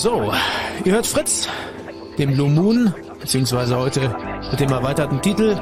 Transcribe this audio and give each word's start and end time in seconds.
So, 0.00 0.32
ihr 0.86 0.92
hört 0.94 1.06
Fritz, 1.06 1.46
dem 2.16 2.32
Blue 2.32 2.48
Moon, 2.48 2.94
beziehungsweise 3.20 3.76
heute 3.76 4.16
mit 4.50 4.58
dem 4.58 4.72
erweiterten 4.72 5.20
Titel 5.20 5.60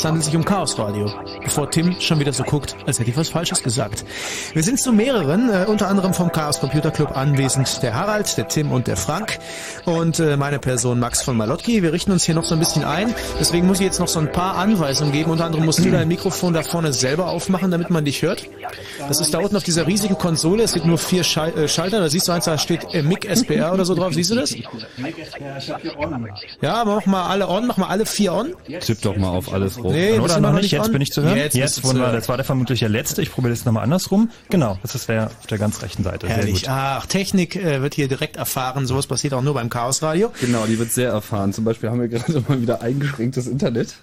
es 0.00 0.04
handelt 0.04 0.24
sich 0.24 0.34
um 0.34 0.44
Chaos 0.44 0.78
Radio, 0.78 1.12
bevor 1.42 1.70
Tim 1.70 1.94
schon 2.00 2.20
wieder 2.20 2.32
so 2.32 2.42
guckt, 2.42 2.74
als 2.86 2.98
hätte 2.98 3.10
ich 3.10 3.16
was 3.16 3.28
Falsches 3.28 3.62
gesagt. 3.62 4.04
Wir 4.54 4.62
sind 4.62 4.80
zu 4.80 4.92
mehreren, 4.92 5.50
äh, 5.50 5.66
unter 5.66 5.88
anderem 5.88 6.14
vom 6.14 6.32
Chaos 6.32 6.58
Computer 6.58 6.90
Club 6.90 7.16
anwesend, 7.16 7.82
der 7.82 7.94
Harald, 7.94 8.38
der 8.38 8.48
Tim 8.48 8.72
und 8.72 8.86
der 8.86 8.96
Frank 8.96 9.38
und 9.84 10.18
äh, 10.18 10.38
meine 10.38 10.58
Person 10.58 11.00
Max 11.00 11.22
von 11.22 11.36
Malotki. 11.36 11.82
Wir 11.82 11.92
richten 11.92 12.12
uns 12.12 12.24
hier 12.24 12.34
noch 12.34 12.44
so 12.44 12.54
ein 12.54 12.60
bisschen 12.60 12.84
ein, 12.84 13.14
deswegen 13.38 13.66
muss 13.66 13.80
ich 13.80 13.86
jetzt 13.86 14.00
noch 14.00 14.08
so 14.08 14.20
ein 14.20 14.32
paar 14.32 14.56
Anweisungen 14.56 15.12
geben. 15.12 15.30
Unter 15.32 15.44
anderem 15.44 15.66
musst 15.66 15.80
du 15.80 15.90
dein 15.90 16.08
Mikrofon 16.08 16.54
da 16.54 16.62
vorne 16.62 16.92
selber 16.92 17.26
aufmachen, 17.26 17.70
damit 17.70 17.90
man 17.90 18.04
dich 18.04 18.22
hört. 18.22 18.48
Das 19.08 19.20
ist 19.20 19.32
da 19.34 19.38
unten 19.38 19.56
auf 19.56 19.62
dieser 19.64 19.86
riesigen 19.86 20.16
Konsole, 20.18 20.62
es 20.62 20.72
gibt 20.72 20.86
nur 20.86 20.98
vier 20.98 21.24
Schal 21.24 21.56
äh, 21.56 21.68
Schalter, 21.68 22.00
da 22.00 22.08
siehst 22.08 22.28
du 22.28 22.32
eins, 22.32 22.44
da 22.44 22.58
steht 22.58 22.86
äh, 22.94 23.02
MIG 23.02 23.24
SPR 23.26 23.72
oder 23.72 23.84
so 23.84 23.94
drauf, 23.94 24.14
siehst 24.14 24.30
du 24.30 24.34
das? 24.36 24.54
Ja, 26.60 26.84
mach 26.84 27.06
mal 27.06 27.28
alle 27.28 27.48
on, 27.48 27.66
mach 27.66 27.76
mal 27.76 27.88
alle 27.88 28.06
vier 28.06 28.32
on. 28.32 28.54
Tipp 28.80 29.00
doch 29.02 29.16
mal 29.16 29.30
auf 29.30 29.52
alles 29.52 29.78
rum. 29.82 29.92
Nee, 29.92 30.18
Oder 30.18 30.40
noch 30.40 30.52
noch 30.52 30.60
nicht, 30.60 30.70
jetzt 30.72 30.86
on? 30.86 30.92
bin 30.92 31.02
ich 31.02 31.12
zu 31.12 31.22
hören. 31.22 31.36
Jetzt 31.36 31.54
Jetzt, 31.56 31.84
wunderbar. 31.84 32.08
hören. 32.10 32.20
Das 32.20 32.28
war 32.28 32.36
der 32.36 32.44
vermutlich 32.44 32.80
der 32.80 32.88
letzte. 32.88 33.22
Ich 33.22 33.30
probiere 33.32 33.54
das 33.54 33.64
nochmal 33.64 33.84
andersrum. 33.84 34.30
Genau, 34.48 34.78
das 34.82 34.94
ist 34.94 35.08
der 35.08 35.26
auf 35.26 35.46
der 35.46 35.58
ganz 35.58 35.82
rechten 35.82 36.02
Seite. 36.02 36.26
Sehr 36.26 36.36
Herrlich. 36.36 36.62
gut. 36.62 36.68
Ach, 36.68 37.06
Technik 37.06 37.56
äh, 37.56 37.82
wird 37.82 37.94
hier 37.94 38.08
direkt 38.08 38.36
erfahren. 38.36 38.86
Sowas 38.86 39.06
passiert 39.06 39.34
auch 39.34 39.42
nur 39.42 39.54
beim 39.54 39.70
Chaos 39.70 40.02
Radio. 40.02 40.32
Genau, 40.40 40.66
die 40.66 40.78
wird 40.78 40.92
sehr 40.92 41.10
erfahren. 41.10 41.52
Zum 41.52 41.64
Beispiel 41.64 41.90
haben 41.90 42.00
wir 42.00 42.08
gerade 42.08 42.42
mal 42.48 42.60
wieder 42.60 42.82
eingeschränktes 42.82 43.46
Internet. 43.46 43.94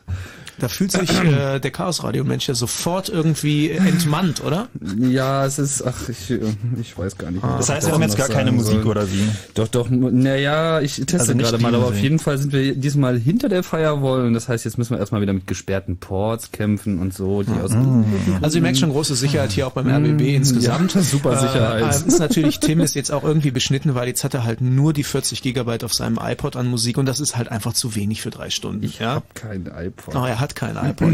Da 0.59 0.67
fühlt 0.67 0.91
sich 0.91 1.09
äh, 1.23 1.59
der 1.59 1.71
Chaos 1.71 2.03
Radio 2.03 2.23
Mensch 2.23 2.47
ja 2.47 2.55
sofort 2.55 3.09
irgendwie 3.09 3.71
entmannt, 3.71 4.43
oder? 4.43 4.69
Ja, 4.99 5.45
es 5.45 5.59
ist, 5.59 5.83
ach, 5.85 6.09
ich, 6.09 6.31
äh, 6.31 6.39
ich 6.81 6.97
weiß 6.97 7.17
gar 7.17 7.31
nicht. 7.31 7.43
mehr, 7.43 7.57
Das 7.57 7.69
heißt, 7.69 7.87
wir 7.87 7.93
haben 7.93 8.01
jetzt 8.01 8.17
gar 8.17 8.27
keine 8.27 8.51
Musik 8.51 8.81
soll. 8.81 8.87
oder 8.87 9.11
wie? 9.11 9.27
Doch, 9.53 9.67
doch, 9.67 9.89
naja, 9.89 10.81
ich 10.81 10.95
teste 10.95 11.19
Also 11.19 11.35
gerade 11.35 11.57
mal, 11.59 11.75
aber 11.75 11.87
auf 11.87 11.99
jeden 11.99 12.19
Fall 12.19 12.37
sind 12.37 12.53
wir 12.53 12.75
diesmal 12.75 13.19
hinter 13.19 13.49
der 13.49 13.63
Firewall 13.63 14.25
und 14.25 14.33
das 14.33 14.49
heißt, 14.49 14.65
jetzt 14.65 14.77
müssen 14.77 14.91
wir 14.91 14.99
erstmal 14.99 15.21
wieder 15.21 15.33
mit 15.33 15.47
gesperrten 15.47 15.97
Ports 15.97 16.51
kämpfen 16.51 16.99
und 16.99 17.13
so, 17.13 17.43
die 17.43 17.51
aus 17.61 17.71
Also 18.41 18.57
ihr 18.57 18.61
merkt 18.61 18.77
schon 18.77 18.89
große 18.91 19.15
Sicherheit 19.15 19.51
hier 19.51 19.67
auch 19.67 19.71
beim 19.71 19.87
RBB 19.87 20.35
insgesamt. 20.35 20.95
ja, 20.95 21.01
super 21.01 21.37
Sicherheit. 21.37 21.83
Äh, 21.83 21.85
äh, 21.87 22.07
ist 22.07 22.19
natürlich, 22.19 22.59
Tim 22.59 22.79
ist 22.79 22.95
jetzt 22.95 23.11
auch 23.11 23.23
irgendwie 23.23 23.51
beschnitten, 23.51 23.95
weil 23.95 24.07
jetzt 24.07 24.23
hat 24.23 24.33
er 24.33 24.43
halt 24.43 24.61
nur 24.61 24.93
die 24.93 25.03
40 25.03 25.41
Gigabyte 25.41 25.83
auf 25.83 25.93
seinem 25.93 26.19
iPod 26.21 26.55
an 26.55 26.67
Musik 26.67 26.97
und 26.97 27.05
das 27.05 27.19
ist 27.19 27.37
halt 27.37 27.49
einfach 27.49 27.73
zu 27.73 27.95
wenig 27.95 28.21
für 28.21 28.29
drei 28.29 28.49
Stunden. 28.49 28.83
Ich 28.83 28.99
ja? 28.99 29.15
hab 29.15 29.35
kein 29.35 29.67
iPod. 29.67 30.15
Oh, 30.15 30.25
er 30.25 30.39
hat 30.39 30.46
kein 30.55 30.77
iPod. 30.77 31.13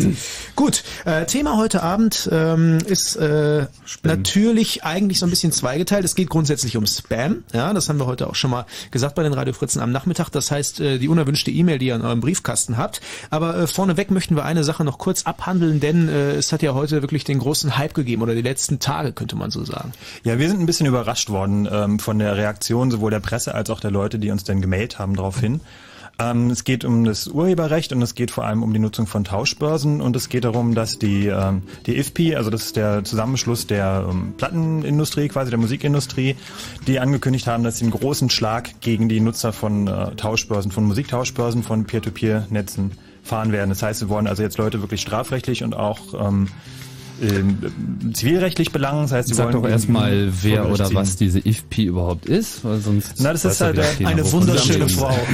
Gut, 0.56 0.84
äh, 1.06 1.26
Thema 1.26 1.58
heute 1.58 1.84
Abend 1.84 2.30
ähm, 2.32 2.80
ist 2.86 3.16
äh, 3.16 3.66
natürlich 4.04 4.84
eigentlich 4.84 5.20
so 5.20 5.26
ein 5.26 5.30
bisschen 5.30 5.52
zweigeteilt. 5.52 6.06
Es 6.06 6.16
geht 6.16 6.30
grundsätzlich 6.30 6.78
um 6.78 6.86
Spam. 6.86 7.44
Ja, 7.54 7.74
das 7.74 7.90
haben 7.90 8.00
wir 8.00 8.06
heute 8.06 8.28
auch 8.28 8.36
schon 8.36 8.52
mal 8.52 8.66
gesagt 8.92 9.16
bei 9.16 9.24
den 9.24 9.34
Radiofritzen 9.34 9.82
am 9.82 9.92
Nachmittag. 9.92 10.30
Das 10.30 10.52
heißt, 10.52 10.80
äh, 10.80 10.98
die 11.00 11.08
unerwünschte 11.08 11.52
E-Mail, 11.52 11.80
die 11.80 11.88
ihr 11.88 11.96
in 11.96 12.02
eurem 12.02 12.22
Briefkasten 12.22 12.78
habt. 12.78 13.02
Aber 13.30 13.58
äh, 13.58 13.68
vorneweg 13.68 14.12
möchten 14.12 14.36
wir 14.36 14.46
eine 14.46 14.64
Sache 14.64 14.84
noch 14.84 14.98
kurz 14.98 15.24
abhandeln, 15.24 15.80
denn 15.80 16.10
äh, 16.10 16.32
es 16.34 16.52
hat 16.52 16.62
ja 16.62 16.74
heute 16.74 17.02
wirklich 17.02 17.24
den 17.24 17.40
großen 17.40 17.78
Hype 17.78 17.94
gegeben 17.94 18.22
oder 18.22 18.36
die 18.36 18.42
letzten 18.42 18.80
Tage, 18.80 19.12
könnte 19.12 19.36
man 19.36 19.52
so 19.52 19.64
sagen. 19.66 19.94
Ja, 20.24 20.40
wir 20.40 20.48
sind 20.50 20.60
ein 20.60 20.66
bisschen 20.66 20.86
überrascht 20.86 21.30
worden 21.30 21.68
ähm, 21.72 22.00
von 22.00 22.20
der 22.20 22.38
Reaktion 22.38 22.92
sowohl 22.92 23.12
der 23.12 23.20
Presse 23.20 23.54
als 23.56 23.70
auch 23.70 23.80
der 23.80 23.92
Leute, 23.92 24.20
die 24.20 24.32
uns 24.32 24.44
dann 24.44 24.62
gemailt 24.62 25.00
haben 25.00 25.16
daraufhin. 25.16 25.62
Ähm, 26.20 26.52
es 26.52 26.64
geht 26.64 26.86
um 26.86 27.06
das 27.06 27.28
Urheberrecht 27.28 27.92
und 27.92 28.02
es 28.02 28.14
geht 28.14 28.30
vor 28.30 28.46
allem 28.46 28.62
um 28.62 28.72
die 28.72 28.80
Nutzung 28.80 29.08
von 29.08 29.24
Tauschbörsen 29.24 30.00
und 30.00 30.16
es 30.16 30.30
geht 30.30 30.44
darum, 30.44 30.76
dass 30.76 31.00
die, 31.00 31.28
ähm, 31.28 31.64
die 31.88 31.98
IFPI, 31.98 32.36
also 32.36 32.52
das 32.52 32.66
ist 32.66 32.76
der 32.76 33.04
Zusammenschluss 33.04 33.66
der 33.66 34.08
ähm, 34.10 34.34
Plattenindustrie, 34.38 35.28
quasi 35.28 35.50
der 35.50 35.60
Musikindustrie, 35.60 36.36
die 36.86 37.00
angekündigt 37.00 37.48
haben, 37.48 37.64
dass 37.64 37.80
sie 37.80 37.86
einen 37.86 37.94
großen 37.94 38.30
Schlag 38.30 38.80
gegen 38.82 39.10
die 39.10 39.20
Nutzer 39.20 39.54
von 39.54 39.88
äh, 39.88 40.16
Tauschbörsen, 40.16 40.72
von 40.72 40.84
Musiktauschbörsen, 40.84 41.64
von 41.64 41.86
Peer-to-Peer-Netzen 41.86 42.92
fahren 43.24 43.52
werden. 43.52 43.70
Das 43.70 43.82
heißt, 43.82 44.02
wir 44.02 44.10
wollen 44.10 44.28
also 44.28 44.44
jetzt 44.44 44.58
Leute 44.58 44.82
wirklich 44.82 45.02
strafrechtlich 45.02 45.64
und 45.64 45.76
auch 45.76 46.28
ähm, 46.28 46.50
äh, 47.24 48.14
zivilrechtlich 48.14 48.72
belangen. 48.72 49.04
Das 49.04 49.12
heißt, 49.12 49.30
sie 49.30 49.34
Sag 49.34 49.46
wollen 49.46 49.64
doch 49.64 49.70
erstmal, 49.70 50.32
wer 50.42 50.70
oder 50.70 50.86
ziehen. 50.86 50.96
was 50.96 51.16
diese 51.16 51.40
IFP 51.40 51.86
überhaupt 51.86 52.26
ist, 52.26 52.64
weil 52.64 52.80
sonst. 52.80 53.16
Na, 53.20 53.32
das 53.32 53.46
ist 53.46 53.60
ja 53.60 53.68
halt 53.68 54.00
wieder 54.00 54.10
eine 54.10 54.32
wunderschöne 54.32 54.90
Frau. 54.90 55.16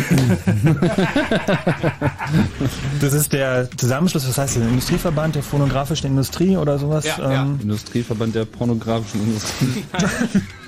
Das 3.00 3.14
ist 3.14 3.34
der 3.34 3.70
Zusammenschluss, 3.78 4.28
was 4.28 4.38
heißt 4.38 4.58
der 4.58 4.68
Industrieverband 4.68 5.36
der 5.36 5.44
phonografischen 5.44 6.08
Industrie 6.08 6.58
oder 6.58 6.78
sowas. 6.78 7.06
Ja, 7.06 7.18
ja. 7.20 7.42
ähm, 7.44 7.60
Industrieverband 7.62 8.36
der 8.36 8.46
pornografischen 8.46 9.22
Industrie. 9.22 9.84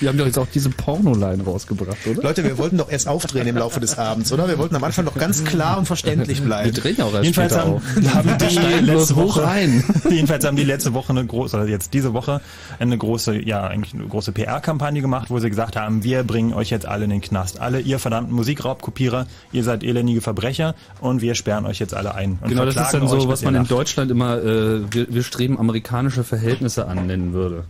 Die 0.00 0.08
haben 0.08 0.18
doch 0.18 0.26
jetzt 0.26 0.38
auch 0.38 0.46
diese 0.52 0.70
Pornoline 0.70 1.42
rausgebracht, 1.44 2.06
oder? 2.06 2.22
Leute, 2.22 2.44
wir 2.44 2.58
wollten 2.58 2.76
doch 2.78 2.90
erst 2.90 3.08
aufdrehen 3.08 3.46
im 3.46 3.56
Laufe 3.56 3.80
des 3.80 3.98
Abends, 3.98 4.32
oder? 4.32 4.48
Wir 4.48 4.58
wollten 4.58 4.76
am 4.76 4.84
Anfang 4.84 5.04
noch 5.04 5.14
ganz 5.16 5.44
klar 5.44 5.78
und 5.78 5.86
verständlich 5.86 6.38
Wir 6.38 6.46
bleiben. 6.46 6.72
drehen 6.72 6.96
ja 6.98 7.04
auch 7.04 7.12
erst 7.14 7.24
Jedenfalls 7.24 7.52
später 7.52 7.66
haben, 7.66 7.74
auf. 7.74 8.14
haben 8.14 8.38
die 8.38 8.84
letzte 8.86 9.16
Woche 9.16 9.46
ein. 9.48 9.84
jedenfalls 10.10 10.44
haben 10.44 10.56
die 10.56 10.64
letzte 10.64 10.94
Woche 10.94 11.10
eine 11.10 11.24
große, 11.24 11.56
oder 11.56 11.66
jetzt 11.66 11.94
diese 11.94 12.12
Woche 12.14 12.40
eine 12.78 12.96
große, 12.98 13.36
ja 13.42 13.64
eigentlich 13.66 13.94
eine 13.94 14.04
große 14.06 14.32
PR-Kampagne 14.32 15.00
gemacht, 15.00 15.30
wo 15.30 15.38
sie 15.38 15.48
gesagt 15.48 15.76
haben, 15.76 16.04
wir 16.04 16.22
bringen 16.24 16.52
euch 16.52 16.70
jetzt 16.70 16.86
alle 16.86 17.04
in 17.04 17.10
den 17.10 17.20
Knast, 17.20 17.60
alle 17.60 17.80
ihr 17.80 17.98
verdammten 17.98 18.34
Musikraubkopierer, 18.34 19.26
ihr 19.52 19.64
seid 19.64 19.82
elendige 19.84 20.20
Verbrecher 20.20 20.74
und 21.00 21.20
wir 21.22 21.34
sperren 21.34 21.66
euch 21.66 21.78
jetzt 21.78 21.94
alle 21.94 22.14
ein. 22.14 22.38
Und 22.40 22.48
Genau, 22.48 22.64
das 22.64 22.76
ist 22.76 22.92
dann 22.92 23.08
so, 23.08 23.28
was 23.28 23.42
man 23.42 23.54
in. 23.54 23.66
Deutschland 23.66 24.10
immer, 24.10 24.38
äh, 24.38 24.80
wir, 24.90 25.06
wir 25.08 25.22
streben 25.22 25.58
amerikanische 25.58 26.24
Verhältnisse 26.24 26.86
an 26.86 27.06
nennen 27.06 27.32
würde. 27.32 27.64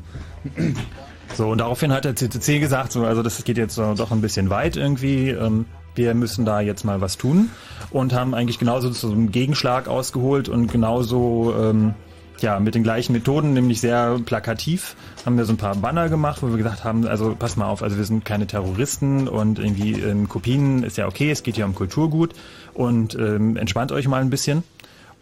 So, 1.34 1.49
und 1.49 1.58
daraufhin 1.58 1.93
hat 1.93 2.05
der 2.05 2.17
CCC 2.17 2.61
gesagt, 2.61 2.93
so, 2.93 3.05
also 3.05 3.23
das 3.23 3.43
geht 3.44 3.58
jetzt 3.58 3.78
doch 3.78 4.11
ein 4.11 4.20
bisschen 4.20 4.50
weit 4.50 4.76
irgendwie, 4.76 5.31
ähm, 5.31 5.67
wir 5.94 6.14
müssen 6.14 6.44
da 6.44 6.61
jetzt 6.61 6.84
mal 6.84 7.00
was 7.00 7.17
tun 7.17 7.50
und 7.90 8.12
haben 8.14 8.34
eigentlich 8.34 8.58
genauso 8.58 8.90
zu 8.90 9.08
so 9.08 9.12
einem 9.12 9.32
Gegenschlag 9.32 9.88
ausgeholt 9.88 10.49
und 10.49 10.70
genauso 10.70 11.55
ähm, 11.58 11.94
ja, 12.40 12.61
mit 12.61 12.75
den 12.75 12.82
gleichen 12.82 13.12
Methoden, 13.12 13.55
nämlich 13.55 13.81
sehr 13.81 14.19
plakativ, 14.25 14.94
haben 15.25 15.38
wir 15.38 15.44
so 15.44 15.55
ein 15.55 15.56
paar 15.56 15.75
Banner 15.75 16.08
gemacht, 16.08 16.43
wo 16.43 16.49
wir 16.49 16.58
gesagt 16.58 16.84
haben, 16.84 17.06
also 17.06 17.34
pass 17.34 17.56
mal 17.56 17.67
auf, 17.67 17.82
also 17.82 17.96
wir 17.96 18.05
sind 18.05 18.25
keine 18.25 18.46
Terroristen 18.46 19.26
und 19.26 19.58
irgendwie 19.58 19.93
ähm, 19.93 20.29
Kopien 20.29 20.82
ist 20.82 20.99
ja 20.99 21.06
okay, 21.06 21.31
es 21.31 21.43
geht 21.43 21.56
ja 21.56 21.64
um 21.64 21.75
Kulturgut 21.75 22.34
und 22.75 23.14
ähm, 23.14 23.56
entspannt 23.56 23.93
euch 23.93 24.06
mal 24.06 24.20
ein 24.20 24.31
bisschen. 24.31 24.64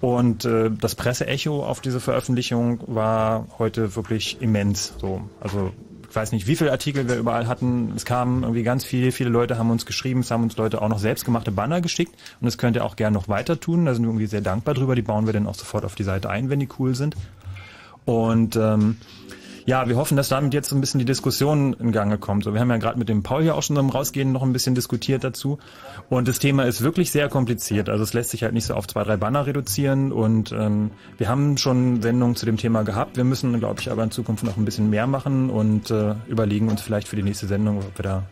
Und 0.00 0.44
äh, 0.44 0.70
das 0.70 0.96
Presseecho 0.96 1.64
auf 1.64 1.80
diese 1.80 2.00
Veröffentlichung 2.00 2.80
war 2.86 3.46
heute 3.58 3.96
wirklich 3.96 4.38
immens. 4.42 4.92
So, 5.00 5.22
also 5.40 5.72
ich 6.14 6.16
weiß 6.16 6.30
nicht, 6.30 6.46
wie 6.46 6.54
viele 6.54 6.70
Artikel 6.70 7.08
wir 7.08 7.16
überall 7.16 7.48
hatten. 7.48 7.92
Es 7.96 8.04
kamen 8.04 8.44
irgendwie 8.44 8.62
ganz 8.62 8.84
viele, 8.84 9.10
viele 9.10 9.30
Leute 9.30 9.58
haben 9.58 9.72
uns 9.72 9.84
geschrieben, 9.84 10.20
es 10.20 10.30
haben 10.30 10.44
uns 10.44 10.56
Leute 10.56 10.80
auch 10.80 10.88
noch 10.88 11.00
selbstgemachte 11.00 11.50
Banner 11.50 11.80
geschickt 11.80 12.14
und 12.40 12.44
das 12.44 12.56
könnt 12.56 12.76
ihr 12.76 12.84
auch 12.84 12.94
gerne 12.94 13.14
noch 13.14 13.26
weiter 13.26 13.58
tun. 13.58 13.84
Da 13.84 13.94
sind 13.94 14.04
wir 14.04 14.10
irgendwie 14.10 14.26
sehr 14.26 14.40
dankbar 14.40 14.76
drüber. 14.76 14.94
Die 14.94 15.02
bauen 15.02 15.26
wir 15.26 15.32
dann 15.32 15.48
auch 15.48 15.56
sofort 15.56 15.84
auf 15.84 15.96
die 15.96 16.04
Seite 16.04 16.30
ein, 16.30 16.50
wenn 16.50 16.60
die 16.60 16.68
cool 16.78 16.94
sind. 16.94 17.16
Und 18.04 18.54
ähm, 18.54 18.98
ja, 19.66 19.88
wir 19.88 19.96
hoffen, 19.96 20.16
dass 20.16 20.28
damit 20.28 20.52
jetzt 20.52 20.68
so 20.68 20.76
ein 20.76 20.80
bisschen 20.80 20.98
die 20.98 21.04
Diskussion 21.06 21.74
in 21.74 21.90
Gange 21.90 22.18
kommt. 22.18 22.44
So, 22.44 22.52
wir 22.52 22.60
haben 22.60 22.70
ja 22.70 22.76
gerade 22.76 22.98
mit 22.98 23.08
dem 23.08 23.22
Paul 23.22 23.42
hier 23.42 23.54
auch 23.54 23.62
schon 23.62 23.76
beim 23.76 23.88
Rausgehen 23.88 24.30
noch 24.32 24.42
ein 24.42 24.52
bisschen 24.52 24.74
diskutiert 24.74 25.24
dazu. 25.24 25.58
Und 26.10 26.28
das 26.28 26.38
Thema 26.38 26.64
ist 26.64 26.82
wirklich 26.82 27.10
sehr 27.10 27.28
kompliziert. 27.28 27.88
Also 27.88 28.04
es 28.04 28.12
lässt 28.12 28.30
sich 28.30 28.42
halt 28.42 28.52
nicht 28.52 28.66
so 28.66 28.74
auf 28.74 28.86
zwei, 28.86 29.04
drei 29.04 29.16
Banner 29.16 29.46
reduzieren. 29.46 30.12
Und 30.12 30.52
ähm, 30.52 30.90
wir 31.16 31.28
haben 31.28 31.56
schon 31.56 32.02
Sendungen 32.02 32.36
zu 32.36 32.44
dem 32.44 32.58
Thema 32.58 32.82
gehabt. 32.82 33.16
Wir 33.16 33.24
müssen, 33.24 33.58
glaube 33.58 33.80
ich, 33.80 33.90
aber 33.90 34.04
in 34.04 34.10
Zukunft 34.10 34.44
noch 34.44 34.56
ein 34.56 34.66
bisschen 34.66 34.90
mehr 34.90 35.06
machen 35.06 35.48
und 35.48 35.90
äh, 35.90 36.14
überlegen 36.26 36.68
uns 36.68 36.82
vielleicht 36.82 37.08
für 37.08 37.16
die 37.16 37.22
nächste 37.22 37.46
Sendung, 37.46 37.78
ob 37.78 37.98
wir 37.98 38.02
da 38.02 38.22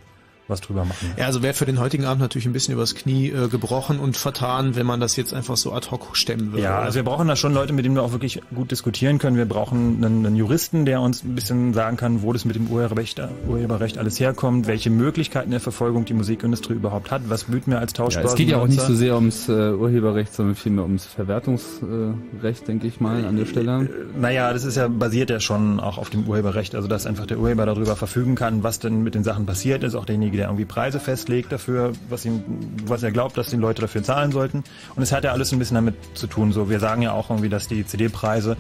was 0.53 0.61
drüber 0.61 0.85
machen. 0.85 1.13
Ja, 1.17 1.27
also 1.27 1.43
wäre 1.43 1.55
für 1.55 1.67
den 1.67 1.81
heutigen 1.81 2.05
Abend 2.05 2.21
natürlich 2.21 2.47
ein 2.47 2.53
bisschen 2.53 2.75
übers 2.75 2.95
Knie 2.95 3.31
äh, 3.31 3.49
gebrochen 3.49 3.99
und 3.99 4.17
vertan, 4.17 4.77
wenn 4.77 4.87
man 4.87 5.01
das 5.01 5.17
jetzt 5.17 5.35
einfach 5.35 5.57
so 5.57 5.73
ad 5.73 5.91
hoc 5.91 6.17
stemmen 6.17 6.53
würde. 6.53 6.63
Ja, 6.63 6.79
also 6.79 6.95
wir 6.97 7.03
brauchen 7.03 7.27
da 7.27 7.35
schon 7.35 7.53
Leute, 7.55 7.73
mit 7.73 7.85
denen 7.85 7.97
wir 7.97 8.03
auch 8.03 8.13
wirklich 8.13 8.41
gut 8.55 8.71
diskutieren 8.71 9.19
können. 9.19 9.37
Wir 9.37 9.47
brauchen 9.47 10.05
einen, 10.05 10.25
einen 10.25 10.37
Juristen, 10.37 10.85
der 10.85 11.01
uns 11.01 11.25
ein 11.25 11.35
bisschen 11.35 11.75
sagen 11.75 11.97
kann, 11.97 12.23
wo 12.23 12.33
das 12.33 12.45
mit 12.45 12.55
dem 12.55 12.69
Urheberrecht, 12.69 13.21
Urheberrecht 13.49 13.99
alles 13.99 14.21
herkommt, 14.21 14.67
welche 14.67 14.91
Möglichkeiten 14.91 15.51
der 15.51 15.61
Verfolgung 15.61 16.05
die 16.05 16.15
Musikindustrie 16.15 16.75
überhaupt 16.75 17.11
hat, 17.11 17.23
was 17.29 17.45
böten 17.45 17.73
wir 17.73 17.81
als 17.81 17.93
Ja, 17.93 18.05
Tauschbörsen. 18.05 18.31
es 18.31 18.37
geht 18.37 18.49
ja 18.49 18.59
auch 18.59 18.69
nicht 18.69 18.81
so 18.81 18.95
sehr 18.95 19.15
ums 19.17 19.49
äh, 19.49 19.73
Urheberrecht, 19.73 20.35
sondern 20.35 20.55
vielmehr 20.55 20.85
ums 20.85 21.07
Verwertungsrecht, 21.07 22.69
denke 22.69 22.87
ich 22.87 23.01
mal, 23.01 23.25
an 23.25 23.37
der 23.37 23.47
Stelle. 23.47 23.89
Naja, 24.19 24.53
das 24.53 24.65
ist 24.65 24.77
ja 24.77 24.89
basiert 24.89 25.31
ja 25.31 25.41
schon 25.41 25.81
auch 25.81 25.99
auf 25.99 26.11
dem 26.11 26.27
Urheberrecht, 26.29 26.75
also 26.75 26.89
dass 26.89 27.07
einfach 27.07 27.27
der 27.27 27.39
Urheber 27.39 27.67
darüber 27.67 27.97
verfügen 27.97 28.35
kann, 28.35 28.63
was 28.63 28.79
denn 28.79 29.03
mit 29.03 29.15
den 29.15 29.25
Sachen 29.25 29.47
passiert 29.47 29.83
ist, 29.85 29.95
auch 29.95 30.05
derjenige, 30.05 30.42
der 30.43 30.49
irgendwie 30.49 30.65
Preise 30.65 30.99
festlegt 30.99 31.53
dafür, 31.53 31.93
was 32.09 32.25
ihm, 32.25 32.43
was 32.85 33.05
er 33.05 33.13
glaubt, 33.13 33.39
dass 33.39 33.51
die 33.51 33.57
Leute 33.57 33.81
dafür 33.81 34.03
zahlen 34.03 34.33
sollten. 34.33 34.65
Und 34.97 35.03
es 35.03 35.13
hat 35.13 35.23
ja 35.23 35.31
alles 35.31 35.53
ein 35.53 35.61
bisschen 35.61 35.77
damit 35.77 35.95
zu 36.15 36.27
tun. 36.27 36.53
So, 36.53 36.69
wir 36.69 36.81
sagen 36.81 37.03
ja 37.03 37.13
auch 37.13 37.31
irgendwie, 37.31 37.49
dass 37.49 37.69
die 37.69 37.87
CD-Preise 37.87 38.57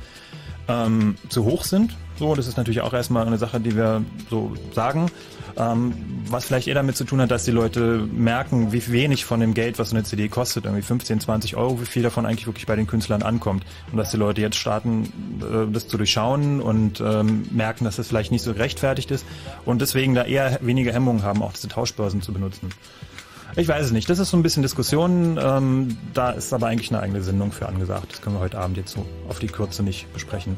ähm, 0.69 1.17
zu 1.29 1.45
hoch 1.45 1.65
sind. 1.65 1.97
So, 2.21 2.37
das 2.37 2.47
ist 2.47 2.57
natürlich 2.57 2.83
auch 2.83 2.93
erstmal 2.93 3.27
eine 3.27 3.37
Sache, 3.37 3.59
die 3.59 3.75
wir 3.75 4.05
so 4.31 4.53
sagen. 4.73 5.11
Ähm, 5.57 5.95
was 6.29 6.47
vielleicht 6.47 6.69
eher 6.69 6.75
damit 6.75 6.97
zu 6.97 7.05
tun 7.05 7.21
hat, 7.21 7.31
dass 7.31 7.45
die 7.45 7.51
Leute 7.51 8.09
merken, 8.13 8.73
wie 8.73 8.87
wenig 8.91 9.25
von 9.25 9.41
dem 9.41 9.55
Geld, 9.55 9.79
was 9.79 9.91
so 9.91 9.97
eine 9.97 10.05
CD 10.05 10.29
kostet, 10.29 10.65
irgendwie 10.65 10.83
15, 10.83 11.21
20 11.21 11.57
Euro, 11.57 11.81
wie 11.81 11.87
viel 11.87 12.03
davon 12.03 12.27
eigentlich 12.27 12.47
wirklich 12.47 12.67
bei 12.67 12.77
den 12.77 12.87
Künstlern 12.87 13.23
ankommt. 13.23 13.65
Und 13.91 13.99
dass 13.99 14.11
die 14.11 14.17
Leute 14.17 14.41
jetzt 14.41 14.57
starten, 14.57 15.05
äh, 15.41 15.73
das 15.73 15.89
zu 15.89 15.97
durchschauen 15.97 16.61
und 16.61 17.01
ähm, 17.01 17.47
merken, 17.51 17.85
dass 17.85 17.97
das 17.97 18.09
vielleicht 18.09 18.33
nicht 18.33 18.43
so 18.43 18.55
gerechtfertigt 18.55 19.11
ist 19.11 19.27
und 19.65 19.83
deswegen 19.83 20.15
da 20.15 20.25
eher 20.25 20.59
weniger 20.63 20.93
Hemmungen 20.93 21.23
haben, 21.23 21.43
auch 21.43 21.53
diese 21.53 21.69
Tauschbörsen 21.69 22.23
zu 22.23 22.33
benutzen. 22.33 22.71
Ich 23.55 23.69
weiß 23.69 23.85
es 23.85 23.93
nicht. 23.93 24.09
Das 24.09 24.19
ist 24.19 24.31
so 24.31 24.37
ein 24.39 24.43
bisschen 24.43 24.63
Diskussion. 24.63 25.39
Ähm, 25.41 25.99
da 26.15 26.31
ist 26.31 26.53
aber 26.55 26.69
eigentlich 26.69 26.91
eine 26.91 27.03
eigene 27.03 27.23
Sendung 27.23 27.53
für 27.53 27.69
angesagt. 27.69 28.11
Das 28.11 28.23
können 28.23 28.37
wir 28.37 28.41
heute 28.41 28.59
Abend 28.59 28.79
jetzt 28.79 28.93
so 28.93 29.05
auf 29.29 29.41
die 29.41 29.49
Kürze 29.49 29.83
nicht 29.83 30.11
besprechen. 30.15 30.57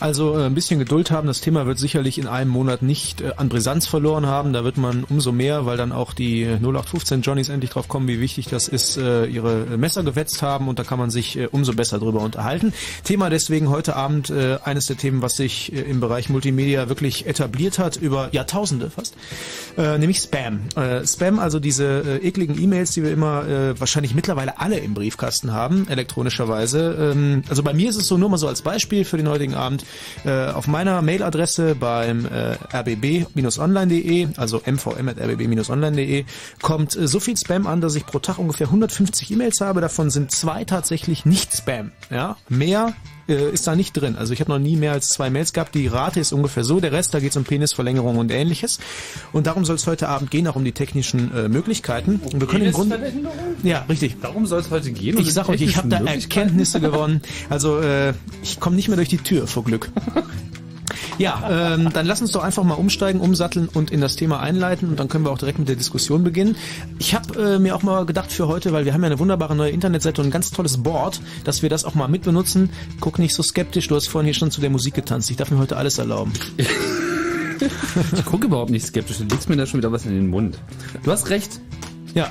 Also 0.00 0.38
äh, 0.38 0.46
ein 0.46 0.54
bisschen 0.54 0.78
Geduld 0.78 1.10
haben. 1.10 1.26
Das 1.26 1.40
Thema 1.40 1.66
wird 1.66 1.78
sicherlich 1.78 2.18
in 2.18 2.26
einem 2.26 2.50
Monat 2.50 2.82
nicht 2.82 3.20
äh, 3.20 3.32
an 3.36 3.48
Brisanz 3.48 3.86
verloren 3.86 4.26
haben. 4.26 4.52
Da 4.52 4.64
wird 4.64 4.76
man 4.76 5.04
umso 5.04 5.32
mehr, 5.32 5.66
weil 5.66 5.76
dann 5.76 5.92
auch 5.92 6.12
die 6.12 6.44
0815 6.44 7.22
Johnnies 7.22 7.48
endlich 7.48 7.70
drauf 7.70 7.88
kommen, 7.88 8.06
wie 8.06 8.20
wichtig 8.20 8.46
das 8.46 8.68
ist, 8.68 8.96
äh, 8.96 9.26
ihre 9.26 9.76
Messer 9.76 10.04
gewetzt 10.04 10.42
haben 10.42 10.68
und 10.68 10.78
da 10.78 10.84
kann 10.84 10.98
man 10.98 11.10
sich 11.10 11.38
umso 11.52 11.72
besser 11.72 11.98
drüber 11.98 12.20
unterhalten. 12.20 12.72
Thema 13.04 13.30
deswegen 13.30 13.70
heute 13.70 13.96
Abend 13.96 14.30
eines 14.30 14.86
der 14.86 14.96
Themen, 14.96 15.22
was 15.22 15.34
sich 15.34 15.72
im 15.72 16.00
Bereich 16.00 16.28
Multimedia 16.28 16.88
wirklich 16.88 17.26
etabliert 17.26 17.78
hat, 17.78 17.96
über 17.96 18.28
Jahrtausende 18.32 18.90
fast, 18.90 19.14
nämlich 19.76 20.18
Spam. 20.18 20.60
Spam, 21.04 21.38
also 21.38 21.60
diese 21.60 22.20
ekligen 22.22 22.60
E-Mails, 22.60 22.92
die 22.92 23.02
wir 23.02 23.12
immer 23.12 23.44
wahrscheinlich 23.78 24.14
mittlerweile 24.14 24.58
alle 24.58 24.78
im 24.78 24.94
Briefkasten 24.94 25.52
haben, 25.52 25.86
elektronischerweise. 25.88 27.12
Ähm, 27.12 27.42
also 27.48 27.62
bei 27.62 27.72
mir 27.72 27.90
ist 27.90 27.96
es 27.96 28.08
so, 28.08 28.16
nur 28.18 28.28
mal 28.28 28.38
so 28.38 28.48
als 28.48 28.62
Beispiel 28.62 29.04
für 29.04 29.16
den 29.16 29.28
heutigen 29.28 29.54
Abend, 29.54 29.84
äh, 30.24 30.46
auf 30.48 30.66
meiner 30.66 31.02
Mailadresse 31.02 31.74
beim 31.74 32.26
äh, 32.26 32.56
rbb-online.de, 32.74 34.28
also 34.36 34.60
mvm.rbb-online.de, 34.64 36.24
kommt 36.62 36.96
äh, 36.96 37.06
so 37.06 37.20
viel 37.20 37.36
Spam 37.36 37.66
an, 37.66 37.80
dass 37.80 37.94
ich 37.94 38.06
pro 38.06 38.18
Tag 38.18 38.38
ungefähr 38.38 38.68
150 38.68 39.30
E-Mails 39.30 39.60
habe. 39.60 39.80
Davon 39.80 40.10
sind 40.10 40.30
zwei 40.30 40.64
tatsächlich 40.64 41.24
nicht 41.24 41.52
Spam. 41.54 41.92
Ja, 42.10 42.36
mehr 42.48 42.94
äh, 43.28 43.50
ist 43.50 43.66
da 43.66 43.76
nicht 43.76 43.92
drin. 43.92 44.16
Also 44.16 44.32
ich 44.32 44.40
habe 44.40 44.50
noch 44.50 44.58
nie 44.58 44.76
mehr 44.76 44.92
als 44.92 45.08
zwei 45.08 45.30
Mails 45.30 45.52
gehabt. 45.52 45.74
Die 45.74 45.86
Rate 45.86 46.20
ist 46.20 46.32
ungefähr 46.32 46.64
so. 46.64 46.80
Der 46.80 46.92
Rest, 46.92 47.14
da 47.14 47.20
geht 47.20 47.30
es 47.30 47.36
um 47.36 47.44
Penisverlängerung 47.44 48.16
und 48.16 48.30
ähnliches. 48.30 48.78
Und 49.32 49.46
darum 49.46 49.64
soll 49.64 49.76
es 49.76 49.86
heute 49.86 50.08
Abend 50.08 50.30
gehen, 50.30 50.46
auch 50.46 50.56
um 50.56 50.64
die 50.64 50.72
technischen 50.72 51.34
äh, 51.34 51.48
Möglichkeiten. 51.48 52.20
Und 52.24 52.40
wir 52.40 52.48
können 52.48 52.66
im 52.66 52.72
Grunde, 52.72 53.12
ja, 53.62 53.84
richtig. 53.88 54.20
Darum 54.20 54.46
soll 54.46 54.60
es 54.60 54.70
heute 54.70 54.92
gehen. 54.92 55.18
Ich 55.18 55.32
sag 55.32 55.48
euch, 55.48 55.60
ich 55.60 55.76
habe 55.76 55.88
da 55.88 55.98
Erkenntnisse 55.98 56.80
gewonnen. 56.80 57.22
Also 57.50 57.80
äh, 57.80 58.14
ich 58.42 58.60
komme 58.60 58.76
nicht 58.76 58.88
mehr 58.88 58.96
durch 58.96 59.08
die 59.08 59.18
Tür 59.18 59.46
vor 59.46 59.64
Glück. 59.64 59.90
Ja, 61.18 61.74
ähm, 61.74 61.90
dann 61.92 62.06
lass 62.06 62.20
uns 62.20 62.30
doch 62.30 62.44
einfach 62.44 62.62
mal 62.62 62.74
umsteigen, 62.74 63.20
umsatteln 63.20 63.68
und 63.68 63.90
in 63.90 64.00
das 64.00 64.16
Thema 64.16 64.40
einleiten 64.40 64.88
und 64.88 65.00
dann 65.00 65.08
können 65.08 65.24
wir 65.24 65.30
auch 65.30 65.38
direkt 65.38 65.58
mit 65.58 65.68
der 65.68 65.76
Diskussion 65.76 66.22
beginnen. 66.22 66.56
Ich 66.98 67.14
habe 67.14 67.54
äh, 67.54 67.58
mir 67.58 67.74
auch 67.74 67.82
mal 67.82 68.06
gedacht 68.06 68.30
für 68.30 68.46
heute, 68.46 68.72
weil 68.72 68.84
wir 68.84 68.94
haben 68.94 69.02
ja 69.02 69.06
eine 69.06 69.18
wunderbare 69.18 69.56
neue 69.56 69.70
Internetseite 69.70 70.20
und 70.20 70.28
ein 70.28 70.30
ganz 70.30 70.50
tolles 70.52 70.82
Board, 70.82 71.20
dass 71.44 71.62
wir 71.62 71.68
das 71.68 71.84
auch 71.84 71.94
mal 71.94 72.08
mitbenutzen. 72.08 72.70
Guck 73.00 73.18
nicht 73.18 73.34
so 73.34 73.42
skeptisch, 73.42 73.88
du 73.88 73.96
hast 73.96 74.08
vorhin 74.08 74.26
hier 74.26 74.34
schon 74.34 74.50
zu 74.50 74.60
der 74.60 74.70
Musik 74.70 74.94
getanzt. 74.94 75.30
Ich 75.30 75.36
darf 75.36 75.50
mir 75.50 75.58
heute 75.58 75.76
alles 75.76 75.98
erlauben. 75.98 76.32
Ich 78.12 78.24
gucke 78.24 78.46
überhaupt 78.46 78.70
nicht 78.70 78.86
skeptisch. 78.86 79.18
Du 79.18 79.24
legst 79.24 79.48
mir 79.48 79.56
da 79.56 79.66
schon 79.66 79.78
wieder 79.78 79.90
was 79.90 80.06
in 80.06 80.12
den 80.12 80.28
Mund. 80.28 80.60
Du 81.02 81.10
hast 81.10 81.28
recht. 81.30 81.60
Ja. 82.14 82.30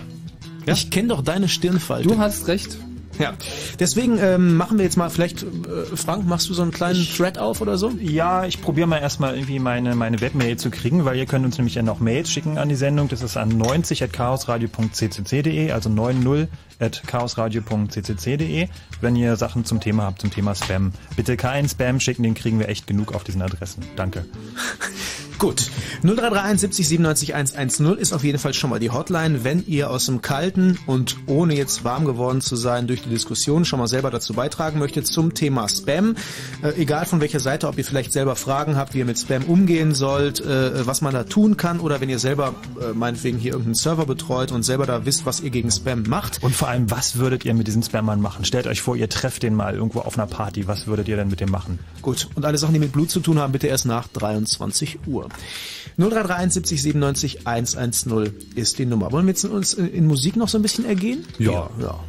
Ich 0.65 0.89
kenne 0.89 1.10
doch 1.10 1.22
deine 1.22 1.50
Stirnfalte. 1.50 2.08
Du 2.08 2.17
hast 2.17 2.48
recht. 2.48 2.77
Ja, 3.19 3.33
deswegen 3.79 4.17
ähm, 4.19 4.57
machen 4.57 4.77
wir 4.77 4.86
jetzt 4.86 4.97
mal 4.97 5.09
vielleicht, 5.09 5.41
äh, 5.43 5.47
Frank, 5.95 6.27
machst 6.27 6.50
du 6.50 6.53
so 6.53 6.62
einen 6.62 6.71
kleinen 6.71 7.03
Thread 7.05 7.39
auf 7.39 7.62
oder 7.62 7.77
so? 7.77 7.91
Ja, 8.00 8.45
ich 8.45 8.62
probiere 8.62 8.88
mal 8.88 9.00
erstmal 9.00 9.36
irgendwie 9.36 9.59
meine, 9.59 9.95
meine 9.95 10.19
Webmail 10.21 10.57
zu 10.57 10.69
kriegen, 10.69 11.05
weil 11.05 11.15
ihr 11.17 11.25
könnt 11.25 11.45
uns 11.45 11.57
nämlich 11.57 11.75
ja 11.75 11.83
noch 11.83 12.00
Mails 12.00 12.31
schicken 12.31 12.57
an 12.57 12.69
die 12.69 12.75
Sendung. 12.75 13.07
Das 13.07 13.21
ist 13.21 13.38
an 13.38 13.62
90.chaosradio.ccc.de, 13.62 15.71
also 15.71 15.89
90.chaosradio.ccc.de, 16.79 18.67
wenn 19.01 19.15
ihr 19.15 19.36
Sachen 19.36 19.65
zum 19.65 19.79
Thema 19.79 20.03
habt, 20.03 20.22
zum 20.22 20.31
Thema 20.31 20.55
Spam. 20.55 20.93
Bitte 21.15 21.38
keinen 21.38 21.67
Spam 21.67 22.00
schicken, 22.00 22.24
den 22.24 22.34
kriegen 22.34 22.60
wir 22.60 22.69
echt 22.69 22.88
genug 22.88 23.13
auf 23.13 23.24
diesen 23.24 23.41
Adressen. 23.41 23.84
Danke. 23.96 24.25
Gut. 25.39 25.69
0331 26.01 26.60
70 26.62 26.88
97 26.88 27.36
110 27.36 27.98
ist 27.98 28.13
auf 28.13 28.24
jeden 28.24 28.39
Fall 28.39 28.55
schon 28.55 28.72
mal 28.72 28.79
die 28.79 28.89
Hotline, 28.89 29.43
wenn 29.43 29.63
ihr 29.67 29.91
aus 29.91 30.07
dem 30.07 30.22
Kalten 30.22 30.79
und 30.88 31.15
ohne 31.27 31.55
jetzt 31.55 31.84
warm 31.84 32.05
geworden 32.05 32.41
zu 32.41 32.55
sein 32.55 32.88
durch 32.88 33.03
die 33.03 33.10
Diskussion 33.10 33.63
schon 33.63 33.79
mal 33.79 33.88
selber 33.88 34.10
dazu 34.10 34.34
beitragen 34.34 34.79
möchtet 34.79 35.05
zum 35.05 35.36
Thema 35.36 35.69
Spam. 35.69 36.15
Äh, 36.63 36.81
egal 36.81 37.05
von 37.05 37.22
welcher 37.22 37.39
Seite, 37.39 37.67
ob 37.67 37.77
ihr 37.77 37.86
vielleicht 37.86 38.13
selber 38.13 38.36
Fragen 38.36 38.77
habt, 38.77 38.96
wie 38.96 39.00
ihr 39.00 39.05
mit 39.05 39.19
Spam 39.19 39.43
umgehen 39.43 39.93
sollt, 39.93 40.39
äh, 40.39 40.88
was 40.88 41.01
man 41.01 41.13
da 41.13 41.24
tun 41.24 41.55
kann 41.55 41.79
oder 41.79 42.01
wenn 42.01 42.10
ihr 42.10 42.19
selber 42.19 42.55
äh, 42.79 42.93
meinetwegen 42.93 43.38
hier 43.38 43.51
irgendeinen 43.51 43.75
Server 43.75 44.07
betreut 44.07 44.51
und 44.51 44.63
selber 44.63 44.88
da 44.88 45.05
wisst, 45.05 45.27
was 45.27 45.41
ihr 45.41 45.51
gegen 45.51 45.69
Spam 45.69 46.03
macht. 46.07 46.41
Und 46.41 46.55
vor 46.55 46.66
allem, 46.67 46.89
was 46.91 47.17
würdet 47.17 47.45
ihr 47.45 47.53
mit 47.53 47.67
diesen 47.67 47.83
Spammern 47.83 48.21
machen? 48.21 48.45
Stellt 48.45 48.67
euch 48.67 48.81
vor, 48.81 48.95
ihr 48.95 49.09
trefft 49.09 49.43
den 49.43 49.55
mal 49.55 49.75
irgendwo 49.75 50.00
auf 50.00 50.17
einer 50.17 50.27
Party. 50.27 50.67
Was 50.67 50.88
würdet 50.88 51.07
ihr 51.07 51.15
denn 51.15 51.29
mit 51.29 51.39
dem 51.39 51.50
machen? 51.50 51.79
Gut. 52.01 52.27
Und 52.36 52.45
alle 52.45 52.57
Sachen, 52.57 52.74
die 52.74 52.79
mit 52.79 52.91
Blut 52.91 53.09
zu 53.09 53.19
tun 53.19 53.39
haben, 53.39 53.51
bitte 53.51 53.67
erst 53.67 53.86
nach 53.86 54.07
23 54.07 55.00
Uhr. 55.07 55.29
0331 55.97 56.53
70 56.53 56.81
97 56.81 57.47
110 57.47 58.33
ist 58.55 58.79
die 58.79 58.86
Nummer. 58.86 59.12
Wollen 59.12 59.25
wir 59.25 59.31
jetzt 59.31 59.45
uns 59.45 59.74
in 59.74 60.05
Musik 60.05 60.36
noch 60.36 60.47
so 60.47 60.57
ein 60.57 60.62
bisschen 60.62 60.86
ergehen? 60.86 61.25
Ja. 61.39 61.69
Ja. 61.79 62.00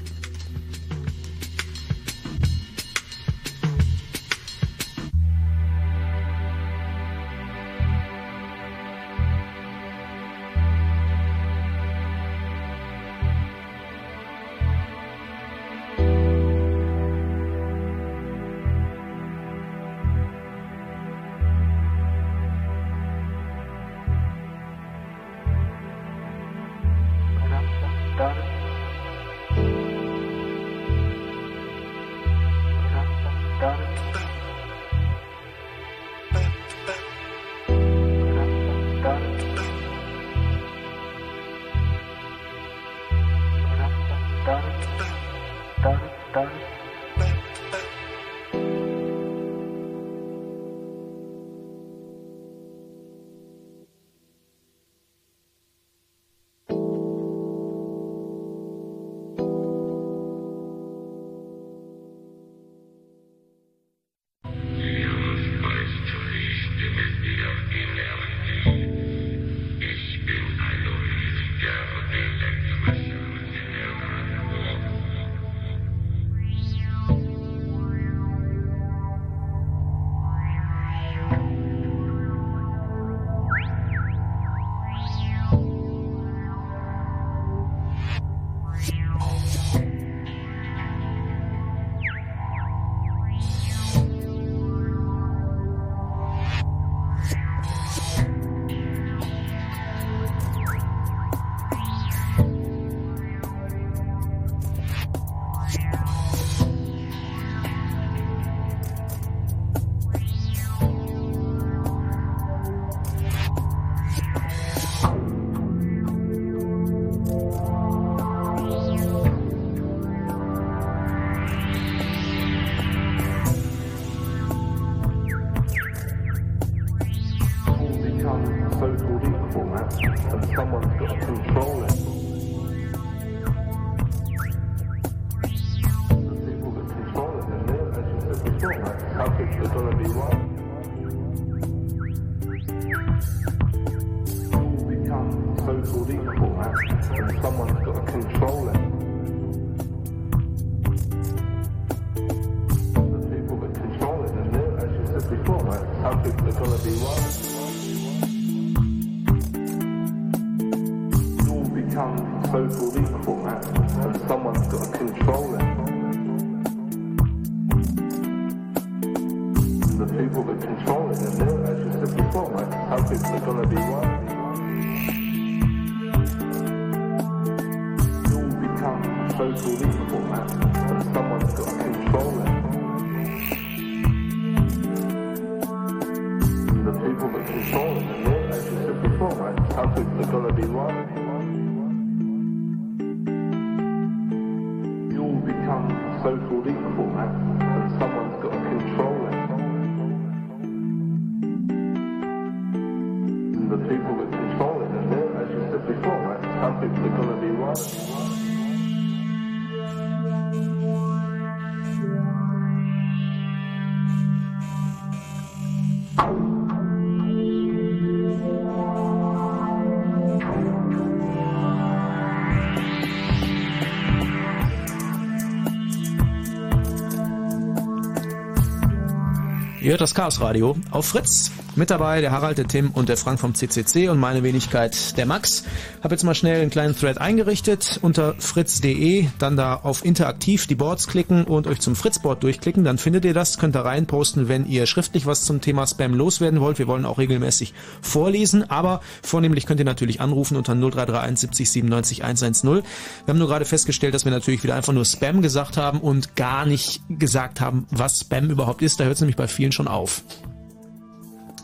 Ihr 229.88 229.92
hört 229.92 230.02
das 230.02 230.14
Chaos 230.14 230.38
Radio 230.42 230.76
auf 230.90 231.06
Fritz. 231.06 231.50
Mit 231.78 231.90
dabei 231.90 232.20
der 232.20 232.32
Harald, 232.32 232.58
der 232.58 232.66
Tim 232.66 232.90
und 232.90 233.08
der 233.08 233.16
Frank 233.16 233.38
vom 233.38 233.54
CCC 233.54 234.08
und 234.08 234.18
meine 234.18 234.42
Wenigkeit 234.42 235.16
der 235.16 235.26
Max. 235.26 235.62
Hab 236.02 236.10
jetzt 236.10 236.24
mal 236.24 236.34
schnell 236.34 236.60
einen 236.60 236.70
kleinen 236.70 236.96
Thread 236.96 237.18
eingerichtet 237.18 238.00
unter 238.02 238.34
fritz.de, 238.36 239.28
dann 239.38 239.56
da 239.56 239.76
auf 239.76 240.04
interaktiv 240.04 240.66
die 240.66 240.74
Boards 240.74 241.06
klicken 241.06 241.44
und 241.44 241.68
euch 241.68 241.78
zum 241.78 241.94
Fritzboard 241.94 242.42
durchklicken, 242.42 242.82
dann 242.82 242.98
findet 242.98 243.24
ihr 243.24 243.32
das, 243.32 243.58
könnt 243.58 243.76
da 243.76 243.82
reinposten, 243.82 244.48
wenn 244.48 244.66
ihr 244.66 244.86
schriftlich 244.86 245.24
was 245.24 245.44
zum 245.44 245.60
Thema 245.60 245.86
Spam 245.86 246.14
loswerden 246.14 246.60
wollt. 246.60 246.80
Wir 246.80 246.88
wollen 246.88 247.04
auch 247.04 247.18
regelmäßig 247.18 247.74
vorlesen, 248.02 248.68
aber 248.68 249.00
vornehmlich 249.22 249.64
könnt 249.64 249.78
ihr 249.78 249.86
natürlich 249.86 250.20
anrufen 250.20 250.56
unter 250.56 250.74
0331 250.74 251.38
70 251.38 251.70
97 251.70 252.24
110. 252.24 252.68
Wir 252.72 252.82
haben 253.28 253.38
nur 253.38 253.46
gerade 253.46 253.64
festgestellt, 253.64 254.14
dass 254.14 254.24
wir 254.24 254.32
natürlich 254.32 254.64
wieder 254.64 254.74
einfach 254.74 254.92
nur 254.92 255.04
Spam 255.04 255.42
gesagt 255.42 255.76
haben 255.76 256.00
und 256.00 256.34
gar 256.34 256.66
nicht 256.66 257.02
gesagt 257.08 257.60
haben, 257.60 257.86
was 257.92 258.18
Spam 258.18 258.50
überhaupt 258.50 258.82
ist. 258.82 258.98
Da 258.98 259.04
hört 259.04 259.14
es 259.14 259.20
nämlich 259.20 259.36
bei 259.36 259.46
vielen 259.46 259.70
schon 259.70 259.86
auf. 259.86 260.24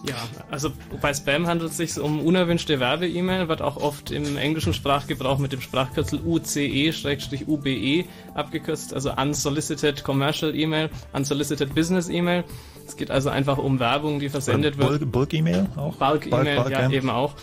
Ja, 0.07 0.17
also 0.51 0.71
bei 1.01 1.15
Spam 1.15 1.47
handelt 1.47 1.71
es 1.71 1.79
sich 1.79 1.99
um 1.99 2.21
unerwünschte 2.21 2.79
Werbe-E-Mail, 2.79 3.49
wird 3.49 3.63
auch 3.63 3.79
oft 3.79 4.11
im 4.11 4.37
englischen 4.37 4.75
Sprachgebrauch 4.75 5.39
mit 5.39 5.53
dem 5.53 5.63
Sprachkürzel 5.63 6.21
UCE-UBE 6.25 8.05
abgekürzt, 8.35 8.93
also 8.93 9.13
Unsolicited 9.15 10.05
Commercial 10.05 10.55
E-Mail, 10.55 10.91
Unsolicited 11.15 11.75
Business 11.75 12.11
E-Mail. 12.11 12.45
Es 12.87 12.97
geht 12.97 13.11
also 13.11 13.31
einfach 13.31 13.57
um 13.57 13.81
Werbung, 13.81 14.21
die 14.21 14.29
versendet 14.29 14.77
wird. 14.77 15.11
Bulk-E-Mail 15.11 15.69
auch? 15.77 15.95
Bulk-E-Mail, 15.97 16.57
Bulk, 16.57 16.71
ja, 16.71 16.83
ja, 16.83 16.91
eben 16.91 17.09
auch. 17.09 17.35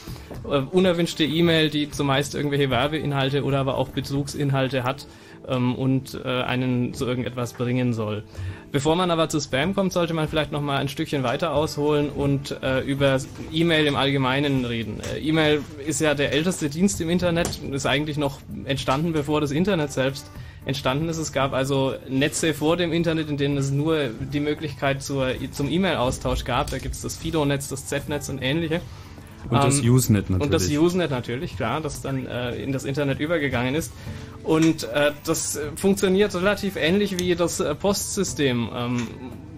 Uh, 0.44 0.62
unerwünschte 0.72 1.24
E-Mail, 1.24 1.72
die 1.72 1.89
zumeist 1.89 2.36
irgendwelche 2.36 2.70
Werbeinhalte 2.70 3.44
oder 3.44 3.60
aber 3.60 3.77
auch 3.77 3.89
Bezugsinhalte 3.89 4.84
hat 4.84 5.08
ähm, 5.48 5.75
und 5.75 6.20
äh, 6.24 6.44
einen 6.44 6.94
zu 6.94 7.06
irgendetwas 7.06 7.53
bringen 7.53 7.94
soll. 7.94 8.24
Bevor 8.72 8.96
man 8.96 9.12
aber 9.12 9.28
zu 9.28 9.42
Spam 9.42 9.75
kommt, 9.75 9.92
sollte 9.92 10.13
man 10.13 10.30
vielleicht 10.30 10.54
noch 10.54 10.62
mal 10.62 10.78
ein 10.78 10.88
Stückchen 10.88 11.24
weiter 11.24 11.54
ausholen 11.54 12.10
und 12.10 12.58
äh, 12.63 12.80
über 12.82 13.20
E-Mail 13.51 13.86
im 13.86 13.98
Allgemeinen 13.98 14.63
reden. 14.63 15.01
Äh, 15.13 15.20
E-Mail 15.20 15.62
ist 15.86 16.00
ja 16.00 16.13
der 16.13 16.32
älteste 16.32 16.70
Dienst 16.70 17.01
im 17.01 17.10
Internet, 17.10 17.60
ist 17.72 17.86
eigentlich 17.86 18.18
noch 18.18 18.40
entstanden, 18.63 19.12
bevor 19.12 19.42
das 19.42 19.51
Internet 19.51 19.92
selbst 19.92 20.32
entstanden 20.63 21.10
ist. 21.10 21.18
Es 21.18 21.34
gab 21.34 21.54
also 21.54 21.96
Netze 22.08 22.54
vor 22.54 22.78
dem 22.78 22.94
Internet, 22.94 23.30
in 23.30 23.36
denen 23.36 23.58
es 23.58 23.72
nur 23.72 24.08
die 24.08 24.40
Möglichkeit 24.40 25.04
zur, 25.04 25.34
zum 25.51 25.70
E-Mail-Austausch 25.70 26.46
gab. 26.46 26.70
Da 26.70 26.78
gibt 26.78 26.96
es 26.96 27.01
das 27.01 27.18
Fido-Netz, 27.18 27.68
das 27.68 27.88
Z-Netz 27.88 28.30
und 28.30 28.42
ähnliche. 28.42 28.80
Und 29.50 29.63
das 29.63 29.80
ähm, 29.80 29.90
Usenet 29.92 30.30
natürlich. 30.30 30.46
Und 30.46 30.54
das 30.54 30.70
Usenet 30.70 31.12
natürlich, 31.12 31.58
klar, 31.58 31.82
das 31.82 32.01
dann 32.01 32.25
äh, 32.28 32.56
in 32.56 32.72
das 32.72 32.86
Internet 32.86 33.20
übergegangen 33.20 33.75
ist. 33.75 33.92
Und 34.43 34.83
äh, 34.86 35.12
das 35.25 35.60
funktioniert 35.75 36.33
relativ 36.36 36.75
ähnlich 36.75 37.19
wie 37.19 37.36
das 37.36 37.60
äh, 37.60 37.75
Postsystem. 37.75 38.69
Ähm, 38.75 39.07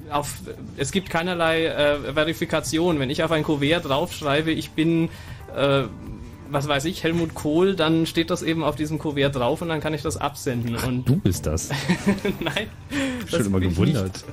auf, 0.10 0.36
es 0.78 0.92
gibt 0.92 1.10
keinerlei 1.10 1.66
äh, 1.66 2.14
Verifikation. 2.14 3.00
Wenn 3.00 3.10
ich 3.10 3.24
auf 3.24 3.32
ein 3.32 3.44
Kuvert 3.44 3.86
draufschreibe, 3.86 4.52
ich 4.52 4.72
bin 4.72 5.10
äh, 5.56 5.84
was 6.54 6.68
weiß 6.68 6.86
ich, 6.86 7.04
Helmut 7.04 7.34
Kohl, 7.34 7.76
dann 7.76 8.06
steht 8.06 8.30
das 8.30 8.44
eben 8.44 8.64
auf 8.64 8.76
diesem 8.76 9.00
Kuvert 9.00 9.36
drauf 9.36 9.62
und 9.62 9.70
dann 9.70 9.82
kann 9.82 9.94
ich 9.94 10.02
das 10.02 10.18
absenden. 10.18 10.78
Ach, 10.80 10.88
und 10.88 11.08
du 11.08 11.16
bist 11.18 11.46
das. 11.46 11.70
Nein. 12.40 12.68
Schon 13.28 13.46
immer 13.46 13.60
gewundert. 13.60 14.24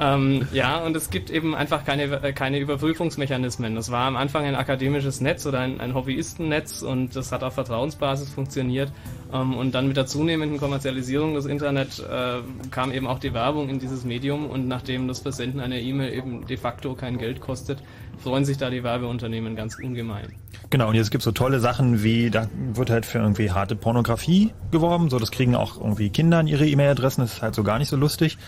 ähm, 0.00 0.48
ja, 0.52 0.78
und 0.84 0.96
es 0.96 1.10
gibt 1.10 1.30
eben 1.30 1.54
einfach 1.54 1.84
keine, 1.84 2.04
äh, 2.22 2.32
keine 2.32 2.58
Überprüfungsmechanismen. 2.58 3.74
Das 3.74 3.90
war 3.90 4.06
am 4.06 4.16
Anfang 4.16 4.44
ein 4.44 4.54
akademisches 4.54 5.20
Netz 5.20 5.46
oder 5.46 5.60
ein, 5.60 5.80
ein 5.80 5.94
Hobbyistennetz 5.94 6.82
und 6.82 7.14
das 7.14 7.32
hat 7.32 7.42
auf 7.42 7.54
Vertrauensbasis 7.54 8.30
funktioniert. 8.30 8.90
Ähm, 9.32 9.56
und 9.56 9.74
dann 9.74 9.88
mit 9.88 9.96
der 9.96 10.06
zunehmenden 10.06 10.58
Kommerzialisierung 10.58 11.34
des 11.34 11.46
Internet 11.46 11.98
äh, 12.00 12.40
kam 12.70 12.92
eben 12.92 13.06
auch 13.06 13.18
die 13.18 13.34
Werbung 13.34 13.68
in 13.68 13.78
dieses 13.78 14.04
Medium 14.04 14.46
und 14.46 14.66
nachdem 14.66 15.08
das 15.08 15.20
Versenden 15.20 15.60
einer 15.60 15.76
E-Mail 15.76 16.12
eben 16.14 16.46
de 16.46 16.56
facto 16.56 16.94
kein 16.94 17.18
Geld 17.18 17.40
kostet, 17.40 17.82
freuen 18.22 18.44
sich 18.44 18.58
da 18.58 18.70
die 18.70 18.82
Werbeunternehmen 18.82 19.56
ganz 19.56 19.78
ungemein. 19.78 20.34
Genau, 20.70 20.88
und 20.88 20.94
jetzt 20.94 21.10
gibt 21.10 21.22
es 21.22 21.24
so 21.24 21.32
tolle 21.32 21.60
Sachen 21.60 22.02
wie, 22.02 22.30
da 22.30 22.48
wird 22.74 22.90
halt 22.90 23.06
für 23.06 23.18
irgendwie 23.18 23.50
harte 23.50 23.74
Pornografie 23.74 24.52
geworben, 24.70 25.10
so 25.10 25.18
das 25.18 25.30
kriegen 25.30 25.54
auch 25.54 25.80
irgendwie 25.80 26.10
Kinder 26.10 26.40
in 26.40 26.46
ihre 26.46 26.66
E-Mail-Adressen, 26.66 27.22
das 27.22 27.34
ist 27.34 27.42
halt 27.42 27.54
so 27.54 27.62
gar 27.64 27.78
nicht 27.78 27.88
so 27.88 27.96
lustig. 27.96 28.38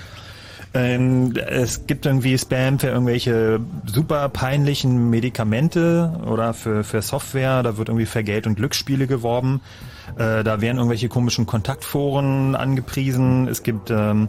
Ähm, 0.74 1.34
es 1.36 1.86
gibt 1.86 2.06
irgendwie 2.06 2.36
Spam 2.38 2.78
für 2.78 2.88
irgendwelche 2.88 3.60
super 3.84 4.28
peinlichen 4.30 5.10
Medikamente 5.10 6.18
oder 6.26 6.54
für, 6.54 6.82
für 6.82 7.02
Software, 7.02 7.62
da 7.62 7.76
wird 7.76 7.88
irgendwie 7.88 8.06
für 8.06 8.24
Geld 8.24 8.46
und 8.46 8.54
Glücksspiele 8.54 9.06
geworben. 9.06 9.60
Äh, 10.16 10.42
da 10.44 10.60
werden 10.60 10.78
irgendwelche 10.78 11.08
komischen 11.08 11.46
Kontaktforen 11.46 12.54
angepriesen. 12.54 13.48
Es 13.48 13.62
gibt 13.62 13.90
ähm, 13.90 14.28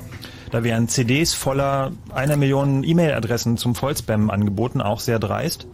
da 0.53 0.63
werden 0.63 0.87
CDs 0.87 1.33
voller 1.33 1.93
einer 2.13 2.37
Million 2.37 2.83
E-Mail-Adressen 2.83 3.57
zum 3.57 3.73
Vollspam 3.73 4.29
angeboten, 4.29 4.81
auch 4.81 4.99
sehr 4.99 5.17
dreist. 5.17 5.65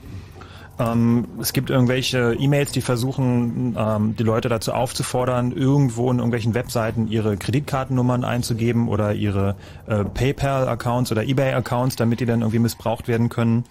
Ähm, 0.79 1.27
es 1.41 1.51
gibt 1.51 1.69
irgendwelche 1.69 2.35
E-Mails, 2.39 2.71
die 2.71 2.81
versuchen, 2.81 3.75
ähm, 3.77 4.15
die 4.15 4.23
Leute 4.23 4.47
dazu 4.47 4.71
aufzufordern, 4.71 5.51
irgendwo 5.51 6.09
in 6.09 6.17
irgendwelchen 6.17 6.53
Webseiten 6.53 7.07
ihre 7.09 7.35
Kreditkartennummern 7.35 8.23
einzugeben 8.23 8.87
oder 8.87 9.13
ihre 9.13 9.55
äh, 9.87 10.05
PayPal-Accounts 10.05 11.11
oder 11.11 11.23
eBay-Accounts, 11.23 11.97
damit 11.97 12.21
die 12.21 12.25
dann 12.25 12.39
irgendwie 12.41 12.59
missbraucht 12.59 13.09
werden 13.09 13.27
können. 13.27 13.65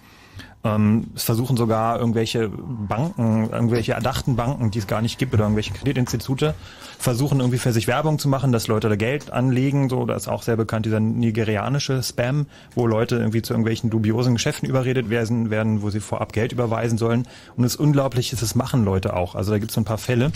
Ähm, 0.63 1.07
es 1.15 1.23
versuchen 1.23 1.55
sogar 1.55 1.99
irgendwelche 1.99 2.49
Banken, 2.49 3.49
irgendwelche 3.49 3.93
erdachten 3.93 4.35
Banken, 4.35 4.71
die 4.71 4.79
es 4.79 4.87
gar 4.87 5.01
nicht 5.01 5.17
gibt, 5.17 5.33
oder 5.33 5.43
irgendwelche 5.43 5.73
Kreditinstitute, 5.73 6.53
versuchen 6.97 7.39
irgendwie 7.39 7.59
für 7.59 7.71
sich 7.71 7.87
Werbung 7.87 8.19
zu 8.19 8.27
machen, 8.27 8.51
dass 8.51 8.67
Leute 8.67 8.89
da 8.89 8.97
Geld 8.97 9.31
anlegen. 9.31 9.89
So, 9.89 10.05
das 10.05 10.23
ist 10.23 10.27
auch 10.27 10.43
sehr 10.43 10.57
bekannt, 10.57 10.85
dieser 10.85 10.99
nigerianische 10.99 12.03
Spam, 12.03 12.47
wo 12.75 12.87
Leute 12.87 13.15
irgendwie 13.15 13.41
zu 13.41 13.53
irgendwelchen 13.53 13.89
dubiosen 13.89 14.33
Geschäften 14.33 14.67
überredet 14.67 15.09
werden, 15.09 15.49
werden 15.49 15.81
wo 15.81 15.89
sie 15.89 16.01
vorab 16.01 16.33
Geld 16.33 16.51
überweisen 16.51 16.97
sollen. 16.97 17.25
Und 17.55 17.63
es 17.63 17.75
ist 17.75 17.79
unglaublich, 17.79 18.33
es 18.33 18.55
machen 18.55 18.83
Leute 18.83 19.15
auch. 19.15 19.35
Also 19.35 19.51
da 19.51 19.59
gibt 19.59 19.71
es 19.71 19.75
so 19.75 19.81
ein 19.81 19.85
paar 19.85 19.97
Fälle 19.97 20.31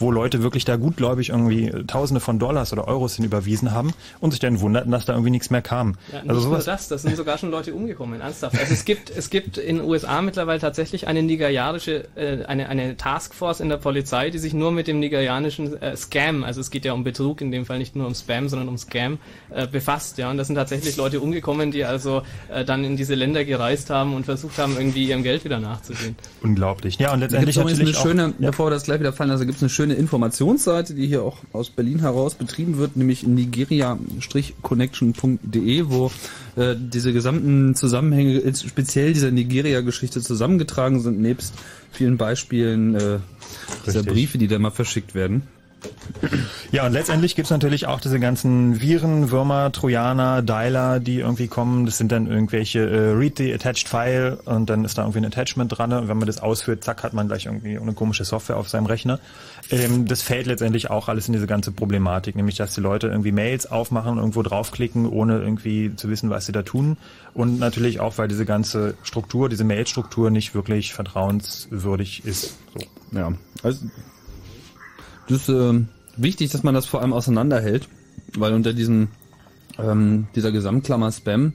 wo 0.00 0.10
Leute 0.10 0.42
wirklich 0.42 0.64
da 0.64 0.76
gutgläubig 0.76 1.28
irgendwie 1.28 1.70
Tausende 1.86 2.20
von 2.20 2.38
Dollars 2.38 2.72
oder 2.72 2.88
Euros 2.88 3.16
hin 3.16 3.24
überwiesen 3.24 3.72
haben 3.72 3.92
und 4.20 4.30
sich 4.30 4.40
dann 4.40 4.60
wunderten, 4.60 4.90
dass 4.90 5.04
da 5.04 5.12
irgendwie 5.12 5.30
nichts 5.30 5.50
mehr 5.50 5.62
kam. 5.62 5.96
Ja, 6.12 6.22
also 6.26 6.40
sowas 6.40 6.66
nur 6.66 6.74
das, 6.74 6.88
das 6.88 7.02
sind 7.02 7.16
sogar 7.16 7.38
schon 7.38 7.50
Leute 7.50 7.74
umgekommen, 7.74 8.20
ernsthaft. 8.20 8.58
Also 8.58 8.72
es 8.72 8.84
gibt, 8.84 9.10
es 9.10 9.30
gibt 9.30 9.58
in 9.58 9.76
den 9.76 9.86
USA 9.86 10.22
mittlerweile 10.22 10.58
tatsächlich 10.58 11.06
eine 11.06 11.22
nigerianische, 11.22 12.08
äh, 12.16 12.44
eine, 12.44 12.68
eine 12.68 12.96
Taskforce 12.96 13.60
in 13.60 13.68
der 13.68 13.76
Polizei, 13.76 14.30
die 14.30 14.38
sich 14.38 14.54
nur 14.54 14.72
mit 14.72 14.88
dem 14.88 15.00
nigerianischen 15.00 15.80
äh, 15.80 15.96
Scam, 15.96 16.44
also 16.44 16.60
es 16.60 16.70
geht 16.70 16.84
ja 16.84 16.92
um 16.92 17.04
Betrug, 17.04 17.40
in 17.40 17.52
dem 17.52 17.66
Fall 17.66 17.78
nicht 17.78 17.94
nur 17.94 18.06
um 18.06 18.14
Spam, 18.14 18.48
sondern 18.48 18.68
um 18.68 18.78
Scam, 18.78 19.18
äh, 19.50 19.66
befasst. 19.66 20.18
Ja, 20.18 20.30
und 20.30 20.38
das 20.38 20.46
sind 20.46 20.56
tatsächlich 20.56 20.96
Leute 20.96 21.20
umgekommen, 21.20 21.70
die 21.70 21.84
also 21.84 22.22
äh, 22.48 22.64
dann 22.64 22.84
in 22.84 22.96
diese 22.96 23.14
Länder 23.14 23.44
gereist 23.44 23.90
haben 23.90 24.14
und 24.14 24.24
versucht 24.24 24.58
haben, 24.58 24.76
irgendwie 24.76 25.06
ihrem 25.06 25.22
Geld 25.22 25.44
wieder 25.44 25.60
nachzugehen. 25.60 26.16
Unglaublich. 26.42 26.98
Ja, 26.98 27.12
und 27.12 27.20
letztendlich 27.20 27.54
da 27.56 27.62
natürlich 27.64 27.96
eine 27.96 28.02
schöne, 28.02 28.34
ja. 28.38 28.50
bevor 28.50 28.66
wir 28.66 28.70
das 28.70 28.84
gleich 28.84 29.00
wieder 29.00 29.12
fallen, 29.12 29.30
also 29.30 29.44
gibt 29.44 29.56
es 29.56 29.62
eine 29.62 29.70
schöne 29.70 29.89
eine 29.90 29.98
Informationsseite, 29.98 30.94
die 30.94 31.06
hier 31.06 31.22
auch 31.22 31.36
aus 31.52 31.68
Berlin 31.70 32.00
heraus 32.00 32.34
betrieben 32.34 32.78
wird, 32.78 32.96
nämlich 32.96 33.26
nigeria-connection.de, 33.26 35.84
wo 35.88 36.10
äh, 36.56 36.74
diese 36.78 37.12
gesamten 37.12 37.74
Zusammenhänge, 37.74 38.42
speziell 38.54 39.12
dieser 39.12 39.30
Nigeria-Geschichte 39.30 40.20
zusammengetragen 40.20 41.00
sind, 41.00 41.20
nebst 41.20 41.54
vielen 41.92 42.16
Beispielen 42.16 42.94
äh, 42.94 43.18
dieser 43.86 44.02
Briefe, 44.02 44.38
die 44.38 44.48
da 44.48 44.58
mal 44.58 44.70
verschickt 44.70 45.14
werden. 45.14 45.42
Ja, 46.72 46.86
und 46.86 46.92
letztendlich 46.92 47.34
gibt's 47.34 47.50
natürlich 47.50 47.86
auch 47.86 48.00
diese 48.00 48.20
ganzen 48.20 48.80
Viren, 48.80 49.30
Würmer, 49.30 49.72
Trojaner, 49.72 50.42
Dialer, 50.42 51.00
die 51.00 51.20
irgendwie 51.20 51.48
kommen. 51.48 51.86
Das 51.86 51.98
sind 51.98 52.12
dann 52.12 52.26
irgendwelche 52.26 52.80
äh, 52.80 53.10
Read 53.12 53.38
the 53.38 53.52
Attached 53.52 53.88
File 53.88 54.38
und 54.44 54.70
dann 54.70 54.84
ist 54.84 54.98
da 54.98 55.02
irgendwie 55.02 55.18
ein 55.20 55.24
Attachment 55.24 55.76
dran. 55.76 55.92
Und 55.92 56.08
wenn 56.08 56.18
man 56.18 56.26
das 56.26 56.40
ausführt, 56.40 56.84
zack, 56.84 57.02
hat 57.02 57.12
man 57.12 57.28
gleich 57.28 57.46
irgendwie 57.46 57.78
eine 57.78 57.92
komische 57.92 58.24
Software 58.24 58.56
auf 58.56 58.68
seinem 58.68 58.86
Rechner. 58.86 59.18
Ähm, 59.70 60.06
das 60.06 60.22
fällt 60.22 60.46
letztendlich 60.46 60.90
auch 60.90 61.08
alles 61.08 61.26
in 61.26 61.32
diese 61.32 61.46
ganze 61.46 61.72
Problematik, 61.72 62.36
nämlich 62.36 62.56
dass 62.56 62.74
die 62.74 62.80
Leute 62.80 63.08
irgendwie 63.08 63.32
Mails 63.32 63.70
aufmachen, 63.70 64.18
irgendwo 64.18 64.42
draufklicken, 64.42 65.08
ohne 65.08 65.38
irgendwie 65.38 65.94
zu 65.96 66.08
wissen, 66.08 66.30
was 66.30 66.46
sie 66.46 66.52
da 66.52 66.62
tun. 66.62 66.96
Und 67.34 67.58
natürlich 67.58 68.00
auch, 68.00 68.18
weil 68.18 68.28
diese 68.28 68.44
ganze 68.44 68.94
Struktur, 69.02 69.48
diese 69.48 69.64
Mail-Struktur 69.64 70.30
nicht 70.30 70.54
wirklich 70.54 70.92
vertrauenswürdig 70.92 72.24
ist. 72.24 72.58
So. 72.74 73.18
Ja, 73.18 73.32
also 73.62 73.86
das 75.30 75.42
ist 75.42 75.48
äh, 75.48 75.80
wichtig, 76.16 76.50
dass 76.50 76.62
man 76.62 76.74
das 76.74 76.86
vor 76.86 77.00
allem 77.00 77.12
auseinanderhält, 77.12 77.88
weil 78.36 78.52
unter 78.52 78.72
diesem 78.72 79.08
ähm, 79.78 80.26
dieser 80.34 80.52
Gesamtklammer 80.52 81.12
Spam 81.12 81.52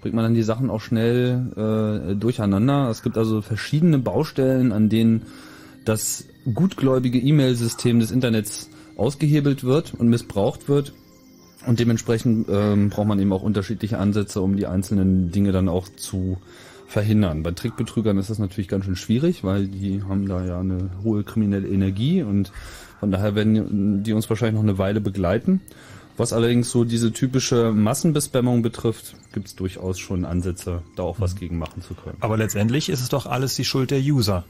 bringt 0.00 0.14
man 0.14 0.24
dann 0.24 0.34
die 0.34 0.42
Sachen 0.42 0.68
auch 0.68 0.80
schnell 0.80 2.10
äh, 2.12 2.14
durcheinander. 2.14 2.90
Es 2.90 3.02
gibt 3.02 3.16
also 3.16 3.40
verschiedene 3.40 3.98
Baustellen, 3.98 4.72
an 4.72 4.90
denen 4.90 5.22
das 5.84 6.26
gutgläubige 6.52 7.18
E-Mail-System 7.18 8.00
des 8.00 8.10
Internets 8.10 8.68
ausgehebelt 8.96 9.64
wird 9.64 9.94
und 9.94 10.08
missbraucht 10.08 10.68
wird. 10.68 10.92
Und 11.66 11.80
dementsprechend 11.80 12.46
ähm, 12.50 12.90
braucht 12.90 13.08
man 13.08 13.18
eben 13.18 13.32
auch 13.32 13.42
unterschiedliche 13.42 13.98
Ansätze, 13.98 14.42
um 14.42 14.56
die 14.56 14.66
einzelnen 14.66 15.30
Dinge 15.30 15.52
dann 15.52 15.70
auch 15.70 15.88
zu 15.88 16.36
verhindern. 16.86 17.42
Bei 17.42 17.52
Trickbetrügern 17.52 18.18
ist 18.18 18.28
das 18.28 18.38
natürlich 18.38 18.68
ganz 18.68 18.84
schön 18.84 18.96
schwierig, 18.96 19.42
weil 19.42 19.68
die 19.68 20.02
haben 20.02 20.28
da 20.28 20.44
ja 20.44 20.60
eine 20.60 20.90
hohe 21.02 21.24
kriminelle 21.24 21.66
Energie 21.66 22.22
und 22.22 22.52
von 23.00 23.10
daher 23.10 23.34
werden 23.34 24.02
die 24.02 24.12
uns 24.12 24.28
wahrscheinlich 24.28 24.54
noch 24.54 24.68
eine 24.68 24.78
Weile 24.78 25.00
begleiten. 25.00 25.60
Was 26.16 26.32
allerdings 26.32 26.70
so 26.70 26.84
diese 26.84 27.12
typische 27.12 27.72
Massenbespammung 27.72 28.62
betrifft, 28.62 29.16
gibt 29.32 29.48
es 29.48 29.56
durchaus 29.56 29.98
schon 29.98 30.24
Ansätze, 30.24 30.82
da 30.94 31.02
auch 31.02 31.18
was 31.18 31.34
gegen 31.34 31.58
machen 31.58 31.82
zu 31.82 31.94
können. 31.94 32.18
Aber 32.20 32.36
letztendlich 32.36 32.88
ist 32.88 33.00
es 33.00 33.08
doch 33.08 33.26
alles 33.26 33.56
die 33.56 33.64
Schuld 33.64 33.90
der 33.90 33.98
User. 33.98 34.44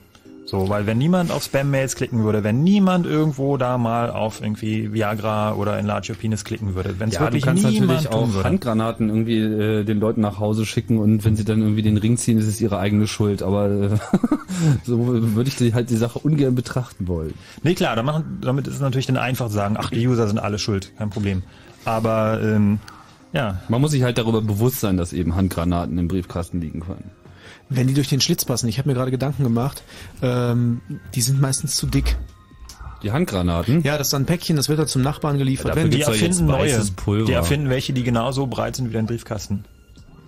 So, 0.47 0.69
weil 0.69 0.87
wenn 0.87 0.99
niemand 0.99 1.31
auf 1.31 1.43
Spam-Mails 1.43 1.97
klicken 1.97 2.23
würde, 2.23 2.45
wenn 2.45 2.63
niemand 2.63 3.07
irgendwo 3.07 3.57
da 3.57 3.79
mal 3.79 4.11
auf 4.11 4.43
irgendwie 4.43 4.93
Viagra 4.93 5.55
oder 5.55 5.79
Enlarge 5.79 6.13
Your 6.13 6.19
Penis 6.19 6.45
klicken 6.45 6.75
würde, 6.75 6.97
wenn 6.99 7.09
es 7.09 7.15
ja, 7.15 7.23
wirklich 7.23 7.43
du 7.43 7.49
kannst 7.49 7.65
niemand 7.65 8.03
natürlich 8.03 8.09
auch 8.13 8.33
würde. 8.33 8.49
Handgranaten 8.49 9.09
irgendwie 9.09 9.39
äh, 9.39 9.85
den 9.85 10.01
Leuten 10.01 10.21
nach 10.21 10.39
Hause 10.39 10.67
schicken 10.67 10.99
und 10.99 11.25
wenn 11.25 11.35
sie 11.35 11.45
dann 11.45 11.61
irgendwie 11.61 11.81
den 11.83 11.97
Ring 11.97 12.19
ziehen, 12.19 12.37
ist 12.37 12.47
es 12.47 12.61
ihre 12.61 12.79
eigene 12.79 13.07
Schuld. 13.07 13.43
Aber 13.43 13.71
äh, 13.71 13.89
so 14.85 15.07
würde 15.07 15.49
ich 15.49 15.57
die, 15.57 15.73
halt 15.73 15.89
die 15.89 15.97
Sache 15.97 16.19
ungern 16.19 16.55
betrachten 16.55 17.09
wollen. 17.09 17.33
Nee, 17.63 17.75
klar, 17.75 17.97
damit 17.97 18.67
ist 18.67 18.75
es 18.75 18.81
natürlich 18.81 19.07
dann 19.07 19.17
einfach 19.17 19.49
zu 19.49 19.55
sagen, 19.55 19.77
ach, 19.79 19.89
die 19.89 20.07
User 20.07 20.29
sind 20.29 20.39
alle 20.39 20.59
schuld, 20.59 20.93
kein 20.99 21.09
Problem. 21.09 21.43
Aber 21.87 22.41
ähm, 22.43 22.81
ja. 23.33 23.61
Man 23.69 23.81
muss 23.81 23.93
sich 23.93 24.03
halt 24.03 24.19
darüber 24.19 24.43
bewusst 24.43 24.81
sein, 24.81 24.97
dass 24.97 25.13
eben 25.13 25.35
Handgranaten 25.35 25.99
im 25.99 26.07
Briefkasten 26.07 26.61
liegen 26.61 26.81
können. 26.81 27.11
Wenn 27.69 27.87
die 27.87 27.95
durch 27.95 28.09
den 28.09 28.21
Schlitz 28.21 28.45
passen, 28.45 28.69
ich 28.69 28.79
habe 28.79 28.89
mir 28.89 28.95
gerade 28.95 29.11
Gedanken 29.11 29.43
gemacht, 29.43 29.83
ähm, 30.23 30.81
die 31.15 31.21
sind 31.21 31.41
meistens 31.41 31.75
zu 31.75 31.87
dick. 31.87 32.17
Die 33.03 33.13
Handgranaten? 33.13 33.83
Ja, 33.83 33.99
das 33.99 34.09
ist 34.09 34.15
ein 34.15 34.25
Päckchen, 34.25 34.57
das 34.57 34.69
wird 34.69 34.79
dann 34.79 34.87
zum 34.87 35.03
Nachbarn 35.03 35.37
geliefert. 35.37 35.77
Die 35.77 35.81
ja 35.81 36.09
jetzt 36.09 36.09
erfinden 36.09 36.47
neue. 36.47 36.81
Pulver. 36.97 37.27
Die 37.27 37.33
erfinden 37.33 37.69
welche, 37.69 37.93
die 37.93 38.03
genauso 38.03 38.47
breit 38.47 38.77
sind 38.77 38.89
wie 38.89 38.95
dein 38.95 39.07
Briefkasten. 39.07 39.65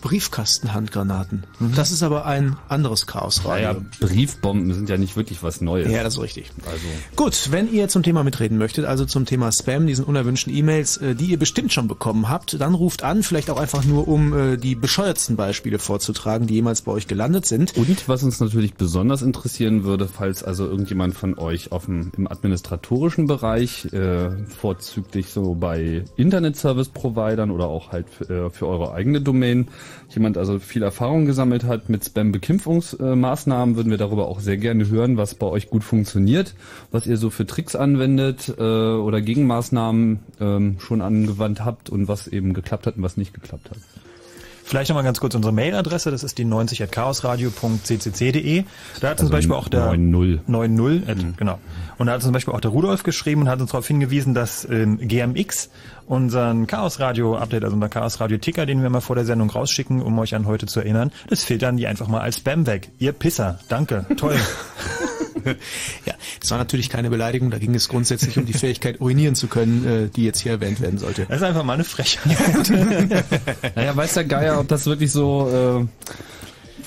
Briefkastenhandgranaten. 0.00 1.44
Das 1.74 1.90
ist 1.90 2.02
aber 2.02 2.26
ein 2.26 2.56
anderes 2.68 3.06
Chaosradio. 3.06 3.66
Naja, 3.72 3.76
Briefbomben 4.00 4.72
sind 4.72 4.88
ja 4.88 4.96
nicht 4.96 5.16
wirklich 5.16 5.42
was 5.42 5.60
Neues. 5.60 5.90
Ja, 5.90 6.02
das 6.02 6.14
ist 6.14 6.22
richtig. 6.22 6.50
Also, 6.66 6.86
Gut, 7.16 7.50
wenn 7.50 7.72
ihr 7.72 7.88
zum 7.88 8.02
Thema 8.02 8.24
mitreden 8.24 8.58
möchtet, 8.58 8.84
also 8.84 9.04
zum 9.04 9.26
Thema 9.26 9.50
Spam, 9.52 9.86
diesen 9.86 10.04
unerwünschten 10.04 10.54
E-Mails, 10.54 10.96
äh, 10.98 11.14
die 11.14 11.26
ihr 11.26 11.38
bestimmt 11.38 11.72
schon 11.72 11.88
bekommen 11.88 12.28
habt, 12.28 12.60
dann 12.60 12.74
ruft 12.74 13.02
an, 13.02 13.22
vielleicht 13.22 13.50
auch 13.50 13.58
einfach 13.58 13.84
nur, 13.84 14.08
um 14.08 14.36
äh, 14.36 14.56
die 14.56 14.74
bescheuertsten 14.74 15.36
Beispiele 15.36 15.78
vorzutragen, 15.78 16.46
die 16.46 16.54
jemals 16.54 16.82
bei 16.82 16.92
euch 16.92 17.06
gelandet 17.06 17.46
sind. 17.46 17.76
Und 17.76 18.08
was 18.08 18.22
uns 18.22 18.40
natürlich 18.40 18.74
besonders 18.74 19.22
interessieren 19.22 19.84
würde, 19.84 20.08
falls 20.08 20.42
also 20.42 20.66
irgendjemand 20.66 21.14
von 21.14 21.38
euch 21.38 21.72
auf 21.72 21.86
dem, 21.86 22.12
im 22.16 22.30
administratorischen 22.30 23.26
Bereich, 23.26 23.92
äh, 23.92 24.30
vorzüglich 24.46 25.28
so 25.28 25.54
bei 25.54 26.04
Internet-Service-Providern 26.16 27.50
oder 27.50 27.66
auch 27.68 27.92
halt 27.92 28.06
äh, 28.28 28.50
für 28.50 28.66
eure 28.66 28.92
eigene 28.92 29.20
Domain, 29.20 29.68
jemand 30.10 30.38
also 30.38 30.58
viel 30.58 30.82
Erfahrung 30.82 31.26
gesammelt 31.26 31.64
hat 31.64 31.88
mit 31.88 32.04
Spam-Bekämpfungsmaßnahmen, 32.04 33.76
würden 33.76 33.90
wir 33.90 33.98
darüber 33.98 34.28
auch 34.28 34.40
sehr 34.40 34.56
gerne 34.56 34.88
hören, 34.88 35.16
was 35.16 35.34
bei 35.34 35.46
euch 35.46 35.70
gut 35.70 35.84
funktioniert, 35.84 36.54
was 36.90 37.06
ihr 37.06 37.16
so 37.16 37.30
für 37.30 37.46
Tricks 37.46 37.76
anwendet 37.76 38.54
äh, 38.58 38.62
oder 38.62 39.20
Gegenmaßnahmen 39.20 40.20
ähm, 40.40 40.76
schon 40.80 41.02
angewandt 41.02 41.64
habt 41.64 41.90
und 41.90 42.08
was 42.08 42.28
eben 42.28 42.54
geklappt 42.54 42.86
hat 42.86 42.96
und 42.96 43.02
was 43.02 43.16
nicht 43.16 43.34
geklappt 43.34 43.70
hat. 43.70 43.78
Vielleicht 44.66 44.88
nochmal 44.88 45.04
ganz 45.04 45.20
kurz 45.20 45.36
unsere 45.36 45.52
Mailadresse, 45.52 46.10
das 46.10 46.24
ist 46.24 46.38
die 46.38 46.44
90.chaosradio.ccc.de. 46.44 48.64
Da 49.00 49.10
hat 49.10 49.20
zum 49.20 49.30
Beispiel 49.30 49.54
auch 49.54 49.68
der 49.68 49.92
9.0. 49.92 50.40
90, 50.48 51.08
at, 51.08 51.18
genau. 51.36 51.60
Und 51.98 52.08
da 52.08 52.14
hat 52.14 52.22
zum 52.22 52.32
Beispiel 52.32 52.52
auch 52.52 52.60
der 52.60 52.72
Rudolf 52.72 53.04
geschrieben 53.04 53.42
und 53.42 53.48
hat 53.48 53.60
uns 53.60 53.70
darauf 53.70 53.86
hingewiesen, 53.86 54.34
dass 54.34 54.68
ähm, 54.68 54.98
GMX 54.98 55.70
unseren 56.06 56.66
Chaos 56.66 57.00
Radio 57.00 57.36
Update, 57.36 57.64
also 57.64 57.74
unser 57.74 57.88
Chaos 57.88 58.20
Radio 58.20 58.38
Ticker, 58.38 58.66
den 58.66 58.82
wir 58.82 58.90
mal 58.90 59.00
vor 59.00 59.16
der 59.16 59.24
Sendung 59.24 59.50
rausschicken, 59.50 60.02
um 60.02 60.18
euch 60.18 60.34
an 60.34 60.46
heute 60.46 60.66
zu 60.66 60.80
erinnern, 60.80 61.12
das 61.28 61.44
filtern 61.44 61.76
die 61.76 61.86
einfach 61.86 62.08
mal 62.08 62.20
als 62.20 62.38
Spam 62.38 62.66
weg. 62.66 62.88
Ihr 62.98 63.12
Pisser. 63.12 63.58
Danke. 63.68 64.06
Toll. 64.16 64.36
Ja, 66.04 66.14
das 66.40 66.50
war 66.50 66.58
natürlich 66.58 66.88
keine 66.88 67.08
Beleidigung, 67.08 67.52
da 67.52 67.58
ging 67.58 67.72
es 67.74 67.88
grundsätzlich 67.88 68.36
um 68.36 68.46
die 68.46 68.52
Fähigkeit, 68.52 69.00
urinieren 69.00 69.36
zu 69.36 69.46
können, 69.46 69.86
äh, 69.86 70.08
die 70.08 70.24
jetzt 70.24 70.40
hier 70.40 70.52
erwähnt 70.52 70.80
werden 70.80 70.98
sollte. 70.98 71.26
Das 71.26 71.36
ist 71.36 71.42
einfach 71.44 71.62
mal 71.62 71.74
eine 71.74 71.84
Frechheit. 71.84 72.36
Naja, 73.76 73.96
weiß 73.96 74.14
der 74.14 74.24
Geier, 74.24 74.58
ob 74.58 74.66
das 74.66 74.86
wirklich 74.86 75.12
so, 75.12 75.48
äh, 75.48 75.86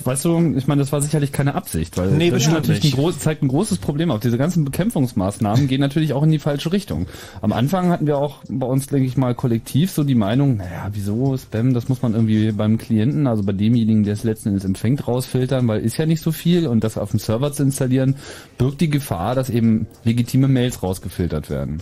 weißt 0.05 0.25
du, 0.25 0.53
ich 0.55 0.67
meine, 0.67 0.79
das 0.79 0.91
war 0.91 1.01
sicherlich 1.01 1.31
keine 1.31 1.55
Absicht, 1.55 1.97
weil 1.97 2.11
Nee, 2.11 2.29
das 2.29 2.35
bestimmt 2.35 2.55
natürlich 2.55 2.83
ein 2.83 2.91
groß, 2.91 3.19
zeigt 3.19 3.43
ein 3.43 3.47
großes 3.47 3.79
Problem 3.79 4.11
auf. 4.11 4.19
Diese 4.19 4.37
ganzen 4.37 4.65
Bekämpfungsmaßnahmen 4.65 5.67
gehen 5.67 5.81
natürlich 5.81 6.13
auch 6.13 6.23
in 6.23 6.31
die 6.31 6.39
falsche 6.39 6.71
Richtung. 6.71 7.07
Am 7.41 7.53
Anfang 7.53 7.89
hatten 7.89 8.07
wir 8.07 8.17
auch 8.17 8.43
bei 8.47 8.67
uns, 8.67 8.87
denke 8.87 9.07
ich 9.07 9.17
mal, 9.17 9.35
kollektiv 9.35 9.91
so 9.91 10.03
die 10.03 10.15
Meinung, 10.15 10.57
naja, 10.57 10.89
wieso 10.91 11.37
Spam, 11.37 11.73
das 11.73 11.89
muss 11.89 12.01
man 12.01 12.13
irgendwie 12.13 12.51
beim 12.51 12.77
Klienten, 12.77 13.27
also 13.27 13.43
bei 13.43 13.53
demjenigen, 13.53 14.03
der 14.03 14.13
es 14.13 14.23
letzten 14.23 14.49
Endes 14.49 14.65
empfängt, 14.65 15.07
rausfiltern, 15.07 15.67
weil 15.67 15.81
ist 15.81 15.97
ja 15.97 16.05
nicht 16.05 16.21
so 16.21 16.31
viel 16.31 16.67
und 16.67 16.83
das 16.83 16.97
auf 16.97 17.11
dem 17.11 17.19
Server 17.19 17.51
zu 17.51 17.63
installieren, 17.63 18.15
birgt 18.57 18.81
die 18.81 18.89
Gefahr, 18.89 19.35
dass 19.35 19.49
eben 19.49 19.87
legitime 20.03 20.47
Mails 20.47 20.83
rausgefiltert 20.83 21.49
werden. 21.49 21.81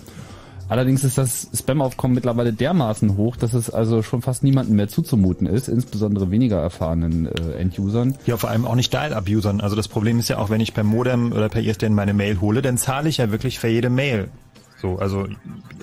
Allerdings 0.69 1.03
ist 1.03 1.17
das 1.17 1.49
Spam-Aufkommen 1.53 2.13
mittlerweile 2.13 2.51
dermaßen 2.51 3.15
hoch, 3.15 3.37
dass 3.37 3.53
es 3.53 3.69
also 3.69 4.03
schon 4.03 4.21
fast 4.21 4.43
niemandem 4.43 4.75
mehr 4.75 4.87
zuzumuten 4.87 5.47
ist, 5.47 5.69
insbesondere 5.69 6.29
weniger 6.29 6.57
erfahrenen 6.61 7.27
äh, 7.27 7.53
End-Usern. 7.59 8.15
Ja, 8.25 8.37
vor 8.37 8.49
allem 8.49 8.65
auch 8.65 8.75
nicht 8.75 8.93
Dial-Up-Usern. 8.93 9.61
Also 9.61 9.75
das 9.75 9.87
Problem 9.87 10.19
ist 10.19 10.27
ja 10.27 10.37
auch, 10.37 10.49
wenn 10.49 10.61
ich 10.61 10.73
per 10.73 10.83
Modem 10.83 11.31
oder 11.31 11.49
per 11.49 11.61
ISDN 11.61 11.93
meine 11.93 12.13
Mail 12.13 12.41
hole, 12.41 12.61
dann 12.61 12.77
zahle 12.77 13.07
ich 13.09 13.17
ja 13.17 13.31
wirklich 13.31 13.59
für 13.59 13.69
jede 13.69 13.89
Mail. 13.89 14.29
So, 14.79 14.99
also 14.99 15.27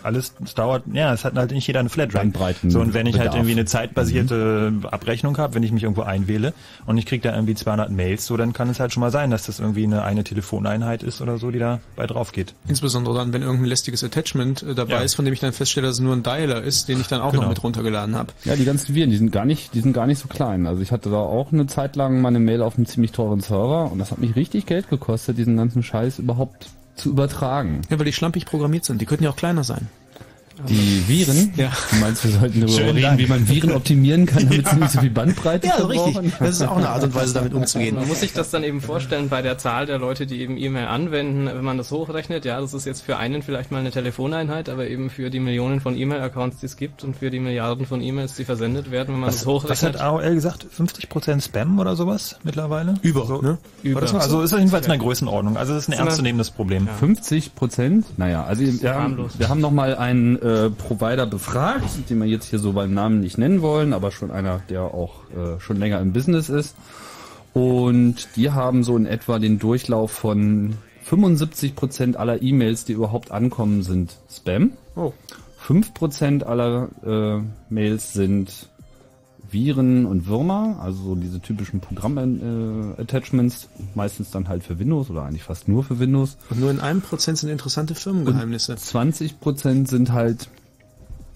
alles, 0.05 0.35
es 0.45 0.55
dauert, 0.55 0.85
ja, 0.93 1.13
es 1.13 1.25
hat 1.25 1.35
halt 1.35 1.51
nicht 1.51 1.67
jeder 1.67 1.81
eine 1.81 1.89
Flatrate. 1.89 2.29
Bandbreiten- 2.29 2.71
So, 2.71 2.81
und 2.81 2.95
wenn 2.95 3.07
ich 3.07 3.15
halt 3.15 3.25
Bedarf. 3.31 3.37
irgendwie 3.37 3.53
eine 3.53 3.65
zeitbasierte 3.65 4.73
Abrechnung 4.91 5.37
habe, 5.39 5.55
wenn 5.55 5.63
ich 5.63 5.73
mich 5.73 5.83
irgendwo 5.83 6.03
einwähle 6.03 6.53
und 6.87 6.99
ich 6.99 7.07
kriege 7.07 7.23
da 7.29 7.35
irgendwie 7.35 7.55
200 7.55 7.91
Mails, 7.91 8.27
so, 8.27 8.37
dann 8.37 8.53
kann 8.53 8.69
es 8.69 8.79
halt 8.81 8.93
schon 8.93 9.01
mal 9.01 9.11
sein, 9.11 9.31
dass 9.31 9.47
das 9.47 9.59
irgendwie 9.61 9.85
eine, 9.85 10.03
eine 10.05 10.23
Telefoneinheit 10.25 11.03
ist 11.03 11.21
oder 11.21 11.39
so, 11.39 11.51
die 11.51 11.59
da 11.59 11.81
bei 11.97 12.07
drauf 12.07 12.33
geht. 12.33 12.55
Insbesondere 12.69 13.15
dann, 13.17 13.33
wenn 13.33 13.43
irgendein 13.43 13.67
lästiges 13.67 14.05
Attachment 14.05 14.63
äh, 14.63 14.75
dabei 14.75 14.95
Ja. 14.95 15.01
ist, 15.01 15.15
von 15.15 15.25
dem 15.25 15.35
ich 15.35 15.41
dann 15.41 15.53
feststelle, 15.53 15.87
dass 15.89 15.97
es 15.97 16.01
nur 16.01 16.15
ein 16.15 16.23
Dialer 16.23 16.63
ist, 16.63 16.89
den 16.89 17.01
ich 17.01 17.09
dann 17.09 17.21
auch 17.21 17.33
noch 17.33 17.41
Genau. 17.41 17.49
mit 17.49 17.63
runtergeladen 17.63 18.15
habe. 18.15 18.33
Ja, 18.45 18.55
die 18.57 18.65
ganzen 18.65 18.95
Viren, 18.95 19.11
die 19.11 19.17
sind 19.17 19.33
gar 19.33 19.45
nicht, 19.45 19.75
die 19.75 19.81
sind 19.81 19.93
gar 19.93 20.07
nicht 20.07 20.19
so 20.21 20.29
klein. 20.29 20.67
Also 20.67 20.83
ich 20.83 20.93
hatte 20.93 21.11
da 21.11 21.17
auch 21.17 21.53
eine 21.53 21.67
Zeit 21.67 21.97
lang 21.97 22.21
meine 22.21 22.39
Mail 22.39 22.63
auf 22.63 22.77
einem 22.77 22.87
ziemlich 22.87 23.11
teuren 23.13 23.41
Server 23.41 23.91
und 23.91 23.99
das 23.99 24.11
hat 24.13 24.19
mich 24.19 24.37
richtig 24.37 24.67
Geld 24.67 24.89
gekostet, 24.89 25.37
diesen 25.39 25.57
ganzen 25.57 25.83
Scheiß 25.83 26.19
überhaupt 26.21 26.69
zu 26.95 27.11
übertragen. 27.11 27.83
Ja, 27.91 27.99
weil 27.99 28.07
die 28.07 28.13
schlampig 28.13 28.47
programmiert 28.47 28.85
sind. 28.85 29.01
Die 29.01 29.07
könnten 29.07 29.25
ja 29.25 29.31
auch 29.31 29.37
kleiner 29.37 29.65
sein. 29.65 29.89
Die 30.69 31.03
Viren? 31.09 31.53
Ja. 31.57 31.73
Du 31.91 31.97
meinst, 31.97 32.23
wir 32.25 32.31
sollten 32.31 32.61
darüber 32.61 32.77
Schönen 32.77 32.91
reden, 32.91 33.03
Dank. 33.03 33.19
wie 33.19 33.27
man 33.27 33.49
Viren 33.49 33.73
optimieren 33.73 34.25
kann, 34.27 34.49
damit 34.49 34.69
sie 34.69 34.77
nicht 34.77 34.91
so 34.93 35.01
viel 35.01 35.11
Bandbreite 35.11 35.67
Ja, 35.67 35.75
verbrauchen? 35.75 36.17
richtig. 36.19 36.39
Das 36.39 36.49
ist 36.51 36.63
auch 36.63 36.77
eine 36.77 36.89
Art 36.89 37.03
und 37.03 37.15
Weise, 37.15 37.35
damit 37.35 37.55
umzugehen. 37.55 37.97
Man 37.97 38.07
muss 38.07 38.21
sich 38.21 38.33
das 38.33 38.51
dann 38.51 38.63
eben 38.63 38.81
vorstellen 38.81 39.29
bei 39.29 39.43
der 39.43 39.59
Zahl 39.59 39.87
der 39.87 39.99
Leute, 39.99 40.27
die 40.27 40.41
eben 40.41 40.57
E-Mail 40.57 40.87
anwenden, 40.87 41.47
wenn 41.47 41.65
man 41.65 41.77
das 41.77 41.91
hochrechnet. 41.91 42.45
Ja, 42.45 42.61
das 42.61 42.73
ist 42.73 42.87
jetzt 42.87 43.03
für 43.03 43.17
einen 43.17 43.43
vielleicht 43.43 43.73
mal 43.73 43.79
eine 43.79 43.91
Telefoneinheit, 43.91 44.69
aber 44.69 44.87
eben 44.89 45.11
für 45.11 45.29
die 45.29 45.41
Millionen 45.41 45.81
von 45.81 45.97
E-Mail-Accounts, 45.97 46.61
die 46.61 46.67
es 46.67 46.77
gibt 46.77 47.03
und 47.03 47.17
für 47.17 47.31
die 47.31 47.41
Milliarden 47.41 47.85
von 47.87 48.01
E-Mails, 48.01 48.35
die 48.37 48.45
versendet 48.45 48.93
werden, 48.93 49.15
wenn 49.15 49.21
man 49.21 49.31
das 49.31 49.41
Was 49.41 49.47
hochrechnet. 49.47 49.95
hat 49.95 50.01
AOL 50.03 50.35
gesagt? 50.35 50.67
50% 50.79 51.45
Spam 51.45 51.79
oder 51.81 51.97
sowas 51.97 52.37
mittlerweile? 52.45 52.95
Über, 53.03 53.27
so, 53.27 53.43
ne? 53.43 53.59
Über. 53.83 54.01
Das, 54.01 54.15
also 54.15 54.41
ist 54.43 54.53
das 54.53 54.61
jedenfalls 54.61 54.87
in 54.87 54.91
der 54.93 55.01
Größenordnung. 55.01 55.57
Also 55.57 55.75
es 55.75 55.83
ist 55.83 55.89
ein 55.89 55.99
ernstzunehmendes 55.99 56.53
Problem. 56.53 56.89
50 57.01 57.55
Prozent? 57.57 58.07
Naja, 58.19 58.45
also 58.45 58.63
wir 58.63 58.95
haben, 58.95 59.03
harmlos. 59.03 59.33
wir 59.39 59.49
haben 59.49 59.61
nochmal 59.61 59.97
einen 59.97 60.39
äh, 60.45 60.69
Provider 60.71 61.27
befragt, 61.27 62.11
den 62.11 62.21
wir 62.21 62.27
jetzt 62.27 62.51
hier 62.51 62.59
so 62.59 62.75
beim 62.75 62.93
Namen 62.93 63.21
nicht 63.21 63.39
nennen 63.39 63.63
wollen, 63.63 63.95
aber 63.95 64.11
schon 64.11 64.31
einer, 64.31 64.61
der 64.69 64.83
auch 64.83 65.31
äh, 65.31 65.59
schon 65.59 65.79
länger 65.79 66.01
im 66.01 66.13
Business 66.13 66.51
ist. 66.51 66.77
Und 67.55 68.29
die 68.37 68.51
haben 68.51 68.85
so 68.85 68.97
in 68.97 69.07
etwa 69.07 69.39
den 69.39 69.59
Durchlauf 69.59 70.11
von 70.11 70.75
75 71.05 71.75
Prozent 71.75 72.17
aller 72.17 72.43
E-Mails, 72.43 72.85
die 72.85 72.93
überhaupt 72.93 73.31
ankommen, 73.31 73.83
sind 73.83 74.17
Spam. 74.31 74.73
Oh. 74.97 75.13
5% 75.67 76.43
aller 76.43 76.89
äh, 77.05 77.43
Mails 77.73 78.13
sind 78.13 78.69
Viren 79.55 80.05
und 80.05 80.27
Würmer, 80.27 80.77
also 80.83 81.03
so 81.03 81.15
diese 81.15 81.41
typischen 81.41 81.81
Programm-Attachments, 81.81 83.71
meistens 83.95 84.31
dann 84.31 84.49
halt 84.49 84.63
für 84.63 84.79
Windows 84.79 85.09
oder 85.09 85.23
eigentlich 85.23 85.45
fast 85.45 85.69
nur 85.69 85.83
für 85.83 85.99
Windows. 85.99 86.37
Und 86.51 86.61
nur 86.61 86.71
in 86.71 86.81
einem 86.81 87.01
Prozent 87.01 87.39
sind 87.39 87.49
interessante 87.49 87.95
Firmengeheimnisse. 87.95 88.75
20% 88.75 89.89
sind 89.89 90.13
halt, 90.13 90.51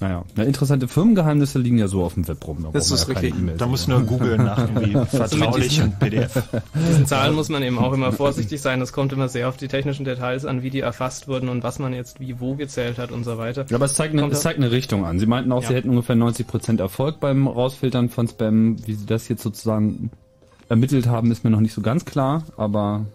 naja, 0.01 0.25
na, 0.37 0.45
interessante 0.45 0.87
Firmengeheimnisse 0.87 1.59
liegen 1.59 1.79
ja 1.79 1.89
so 1.89 2.05
auf 2.05 2.15
dem 2.15 2.29
Web 2.29 2.47
rum. 2.47 2.59
Da 2.63 2.71
Das 2.73 2.91
ist 2.91 3.09
ja 3.09 3.15
richtig. 3.15 3.35
E-Mails 3.37 3.59
Da 3.59 3.67
muss 3.67 3.89
nur 3.89 4.01
googeln 4.03 4.45
nach 4.45 4.59
irgendwie 4.59 4.93
vertraulich 5.17 5.83
und 5.83 5.99
PDF. 5.99 6.41
diesen 6.89 7.07
Zahlen 7.07 7.35
muss 7.35 7.49
man 7.49 7.63
eben 7.65 7.79
auch 7.79 7.93
immer 7.93 8.13
vorsichtig 8.13 8.61
sein. 8.61 8.79
Das 8.81 8.93
kommt 8.93 9.13
immer 9.13 9.29
sehr 9.29 9.49
auf 9.49 9.57
die 9.57 9.67
technischen 9.67 10.05
Details 10.05 10.45
an, 10.45 10.63
wie 10.63 10.71
die 10.71 10.81
erfasst 10.81 11.27
wurden 11.27 11.49
und 11.49 11.63
was 11.65 11.79
man 11.81 11.93
jetzt 11.93 12.21
wie 12.21 12.39
wo 12.39 12.55
gezählt 12.55 12.99
hat 12.99 13.11
und 13.11 13.25
so 13.25 13.39
weiter. 13.39 13.67
Ja, 13.69 13.77
aber 13.77 13.87
es 13.87 13.95
zeigt, 13.95 14.13
eine, 14.15 14.27
es 14.31 14.41
zeigt 14.41 14.59
eine 14.59 14.71
Richtung 14.71 15.05
an. 15.05 15.19
Sie 15.19 15.27
meinten 15.27 15.51
auch, 15.51 15.63
Ja. 15.63 15.69
sie 15.69 15.75
hätten 15.75 15.91
ungefähr 15.91 16.17
90% 16.17 16.79
Erfolg 16.81 17.19
beim 17.19 17.49
Rausfiltern 17.49 18.09
von 18.09 18.29
Spam. 18.29 18.77
Wie 18.87 18.95
sie 18.95 19.07
das 19.07 19.29
jetzt 19.29 19.43
sozusagen 19.43 20.11
ermittelt 20.69 21.07
haben, 21.09 21.33
ist 21.33 21.43
mir 21.45 21.51
noch 21.51 21.61
nicht 21.61 21.75
so 21.75 21.81
ganz 21.81 22.05
klar, 22.05 22.45
aber 22.57 23.07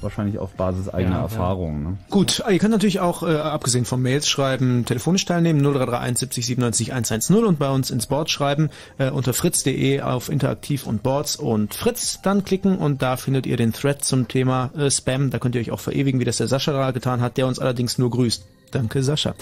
wahrscheinlich 0.00 0.38
auf 0.38 0.52
Basis 0.52 0.88
eigener 0.88 1.12
Ja, 1.12 1.16
ja. 1.18 1.22
Erfahrungen. 1.22 1.82
Ne? 1.82 1.98
Gut, 2.10 2.42
ihr 2.50 2.58
könnt 2.58 2.72
natürlich 2.72 3.00
auch, 3.00 3.22
äh, 3.22 3.36
abgesehen 3.36 3.84
vom 3.84 4.02
Mails 4.02 4.28
schreiben, 4.28 4.84
telefonisch 4.84 5.24
teilnehmen, 5.24 5.60
0331 5.60 6.18
70 6.18 6.46
97 6.46 6.92
110 6.92 7.44
und 7.44 7.58
bei 7.58 7.70
uns 7.70 7.90
ins 7.90 8.06
Board 8.06 8.30
schreiben, 8.30 8.70
äh, 8.98 9.10
unter 9.10 9.32
fritz.de 9.32 10.00
auf 10.00 10.28
Interaktiv 10.28 10.86
und 10.86 11.02
Boards 11.02 11.36
und 11.36 11.74
Fritz 11.74 12.20
dann 12.22 12.44
klicken 12.44 12.78
und 12.78 13.02
da 13.02 13.16
findet 13.16 13.46
ihr 13.46 13.56
den 13.56 13.72
Thread 13.72 14.04
zum 14.04 14.28
Thema 14.28 14.70
äh, 14.76 14.90
Spam. 14.90 15.30
Da 15.30 15.38
könnt 15.38 15.54
ihr 15.54 15.60
euch 15.60 15.70
auch 15.70 15.80
verewigen, 15.80 16.20
wie 16.20 16.24
das 16.24 16.36
der 16.36 16.48
Sascha 16.48 16.72
da 16.72 16.90
getan 16.90 17.20
hat, 17.20 17.36
der 17.36 17.46
uns 17.46 17.58
allerdings 17.58 17.98
nur 17.98 18.10
grüßt. 18.10 18.44
Danke, 18.72 19.02
Sascha. 19.02 19.34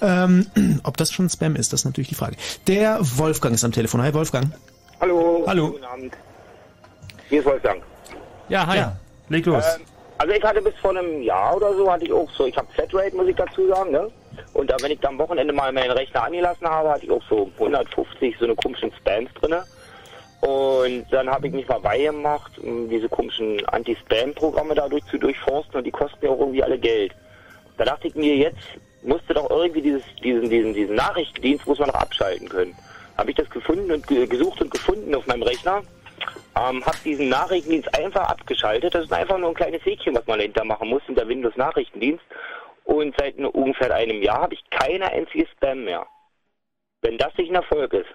Ähm, 0.00 0.46
ob 0.84 0.96
das 0.96 1.12
schon 1.12 1.28
Spam 1.28 1.56
ist, 1.56 1.72
das 1.72 1.80
ist 1.80 1.84
natürlich 1.84 2.08
die 2.08 2.14
Frage. 2.14 2.36
Der 2.66 2.98
Wolfgang 3.00 3.54
ist 3.54 3.64
am 3.64 3.72
Telefon. 3.72 4.02
Hi, 4.02 4.14
Wolfgang. 4.14 4.52
Hallo. 5.00 5.44
Hallo. 5.46 5.72
Guten 5.72 5.84
Abend. 5.84 6.14
Hier 7.28 7.40
ist 7.40 7.46
Wolfgang. 7.46 7.82
Ja, 8.48 8.66
hi. 8.66 8.76
Ja, 8.78 8.96
leg 9.28 9.44
los. 9.46 9.64
Ähm, 9.76 9.82
also 10.18 10.32
ich 10.34 10.42
hatte 10.42 10.62
bis 10.62 10.74
vor 10.76 10.90
einem 10.90 11.22
Jahr 11.22 11.56
oder 11.56 11.74
so, 11.74 11.90
hatte 11.90 12.04
ich 12.04 12.12
auch 12.12 12.30
so, 12.30 12.46
ich 12.46 12.56
habe 12.56 12.68
Flatrate, 12.72 13.14
muss 13.16 13.28
ich 13.28 13.36
dazu 13.36 13.66
sagen, 13.68 13.90
ne? 13.92 14.10
Und 14.52 14.70
da, 14.70 14.76
wenn 14.80 14.92
ich 14.92 15.00
dann 15.00 15.12
am 15.14 15.18
Wochenende 15.18 15.52
mal 15.52 15.72
meinen 15.72 15.90
Rechner 15.90 16.24
angelassen 16.24 16.66
habe, 16.66 16.90
hatte 16.90 17.04
ich 17.06 17.10
auch 17.10 17.22
so 17.28 17.50
150 17.58 18.36
so 18.38 18.44
eine 18.44 18.54
komischen 18.54 18.92
Spams 18.92 19.30
drinne. 19.34 19.64
Und 20.42 21.06
dann 21.10 21.28
habe 21.30 21.46
ich 21.48 21.52
mich 21.54 21.66
mal 21.68 21.80
beigemacht, 21.80 22.58
um 22.58 22.88
diese 22.88 23.08
komischen 23.08 23.64
Anti-Spam-Programme 23.66 24.74
dadurch 24.74 25.04
zu 25.06 25.18
durchforsten 25.18 25.76
und 25.78 25.84
die 25.84 25.90
kosten 25.90 26.24
ja 26.24 26.30
auch 26.30 26.38
irgendwie 26.40 26.62
alle 26.62 26.78
Geld. 26.78 27.12
Da 27.78 27.84
dachte 27.84 28.08
ich 28.08 28.14
mir, 28.14 28.36
jetzt 28.36 28.58
musste 29.02 29.34
doch 29.34 29.50
irgendwie 29.50 29.82
dieses, 29.82 30.02
diesen, 30.22 30.48
diesen, 30.48 30.74
diesen 30.74 30.94
Nachrichtendienst 30.94 31.66
muss 31.66 31.78
man 31.78 31.88
noch 31.88 31.94
abschalten 31.96 32.48
können. 32.48 32.74
Habe 33.16 33.30
ich 33.30 33.36
das 33.36 33.48
gefunden 33.50 33.90
und 33.90 34.06
ge- 34.06 34.26
gesucht 34.26 34.60
und 34.60 34.70
gefunden 34.70 35.14
auf 35.14 35.26
meinem 35.26 35.42
Rechner. 35.42 35.82
Ähm, 36.56 36.84
hab 36.84 37.02
diesen 37.02 37.28
Nachrichtendienst 37.28 37.94
einfach 37.98 38.28
abgeschaltet. 38.28 38.94
Das 38.94 39.04
ist 39.04 39.12
einfach 39.12 39.38
nur 39.38 39.50
ein 39.50 39.54
kleines 39.54 39.84
Häkchen, 39.84 40.14
was 40.14 40.26
man 40.26 40.38
dahinter 40.38 40.64
machen 40.64 40.88
muss 40.88 41.02
in 41.06 41.14
der 41.14 41.28
Windows-Nachrichtendienst. 41.28 42.24
Und 42.84 43.14
seit 43.18 43.36
ungefähr 43.38 43.94
einem 43.94 44.22
Jahr 44.22 44.42
habe 44.42 44.54
ich 44.54 44.62
keine 44.70 45.10
einzige 45.10 45.46
Spam 45.48 45.84
mehr. 45.84 46.06
Wenn 47.02 47.18
das 47.18 47.36
nicht 47.36 47.50
ein 47.50 47.56
Erfolg 47.56 47.92
ist. 47.92 48.08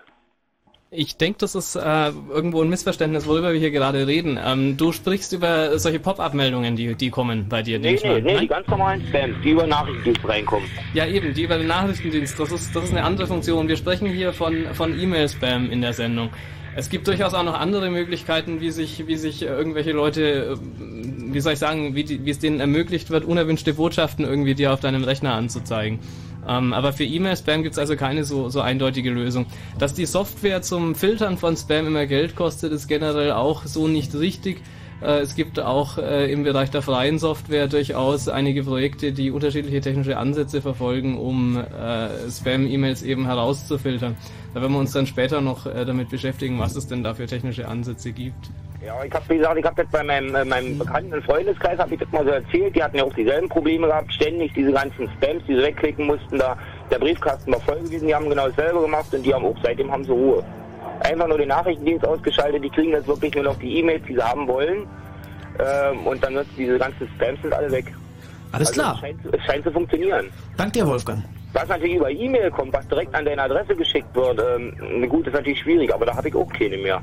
Ich 0.93 1.15
denke, 1.15 1.39
das 1.39 1.55
ist 1.55 1.77
äh, 1.77 1.79
irgendwo 1.79 2.61
ein 2.61 2.69
Missverständnis, 2.69 3.25
worüber 3.25 3.53
wir 3.53 3.59
hier 3.59 3.71
gerade 3.71 4.07
reden. 4.07 4.37
Ähm, 4.43 4.75
du 4.75 4.91
sprichst 4.91 5.31
über 5.31 5.79
solche 5.79 6.01
Pop-up-Meldungen, 6.01 6.75
die, 6.75 6.95
die 6.95 7.09
kommen 7.09 7.47
bei 7.47 7.61
dir. 7.61 7.79
Nee, 7.79 7.97
nee, 8.03 8.19
nee, 8.19 8.33
Nein? 8.33 8.41
die 8.41 8.47
ganz 8.47 8.67
normalen 8.67 9.07
Spams, 9.07 9.37
die 9.41 9.51
über 9.51 9.65
Nachrichtendienst 9.65 10.27
reinkommen. 10.27 10.69
Ja, 10.93 11.05
eben, 11.05 11.33
die 11.33 11.43
über 11.43 11.57
den 11.57 11.67
Nachrichtendienst. 11.67 12.37
Das 12.37 12.51
ist, 12.51 12.75
das 12.75 12.85
ist 12.85 12.91
eine 12.91 13.05
andere 13.05 13.27
Funktion. 13.27 13.69
Wir 13.69 13.77
sprechen 13.77 14.09
hier 14.09 14.33
von, 14.33 14.73
von 14.73 14.99
E-Mail-Spam 14.99 15.71
in 15.71 15.81
der 15.81 15.93
Sendung. 15.93 16.29
Es 16.75 16.89
gibt 16.89 17.07
durchaus 17.07 17.33
auch 17.33 17.43
noch 17.43 17.59
andere 17.59 17.89
Möglichkeiten, 17.89 18.61
wie 18.61 18.71
sich, 18.71 19.07
wie 19.07 19.17
sich 19.17 19.41
äh, 19.41 19.45
irgendwelche 19.47 19.91
Leute, 19.91 20.21
äh, 20.21 21.33
wie 21.33 21.39
soll 21.39 21.53
ich 21.53 21.59
sagen, 21.59 21.95
wie, 21.95 22.03
die, 22.03 22.25
wie 22.25 22.29
es 22.29 22.39
denen 22.39 22.59
ermöglicht 22.59 23.09
wird, 23.09 23.25
unerwünschte 23.25 23.73
Botschaften 23.73 24.25
irgendwie 24.25 24.55
dir 24.55 24.73
auf 24.73 24.79
deinem 24.79 25.03
Rechner 25.03 25.33
anzuzeigen. 25.33 25.99
Ähm, 26.47 26.73
aber 26.73 26.93
für 26.93 27.03
E-Mail-Spam 27.03 27.63
gibt 27.63 27.73
es 27.73 27.79
also 27.79 27.95
keine 27.95 28.23
so, 28.23 28.49
so 28.49 28.61
eindeutige 28.61 29.11
Lösung. 29.11 29.45
Dass 29.77 29.93
die 29.93 30.05
Software 30.05 30.61
zum 30.61 30.95
Filtern 30.95 31.37
von 31.37 31.55
Spam 31.57 31.87
immer 31.87 32.05
Geld 32.05 32.35
kostet, 32.35 32.71
ist 32.71 32.87
generell 32.87 33.31
auch 33.31 33.65
so 33.65 33.87
nicht 33.87 34.15
richtig. 34.15 34.61
Äh, 35.01 35.21
Es 35.21 35.35
gibt 35.35 35.59
auch 35.59 35.97
äh, 35.97 36.31
im 36.31 36.43
Bereich 36.43 36.71
der 36.71 36.81
freien 36.81 37.19
Software 37.19 37.67
durchaus 37.67 38.27
einige 38.27 38.63
Projekte, 38.63 39.11
die 39.11 39.31
unterschiedliche 39.31 39.81
technische 39.81 40.17
Ansätze 40.17 40.61
verfolgen, 40.61 41.17
um 41.17 41.57
äh, 41.57 42.29
Spam-E-Mails 42.29 43.03
eben 43.03 43.25
herauszufiltern. 43.25 44.15
Da 44.53 44.61
werden 44.61 44.73
wir 44.73 44.79
uns 44.79 44.91
dann 44.91 45.07
später 45.07 45.39
noch 45.39 45.65
damit 45.65 46.09
beschäftigen, 46.09 46.59
was 46.59 46.75
es 46.75 46.87
denn 46.87 47.03
da 47.03 47.13
für 47.13 47.25
technische 47.25 47.67
Ansätze 47.67 48.11
gibt. 48.11 48.49
Ja, 48.85 48.95
ich 49.03 49.13
habe 49.13 49.23
wie 49.29 49.37
gesagt, 49.37 49.59
ich 49.59 49.65
habe 49.65 49.81
jetzt 49.83 49.91
bei 49.91 50.03
meinem, 50.03 50.33
äh, 50.33 50.43
meinem 50.43 50.79
bekannten 50.79 51.21
Freundeskreis, 51.21 51.77
habe 51.77 51.93
ich 51.93 51.99
das 51.99 52.11
mal 52.11 52.25
so 52.25 52.31
erzählt, 52.31 52.75
die 52.75 52.81
hatten 52.83 52.97
ja 52.97 53.03
auch 53.03 53.13
dieselben 53.13 53.47
Probleme 53.47 53.85
gehabt, 53.85 54.11
ständig 54.11 54.51
diese 54.53 54.71
ganzen 54.71 55.07
Spams, 55.11 55.43
die 55.47 55.55
sie 55.55 55.61
wegklicken 55.61 56.07
mussten, 56.07 56.39
da 56.39 56.57
der 56.89 56.97
Briefkasten 56.97 57.51
war 57.51 57.59
voll 57.61 57.79
gewesen, 57.79 58.07
die 58.07 58.15
haben 58.15 58.27
genau 58.27 58.49
dasselbe 58.49 58.81
gemacht 58.81 59.13
und 59.13 59.23
die 59.23 59.33
haben 59.33 59.45
auch, 59.45 59.55
seitdem 59.63 59.91
haben 59.91 60.03
sie 60.03 60.11
Ruhe. 60.11 60.43
Einfach 61.01 61.27
nur 61.27 61.37
den 61.37 61.49
Nachrichtendienst 61.49 62.05
ausgeschaltet, 62.05 62.63
die 62.63 62.69
kriegen 62.69 62.91
jetzt 62.91 63.07
wirklich 63.07 63.33
nur 63.35 63.43
noch 63.43 63.57
die 63.59 63.79
E-Mails, 63.79 64.03
die 64.07 64.13
sie 64.13 64.21
haben 64.23 64.47
wollen 64.47 64.87
ähm, 65.59 66.07
und 66.07 66.23
dann 66.23 66.35
wird 66.35 66.47
diese 66.57 66.77
ganzen 66.77 67.07
Spams 67.15 67.41
sind 67.41 67.53
alle 67.53 67.71
weg. 67.71 67.85
Alles 68.51 68.69
Also 68.69 68.81
klar. 68.81 68.93
Es 68.95 68.99
scheint, 68.99 69.19
es 69.31 69.43
scheint 69.45 69.63
zu 69.63 69.71
funktionieren. 69.71 70.29
Dank 70.57 70.73
dir, 70.73 70.85
Wolfgang. 70.85 71.23
Was 71.53 71.67
natürlich 71.67 71.95
über 71.95 72.09
E-Mail 72.09 72.49
kommt, 72.51 72.71
was 72.73 72.87
direkt 72.87 73.13
an 73.13 73.25
deine 73.25 73.41
Adresse 73.41 73.75
geschickt 73.75 74.13
wird, 74.15 74.39
ähm, 74.39 75.09
gut, 75.09 75.27
ist 75.27 75.33
natürlich 75.33 75.59
schwierig, 75.59 75.93
aber 75.93 76.05
da 76.05 76.15
habe 76.15 76.29
ich 76.29 76.35
auch 76.35 76.47
keine 76.51 76.77
mehr. 76.77 77.01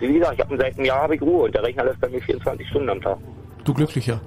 Wie 0.00 0.12
gesagt, 0.12 0.34
ich 0.34 0.40
habe 0.40 0.56
seit 0.56 0.76
einem 0.76 0.84
Jahr 0.84 1.02
habe 1.02 1.14
ich 1.16 1.22
Ruhe 1.22 1.44
und 1.44 1.54
der 1.54 1.62
Rechner 1.62 1.84
lässt 1.84 2.00
bei 2.00 2.08
mir 2.08 2.20
24 2.20 2.68
Stunden 2.68 2.90
am 2.90 3.00
Tag. 3.00 3.18
Du 3.64 3.74
Glücklicher. 3.74 4.20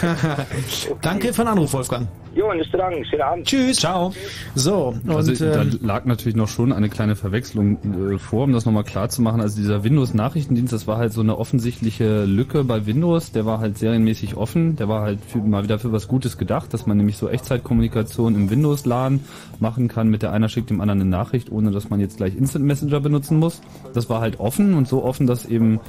Danke 1.02 1.32
für 1.32 1.42
den 1.42 1.48
Anruf, 1.48 1.72
Wolfgang. 1.72 2.08
Jo, 2.34 2.52
nicht 2.52 2.70
zu 2.70 2.76
danken. 2.76 3.04
Schönen 3.04 3.22
Abend. 3.22 3.46
Tschüss. 3.46 3.78
Ciao. 3.78 4.12
So, 4.54 4.94
und 5.04 5.10
Also 5.10 5.32
da 5.44 5.62
ähm, 5.62 5.80
lag 5.82 6.04
natürlich 6.04 6.36
noch 6.36 6.46
schon 6.46 6.72
eine 6.72 6.88
kleine 6.88 7.16
Verwechslung 7.16 8.12
äh, 8.12 8.18
vor, 8.18 8.44
um 8.44 8.52
das 8.52 8.64
nochmal 8.64 8.84
klar 8.84 9.08
zu 9.08 9.22
machen. 9.22 9.40
Also 9.40 9.56
dieser 9.56 9.82
Windows-Nachrichtendienst, 9.82 10.72
das 10.72 10.86
war 10.86 10.98
halt 10.98 11.12
so 11.12 11.20
eine 11.20 11.36
offensichtliche 11.36 12.24
Lücke 12.26 12.62
bei 12.62 12.86
Windows. 12.86 13.32
Der 13.32 13.44
war 13.44 13.58
halt 13.58 13.78
serienmäßig 13.78 14.36
offen. 14.36 14.76
Der 14.76 14.88
war 14.88 15.02
halt 15.02 15.18
für, 15.26 15.38
mal 15.38 15.64
wieder 15.64 15.80
für 15.80 15.90
was 15.90 16.06
Gutes 16.06 16.38
gedacht, 16.38 16.72
dass 16.72 16.86
man 16.86 16.96
nämlich 16.96 17.16
so 17.16 17.28
Echtzeitkommunikation 17.28 18.36
im 18.36 18.50
Windows-LAN 18.50 19.20
machen 19.58 19.88
kann. 19.88 20.08
Mit 20.08 20.22
der 20.22 20.32
einer 20.32 20.48
schickt 20.48 20.70
dem 20.70 20.80
anderen 20.80 21.00
eine 21.00 21.10
Nachricht, 21.10 21.50
ohne 21.50 21.72
dass 21.72 21.90
man 21.90 21.98
jetzt 21.98 22.18
gleich 22.18 22.36
Instant 22.36 22.64
Messenger 22.64 23.00
benutzen 23.00 23.38
muss. 23.38 23.60
Das 23.94 24.08
war 24.08 24.20
halt 24.20 24.38
offen 24.38 24.74
und 24.74 24.86
so 24.86 25.02
offen, 25.02 25.26
dass 25.26 25.44
eben 25.44 25.80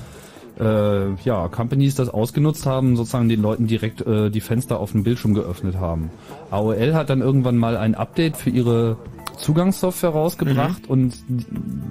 äh, 0.59 1.13
ja, 1.23 1.47
Companies 1.47 1.95
das 1.95 2.09
ausgenutzt 2.09 2.65
haben, 2.65 2.95
sozusagen 2.95 3.29
den 3.29 3.41
Leuten 3.41 3.67
direkt 3.67 4.01
äh, 4.01 4.29
die 4.29 4.41
Fenster 4.41 4.79
auf 4.79 4.91
dem 4.91 5.03
Bildschirm 5.03 5.33
geöffnet 5.33 5.77
haben. 5.77 6.09
AOL 6.51 6.93
hat 6.93 7.09
dann 7.09 7.21
irgendwann 7.21 7.57
mal 7.57 7.77
ein 7.77 7.95
Update 7.95 8.37
für 8.37 8.49
ihre 8.49 8.97
Zugangssoftware 9.37 10.09
rausgebracht 10.09 10.89
und 10.89 11.15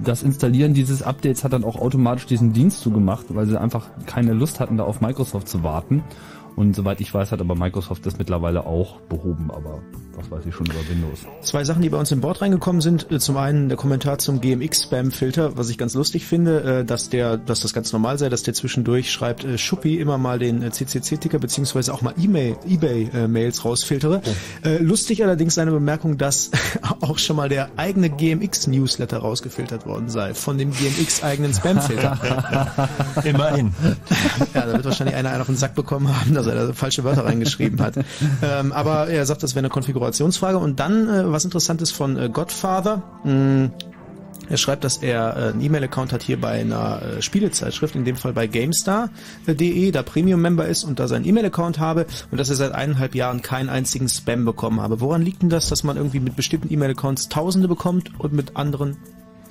das 0.03 0.23
Installieren 0.23 0.73
dieses 0.73 1.01
Updates 1.01 1.43
hat 1.43 1.53
dann 1.53 1.63
auch 1.63 1.77
automatisch 1.77 2.27
diesen 2.27 2.53
Dienst 2.53 2.81
zugemacht, 2.81 3.25
weil 3.29 3.47
sie 3.47 3.59
einfach 3.59 3.87
keine 4.05 4.33
Lust 4.33 4.59
hatten, 4.59 4.77
da 4.77 4.83
auf 4.83 5.01
Microsoft 5.01 5.47
zu 5.47 5.63
warten. 5.63 6.03
Und 6.55 6.75
soweit 6.75 7.01
ich 7.01 7.13
weiß, 7.13 7.31
hat 7.31 7.41
aber 7.41 7.55
Microsoft 7.55 8.05
das 8.05 8.17
mittlerweile 8.17 8.65
auch 8.65 8.99
behoben, 9.01 9.49
aber 9.49 9.79
was 10.19 10.29
weiß 10.31 10.45
ich 10.45 10.53
schon 10.55 10.65
über 10.65 10.87
Windows. 10.87 11.19
Zwei 11.41 11.63
Sachen, 11.63 11.81
die 11.81 11.89
bei 11.89 11.97
uns 11.97 12.11
im 12.11 12.21
Board 12.21 12.41
reingekommen 12.41 12.81
sind. 12.81 13.11
Äh, 13.11 13.19
Zum 13.19 13.37
einen 13.37 13.69
der 13.69 13.77
Kommentar 13.77 14.17
zum 14.19 14.41
GMX-Spam-Filter, 14.41 15.57
was 15.57 15.69
ich 15.69 15.77
ganz 15.77 15.93
lustig 15.93 16.25
finde, 16.25 16.79
äh, 16.81 16.85
dass 16.85 17.09
der, 17.09 17.37
dass 17.37 17.61
das 17.61 17.73
ganz 17.73 17.93
normal 17.93 18.17
sei, 18.17 18.29
dass 18.29 18.43
der 18.43 18.53
zwischendurch 18.53 19.11
schreibt, 19.11 19.43
äh, 19.43 19.57
Schuppi 19.57 19.99
immer 19.99 20.17
mal 20.17 20.39
den 20.39 20.69
CCC-Ticker 20.71 21.39
beziehungsweise 21.39 21.93
auch 21.93 22.01
mal 22.01 22.13
E-Mail, 22.17 22.57
Ebay-Mails 22.67 23.65
rausfiltere. 23.65 24.21
Äh, 24.63 24.77
Lustig 24.79 25.23
allerdings 25.23 25.55
seine 25.55 25.71
Bemerkung, 25.71 26.17
dass 26.17 26.51
auch 27.01 27.17
schon 27.17 27.35
mal 27.35 27.49
der 27.49 27.69
eigene 27.77 28.09
GMX-Newsletter 28.09 29.17
rausgefiltert 29.17 29.85
worden 29.85 30.09
sei 30.09 30.33
von 30.33 30.57
dem 30.57 30.71
GMX-eigenen 30.71 31.53
Spam-Filter. 31.53 32.89
Immerhin. 33.23 33.73
Ja, 34.53 34.65
da 34.65 34.73
wird 34.73 34.85
wahrscheinlich 34.85 35.15
einer 35.15 35.29
einen 35.29 35.41
auf 35.41 35.47
den 35.47 35.57
Sack 35.57 35.75
bekommen 35.75 36.07
haben, 36.15 36.33
dass 36.33 36.47
er 36.47 36.55
da 36.55 36.73
falsche 36.73 37.03
Wörter 37.03 37.25
reingeschrieben 37.25 37.81
hat. 37.81 37.95
Ähm, 38.41 38.71
aber 38.71 39.07
er 39.07 39.25
sagt, 39.25 39.43
das 39.43 39.55
wäre 39.55 39.59
eine 39.59 39.69
Konfigurationsfrage. 40.09 40.57
Und 40.57 40.79
dann 40.79 41.07
äh, 41.07 41.31
was 41.31 41.45
Interessantes 41.45 41.91
von 41.91 42.17
äh, 42.17 42.29
Godfather. 42.29 43.03
Mm, 43.23 43.67
er 44.49 44.57
schreibt, 44.57 44.83
dass 44.83 44.97
er 44.97 45.37
äh, 45.37 45.51
einen 45.51 45.61
E-Mail-Account 45.61 46.11
hat 46.11 46.23
hier 46.23 46.41
bei 46.41 46.61
einer 46.61 47.01
äh, 47.01 47.21
Spielezeitschrift, 47.21 47.95
in 47.95 48.03
dem 48.03 48.15
Fall 48.15 48.33
bei 48.33 48.47
GameStar.de, 48.47 49.91
da 49.91 50.01
Premium-Member 50.01 50.65
ist 50.65 50.83
und 50.83 50.99
da 50.99 51.07
seinen 51.07 51.25
E-Mail-Account 51.25 51.77
habe 51.77 52.07
und 52.31 52.39
dass 52.39 52.49
er 52.49 52.55
seit 52.55 52.71
eineinhalb 52.71 53.13
Jahren 53.13 53.43
keinen 53.43 53.69
einzigen 53.69 54.09
Spam 54.09 54.45
bekommen 54.45 54.81
habe. 54.81 55.01
Woran 55.01 55.21
liegt 55.21 55.43
denn 55.43 55.49
das, 55.49 55.69
dass 55.69 55.83
man 55.83 55.97
irgendwie 55.97 56.19
mit 56.19 56.35
bestimmten 56.35 56.73
E-Mail-Accounts 56.73 57.29
Tausende 57.29 57.67
bekommt 57.67 58.19
und 58.19 58.33
mit 58.33 58.55
anderen 58.55 58.97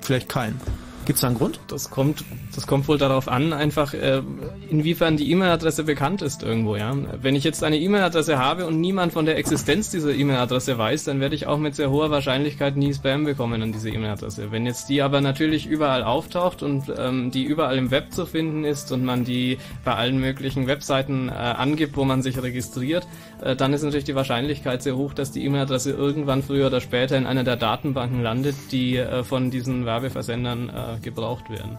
vielleicht 0.01 0.29
keinen? 0.29 0.61
Gibt's 1.09 1.23
da 1.23 1.29
einen 1.29 1.39
Grund? 1.39 1.59
Das 1.69 1.89
kommt, 1.89 2.23
das 2.55 2.67
kommt 2.67 2.87
wohl 2.87 2.99
darauf 2.99 3.29
an, 3.29 3.55
einfach 3.55 3.95
äh, 3.95 4.21
inwiefern 4.69 5.17
die 5.17 5.31
E-Mail-Adresse 5.31 5.85
bekannt 5.85 6.21
ist 6.21 6.43
irgendwo. 6.43 6.77
Ja, 6.77 6.95
wenn 7.23 7.35
ich 7.35 7.45
jetzt 7.45 7.65
eine 7.65 7.79
E-Mail-Adresse 7.79 8.39
habe 8.39 8.67
und 8.67 8.79
niemand 8.79 9.15
von 9.15 9.25
der 9.25 9.39
Existenz 9.39 9.89
dieser 9.89 10.13
E-Mail-Adresse 10.13 10.77
weiß, 10.77 11.05
dann 11.05 11.19
werde 11.21 11.35
ich 11.35 11.47
auch 11.47 11.57
mit 11.57 11.75
sehr 11.75 11.89
hoher 11.89 12.11
Wahrscheinlichkeit 12.11 12.77
nie 12.77 12.93
Spam 12.93 13.25
bekommen 13.25 13.63
an 13.63 13.73
diese 13.73 13.89
E-Mail-Adresse. 13.89 14.53
Wenn 14.53 14.67
jetzt 14.67 14.91
die 14.91 15.01
aber 15.01 15.23
natürlich 15.23 15.65
überall 15.65 16.05
auftaucht 16.05 16.63
und 16.63 16.93
ähm, 16.99 17.31
die 17.31 17.45
überall 17.45 17.79
im 17.79 17.91
Web 17.91 18.13
zu 18.13 18.27
finden 18.27 18.65
ist 18.65 18.93
und 18.93 19.03
man 19.03 19.25
die 19.25 19.57
bei 19.87 19.95
allen 19.95 20.21
möglichen 20.21 20.67
Webseiten 20.67 21.31
äh, 21.31 21.33
angibt, 21.33 21.97
wo 21.97 22.05
man 22.05 22.21
sich 22.21 22.43
registriert, 22.43 23.09
äh, 23.41 23.57
dann 23.57 23.73
ist 23.73 23.83
natürlich 23.83 24.05
die 24.05 24.15
Wahrscheinlichkeit 24.15 24.83
sehr 24.83 24.99
hoch, 24.99 25.15
dass 25.15 25.33
die 25.33 25.43
E-Mail-Adresse 25.47 25.91
irgendwann 25.91 26.43
früher 26.43 26.67
oder 26.67 26.83
später 26.83 27.17
in 27.17 27.25
einer 27.25 27.45
der 27.45 27.57
Datenbanken 27.57 28.23
landet, 28.23 28.57
die 28.73 28.99
äh, 28.99 29.25
von 29.25 29.51
diesen 29.51 29.87
Werbeversendern 29.87 30.69
äh, 30.69 30.98
gebraucht 31.03 31.51
werden. 31.51 31.79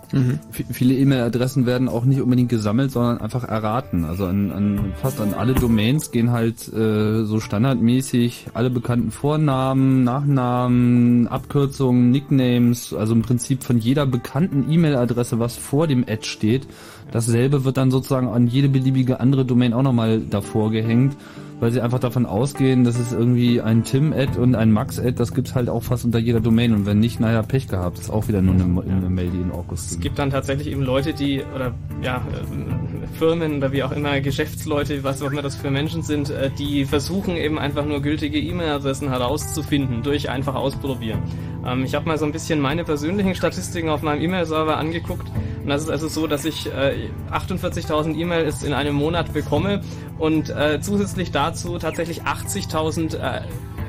V- 0.52 0.64
Viele 0.72 0.94
E-Mail-Adressen 0.96 1.66
werden 1.66 1.88
auch 1.90 2.06
nicht 2.06 2.22
unbedingt 2.22 2.50
gesammelt, 2.50 2.92
sondern 2.92 3.20
einfach 3.22 3.44
erraten. 3.44 4.06
Also 4.06 4.26
an, 4.26 4.52
an 4.52 4.94
fast 5.02 5.20
an 5.22 5.34
alle 5.34 5.54
Domains 5.54 6.12
gehen 6.12 6.32
halt 6.32 6.72
äh, 6.74 7.24
so 7.26 7.40
standardmäßig 7.40 8.48
alle 8.54 8.70
bekannten 8.70 9.12
Vornamen, 9.12 10.04
Nachnamen, 10.04 11.28
Abkürzungen, 11.28 12.12
Nicknames, 12.12 12.94
also 12.94 13.14
im 13.14 13.22
Prinzip 13.22 13.64
von 13.64 13.78
jeder 13.78 14.06
bekannten 14.06 14.72
E-Mail-Adresse, 14.72 15.40
was 15.40 15.58
vor 15.58 15.88
dem 15.88 16.04
Ad 16.08 16.26
steht. 16.26 16.68
Dasselbe 17.12 17.66
wird 17.66 17.78
dann 17.78 17.90
sozusagen 17.92 18.28
an 18.28 18.48
jede 18.48 18.70
beliebige 18.70 19.20
andere 19.20 19.44
Domain 19.46 19.74
auch 19.74 19.82
nochmal 19.82 20.20
davor 20.22 20.70
gehängt, 20.72 21.16
weil 21.60 21.72
sie 21.72 21.82
einfach 21.82 22.00
davon 22.00 22.26
ausgehen, 22.26 22.84
dass 22.84 22.98
es 22.98 23.12
irgendwie 23.12 23.62
ein 23.62 23.84
Tim-Ad 23.84 24.40
und 24.40 24.56
ein 24.56 24.72
Max-Ad, 24.72 25.14
das 25.14 25.34
gibt's 25.34 25.56
halt 25.56 25.70
auch 25.70 25.84
fast 25.84 26.06
unter 26.06 26.20
jeder 26.20 26.40
Domain. 26.40 26.74
Und 26.74 26.86
wenn 26.86 27.00
nicht, 27.00 27.20
naja, 27.20 27.42
Pech 27.42 27.68
gehabt. 27.68 27.98
Das 27.98 28.06
ist 28.06 28.10
auch 28.10 28.28
wieder 28.28 28.42
nur 28.42 28.54
eine, 28.54 28.64
eine 28.64 29.10
Mail, 29.10 29.30
die 29.30 29.42
in 29.42 29.52
August 29.52 29.92
Es 29.92 30.00
gibt 30.00 30.20
dann 30.20 30.30
tatsächlich 30.30 30.68
eben 30.68 30.84
Leute, 30.84 31.14
die, 31.14 31.42
oder 31.54 31.74
ja, 32.02 32.22
ähm, 32.52 33.04
Firmen 33.18 33.58
oder 33.58 33.72
wie 33.72 33.84
auch 33.84 33.92
immer, 33.92 34.22
Geschäftsleute, 34.22 35.04
was 35.04 35.22
auch 35.22 35.32
immer 35.32 35.42
das 35.42 35.56
für 35.56 35.72
Menschen 35.72 36.02
sind, 36.02 36.30
äh, 36.30 36.50
die 36.58 36.86
versuchen 36.86 37.36
eben 37.36 37.60
einfach 37.60 37.86
nur 37.86 38.02
gültige 38.02 38.40
E-Mail-Adressen 38.40 39.10
herauszufinden, 39.10 40.04
durch 40.04 40.30
einfach 40.30 40.56
ausprobieren. 40.56 41.20
Ähm, 41.66 41.84
ich 41.84 41.96
habe 41.96 42.08
mal 42.08 42.18
so 42.18 42.26
ein 42.26 42.32
bisschen 42.32 42.60
meine 42.62 42.84
persönlichen 42.84 43.36
Statistiken 43.36 43.90
auf 43.90 44.02
meinem 44.02 44.22
E-Mail-Server 44.22 44.78
angeguckt 44.78 45.28
und 45.70 45.70
das 45.70 45.84
ist 45.84 45.90
also 45.90 46.08
so, 46.08 46.26
dass 46.26 46.46
ich 46.46 46.68
äh, 46.68 47.10
48.000 47.32 48.16
E-Mails 48.16 48.64
in 48.64 48.74
einem 48.74 48.96
Monat 48.96 49.34
bekomme 49.34 49.82
und 50.18 50.50
äh, 50.50 50.80
zusätzlich 50.82 51.32
dazu 51.32 51.49
tatsächlich 51.52 52.24
80.000 52.24 53.18
äh, 53.18 53.42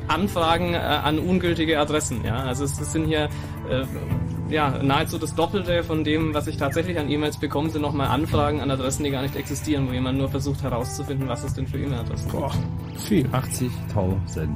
Anfragen 0.08 0.74
äh, 0.74 0.78
an 0.78 1.18
ungültige 1.18 1.78
Adressen. 1.78 2.24
Ja, 2.24 2.40
also 2.40 2.64
es, 2.64 2.80
es 2.80 2.92
sind 2.92 3.06
hier 3.06 3.28
äh, 3.68 3.84
ja 4.50 4.82
nahezu 4.82 5.18
das 5.18 5.34
Doppelte 5.34 5.84
von 5.84 6.04
dem, 6.04 6.34
was 6.34 6.46
ich 6.46 6.56
tatsächlich 6.56 6.98
an 6.98 7.08
E-Mails 7.08 7.38
bekomme, 7.38 7.70
sind 7.70 7.82
nochmal 7.82 8.08
Anfragen 8.08 8.60
an 8.60 8.70
Adressen, 8.70 9.04
die 9.04 9.10
gar 9.10 9.22
nicht 9.22 9.36
existieren, 9.36 9.88
wo 9.88 9.92
jemand 9.92 10.18
nur 10.18 10.28
versucht 10.28 10.62
herauszufinden, 10.62 11.28
was 11.28 11.44
es 11.44 11.54
denn 11.54 11.66
für 11.66 11.78
E-Mail-Adressen 11.78 12.30
gibt. 12.30 13.00
Viel. 13.02 13.26
80.000. 13.26 14.48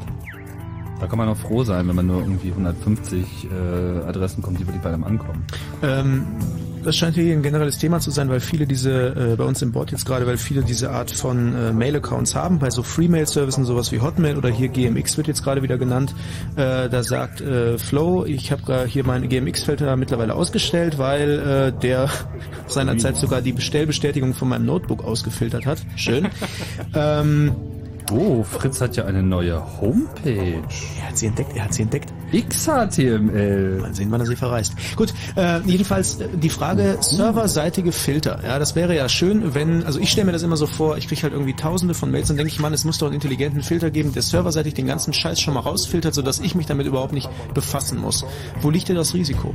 Da 1.01 1.07
kann 1.07 1.19
man 1.19 1.29
auch 1.29 1.37
froh 1.37 1.65
sein, 1.65 1.89
wenn 1.89 1.97
man 1.97 2.07
nur 2.07 2.21
irgendwie 2.21 2.51
150 2.51 3.49
äh, 3.51 4.09
Adressen 4.09 4.43
kommt, 4.43 4.59
die 4.59 4.67
wirklich 4.67 4.83
bei 4.83 4.93
einem 4.93 5.05
ankommen. 5.05 5.45
Ähm, 5.83 6.27
das 6.85 6.97
scheint 6.97 7.15
hier 7.15 7.33
ein 7.33 7.43
generelles 7.43 7.79
Thema 7.79 8.01
zu 8.01 8.11
sein, 8.11 8.29
weil 8.29 8.41
viele 8.41 8.67
diese, 8.67 9.33
äh, 9.33 9.37
bei 9.37 9.45
uns 9.45 9.63
im 9.63 9.73
Board 9.73 9.91
jetzt 9.91 10.07
gerade, 10.07 10.27
weil 10.27 10.37
viele 10.37 10.63
diese 10.63 10.91
Art 10.91 11.11
von 11.11 11.55
äh, 11.55 11.73
Mail-Accounts 11.73 12.35
haben, 12.35 12.59
bei 12.59 12.71
so 12.71 12.83
Free-Mail-Services, 12.83 13.67
sowas 13.67 13.93
wie 13.93 14.01
Hotmail 14.01 14.37
oder 14.37 14.49
hier 14.49 14.69
GMX 14.69 15.17
wird 15.17 15.27
jetzt 15.27 15.43
gerade 15.43 15.63
wieder 15.63 15.79
genannt. 15.79 16.15
Äh, 16.57 16.89
da 16.89 17.03
sagt 17.03 17.41
äh, 17.41 17.79
Flow, 17.79 18.25
ich 18.25 18.53
habe 18.53 18.87
hier 18.87 19.05
meine 19.05 19.29
GMX-Filter 19.29 19.97
mittlerweile 19.97 20.35
ausgestellt, 20.35 20.99
weil 20.99 21.39
äh, 21.39 21.81
der 21.81 22.09
seinerzeit 22.67 23.17
sogar 23.17 23.43
die 23.43 23.53
Bestellbestätigung 23.53 24.35
von 24.35 24.49
meinem 24.49 24.67
Notebook 24.67 25.05
ausgefiltert 25.05 25.67
hat. 25.67 25.79
Schön. 25.97 26.29
ähm, 26.95 27.53
Oh, 28.13 28.43
Fritz 28.43 28.81
hat 28.83 28.97
ja 28.97 29.07
eine 29.07 29.23
neue 29.23 29.81
Homepage. 29.81 30.63
Er 30.99 31.09
hat 31.09 31.17
sie 31.17 31.27
entdeckt, 31.27 31.57
er 31.57 31.65
hat 31.65 31.73
sie 31.73 31.83
entdeckt. 31.83 32.13
XHTML. 32.35 33.79
Mal 33.81 33.95
sehen, 33.95 34.11
wann 34.11 34.21
er 34.21 34.27
sie 34.27 34.37
verreist. 34.37 34.75
Gut, 34.97 35.15
äh, 35.37 35.61
jedenfalls 35.67 36.21
äh, 36.21 36.29
die 36.35 36.49
Frage 36.49 36.99
serverseitige 37.01 37.93
Filter. 37.93 38.41
Ja, 38.45 38.59
das 38.59 38.75
wäre 38.75 38.95
ja 38.95 39.09
schön, 39.09 39.55
wenn, 39.55 39.85
also 39.85 39.99
ich 39.99 40.11
stelle 40.11 40.27
mir 40.27 40.33
das 40.33 40.43
immer 40.43 40.57
so 40.57 40.67
vor, 40.67 40.99
ich 40.99 41.09
kriege 41.09 41.23
halt 41.23 41.33
irgendwie 41.33 41.55
tausende 41.55 41.95
von 41.95 42.11
Mails 42.11 42.31
und 42.31 42.37
denke 42.37 42.53
ich, 42.53 42.59
Mann, 42.61 42.73
es 42.73 42.85
muss 42.85 42.99
doch 42.99 43.07
einen 43.07 43.15
intelligenten 43.15 43.63
Filter 43.63 43.91
geben, 43.91 44.13
der 44.13 44.23
serverseitig 44.23 44.75
den 44.75 44.87
ganzen 44.87 45.13
Scheiß 45.13 45.41
schon 45.41 45.55
mal 45.55 45.61
rausfiltert, 45.61 46.15
sodass 46.15 46.41
ich 46.41 46.55
mich 46.55 46.67
damit 46.67 46.87
überhaupt 46.87 47.13
nicht 47.13 47.29
befassen 47.55 47.99
muss. 47.99 48.25
Wo 48.61 48.71
liegt 48.71 48.89
denn 48.89 48.97
das 48.97 49.15
Risiko? 49.15 49.55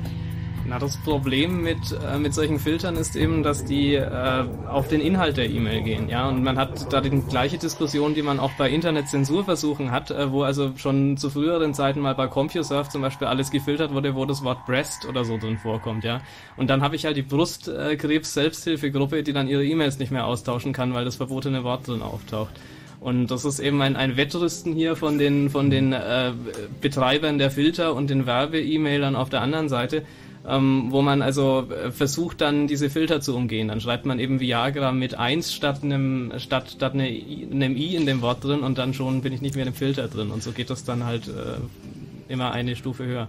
Na, 0.70 0.78
das 0.78 0.98
Problem 0.98 1.64
mit, 1.64 1.80
äh, 1.94 2.20
mit 2.20 2.36
solchen 2.36 2.60
Filtern 2.60 2.96
ist 2.96 3.16
eben, 3.16 3.42
dass 3.42 3.66
die 3.66 3.96
äh, 3.96 4.46
auf 4.68 4.88
den 4.88 5.02
Inhalt 5.02 5.38
der 5.38 5.50
E-Mail 5.50 5.82
gehen, 5.82 6.10
ja. 6.10 6.30
Und 6.30 6.44
man 6.44 6.60
hat 6.60 6.94
da 6.94 7.02
die 7.02 7.10
gleiche 7.10 7.58
Diskussion, 7.58 8.14
die 8.14 8.22
man 8.22 8.40
auch 8.40 8.52
bei 8.52 8.70
Internetzensurversuchen 8.70 9.90
hat, 9.90 10.12
äh, 10.12 10.32
wo 10.32 10.44
also 10.44 10.74
schon 10.76 11.18
zu 11.18 11.32
früheren 11.32 11.74
Zeiten 11.74 12.02
mal 12.02 12.14
bei 12.14 12.28
CompuServe 12.28 12.88
zum 12.88 13.02
Beispiel 13.02 13.26
alles 13.26 13.50
gefiltert 13.50 13.96
wurde, 13.96 14.14
wo 14.14 14.26
das 14.26 14.44
Wort 14.44 14.68
Breast 14.68 15.08
oder 15.08 15.26
so 15.26 15.40
drin 15.40 15.58
vorkommt, 15.58 16.04
ja. 16.04 16.22
Und 16.56 16.70
dann 16.70 16.84
habe 16.84 16.96
ich 16.96 17.04
halt 17.04 17.18
die 17.18 17.24
Brustkrebs-Selbsthilfegruppe, 17.24 19.24
die 19.24 19.34
dann 19.34 19.48
ihre 19.48 19.66
E-Mails 19.66 19.98
nicht 19.98 20.12
mehr 20.12 20.28
austauschen 20.28 20.72
kann, 20.72 20.94
weil 20.94 21.04
das 21.04 21.16
verbotene 21.16 21.64
Wort 21.64 21.88
drin 21.88 22.04
auftaucht. 22.04 22.54
Und 23.00 23.32
das 23.32 23.44
ist 23.44 23.60
eben 23.60 23.82
ein, 23.82 23.96
ein 23.96 24.18
Wettrüsten 24.18 24.74
hier 24.74 24.96
von 24.96 25.18
den, 25.18 25.50
von 25.50 25.72
den 25.72 25.94
äh, 25.94 26.32
Betreibern 26.80 27.40
der 27.40 27.50
Filter 27.50 27.96
und 27.96 28.12
den 28.12 28.28
Werbe-E-Mailern 28.28 29.16
auf 29.16 29.30
der 29.30 29.42
anderen 29.42 29.68
Seite, 29.68 30.04
ähm, 30.48 30.88
wo 30.90 31.02
man 31.02 31.22
also 31.22 31.68
äh, 31.70 31.92
versucht 31.92 32.42
dann 32.42 32.68
diese 32.68 32.90
Filter 32.90 33.22
zu 33.22 33.36
umgehen. 33.36 33.68
Dann 33.68 33.82
schreibt 33.82 34.06
man 34.06 34.20
eben 34.20 34.40
Viagra 34.40 34.92
mit 34.92 35.16
1 35.16 35.54
statt 35.54 35.84
einem 35.84 36.34
statt, 36.38 36.72
statt 36.72 36.94
eine, 36.94 37.04
einem 37.04 37.76
I 37.76 37.96
in 37.96 38.06
dem 38.06 38.22
Wort 38.22 38.44
drin 38.44 38.62
und 38.62 38.78
dann 38.78 38.94
schon 38.94 39.22
bin 39.22 39.34
ich 39.34 39.42
nicht 39.42 39.56
mehr 39.56 39.66
im 39.66 39.74
Filter 39.74 40.08
drin 40.08 40.32
und 40.32 40.44
so 40.44 40.52
geht 40.52 40.70
das 40.70 40.84
dann 40.84 41.06
halt 41.06 41.28
äh, 41.28 42.32
immer 42.32 42.52
eine 42.52 42.76
Stufe 42.76 43.06
höher. 43.06 43.28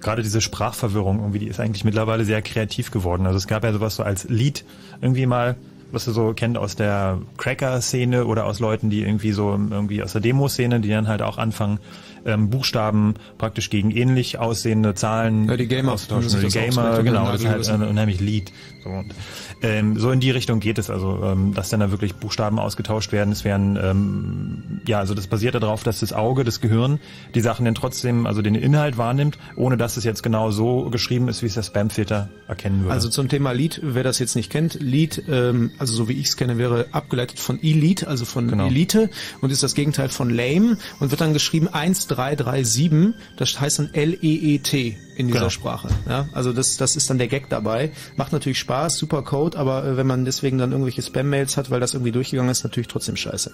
Gerade 0.00 0.22
diese 0.22 0.40
Sprachverwirrung 0.40 1.20
irgendwie, 1.20 1.38
die 1.38 1.46
ist 1.46 1.60
eigentlich 1.60 1.84
mittlerweile 1.84 2.24
sehr 2.24 2.42
kreativ 2.42 2.90
geworden. 2.90 3.24
Also 3.24 3.38
es 3.38 3.46
gab 3.46 3.62
ja 3.62 3.72
sowas 3.72 3.96
so 3.96 4.02
als 4.02 4.28
Lied 4.28 4.64
irgendwie 5.00 5.26
mal, 5.26 5.56
was 5.92 6.06
du 6.06 6.12
so 6.12 6.32
kennt 6.34 6.58
aus 6.58 6.74
der 6.74 7.20
Cracker-Szene 7.36 8.26
oder 8.26 8.46
aus 8.46 8.58
Leuten, 8.58 8.90
die 8.90 9.02
irgendwie 9.02 9.30
so 9.30 9.50
irgendwie 9.50 10.02
aus 10.02 10.12
der 10.12 10.20
Demo-Szene, 10.20 10.80
die 10.80 10.88
dann 10.88 11.06
halt 11.06 11.22
auch 11.22 11.38
anfangen, 11.38 11.78
ähm, 12.26 12.50
Buchstaben 12.50 13.14
praktisch 13.38 13.70
gegen 13.70 13.90
ähnlich 13.90 14.38
aussehende 14.38 14.94
Zahlen 14.94 15.48
ja, 15.48 15.56
die 15.56 15.68
Gamer 15.68 15.92
auszutauschen. 15.92 16.40
Die 16.40 16.48
Gamer, 16.48 17.02
genau, 17.02 17.30
das 17.30 17.42
ist 17.42 17.48
halt 17.48 17.68
ein 17.68 17.82
unheimlich 17.82 18.20
Lied. 18.20 18.52
So, 18.82 18.90
und, 18.90 19.14
ähm, 19.62 19.98
so 19.98 20.10
in 20.10 20.20
die 20.20 20.30
Richtung 20.30 20.60
geht 20.60 20.78
es 20.78 20.90
also, 20.90 21.22
ähm, 21.24 21.54
dass 21.54 21.68
dann 21.68 21.80
da 21.80 21.90
wirklich 21.90 22.14
Buchstaben 22.16 22.58
ausgetauscht 22.58 23.12
werden. 23.12 23.32
Es 23.32 23.44
werden, 23.44 23.78
ähm, 23.80 24.80
ja, 24.86 24.98
also 24.98 25.14
das 25.14 25.28
basiert 25.28 25.54
darauf, 25.54 25.84
dass 25.84 26.00
das 26.00 26.12
Auge, 26.12 26.42
das 26.44 26.60
Gehirn 26.60 26.98
die 27.34 27.40
Sachen 27.40 27.64
dann 27.64 27.74
trotzdem, 27.74 28.26
also 28.26 28.42
den 28.42 28.56
Inhalt 28.56 28.98
wahrnimmt, 28.98 29.38
ohne 29.56 29.76
dass 29.76 29.96
es 29.96 30.04
jetzt 30.04 30.22
genau 30.22 30.50
so 30.50 30.90
geschrieben 30.90 31.28
ist, 31.28 31.42
wie 31.42 31.46
es 31.46 31.54
der 31.54 31.62
Spamfilter 31.62 32.28
erkennen 32.48 32.82
würde. 32.82 32.92
Also 32.92 33.08
zum 33.08 33.28
Thema 33.28 33.52
Lied, 33.52 33.80
wer 33.84 34.02
das 34.02 34.18
jetzt 34.18 34.34
nicht 34.34 34.50
kennt, 34.50 34.74
Lied, 34.80 35.22
ähm, 35.28 35.70
also 35.78 35.94
so 35.94 36.08
wie 36.08 36.14
ich 36.14 36.26
es 36.26 36.36
kenne, 36.36 36.58
wäre 36.58 36.86
abgeleitet 36.90 37.38
von 37.38 37.62
Elite, 37.62 38.08
also 38.08 38.24
von 38.24 38.48
genau. 38.48 38.66
Elite 38.66 39.10
und 39.40 39.50
ist 39.50 39.62
das 39.62 39.74
Gegenteil 39.74 40.08
von 40.08 40.28
Lame 40.28 40.76
und 40.98 41.10
wird 41.10 41.20
dann 41.20 41.32
geschrieben 41.32 41.68
1337, 42.18 43.14
das 43.36 43.60
heißt 43.60 43.78
dann 43.78 43.90
L-E-E-T 43.92 44.98
in 45.16 45.26
dieser 45.26 45.40
genau. 45.40 45.50
Sprache. 45.50 45.88
Ja, 46.08 46.28
also 46.32 46.52
das, 46.52 46.76
das 46.76 46.96
ist 46.96 47.10
dann 47.10 47.18
der 47.18 47.28
Gag 47.28 47.48
dabei. 47.48 47.92
Macht 48.16 48.32
natürlich 48.32 48.58
Spaß, 48.58 48.96
super 48.96 49.22
Code, 49.22 49.58
aber 49.58 49.84
äh, 49.84 49.96
wenn 49.96 50.06
man 50.06 50.24
deswegen 50.24 50.58
dann 50.58 50.72
irgendwelche 50.72 51.02
Spam-Mails 51.02 51.56
hat, 51.56 51.70
weil 51.70 51.80
das 51.80 51.94
irgendwie 51.94 52.12
durchgegangen 52.12 52.50
ist, 52.50 52.64
natürlich 52.64 52.88
trotzdem 52.88 53.16
scheiße. 53.16 53.52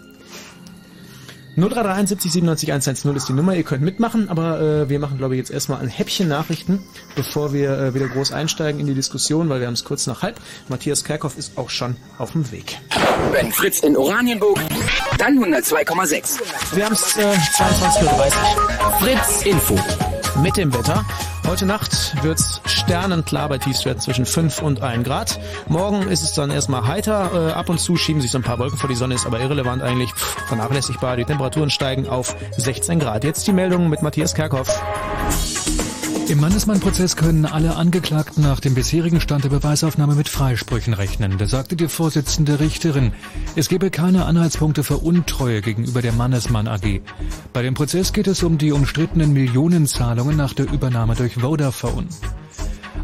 0331 1.59 2.31
97 2.33 2.71
110 2.71 3.17
ist 3.17 3.29
die 3.29 3.33
Nummer, 3.33 3.55
ihr 3.55 3.65
könnt 3.65 3.83
mitmachen, 3.83 4.29
aber 4.29 4.61
äh, 4.61 4.89
wir 4.89 4.99
machen 5.01 5.19
glaube 5.19 5.35
ich 5.35 5.39
jetzt 5.39 5.51
erstmal 5.51 5.81
ein 5.81 5.89
Häppchen 5.89 6.29
Nachrichten, 6.29 6.85
bevor 7.17 7.53
wir 7.53 7.79
äh, 7.79 7.95
wieder 7.95 8.07
groß 8.09 8.33
einsteigen 8.33 8.81
in 8.81 8.87
die 8.87 8.95
Diskussion, 8.95 9.49
weil 9.49 9.61
wir 9.61 9.67
haben 9.67 9.75
es 9.75 9.85
kurz 9.85 10.07
nach 10.07 10.23
halb. 10.23 10.41
Matthias 10.69 11.05
Kerkhoff 11.05 11.37
ist 11.37 11.59
auch 11.59 11.71
schon 11.71 11.97
auf 12.19 12.33
dem 12.33 12.51
Weg. 12.53 12.79
Wenn 13.33 13.51
Fritz 13.51 13.81
in 13.81 13.97
Oranienburg, 13.97 14.61
dann 15.19 15.39
102,6. 15.39 16.41
Wir 16.75 16.85
haben 16.85 16.93
es 16.93 17.17
äh, 17.17 17.23
22.30 17.23 18.05
Uhr. 18.05 18.93
Fritz 19.01 19.43
Info. 19.45 19.79
Mit 20.41 20.57
dem 20.57 20.73
Wetter. 20.73 21.05
Heute 21.49 21.65
Nacht 21.65 22.23
wird's 22.23 22.61
sternenklar 22.67 23.49
bei 23.49 23.57
Tiefstwerten 23.57 24.03
zwischen 24.03 24.27
5 24.27 24.61
und 24.61 24.83
1 24.83 25.03
Grad. 25.03 25.41
Morgen 25.67 26.03
ist 26.03 26.23
es 26.23 26.35
dann 26.35 26.51
erstmal 26.51 26.87
heiter. 26.87 27.49
Äh, 27.49 27.53
ab 27.53 27.71
und 27.71 27.81
zu 27.81 27.97
schieben 27.97 28.21
sich 28.21 28.31
so 28.31 28.37
ein 28.37 28.45
paar 28.45 28.59
Wolken 28.59 28.77
vor 28.77 28.91
die 28.91 28.95
Sonne, 28.95 29.15
ist 29.15 29.25
aber 29.25 29.41
irrelevant 29.41 29.83
eigentlich. 29.83 30.13
Pff, 30.13 30.47
vernachlässigbar. 30.47 31.17
Die 31.17 31.25
Temperaturen 31.25 31.71
steigen 31.71 32.07
auf 32.07 32.37
16 32.59 32.99
Grad. 32.99 33.25
Jetzt 33.25 33.47
die 33.47 33.55
Meldung 33.55 33.89
mit 33.89 34.03
Matthias 34.03 34.35
Kerkhoff. 34.35 34.69
Im 36.29 36.41
Mannesmann-Prozess 36.41 37.17
können 37.17 37.47
alle 37.47 37.77
Angeklagten 37.77 38.43
nach 38.43 38.61
dem 38.61 38.75
bisherigen 38.75 39.19
Stand 39.19 39.45
der 39.45 39.49
Beweisaufnahme 39.49 40.15
mit 40.15 40.29
Freisprüchen 40.29 40.93
rechnen. 40.93 41.39
Da 41.39 41.47
sagte 41.47 41.75
die 41.75 41.89
Vorsitzende 41.89 42.61
Richterin, 42.61 43.13
es 43.57 43.71
gebe 43.71 43.91
keine 43.91 44.27
Anhaltspunkte 44.27 44.85
für 44.85 44.99
Untreue 44.99 45.63
gegenüber 45.63 46.03
der 46.03 46.13
Mannesmann 46.13 46.69
AG. 46.69 47.01
Bei 47.55 47.63
dem 47.63 47.73
Prozess 47.73 48.13
geht 48.13 48.27
es 48.27 48.43
um 48.43 48.59
die 48.59 48.73
umstrittenen 48.73 49.33
Millionenzahlungen 49.33 50.37
nach 50.37 50.53
der 50.53 50.71
Übernahme 50.71 51.15
durch 51.15 51.37
Vodafone. 51.37 52.09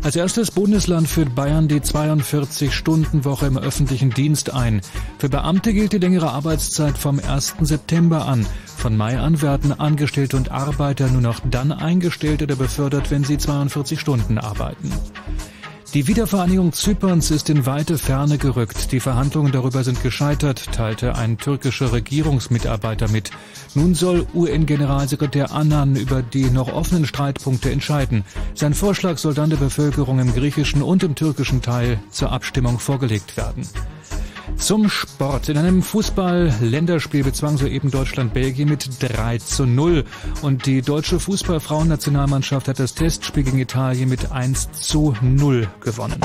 Als 0.04 0.16
erstes 0.16 0.50
Bundesland 0.50 1.08
führt 1.08 1.34
Bayern 1.34 1.66
die 1.66 1.80
42-Stunden-Woche 1.80 3.46
im 3.46 3.56
öffentlichen 3.56 4.10
Dienst 4.10 4.52
ein. 4.52 4.82
Für 5.16 5.30
Beamte 5.30 5.72
gilt 5.72 5.94
die 5.94 5.98
längere 5.98 6.30
Arbeitszeit 6.30 6.98
vom 6.98 7.18
1. 7.18 7.54
September 7.62 8.26
an. 8.26 8.46
Von 8.66 8.98
Mai 8.98 9.18
an 9.18 9.40
werden 9.40 9.72
Angestellte 9.72 10.36
und 10.36 10.50
Arbeiter 10.50 11.08
nur 11.08 11.22
noch 11.22 11.40
dann 11.50 11.72
eingestellt 11.72 12.42
oder 12.42 12.54
befördert, 12.54 13.10
wenn 13.10 13.24
sie 13.24 13.38
42 13.38 13.98
Stunden 13.98 14.36
arbeiten. 14.36 14.92
Die 15.94 16.09
Wiedervereinigung 16.09 16.72
Zyperns 16.72 17.30
ist 17.30 17.48
in 17.50 17.66
weite 17.66 17.98
Ferne 17.98 18.37
gerückt. 18.37 18.90
Die 18.90 18.98
Verhandlungen 18.98 19.52
darüber 19.52 19.85
sind 19.85 20.02
gescheitert, 20.02 20.72
teilte 20.72 21.14
ein 21.14 21.38
türkischer 21.38 21.92
Regierungsmitarbeiter 21.92 23.07
mit. 23.07 23.30
Nun 23.76 23.94
soll 23.94 24.26
UN-Generalsekretär 24.35 25.52
Annan 25.52 25.94
über 25.94 26.20
die 26.20 26.50
noch 26.50 26.72
offenen 26.72 27.07
Streitpunkte 27.07 27.70
entscheiden. 27.70 28.24
Sein 28.54 28.74
Vorschlag 28.74 29.18
soll 29.18 29.35
dann 29.35 29.50
der 29.50 29.57
Bevölkerung 29.57 30.18
im 30.18 30.35
griechischen 30.35 30.83
und 30.83 31.04
im 31.04 31.14
türkischen 31.14 31.62
Teil 31.62 32.00
zur 32.11 32.33
Abstimmung 32.33 32.80
vorgelegt 32.80 33.37
werden. 33.37 33.64
Zum 34.57 34.88
Sport. 34.88 35.48
In 35.48 35.59
einem 35.59 35.83
Fußball-Länderspiel 35.83 37.24
bezwang 37.24 37.57
soeben 37.57 37.90
Deutschland 37.90 38.35
Belgien 38.35 38.68
mit 38.68 38.88
3 39.00 39.38
zu 39.38 39.66
0. 39.66 40.04
Und 40.42 40.66
die 40.66 40.83
deutsche 40.83 41.20
Fußballfrauennationalmannschaft 41.20 42.68
hat 42.68 42.78
das 42.78 42.94
Testspiel 42.94 43.45
gegen 43.45 43.59
Italien 43.59 44.09
mit 44.09 44.32
1 44.32 44.72
zu 44.72 45.14
0 45.20 45.68
gewonnen. 45.80 46.20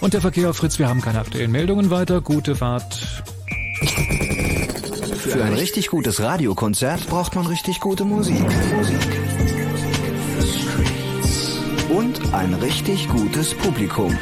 Und 0.00 0.14
der 0.14 0.20
Verkehr 0.20 0.50
auf 0.50 0.56
Fritz, 0.56 0.78
wir 0.78 0.88
haben 0.88 1.00
keine 1.00 1.20
aktuellen 1.20 1.52
Meldungen 1.52 1.90
weiter. 1.90 2.20
Gute 2.20 2.56
Fahrt. 2.56 3.22
Für 5.18 5.44
ein 5.44 5.52
richtig 5.52 5.88
gutes 5.88 6.20
Radiokonzert 6.20 7.06
braucht 7.06 7.34
man 7.34 7.46
richtig 7.46 7.80
gute 7.80 8.04
Musik. 8.04 8.40
Musik. 8.40 9.19
Ein 12.32 12.54
richtig 12.54 13.08
gutes 13.08 13.54
Publikum. 13.54 14.16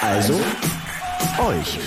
Also 0.00 0.34
euch. 1.38 1.78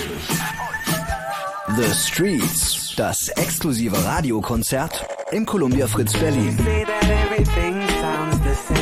The 1.76 1.94
Streets, 1.94 2.94
das 2.96 3.30
exklusive 3.30 4.04
Radiokonzert 4.06 5.06
im 5.32 5.46
Columbia 5.46 5.88
Fritz 5.88 6.14
Berlin. 6.14 6.58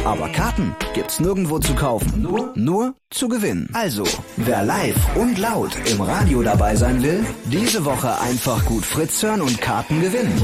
Aber 0.04 0.30
Karten 0.30 0.76
gibt's 0.94 1.20
nirgendwo 1.20 1.60
zu 1.60 1.74
kaufen, 1.74 2.22
nur, 2.22 2.52
nur 2.56 2.94
zu 3.10 3.30
gewinnen. 3.30 3.70
Also, 3.74 4.04
wer 4.38 4.64
live 4.64 4.98
und 5.16 5.38
laut 5.38 5.72
im 5.90 6.02
Radio 6.02 6.44
dabei 6.44 6.76
sein 6.76 7.02
will, 7.02 7.26
diese 7.46 7.86
Woche 7.86 8.20
einfach 8.20 8.66
gut 8.66 8.86
Fritz 8.86 9.24
hören 9.24 9.42
und 9.42 9.62
Karten 9.62 10.02
gewinnen. 10.02 10.42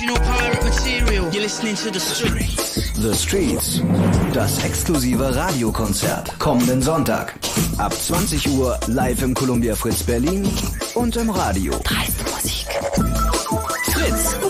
Original 0.00 0.16
pirate 0.24 0.64
material. 0.64 1.30
You're 1.30 1.42
listening 1.42 1.74
to 1.74 1.90
the 1.90 2.00
streets. 2.00 2.90
The 2.94 3.14
Streets. 3.14 3.82
Das 4.32 4.64
exklusive 4.64 5.34
Radiokonzert. 5.36 6.38
Kommenden 6.38 6.80
Sonntag. 6.80 7.34
Ab 7.76 7.92
20 7.92 8.48
Uhr 8.48 8.80
live 8.86 9.22
im 9.22 9.34
Columbia 9.34 9.74
Fritz 9.74 10.02
Berlin 10.02 10.48
und 10.94 11.16
im 11.16 11.28
Radio. 11.28 11.74
Dreiste 11.84 12.24
Musik. 12.30 12.66
Fritz. 13.92 14.49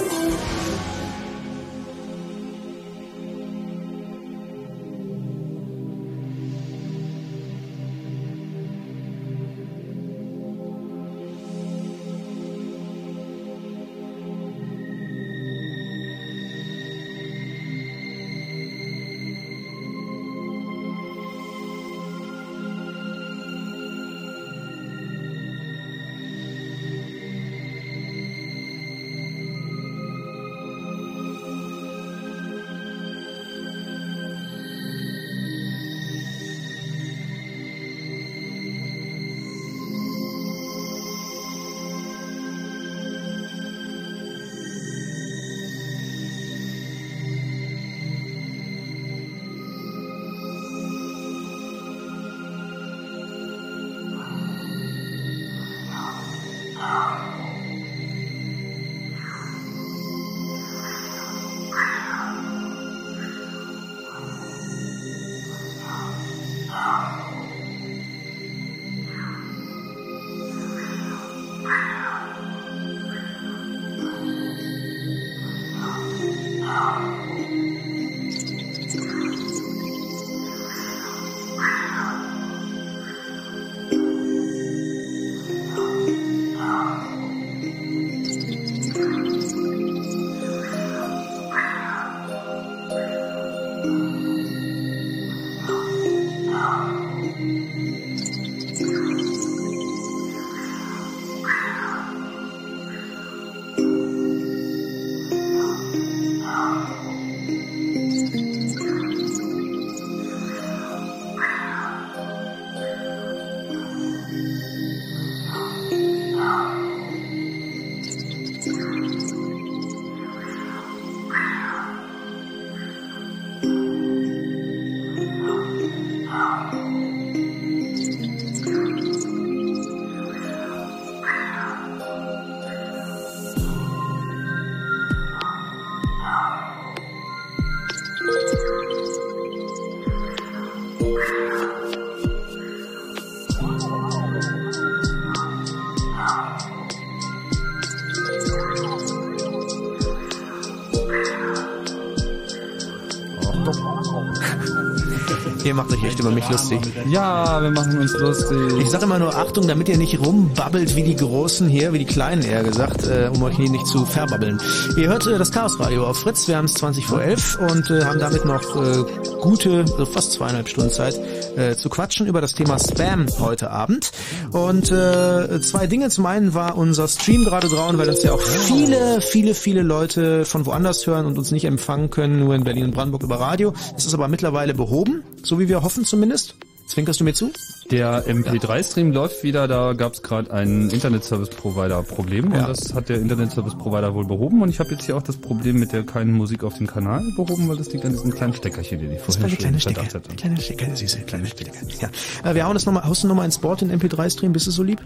Ihr 155.71 155.77
macht 155.77 155.93
euch 155.93 156.03
echt 156.03 156.19
über 156.19 156.33
mich 156.33 156.51
lustig. 156.51 156.81
Ja, 157.09 157.63
wir 157.63 157.71
machen 157.71 157.97
uns 157.97 158.13
lustig. 158.19 158.59
Ich 158.81 158.91
sage 158.91 159.05
immer 159.05 159.21
nur 159.21 159.37
Achtung, 159.37 159.69
damit 159.69 159.89
ihr 159.89 159.99
nicht 159.99 160.19
rumbabbelt 160.19 160.97
wie 160.97 161.05
die 161.05 161.15
Großen 161.15 161.69
hier, 161.69 161.93
wie 161.93 162.01
die 162.01 162.07
Kleinen 162.07 162.43
eher 162.43 162.65
gesagt, 162.65 163.07
äh, 163.07 163.31
um 163.33 163.41
euch 163.45 163.55
hier 163.55 163.71
nicht 163.71 163.87
zu 163.87 164.05
verbabbeln. 164.05 164.61
Ihr 164.97 165.07
hört 165.07 165.29
äh, 165.29 165.39
das 165.39 165.53
Chaos 165.53 165.79
Radio 165.79 166.09
auf 166.09 166.19
Fritz, 166.19 166.49
wir 166.49 166.57
haben 166.57 166.65
es 166.65 166.75
20 166.75 167.07
vor 167.07 167.23
11 167.23 167.61
und 167.71 167.89
äh, 167.89 168.05
haben 168.05 168.19
damit 168.19 168.45
noch 168.45 168.65
äh, 168.75 169.05
gute, 169.41 169.85
also 169.93 170.07
fast 170.07 170.33
zweieinhalb 170.33 170.69
Stunden 170.69 170.91
Zeit 170.91 171.21
äh, 171.57 171.77
zu 171.77 171.89
quatschen 171.89 172.27
über 172.27 172.41
das 172.41 172.55
Thema 172.55 172.77
Spam 172.81 173.27
heute 173.39 173.71
Abend. 173.71 174.11
Und 174.51 174.91
äh, 174.91 175.61
zwei 175.61 175.87
Dinge. 175.87 176.11
Zum 176.11 176.27
einen 176.27 176.53
war 176.53 176.77
unser 176.77 177.07
Stream 177.07 177.45
gerade 177.45 177.69
drauf, 177.69 177.93
weil 177.95 178.09
uns 178.09 178.25
ja 178.25 178.33
auch 178.33 178.41
viele, 178.41 179.21
viele, 179.21 179.55
viele 179.55 179.83
Leute 179.83 180.45
von 180.45 180.67
woanders 180.67 181.07
hören 181.07 181.27
und 181.27 181.39
uns 181.39 181.53
nicht 181.53 181.65
empfangen 181.65 182.11
können, 182.11 182.41
nur 182.41 182.57
in 182.57 182.65
Berlin 182.65 182.87
und 182.87 182.95
Brandenburg 182.95 183.23
über 183.23 183.37
Radio. 183.37 183.73
Das 183.95 184.05
ist 184.07 184.15
aber 184.15 184.27
mittlerweile 184.27 184.75
behoben, 184.75 185.23
so 185.45 185.60
wie 185.61 185.69
wir 185.69 185.83
hoffen 185.83 186.05
zumindest. 186.05 186.57
Zwinkerst 186.89 187.21
du 187.21 187.25
mir 187.25 187.35
zu? 187.35 187.53
Der 187.93 188.27
MP3-Stream 188.27 189.13
läuft 189.13 189.45
wieder, 189.45 189.69
da 189.69 189.93
gab 189.93 190.15
es 190.15 190.23
gerade 190.23 190.53
ein 190.53 190.91
Internet-Service-Provider-Problem 190.91 192.53
Ja. 192.53 192.67
und 192.67 192.69
das 192.69 192.95
hat 192.95 193.09
der 193.09 193.21
Internet-Service-Provider 193.21 194.13
wohl 194.15 194.27
behoben 194.27 194.61
und 194.63 194.71
ich 194.71 194.81
habe 194.81 194.91
jetzt 194.91 195.05
hier 195.05 195.17
auch 195.17 195.23
das 195.23 195.37
Problem 195.37 195.79
mit 195.79 195.93
der 195.93 196.03
keinen 196.05 196.33
Musik 196.33 196.65
auf 196.65 196.79
dem 196.79 196.89
Kanal 196.89 197.23
behoben, 197.37 197.69
weil 197.69 197.77
das 197.77 197.93
liegt 197.93 198.05
an 198.05 198.11
diesem 198.13 198.33
kleinen 198.35 198.55
Steckerchen, 198.55 198.99
den 198.99 199.13
ich 199.13 199.23
Das 199.23 199.37
vorhin 199.37 199.57
kleine 199.57 199.79
schon 199.79 199.95
verdacht 199.95 200.15
hatte. 200.17 200.35
Kleine 200.35 200.61
Stecker, 200.61 200.97
süße 200.97 201.21
kleine 201.21 201.47
Stecker. 201.47 201.71
Ja. 202.01 202.51
Äh, 202.51 202.55
wir 202.57 202.67
hauen 202.67 202.75
das 202.75 202.87
nochmal, 202.87 203.05
haust 203.05 203.23
du 203.23 203.29
nochmal 203.29 203.45
ins 203.45 203.59
Board 203.59 203.83
den 203.83 203.93
MP3-Stream, 203.93 204.53
bist 204.53 204.67
du 204.67 204.73
so 204.73 204.83
lieb? 204.83 205.01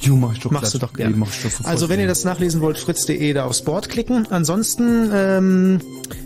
Jo, 0.00 0.14
mach 0.16 0.32
ich 0.34 0.40
doch 0.40 0.50
Machst 0.50 0.74
du 0.74 0.78
gleich. 0.78 0.90
doch 0.90 0.96
gerne. 0.96 1.12
Nee, 1.12 1.18
mach 1.18 1.28
ich 1.28 1.42
doch 1.42 1.50
sofort. 1.50 1.66
Also 1.68 1.88
wenn 1.88 2.00
ihr 2.00 2.06
das 2.06 2.24
nachlesen 2.24 2.60
wollt, 2.60 2.78
fritz.de 2.78 3.32
da 3.32 3.44
aufs 3.46 3.62
Board 3.62 3.88
klicken. 3.88 4.26
Ansonsten, 4.30 5.10
ähm, 5.12 5.80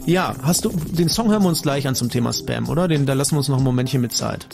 ja, 0.06 0.34
hast 0.42 0.64
du, 0.64 0.70
den 0.70 1.08
Song 1.08 1.30
hören 1.30 1.42
wir 1.42 1.48
uns 1.48 1.62
gleich 1.62 1.86
an 1.86 1.94
zum 1.94 2.10
Thema 2.10 2.32
Spam, 2.32 2.68
oder? 2.68 2.88
Den, 2.88 3.06
da 3.06 3.12
lassen 3.14 3.32
wir 3.32 3.38
uns 3.38 3.48
noch 3.48 3.58
ein 3.58 3.64
Momentchen 3.64 4.00
mit 4.00 4.12
Zeit. 4.12 4.46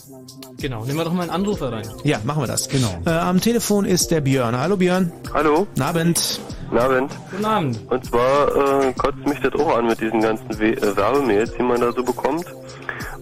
Genau, 0.58 0.84
nehmen 0.84 0.98
wir 0.98 1.04
doch 1.04 1.12
mal 1.12 1.22
einen 1.22 1.30
Anrufer 1.30 1.70
rein. 1.72 1.86
Ja, 2.04 2.18
machen 2.24 2.42
wir 2.42 2.46
das. 2.46 2.68
Genau. 2.68 2.88
Äh, 3.04 3.10
am 3.10 3.40
Telefon 3.40 3.84
ist 3.84 4.10
der 4.10 4.20
Björn. 4.22 4.56
Hallo 4.56 4.76
Björn. 4.76 5.12
Hallo, 5.34 5.66
Guten 5.74 5.82
Abend. 5.82 6.40
guten 6.70 6.78
Abend. 6.82 7.12
Guten 7.30 7.44
Abend. 7.44 7.78
Und 7.90 8.04
zwar 8.06 8.84
äh, 8.84 8.92
kotzt 8.94 9.26
mich 9.26 9.38
das 9.40 9.52
auch 9.60 9.76
an 9.76 9.86
mit 9.86 10.00
diesen 10.00 10.20
ganzen 10.20 10.48
We 10.58 10.72
äh, 10.76 10.96
Werbemails, 10.96 11.52
die 11.58 11.62
man 11.62 11.80
da 11.80 11.92
so 11.92 12.02
bekommt. 12.02 12.44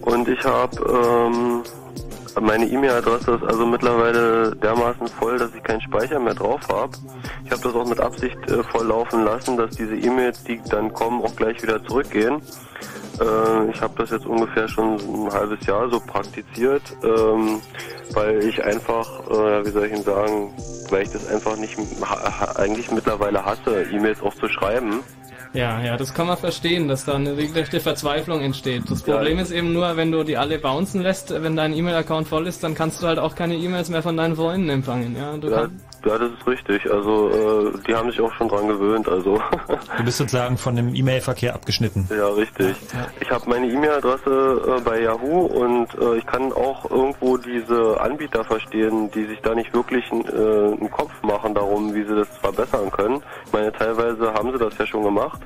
Und 0.01 0.27
ich 0.29 0.41
habe 0.45 0.77
ähm, 1.33 1.61
meine 2.41 2.65
E-Mail-Adresse 2.65 3.35
ist 3.35 3.43
also 3.43 3.65
mittlerweile 3.65 4.55
dermaßen 4.55 5.07
voll, 5.07 5.37
dass 5.37 5.53
ich 5.55 5.63
keinen 5.63 5.81
Speicher 5.81 6.19
mehr 6.19 6.33
drauf 6.33 6.61
habe. 6.69 6.91
Ich 7.45 7.51
habe 7.51 7.61
das 7.61 7.73
auch 7.73 7.87
mit 7.87 7.99
Absicht 7.99 8.37
äh, 8.49 8.63
voll 8.63 8.87
laufen 8.87 9.23
lassen, 9.23 9.57
dass 9.57 9.75
diese 9.75 9.95
E-Mails, 9.95 10.43
die 10.43 10.61
dann 10.69 10.93
kommen, 10.93 11.21
auch 11.23 11.35
gleich 11.35 11.61
wieder 11.61 11.83
zurückgehen. 11.83 12.41
Äh, 13.19 13.69
ich 13.69 13.81
habe 13.81 13.93
das 13.97 14.09
jetzt 14.09 14.25
ungefähr 14.25 14.67
schon 14.67 14.95
ein 14.95 15.31
halbes 15.31 15.65
Jahr 15.65 15.89
so 15.89 15.99
praktiziert, 15.99 16.83
ähm, 17.03 17.61
weil 18.13 18.43
ich 18.43 18.63
einfach, 18.63 19.07
äh, 19.29 19.65
wie 19.65 19.71
soll 19.71 19.85
ich 19.85 19.93
Ihnen 19.93 20.03
sagen, 20.03 20.53
weil 20.89 21.03
ich 21.03 21.11
das 21.11 21.27
einfach 21.27 21.55
nicht 21.55 21.77
eigentlich 22.55 22.91
mittlerweile 22.91 23.45
hasse, 23.45 23.83
E-Mails 23.91 24.21
auch 24.21 24.33
zu 24.35 24.47
schreiben. 24.49 25.01
Ja, 25.55 25.81
ja, 25.81 25.95
das 25.97 26.13
kann 26.13 26.27
man 26.27 26.37
verstehen, 26.37 26.87
dass 26.87 27.05
da 27.05 27.15
eine 27.15 27.37
regelrechte 27.37 27.79
Verzweiflung 27.79 28.41
entsteht. 28.41 28.83
Das 28.89 29.05
Ja. 29.05 29.15
Problem 29.15 29.39
ist 29.39 29.51
eben 29.51 29.71
nur, 29.73 29.95
wenn 29.95 30.11
du 30.11 30.23
die 30.23 30.37
alle 30.37 30.59
bouncen 30.59 31.01
lässt, 31.01 31.31
wenn 31.31 31.55
dein 31.55 31.73
E-Mail-Account 31.73 32.27
voll 32.27 32.45
ist, 32.47 32.63
dann 32.63 32.75
kannst 32.75 33.01
du 33.01 33.07
halt 33.07 33.19
auch 33.19 33.35
keine 33.35 33.55
E-Mails 33.55 33.89
mehr 33.89 34.03
von 34.03 34.17
deinen 34.17 34.35
Freunden 34.35 34.69
empfangen. 34.69 35.15
Ja, 35.17 35.37
du 35.37 35.49
Ja, 35.49 35.61
kannst, 35.61 35.94
ja, 36.05 36.17
das 36.17 36.31
ist 36.31 36.47
richtig. 36.47 36.91
Also 36.91 37.29
äh, 37.73 37.79
die 37.87 37.95
haben 37.95 38.09
sich 38.11 38.21
auch 38.21 38.33
schon 38.33 38.47
dran 38.47 38.67
gewöhnt. 38.67 39.07
Also 39.09 39.39
Du 39.97 40.03
bist 40.03 40.17
sozusagen 40.17 40.57
von 40.57 40.75
dem 40.75 40.93
E-Mail-Verkehr 40.93 41.53
abgeschnitten. 41.55 42.07
ja, 42.15 42.27
richtig. 42.29 42.75
Ich 43.19 43.29
habe 43.31 43.49
meine 43.49 43.67
E-Mail-Adresse 43.67 44.77
äh, 44.77 44.81
bei 44.81 45.01
Yahoo 45.01 45.45
und 45.45 45.87
äh, 45.99 46.17
ich 46.17 46.25
kann 46.25 46.51
auch 46.53 46.89
irgendwo 46.89 47.37
diese 47.37 47.99
Anbieter 47.99 48.43
verstehen, 48.43 49.09
die 49.11 49.25
sich 49.25 49.39
da 49.41 49.55
nicht 49.55 49.73
wirklich 49.73 50.05
äh, 50.11 50.15
einen 50.15 50.91
Kopf 50.91 51.11
machen 51.23 51.53
darum, 51.53 51.93
wie 51.93 52.03
sie 52.03 52.15
das 52.15 52.27
verbessern 52.41 52.91
können. 52.91 53.21
Ich 53.47 53.53
meine, 53.53 53.71
teilweise 53.71 54.33
haben 54.33 54.51
sie 54.51 54.59
das 54.59 54.77
ja 54.77 54.85
schon 54.85 55.03
gemacht. 55.03 55.41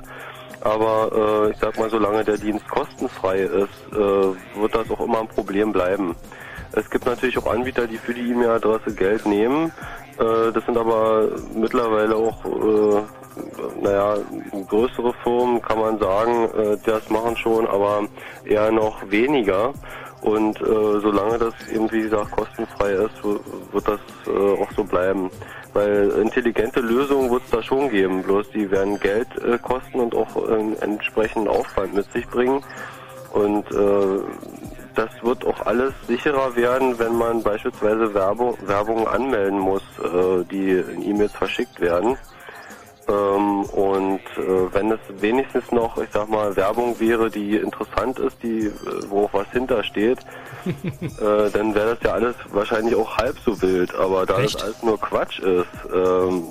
Aber 0.62 1.46
äh, 1.46 1.50
ich 1.52 1.56
sag 1.58 1.78
mal, 1.78 1.88
solange 1.88 2.22
der 2.22 2.36
Dienst 2.36 2.68
kostenfrei 2.68 3.38
ist, 3.40 3.94
äh, 3.94 3.96
wird 3.96 4.74
das 4.74 4.90
auch 4.90 5.00
immer 5.00 5.20
ein 5.20 5.28
Problem 5.28 5.72
bleiben. 5.72 6.14
Es 6.72 6.88
gibt 6.90 7.06
natürlich 7.06 7.36
auch 7.38 7.50
Anbieter, 7.50 7.86
die 7.86 7.96
für 7.96 8.14
die 8.14 8.30
E-Mail-Adresse 8.30 8.94
Geld 8.94 9.26
nehmen. 9.26 9.72
Äh, 10.20 10.52
das 10.52 10.64
sind 10.66 10.76
aber 10.76 11.28
mittlerweile 11.54 12.14
auch, 12.14 12.44
äh, 12.44 13.02
naja, 13.80 14.16
größere 14.68 15.14
Firmen, 15.22 15.62
kann 15.62 15.78
man 15.78 15.98
sagen, 15.98 16.44
äh, 16.56 16.76
das 16.84 17.08
machen 17.08 17.36
schon, 17.36 17.66
aber 17.66 18.02
eher 18.44 18.70
noch 18.70 18.98
weniger. 19.10 19.72
Und 20.20 20.60
äh, 20.60 21.00
solange 21.00 21.38
das 21.38 21.54
eben, 21.72 21.90
wie 21.90 22.02
gesagt, 22.02 22.32
kostenfrei 22.32 22.92
ist, 22.92 23.24
wird 23.24 23.88
das 23.88 24.00
äh, 24.26 24.62
auch 24.62 24.70
so 24.76 24.84
bleiben. 24.84 25.30
Weil 25.72 26.10
intelligente 26.20 26.80
Lösungen 26.80 27.30
wird 27.30 27.42
es 27.44 27.50
da 27.50 27.62
schon 27.62 27.88
geben, 27.88 28.22
bloß 28.22 28.50
die 28.50 28.70
werden 28.70 29.00
Geld 29.00 29.28
äh, 29.42 29.56
kosten 29.56 30.00
und 30.00 30.14
auch 30.14 30.36
äh, 30.36 30.74
entsprechenden 30.80 31.48
Aufwand 31.48 31.94
mit 31.94 32.12
sich 32.12 32.26
bringen. 32.26 32.62
Und 33.32 33.70
äh, 33.70 34.18
das 35.00 35.10
wird 35.22 35.46
auch 35.46 35.64
alles 35.64 35.94
sicherer 36.06 36.54
werden, 36.56 36.98
wenn 36.98 37.16
man 37.16 37.42
beispielsweise 37.42 38.12
Werbung, 38.12 38.58
Werbung 38.66 39.08
anmelden 39.08 39.58
muss, 39.58 39.82
äh, 39.98 40.44
die 40.50 40.72
in 40.72 41.02
E-Mails 41.02 41.32
verschickt 41.32 41.80
werden. 41.80 42.18
Ähm, 43.08 43.62
und 43.64 44.20
äh, 44.36 44.74
wenn 44.74 44.92
es 44.92 45.00
wenigstens 45.20 45.72
noch, 45.72 45.96
ich 45.96 46.10
sag 46.12 46.28
mal, 46.28 46.54
Werbung 46.54 47.00
wäre, 47.00 47.30
die 47.30 47.56
interessant 47.56 48.18
ist, 48.18 48.36
die, 48.42 48.66
äh, 48.66 48.72
wo 49.08 49.24
auch 49.24 49.32
was 49.32 49.48
hintersteht, 49.52 50.18
äh, 50.66 51.50
dann 51.50 51.74
wäre 51.74 51.96
das 51.96 51.98
ja 52.04 52.12
alles 52.12 52.36
wahrscheinlich 52.50 52.94
auch 52.94 53.16
halb 53.16 53.38
so 53.38 53.60
wild. 53.62 53.94
Aber 53.94 54.26
da 54.26 54.38
Echt? 54.40 54.56
das 54.56 54.62
alles 54.62 54.82
nur 54.82 55.00
Quatsch 55.00 55.38
ist, 55.38 55.66
ähm, 55.94 56.48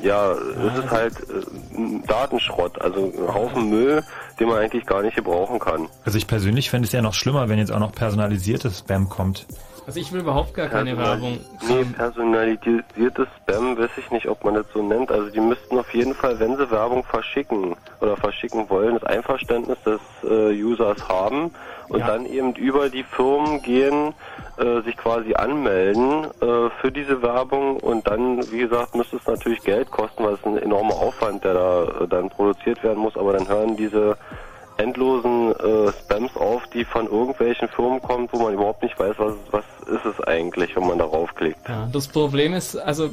ja, 0.00 0.32
es 0.32 0.84
ist 0.84 0.90
halt 0.90 1.14
äh, 1.28 2.06
Datenschrott, 2.06 2.80
also 2.80 3.12
ein 3.16 3.34
Haufen 3.34 3.68
Müll, 3.68 4.04
den 4.40 4.48
man 4.48 4.58
eigentlich 4.58 4.86
gar 4.86 5.02
nicht 5.02 5.16
gebrauchen 5.16 5.58
kann. 5.58 5.88
Also 6.04 6.18
ich 6.18 6.26
persönlich 6.26 6.70
fände 6.70 6.86
es 6.86 6.92
ja 6.92 7.02
noch 7.02 7.14
schlimmer, 7.14 7.48
wenn 7.48 7.58
jetzt 7.58 7.72
auch 7.72 7.80
noch 7.80 7.92
personalisiertes 7.92 8.78
Spam 8.80 9.08
kommt. 9.08 9.46
also 9.86 9.98
ich 10.00 10.12
will 10.12 10.20
überhaupt 10.20 10.54
gar 10.54 10.68
keine 10.68 10.96
Werbung. 10.96 11.38
Nee, 11.66 11.84
personalisiertes 11.96 13.26
Spam, 13.42 13.76
weiß 13.78 13.90
ich 13.96 14.10
nicht, 14.10 14.28
ob 14.28 14.44
man 14.44 14.54
das 14.54 14.66
so 14.72 14.82
nennt. 14.82 15.10
Also 15.10 15.30
die 15.30 15.40
müssten 15.40 15.78
auf 15.78 15.92
jeden 15.94 16.14
Fall, 16.14 16.38
wenn 16.38 16.56
sie 16.56 16.70
Werbung 16.70 17.04
verschicken 17.04 17.76
oder 18.00 18.16
verschicken 18.16 18.68
wollen, 18.70 18.94
das 18.94 19.04
Einverständnis 19.04 19.78
des 19.84 20.00
äh, 20.24 20.62
Users 20.62 21.08
haben 21.08 21.50
und 21.88 22.00
Ja. 22.00 22.06
dann 22.08 22.26
eben 22.26 22.54
über 22.54 22.88
die 22.90 23.02
Firmen 23.04 23.62
gehen, 23.62 24.12
äh, 24.58 24.82
sich 24.82 24.96
quasi 24.96 25.34
anmelden 25.34 26.24
äh, 26.40 26.70
für 26.80 26.90
diese 26.92 27.22
Werbung. 27.22 27.78
Und 27.78 28.06
dann, 28.08 28.40
wie 28.50 28.58
gesagt, 28.58 28.94
müsste 28.94 29.16
es 29.16 29.26
natürlich 29.26 29.62
Geld 29.62 29.90
kosten, 29.90 30.24
weil 30.24 30.34
es 30.34 30.44
ein 30.44 30.58
enormer 30.58 30.94
Aufwand, 30.94 31.44
der 31.44 31.54
da 31.54 31.84
äh, 31.84 32.08
dann 32.08 32.28
produziert 32.28 32.82
werden 32.82 32.98
muss, 32.98 33.16
aber 33.16 33.32
dann 33.32 33.48
hören 33.48 33.76
diese 33.76 34.16
endlosen 34.78 35.52
äh, 35.52 35.92
Spams 35.92 36.36
auf, 36.36 36.66
die 36.68 36.84
von 36.84 37.06
irgendwelchen 37.06 37.68
Firmen 37.68 38.00
kommen, 38.00 38.28
wo 38.32 38.42
man 38.42 38.54
überhaupt 38.54 38.82
nicht 38.82 38.98
weiß, 38.98 39.14
was, 39.18 39.34
was 39.50 39.64
ist 39.88 40.04
es 40.04 40.20
eigentlich, 40.26 40.74
wenn 40.76 40.86
man 40.86 40.98
darauf 40.98 41.34
klickt. 41.34 41.58
Ja, 41.68 41.88
das 41.92 42.08
Problem 42.08 42.54
ist, 42.54 42.76
also 42.76 43.10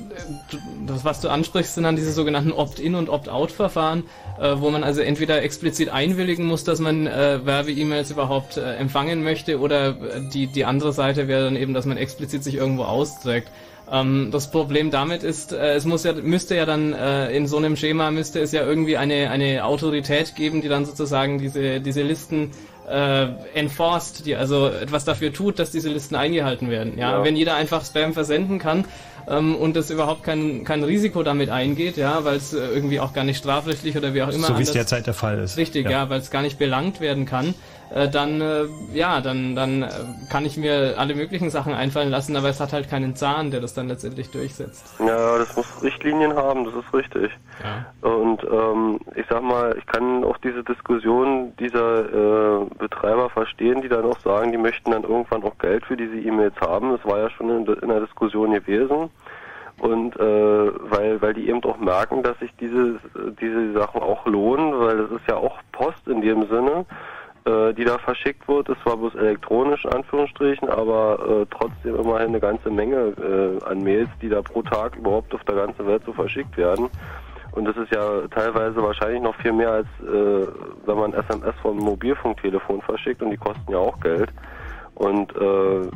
das, 0.85 1.03
was 1.03 1.21
du 1.21 1.29
ansprichst, 1.29 1.75
sind 1.75 1.83
dann 1.83 1.95
diese 1.95 2.11
sogenannten 2.11 2.51
Opt-in 2.51 2.95
und 2.95 3.09
Opt-out-Verfahren, 3.09 4.03
äh, 4.39 4.55
wo 4.57 4.69
man 4.69 4.83
also 4.83 5.01
entweder 5.01 5.41
explizit 5.41 5.89
einwilligen 5.89 6.45
muss, 6.45 6.63
dass 6.63 6.79
man 6.79 7.07
äh, 7.07 7.39
Werbe-E-Mails 7.43 8.11
überhaupt 8.11 8.57
äh, 8.57 8.75
empfangen 8.75 9.23
möchte, 9.23 9.59
oder 9.59 9.89
äh, 9.89 9.93
die, 10.33 10.47
die 10.47 10.65
andere 10.65 10.93
Seite 10.93 11.27
wäre 11.27 11.45
dann 11.45 11.55
eben, 11.55 11.73
dass 11.73 11.85
man 11.85 11.97
explizit 11.97 12.43
sich 12.43 12.55
irgendwo 12.55 12.83
austrägt. 12.83 13.49
Ähm, 13.91 14.29
das 14.31 14.49
Problem 14.49 14.89
damit 14.91 15.23
ist, 15.23 15.51
äh, 15.53 15.75
es 15.75 15.85
muss 15.85 16.03
ja, 16.03 16.13
müsste 16.13 16.55
ja 16.55 16.65
dann 16.65 16.93
äh, 16.93 17.29
in 17.35 17.47
so 17.47 17.57
einem 17.57 17.75
Schema 17.75 18.09
müsste 18.11 18.39
es 18.39 18.51
ja 18.51 18.63
irgendwie 18.65 18.97
eine, 18.97 19.29
eine 19.29 19.63
Autorität 19.63 20.35
geben, 20.35 20.61
die 20.61 20.69
dann 20.69 20.85
sozusagen 20.85 21.37
diese, 21.37 21.79
diese 21.81 22.01
Listen 22.01 22.51
äh, 22.89 23.27
enforced, 23.53 24.25
die 24.25 24.35
also 24.35 24.67
etwas 24.69 25.05
dafür 25.05 25.33
tut, 25.33 25.59
dass 25.59 25.71
diese 25.71 25.89
Listen 25.89 26.15
eingehalten 26.15 26.69
werden. 26.69 26.97
Ja, 26.97 27.11
Ja. 27.19 27.23
wenn 27.23 27.35
jeder 27.35 27.55
einfach 27.55 27.83
Spam 27.85 28.13
versenden 28.13 28.59
kann 28.59 28.85
ähm, 29.27 29.55
und 29.55 29.75
es 29.77 29.89
überhaupt 29.89 30.23
kein, 30.23 30.63
kein 30.63 30.83
Risiko 30.83 31.23
damit 31.23 31.49
eingeht, 31.49 31.97
ja, 31.97 32.23
weil 32.25 32.37
es 32.37 32.53
äh, 32.53 32.57
irgendwie 32.57 32.99
auch 32.99 33.13
gar 33.13 33.23
nicht 33.23 33.37
strafrechtlich 33.37 33.97
oder 33.97 34.13
wie 34.13 34.21
auch 34.21 34.29
immer 34.29 34.47
so 34.47 34.57
wie 34.57 34.63
es 34.63 34.71
derzeit 34.71 35.07
der 35.07 35.13
Fall 35.15 35.39
ist. 35.39 35.57
Richtig, 35.57 35.89
ja, 35.89 36.09
weil 36.09 36.19
es 36.19 36.29
gar 36.31 36.41
nicht 36.43 36.59
belangt 36.59 37.01
werden 37.01 37.25
kann. 37.25 37.53
Äh, 37.93 38.09
dann 38.09 38.41
äh, 38.41 38.65
ja, 38.93 39.21
dann 39.21 39.55
dann 39.55 39.83
äh, 39.83 39.89
kann 40.29 40.45
ich 40.45 40.57
mir 40.57 40.95
alle 40.97 41.15
möglichen 41.15 41.49
Sachen 41.49 41.73
einfallen 41.73 42.09
lassen, 42.09 42.35
aber 42.35 42.49
es 42.49 42.59
hat 42.59 42.73
halt 42.73 42.89
keinen 42.89 43.15
Zahn, 43.15 43.51
der 43.51 43.61
das 43.61 43.73
dann 43.73 43.87
letztendlich 43.87 44.31
durchsetzt. 44.31 44.95
Ja, 44.99 45.37
das 45.37 45.55
muss 45.55 45.83
Richtlinien 45.83 46.35
haben, 46.35 46.65
das 46.65 46.73
ist 46.75 46.93
richtig. 46.93 47.31
Ja. 47.63 48.09
Und 48.09 48.43
ähm, 48.43 48.99
ich 49.15 49.25
sag 49.29 49.43
mal, 49.43 49.75
ich 49.77 49.85
kann 49.85 50.23
auch 50.23 50.37
diese 50.37 50.63
Diskussion 50.63 51.53
dieser 51.59 52.61
äh, 52.61 52.65
Betreiber 52.77 53.29
verstehen, 53.29 53.81
die 53.81 53.89
dann 53.89 54.05
auch 54.05 54.19
sagen, 54.19 54.51
die 54.51 54.57
möchten 54.57 54.91
dann 54.91 55.03
irgendwann 55.03 55.43
auch 55.43 55.57
Geld 55.59 55.85
für 55.85 55.95
diese 55.97 56.15
E-Mails 56.15 56.55
haben. 56.61 56.91
Das 56.91 57.05
war 57.05 57.19
ja 57.19 57.29
schon 57.29 57.49
in, 57.49 57.65
in 57.65 57.89
der 57.89 58.01
Diskussion 58.01 58.51
gewesen. 58.51 59.09
Und 59.77 60.15
äh, 60.15 60.21
weil, 60.89 61.21
weil 61.21 61.33
die 61.33 61.49
eben 61.49 61.63
auch 61.65 61.77
merken, 61.77 62.23
dass 62.23 62.39
sich 62.39 62.51
diese, 62.59 62.99
diese 63.41 63.73
Sachen 63.73 64.01
auch 64.01 64.25
lohnen, 64.25 64.79
weil 64.79 64.97
das 64.97 65.11
ist 65.11 65.27
ja 65.27 65.35
auch 65.35 65.57
Post 65.73 66.07
in 66.07 66.21
dem 66.21 66.47
Sinne, 66.47 66.85
äh, 67.45 67.73
die 67.73 67.83
da 67.83 67.97
verschickt 67.99 68.47
wird. 68.47 68.69
Es 68.69 68.77
war 68.85 68.97
bloß 68.97 69.15
elektronisch, 69.15 69.85
in 69.85 69.93
Anführungsstrichen, 69.93 70.69
aber 70.69 71.19
äh, 71.19 71.45
trotzdem 71.51 71.95
immerhin 71.95 72.29
eine 72.29 72.39
ganze 72.39 72.69
Menge 72.69 73.13
äh, 73.17 73.63
an 73.65 73.83
Mails, 73.83 74.09
die 74.21 74.29
da 74.29 74.41
pro 74.41 74.61
Tag 74.63 74.95
überhaupt 74.95 75.33
auf 75.33 75.43
der 75.43 75.55
ganzen 75.55 75.85
Welt 75.85 76.01
so 76.05 76.13
verschickt 76.13 76.57
werden. 76.57 76.89
Und 77.51 77.65
das 77.65 77.77
ist 77.77 77.93
ja 77.93 78.27
teilweise 78.29 78.81
wahrscheinlich 78.83 79.21
noch 79.21 79.35
viel 79.35 79.53
mehr, 79.53 79.71
als 79.71 79.87
äh, 80.01 80.47
wenn 80.85 80.97
man 80.97 81.13
SMS 81.13 81.55
vom 81.61 81.77
Mobilfunktelefon 81.77 82.81
verschickt 82.81 83.21
und 83.21 83.31
die 83.31 83.37
kosten 83.37 83.71
ja 83.71 83.77
auch 83.77 83.99
Geld. 84.01 84.29
Und 84.95 85.33
äh, 85.35 85.87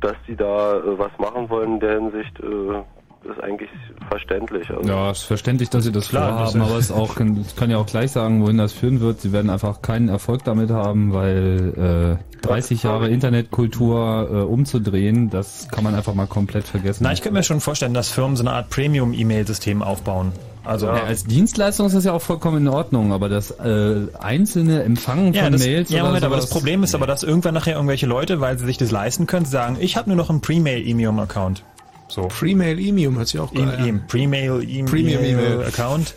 dass 0.00 0.16
die 0.26 0.36
da 0.36 0.76
äh, 0.76 0.98
was 0.98 1.10
machen 1.18 1.50
wollen 1.50 1.74
in 1.74 1.80
der 1.80 2.00
Hinsicht, 2.00 2.40
äh, 2.40 2.82
ist 3.24 3.42
eigentlich 3.42 3.70
verständlich. 4.08 4.70
Also 4.70 4.88
Ja, 4.88 5.10
ist 5.10 5.22
verständlich, 5.22 5.70
dass 5.70 5.84
sie 5.84 5.92
das 5.92 6.08
Klar, 6.08 6.46
vorhaben, 6.46 6.62
aber 6.62 6.78
es 6.78 6.90
auch, 6.90 7.16
ich 7.18 7.56
kann 7.56 7.70
ja 7.70 7.78
auch 7.78 7.86
gleich 7.86 8.12
sagen, 8.12 8.42
wohin 8.42 8.58
das 8.58 8.72
führen 8.72 9.00
wird. 9.00 9.20
Sie 9.20 9.32
werden 9.32 9.50
einfach 9.50 9.82
keinen 9.82 10.08
Erfolg 10.08 10.44
damit 10.44 10.70
haben, 10.70 11.12
weil 11.12 12.18
äh, 12.42 12.46
30 12.46 12.82
Jahre 12.84 13.08
Internetkultur 13.08 14.28
äh, 14.30 14.34
umzudrehen, 14.42 15.30
das 15.30 15.68
kann 15.70 15.84
man 15.84 15.94
einfach 15.94 16.14
mal 16.14 16.26
komplett 16.26 16.64
vergessen. 16.64 17.04
Na, 17.04 17.12
ich 17.12 17.22
könnte 17.22 17.36
mir 17.38 17.42
schon 17.42 17.60
vorstellen, 17.60 17.94
dass 17.94 18.08
Firmen 18.10 18.36
so 18.36 18.42
eine 18.44 18.52
Art 18.52 18.70
Premium-E-Mail-System 18.70 19.82
aufbauen. 19.82 20.32
Also 20.64 20.86
ja, 20.86 21.04
als 21.04 21.24
Dienstleistung 21.24 21.86
ist 21.86 21.94
das 21.94 22.04
ja 22.04 22.12
auch 22.12 22.20
vollkommen 22.20 22.58
in 22.58 22.68
Ordnung, 22.68 23.12
aber 23.12 23.28
das 23.30 23.52
äh, 23.52 24.06
einzelne 24.20 24.82
Empfangen 24.82 25.32
Ja, 25.32 25.44
von 25.44 25.52
das, 25.52 25.64
Mails 25.64 25.88
ja 25.90 26.00
oder 26.00 26.08
Moment, 26.08 26.24
aber 26.24 26.36
das 26.36 26.50
Problem 26.50 26.82
ist 26.82 26.94
aber, 26.94 27.06
dass 27.06 27.22
irgendwann 27.22 27.54
nachher 27.54 27.74
irgendwelche 27.74 28.06
Leute, 28.06 28.40
weil 28.40 28.58
sie 28.58 28.66
sich 28.66 28.76
das 28.76 28.90
leisten 28.90 29.26
können, 29.26 29.46
sagen, 29.46 29.78
ich 29.80 29.96
habe 29.96 30.10
nur 30.10 30.16
noch 30.16 30.28
einen 30.28 30.42
Pre-Mail-E-Mail-Account. 30.42 31.64
So. 32.08 32.28
Pre-Mail 32.28 32.78
Emium 32.78 33.16
hört 33.16 33.28
sich 33.28 33.38
auch 33.38 33.52
geil 33.52 33.68
e- 33.68 33.90
an. 33.90 34.04
Pre-Mail, 34.08 34.58
Premium 34.86 35.22
E-Mail. 35.22 35.30
E-Mail-Account, 35.30 36.14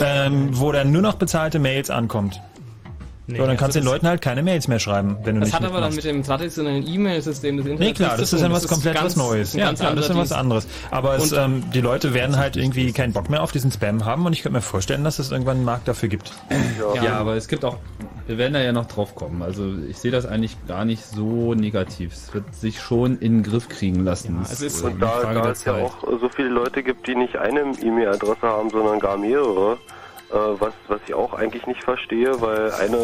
ähm, 0.00 0.48
wo 0.52 0.72
dann 0.72 0.90
nur 0.90 1.02
noch 1.02 1.14
bezahlte 1.14 1.58
Mails 1.58 1.90
ankommt. 1.90 2.40
Nee, 3.30 3.36
so, 3.36 3.42
dann 3.42 3.50
also 3.50 3.60
kannst 3.60 3.76
du 3.76 3.80
den 3.80 3.84
das- 3.84 3.92
Leuten 3.92 4.08
halt 4.08 4.22
keine 4.22 4.42
Mails 4.42 4.68
mehr 4.68 4.78
schreiben, 4.78 5.18
wenn 5.22 5.34
du 5.34 5.40
Das 5.40 5.50
nicht 5.50 5.54
hat 5.60 5.64
aber 5.68 5.82
dann 5.82 5.94
mit 5.94 6.02
dem 6.02 6.22
traditionellen 6.22 6.86
E-Mail-System 6.88 7.58
des 7.58 7.66
Internets 7.66 7.86
Nee, 8.00 8.04
klar, 8.06 8.16
das 8.16 8.32
ist 8.32 8.42
dann 8.42 8.52
was 8.52 8.66
komplett 8.66 8.94
ganz- 8.94 9.04
was 9.04 9.16
Neues. 9.16 9.54
ein 9.54 9.58
Ja, 9.58 9.66
ganz 9.66 9.80
klar, 9.80 9.94
das 9.94 10.04
ist 10.04 10.10
dann 10.10 10.18
was 10.18 10.32
anderes. 10.32 10.66
Aber 10.90 11.14
es, 11.16 11.32
ähm, 11.32 11.62
die 11.74 11.82
Leute 11.82 12.14
werden 12.14 12.38
halt 12.38 12.56
irgendwie 12.56 12.90
keinen 12.92 13.12
Bock 13.12 13.28
mehr 13.28 13.42
auf 13.42 13.52
diesen 13.52 13.70
Spam 13.70 14.06
haben 14.06 14.24
und 14.24 14.32
ich 14.32 14.42
könnte 14.42 14.56
mir 14.56 14.62
vorstellen, 14.62 15.04
dass 15.04 15.18
es 15.18 15.30
irgendwann 15.30 15.56
einen 15.58 15.66
Markt 15.66 15.86
dafür 15.88 16.08
gibt. 16.08 16.32
Ja, 17.02 17.18
aber 17.18 17.36
es 17.36 17.48
gibt 17.48 17.66
auch, 17.66 17.76
wir 18.26 18.38
werden 18.38 18.54
da 18.54 18.60
ja 18.62 18.72
noch 18.72 18.86
drauf 18.86 19.14
kommen. 19.14 19.42
Also 19.42 19.74
ich 19.88 19.98
sehe 19.98 20.10
das 20.10 20.24
eigentlich 20.24 20.56
gar 20.66 20.86
nicht 20.86 21.04
so 21.04 21.52
negativ. 21.54 22.14
Es 22.14 22.32
wird 22.32 22.54
sich 22.54 22.80
schon 22.80 23.18
in 23.18 23.38
den 23.38 23.42
Griff 23.42 23.68
kriegen 23.68 24.04
lassen. 24.04 24.38
es 24.42 24.62
ist- 24.62 24.82
Und 24.82 25.00
da, 25.02 25.20
da 25.34 25.50
es 25.50 25.64
ja 25.66 25.74
auch 25.74 25.96
so 26.18 26.30
viele 26.34 26.48
Leute 26.48 26.82
gibt, 26.82 27.06
die 27.06 27.14
nicht 27.14 27.36
eine 27.36 27.60
E-Mail-Adresse 27.82 28.40
haben, 28.42 28.70
sondern 28.70 28.98
gar 29.00 29.18
mehrere, 29.18 29.76
was, 30.30 30.72
was 30.88 31.00
ich 31.06 31.14
auch 31.14 31.32
eigentlich 31.34 31.66
nicht 31.66 31.82
verstehe, 31.82 32.40
weil 32.40 32.70
eine, 32.72 32.98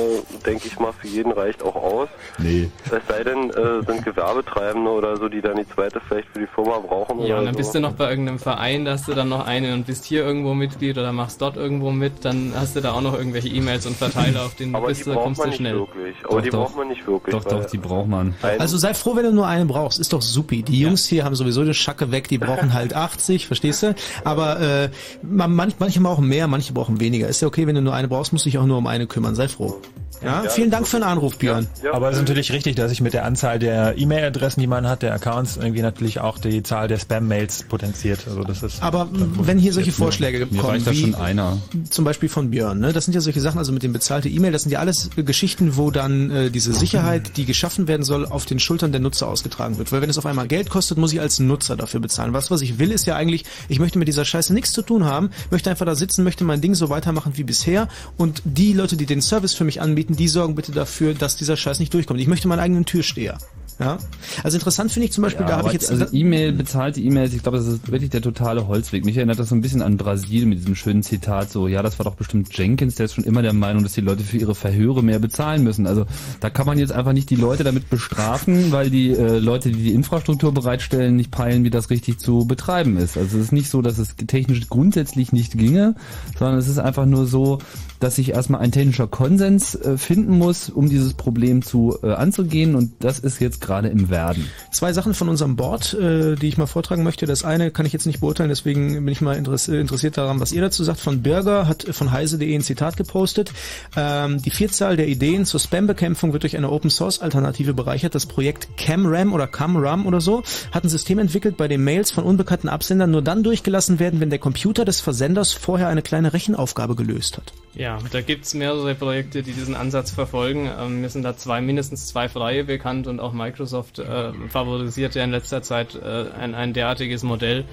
denke 0.47 0.66
ich 0.68 0.79
mal, 0.79 0.93
für 0.93 1.07
jeden 1.09 1.33
reicht 1.33 1.62
auch 1.62 1.75
aus. 1.77 2.09
Nee. 2.39 2.70
Es 2.87 3.03
sei 3.09 3.25
denn, 3.25 3.51
äh, 3.51 3.83
sind 3.87 4.05
Gewerbetreibende 4.05 4.91
oder 4.91 5.16
so, 5.16 5.29
die 5.29 5.41
dann 5.41 5.57
die 5.57 5.66
zweite 5.68 6.01
vielleicht 6.07 6.29
für 6.29 6.41
die 6.41 6.47
Firma 6.47 6.79
brauchen 6.81 7.20
Ja, 7.20 7.25
oder 7.27 7.39
und 7.39 7.45
dann 7.47 7.55
so. 7.55 7.59
bist 7.59 7.75
du 7.75 7.81
noch 7.81 7.93
bei 7.93 8.11
irgendeinem 8.11 8.39
Verein, 8.39 8.85
da 8.85 8.93
hast 8.93 9.09
du 9.09 9.14
dann 9.14 9.29
noch 9.31 9.47
einen 9.47 9.72
und 9.72 9.87
bist 9.87 10.05
hier 10.05 10.22
irgendwo 10.25 10.53
Mitglied 10.55 10.99
oder 10.99 11.12
machst 11.12 11.41
dort 11.41 11.57
irgendwo 11.57 11.91
mit, 11.91 12.25
dann 12.25 12.53
hast 12.55 12.77
du 12.77 12.81
da 12.81 12.93
auch 12.93 13.01
noch 13.01 13.16
irgendwelche 13.16 13.49
E-Mails 13.49 13.87
und 13.87 13.97
Verteiler, 13.97 14.45
auf 14.45 14.55
denen 14.55 14.72
du 14.72 14.79
aber 14.79 14.89
die 14.89 14.95
bist, 14.95 15.07
da 15.07 15.12
braucht 15.14 15.25
kommst 15.25 15.39
man 15.39 15.47
du 15.47 15.51
nicht 15.51 15.57
schnell. 15.59 15.75
wirklich. 15.79 16.16
Aber 16.25 16.35
Doch, 16.37 16.43
die 16.43 16.51
doch. 16.51 16.59
braucht 16.64 16.77
man 16.77 16.89
nicht 16.89 17.07
wirklich. 17.07 17.35
Doch, 17.35 17.45
doch, 17.45 17.64
die 17.64 17.79
braucht 17.79 18.09
man. 18.09 18.35
Also 18.59 18.77
sei 18.77 18.93
froh, 18.95 19.16
wenn 19.16 19.25
du 19.25 19.33
nur 19.33 19.47
eine 19.47 19.64
brauchst. 19.64 19.99
Ist 19.99 20.12
doch 20.12 20.20
supi. 20.22 20.62
Die 20.62 20.81
Jungs 20.81 21.07
hier 21.07 21.25
haben 21.25 21.35
sowieso 21.35 21.64
die 21.64 21.75
Schacke 21.75 22.11
weg, 22.11 22.29
die 22.29 22.39
brauchen 22.39 22.75
halt 22.75 22.95
80, 22.95 23.47
verstehst 23.47 23.83
du? 23.83 23.95
Aber 24.25 24.61
äh, 24.61 24.91
man, 25.22 25.55
manch, 25.55 25.75
manche 25.79 26.01
brauchen 26.01 26.29
mehr, 26.29 26.47
manche 26.49 26.72
brauchen 26.72 27.01
weniger. 27.01 27.13
Ist 27.20 27.42
ja 27.42 27.48
okay, 27.48 27.66
wenn 27.66 27.74
du 27.74 27.82
nur 27.82 27.94
eine 27.94 28.08
brauchst, 28.08 28.32
musst 28.32 28.44
du 28.46 28.50
dich 28.50 28.58
auch 28.58 28.66
nur 28.66 28.78
um 28.78 28.86
eine 28.86 29.06
kümmern. 29.06 29.34
Sei 29.34 29.48
froh. 29.48 29.80
Ja, 30.24 30.44
vielen 30.48 30.70
Dank 30.70 30.86
für 30.88 30.96
den 30.98 31.02
Anruf, 31.05 31.36
Björn. 31.36 31.66
ja, 31.82 31.92
Aber 31.92 32.09
es 32.09 32.16
ist 32.16 32.22
natürlich 32.22 32.52
richtig, 32.52 32.76
dass 32.76 32.90
sich 32.90 33.00
mit 33.00 33.12
der 33.12 33.24
Anzahl 33.24 33.59
der 33.59 33.98
E-Mail-Adressen, 33.98 34.61
die 34.61 34.66
man 34.66 34.88
hat, 34.88 35.02
der 35.02 35.12
Accounts, 35.12 35.57
irgendwie 35.57 35.82
natürlich 35.82 36.20
auch 36.20 36.38
die 36.38 36.62
Zahl 36.62 36.88
der 36.88 36.98
Spam-Mails 36.98 37.64
potenziert. 37.64 38.20
Also 38.26 38.42
das 38.42 38.62
ist 38.62 38.82
Aber 38.82 39.09
wenn 39.12 39.59
hier 39.59 39.72
solche 39.72 39.92
Vorschläge 39.92 40.46
Mir 40.46 40.61
kommen, 40.61 40.84
da 40.84 40.90
wie 40.92 41.00
schon 41.00 41.14
einer. 41.14 41.59
zum 41.90 42.05
Beispiel 42.05 42.28
von 42.28 42.50
Björn, 42.50 42.78
ne? 42.78 42.92
das 42.92 43.05
sind 43.05 43.14
ja 43.14 43.20
solche 43.20 43.40
Sachen, 43.40 43.59
also 43.59 43.72
mit 43.72 43.82
dem 43.82 43.92
bezahlte 43.92 44.28
E-Mail, 44.28 44.52
das 44.52 44.62
sind 44.62 44.72
ja 44.72 44.78
alles 44.78 45.11
Geschichten, 45.16 45.76
wo 45.76 45.90
dann 45.90 46.30
äh, 46.30 46.50
diese 46.50 46.72
Sicherheit, 46.72 47.36
die 47.36 47.44
geschaffen 47.44 47.88
werden 47.88 48.02
soll, 48.02 48.26
auf 48.26 48.46
den 48.46 48.59
Schultern 48.59 48.92
der 48.92 49.00
Nutzer 49.00 49.28
ausgetragen 49.28 49.78
wird. 49.78 49.92
Weil 49.92 50.00
wenn 50.00 50.11
es 50.11 50.18
auf 50.18 50.26
einmal 50.26 50.48
Geld 50.48 50.70
kostet, 50.70 50.96
muss 50.96 51.12
ich 51.12 51.20
als 51.20 51.38
Nutzer 51.38 51.76
dafür 51.76 52.00
bezahlen. 52.00 52.32
Was, 52.32 52.50
was 52.50 52.62
ich 52.62 52.78
will, 52.78 52.90
ist 52.92 53.07
ja 53.07 53.16
eigentlich, 53.16 53.44
ich 53.68 53.78
möchte 53.78 53.98
mit 53.98 54.09
dieser 54.09 54.24
Scheiße 54.24 54.55
nichts 54.55 54.72
zu 54.72 54.82
tun 54.82 55.05
haben, 55.05 55.30
möchte 55.50 55.70
einfach 55.70 55.86
da 55.86 55.94
sitzen, 55.94 56.24
möchte 56.24 56.44
mein 56.44 56.61
Ding 56.61 56.74
so 56.74 56.88
weitermachen 56.88 57.32
wie 57.36 57.44
bisher 57.44 57.88
und 58.16 58.42
die 58.44 58.72
Leute, 58.72 58.96
die 58.96 59.07
den 59.07 59.20
Service 59.20 59.55
für 59.55 59.64
mich 59.64 59.80
anbieten, 59.80 59.93
die 59.95 60.28
sorgen 60.28 60.55
bitte 60.55 60.72
dafür, 60.72 61.14
dass 61.14 61.36
dieser 61.36 61.57
Scheiß 61.57 61.78
nicht 61.78 61.95
durchkommt. 61.95 62.20
Ich 62.20 62.28
möchte 62.28 62.49
meinen 62.49 62.61
eigenen 62.61 62.84
Türsteher. 62.84 63.38
Ja? 63.78 63.99
Also 64.42 64.57
interessant 64.57 64.92
finde 64.92 65.07
ich 65.07 65.12
zum 65.12 65.22
Beispiel, 65.22 65.47
da 65.47 65.59
habe 65.59 65.68
ich 65.68 65.74
jetzt... 65.74 65.90
also 65.90 66.07
E-Mail, 66.12 66.53
bezahlte 66.53 67.01
E-Mails, 67.01 67.34
ich 67.34 67.42
glaube, 67.42 67.59
das 67.59 67.66
ist 67.66 67.90
wirklich 67.90 68.11
der 68.11 68.22
totale 68.22 68.66
Holzweg. 68.68 69.05
Mich 69.05 69.16
erinnert 69.16 69.38
das 69.38 69.49
so 69.49 69.55
ein 69.55 69.61
bisschen 69.61 69.82
an 69.82 69.97
Brasil 69.97 70.47
mit 70.47 70.59
diesem 70.59 70.74
schönen 70.74 71.03
Zitat 71.03 71.51
so, 71.51 71.66
ja, 71.66 71.82
das 71.82 71.99
war 71.99 72.05
doch 72.05 72.14
bestimmt 72.14 72.57
Jenkins, 72.57 72.95
der 72.95 73.07
ist 73.07 73.14
schon 73.14 73.24
immer 73.24 73.42
der 73.42 73.53
Meinung, 73.53 73.82
dass 73.82 73.92
die 73.92 74.01
Leute 74.01 74.22
für 74.22 74.38
ihre 74.38 74.55
Verhöre 74.55 75.03
mehr 75.03 75.18
bezahlen 75.18 75.64
müssen. 75.64 75.86
Also 75.86 76.07
da 76.40 76.51
kann 76.51 76.66
man 76.66 76.78
jetzt 76.78 76.92
einfach 76.92 77.12
nicht 77.12 77.30
die 77.30 77.36
Leute 77.36 77.64
damit 77.64 77.90
bestrafen, 77.90 78.70
weil 78.70 78.90
die 78.90 79.11
äh, 79.11 79.38
Leute, 79.38 79.70
die 79.70 79.82
die 79.82 79.95
Infrastruktur 79.95 80.53
bereitstellen, 80.53 81.16
nicht 81.16 81.30
peilen, 81.30 81.64
wie 81.64 81.70
das 81.70 81.90
richtig 81.90 82.20
zu 82.20 82.47
betreiben 82.47 82.97
ist. 82.97 83.16
Also 83.16 83.38
es 83.38 83.47
ist 83.47 83.53
nicht 83.53 83.70
so, 83.70 83.82
dass 83.82 83.99
es 83.99 84.14
technisch 84.14 84.68
grundsätzlich 84.68 85.32
nicht 85.32 85.59
ginge, 85.59 85.97
sondern 86.38 86.59
es 86.59 86.68
ist 86.68 86.78
einfach 86.78 87.07
nur 87.07 87.26
so, 87.26 87.59
dass 88.05 88.16
sich 88.16 88.32
erstmal 88.32 88.61
ein 88.61 88.70
technischer 88.70 89.07
Konsens 89.07 89.74
äh, 89.76 89.96
finden 89.96 90.36
muss, 90.36 90.68
um 90.68 90.90
dieses 90.90 91.14
Problem 91.14 91.62
zu 91.62 91.96
äh, 92.02 92.12
anzugehen 92.12 92.74
und 92.74 92.92
das 93.00 93.18
ist 93.18 93.40
jetzt 93.40 93.62
gerade 93.62 93.88
im 93.88 94.11
Werden. 94.11 94.46
Zwei 94.72 94.92
Sachen 94.92 95.14
von 95.14 95.30
unserem 95.30 95.57
Board, 95.57 95.94
äh, 95.94 96.34
die 96.34 96.48
ich 96.48 96.59
mal 96.59 96.66
vortragen 96.66 97.02
möchte. 97.02 97.24
Das 97.24 97.44
eine 97.44 97.70
kann 97.70 97.86
ich 97.86 97.94
jetzt 97.94 98.05
nicht 98.05 98.20
beurteilen, 98.20 98.50
deswegen 98.50 98.92
bin 98.92 99.09
ich 99.09 99.22
mal 99.22 99.36
interess 99.36 99.68
äh, 99.68 99.80
interessiert 99.80 100.18
daran, 100.18 100.38
was 100.38 100.52
ihr 100.52 100.61
dazu 100.61 100.84
sagt. 100.84 101.00
Von 101.00 101.22
Birger 101.22 101.66
hat 101.66 101.86
von 101.92 102.12
heise.de 102.12 102.55
ein 102.55 102.61
Zitat 102.61 102.98
gepostet. 102.98 103.52
Ähm, 103.96 104.42
die 104.42 104.50
Vielzahl 104.50 104.98
der 104.98 105.09
Ideen 105.09 105.46
zur 105.46 105.59
Spam-Bekämpfung 105.59 106.34
wird 106.34 106.42
durch 106.42 106.59
eine 106.59 106.70
Open-Source-Alternative 106.70 107.72
bereichert. 107.72 108.14
Das 108.14 108.26
Projekt 108.26 108.76
CamRam 108.76 109.32
oder 109.32 109.46
CamRam 109.46 110.05
oder 110.05 110.20
so 110.20 110.42
hat 110.72 110.84
ein 110.84 110.90
System 110.90 111.18
entwickelt, 111.18 111.57
bei 111.57 111.68
dem 111.68 111.82
Mails 111.82 112.11
von 112.11 112.24
unbekannten 112.24 112.68
Absendern 112.68 113.12
nur 113.12 113.22
dann 113.22 113.42
durchgelassen 113.42 113.98
werden, 113.98 114.20
wenn 114.20 114.28
der 114.28 114.40
Computer 114.40 114.84
des 114.84 115.00
Versenders 115.00 115.52
vorher 115.52 115.88
eine 115.88 116.02
kleine 116.02 116.34
Rechenaufgabe 116.34 116.96
gelöst 116.96 117.38
hat. 117.38 117.55
Ja, 117.74 117.93
da 118.12 118.20
gibt's 118.20 118.55
mehrere 118.55 118.95
Projekte, 118.95 119.42
die 119.42 119.53
diesen 119.53 119.74
Ansatz 119.74 120.11
verfolgen. 120.11 120.70
Ähm, 120.78 121.01
mir 121.01 121.09
sind 121.09 121.22
da 121.22 121.36
zwei, 121.36 121.61
mindestens 121.61 122.07
zwei 122.07 122.28
freie 122.28 122.64
bekannt 122.64 123.07
und 123.07 123.20
auch 123.20 123.32
Microsoft 123.32 123.99
äh, 123.99 124.32
favorisiert 124.49 125.14
ja 125.14 125.24
in 125.24 125.30
letzter 125.30 125.62
Zeit 125.62 125.95
äh, 125.95 126.26
ein, 126.38 126.55
ein 126.55 126.72
derartiges 126.72 127.22
Modell. 127.22 127.64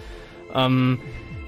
Ähm, 0.53 0.99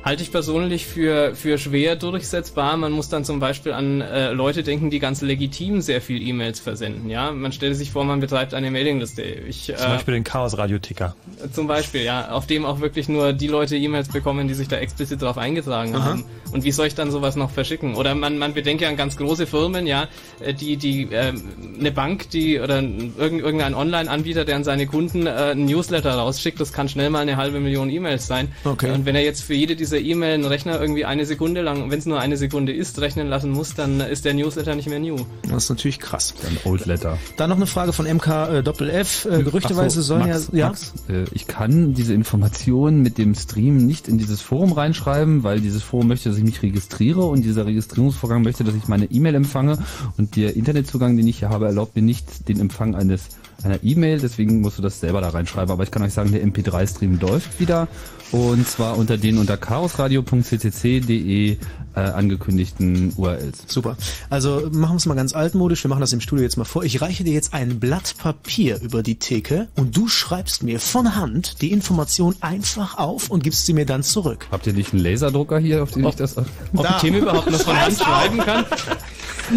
halte 0.04 0.22
ich 0.22 0.32
persönlich 0.32 0.86
für, 0.86 1.34
für 1.36 1.58
schwer 1.58 1.96
durchsetzbar. 1.96 2.76
Man 2.78 2.92
muss 2.92 3.10
dann 3.10 3.24
zum 3.24 3.40
Beispiel 3.40 3.72
an 3.72 4.02
äh, 4.02 4.32
Leute 4.32 4.64
denken, 4.64 4.90
die 4.90 5.00
ganz 5.00 5.22
legitim 5.22 5.82
sehr 5.82 6.02
viel 6.02 6.22
E-Mails 6.22 6.60
versenden. 6.60 7.10
Ja, 7.10 7.32
man 7.32 7.52
stellt 7.52 7.76
sich 7.76 7.92
vor, 7.92 8.04
man 8.04 8.20
betreibt 8.20 8.54
eine 8.54 8.70
Mailingliste. 8.70 9.22
Ich, 9.22 9.66
zum 9.66 9.76
äh, 9.76 9.78
Beispiel 9.78 10.14
den 10.16 10.24
Chaos-Radio-Ticker. 10.24 11.16
zum 11.54 11.68
Beispiel, 11.68 12.04
ja, 12.04 12.32
auf 12.32 12.48
dem 12.48 12.66
auch 12.66 12.82
wirklich 12.82 13.08
nur 13.08 13.34
die 13.34 13.48
Leute 13.48 13.78
E-Mails 13.78 14.10
bekommen, 14.10 14.48
die 14.48 14.54
sich 14.54 14.68
da 14.68 14.78
explizit 14.78 15.22
drauf 15.22 15.38
eingetragen 15.38 15.98
haben. 16.02 16.26
Und 16.52 16.64
wie 16.64 16.72
soll 16.72 16.88
ich 16.88 16.96
dann 16.96 17.10
sowas 17.10 17.36
noch 17.36 17.50
verschicken? 17.50 17.96
Oder 17.96 18.14
man, 18.14 18.38
man 18.38 18.54
bedenke 18.54 18.88
an 18.88 18.96
ganz 18.96 19.18
große 19.18 19.48
Firmen, 19.48 19.88
ja, 19.88 20.08
äh, 20.40 20.54
die, 20.54 20.78
die, 20.78 21.08
ähm, 21.12 21.42
eine 21.80 21.92
Bank, 21.92 22.30
die, 22.30 22.60
oder 22.60 22.76
irgend, 22.82 23.18
irgendein 23.18 23.74
Online-Anbieter, 23.74 24.46
der 24.46 24.58
an 24.58 24.64
seine 24.64 24.86
Kunden 24.86 25.26
äh, 25.26 25.52
ein 25.52 25.66
Newsletter 25.66 26.14
rausschickt, 26.14 26.60
das 26.60 26.74
kann 26.74 26.90
schnell 26.90 27.10
mal 27.10 27.20
eine 27.20 27.38
halbe 27.38 27.60
Million 27.60 27.90
E-Mails 27.90 28.28
sein. 28.28 28.52
Okay. 28.66 28.92
Und 28.92 29.06
wenn 29.06 29.16
er 29.16 29.24
jetzt 29.24 29.42
für 29.42 29.54
jede 29.54 29.76
dieser 29.76 29.93
dieser 29.94 30.06
E-Mail 30.06 30.34
einen 30.34 30.46
Rechner 30.46 30.82
irgendwie 30.82 31.06
eine 31.06 31.26
Sekunde 31.26 31.62
lang, 31.62 31.92
wenn 31.92 32.00
es 32.00 32.06
nur 32.06 32.20
eine 32.20 32.38
Sekunde 32.38 32.74
ist, 32.74 33.00
rechnen 33.00 33.28
lassen 33.28 33.52
muss, 33.52 33.76
dann 33.76 34.00
ist 34.00 34.26
der 34.26 34.34
Newsletter 34.34 34.76
nicht 34.76 34.90
mehr 34.90 35.00
new. 35.00 35.18
Das 35.50 35.66
ist 35.66 35.70
natürlich 35.70 36.00
krass. 36.00 36.34
Ein 36.48 36.58
Old 36.64 36.86
Letter. 36.86 37.20
Dann 37.38 37.50
noch 37.50 37.58
eine 37.58 37.68
Frage 37.68 37.94
von 37.94 38.08
MK 38.08 38.28
äh, 38.28 38.64
Doppel 38.64 38.90
F. 38.90 39.26
Äh, 39.26 39.44
gerüchteweise 39.44 39.86
Ach 39.86 39.92
so, 39.92 40.02
sollen 40.02 40.30
Max, 40.30 40.50
ja, 40.52 40.58
ja. 40.58 40.68
Max, 40.70 40.94
äh, 41.10 41.26
ich 41.32 41.46
kann 41.46 41.94
diese 41.94 42.14
Informationen 42.14 43.02
mit 43.04 43.18
dem 43.18 43.36
Stream 43.36 43.86
nicht 43.86 44.08
in 44.08 44.18
dieses 44.18 44.42
Forum 44.42 44.72
reinschreiben, 44.72 45.44
weil 45.44 45.62
dieses 45.62 45.84
Forum 45.84 46.08
möchte, 46.08 46.30
dass 46.30 46.38
ich 46.38 46.44
mich 46.44 46.64
registriere 46.64 47.22
und 47.22 47.44
dieser 47.44 47.66
Registrierungsvorgang 47.68 48.42
möchte, 48.42 48.64
dass 48.64 48.76
ich 48.76 48.88
meine 48.88 49.06
E-Mail 49.06 49.36
empfange 49.36 49.78
und 50.18 50.36
der 50.36 50.56
Internetzugang, 50.56 51.16
den 51.18 51.28
ich 51.28 51.40
hier 51.40 51.50
habe, 51.50 51.66
erlaubt 51.66 51.96
mir 51.96 52.02
nicht 52.02 52.48
den 52.50 52.60
Empfang 52.60 52.96
eines 52.96 53.30
einer 53.64 53.82
E-Mail, 53.84 54.20
deswegen 54.20 54.62
musst 54.62 54.78
du 54.78 54.82
das 54.82 55.00
selber 55.00 55.22
da 55.22 55.30
reinschreiben. 55.30 55.72
Aber 55.72 55.84
ich 55.84 55.92
kann 55.92 56.02
euch 56.02 56.14
sagen, 56.14 56.32
der 56.32 56.44
MP3-Stream 56.44 57.20
läuft 57.20 57.60
wieder 57.60 57.88
und 58.34 58.68
zwar 58.68 58.98
unter 58.98 59.18
den 59.18 59.38
unter 59.38 59.56
chaosradio.ccc.de 59.58 61.58
äh, 61.96 62.02
angekündigten 62.02 63.14
URLs. 63.16 63.64
Super. 63.68 63.98
Also 64.30 64.70
machen 64.72 64.94
wir 64.94 64.98
es 64.98 65.06
mal 65.06 65.16
ganz 65.16 65.34
altmodisch. 65.34 65.84
Wir 65.84 65.90
machen 65.90 66.02
das 66.02 66.14
im 66.14 66.22
Studio 66.22 66.44
jetzt 66.44 66.58
mal 66.58 66.66
vor. 66.66 66.84
Ich 66.84 67.02
reiche 67.02 67.24
dir 67.24 67.34
jetzt 67.34 67.54
ein 67.54 67.80
Blatt 67.80 68.16
Papier 68.18 68.80
über 68.82 69.04
die 69.04 69.16
Theke 69.16 69.68
und 69.76 69.96
du 69.96 70.08
schreibst 70.08 70.64
mir 70.64 70.80
von 70.80 71.16
Hand 71.16 71.62
die 71.62 71.72
Information 71.72 72.36
einfach 72.42 72.98
auf 72.98 73.30
und 73.30 73.44
gibst 73.44 73.66
sie 73.66 73.74
mir 73.74 73.86
dann 73.86 74.04
zurück. 74.04 74.48
Habt 74.52 74.68
ihr 74.68 74.74
nicht 74.74 74.94
einen 74.94 75.04
Laserdrucker 75.04 75.60
hier, 75.60 75.84
auf 75.84 75.92
den 75.92 76.06
ich 76.06 76.16
das... 76.16 76.38
Ob 76.38 76.48
Da. 76.74 77.00
Tim 77.00 77.16
überhaupt 77.16 77.50
noch 77.50 77.62
von 77.62 77.80
Hand 77.80 77.98
schreiben 77.98 78.38
kann? 78.40 78.66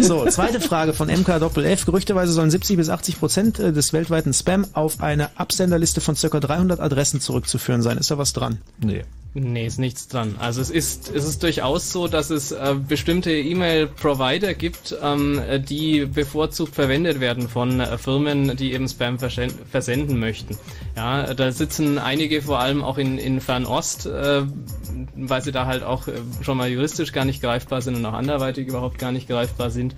So, 0.01 0.25
zweite 0.27 0.59
Frage 0.59 0.93
von 0.93 1.07
MK 1.07 1.39
Doppel 1.39 1.65
F. 1.65 1.85
Gerüchteweise 1.85 2.31
sollen 2.31 2.51
70 2.51 2.77
bis 2.77 2.89
80 2.89 3.19
Prozent 3.19 3.59
äh, 3.59 3.71
des 3.71 3.93
weltweiten 3.93 4.33
Spam 4.33 4.65
auf 4.73 5.01
eine 5.01 5.29
Absenderliste 5.37 6.01
von 6.01 6.15
ca. 6.15 6.39
300 6.39 6.79
Adressen 6.79 7.21
zurückzuführen 7.21 7.81
sein. 7.81 7.97
Ist 7.97 8.11
da 8.11 8.17
was 8.17 8.33
dran? 8.33 8.59
Nee. 8.79 9.03
Nee, 9.33 9.67
ist 9.67 9.77
nichts 9.77 10.07
dran. 10.07 10.35
Also 10.39 10.61
es 10.61 10.71
ist, 10.71 11.11
es 11.13 11.23
ist 11.25 11.43
durchaus 11.43 11.91
so, 11.91 12.07
dass 12.07 12.31
es 12.31 12.51
äh, 12.51 12.75
bestimmte 12.87 13.31
E-Mail-Provider 13.31 14.55
gibt, 14.55 14.97
ähm, 14.99 15.37
äh, 15.37 15.59
die 15.59 16.07
bevorzugt 16.07 16.73
verwendet 16.73 17.19
werden 17.19 17.47
von 17.47 17.79
äh, 17.79 17.99
Firmen, 17.99 18.55
die 18.57 18.73
eben 18.73 18.87
Spam 18.87 19.17
versen- 19.19 19.53
versenden 19.69 20.19
möchten. 20.19 20.57
Ja, 20.95 21.35
da 21.35 21.51
sitzen 21.51 21.99
einige 21.99 22.41
vor 22.41 22.59
allem 22.59 22.83
auch 22.83 22.97
in, 22.97 23.19
in 23.19 23.39
Fernost, 23.39 24.07
äh, 24.07 24.41
weil 25.15 25.41
sie 25.43 25.51
da 25.51 25.67
halt 25.67 25.83
auch 25.83 26.07
äh, 26.07 26.13
schon 26.41 26.57
mal 26.57 26.69
juristisch 26.69 27.11
gar 27.13 27.25
nicht 27.25 27.41
greifbar 27.41 27.83
sind 27.83 27.95
und 27.95 28.05
auch 28.07 28.13
anderweitig 28.13 28.67
überhaupt 28.67 28.97
gar 28.97 29.11
nicht 29.11 29.27
greifbar 29.27 29.69
sind. 29.69 29.95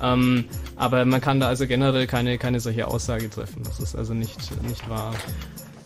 Ähm, 0.00 0.46
aber 0.74 1.04
man 1.04 1.20
kann 1.20 1.38
da 1.38 1.46
also 1.46 1.68
generell 1.68 2.08
keine, 2.08 2.36
keine 2.36 2.58
solche 2.58 2.88
Aussage 2.88 3.30
treffen. 3.30 3.62
Das 3.62 3.78
ist 3.78 3.94
also 3.94 4.12
nicht, 4.14 4.40
nicht 4.66 4.88
wahr. 4.88 5.14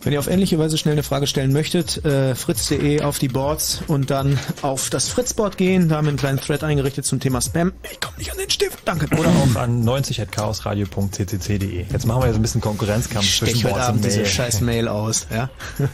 Wenn 0.01 0.13
ihr 0.13 0.19
auf 0.19 0.27
ähnliche 0.27 0.57
Weise 0.59 0.77
schnell 0.77 0.93
eine 0.93 1.03
Frage 1.03 1.27
stellen 1.27 1.51
möchtet, 1.51 2.05
äh, 2.05 2.33
fritz.de 2.35 3.01
auf 3.01 3.19
die 3.19 3.27
Boards 3.27 3.81
und 3.87 4.09
dann 4.09 4.39
auf 4.61 4.89
das 4.89 5.09
Fritzboard 5.09 5.57
gehen. 5.57 5.89
Da 5.89 5.97
haben 5.97 6.05
wir 6.05 6.09
einen 6.09 6.17
kleinen 6.17 6.39
Thread 6.39 6.63
eingerichtet 6.63 7.05
zum 7.05 7.19
Thema 7.19 7.41
Spam. 7.41 7.73
Ich 7.91 7.99
komme 7.99 8.17
nicht 8.17 8.31
an 8.31 8.37
den 8.37 8.49
Stift. 8.49 8.79
Danke. 8.85 9.07
Oder 9.17 9.27
auch 9.29 9.55
an 9.59 9.83
90.chaosradio.ccc.de. 9.83 11.85
Jetzt 11.91 12.05
machen 12.05 12.21
wir 12.21 12.27
ja 12.27 12.33
so 12.33 12.39
ein 12.39 12.41
bisschen 12.41 12.61
Konkurrenzkampf 12.61 13.25
Stech 13.25 13.49
zwischen 13.49 13.63
heute 13.65 13.73
Boards 13.73 13.85
und 13.87 13.89
Abend 13.89 14.05
diese 14.05 14.17
Mail. 14.19 14.25
scheiß 14.29 14.61
Mail 14.67 14.87
aus. 14.87 15.27
Ja? 15.33 15.49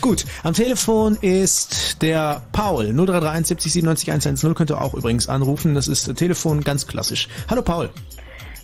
Gut, 0.00 0.24
am 0.42 0.54
Telefon 0.54 1.16
ist 1.20 2.00
der 2.02 2.42
Paul 2.52 2.86
0331 2.94 3.48
70 3.48 3.72
97 3.72 4.10
110. 4.12 4.54
Könnt 4.54 4.70
ihr 4.70 4.80
auch 4.80 4.94
übrigens 4.94 5.28
anrufen. 5.28 5.74
Das 5.74 5.88
ist 5.88 6.08
äh, 6.08 6.14
Telefon 6.14 6.62
ganz 6.64 6.86
klassisch. 6.86 7.28
Hallo 7.50 7.60
Paul, 7.62 7.90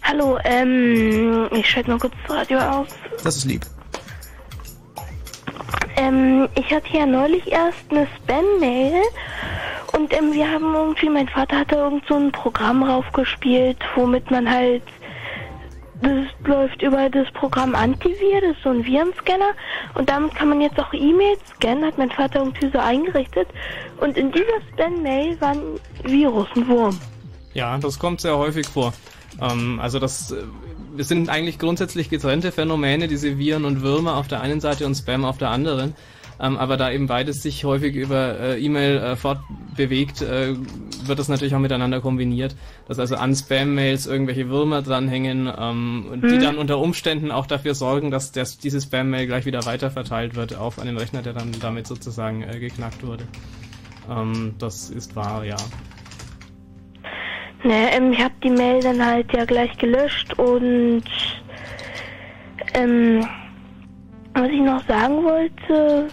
Hallo, 0.05 0.37
ähm, 0.45 1.47
ich 1.53 1.69
schalte 1.71 1.91
mal 1.91 1.99
kurz 1.99 2.13
das 2.27 2.37
Radio 2.37 2.59
aus. 2.59 2.89
das 3.23 3.37
ist 3.37 3.45
lieb. 3.45 3.65
Ähm, 5.97 6.49
ich 6.55 6.73
hatte 6.73 6.97
ja 6.97 7.07
neulich 7.07 7.51
erst 7.51 7.91
eine 7.91 8.07
Spam-Mail 8.17 9.03
und 9.93 10.13
ähm, 10.17 10.33
wir 10.33 10.51
haben 10.51 10.75
irgendwie, 10.75 11.09
mein 11.09 11.29
Vater 11.29 11.59
hatte 11.59 11.77
irgend 11.77 12.07
so 12.07 12.15
ein 12.15 12.33
Programm 12.33 12.83
raufgespielt, 12.83 13.77
womit 13.95 14.31
man 14.31 14.51
halt, 14.51 14.83
das 16.01 16.27
läuft 16.45 16.83
über 16.83 17.09
das 17.11 17.31
Programm 17.33 17.75
Antivir, 17.75 18.41
das 18.41 18.57
ist 18.57 18.63
so 18.63 18.71
ein 18.71 18.85
Virenscanner 18.85 19.51
und 19.95 20.09
damit 20.09 20.35
kann 20.35 20.49
man 20.49 20.61
jetzt 20.61 20.79
auch 20.81 20.93
E-Mails 20.93 21.41
scannen, 21.57 21.85
hat 21.85 21.99
mein 21.99 22.11
Vater 22.11 22.41
irgendwie 22.41 22.71
so 22.73 22.79
eingerichtet 22.79 23.49
und 24.01 24.17
in 24.17 24.33
dieser 24.33 24.61
Spam-Mail 24.73 25.41
war 25.41 25.51
ein 25.51 25.81
Virus, 26.05 26.49
ein 26.57 26.67
Wurm. 26.69 26.99
Ja, 27.55 27.77
das 27.79 27.99
kommt 27.99 28.23
sehr 28.23 28.37
häufig 28.37 28.67
vor. 28.67 28.93
Ähm, 29.41 29.79
also 29.81 29.99
das 29.99 30.35
es 30.99 31.09
sind 31.09 31.29
eigentlich 31.29 31.59
grundsätzlich 31.59 32.11
getrennte 32.11 32.53
Phänomene, 32.53 33.09
diese 33.09 33.39
Viren 33.39 33.65
und 33.65 33.83
Würmer 33.83 34.17
auf 34.17 34.29
der 34.29 34.41
einen 34.41 34.61
Seite 34.61 34.87
und 34.87 34.95
Spam 34.95 35.25
auf 35.25 35.39
der 35.39 35.51
anderen. 35.51 35.95
Ähm, 36.41 36.57
aber 36.57 36.77
da 36.77 36.91
eben 36.91 37.07
beides 37.07 37.43
sich 37.43 37.65
häufig 37.65 37.95
über 37.95 38.39
äh, 38.41 38.61
E-Mail 38.61 38.97
äh, 38.97 39.17
fortbewegt, 39.17 40.23
äh, 40.23 40.55
wird 41.05 41.19
das 41.19 41.29
natürlich 41.29 41.55
auch 41.55 41.61
miteinander 41.61 42.01
kombiniert. 42.01 42.57
Dass 42.89 42.99
also 42.99 43.15
an 43.17 43.35
Spam-Mails 43.35 44.07
irgendwelche 44.07 44.49
Würmer 44.49 44.83
dranhängen, 44.83 45.51
ähm, 45.57 46.07
und 46.11 46.23
die 46.23 46.39
dann 46.39 46.57
unter 46.59 46.79
Umständen 46.79 47.31
auch 47.31 47.47
dafür 47.47 47.75
sorgen, 47.75 48.11
dass 48.11 48.33
das, 48.33 48.59
diese 48.59 48.81
Spam-Mail 48.81 49.27
gleich 49.27 49.47
wieder 49.47 49.65
weiterverteilt 49.67 50.35
wird 50.35 50.57
auf 50.57 50.81
einen 50.81 50.97
Rechner, 50.97 51.23
der 51.23 51.33
dann 51.33 51.53
damit 51.61 51.87
sozusagen 51.87 52.43
äh, 52.43 52.59
geknackt 52.59 53.07
wurde. 53.07 53.25
Ähm, 54.11 54.55
das 54.59 54.91
ist 54.91 55.15
wahr, 55.15 55.45
ja. 55.45 55.57
Ne, 57.65 57.93
ähm, 57.93 58.13
ich 58.13 58.19
habe 58.19 58.35
die 58.43 58.51
Mail 58.51 58.83
dann 58.83 59.05
halt 59.05 59.33
ja 59.33 59.45
gleich 59.45 59.77
gelöscht 59.79 60.37
und 60.39 61.05
ähm, 62.75 63.27
was 64.35 64.49
ich 64.49 64.61
noch 64.61 64.85
sagen 64.87 65.23
wollte, 65.23 66.09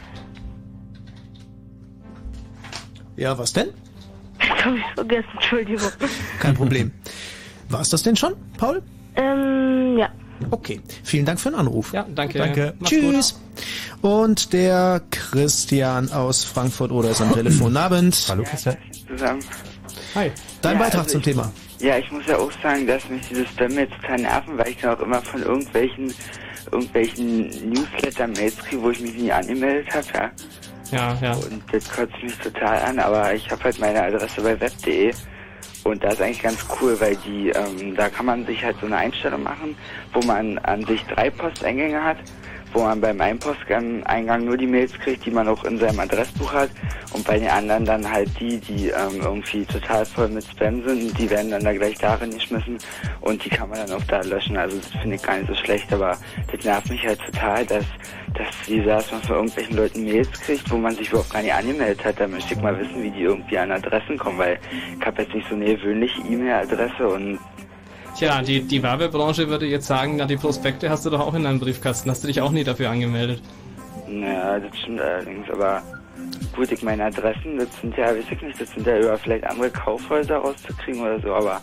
Ja, 3.20 3.38
was 3.38 3.52
denn? 3.52 3.68
das 4.40 4.66
habe 4.66 4.78
ich 4.78 4.86
vergessen, 4.96 5.28
Entschuldigung. 5.34 5.92
Kein 6.40 6.56
Problem. 6.56 6.92
War 7.68 7.82
es 7.82 7.90
das 7.90 8.02
denn 8.02 8.16
schon, 8.16 8.34
Paul? 8.58 8.82
Ähm, 9.18 9.98
ja. 9.98 10.08
Okay, 10.52 10.80
vielen 11.04 11.26
Dank 11.26 11.38
für 11.38 11.50
den 11.50 11.60
Anruf. 11.60 11.92
Ja, 11.92 12.06
danke. 12.16 12.38
Danke. 12.38 12.74
Mach's 12.80 12.92
gut. 12.92 13.02
Tschüss. 13.02 13.42
Und 14.02 14.54
der 14.54 15.02
Christian 15.12 16.10
aus 16.14 16.46
Frankfurt 16.46 16.92
oder 16.92 17.10
ist 17.10 17.20
am 17.20 17.34
Telefon. 17.34 17.76
Abend. 17.78 18.26
Hallo 18.30 18.44
Christian. 18.44 18.78
zusammen. 19.06 19.44
Hi. 20.16 20.32
Dein 20.62 20.74
Ja, 20.74 20.80
Beitrag 20.80 21.00
also 21.02 21.12
zum 21.12 21.20
ich- 21.20 21.26
Thema. 21.26 21.52
Ja, 21.80 21.98
ich 21.98 22.12
muss 22.12 22.26
ja 22.28 22.38
auch 22.38 22.52
sagen, 22.62 22.86
dass 22.88 23.08
mich 23.10 23.22
diese 23.30 23.46
Spam-Mails 23.46 23.92
total 24.02 24.20
nerven, 24.20 24.58
weil 24.58 24.70
ich 24.70 24.78
dann 24.82 24.98
auch 24.98 25.02
immer 25.02 25.22
von 25.22 25.42
irgendwelchen 25.44 26.14
irgendwelchen 26.72 27.72
Newsletter-Mails 27.72 28.58
kriege, 28.58 28.84
wo 28.84 28.92
ich 28.92 29.00
mich 29.00 29.14
nie 29.16 29.32
angemeldet 29.32 29.88
habe, 29.92 30.06
ja. 30.14 30.32
Ja, 30.92 31.18
ja. 31.22 31.34
Und 31.36 31.64
das 31.72 31.84
kotzt 31.90 32.22
mich 32.22 32.36
total 32.38 32.80
an, 32.84 33.00
aber 33.00 33.34
ich 33.34 33.50
habe 33.50 33.64
halt 33.64 33.80
meine 33.80 34.04
Adresse 34.04 34.42
bei 34.42 34.60
web.de 34.60 35.14
und 35.84 36.04
das 36.04 36.16
ist 36.16 36.22
eigentlich 36.22 36.44
ganz 36.44 36.60
cool, 36.80 37.00
weil 37.00 37.16
die, 37.26 37.50
ähm, 37.50 37.96
da 37.96 38.10
kann 38.10 38.26
man 38.28 38.46
sich 38.46 38.64
halt 38.64 38.76
so 38.80 38.86
eine 38.86 38.98
Einstellung 38.98 39.42
machen, 39.44 39.76
wo 40.14 40.22
man 40.22 40.60
an 40.60 40.86
sich 40.86 41.04
drei 41.06 41.32
Posteingänge 41.32 42.04
hat, 42.04 42.18
wo 42.74 42.84
man 42.84 43.02
beim 43.02 43.40
Posteingang 43.40 44.46
nur 44.46 44.58
die 44.58 44.68
Mails 44.68 44.94
kriegt, 44.94 45.26
die 45.26 45.32
man 45.32 45.48
auch 45.48 45.64
in 45.64 45.78
seinem 45.78 46.00
Adressbuch 46.00 46.54
hat 46.54 46.70
und 47.14 47.26
bei 47.26 47.40
den 47.40 47.50
anderen 47.50 47.86
dann 47.86 48.10
halt 48.10 48.30
die, 48.40 48.60
die 48.60 48.90
ähm, 48.90 49.22
irgendwie 49.22 49.66
total 49.66 50.06
voll 50.06 50.28
mit 50.30 50.46
Spam 50.46 50.84
sind, 50.88 51.18
die 51.18 51.30
werden 51.30 51.52
dann 51.52 51.64
da 51.64 51.74
gleich 51.74 51.98
darin 51.98 52.32
geschmissen 52.32 52.78
und 53.22 53.44
die 53.44 53.50
kann 53.50 53.70
man 53.70 53.80
dann 53.80 53.98
auch 53.98 54.04
da 54.06 54.22
löschen. 54.22 54.58
Also 54.58 54.78
das 54.78 55.02
finde 55.02 55.16
ich 55.16 55.24
gar 55.24 55.38
nicht 55.38 55.48
so 55.48 55.56
schlecht, 55.56 55.92
aber 55.92 56.18
das 56.52 56.64
nervt 56.64 56.90
mich 56.90 57.06
halt 57.06 57.20
total, 57.26 57.66
dass, 57.66 57.86
dass 58.34 58.48
wie 58.68 58.82
dass 58.82 59.12
man 59.12 59.22
von 59.22 59.36
irgendwelchen 59.38 59.78
Leuten 59.78 60.04
Mails 60.04 60.32
kriegt, 60.32 60.70
wo 60.72 60.78
man 60.78 60.96
sich 60.96 61.10
überhaupt 61.10 61.32
gar 61.32 61.42
nicht 61.42 61.54
angemeldet 61.54 62.04
hat. 62.06 62.20
Da 62.20 62.28
möchte 62.28 62.54
ich 62.54 62.62
mal 62.62 62.78
wissen, 62.80 63.04
wie 63.04 63.12
die 63.12 63.22
irgendwie 63.22 63.58
an 63.58 63.72
Adressen 63.72 64.18
kommen, 64.18 64.38
weil 64.38 64.60
ich 65.00 65.06
habe 65.06 65.22
jetzt 65.22 65.34
nicht 65.34 65.48
so 65.48 65.56
eine 65.56 65.66
gewöhnliche 65.66 66.22
E-Mail-Adresse 66.22 67.08
und 67.08 67.40
Tja, 68.20 68.42
die, 68.42 68.62
die 68.64 68.84
Werbebranche 68.84 69.48
würde 69.48 69.66
jetzt 69.66 69.88
sagen, 69.88 70.18
na, 70.18 70.26
die 70.26 70.36
Prospekte 70.36 70.90
hast 70.90 71.06
du 71.06 71.10
doch 71.10 71.22
auch 71.22 71.34
in 71.34 71.44
deinem 71.44 71.60
Briefkasten. 71.60 72.10
Hast 72.12 72.22
du 72.24 72.28
dich 72.28 72.42
auch 72.42 72.52
nie 72.52 72.64
dafür 72.66 72.90
angemeldet? 72.90 73.42
naja, 74.10 74.60
das 74.60 74.76
stimmt 74.78 75.00
allerdings, 75.00 75.50
aber 75.52 75.82
gut, 76.56 76.72
ich 76.72 76.82
meine 76.84 77.06
Adressen, 77.06 77.58
das 77.60 77.68
sind 77.80 77.96
ja, 77.96 78.08
weiß 78.08 78.26
ich 78.32 78.42
nicht, 78.42 78.60
das 78.60 78.70
sind 78.72 78.86
ja 78.88 78.98
über 79.00 79.18
vielleicht 79.20 79.46
andere 79.46 79.70
Kaufhäuser 79.70 80.38
rauszukriegen 80.38 81.02
oder 81.02 81.20
so, 81.22 81.32
aber 81.34 81.62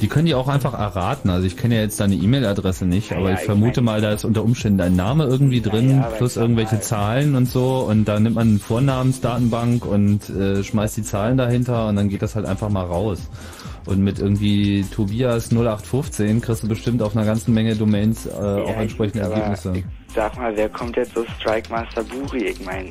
Die 0.00 0.08
können 0.08 0.26
die 0.26 0.34
auch 0.34 0.48
einfach 0.48 0.74
erraten. 0.74 1.30
Also 1.30 1.46
ich 1.46 1.56
kenne 1.56 1.76
ja 1.76 1.80
jetzt 1.82 1.98
deine 2.00 2.16
E-Mail-Adresse 2.16 2.84
nicht, 2.84 3.12
aber 3.12 3.28
Ja, 3.28 3.34
ich 3.34 3.40
ich 3.40 3.46
vermute 3.46 3.80
mein- 3.80 3.94
mal, 3.96 4.00
da 4.02 4.12
ist 4.12 4.24
unter 4.24 4.42
Umständen 4.44 4.78
dein 4.78 4.94
Name 4.96 5.24
irgendwie 5.24 5.60
drin, 5.60 5.90
Ja, 6.02 6.10
plus 6.16 6.36
irgendwelche 6.36 6.74
mal- 6.76 6.82
Zahlen 6.82 7.34
und 7.36 7.46
so 7.48 7.86
und 7.88 8.04
da 8.06 8.18
nimmt 8.20 8.34
man 8.34 8.48
eine 8.48 8.58
Vornamensdatenbank 8.58 9.86
und 9.86 10.28
äh, 10.30 10.62
schmeißt 10.64 10.96
die 10.98 11.02
Zahlen 11.04 11.36
dahinter 11.38 11.86
und 11.88 11.96
dann 11.96 12.08
geht 12.08 12.22
das 12.22 12.34
halt 12.36 12.44
einfach 12.46 12.68
mal 12.68 12.84
raus. 12.84 13.20
Und 13.88 14.04
mit 14.04 14.18
irgendwie 14.18 14.84
Tobias 14.94 15.50
0815 15.50 16.42
kriegst 16.42 16.62
du 16.62 16.68
bestimmt 16.68 17.00
auf 17.00 17.16
einer 17.16 17.24
ganzen 17.24 17.54
Menge 17.54 17.74
Domains 17.74 18.26
äh, 18.26 18.32
auch 18.32 18.68
Ja, 18.68 18.82
entsprechende 18.82 19.24
aber 19.24 19.36
Ergebnisse. 19.36 19.72
Ich 19.78 20.14
sag 20.14 20.36
mal, 20.36 20.54
wer 20.54 20.68
kommt 20.68 20.98
jetzt 20.98 21.14
so 21.14 21.24
Strike 21.38 21.70
Master 21.70 22.04
Buri? 22.04 22.48
Ich 22.48 22.62
meine, 22.66 22.90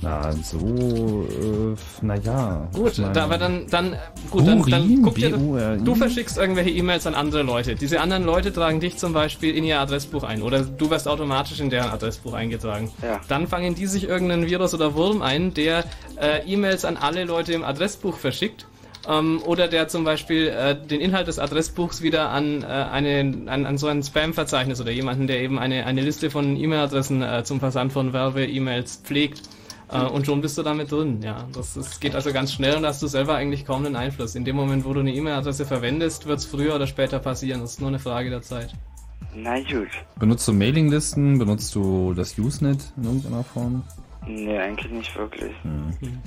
Na, 0.00 0.32
so, 0.32 0.56
äh, 0.58 1.76
naja. 2.00 2.66
Gut, 2.72 2.98
da, 3.12 3.24
aber 3.24 3.36
dann, 3.36 3.66
dann, 3.68 3.94
gut, 4.30 4.46
dann, 4.46 4.62
dann 4.62 5.02
guck 5.02 5.16
dir, 5.16 5.32
du 5.32 5.94
verschickst 5.94 6.38
irgendwelche 6.38 6.70
E-Mails 6.70 7.06
an 7.06 7.14
andere 7.14 7.42
Leute. 7.42 7.74
Diese 7.74 8.00
anderen 8.00 8.24
Leute 8.24 8.54
tragen 8.54 8.80
dich 8.80 8.96
zum 8.96 9.12
Beispiel 9.12 9.54
in 9.54 9.64
ihr 9.64 9.80
Adressbuch 9.80 10.22
ein 10.22 10.40
oder 10.40 10.62
du 10.62 10.88
wirst 10.88 11.08
automatisch 11.08 11.60
in 11.60 11.68
deren 11.68 11.90
Adressbuch 11.90 12.32
eingetragen. 12.32 12.90
Ja. 13.02 13.20
Dann 13.28 13.48
fangen 13.48 13.74
die 13.74 13.84
sich 13.84 14.08
irgendeinen 14.08 14.46
Virus 14.46 14.72
oder 14.72 14.94
Wurm 14.94 15.20
ein, 15.20 15.52
der 15.52 15.84
äh, 16.18 16.40
E-Mails 16.50 16.86
an 16.86 16.96
alle 16.96 17.24
Leute 17.24 17.52
im 17.52 17.64
Adressbuch 17.64 18.16
verschickt. 18.16 18.66
Ähm, 19.08 19.42
oder 19.44 19.68
der 19.68 19.88
zum 19.88 20.04
Beispiel 20.04 20.48
äh, 20.48 20.76
den 20.76 21.00
Inhalt 21.00 21.26
des 21.26 21.38
Adressbuchs 21.38 22.02
wieder 22.02 22.30
an, 22.30 22.62
äh, 22.62 22.66
eine, 22.66 23.50
an, 23.50 23.66
an 23.66 23.78
so 23.78 23.88
ein 23.88 24.02
Spam-Verzeichnis 24.02 24.80
oder 24.80 24.92
jemanden, 24.92 25.26
der 25.26 25.40
eben 25.40 25.58
eine, 25.58 25.86
eine 25.86 26.02
Liste 26.02 26.30
von 26.30 26.56
E-Mail-Adressen 26.56 27.22
äh, 27.22 27.42
zum 27.44 27.58
Versand 27.58 27.92
von 27.92 28.12
Werbe-E-Mails 28.12 29.02
pflegt. 29.04 29.42
Äh, 29.90 30.04
und 30.04 30.26
schon 30.26 30.40
bist 30.40 30.56
du 30.56 30.62
damit 30.62 30.92
drin, 30.92 31.20
ja. 31.22 31.46
Das, 31.52 31.74
das 31.74 32.00
geht 32.00 32.14
also 32.14 32.32
ganz 32.32 32.52
schnell 32.52 32.76
und 32.76 32.82
da 32.82 32.88
hast 32.88 33.02
du 33.02 33.08
selber 33.08 33.34
eigentlich 33.34 33.66
kaum 33.66 33.84
einen 33.84 33.96
Einfluss. 33.96 34.34
In 34.34 34.44
dem 34.44 34.56
Moment, 34.56 34.84
wo 34.84 34.94
du 34.94 35.00
eine 35.00 35.12
E-Mail-Adresse 35.12 35.66
verwendest, 35.66 36.26
wird 36.26 36.38
es 36.38 36.46
früher 36.46 36.74
oder 36.74 36.86
später 36.86 37.18
passieren. 37.18 37.60
Das 37.60 37.72
ist 37.72 37.80
nur 37.80 37.88
eine 37.88 37.98
Frage 37.98 38.30
der 38.30 38.42
Zeit. 38.42 38.72
Na 39.34 39.58
gut. 39.60 39.88
Benutzt 40.18 40.46
du 40.46 40.52
Mailinglisten? 40.52 41.38
Benutzt 41.38 41.74
du 41.74 42.14
das 42.14 42.38
Usenet 42.38 42.92
in 42.96 43.04
irgendeiner 43.04 43.44
Form? 43.44 43.82
Nee, 44.26 44.58
eigentlich 44.58 44.92
nicht 44.92 45.16
wirklich. 45.16 45.52
Hm. 45.62 46.20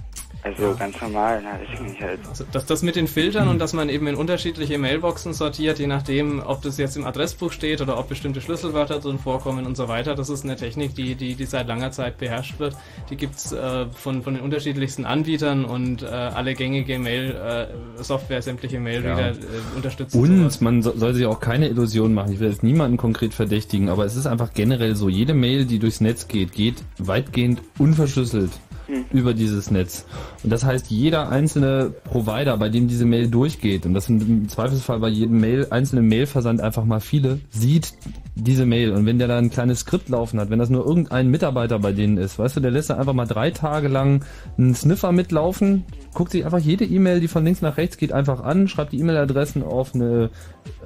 Also 0.46 0.76
ganz 0.78 1.02
normal, 1.02 1.42
na, 1.44 1.54
weiß 1.54 1.68
ich 1.74 1.80
nicht 1.82 2.02
halt. 2.02 2.20
Also 2.30 2.46
das, 2.52 2.68
das 2.68 2.84
mit 2.84 2.96
den 2.96 3.08
Filtern 3.08 3.48
und 3.48 3.58
dass 3.58 3.74
man 3.74 3.90
eben 3.90 4.06
in 4.06 4.14
unterschiedliche 4.14 4.78
Mailboxen 4.78 5.34
sortiert, 5.34 5.80
je 5.80 5.88
nachdem, 5.88 6.40
ob 6.46 6.62
das 6.62 6.78
jetzt 6.78 6.96
im 6.98 7.04
Adressbuch 7.04 7.52
steht 7.52 7.82
oder 7.82 7.98
ob 7.98 8.10
bestimmte 8.10 8.42
Schlüsselwörter 8.42 9.00
drin 9.00 9.18
vorkommen 9.18 9.66
und 9.66 9.76
so 9.76 9.88
weiter, 9.88 10.14
das 10.14 10.30
ist 10.30 10.44
eine 10.44 10.56
Technik, 10.56 10.94
die, 10.94 11.16
die, 11.16 11.34
die 11.34 11.46
seit 11.46 11.68
langer 11.68 11.90
Zeit 11.92 12.20
beherrscht 12.20 12.60
wird. 12.60 12.78
Die 13.10 13.16
gibt's 13.18 13.54
äh, 13.54 13.88
von, 13.92 14.22
von 14.22 14.36
den 14.36 14.44
unterschiedlichsten 14.44 15.04
Anbietern 15.04 15.66
und 15.66 16.04
äh, 16.04 16.06
alle 16.06 16.54
gängige 16.54 17.00
Mail-Software, 17.00 18.44
sämtliche 18.44 18.80
Mailreader 18.80 19.32
Ja. 19.32 19.32
äh, 19.32 19.76
unterstützen 19.76 20.12
sowas. 20.24 20.58
Und 20.58 20.62
man 20.62 20.82
so, 20.84 20.96
soll 20.96 21.16
sich 21.16 21.26
auch 21.26 21.40
keine 21.40 21.70
Illusion 21.70 22.14
machen. 22.14 22.32
Ich 22.32 22.40
will 22.40 22.50
jetzt 22.50 22.62
niemanden 22.62 22.98
konkret 22.98 23.34
verdächtigen, 23.34 23.90
aber 23.90 24.06
es 24.06 24.16
ist 24.16 24.28
einfach 24.28 24.54
generell 24.54 24.96
so, 24.96 25.10
jede 25.10 25.34
Mail, 25.34 25.66
die 25.66 25.80
durchs 25.80 26.02
Netz 26.02 26.28
geht, 26.28 26.52
geht 26.52 26.84
weitgehend 27.00 27.64
unverschlüsselt 27.80 28.52
über 29.12 29.34
dieses 29.34 29.72
Netz. 29.72 30.06
Und 30.44 30.52
das 30.52 30.64
heißt, 30.64 30.90
jeder 30.90 31.30
einzelne 31.30 31.94
Provider, 32.04 32.58
bei 32.58 32.70
dem 32.70 32.88
diese 32.88 33.06
Mail 33.06 33.28
durchgeht, 33.28 33.86
und 33.86 33.94
das 33.94 34.06
sind 34.06 34.22
im 34.22 34.50
Zweifelsfall 34.50 35.00
bei 35.00 35.10
jedem 35.10 35.40
Mail, 35.40 35.68
einzelnen 35.70 36.08
Mailversand 36.08 36.62
einfach 36.62 36.86
mal 36.86 37.00
viele, 37.00 37.40
sieht 37.50 37.94
diese 38.36 38.66
Mail. 38.66 38.92
Und 38.92 39.06
wenn 39.06 39.18
der 39.18 39.28
da 39.28 39.38
ein 39.38 39.50
kleines 39.50 39.80
Skript 39.80 40.10
laufen 40.10 40.40
hat, 40.40 40.50
wenn 40.50 40.60
das 40.60 40.70
nur 40.70 40.86
irgendein 40.86 41.30
Mitarbeiter 41.30 41.80
bei 41.80 41.94
denen 41.94 42.18
ist, 42.18 42.38
weißt 42.38 42.58
du, 42.58 42.60
der 42.60 42.72
lässt 42.72 42.90
da 42.90 42.98
einfach 42.98 43.14
mal 43.14 43.26
drei 43.26 43.52
Tage 43.52 43.88
lang 43.88 44.26
einen 44.58 44.76
Sniffer 44.76 45.12
mitlaufen, 45.12 45.86
guckt 46.14 46.32
sich 46.32 46.46
einfach 46.46 46.60
jede 46.60 46.86
E-Mail, 46.86 47.20
die 47.20 47.28
von 47.28 47.46
links 47.46 47.62
nach 47.62 47.78
rechts 47.78 47.98
geht, 47.98 48.12
einfach 48.12 48.44
an, 48.44 48.68
schreibt 48.68 48.92
die 48.92 49.00
E-Mail-Adressen 49.00 49.64
auf 49.64 49.96
eine, 49.96 50.30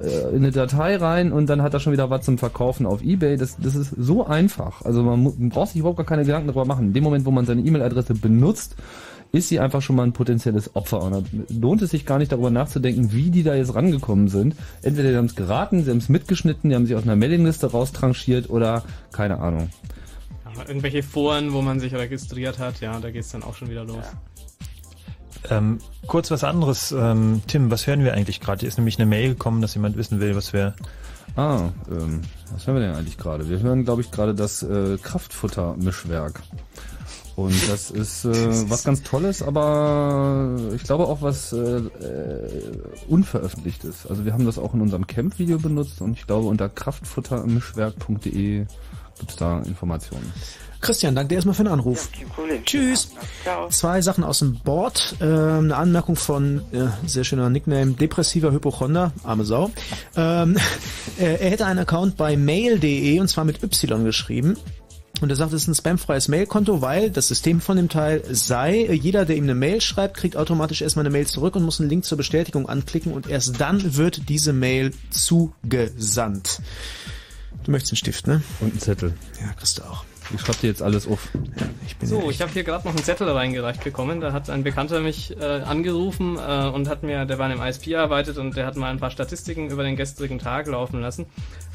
äh, 0.02 0.30
in 0.30 0.38
eine 0.38 0.52
Datei 0.52 0.96
rein 0.96 1.32
und 1.32 1.48
dann 1.48 1.62
hat 1.62 1.74
er 1.74 1.80
schon 1.80 1.92
wieder 1.92 2.10
was 2.10 2.24
zum 2.24 2.38
Verkaufen 2.38 2.86
auf 2.86 3.02
Ebay. 3.02 3.36
Das, 3.36 3.56
das 3.56 3.74
ist 3.74 3.94
so 3.98 4.26
einfach. 4.26 4.82
Also 4.84 5.02
man, 5.02 5.22
man 5.22 5.48
braucht 5.48 5.68
sich 5.68 5.80
überhaupt 5.80 5.98
gar 5.98 6.06
keine 6.06 6.24
Gedanken 6.24 6.48
darüber 6.48 6.64
machen. 6.64 6.88
In 6.88 6.92
dem 6.92 7.04
Moment, 7.04 7.24
wo 7.24 7.30
man 7.30 7.46
seine 7.46 7.62
E-Mail-Adresse 7.90 8.14
benutzt, 8.14 8.76
ist 9.32 9.48
sie 9.48 9.60
einfach 9.60 9.80
schon 9.80 9.96
mal 9.96 10.04
ein 10.04 10.12
potenzielles 10.12 10.74
Opfer. 10.74 11.02
Und 11.02 11.12
dann 11.12 11.46
lohnt 11.48 11.82
es 11.82 11.90
sich 11.90 12.04
gar 12.04 12.18
nicht 12.18 12.32
darüber 12.32 12.50
nachzudenken, 12.50 13.12
wie 13.12 13.30
die 13.30 13.42
da 13.42 13.54
jetzt 13.54 13.74
rangekommen 13.74 14.28
sind. 14.28 14.56
Entweder 14.82 15.10
sie 15.10 15.16
haben 15.16 15.26
es 15.26 15.36
geraten, 15.36 15.84
sie 15.84 15.90
haben 15.90 15.98
es 15.98 16.08
mitgeschnitten, 16.08 16.70
die 16.70 16.76
haben 16.76 16.86
sich 16.86 16.96
aus 16.96 17.04
einer 17.04 17.16
Mailingliste 17.16 17.70
raustranchiert 17.70 18.50
oder 18.50 18.82
keine 19.12 19.38
Ahnung. 19.38 19.70
Aber 20.44 20.68
irgendwelche 20.68 21.02
Foren, 21.02 21.52
wo 21.52 21.62
man 21.62 21.78
sich 21.78 21.94
registriert 21.94 22.58
hat, 22.58 22.80
ja, 22.80 22.98
da 22.98 23.10
geht's 23.10 23.30
dann 23.30 23.44
auch 23.44 23.54
schon 23.54 23.70
wieder 23.70 23.84
los. 23.84 24.04
Ähm, 25.48 25.78
kurz 26.06 26.30
was 26.30 26.44
anderes, 26.44 26.92
ähm, 26.92 27.40
Tim, 27.46 27.70
was 27.70 27.86
hören 27.86 28.04
wir 28.04 28.14
eigentlich 28.14 28.40
gerade? 28.40 28.60
Hier 28.60 28.68
ist 28.68 28.78
nämlich 28.78 28.98
eine 28.98 29.06
Mail 29.06 29.30
gekommen, 29.30 29.62
dass 29.62 29.74
jemand 29.74 29.96
wissen 29.96 30.20
will, 30.20 30.34
was 30.34 30.52
wir. 30.52 30.74
Ah, 31.36 31.70
ähm, 31.88 32.22
was 32.52 32.66
hören 32.66 32.76
wir 32.76 32.86
denn 32.88 32.96
eigentlich 32.96 33.16
gerade? 33.16 33.48
Wir 33.48 33.60
hören, 33.60 33.84
glaube 33.84 34.02
ich, 34.02 34.10
gerade 34.10 34.34
das 34.34 34.62
äh, 34.64 34.98
Kraftfutter-Mischwerk. 34.98 36.42
Und 37.44 37.70
das 37.70 37.90
ist 37.90 38.24
äh, 38.26 38.70
was 38.70 38.84
ganz 38.84 39.02
Tolles, 39.02 39.42
aber 39.42 40.56
ich 40.74 40.82
glaube 40.82 41.06
auch 41.06 41.22
was 41.22 41.52
äh, 41.52 41.56
äh, 41.58 42.78
unveröffentlichtes. 43.08 44.06
Also 44.06 44.24
wir 44.24 44.32
haben 44.32 44.46
das 44.46 44.58
auch 44.58 44.74
in 44.74 44.80
unserem 44.80 45.06
Camp-Video 45.06 45.58
benutzt 45.58 46.00
und 46.00 46.18
ich 46.18 46.26
glaube 46.26 46.46
unter 46.48 46.68
kraftfuttermischwerk.de 46.68 48.66
gibt's 49.18 49.36
da 49.36 49.60
Informationen. 49.60 50.32
Christian, 50.80 51.14
danke 51.14 51.28
dir 51.28 51.34
erstmal 51.36 51.54
für 51.54 51.64
den 51.64 51.72
Anruf. 51.72 52.08
Problem. 52.34 52.64
Tschüss. 52.64 53.10
Ciao. 53.42 53.68
Zwei 53.68 54.00
Sachen 54.00 54.24
aus 54.24 54.38
dem 54.38 54.58
Board. 54.60 55.16
Ähm, 55.20 55.64
eine 55.64 55.76
Anmerkung 55.76 56.16
von, 56.16 56.62
äh, 56.72 56.88
sehr 57.06 57.24
schöner 57.24 57.50
Nickname, 57.50 57.92
depressiver 57.92 58.50
Hypochonder, 58.50 59.12
arme 59.22 59.44
Sau. 59.44 59.70
Ähm, 60.16 60.56
äh, 61.18 61.36
er 61.36 61.50
hätte 61.50 61.66
einen 61.66 61.80
Account 61.80 62.16
bei 62.16 62.36
mail.de 62.36 63.20
und 63.20 63.28
zwar 63.28 63.44
mit 63.44 63.62
Y 63.62 64.04
geschrieben. 64.04 64.56
Und 65.20 65.30
er 65.30 65.36
sagt, 65.36 65.52
es 65.52 65.62
ist 65.62 65.68
ein 65.68 65.74
spamfreies 65.74 66.28
Mailkonto, 66.28 66.80
weil 66.80 67.10
das 67.10 67.28
System 67.28 67.60
von 67.60 67.76
dem 67.76 67.88
Teil 67.88 68.22
sei, 68.30 68.88
jeder, 68.90 69.24
der 69.24 69.36
ihm 69.36 69.44
eine 69.44 69.54
Mail 69.54 69.80
schreibt, 69.80 70.16
kriegt 70.16 70.36
automatisch 70.36 70.82
erstmal 70.82 71.04
eine 71.04 71.12
Mail 71.12 71.26
zurück 71.26 71.56
und 71.56 71.62
muss 71.62 71.80
einen 71.80 71.90
Link 71.90 72.04
zur 72.04 72.16
Bestätigung 72.16 72.68
anklicken 72.68 73.12
und 73.12 73.28
erst 73.28 73.60
dann 73.60 73.96
wird 73.96 74.28
diese 74.28 74.52
Mail 74.52 74.92
zugesandt. 75.10 76.60
Du 77.64 77.70
möchtest 77.70 77.92
einen 77.92 77.98
Stift, 77.98 78.26
ne? 78.26 78.42
Und 78.60 78.74
ein 78.74 78.80
Zettel. 78.80 79.14
Ja, 79.40 79.52
kriegst 79.52 79.78
du 79.78 79.82
auch. 79.82 80.04
Ich 80.32 80.40
schreibe 80.40 80.58
dir 80.58 80.68
jetzt 80.68 80.82
alles 80.82 81.08
auf. 81.08 81.28
Ich 81.86 81.96
bin 81.96 82.08
So, 82.08 82.30
ich 82.30 82.40
habe 82.40 82.52
hier 82.52 82.62
gerade 82.62 82.86
noch 82.86 82.94
einen 82.94 83.02
Zettel 83.02 83.28
reingereicht 83.28 83.82
bekommen. 83.82 84.20
Da 84.20 84.32
hat 84.32 84.48
ein 84.48 84.62
Bekannter 84.62 85.00
mich 85.00 85.36
äh, 85.36 85.44
angerufen 85.44 86.36
äh, 86.36 86.68
und 86.68 86.88
hat 86.88 87.02
mir, 87.02 87.24
der 87.24 87.38
war 87.38 87.50
in 87.50 87.58
einem 87.58 87.68
ISP 87.68 87.96
arbeitet 87.96 88.38
und 88.38 88.56
der 88.56 88.66
hat 88.66 88.76
mal 88.76 88.90
ein 88.90 89.00
paar 89.00 89.10
Statistiken 89.10 89.70
über 89.70 89.82
den 89.82 89.96
gestrigen 89.96 90.38
Tag 90.38 90.68
laufen 90.68 91.00
lassen. 91.00 91.26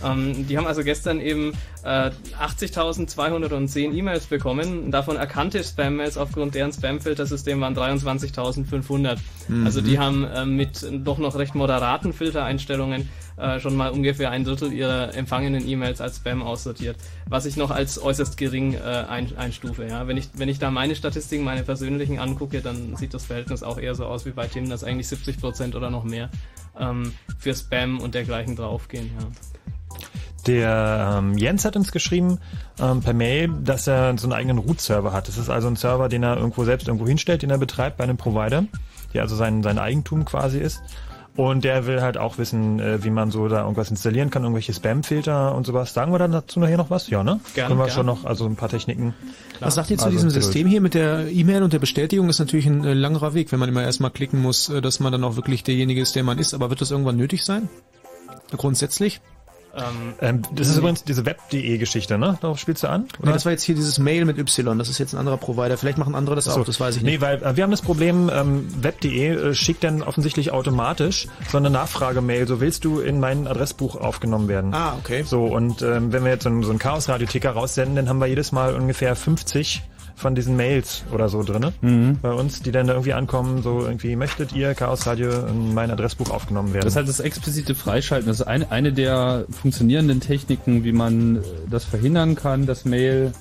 Ähm, 0.04 0.48
die 0.48 0.58
haben 0.58 0.68
also 0.68 0.84
gestern 0.84 1.20
eben 1.20 1.54
äh, 1.84 2.12
80.210 2.40 3.94
E-Mails 3.94 4.26
bekommen. 4.26 4.92
Davon 4.92 5.16
erkannte 5.16 5.64
Spam-Mails 5.64 6.18
aufgrund 6.18 6.56
deren 6.56 6.72
Spam-Filtersystem 6.72 7.62
waren 7.62 7.76
23.500. 7.76 9.18
Also 9.64 9.82
die 9.82 10.00
haben 10.00 10.24
äh, 10.26 10.46
mit 10.46 10.86
doch 11.04 11.18
noch 11.18 11.36
recht 11.36 11.56
moderaten 11.56 12.14
Filtereinstellungen 12.14 13.10
äh, 13.38 13.60
schon 13.60 13.76
mal 13.76 13.92
ungefähr 13.92 14.32
ein 14.32 14.44
Drittel 14.44 14.72
ihrer 14.72 15.14
empfangenen 15.14 15.68
E-Mails 15.68 16.02
als 16.02 16.18
Spam 16.18 16.42
aussortiert, 16.42 16.98
was 17.28 17.46
ich 17.46 17.58
noch 17.58 17.72
als 17.72 18.02
äußerst 18.02 18.38
gering 18.38 18.74
äh, 18.74 18.80
ein, 18.80 19.36
einstufe. 19.38 19.86
Ja? 19.86 20.08
Wenn, 20.08 20.18
ich, 20.18 20.30
wenn 20.36 20.50
ich 20.50 20.60
da 20.60 20.72
meine 20.72 20.96
Statistiken, 20.96 21.44
meine 21.44 21.64
persönlichen 21.64 22.20
angucke, 22.20 22.62
dann 22.62 22.96
sieht 22.96 23.14
das 23.14 23.26
Verhältnis 23.26 23.64
auch 23.64 23.78
eher 23.78 23.96
so 23.96 24.06
aus 24.06 24.26
wie 24.26 24.32
bei 24.32 24.48
Tim, 24.48 24.70
dass 24.70 24.84
eigentlich 24.84 25.08
70% 25.08 25.76
oder 25.76 25.90
noch 25.90 26.04
mehr 26.04 26.30
ähm, 26.80 27.14
für 27.38 27.54
Spam 27.54 28.00
und 28.00 28.16
dergleichen 28.16 28.56
draufgehen. 28.56 29.12
Ja. 29.20 29.28
Der 30.48 31.18
ähm, 31.18 31.38
Jens 31.38 31.66
hat 31.66 31.76
uns 31.76 31.92
geschrieben 31.92 32.40
ähm, 32.80 33.02
per 33.02 33.14
Mail, 33.14 33.50
dass 33.64 33.88
er 33.88 34.18
so 34.18 34.28
einen 34.28 34.34
eigenen 34.34 34.60
Root-Server 34.60 35.12
hat. 35.12 35.28
Das 35.28 35.38
ist 35.38 35.50
also 35.50 35.68
ein 35.68 35.76
Server, 35.76 36.08
den 36.08 36.24
er 36.24 36.38
irgendwo 36.38 36.64
selbst 36.66 36.88
irgendwo 36.88 37.08
hinstellt, 37.08 37.42
den 37.42 37.50
er 37.50 37.58
betreibt 37.58 37.98
bei 37.98 38.04
einem 38.04 38.18
Provider, 38.18 38.66
der 39.14 39.24
also 39.24 39.36
sein, 39.36 39.64
sein 39.64 39.80
Eigentum 39.80 40.26
quasi 40.26 40.60
ist. 40.60 40.82
Und 41.36 41.66
der 41.66 41.86
will 41.86 42.02
halt 42.02 42.18
auch 42.18 42.38
wissen, 42.38 42.80
äh, 42.80 43.04
wie 43.04 43.10
man 43.10 43.30
so 43.30 43.50
da 43.50 43.64
irgendwas 43.64 43.90
installieren 43.90 44.30
kann, 44.30 44.44
irgendwelche 44.44 44.74
Spam-Filter 44.74 45.54
und 45.54 45.66
sowas. 45.66 45.94
Sagen 45.94 46.14
wir 46.14 46.20
dann 46.20 46.32
dazu 46.32 46.62
nachher 46.62 46.78
noch 46.78 46.90
was? 46.90 47.10
Ja, 47.10 47.26
ne? 47.26 47.42
Gerne, 47.56 47.68
Können 47.68 47.80
wir 47.80 47.86
gerne. 47.88 47.92
schon 47.92 48.06
noch, 48.06 48.24
also 48.24 48.46
ein 48.46 48.56
paar 48.56 48.70
Techniken. 48.70 49.14
Was 49.60 49.76
sagt 49.76 49.92
ihr 49.92 49.98
zu 49.98 50.06
Also, 50.06 50.16
diesem 50.16 50.30
System 50.30 50.66
hier 50.66 50.80
mit 50.80 50.94
der 50.94 51.30
E-Mail 51.30 51.64
und 51.64 51.74
der 51.74 51.80
Bestätigung? 51.80 52.30
Ist 52.30 52.40
natürlich 52.40 52.68
ein 52.68 52.86
äh, 52.86 52.94
langerer 52.94 53.34
Weg, 53.34 53.52
wenn 53.52 53.60
man 53.60 53.68
immer 53.68 53.84
erstmal 53.84 54.12
klicken 54.12 54.42
muss, 54.42 54.70
äh, 54.70 54.82
dass 54.82 55.02
man 55.02 55.12
dann 55.12 55.26
auch 55.26 55.36
wirklich 55.36 55.64
derjenige 55.64 56.00
ist, 56.00 56.16
der 56.16 56.24
man 56.24 56.40
ist. 56.40 56.54
Aber 56.54 56.70
wird 56.70 56.80
das 56.80 56.92
irgendwann 56.92 57.18
nötig 57.18 57.44
sein? 57.44 57.68
Grundsätzlich? 58.56 59.20
Ähm, 59.76 60.14
Ähm, 60.22 60.42
das 60.54 60.68
ist 60.70 60.78
übrigens 60.78 61.04
diese 61.04 61.26
Web.de-Geschichte, 61.26 62.18
ne? 62.18 62.38
Darauf 62.42 62.58
spielst 62.60 62.84
du 62.84 62.88
an? 62.90 63.08
Nee, 63.22 63.32
das 63.34 63.46
war 63.46 63.52
jetzt 63.52 63.64
hier 63.64 63.76
dieses 63.76 64.00
Mail 64.00 64.26
mit 64.26 64.38
Y. 64.38 64.78
Das 64.78 64.90
ist 64.90 64.98
jetzt 65.00 65.14
ein 65.14 65.18
anderer 65.18 65.38
Provider. 65.38 65.78
Vielleicht 65.78 65.98
machen 65.98 66.16
andere 66.16 66.36
das 66.36 66.46
So. 66.46 66.52
auch, 66.52 66.66
das 66.66 66.80
weiß 66.80 66.96
ich 66.98 67.04
Nee, 67.04 67.12
nicht. 67.12 67.22
weil 67.22 67.44
äh, 67.44 67.56
wir 67.56 67.64
haben 67.64 67.72
das 67.72 67.82
Problem, 67.82 68.30
ähm, 68.34 68.68
web.de 68.84 69.28
äh, 69.50 69.54
schickt 69.56 69.84
dann 69.84 70.02
offensichtlich 70.02 70.52
automatisch 70.52 71.28
so 71.50 71.58
eine 71.58 71.70
Nachfragemail, 71.70 72.48
so 72.48 72.60
willst 72.62 72.86
du 72.86 73.00
in 73.00 73.20
mein 73.20 73.48
Adressbuch 73.48 73.96
aufgenommen 73.96 74.48
werden. 74.48 74.74
Ah, 74.74 74.96
okay. 75.00 75.24
So, 75.28 75.44
und 75.46 75.82
ähm, 75.82 76.12
wenn 76.14 76.24
wir 76.24 76.32
jetzt 76.32 76.44
so, 76.44 76.50
einen- 76.50 76.64
so 76.64 76.70
einen 76.70 76.80
Chaos-Radio-Ticker 76.80 77.52
raussenden, 77.52 77.96
dann 77.96 78.10
haben 78.10 78.20
wir 78.20 78.28
jedes 78.28 78.52
Mal 78.52 78.76
ungefähr 78.76 79.16
50 79.16 79.84
von 80.16 80.34
diesen 80.34 80.56
Mails 80.56 81.04
oder 81.12 81.30
so 81.30 81.44
drinne 81.44 81.74
bei 82.22 82.32
uns, 82.32 82.62
die 82.62 82.72
dann 82.72 82.88
da 82.88 82.94
irgendwie 82.94 83.14
ankommen, 83.14 83.62
so 83.62 83.82
irgendwie, 83.82 84.16
möchtet 84.16 84.54
ihr 84.54 84.74
Chaos 84.74 85.06
Radio 85.06 85.30
in 85.48 85.74
mein 85.74 85.92
Adressbuch 85.92 86.30
aufgenommen 86.30 86.74
werden? 86.74 86.86
Das 86.86 86.94
ist 86.94 86.98
halt 86.98 87.10
das 87.10 87.20
explizite 87.20 87.76
Freischalten. 87.76 88.28
Das 88.28 88.40
ist 88.40 88.48
eine, 88.48 88.72
eine 88.72 88.94
der 88.94 89.46
funktionierenden 89.50 90.22
Techniken, 90.22 90.84
wie 90.84 90.94
man 90.94 91.38
äh, 91.38 91.40
das 91.70 91.84
verhindern 91.84 92.36
kann, 92.36 92.66
dass 92.66 92.86
Mail 92.86 93.34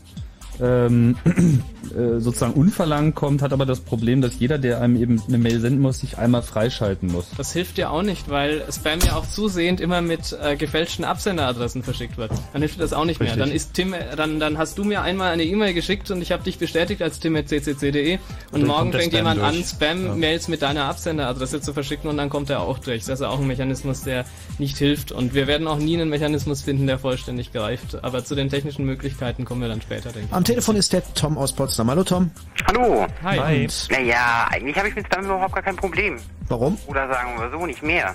ähm, 0.61 1.17
äh, 1.95 2.21
sozusagen 2.21 2.55
unverlangt 2.55 3.15
kommt, 3.15 3.43
hat 3.43 3.53
aber 3.53 3.67
das 3.67 3.81
Problem, 3.81 4.21
dass 4.21 4.39
jeder, 4.39 4.59
der 4.59 4.81
einem 4.81 4.97
eben 4.97 5.23
eine 5.27 5.39
Mail 5.39 5.61
senden 5.61 5.81
muss, 5.81 6.01
sich 6.01 6.19
einmal 6.19 6.43
freischalten 6.43 7.11
muss. 7.11 7.27
Das 7.37 7.53
hilft 7.53 7.77
dir 7.77 7.91
auch 7.91 8.03
nicht, 8.03 8.29
weil 8.29 8.63
Spam 8.73 9.01
ja 9.07 9.17
auch 9.17 9.27
zusehend 9.27 9.81
immer 9.81 10.01
mit 10.01 10.37
äh, 10.43 10.57
gefälschten 10.57 11.05
Absenderadressen 11.05 11.83
verschickt 11.83 12.17
wird. 12.17 12.31
Dann 12.53 12.63
hilft 12.63 12.77
dir 12.77 12.83
das 12.83 12.93
auch 12.93 13.05
nicht 13.05 13.21
Richtig. 13.21 13.37
mehr. 13.37 13.47
Dann 13.47 13.55
ist 13.55 13.75
Tim, 13.75 13.95
dann, 14.17 14.41
dann 14.41 14.59
hast 14.59 14.79
du 14.79 14.85
mir 14.85 15.03
einmal 15.03 15.33
eine 15.33 15.45
E-Mail 15.45 15.75
geschickt 15.75 16.11
und 16.11 16.23
ich 16.23 16.33
habe 16.33 16.43
dich 16.43 16.59
bestätigt 16.59 17.03
als 17.03 17.19
tim.ccc.de 17.21 18.15
und, 18.15 18.61
dann 18.61 18.67
morgen 18.67 18.93
fängt 18.93 19.13
jemand 19.13 19.41
an, 19.41 19.55
durch. 19.55 19.67
Spam-Mails 19.67 20.49
mit 20.49 20.63
deiner 20.63 20.85
Absenderadresse 20.85 21.61
zu 21.61 21.73
verschicken 21.73 22.09
und 22.09 22.17
dann 22.17 22.31
kommt 22.31 22.51
er 22.51 22.61
auch 22.61 22.79
durch. 22.79 23.05
Das 23.05 23.21
ist 23.21 23.27
auch 23.27 23.41
ein 23.41 23.47
Mechanismus, 23.47 24.03
der 24.03 24.25
nicht 24.59 24.79
hilft 24.79 25.13
und 25.13 25.35
wir 25.35 25.47
werden 25.47 25.67
auch 25.67 25.79
nie 25.79 25.95
einen 25.95 26.09
Mechanismus 26.09 26.63
finden, 26.63 26.87
der 26.87 26.99
vollständig 26.99 27.53
greift. 27.53 28.03
Aber 28.05 28.25
zu 28.25 28.35
den 28.35 28.49
technischen 28.49 28.85
Möglichkeiten 28.85 29.45
kommen 29.45 29.61
wir 29.61 29.69
dann 29.69 29.83
später, 29.83 30.11
denke 30.11 30.29
ich. 30.31 30.33
Am 30.45 30.49
Telefon 30.49 30.77
ist 30.77 30.93
der 30.93 31.03
Tom 31.15 31.39
aus 31.39 31.57
Potsdam. 31.57 31.89
Hallo 31.89 32.05
Tom. 32.05 32.31
Hallo. 32.69 33.07
Hi. 33.23 33.63
Und 33.63 33.89
Naja, 33.91 34.47
eigentlich 34.51 34.77
habe 34.77 34.89
ich 34.89 34.95
mit 34.95 35.07
Spam 35.07 35.25
überhaupt 35.25 35.55
gar 35.55 35.63
kein 35.63 35.75
Problem. 35.75 36.19
warum? 36.49 36.77
Oder 36.87 37.09
sagen 37.09 37.31
wir 37.41 37.51
so, 37.51 37.65
nicht 37.65 37.83
mehr. 37.83 38.15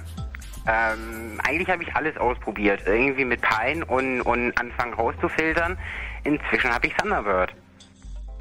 Ähm, 0.68 1.42
eigentlich 1.44 1.68
habe 1.68 1.82
ich 1.82 1.96
alles 1.96 2.16
ausprobiert. 2.18 2.82
Irgendwie 2.86 3.26
mit 3.26 3.42
Pine 3.42 3.84
und, 3.84 4.22
und 4.22 4.56
anfangen 4.60 4.94
rauszufiltern. 4.94 5.76
Inzwischen 6.24 6.72
habe 6.72 6.86
ich 6.86 6.94
Thunderbird. 6.94 7.52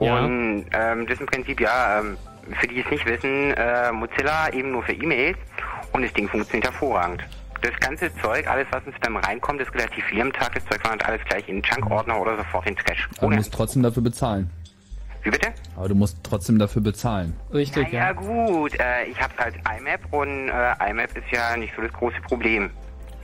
Ja. 0.01 0.19
Und 0.19 0.67
ähm, 0.73 1.07
das 1.07 1.15
ist 1.15 1.21
im 1.23 1.27
Prinzip, 1.29 1.59
ja, 1.59 2.01
ähm, 2.01 2.19
für 2.61 2.67
die 2.67 2.81
es 2.81 2.91
nicht 2.91 3.07
wissen, 3.07 3.55
äh, 3.55 3.91
Mozilla 3.91 4.53
eben 4.53 4.71
nur 4.71 4.83
für 4.83 4.93
E-Mails 4.93 5.39
und 5.95 6.03
das 6.03 6.13
Ding 6.13 6.29
funktioniert 6.29 6.67
hervorragend. 6.67 7.25
Das 7.61 7.73
ganze 7.81 8.15
Zeug, 8.23 8.47
alles 8.47 8.67
was 8.71 8.85
in 8.87 8.93
Spam 8.95 9.17
reinkommt, 9.17 9.61
ist 9.61 9.75
relativ 9.75 10.05
viel 10.05 10.21
am 10.21 10.33
Tag. 10.33 10.55
Das 10.55 10.65
Zeug 10.67 10.83
wandert 10.85 11.09
alles 11.09 11.25
gleich 11.25 11.49
in 11.49 11.57
den 11.57 11.63
Junk-Ordner 11.63 12.21
oder 12.21 12.37
sofort 12.37 12.67
in 12.69 12.75
den 12.75 12.85
Trash. 12.85 13.09
Aber 13.19 13.31
du 13.31 13.37
musst 13.37 13.53
trotzdem 13.53 13.83
dafür 13.83 14.03
bezahlen. 14.03 14.51
Wie 15.23 15.31
bitte? 15.31 15.49
Aber 15.77 15.89
du 15.89 15.95
musst 15.97 16.17
trotzdem 16.23 16.59
dafür 16.59 16.83
bezahlen. 16.83 17.35
Richtig, 17.53 17.93
Ja 17.93 18.07
ja. 18.07 18.13
gut, 18.13 18.79
äh, 18.79 19.05
ich 19.05 19.21
habe 19.21 19.33
halt 19.39 19.57
IMAP 19.57 20.01
und 20.13 20.49
äh, 20.49 20.91
IMAP 20.91 21.17
ist 21.17 21.31
ja 21.33 21.57
nicht 21.57 21.75
so 21.75 21.83
das 21.83 21.93
große 21.93 22.21
Problem. 22.23 22.71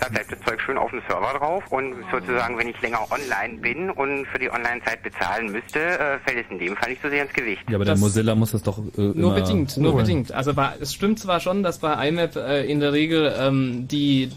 Da 0.04 0.10
bleibt 0.10 0.32
das 0.32 0.40
Zeug 0.46 0.60
schön 0.60 0.76
auf 0.78 0.90
dem 0.90 1.00
Server 1.08 1.38
drauf 1.38 1.64
und 1.70 1.94
sozusagen, 2.10 2.58
wenn 2.58 2.68
ich 2.68 2.80
länger 2.82 3.00
online 3.10 3.58
bin 3.60 3.90
und 3.90 4.26
für 4.26 4.38
die 4.38 4.50
Online-Zeit 4.50 5.02
bezahlen 5.02 5.50
müsste, 5.50 5.80
äh, 5.80 6.18
fällt 6.26 6.44
es 6.44 6.50
in 6.50 6.58
dem 6.58 6.76
Fall 6.76 6.90
nicht 6.90 7.02
so 7.02 7.08
sehr 7.08 7.22
ins 7.22 7.32
Gewicht. 7.32 7.62
Ja, 7.70 7.76
aber 7.76 7.84
der 7.84 7.96
Mozilla 7.96 8.34
muss 8.34 8.52
das 8.52 8.62
doch 8.62 8.78
äh, 8.78 9.00
Nur 9.00 9.34
bedingt, 9.34 9.76
nur 9.76 9.92
holen. 9.94 10.04
bedingt. 10.04 10.32
Also 10.32 10.52
bei, 10.54 10.72
es 10.80 10.92
stimmt 10.94 11.18
zwar 11.18 11.40
schon, 11.40 11.62
dass 11.62 11.78
bei 11.78 12.08
IMAP 12.08 12.36
äh, 12.36 12.64
in 12.70 12.80
der 12.80 12.92
Regel 12.92 13.34
ähm, 13.38 13.88
die 13.88 14.30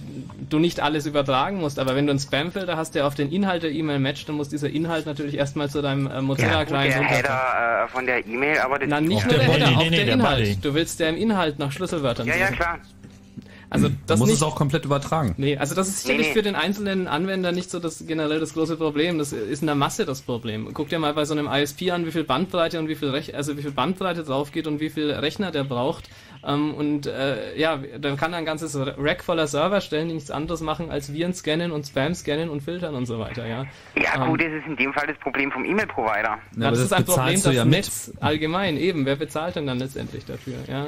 du 0.49 0.59
nicht 0.59 0.80
alles 0.80 1.05
übertragen 1.05 1.57
musst, 1.57 1.78
aber 1.80 1.95
wenn 1.95 2.05
du 2.05 2.11
einen 2.11 2.20
Spamfilter 2.20 2.78
hast, 2.78 2.95
der 2.95 3.05
auf 3.05 3.15
den 3.15 3.32
Inhalt 3.32 3.63
der 3.63 3.72
E-Mail 3.72 3.99
matcht, 3.99 4.30
dann 4.30 4.36
muss 4.38 4.47
dieser 4.49 4.70
Inhalt 4.70 5.05
natürlich 5.05 5.36
erstmal 5.38 5.70
zu 5.70 5.82
deinem 5.82 6.07
äh, 6.07 6.11
Ja, 6.11 6.15
gut, 6.20 6.28
Mozilla-Client 6.28 6.93
der. 6.95 7.03
Header 7.03 7.84
äh, 7.86 7.88
von 7.89 8.05
der 8.05 8.26
E-Mail, 8.26 8.59
aber 8.59 8.80
das 8.80 8.88
Na, 8.89 9.01
nicht 9.01 9.26
nur 9.26 9.34
der 9.38 9.45
der 9.45 9.53
Header, 9.53 9.65
auch 9.68 9.84
nee, 9.84 9.89
nee, 9.89 9.95
der 9.97 10.05
der 10.05 10.13
Inhalt. 10.13 10.39
Body. 10.45 10.57
Du 10.61 10.74
willst 10.74 10.99
der 10.99 11.09
im 11.09 11.18
Inhalt 11.18 11.59
nach 11.59 11.72
Schlüsselwörtern 11.72 12.26
Ja, 12.28 12.36
ja, 12.36 12.45
suchen. 12.47 12.55
klar. 12.57 12.78
Also 13.70 13.89
Du 13.89 13.95
das 14.05 14.20
musst 14.20 14.32
nicht, 14.32 14.41
es 14.41 14.47
auch 14.47 14.55
komplett 14.55 14.86
übertragen. 14.86 15.36
Nee, 15.38 15.57
also 15.57 15.76
das 15.76 15.88
ist 15.88 16.03
sicherlich 16.03 16.28
nee. 16.28 16.34
für 16.34 16.41
den 16.41 16.55
einzelnen 16.55 17.07
Anwender 17.07 17.51
nicht 17.51 17.70
so 17.70 17.80
das 17.80 18.05
generell 18.07 18.39
das 18.39 18.53
große 18.53 18.78
Problem. 18.78 19.18
Das 19.18 19.34
ist 19.34 19.61
in 19.61 19.68
der 19.68 19.76
Masse 19.76 20.05
das 20.05 20.22
Problem. 20.22 20.70
Guck 20.74 20.89
dir 20.89 20.99
mal 20.99 21.13
bei 21.13 21.26
so 21.26 21.34
einem 21.34 21.47
ISP 21.47 21.91
an, 21.91 22.05
wie 22.05 22.11
viel 22.11 22.24
Bandbreite 22.24 22.80
und 22.80 22.88
wie 22.88 22.95
viel 22.95 23.09
Rech 23.09 23.36
also 23.36 23.57
wie 23.57 23.61
viel 23.61 23.72
Bandbreite 23.72 24.24
drauf 24.24 24.51
geht 24.51 24.68
und 24.68 24.80
wie 24.80 24.89
viel 24.89 25.11
Rechner 25.11 25.51
der 25.51 25.63
braucht. 25.63 26.09
Ähm, 26.45 26.74
und 26.74 27.07
äh, 27.07 27.57
ja, 27.57 27.78
dann 27.99 28.15
kann 28.15 28.32
er 28.34 28.39
ein 28.39 28.45
ganzes 28.45 28.78
Rack 28.78 29.24
voller 29.24 29.47
Server 29.47 29.82
stellen, 29.82 30.07
die 30.07 30.15
nichts 30.15 30.32
anderes 30.32 30.61
machen 30.61 30.91
als 30.91 31.11
Viren 31.11 31.34
scannen 31.34 31.72
und 31.72 31.86
Spam 31.86 32.13
scannen 32.13 32.49
und 32.49 32.61
filtern 32.61 32.95
und 32.95 33.05
so 33.05 33.20
weiter, 33.20 33.47
ja. 33.47 33.65
Ja 33.95 34.24
Ähm, 34.24 34.30
gut, 34.30 34.41
das 34.41 34.53
ist 34.53 34.68
in 34.68 34.76
dem 34.78 34.93
Fall 34.93 35.07
das 35.07 35.18
Problem 35.18 35.51
vom 35.51 35.65
E-Mail-Provider. 35.65 36.38
Ja, 36.57 36.68
aber 36.68 36.72
das, 36.72 36.80
ist 36.80 36.93
ein 36.93 37.05
Problem, 37.05 37.41
das 37.41 37.53
ja 37.53 37.65
mit. 37.65 37.74
Netz 37.74 38.13
allgemein 38.22 38.78
eben. 38.78 39.05
Wer 39.05 39.15
bezahlt 39.15 39.55
denn 39.55 39.68
dann 39.68 39.80
letztendlich 39.80 40.26
dafür, 40.26 40.55
ja? 40.68 40.88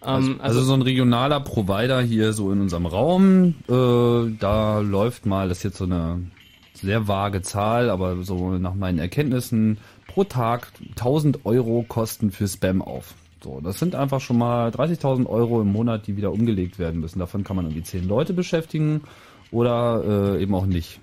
Also, 0.00 0.30
Ähm, 0.30 0.40
also 0.40 0.62
so 0.62 0.74
ein 0.74 0.82
regionaler 0.82 1.40
Provider 1.40 2.00
hier 2.00 2.32
so 2.32 2.52
in 2.52 2.60
unserem 2.60 2.86
Raum, 2.86 3.54
äh, 3.68 4.36
da 4.38 4.80
läuft 4.80 5.26
mal, 5.26 5.48
das 5.48 5.58
ist 5.58 5.64
jetzt 5.64 5.78
so 5.78 5.84
eine 5.84 6.20
sehr 6.74 7.08
vage 7.08 7.42
Zahl, 7.42 7.90
aber 7.90 8.22
so 8.22 8.52
nach 8.52 8.74
meinen 8.74 8.98
Erkenntnissen 8.98 9.78
pro 10.06 10.24
Tag 10.24 10.72
1000 10.90 11.44
Euro 11.44 11.84
Kosten 11.86 12.30
für 12.30 12.46
Spam 12.46 12.82
auf. 12.82 13.14
So, 13.42 13.60
das 13.60 13.78
sind 13.78 13.94
einfach 13.94 14.20
schon 14.20 14.38
mal 14.38 14.70
30.000 14.70 15.26
Euro 15.26 15.60
im 15.60 15.72
Monat, 15.72 16.06
die 16.06 16.16
wieder 16.16 16.32
umgelegt 16.32 16.78
werden 16.78 17.00
müssen. 17.00 17.18
Davon 17.20 17.44
kann 17.44 17.56
man 17.56 17.66
irgendwie 17.66 17.84
10 17.84 18.06
Leute 18.06 18.32
beschäftigen 18.32 19.02
oder 19.50 20.36
äh, 20.36 20.42
eben 20.42 20.54
auch 20.54 20.66
nicht. 20.66 21.00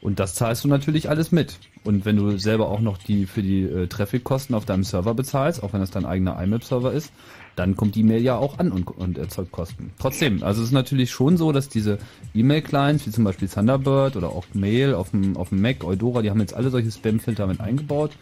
Und 0.00 0.20
das 0.20 0.34
zahlst 0.34 0.64
du 0.64 0.68
natürlich 0.68 1.10
alles 1.10 1.32
mit. 1.32 1.58
Und 1.84 2.04
wenn 2.04 2.16
du 2.16 2.38
selber 2.38 2.68
auch 2.68 2.80
noch 2.80 2.98
die 2.98 3.26
für 3.26 3.42
die 3.42 3.62
äh, 3.62 3.86
Traffic-Kosten 3.88 4.54
auf 4.54 4.64
deinem 4.64 4.84
Server 4.84 5.14
bezahlst, 5.14 5.62
auch 5.62 5.72
wenn 5.72 5.80
das 5.80 5.90
dein 5.90 6.06
eigener 6.06 6.40
IMAP-Server 6.42 6.92
ist, 6.92 7.12
dann 7.58 7.76
kommt 7.76 7.94
die 7.94 8.02
Mail 8.02 8.22
ja 8.22 8.36
auch 8.36 8.58
an 8.58 8.70
und, 8.70 8.86
und 8.88 9.18
erzeugt 9.18 9.52
Kosten. 9.52 9.90
Trotzdem, 9.98 10.42
also 10.42 10.62
es 10.62 10.68
ist 10.68 10.72
natürlich 10.72 11.10
schon 11.10 11.36
so, 11.36 11.52
dass 11.52 11.68
diese 11.68 11.98
E-Mail-Clients, 12.34 13.06
wie 13.06 13.10
zum 13.10 13.24
Beispiel 13.24 13.48
Thunderbird 13.48 14.16
oder 14.16 14.28
auch 14.28 14.44
Mail 14.54 14.94
auf 14.94 15.10
dem, 15.10 15.36
auf 15.36 15.48
dem 15.48 15.60
Mac, 15.60 15.84
Eudora, 15.84 16.22
die 16.22 16.30
haben 16.30 16.40
jetzt 16.40 16.54
alle 16.54 16.70
solche 16.70 16.90
Spam-Filter 16.90 17.46
mit 17.46 17.60
eingebaut. 17.60 18.12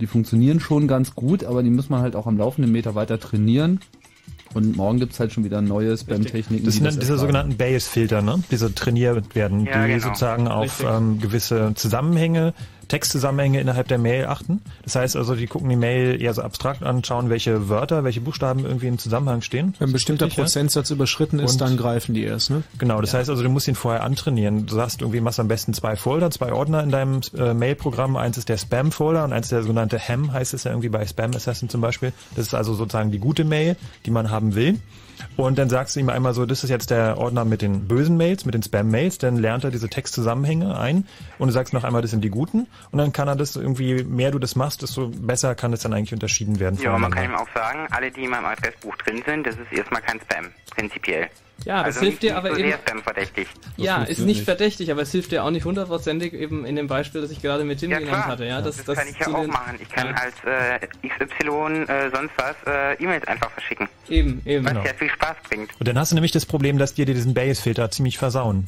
Die 0.00 0.06
funktionieren 0.06 0.60
schon 0.60 0.86
ganz 0.86 1.14
gut, 1.14 1.42
aber 1.44 1.62
die 1.62 1.70
muss 1.70 1.88
man 1.88 2.02
halt 2.02 2.14
auch 2.14 2.26
am 2.26 2.38
laufenden 2.38 2.70
Meter 2.70 2.94
weiter 2.94 3.18
trainieren. 3.18 3.80
Und 4.54 4.76
morgen 4.76 4.98
gibt's 4.98 5.20
halt 5.20 5.32
schon 5.32 5.44
wieder 5.44 5.60
neue 5.60 5.96
Spam-Techniken. 5.96 6.64
Das 6.64 6.74
sind 6.74 6.84
dann 6.84 6.98
diese 6.98 7.18
sogenannten 7.18 7.56
Bayes-Filter, 7.56 8.22
ne? 8.22 8.42
Diese 8.50 8.74
trainiert 8.74 9.34
werden, 9.34 9.66
Ja, 9.66 9.82
die 9.82 9.92
genau. 9.94 10.06
sozusagen 10.06 10.48
auf 10.48 10.82
ähm, 10.88 11.18
gewisse 11.20 11.72
Zusammenhänge, 11.74 12.54
Textzusammenhänge 12.88 13.60
innerhalb 13.60 13.88
der 13.88 13.98
Mail 13.98 14.26
achten. 14.26 14.60
Das 14.82 14.96
heißt 14.96 15.16
also, 15.16 15.34
die 15.34 15.46
gucken 15.46 15.68
die 15.68 15.76
Mail 15.76 16.20
eher 16.20 16.34
so 16.34 16.42
abstrakt 16.42 16.82
an, 16.82 17.04
schauen, 17.04 17.30
welche 17.30 17.68
Wörter, 17.68 18.04
welche 18.04 18.20
Buchstaben 18.20 18.64
irgendwie 18.64 18.86
im 18.88 18.98
Zusammenhang 18.98 19.42
stehen. 19.42 19.74
Wenn 19.78 19.90
ein 19.90 19.92
bestimmter 19.92 20.26
Richtig, 20.26 20.38
ja? 20.38 20.44
Prozentsatz 20.44 20.90
überschritten 20.90 21.38
ist, 21.38 21.52
Und- 21.52 21.60
dann 21.60 21.76
greifen 21.76 22.14
die 22.14 22.22
erst, 22.24 22.50
ne? 22.50 22.62
Genau, 22.78 23.00
das 23.00 23.14
heißt 23.14 23.30
also, 23.30 23.42
du 23.42 23.48
musst 23.48 23.68
ihn 23.68 23.74
vorher 23.74 24.02
antrainieren. 24.02 24.66
Du 24.66 24.74
sagst 24.74 25.00
irgendwie, 25.02 25.20
machst 25.20 25.38
am 25.40 25.48
besten 25.48 25.74
zwei 25.74 25.96
Folder, 25.96 26.30
zwei 26.30 26.52
Ordner 26.52 26.82
in 26.82 26.90
deinem 26.90 27.20
äh, 27.36 27.54
Mail-Programm. 27.54 28.16
Eins 28.16 28.38
ist 28.38 28.48
der 28.48 28.56
Spam-Folder 28.58 29.24
und 29.24 29.32
eins 29.32 29.46
ist 29.46 29.52
der 29.52 29.62
sogenannte 29.62 29.98
Ham, 29.98 30.32
heißt 30.32 30.54
es 30.54 30.64
ja 30.64 30.70
irgendwie 30.70 30.88
bei 30.88 31.06
Spam 31.06 31.32
Assassin 31.34 31.68
zum 31.68 31.80
Beispiel. 31.80 32.12
Das 32.36 32.46
ist 32.46 32.54
also 32.54 32.74
sozusagen 32.74 33.10
die 33.10 33.18
gute 33.18 33.44
Mail, 33.44 33.76
die 34.06 34.10
man 34.10 34.30
haben 34.30 34.54
will. 34.54 34.78
Und 35.38 35.56
dann 35.56 35.70
sagst 35.70 35.94
du 35.94 36.00
ihm 36.00 36.08
einmal 36.08 36.34
so, 36.34 36.46
das 36.46 36.64
ist 36.64 36.70
jetzt 36.70 36.90
der 36.90 37.16
Ordner 37.16 37.44
mit 37.44 37.62
den 37.62 37.86
bösen 37.86 38.16
Mails, 38.16 38.44
mit 38.44 38.54
den 38.54 38.62
Spam-Mails. 38.64 39.18
Dann 39.18 39.36
lernt 39.36 39.62
er 39.62 39.70
diese 39.70 39.88
Textzusammenhänge 39.88 40.76
ein 40.76 41.06
und 41.38 41.46
du 41.46 41.52
sagst 41.52 41.72
noch 41.72 41.84
einmal, 41.84 42.02
das 42.02 42.10
sind 42.10 42.24
die 42.24 42.28
guten. 42.28 42.66
Und 42.90 42.98
dann 42.98 43.12
kann 43.12 43.28
er 43.28 43.36
das 43.36 43.54
irgendwie, 43.54 44.02
mehr 44.02 44.32
du 44.32 44.40
das 44.40 44.56
machst, 44.56 44.82
desto 44.82 45.10
besser 45.10 45.54
kann 45.54 45.72
es 45.72 45.82
dann 45.82 45.92
eigentlich 45.92 46.12
unterschieden 46.12 46.58
werden. 46.58 46.76
Ja, 46.82 46.98
man 46.98 47.12
kann 47.12 47.24
ihm 47.24 47.36
auch 47.36 47.46
sagen, 47.54 47.86
alle, 47.90 48.10
die 48.10 48.24
in 48.24 48.30
meinem 48.30 48.46
Adressbuch 48.46 48.96
drin 48.96 49.22
sind, 49.24 49.46
das 49.46 49.54
ist 49.54 49.70
erstmal 49.70 50.02
kein 50.02 50.18
Spam, 50.20 50.46
prinzipiell. 50.74 51.28
Ja, 51.64 51.78
das 51.78 51.96
also 51.96 52.00
hilft 52.00 52.22
nicht, 52.22 52.32
dir 52.32 52.36
aber 52.36 52.54
so 52.54 52.60
eben. 52.60 53.02
verdächtig. 53.02 53.48
Ja, 53.76 54.02
ist 54.04 54.18
nicht 54.20 54.26
nicht. 54.26 54.44
verdächtig, 54.44 54.90
aber 54.90 55.02
es 55.02 55.10
hilft 55.12 55.32
dir 55.32 55.44
auch 55.44 55.50
nicht 55.50 55.64
hundertprozentig 55.64 56.32
eben 56.32 56.64
in 56.64 56.76
dem 56.76 56.86
Beispiel, 56.86 57.20
das 57.20 57.30
ich 57.30 57.42
gerade 57.42 57.64
mit 57.64 57.80
Tim 57.80 57.90
Ja 57.90 57.98
genannt 57.98 58.16
klar, 58.16 58.28
hatte. 58.28 58.44
Ja, 58.44 58.62
das, 58.62 58.84
kann 58.84 59.08
ich 59.08 59.18
ja 59.18 59.26
auch 59.28 59.40
den- 59.40 59.50
machen. 59.50 59.78
Ich 59.80 59.88
kann 59.88 60.08
ja, 60.08 60.14
als 60.14 60.34
äh, 60.44 60.86
XY 61.08 61.84
äh, 61.92 62.10
sonst 62.14 62.32
was 62.36 62.54
äh, 62.66 62.94
E-Mails 63.02 63.26
einfach 63.26 63.50
verschicken, 63.50 63.88
eben, 64.08 64.40
eben. 64.44 64.64
was 64.64 64.72
ja 64.74 64.94
viel 64.96 65.10
Spaß 65.10 65.36
bringt. 65.48 65.70
Und 65.78 65.88
dann 65.88 65.98
hast 65.98 66.12
du 66.12 66.14
nämlich 66.14 66.32
das 66.32 66.46
Problem, 66.46 66.78
dass 66.78 66.94
dir 66.94 67.06
diesen 67.06 67.34
Bayes-Filter 67.34 67.90
ziemlich 67.90 68.18
versauen. 68.18 68.66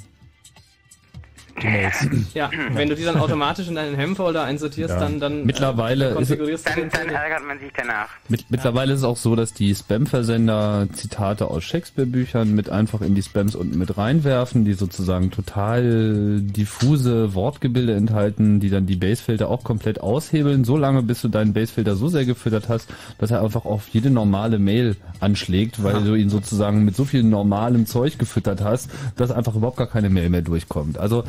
Die 1.63 1.67
Mails. 1.67 2.09
Ja, 2.35 2.51
wenn 2.73 2.89
du 2.89 2.95
die 2.97 3.05
dann 3.05 3.17
automatisch 3.19 3.69
in 3.69 3.75
deinen 3.75 3.97
Ham-Folder 3.97 4.45
einsortierst, 4.45 4.95
Ja. 4.95 5.01
dann, 5.01 5.21
dann 5.21 5.45
Mittlerweile 5.45 6.07
äh, 6.07 6.09
ist- 6.11 6.17
konfigurierst 6.17 6.69
du 6.69 6.81
Dann, 6.81 6.91
dann 6.91 7.09
ärgert 7.15 7.47
man 7.47 7.59
sich 7.59 7.71
danach. 7.77 8.09
Mit, 8.29 8.45
mittlerweile 8.51 8.93
ist 8.93 9.01
es 9.01 9.05
auch 9.05 9.17
so, 9.17 9.37
dass 9.37 9.53
die 9.53 9.75
Spam-Versender 9.75 10.87
Zitate 10.93 11.49
aus 11.49 11.65
Shakespeare-Büchern 11.65 12.55
mit 12.55 12.71
einfach 12.71 13.01
in 13.01 13.15
die 13.15 13.23
Spams 13.23 13.55
unten 13.55 13.79
mit 13.79 13.97
reinwerfen, 13.99 14.65
die 14.65 14.73
sozusagen 14.75 15.31
total 15.31 16.41
diffuse 16.41 17.35
Wortgebilde 17.35 17.95
enthalten, 17.95 18.61
die 18.61 18.71
dann 18.71 18.87
die 18.87 18.97
Basefilter 18.97 19.49
auch 19.49 19.65
komplett 19.65 20.01
aushebeln, 20.01 20.65
so 20.65 20.77
lange 20.77 21.03
bis 21.03 21.21
du 21.23 21.29
deinen 21.29 21.53
Basefilter 21.53 21.97
so 21.97 22.09
sehr 22.09 22.25
gefüttert 22.25 22.69
hast, 22.69 22.89
dass 23.19 23.31
er 23.31 23.43
einfach 23.43 23.65
auf 23.65 23.89
jede 23.89 24.11
normale 24.11 24.59
Mail 24.59 24.97
anschlägt, 25.21 25.83
weil 25.83 26.03
du 26.03 26.15
ihn 26.15 26.31
sozusagen 26.31 26.85
mit 26.85 26.97
so 26.97 27.05
viel 27.05 27.23
normalem 27.23 27.87
Zeug 27.87 28.19
gefüttert 28.19 28.63
hast, 28.63 28.91
dass 29.17 29.31
einfach 29.31 29.55
überhaupt 29.55 29.77
gar 29.77 29.87
keine 29.87 30.11
Mail 30.11 30.31
mehr 30.31 30.43
durchkommt. 30.43 30.99
Also 30.99 31.25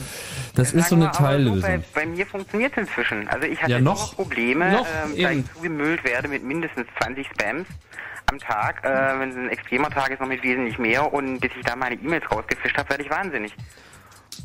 das 0.55 0.74
ist 0.74 0.89
so 0.89 0.95
eine 0.95 1.05
aber 1.09 1.14
so, 1.18 1.24
Teillösung. 1.24 1.84
bei, 1.93 2.05
mir 2.05 2.26
funktioniert 2.26 2.72
es 2.76 2.88
inzwischen. 2.88 3.28
Also 3.28 3.47
ich 3.47 3.62
hatte 3.62 3.72
Ja, 3.72 3.80
noch. 3.80 4.16
Probleme, 4.16 4.72
Noch, 4.72 4.88
ähm, 5.05 5.22
da 5.22 5.32
ich 5.32 5.53
zugemüllt 5.53 6.03
werde 6.03 6.28
mit 6.28 6.43
mindestens 6.43 6.88
20 7.01 7.28
Spams 7.28 7.68
am 8.30 8.39
Tag. 8.39 8.84
Äh, 8.84 9.20
wenn 9.20 9.30
es 9.30 9.36
ein 9.36 9.49
extremer 9.49 9.89
Tag 9.89 10.09
ist, 10.12 10.20
noch 10.20 10.28
mit 10.28 10.43
wesentlich 10.43 10.78
mehr. 10.78 11.12
Und 11.14 11.39
bis 11.39 11.51
ich 11.57 11.64
da 11.66 11.76
meine 11.76 11.95
E-Mails 11.95 12.30
rausgefischt 12.32 12.78
habe, 12.78 12.89
werde 12.89 13.03
ich 13.03 13.09
wahnsinnig. 13.09 13.53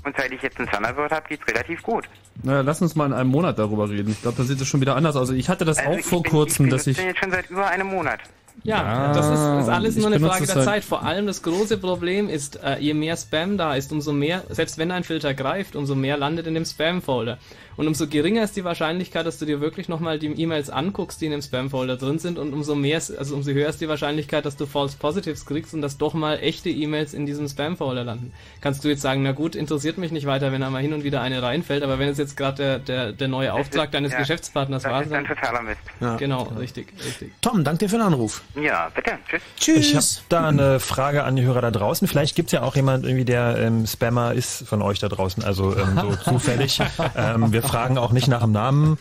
Und 0.05 0.17
seit 0.17 0.31
ich 0.33 0.43
jetzt 0.43 0.59
ein 0.61 0.67
Thunderbird 0.69 1.11
habe, 1.13 1.27
geht's 1.29 1.47
relativ 1.49 1.83
gut. 1.83 2.05
Naja, 2.43 2.61
lass 2.61 2.81
uns 2.83 2.95
mal 2.95 3.07
in 3.07 3.13
einem 3.13 3.31
Monat 3.31 3.59
darüber 3.59 3.89
reden. 3.89 4.11
Ich 4.11 4.23
glaube, 4.23 4.37
da 4.37 4.45
sieht 4.45 4.61
es 4.61 4.69
schon 4.69 4.81
wieder 4.81 4.95
anders 4.95 5.17
aus. 5.17 5.31
Ich 5.31 5.49
hatte 5.49 5.65
das 5.65 5.79
Also 5.79 5.91
auch 5.91 5.99
ich 5.99 6.05
vor 6.07 6.23
bin, 6.23 6.31
kurzem, 6.31 6.67
ich 6.67 6.73
dass 6.73 6.87
ich 6.87 6.97
den 6.97 7.07
jetzt 7.07 7.19
schon 7.19 7.31
seit 7.31 7.51
über 7.51 7.67
einem 7.67 7.89
Monat. 7.89 8.21
Ja, 8.67 9.13
das 9.13 9.27
ist, 9.27 9.67
ist 9.67 9.69
alles 9.69 9.97
nur 9.97 10.07
eine 10.09 10.21
Frage 10.21 10.47
der 10.47 10.55
halt- 10.57 10.65
Zeit. 10.65 10.85
Vor 10.85 11.05
allem 11.05 11.27
das 11.27 11.43
große 11.43 11.79
Problem 11.79 12.29
ist, 12.29 12.63
äh, 12.63 12.79
je 12.79 12.95
mehr 12.95 13.17
Spam 13.17 13.57
da 13.57 13.75
ist, 13.75 13.93
umso 13.93 14.13
mehr, 14.13 14.43
selbst 14.51 14.79
wenn 14.79 14.91
ein 14.91 15.05
Filter 15.05 15.35
greift, 15.35 15.77
umso 15.77 15.95
mehr 15.95 16.17
landet 16.17 16.47
in 16.47 16.55
dem 16.55 16.65
Spam-Folder. 16.65 17.39
Und 17.77 17.87
umso 17.87 18.07
geringer 18.07 18.43
ist 18.43 18.57
die 18.57 18.65
Wahrscheinlichkeit, 18.65 19.27
dass 19.27 19.39
du 19.39 19.45
dir 19.45 19.61
wirklich 19.61 19.89
nochmal 19.89 20.19
die 20.19 20.29
E-Mails 20.29 20.71
anguckst, 20.71 21.21
die 21.21 21.27
in 21.27 21.33
dem 21.33 21.43
Spam-Folder 21.43 21.97
drin 21.97 22.19
sind 22.19 22.39
und 22.39 22.55
umso 22.55 22.75
mehr, 22.75 22.97
also 22.97 23.35
umso 23.35 23.51
höher 23.53 23.69
ist 23.69 23.81
die 23.83 23.89
Wahrscheinlichkeit, 23.89 24.47
dass 24.47 24.57
du 24.57 24.65
False 24.67 24.97
Positives 24.97 25.45
kriegst 25.45 25.75
und 25.75 25.83
dass 25.83 25.99
doch 25.99 26.15
mal 26.15 26.39
echte 26.41 26.71
E-Mails 26.71 27.13
in 27.13 27.27
diesem 27.27 27.49
Spam-Folder 27.49 28.05
landen. 28.05 28.33
Kannst 28.63 28.83
du 28.83 28.89
jetzt 28.89 29.03
sagen, 29.03 29.23
na 29.23 29.33
gut, 29.33 29.55
interessiert 29.55 29.99
mich 29.99 30.11
nicht 30.11 30.27
weiter, 30.27 30.53
wenn 30.53 30.63
da 30.63 30.71
mal 30.71 30.81
hin 30.81 30.95
und 30.95 31.05
wieder 31.05 31.21
eine 31.21 31.43
reinfällt, 31.43 31.83
aber 31.83 31.99
wenn 31.99 32.09
es 32.09 32.17
jetzt 32.17 32.37
gerade 32.37 32.57
der, 32.57 32.79
der, 32.79 33.13
der 33.13 33.29
neue 33.29 33.53
Auftrag 33.53 33.93
deines 33.93 34.13
ja, 34.13 34.21
Geschäftspartners 34.21 34.85
das 34.85 34.93
war, 34.93 35.03
ist 35.03 35.13
ein 35.13 35.27
totaler 35.27 35.63
Mist. 35.63 35.81
Ja. 36.01 36.17
genau, 36.17 36.45
richtig, 36.59 36.93
richtig. 37.05 37.33
Tom, 37.43 37.63
danke 37.63 37.85
dir 37.85 37.89
für 37.91 37.97
den 37.97 38.07
Anruf. 38.07 38.43
Ja, 38.61 38.89
bitte. 38.95 39.13
Tschüss. 39.29 39.43
Tschüss. 39.59 39.87
Ich 39.87 39.95
habe 39.95 40.07
da 40.31 40.49
eine 40.49 40.81
Frage 40.81 41.25
an 41.25 41.37
die 41.37 41.43
Hörer 41.43 41.61
da 41.61 41.71
draußen. 41.71 42.09
Vielleicht 42.09 42.35
gibt's 42.37 42.53
ja 42.53 42.63
auch 42.63 42.75
jemand 42.75 43.05
irgendwie, 43.05 43.27
der 43.27 43.59
ähm, 43.59 43.87
Spammer 43.87 44.33
ist 44.33 44.67
von 44.67 44.81
euch 44.81 44.99
da 44.99 45.09
draußen, 45.09 45.45
also 45.45 45.77
ähm, 45.77 46.01
so 46.01 46.17
zufällig. 46.31 46.81
Ähm, 47.15 47.53
wir 47.53 47.63
fragen 47.63 47.99
auch 47.99 48.13
nicht 48.13 48.29
nach 48.29 48.43
dem 48.43 48.53
Namen, 48.53 48.99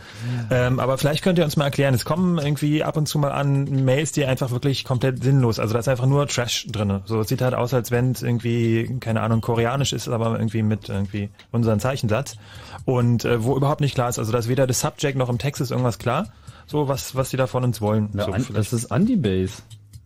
ähm, 0.51 0.79
aber 0.79 0.97
vielleicht 0.97 1.23
könnt 1.23 1.39
ihr 1.39 1.45
uns 1.45 1.55
mal 1.55 1.65
erklären. 1.65 1.93
Es 1.93 2.03
kommen 2.03 2.37
irgendwie 2.37 2.83
ab 2.83 2.97
und 2.97 3.07
zu 3.07 3.17
mal 3.17 3.31
an 3.31 3.85
Mails, 3.85 4.11
die 4.11 4.25
einfach 4.25 4.51
wirklich 4.51 4.83
komplett 4.83 5.23
sinnlos. 5.23 5.59
Also 5.59 5.73
da 5.73 5.79
ist 5.79 5.87
einfach 5.87 6.05
nur 6.05 6.27
Trash 6.27 6.67
drinne. 6.69 7.01
So 7.05 7.21
es 7.21 7.29
sieht 7.29 7.41
halt 7.41 7.53
aus, 7.53 7.73
als 7.73 7.91
wenn 7.91 8.11
es 8.11 8.23
irgendwie 8.23 8.97
keine 8.99 9.21
Ahnung 9.21 9.39
koreanisch 9.39 9.93
ist, 9.93 10.09
aber 10.09 10.37
irgendwie 10.37 10.63
mit 10.63 10.89
irgendwie 10.89 11.29
unseren 11.51 11.79
Zeichensatz 11.79 12.35
und 12.83 13.23
äh, 13.23 13.43
wo 13.43 13.55
überhaupt 13.55 13.81
nicht 13.81 13.95
klar 13.95 14.09
ist. 14.09 14.19
Also 14.19 14.31
da 14.31 14.39
ist 14.39 14.49
weder 14.49 14.67
das 14.67 14.81
Subject 14.81 15.17
noch 15.17 15.29
im 15.29 15.37
Text 15.37 15.61
ist 15.61 15.71
irgendwas 15.71 15.97
klar. 15.97 16.27
So 16.67 16.87
was 16.87 17.15
was 17.15 17.29
die 17.29 17.37
da 17.37 17.47
von 17.47 17.63
uns 17.63 17.81
wollen. 17.81 18.09
Ja, 18.13 18.25
so, 18.25 18.31
an, 18.31 18.45
das 18.53 18.73
ist 18.73 18.91
Anti-Base. 18.91 19.61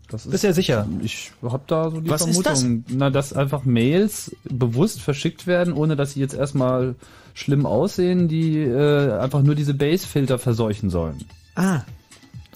Das 0.10 0.28
Bist 0.28 0.44
ja 0.44 0.54
sicher? 0.54 0.88
Ich 1.04 1.32
habe 1.44 1.64
da 1.68 1.92
so 1.92 2.02
die 2.02 2.10
Was 2.10 2.26
ist 2.26 2.42
Vermutung, 2.42 2.84
na, 2.90 3.12
dass 3.12 3.32
einfach 3.32 3.64
Mails 3.64 4.36
bewusst 4.44 5.02
verschickt 5.02 5.46
werden, 5.46 5.72
ohne 5.72 5.96
dass 5.96 6.14
sie 6.14 6.20
jetzt 6.20 6.34
erstmal 6.34 6.96
schlimm 7.36 7.68
aussehen, 7.68 8.28
die 8.28 8.58
äh, 8.58 9.12
einfach 9.20 9.44
nur 9.44 9.54
diese 9.54 9.76
Base-Filter 9.76 10.40
verseuchen 10.40 10.90
sollen. 10.90 11.26
Ah, 11.56 11.82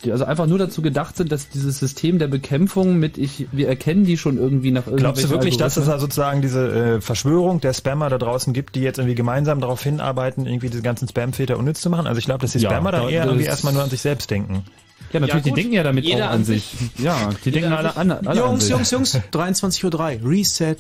Die 0.03 0.11
also 0.11 0.25
einfach 0.25 0.47
nur 0.47 0.57
dazu 0.57 0.81
gedacht 0.81 1.15
sind, 1.15 1.31
dass 1.31 1.47
dieses 1.49 1.79
System 1.79 2.19
der 2.19 2.27
Bekämpfung 2.27 2.97
mit 2.97 3.17
ich, 3.17 3.47
wir 3.51 3.67
erkennen 3.69 4.03
die 4.03 4.17
schon 4.17 4.37
irgendwie 4.37 4.71
nach 4.71 4.83
Glaubst 4.93 5.23
du 5.23 5.29
wirklich, 5.29 5.55
dass 5.57 5.77
es 5.77 5.85
da 5.85 5.97
sozusagen 5.99 6.41
diese 6.41 6.95
äh, 6.97 7.01
Verschwörung 7.01 7.61
der 7.61 7.73
Spammer 7.73 8.09
da 8.09 8.17
draußen 8.17 8.51
gibt, 8.53 8.75
die 8.75 8.81
jetzt 8.81 8.97
irgendwie 8.99 9.15
gemeinsam 9.15 9.61
darauf 9.61 9.81
hinarbeiten, 9.81 10.45
irgendwie 10.45 10.69
diese 10.69 10.81
ganzen 10.81 11.07
Spam-Filter 11.07 11.57
unnütz 11.57 11.79
zu 11.81 11.89
machen? 11.89 12.05
Also 12.07 12.19
ich 12.19 12.25
glaube, 12.25 12.41
dass 12.41 12.51
die 12.51 12.59
Ja, 12.59 12.69
Spammer 12.69 12.91
dann 12.91 13.03
da- 13.03 13.09
eher 13.09 13.25
irgendwie 13.25 13.45
erstmal 13.45 13.71
nur 13.73 13.83
an 13.83 13.89
sich 13.89 14.01
selbst 14.01 14.29
denken. 14.29 14.65
Ja, 15.13 15.19
natürlich, 15.19 15.45
Ja, 15.45 15.51
die 15.51 15.55
denken 15.61 15.73
ja 15.73 15.83
damit 15.83 16.03
Jeder 16.03 16.25
auch 16.25 16.29
an 16.29 16.35
an 16.35 16.43
sich. 16.43 16.73
Ja, 16.97 17.29
die 17.45 17.51
denken 17.51 17.71
an 17.71 17.77
alle 17.77 17.95
an, 17.97 18.11
alle 18.11 18.29
an 18.43 18.49
Jungs, 18.49 18.63
sich. 18.63 18.71
Jungs, 18.71 18.91
Jungs, 18.91 19.19
23.03 19.31 20.21
Uhr, 20.23 20.29
Reset. 20.29 20.75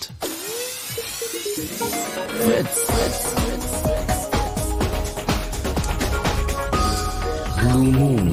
Blue 7.61 7.91
Moon. 7.91 8.32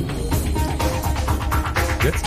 Jetzt. 2.11 2.27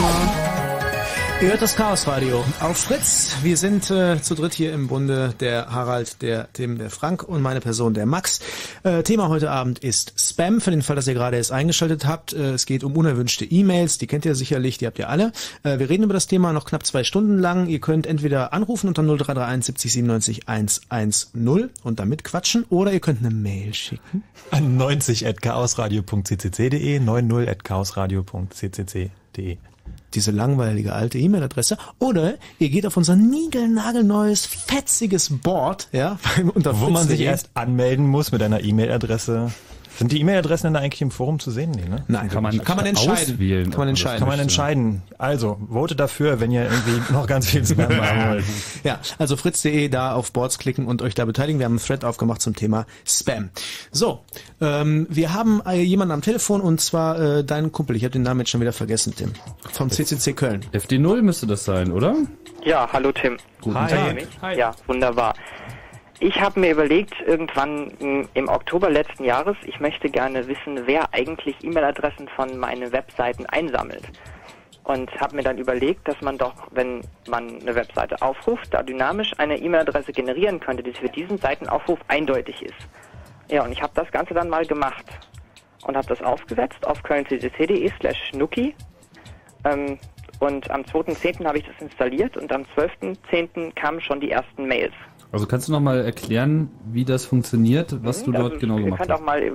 Ihr 1.41 1.49
hört 1.49 1.61
das 1.61 1.75
Chaos 1.75 2.07
Radio 2.07 2.45
auf 2.61 2.77
Fritz. 2.77 3.35
Wir 3.43 3.57
sind 3.57 3.91
äh, 3.91 4.21
zu 4.21 4.33
dritt 4.33 4.53
hier 4.53 4.71
im 4.71 4.87
Bunde, 4.87 5.33
der 5.41 5.73
Harald, 5.73 6.21
der 6.21 6.47
Tim, 6.53 6.77
der 6.77 6.89
Frank 6.89 7.21
und 7.21 7.41
meine 7.41 7.59
Person, 7.59 7.93
der 7.93 8.05
Max. 8.05 8.39
Äh, 8.83 9.03
Thema 9.03 9.27
heute 9.27 9.51
Abend 9.51 9.79
ist 9.79 10.13
Spam, 10.17 10.61
für 10.61 10.71
den 10.71 10.83
Fall, 10.83 10.95
dass 10.95 11.05
ihr 11.05 11.15
gerade 11.15 11.35
erst 11.35 11.51
eingeschaltet 11.51 12.05
habt. 12.05 12.31
Äh, 12.31 12.51
es 12.51 12.65
geht 12.65 12.85
um 12.85 12.95
unerwünschte 12.95 13.43
E-Mails, 13.43 13.97
die 13.97 14.07
kennt 14.07 14.23
ihr 14.23 14.35
sicherlich, 14.35 14.77
die 14.77 14.87
habt 14.87 14.99
ihr 14.99 15.09
alle. 15.09 15.33
Äh, 15.63 15.79
wir 15.79 15.89
reden 15.89 16.03
über 16.03 16.13
das 16.13 16.27
Thema 16.27 16.53
noch 16.53 16.63
knapp 16.63 16.85
zwei 16.85 17.03
Stunden 17.03 17.37
lang. 17.39 17.67
Ihr 17.67 17.81
könnt 17.81 18.07
entweder 18.07 18.53
anrufen 18.53 18.87
unter 18.87 19.03
0331 19.03 19.65
70 19.65 19.91
97 19.91 20.47
110 20.47 21.71
und 21.83 21.99
damit 21.99 22.23
quatschen 22.23 22.63
oder 22.69 22.93
ihr 22.93 23.01
könnt 23.01 23.19
eine 23.19 23.31
Mail 23.31 23.73
schicken. 23.73 24.23
An 24.51 24.77
90 24.77 25.27
at 25.27 25.41
chaosradio.ccc.de, 25.41 26.99
90 27.01 27.49
at 27.49 27.65
chaosradio.ccc.de. 27.65 29.57
diese 30.15 30.31
langweilige 30.31 30.93
alte 30.93 31.17
E-Mail-Adresse. 31.17 31.77
Oder 31.99 32.35
ihr 32.59 32.69
geht 32.69 32.85
auf 32.85 32.97
unser 32.97 33.15
niegelnagelneues, 33.15 34.45
fetziges 34.45 35.29
Board, 35.29 35.89
ja, 35.91 36.19
unter 36.53 36.79
Wo 36.79 36.89
man 36.89 37.07
sich 37.07 37.21
erst 37.21 37.49
anmelden 37.53 38.07
muss 38.07 38.31
mit 38.31 38.41
einer 38.41 38.63
E-Mail-Adresse. 38.63 39.51
Sind 39.97 40.11
die 40.11 40.19
E-Mail-Adressen 40.21 40.67
denn 40.67 40.73
da 40.73 40.79
eigentlich 40.79 41.01
im 41.01 41.11
Forum 41.11 41.39
zu 41.39 41.51
sehen? 41.51 41.71
Nee, 41.71 41.87
ne? 41.87 42.03
Nein, 42.07 42.29
Kann 42.29 42.41
man 42.43 42.57
kann 42.63 42.77
man 42.77 42.85
entscheiden. 42.85 43.35
auswählen, 43.35 43.69
Kann 43.69 43.79
man 43.79 43.87
entscheiden. 43.89 44.19
Kann 44.19 44.27
man 44.27 44.39
entscheiden. 44.39 45.01
Also, 45.17 45.59
vote 45.71 45.95
dafür, 45.95 46.39
wenn 46.39 46.51
ihr 46.51 46.63
irgendwie 46.63 47.01
noch 47.13 47.27
ganz 47.27 47.47
viel 47.49 47.65
Spam 47.65 47.89
haben 48.01 48.29
wollt. 48.31 48.45
Ja, 48.83 48.99
also 49.19 49.35
fritz.de 49.37 49.89
da 49.89 50.13
auf 50.13 50.31
Boards 50.31 50.57
klicken 50.57 50.87
und 50.87 51.01
euch 51.01 51.13
da 51.15 51.25
beteiligen. 51.25 51.59
Wir 51.59 51.65
haben 51.65 51.73
einen 51.73 51.85
Thread 51.85 52.03
aufgemacht 52.05 52.41
zum 52.41 52.55
Thema 52.55 52.85
Spam. 53.05 53.49
So, 53.91 54.21
ähm, 54.61 55.05
wir 55.09 55.33
haben 55.33 55.61
äh, 55.65 55.81
jemanden 55.81 56.11
am 56.13 56.21
Telefon 56.21 56.61
und 56.61 56.81
zwar 56.81 57.19
äh, 57.19 57.43
deinen 57.43 57.71
Kumpel. 57.71 57.95
Ich 57.95 58.03
habe 58.03 58.11
den 58.11 58.23
Namen 58.23 58.39
jetzt 58.41 58.49
schon 58.49 58.61
wieder 58.61 58.73
vergessen, 58.73 59.13
Tim. 59.15 59.31
Vom 59.71 59.89
CCC 59.91 60.33
Köln. 60.33 60.65
FD0 60.73 61.21
müsste 61.21 61.45
das 61.47 61.65
sein, 61.65 61.91
oder? 61.91 62.15
Ja, 62.65 62.87
hallo 62.91 63.11
Tim. 63.11 63.37
Guten 63.61 63.79
Hi. 63.79 63.89
Tag. 63.91 64.27
Hi. 64.41 64.57
Ja, 64.57 64.71
wunderbar. 64.87 65.33
Ich 66.25 66.39
habe 66.39 66.57
mir 66.57 66.71
überlegt, 66.71 67.15
irgendwann 67.27 67.91
m, 67.99 68.29
im 68.33 68.47
Oktober 68.47 68.89
letzten 68.89 69.25
Jahres, 69.25 69.57
ich 69.65 69.81
möchte 69.81 70.09
gerne 70.09 70.47
wissen, 70.47 70.83
wer 70.85 71.13
eigentlich 71.13 71.61
E-Mail-Adressen 71.61 72.29
von 72.29 72.57
meinen 72.57 72.93
Webseiten 72.93 73.45
einsammelt. 73.47 74.03
Und 74.85 75.11
habe 75.19 75.35
mir 75.35 75.43
dann 75.43 75.57
überlegt, 75.57 76.07
dass 76.07 76.21
man 76.21 76.37
doch, 76.37 76.53
wenn 76.71 77.01
man 77.27 77.59
eine 77.59 77.75
Webseite 77.75 78.21
aufruft, 78.21 78.73
da 78.73 78.83
dynamisch 78.83 79.33
eine 79.37 79.57
E-Mail-Adresse 79.57 80.13
generieren 80.13 80.61
könnte, 80.61 80.81
die 80.81 80.93
für 80.93 81.09
diesen 81.09 81.39
Seitenaufruf 81.39 81.99
eindeutig 82.07 82.63
ist. 82.63 82.87
Ja, 83.51 83.65
und 83.65 83.73
ich 83.73 83.81
habe 83.81 83.91
das 83.93 84.09
Ganze 84.09 84.33
dann 84.33 84.47
mal 84.47 84.65
gemacht 84.65 85.05
und 85.85 85.97
habe 85.97 86.07
das 86.07 86.21
aufgesetzt 86.21 86.87
auf 86.87 87.03
kölnccc.de 87.03 87.91
slash 87.99 88.29
schnucki. 88.29 88.73
Ähm, 89.65 89.99
und 90.39 90.71
am 90.71 90.83
2.10. 90.83 91.45
habe 91.45 91.57
ich 91.57 91.65
das 91.65 91.75
installiert 91.81 92.37
und 92.37 92.49
am 92.53 92.61
12.10. 92.77 93.73
kamen 93.75 93.99
schon 93.99 94.21
die 94.21 94.31
ersten 94.31 94.67
Mails. 94.67 94.93
Also 95.33 95.47
kannst 95.47 95.67
du 95.67 95.71
noch 95.71 95.79
mal 95.81 95.99
erklären, 96.05 96.69
wie 96.91 97.03
das 97.05 97.25
funktioniert, 97.25 97.93
was 98.03 98.23
du 98.23 98.31
Also, 98.31 98.49
dort 98.49 98.59
genau 98.61 98.75
gemacht 98.77 98.99
könnt 98.99 99.11
auch 99.11 99.15
hast? 99.17 99.25
mal, 99.25 99.41
äh, 99.41 99.51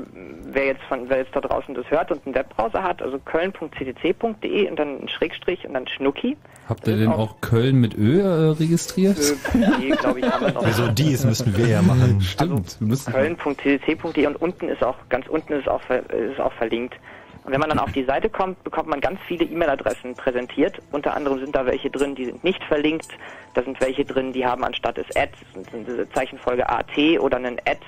wer 0.53 0.67
jetzt 0.67 0.83
von, 0.89 1.09
wer 1.09 1.19
jetzt 1.19 1.35
da 1.35 1.41
draußen 1.41 1.73
das 1.75 1.89
hört 1.91 2.11
und 2.11 2.27
einen 2.27 2.35
Webbrowser 2.35 2.83
hat, 2.83 3.01
also 3.01 3.19
köln.ccc.de 3.21 4.69
und 4.71 4.77
dann 4.79 5.03
ein 5.03 5.09
Schrägstrich 5.09 5.67
und 5.67 5.75
dann 5.75 5.87
Schnucki. 5.89 6.37
Habt 6.69 6.87
ihr 6.89 6.97
denn 6.97 7.11
ist 7.11 7.17
auch 7.17 7.41
Köln 7.41 7.77
mit 7.81 7.97
Ö 7.97 8.21
äh, 8.21 8.51
registriert? 8.59 9.19
Äh, 9.19 9.91
glaube 9.97 10.19
ich, 10.21 10.27
haben 10.31 10.47
wir 10.47 10.53
noch. 10.53 10.67
Wieso 10.67 10.89
dies 10.89 11.25
müssten 11.25 11.57
wir 11.57 11.69
ja 11.69 11.81
machen. 11.81 12.21
Stimmt. 12.23 12.77
wir 12.81 12.87
müssen- 12.89 13.13
köln.ccc.de 13.13 14.27
und 14.27 14.37
unten 14.43 14.69
ist 14.69 14.83
auch, 14.83 14.97
ganz 15.09 15.27
unten 15.29 15.53
ist 15.55 15.69
auch, 15.69 15.81
ver- 15.83 16.11
ist 16.11 16.41
auch 16.41 16.53
verlinkt. 16.55 16.95
Und 17.49 17.55
wenn 17.55 17.61
man 17.61 17.71
dann 17.71 17.79
auf 17.79 17.93
die 17.93 18.05
Seite 18.05 18.29
kommt, 18.29 18.63
bekommt 18.63 18.91
man 18.91 19.01
ganz 19.01 19.19
viele 19.27 19.47
E-Mail-Adressen 19.47 20.15
präsentiert. 20.15 20.83
Unter 20.93 21.17
anderem 21.17 21.39
sind 21.39 21.57
da 21.57 21.65
welche 21.65 21.89
drin, 21.89 22.15
die 22.15 22.27
sind 22.27 22.45
nicht 22.45 22.63
verlinkt. 22.65 23.09
Da 23.55 23.63
sind 23.63 23.81
welche 23.81 24.05
drin, 24.05 24.35
die 24.35 24.45
haben 24.45 24.63
anstatt 24.65 24.99
des 24.99 25.07
Ad, 25.17 25.33
sind, 25.55 25.71
sind 25.71 25.89
diese 25.89 26.07
Zeichenfolge 26.11 26.69
AT 26.69 26.99
oder 27.19 27.39
einen 27.39 27.59
Ad, 27.61 27.81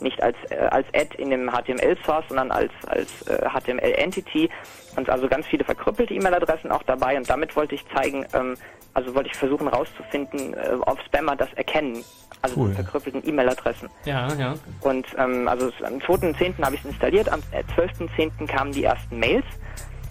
nicht 0.00 0.22
als, 0.22 0.36
äh, 0.50 0.54
als 0.70 0.86
Ad 0.94 1.20
in 1.20 1.30
dem 1.30 1.50
HTML-Source, 1.50 2.26
sondern 2.28 2.52
als, 2.52 2.70
als 2.86 3.22
äh, 3.22 3.48
HTML-Entity. 3.48 4.50
Und 4.98 5.08
also 5.08 5.28
ganz 5.28 5.46
viele 5.46 5.62
verkrüppelte 5.64 6.12
E-Mail-Adressen 6.12 6.72
auch 6.72 6.82
dabei. 6.82 7.16
Und 7.16 7.30
damit 7.30 7.54
wollte 7.54 7.76
ich 7.76 7.84
zeigen, 7.94 8.26
ähm, 8.34 8.54
also 8.94 9.14
wollte 9.14 9.30
ich 9.30 9.36
versuchen 9.36 9.68
rauszufinden, 9.68 10.54
äh, 10.54 10.70
ob 10.86 11.00
Spammer 11.06 11.36
das 11.36 11.52
erkennen. 11.54 12.02
Also 12.42 12.56
Cool. 12.60 12.68
die 12.70 12.74
verkrüppelten 12.74 13.22
E-Mail-Adressen. 13.24 13.88
Ja, 14.04 14.26
ja. 14.34 14.54
Und 14.80 15.06
ähm, 15.16 15.46
also 15.46 15.70
am 15.86 15.94
2.10. 15.98 16.60
habe 16.64 16.74
ich 16.74 16.80
es 16.84 16.90
installiert, 16.90 17.28
am 17.30 17.40
äh, 17.52 17.62
12.10. 17.80 18.46
kamen 18.48 18.72
die 18.72 18.82
ersten 18.84 19.20
Mails. 19.20 19.44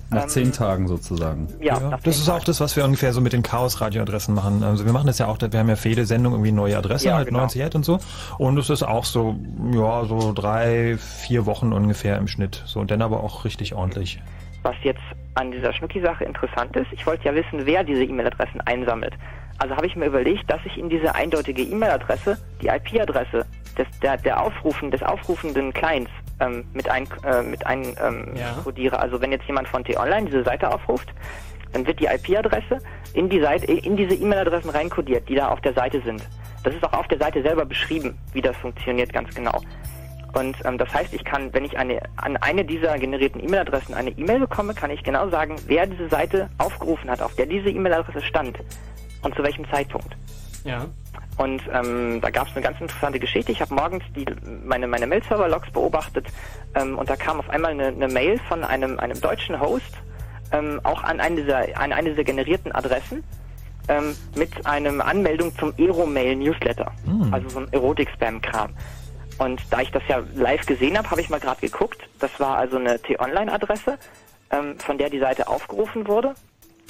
Nach 0.10 0.24
Ähm, 0.24 0.30
zehn 0.30 0.52
Tagen 0.54 0.88
sozusagen. 0.88 1.50
Ja, 1.60 2.00
das 2.02 2.18
ist 2.18 2.30
auch 2.30 2.46
das, 2.46 2.62
was 2.62 2.78
wir 2.78 2.86
ungefähr 2.86 3.12
so 3.12 3.20
mit 3.20 3.34
den 3.34 3.44
Chaos-Radio-Adressen 3.44 4.34
machen. 4.34 4.64
Also 4.64 4.86
wir 4.86 4.94
machen 4.94 5.08
das 5.08 5.18
ja 5.18 5.28
auch, 5.28 5.38
wir 5.42 5.60
haben 5.60 5.68
ja 5.68 5.76
für 5.76 5.90
jede 5.90 6.06
Sendung 6.06 6.32
irgendwie 6.32 6.54
neue 6.54 6.78
Adresse, 6.78 7.08
Ja, 7.08 7.16
halt 7.16 7.28
genau. 7.28 7.40
90 7.40 7.62
Ad 7.62 7.76
und 7.78 7.84
so. 7.84 8.00
Und 8.38 8.58
es 8.58 8.70
ist 8.70 8.84
auch 8.84 9.04
so, 9.04 9.36
ja, 9.74 10.06
so 10.06 10.32
drei, 10.32 10.98
vier 10.98 11.46
Wochen 11.46 11.74
ungefähr 11.74 12.18
im 12.18 12.30
Schnitt. 12.30 12.64
So, 12.66 12.80
und 12.80 12.90
dann 12.90 13.02
aber 13.02 13.22
auch 13.22 13.44
richtig 13.44 13.74
ordentlich. 13.76 14.22
Was 14.64 14.76
jetzt 14.84 15.02
an 15.36 15.52
dieser 15.52 15.72
Schnucki-Sache 15.74 16.24
interessant 16.24 16.76
ist, 16.76 16.88
ich 16.92 17.06
wollte 17.06 17.26
ja 17.26 17.36
wissen, 17.36 17.66
wer 17.66 17.84
diese 17.84 18.04
E-Mail-Adressen 18.04 18.62
einsammelt. 18.62 19.14
Also 19.60 19.76
habe 19.76 19.88
ich 19.88 19.96
mir 19.96 20.06
überlegt, 20.06 20.50
dass 20.52 20.60
ich 20.66 20.78
in 20.78 20.90
diese 20.90 21.16
eindeutige 21.16 21.62
E-Mail-Adresse 21.64 22.38
die 22.62 22.68
IP-Adresse 22.68 23.46
des, 23.78 23.88
der, 24.02 24.18
der 24.18 24.42
Aufrufen, 24.42 24.92
des 24.92 25.02
aufrufenden 25.04 25.74
Clients 25.74 26.12
ähm, 26.40 26.66
mit 26.74 26.90
ein, 26.90 27.08
äh, 27.26 27.42
mit 27.44 27.66
ein 27.66 27.84
ähm, 28.04 28.34
Ja. 28.36 28.60
kodiere. 28.64 29.00
Also 29.00 29.22
wenn 29.22 29.32
jetzt 29.32 29.46
jemand 29.46 29.68
von 29.68 29.84
T-Online 29.84 30.28
diese 30.28 30.44
Seite 30.44 30.72
aufruft, 30.72 31.10
dann 31.74 31.86
wird 31.86 32.00
die 32.00 32.06
IP-Adresse 32.06 32.80
in 33.14 33.30
die 33.30 33.40
Seite, 33.42 33.66
in 33.72 33.98
diese 33.98 34.16
E-Mail-Adressen 34.16 34.70
reinkodiert, 34.70 35.28
die 35.28 35.36
da 35.36 35.50
auf 35.50 35.62
der 35.62 35.74
Seite 35.74 36.02
sind. 36.02 36.22
Das 36.64 36.74
ist 36.74 36.84
auch 36.84 36.94
auf 36.94 37.08
der 37.08 37.18
Seite 37.18 37.42
selber 37.42 37.66
beschrieben, 37.66 38.18
wie 38.34 38.42
das 38.42 38.56
funktioniert 38.58 39.12
ganz 39.14 39.34
genau. 39.34 39.62
Und 40.34 40.58
ähm, 40.66 40.78
das 40.78 40.94
heißt, 40.94 41.14
ich 41.14 41.24
kann, 41.24 41.54
wenn 41.54 41.66
ich 41.66 41.78
eine, 41.78 42.02
an 42.18 42.38
eine 42.38 42.64
dieser 42.66 42.98
generierten 43.00 43.44
E-Mail-Adressen 43.44 43.94
eine 43.94 44.12
E-Mail 44.12 44.42
bekomme, 44.42 44.74
kann 44.74 44.92
ich 44.92 45.04
genau 45.04 45.30
sagen, 45.30 45.56
wer 45.68 45.88
diese 45.88 46.10
Seite 46.10 46.50
aufgerufen 46.58 47.10
hat, 47.10 47.22
auf 47.22 47.36
der 47.36 47.46
diese 47.46 47.70
E-Mail-Adresse 47.70 48.26
stand 48.26 48.58
und 49.24 49.36
zu 49.36 49.44
welchem 49.44 49.68
Zeitpunkt. 49.70 50.16
Ja. 50.64 50.86
Und 51.38 51.62
ähm, 51.72 52.20
da 52.22 52.30
gab 52.30 52.48
es 52.48 52.56
eine 52.56 52.64
ganz 52.64 52.82
interessante 52.82 53.20
Geschichte. 53.20 53.52
Ich 53.52 53.62
habe 53.62 53.74
morgens 53.74 54.04
die, 54.16 54.26
meine, 54.66 54.88
meine 54.88 55.08
Mail-Server-Logs 55.08 55.72
beobachtet 55.72 56.28
ähm, 56.76 56.98
und 56.98 57.10
da 57.10 57.16
kam 57.16 57.40
auf 57.40 57.50
einmal 57.50 57.72
eine, 57.72 57.88
eine 57.88 58.08
Mail 58.08 58.40
von 58.48 58.64
einem, 58.64 59.00
einem 59.00 59.20
deutschen 59.22 59.60
Host, 59.60 59.94
ähm, 60.52 60.82
auch 60.84 61.04
an 61.04 61.20
eine 61.20 61.42
dieser, 61.42 61.60
an 61.80 61.94
eine 61.94 62.10
dieser 62.12 62.24
generierten 62.24 62.72
Adressen, 62.74 63.24
ähm, 63.88 64.16
mit 64.36 64.66
einer 64.66 65.06
Anmeldung 65.06 65.56
zum 65.58 65.74
Aeromail-Newsletter, 65.78 66.92
Hm. 67.06 67.34
also 67.34 67.50
so 67.50 67.60
ein 67.60 67.72
Erotik-Spam-Kram. 67.72 68.72
Und 69.38 69.62
da 69.70 69.82
ich 69.82 69.92
das 69.92 70.04
ja 70.08 70.24
live 70.36 70.66
gesehen 70.66 70.98
habe, 70.98 71.10
habe 71.12 71.22
ich 71.22 71.30
mal 71.30 71.40
gerade 71.40 71.62
geguckt. 71.62 72.02
Das 72.20 72.40
war 72.40 72.58
also 72.58 72.78
eine 72.78 73.00
T-Online-Adresse, 73.00 73.98
ähm, 74.52 74.80
von 74.80 74.98
der 74.98 75.10
die 75.10 75.20
Seite 75.20 75.48
aufgerufen 75.48 76.08
wurde. 76.08 76.34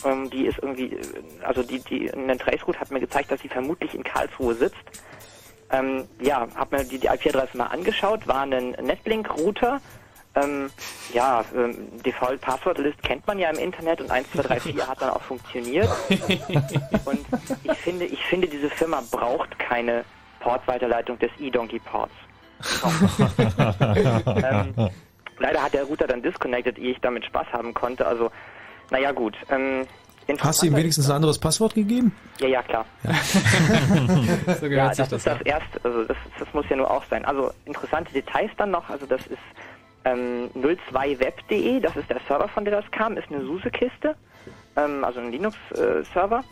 Ähm, 0.06 0.30
die 0.30 0.46
ist 0.46 0.60
irgendwie, 0.60 0.94
äh, 0.94 1.00
also 1.44 1.64
die, 1.64 1.80
die, 1.80 2.10
ein 2.12 2.38
Traceroute 2.38 2.80
hat 2.80 2.92
mir 2.92 3.00
gezeigt, 3.00 3.32
dass 3.32 3.42
sie 3.42 3.50
vermutlich 3.50 3.94
in 3.94 4.04
Karlsruhe 4.04 4.56
sitzt. 4.56 4.76
Ähm, 5.72 6.06
ja, 6.22 6.48
habe 6.56 6.78
mir 6.78 6.84
die, 6.86 7.00
die 7.00 7.08
IP-Adresse 7.08 7.58
mal 7.58 7.66
angeschaut, 7.66 8.26
war 8.28 8.42
ein 8.42 8.76
Netlink-Router. 8.82 9.82
Ähm, 10.36 10.70
ja, 11.14 11.44
ähm, 11.56 12.02
Default 12.04 12.40
Passwortlist 12.42 13.02
kennt 13.02 13.26
man 13.28 13.40
ja 13.40 13.50
im 13.50 13.58
Internet 13.58 14.00
und 14.00 14.12
1234 14.12 14.88
hat 14.88 15.02
dann 15.02 15.10
auch 15.10 15.22
funktioniert. 15.24 15.90
und 17.06 17.26
ich 17.64 17.78
finde, 17.80 18.06
ich 18.06 18.24
finde, 18.26 18.48
diese 18.48 18.70
Firma 18.70 19.04
braucht 19.12 19.58
keine 19.58 20.06
Portweiterleitung 20.40 21.18
des 21.20 21.32
eDonkey-Ports. 21.40 22.14
ähm, 24.44 24.90
leider 25.40 25.62
hat 25.64 25.74
der 25.74 25.84
Router 25.84 26.08
dann 26.08 26.22
disconnected, 26.22 26.78
ehe 26.78 26.92
ich 26.92 27.02
damit 27.02 27.26
Spaß 27.26 27.48
haben 27.54 27.74
konnte. 27.74 28.06
Also, 28.06 28.32
naja 28.92 29.12
gut. 29.12 29.36
Ähm, 29.50 29.86
Hast 30.40 30.62
du 30.62 30.66
ihm 30.66 30.76
wenigstens 30.76 31.10
ein 31.10 31.16
anderes 31.16 31.40
Passwort 31.40 31.74
gegeben? 31.74 32.12
Ja, 32.40 32.48
ja, 32.48 32.62
klar. 32.62 32.86
So 34.60 34.66
ja, 34.66 34.70
gehört 34.70 34.96
sich 34.96 35.08
das 35.08 35.10
das. 35.10 35.20
ist 35.20 35.28
das 35.28 35.42
erste, 35.42 35.80
also 35.84 36.04
das, 36.04 36.18
das 36.38 36.54
muss 36.54 36.66
ja 36.70 36.76
nur 36.76 36.92
auch 36.92 37.04
sein. 37.10 37.24
Also 37.24 37.52
interessante 37.66 38.12
Details 38.12 38.52
dann 38.58 38.72
noch, 38.72 38.90
also 38.90 39.06
das 39.06 39.22
ist 39.28 39.38
ähm, 40.04 40.50
02web.de, 40.56 41.80
das 41.80 41.96
ist 41.96 42.10
der 42.10 42.20
Server, 42.28 42.48
von 42.50 42.66
der 42.66 42.82
das 42.82 42.92
kam, 42.92 43.18
ist 43.18 43.30
eine 43.32 43.42
SUSE-Kiste, 43.42 44.16
ähm, 44.76 45.04
also 45.04 45.20
ein 45.20 45.32
Linux-Server. 45.32 46.44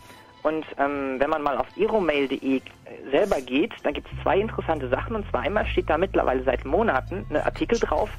Und 0.45 0.63
ähm, 0.77 1.15
wenn 1.17 1.31
man 1.31 1.41
mal 1.41 1.57
auf 1.57 1.65
aeromail.de 1.75 2.61
selber 3.09 3.41
geht, 3.41 3.71
dann 3.81 3.93
gibt 3.93 4.07
es 4.13 4.21
zwei 4.21 4.37
interessante 4.39 4.87
Sachen. 4.89 5.15
Und 5.15 5.27
zwar 5.31 5.41
einmal 5.41 5.65
steht 5.65 5.89
da 5.89 5.97
mittlerweile 5.97 6.43
seit 6.43 6.65
Monaten 6.65 7.25
ein 7.31 7.37
Artikel 7.37 7.79
drauf, 7.79 8.11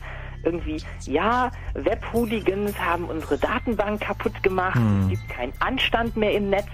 irgendwie, 0.43 0.83
ja, 1.07 1.51
Web-Hooligans 1.75 2.79
haben 2.79 3.05
unsere 3.05 3.39
Datenbank 3.39 4.01
kaputt 4.01 4.43
gemacht, 4.43 4.75
Hm. 4.75 5.03
es 5.05 5.11
gibt 5.11 5.29
keinen 5.29 5.53
Anstand 5.61 6.17
mehr 6.17 6.33
im 6.33 6.51
Netz. 6.51 6.69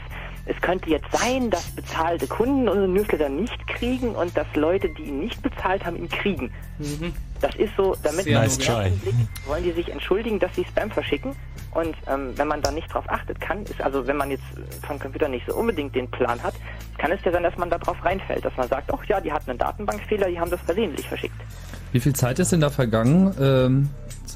Es 0.44 0.60
könnte 0.60 0.90
jetzt 0.90 1.06
sein, 1.12 1.50
dass 1.50 1.70
bezahlte 1.70 2.26
Kunden 2.26 2.68
unsere 2.68 2.88
Newsletter 2.88 3.28
nicht 3.28 3.66
kriegen 3.68 4.10
und 4.16 4.36
dass 4.36 4.46
Leute, 4.56 4.88
die 4.98 5.04
ihn 5.04 5.20
nicht 5.20 5.40
bezahlt 5.42 5.84
haben, 5.84 5.96
ihn 5.96 6.08
kriegen. 6.08 6.50
Das 7.40 7.54
ist 7.56 7.70
so, 7.76 7.94
damit 8.02 8.24
Sehr 8.24 8.34
man 8.38 8.42
nice 8.42 8.58
try. 8.58 8.72
ersten 8.84 8.98
Blick 8.98 9.14
wollen 9.46 9.62
die 9.62 9.70
sich 9.72 9.88
entschuldigen, 9.90 10.38
dass 10.40 10.52
sie 10.56 10.64
Spam 10.64 10.90
verschicken. 10.90 11.32
Und 11.72 11.94
ähm, 12.12 12.32
wenn 12.36 12.48
man 12.48 12.60
da 12.60 12.70
nicht 12.72 12.92
drauf 12.92 13.04
achtet 13.08 13.40
kann, 13.40 13.62
ist 13.64 13.80
also, 13.80 14.06
wenn 14.06 14.16
man 14.16 14.30
jetzt 14.30 14.42
von 14.86 14.98
Computer 14.98 15.28
nicht 15.28 15.46
so 15.46 15.54
unbedingt 15.54 15.94
den 15.94 16.08
Plan 16.10 16.42
hat, 16.42 16.54
kann 16.98 17.12
es 17.12 17.20
ja 17.24 17.32
sein, 17.32 17.42
dass 17.44 17.56
man 17.56 17.70
da 17.70 17.78
drauf 17.78 17.96
reinfällt, 18.04 18.44
dass 18.44 18.54
man 18.56 18.68
sagt, 18.68 18.92
ach 18.92 19.04
ja, 19.06 19.20
die 19.20 19.32
hatten 19.32 19.48
einen 19.50 19.58
Datenbankfehler, 19.60 20.28
die 20.28 20.38
haben 20.38 20.50
das 20.50 20.60
versehentlich 20.62 21.06
verschickt. 21.08 21.40
Wie 21.92 22.00
viel 22.00 22.14
Zeit 22.14 22.38
ist 22.40 22.52
denn 22.52 22.60
da 22.60 22.68
vergangen 22.70 23.32
ähm, 23.40 23.88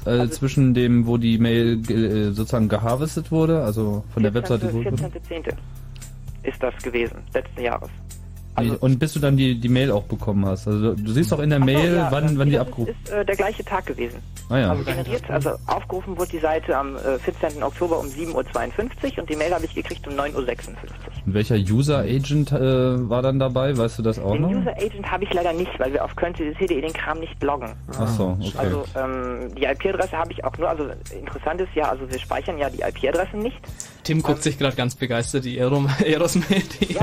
Also 0.05 0.23
äh, 0.23 0.29
zwischen 0.29 0.73
dem, 0.73 1.05
wo 1.05 1.17
die 1.17 1.37
Mail 1.37 1.77
ge- 1.81 2.29
äh, 2.29 2.31
sozusagen 2.31 2.69
geharvestet 2.69 3.29
wurde, 3.31 3.63
also 3.63 4.03
von 4.13 4.23
der 4.23 4.33
Webseite 4.33 4.73
wurde? 4.73 4.89
14.10. 4.89 5.53
ist 6.47 6.63
das 6.63 6.75
gewesen, 6.77 7.23
letzten 7.33 7.61
Jahres. 7.61 7.89
Nee, 8.59 8.71
und 8.79 8.99
bis 8.99 9.13
du 9.13 9.19
dann 9.19 9.37
die, 9.37 9.59
die 9.59 9.69
Mail 9.69 9.91
auch 9.91 10.03
bekommen 10.03 10.45
hast. 10.45 10.67
Also 10.67 10.93
du 10.95 11.11
siehst 11.11 11.31
doch 11.31 11.39
in 11.39 11.49
der 11.49 11.59
Ach 11.59 11.61
so, 11.61 11.65
Mail, 11.65 11.95
ja, 11.95 12.11
wann, 12.11 12.37
wann 12.39 12.47
die 12.49 12.55
das 12.55 12.61
abgerufen 12.67 12.95
ist 13.03 13.11
äh, 13.11 13.25
der 13.25 13.35
gleiche 13.35 13.63
Tag 13.63 13.85
gewesen. 13.85 14.17
Ah 14.49 14.57
ja. 14.57 14.69
Also 14.71 14.83
generiert, 14.83 15.29
also 15.29 15.51
aufgerufen 15.67 16.17
wurde 16.17 16.31
die 16.31 16.39
Seite 16.39 16.75
am 16.77 16.95
äh, 16.95 17.19
14. 17.19 17.61
Oktober 17.61 17.99
um 17.99 18.05
7.52 18.07 18.33
Uhr 18.33 19.19
und 19.19 19.29
die 19.29 19.35
Mail 19.35 19.53
habe 19.53 19.65
ich 19.65 19.75
gekriegt 19.75 20.07
um 20.07 20.13
9.56 20.13 20.35
Uhr. 20.35 20.43
Und 21.25 21.33
welcher 21.33 21.55
User 21.55 21.99
Agent 21.99 22.51
äh, 22.51 23.09
war 23.09 23.21
dann 23.21 23.39
dabei? 23.39 23.77
Weißt 23.77 23.99
du 23.99 24.03
das 24.03 24.17
auch 24.19 24.31
Den 24.33 24.41
noch? 24.43 24.51
User 24.51 24.71
Agent 24.77 25.11
habe 25.11 25.23
ich 25.25 25.33
leider 25.33 25.53
nicht, 25.53 25.77
weil 25.79 25.93
wir 25.93 26.03
auf 26.03 26.15
currency.de 26.15 26.81
den 26.81 26.93
Kram 26.93 27.19
nicht 27.19 27.41
loggen. 27.43 27.73
Ach 27.99 28.07
so, 28.07 28.37
okay. 28.39 28.51
Also 28.57 28.85
ähm, 28.95 29.53
die 29.55 29.65
IP-Adresse 29.65 30.17
habe 30.17 30.31
ich 30.31 30.43
auch 30.43 30.57
nur, 30.57 30.69
also 30.69 30.85
interessant 31.13 31.61
ist 31.61 31.69
ja, 31.75 31.89
also 31.89 32.09
wir 32.09 32.17
speichern 32.19 32.57
ja 32.57 32.69
die 32.69 32.81
IP-Adressen 32.81 33.39
nicht. 33.39 33.57
Tim 34.03 34.21
guckt 34.23 34.41
sich 34.41 34.57
gerade 34.57 34.75
ganz 34.77 34.95
begeistert 34.95 35.43
die 35.43 35.59
Aerom- 35.59 35.89
Aerosmail.de. 36.01 36.95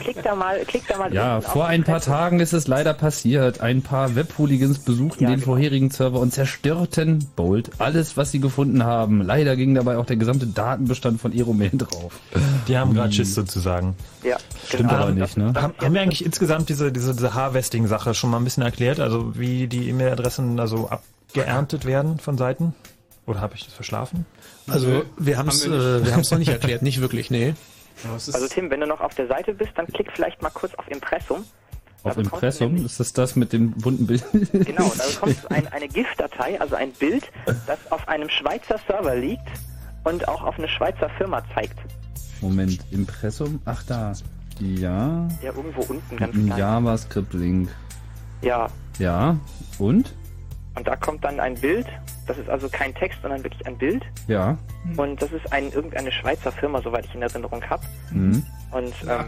Klick 0.00 0.22
da 0.22 0.34
mal, 0.34 0.60
klick 0.66 0.86
da 0.88 0.98
mal 0.98 1.12
Ja, 1.12 1.40
vor 1.40 1.66
ein 1.66 1.84
paar 1.84 2.00
Tagen 2.00 2.40
ist 2.40 2.52
es 2.52 2.66
leider 2.66 2.94
passiert. 2.94 3.60
Ein 3.60 3.82
paar 3.82 4.14
Webhooligans 4.14 4.80
besuchten 4.80 5.26
den 5.26 5.40
vorherigen 5.40 5.90
Server 5.90 6.18
und 6.20 6.32
zerstörten 6.32 7.28
Bolt 7.36 7.70
alles, 7.78 8.16
was 8.16 8.30
sie 8.30 8.40
gefunden 8.40 8.84
haben. 8.84 9.22
Leider 9.22 9.56
ging 9.56 9.74
dabei 9.74 9.98
auch 9.98 10.06
der 10.06 10.16
gesamte 10.16 10.46
Datenbestand 10.46 11.20
von 11.20 11.32
Aeromail 11.32 11.70
drauf. 11.74 12.18
Die 12.66 12.76
haben 12.76 12.94
gerade 12.94 13.12
Schiss 13.12 13.34
sozusagen. 13.34 13.94
Ja, 14.22 14.36
Stimmt 14.66 14.92
aber 14.92 15.10
nicht, 15.10 15.36
ne? 15.36 15.52
Haben, 15.54 15.74
haben 15.78 15.94
wir 15.94 16.00
eigentlich 16.00 16.24
insgesamt 16.24 16.68
diese, 16.68 16.92
diese, 16.92 17.14
diese 17.14 17.34
Harvesting-Sache 17.34 18.14
schon 18.14 18.30
mal 18.30 18.38
ein 18.38 18.44
bisschen 18.44 18.62
erklärt? 18.62 19.00
Also 19.00 19.38
wie 19.38 19.66
die 19.66 19.88
E-Mail-Adressen 19.88 20.58
also 20.58 20.88
abgeerntet 20.88 21.84
werden 21.84 22.18
von 22.18 22.38
Seiten? 22.38 22.74
Oder 23.26 23.40
habe 23.40 23.54
ich 23.54 23.64
das 23.64 23.74
verschlafen? 23.74 24.26
Also 24.66 25.02
wir 25.18 25.38
haben 25.38 25.48
es 25.48 25.64
äh, 25.66 26.04
wir 26.04 26.16
noch 26.16 26.38
nicht 26.38 26.48
erklärt, 26.52 26.82
nicht 26.82 27.00
wirklich, 27.00 27.30
nee. 27.30 27.54
Also 28.08 28.48
Tim, 28.48 28.70
wenn 28.70 28.80
du 28.80 28.86
noch 28.86 29.00
auf 29.00 29.14
der 29.14 29.26
Seite 29.26 29.54
bist, 29.54 29.72
dann 29.76 29.86
klick 29.86 30.10
vielleicht 30.14 30.40
mal 30.42 30.50
kurz 30.50 30.74
auf 30.74 30.88
Impressum. 30.88 31.44
Auf 32.02 32.14
Da 32.14 32.22
bekommst 32.22 32.60
du 32.60 32.64
Impressum? 32.64 32.86
Ist 32.86 32.98
das 33.00 33.12
das 33.12 33.36
mit 33.36 33.52
dem 33.52 33.72
bunten 33.72 34.06
Bild? 34.06 34.24
Genau, 34.52 34.90
da 34.96 35.04
bekommst 35.06 35.44
du 35.44 35.48
ein, 35.50 35.66
eine 35.68 35.88
GIF-Datei, 35.88 36.60
also 36.60 36.74
ein 36.76 36.92
Bild, 36.92 37.30
das 37.66 37.78
auf 37.90 38.08
einem 38.08 38.28
Schweizer 38.30 38.78
Server 38.86 39.14
liegt 39.16 39.46
und 40.04 40.26
auch 40.28 40.42
auf 40.42 40.58
eine 40.58 40.68
Schweizer 40.68 41.10
Firma 41.18 41.42
zeigt. 41.54 41.78
Moment, 42.40 42.78
Impressum? 42.90 43.60
Ach 43.66 43.82
da. 43.84 44.12
Ja. 44.60 45.28
Ja, 45.42 45.52
irgendwo 45.54 45.82
unten 45.82 46.16
ganz 46.16 46.34
Ein 46.34 46.46
klein. 46.46 46.58
JavaScript-Link. 46.58 47.68
Ja, 48.42 48.68
Ja. 48.98 49.36
Und? 49.78 50.14
und 50.76 50.86
da 50.86 50.96
kommt 50.96 51.24
dann 51.24 51.38
ein 51.40 51.54
Bild, 51.56 51.86
das 52.30 52.38
ist 52.38 52.48
also 52.48 52.68
kein 52.68 52.94
Text, 52.94 53.18
sondern 53.22 53.42
wirklich 53.42 53.66
ein 53.66 53.76
Bild. 53.76 54.04
Ja. 54.28 54.56
Und 54.96 55.20
das 55.20 55.32
ist 55.32 55.52
ein, 55.52 55.72
irgendeine 55.72 56.12
Schweizer 56.12 56.52
Firma, 56.52 56.80
soweit 56.80 57.04
ich 57.06 57.14
in 57.16 57.22
Erinnerung 57.22 57.60
habe. 57.68 57.82
Mhm. 58.12 58.46
Und 58.70 58.94
ähm, 59.02 59.26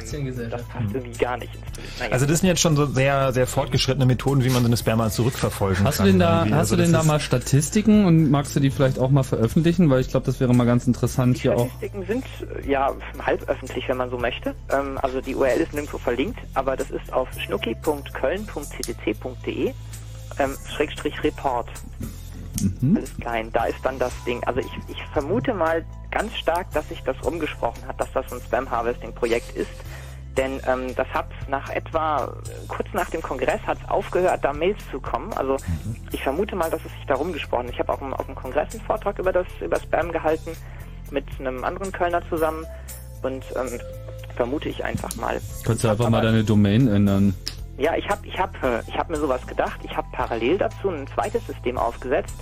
das 0.50 0.62
passt 0.68 0.94
irgendwie 0.94 1.18
gar 1.18 1.36
nicht 1.36 1.52
ins 1.52 1.64
Bild. 1.72 1.88
Naja. 1.98 2.12
Also 2.12 2.26
das 2.26 2.38
sind 2.38 2.48
jetzt 2.48 2.60
schon 2.60 2.76
so 2.76 2.86
sehr, 2.86 3.32
sehr 3.32 3.48
fortgeschrittene 3.48 4.06
Methoden, 4.06 4.44
wie 4.44 4.50
man 4.50 4.62
so 4.62 4.68
eine 4.68 4.76
Sperma 4.76 5.10
zurückverfolgen 5.10 5.84
Hast 5.84 5.98
du 5.98 6.04
kann. 6.04 6.12
denn 6.12 6.20
da, 6.20 6.42
irgendwie. 6.42 6.54
hast 6.54 6.60
Also 6.60 6.76
du 6.76 6.82
denn 6.82 6.92
da 6.92 7.02
mal 7.02 7.18
Statistiken 7.18 8.04
und 8.04 8.30
magst 8.30 8.54
du 8.54 8.60
die 8.60 8.70
vielleicht 8.70 9.00
auch 9.00 9.10
mal 9.10 9.24
veröffentlichen? 9.24 9.90
Weil 9.90 10.00
ich 10.00 10.10
glaube, 10.10 10.26
das 10.26 10.38
wäre 10.38 10.54
mal 10.54 10.62
ganz 10.64 10.86
interessant 10.86 11.38
hier 11.38 11.56
auch. 11.56 11.66
Statistiken 11.70 12.06
sind 12.06 12.24
ja 12.64 12.94
halb 13.20 13.48
öffentlich, 13.48 13.88
wenn 13.88 13.96
man 13.96 14.10
so 14.10 14.18
möchte. 14.18 14.54
Ähm, 14.72 14.96
also 15.02 15.20
die 15.20 15.34
URL 15.34 15.58
ist 15.58 15.72
nirgendwo 15.72 15.98
verlinkt, 15.98 16.38
aber 16.54 16.76
das 16.76 16.92
ist 16.92 17.12
auf 17.12 17.28
schnucki.köln.cdc.de 17.40 19.72
ähm, 20.38 20.56
Schrägstrich 20.72 21.20
Report. 21.24 21.66
Mhm. 22.80 22.96
Alles 22.96 23.16
klein. 23.16 23.50
Da 23.52 23.64
ist 23.64 23.78
dann 23.84 23.98
das 23.98 24.12
Ding. 24.24 24.42
Also 24.44 24.60
ich, 24.60 24.70
ich 24.88 25.02
vermute 25.12 25.54
mal 25.54 25.84
ganz 26.10 26.34
stark, 26.36 26.70
dass 26.72 26.88
sich 26.88 27.02
das 27.02 27.16
rumgesprochen 27.24 27.86
hat, 27.86 28.00
dass 28.00 28.12
das 28.12 28.30
ein 28.32 28.40
Spam-Harvesting-Projekt 28.40 29.56
ist. 29.56 29.70
Denn 30.36 30.60
ähm, 30.66 30.94
das 30.96 31.06
hat 31.08 31.26
nach 31.48 31.68
etwa, 31.68 32.32
kurz 32.68 32.88
nach 32.94 33.10
dem 33.10 33.20
Kongress 33.20 33.60
hat 33.66 33.76
es 33.82 33.88
aufgehört, 33.90 34.42
da 34.42 34.52
Mails 34.54 34.78
zu 34.90 34.98
kommen. 34.98 35.30
Also 35.34 35.58
ich 36.10 36.22
vermute 36.22 36.56
mal, 36.56 36.70
dass 36.70 36.80
es 36.86 36.92
sich 36.92 37.04
da 37.06 37.14
rumgesprochen 37.16 37.66
hat. 37.66 37.72
Ich 37.74 37.78
habe 37.80 37.92
auch 37.92 38.00
im- 38.00 38.14
auf 38.14 38.24
dem 38.26 38.34
Kongress 38.34 38.72
einen 38.72 38.80
Vortrag 38.82 39.18
über 39.18 39.32
das 39.32 39.46
über 39.60 39.78
Spam 39.78 40.10
gehalten 40.10 40.52
mit 41.10 41.26
einem 41.38 41.64
anderen 41.64 41.92
Kölner 41.92 42.22
zusammen 42.30 42.64
und 43.22 43.44
ähm, 43.56 43.78
vermute 44.34 44.70
ich 44.70 44.82
einfach 44.82 45.14
mal. 45.16 45.38
Kannst 45.66 45.84
du 45.84 45.88
einfach 45.90 46.08
mal 46.08 46.22
deine 46.22 46.42
Domain 46.44 46.88
ändern. 46.88 47.34
Ja, 47.76 47.94
ich 47.96 48.08
habe 48.08 48.26
ich 48.26 48.38
hab, 48.38 48.54
äh, 48.62 48.80
ich 48.86 48.96
hab 48.98 49.10
mir 49.10 49.18
sowas 49.18 49.46
gedacht. 49.46 49.80
Ich 49.82 49.94
habe 49.94 50.06
parallel 50.12 50.56
dazu 50.56 50.88
ein 50.88 51.06
zweites 51.08 51.46
System 51.46 51.76
aufgesetzt 51.76 52.34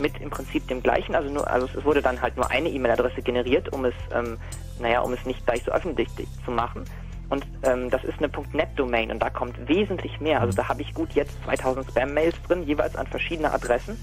mit 0.00 0.20
im 0.20 0.30
Prinzip 0.30 0.66
dem 0.68 0.82
gleichen. 0.82 1.14
Also 1.14 1.30
nur, 1.30 1.48
also 1.48 1.68
es 1.76 1.84
wurde 1.84 2.02
dann 2.02 2.20
halt 2.20 2.36
nur 2.36 2.50
eine 2.50 2.68
E-Mail-Adresse 2.68 3.22
generiert, 3.22 3.72
um 3.72 3.84
es, 3.84 3.94
ähm, 4.12 4.38
naja, 4.80 5.00
um 5.00 5.12
es 5.12 5.24
nicht 5.24 5.44
gleich 5.46 5.62
so 5.64 5.72
öffentlich 5.72 6.08
zu 6.44 6.50
machen. 6.50 6.84
Und 7.30 7.46
ähm, 7.62 7.90
das 7.90 8.04
ist 8.04 8.18
eine 8.18 8.30
.NET-Domain 8.52 9.10
und 9.10 9.20
da 9.20 9.30
kommt 9.30 9.68
wesentlich 9.68 10.20
mehr. 10.20 10.40
Also 10.40 10.54
da 10.56 10.68
habe 10.68 10.82
ich 10.82 10.92
gut 10.94 11.12
jetzt 11.14 11.32
2000 11.44 11.88
Spam-Mails 11.88 12.34
drin, 12.46 12.62
jeweils 12.64 12.96
an 12.96 13.06
verschiedene 13.06 13.52
Adressen. 13.52 13.98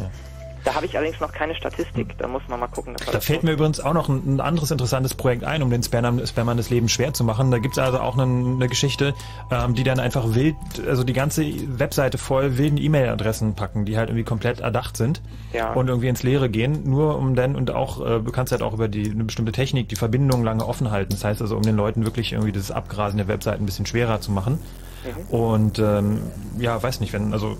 Da 0.63 0.75
habe 0.75 0.85
ich 0.85 0.95
allerdings 0.95 1.19
noch 1.19 1.31
keine 1.31 1.55
Statistik. 1.55 2.17
Da 2.19 2.27
muss 2.27 2.43
man 2.47 2.59
mal 2.59 2.67
gucken. 2.67 2.95
Da 3.11 3.19
fällt 3.19 3.43
mir 3.43 3.53
übrigens 3.53 3.79
auch 3.79 3.93
noch 3.93 4.09
ein, 4.09 4.35
ein 4.35 4.39
anderes 4.41 4.69
interessantes 4.71 5.15
Projekt 5.15 5.43
ein, 5.43 5.63
um 5.63 5.69
den 5.69 5.81
Spammern, 5.81 6.25
Spammern 6.27 6.57
das 6.57 6.69
Leben 6.69 6.87
schwer 6.87 7.13
zu 7.13 7.23
machen. 7.23 7.49
Da 7.49 7.57
gibt's 7.57 7.79
also 7.79 7.99
auch 7.99 8.17
eine, 8.17 8.23
eine 8.23 8.67
Geschichte, 8.67 9.13
ähm, 9.49 9.73
die 9.73 9.83
dann 9.83 9.99
einfach 9.99 10.35
wild, 10.35 10.55
also 10.87 11.03
die 11.03 11.13
ganze 11.13 11.45
Webseite 11.79 12.17
voll 12.17 12.57
wilden 12.57 12.77
E-Mail-Adressen 12.77 13.55
packen, 13.55 13.85
die 13.85 13.97
halt 13.97 14.09
irgendwie 14.09 14.23
komplett 14.23 14.59
erdacht 14.59 14.97
sind 14.97 15.21
Ja. 15.51 15.73
und 15.73 15.87
irgendwie 15.87 16.09
ins 16.09 16.21
Leere 16.21 16.49
gehen, 16.49 16.83
nur 16.89 17.17
um 17.17 17.35
dann 17.35 17.55
und 17.55 17.71
auch, 17.71 17.99
äh, 18.05 18.19
du 18.19 18.31
kannst 18.31 18.51
halt 18.51 18.61
auch 18.61 18.73
über 18.73 18.87
die 18.87 19.09
eine 19.09 19.23
bestimmte 19.23 19.51
Technik 19.51 19.89
die 19.89 19.95
Verbindung 19.95 20.43
lange 20.43 20.65
offen 20.67 20.91
halten. 20.91 21.11
Das 21.11 21.23
heißt 21.23 21.41
also, 21.41 21.55
um 21.57 21.63
den 21.63 21.75
Leuten 21.75 22.05
wirklich 22.05 22.33
irgendwie 22.33 22.51
das 22.51 22.69
Abgrasen 22.71 23.17
der 23.17 23.27
Webseiten 23.27 23.63
ein 23.63 23.65
bisschen 23.65 23.85
schwerer 23.87 24.21
zu 24.21 24.31
machen. 24.31 24.59
Mhm. 25.03 25.33
Und 25.35 25.79
ähm, 25.79 26.19
ja, 26.59 26.81
weiß 26.81 26.99
nicht, 26.99 27.13
wenn, 27.13 27.33
also 27.33 27.57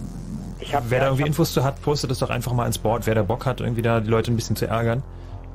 wer 0.61 0.99
da 0.99 1.05
irgendwie 1.07 1.21
ich 1.21 1.25
hab- 1.25 1.27
Infos 1.27 1.53
zu 1.53 1.63
hat, 1.63 1.81
postet 1.81 2.11
das 2.11 2.19
doch 2.19 2.29
einfach 2.29 2.53
mal 2.53 2.65
ins 2.65 2.77
Board, 2.77 3.07
wer 3.07 3.15
da 3.15 3.23
Bock 3.23 3.45
hat, 3.45 3.61
irgendwie 3.61 3.81
da 3.81 3.99
die 3.99 4.09
Leute 4.09 4.31
ein 4.31 4.35
bisschen 4.35 4.55
zu 4.55 4.67
ärgern. 4.67 5.03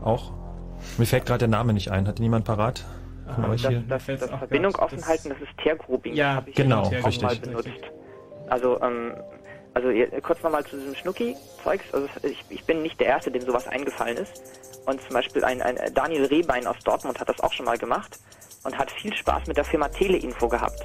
Auch. 0.02 0.32
Mir 0.98 1.06
fällt 1.06 1.26
gerade 1.26 1.40
der 1.40 1.48
Name 1.48 1.72
nicht 1.72 1.90
ein. 1.90 2.06
Hat 2.06 2.18
den 2.18 2.22
jemand 2.24 2.44
parat? 2.44 2.84
Von 3.34 3.44
euch 3.46 3.62
das, 3.62 3.70
hier? 3.70 3.82
das, 3.88 4.06
das 4.06 4.30
Verbindung 4.30 4.74
offen 4.76 5.04
halten, 5.04 5.30
das 5.30 5.40
ist 5.40 5.58
Teargrouping. 5.62 6.14
Ja, 6.14 6.28
das 6.28 6.36
hab 6.36 6.48
ich 6.48 6.54
genau, 6.54 6.82
auch 6.82 6.92
richtig. 6.92 7.22
mal 7.22 7.36
benutzt. 7.36 7.70
Also, 8.48 8.80
ähm, 8.80 9.14
also 9.74 9.88
kurz 10.22 10.42
nochmal 10.42 10.64
zu 10.64 10.76
diesem 10.76 10.94
Schnucki-Zeugs. 10.94 11.84
Also 11.92 12.08
ich, 12.22 12.44
ich 12.48 12.64
bin 12.64 12.82
nicht 12.82 13.00
der 13.00 13.08
Erste, 13.08 13.30
dem 13.30 13.42
sowas 13.42 13.66
eingefallen 13.66 14.16
ist. 14.16 14.32
Und 14.86 15.00
zum 15.02 15.14
Beispiel 15.14 15.44
ein, 15.44 15.60
ein 15.60 15.76
Daniel 15.94 16.26
Rehbein 16.26 16.66
aus 16.66 16.76
Dortmund 16.84 17.18
hat 17.18 17.28
das 17.28 17.40
auch 17.40 17.52
schon 17.52 17.66
mal 17.66 17.76
gemacht 17.76 18.18
und 18.62 18.78
hat 18.78 18.90
viel 18.92 19.14
Spaß 19.14 19.48
mit 19.48 19.56
der 19.56 19.64
Firma 19.64 19.88
Teleinfo 19.88 20.48
gehabt. 20.48 20.80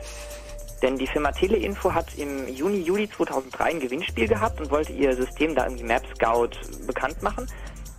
Denn 0.81 0.97
die 0.97 1.07
Firma 1.07 1.31
Teleinfo 1.31 1.93
hat 1.93 2.07
im 2.17 2.47
Juni, 2.47 2.81
Juli 2.81 3.09
2003 3.09 3.63
ein 3.63 3.79
Gewinnspiel 3.79 4.27
gehabt 4.27 4.59
und 4.59 4.71
wollte 4.71 4.91
ihr 4.93 5.15
System 5.15 5.53
da 5.53 5.65
irgendwie 5.65 5.83
Map 5.83 6.03
Scout 6.15 6.49
bekannt 6.87 7.21
machen. 7.21 7.47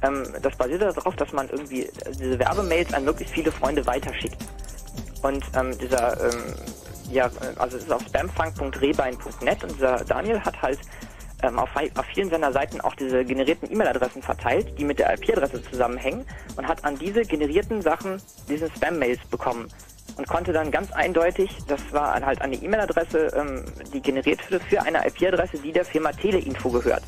Ähm, 0.02 0.24
das 0.42 0.56
basierte 0.56 0.92
darauf, 0.92 1.14
dass 1.16 1.32
man 1.32 1.48
irgendwie 1.48 1.88
diese 2.08 2.38
Werbemails 2.38 2.92
an 2.92 3.04
möglichst 3.04 3.34
viele 3.34 3.52
Freunde 3.52 3.86
weiterschickt. 3.86 4.38
Und 5.22 5.44
ähm, 5.54 5.78
dieser, 5.78 6.20
ähm, 6.24 6.54
ja, 7.10 7.30
also 7.56 7.76
es 7.76 7.84
ist 7.84 7.92
auf 7.92 8.02
spamfang.rebein.net 8.02 9.62
und 9.62 9.72
dieser 9.76 10.04
Daniel 10.04 10.40
hat 10.40 10.60
halt 10.60 10.80
ähm, 11.44 11.60
auf, 11.60 11.70
auf 11.76 12.06
vielen 12.12 12.30
seiner 12.30 12.52
Seiten 12.52 12.80
auch 12.80 12.96
diese 12.96 13.24
generierten 13.24 13.70
E-Mail-Adressen 13.70 14.22
verteilt, 14.22 14.76
die 14.76 14.84
mit 14.84 14.98
der 14.98 15.14
IP-Adresse 15.14 15.62
zusammenhängen 15.62 16.24
und 16.56 16.66
hat 16.66 16.84
an 16.84 16.98
diese 16.98 17.22
generierten 17.22 17.80
Sachen 17.80 18.20
diese 18.48 18.68
Spam-Mails 18.70 19.20
bekommen 19.30 19.68
und 20.16 20.28
konnte 20.28 20.52
dann 20.52 20.70
ganz 20.70 20.92
eindeutig, 20.92 21.50
das 21.68 21.80
war 21.92 22.14
halt 22.14 22.40
eine 22.40 22.56
E-Mail-Adresse, 22.56 23.32
ähm, 23.36 23.64
die 23.92 24.00
generiert 24.00 24.40
wurde 24.50 24.60
für 24.60 24.82
eine 24.82 25.06
IP-Adresse, 25.06 25.58
die 25.58 25.72
der 25.72 25.84
Firma 25.84 26.12
Teleinfo 26.12 26.70
gehört. 26.70 27.02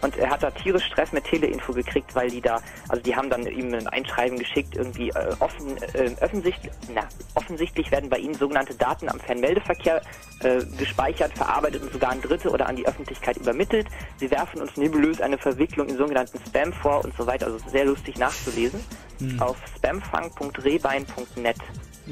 Und 0.00 0.16
er 0.16 0.30
hat 0.30 0.42
da 0.42 0.50
tierisch 0.50 0.84
Stress 0.84 1.12
mit 1.12 1.24
Teleinfo 1.24 1.72
gekriegt, 1.72 2.14
weil 2.14 2.28
die 2.28 2.40
da, 2.40 2.60
also 2.88 3.02
die 3.02 3.14
haben 3.14 3.30
dann 3.30 3.46
ihm 3.46 3.72
ein 3.72 3.86
Einschreiben 3.86 4.38
geschickt, 4.38 4.74
irgendwie 4.74 5.10
äh, 5.10 5.34
offen, 5.38 5.76
äh, 5.94 6.10
offensichtlich, 6.20 6.72
na, 6.92 7.02
offensichtlich 7.34 7.90
werden 7.90 8.10
bei 8.10 8.18
ihnen 8.18 8.34
sogenannte 8.34 8.74
Daten 8.74 9.08
am 9.08 9.20
Fernmeldeverkehr 9.20 10.02
äh, 10.40 10.64
gespeichert, 10.78 11.32
verarbeitet 11.34 11.82
und 11.82 11.92
sogar 11.92 12.10
an 12.10 12.20
Dritte 12.20 12.50
oder 12.50 12.66
an 12.66 12.76
die 12.76 12.86
Öffentlichkeit 12.86 13.36
übermittelt. 13.36 13.86
Sie 14.18 14.30
werfen 14.30 14.60
uns 14.60 14.76
nebulös 14.76 15.20
eine 15.20 15.38
Verwicklung 15.38 15.88
in 15.88 15.96
sogenannten 15.96 16.38
Spam 16.46 16.72
vor 16.72 17.04
und 17.04 17.16
so 17.16 17.26
weiter. 17.26 17.46
Also 17.46 17.58
sehr 17.68 17.84
lustig 17.84 18.18
nachzulesen. 18.18 18.84
Mhm. 19.20 19.40
Auf 19.40 19.56
spamfang.rebein.net. 19.76 21.56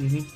Mhm. 0.01 0.27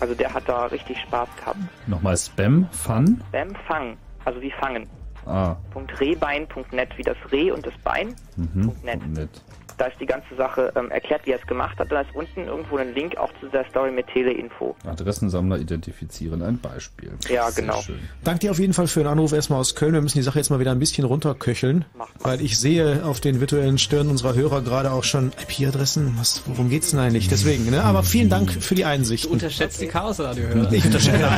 Also 0.00 0.14
der 0.14 0.32
hat 0.32 0.48
da 0.48 0.66
richtig 0.66 0.98
Spaß 1.00 1.28
gehabt. 1.38 1.58
Nochmal 1.86 2.16
Spam, 2.16 2.68
Fun. 2.70 3.20
Spamfang, 3.28 3.96
also 4.24 4.40
wie 4.40 4.52
fangen. 4.52 4.88
Ah. 5.26 5.56
.rebein.net, 6.00 6.96
wie 6.96 7.02
das 7.02 7.16
Reh 7.32 7.50
und 7.50 7.66
das 7.66 7.74
Bein. 7.84 8.14
Mhm. 8.36 8.72
Nett. 8.82 9.06
Nett. 9.08 9.42
Da 9.78 9.86
ist 9.86 10.00
die 10.00 10.06
ganze 10.06 10.34
Sache 10.36 10.72
ähm, 10.74 10.90
erklärt, 10.90 11.22
wie 11.24 11.30
er 11.30 11.38
es 11.38 11.46
gemacht 11.46 11.78
hat. 11.78 11.90
Da 11.92 12.00
ist 12.00 12.10
unten 12.12 12.46
irgendwo 12.46 12.76
ein 12.76 12.94
Link 12.94 13.16
auch 13.16 13.30
zu 13.40 13.46
der 13.46 13.64
Story 13.70 13.92
mit 13.92 14.08
Teleinfo. 14.08 14.74
Adressensammler 14.84 15.58
identifizieren, 15.58 16.42
ein 16.42 16.58
Beispiel. 16.58 17.12
Ja, 17.28 17.48
Sehr 17.50 17.62
genau. 17.62 17.80
Schön. 17.80 18.00
Danke 18.24 18.40
dir 18.40 18.50
auf 18.50 18.58
jeden 18.58 18.74
Fall 18.74 18.88
für 18.88 19.00
den 19.00 19.06
Anruf 19.06 19.32
erstmal 19.32 19.60
aus 19.60 19.76
Köln. 19.76 19.94
Wir 19.94 20.00
müssen 20.00 20.18
die 20.18 20.24
Sache 20.24 20.38
jetzt 20.38 20.50
mal 20.50 20.58
wieder 20.58 20.72
ein 20.72 20.80
bisschen 20.80 21.04
runterköcheln, 21.04 21.84
weil 22.20 22.40
ich 22.40 22.58
sehe 22.58 23.04
auf 23.04 23.20
den 23.20 23.40
virtuellen 23.40 23.78
Stirnen 23.78 24.10
unserer 24.10 24.34
Hörer 24.34 24.62
gerade 24.62 24.90
auch 24.90 25.04
schon 25.04 25.32
IP-Adressen. 25.48 26.16
Was, 26.18 26.42
worum 26.46 26.70
geht's 26.70 26.90
denn 26.90 26.98
eigentlich? 26.98 27.28
Deswegen, 27.28 27.70
ne? 27.70 27.84
Aber 27.84 28.02
vielen 28.02 28.30
Dank 28.30 28.50
für 28.50 28.74
die 28.74 28.84
Einsicht. 28.84 29.26
Du 29.26 29.30
unterschätzt 29.30 29.80
die 29.80 29.86
Chaos-Radio-Hörer. 29.86 30.72
Ich 30.72 30.84
unterschätze, 30.84 31.28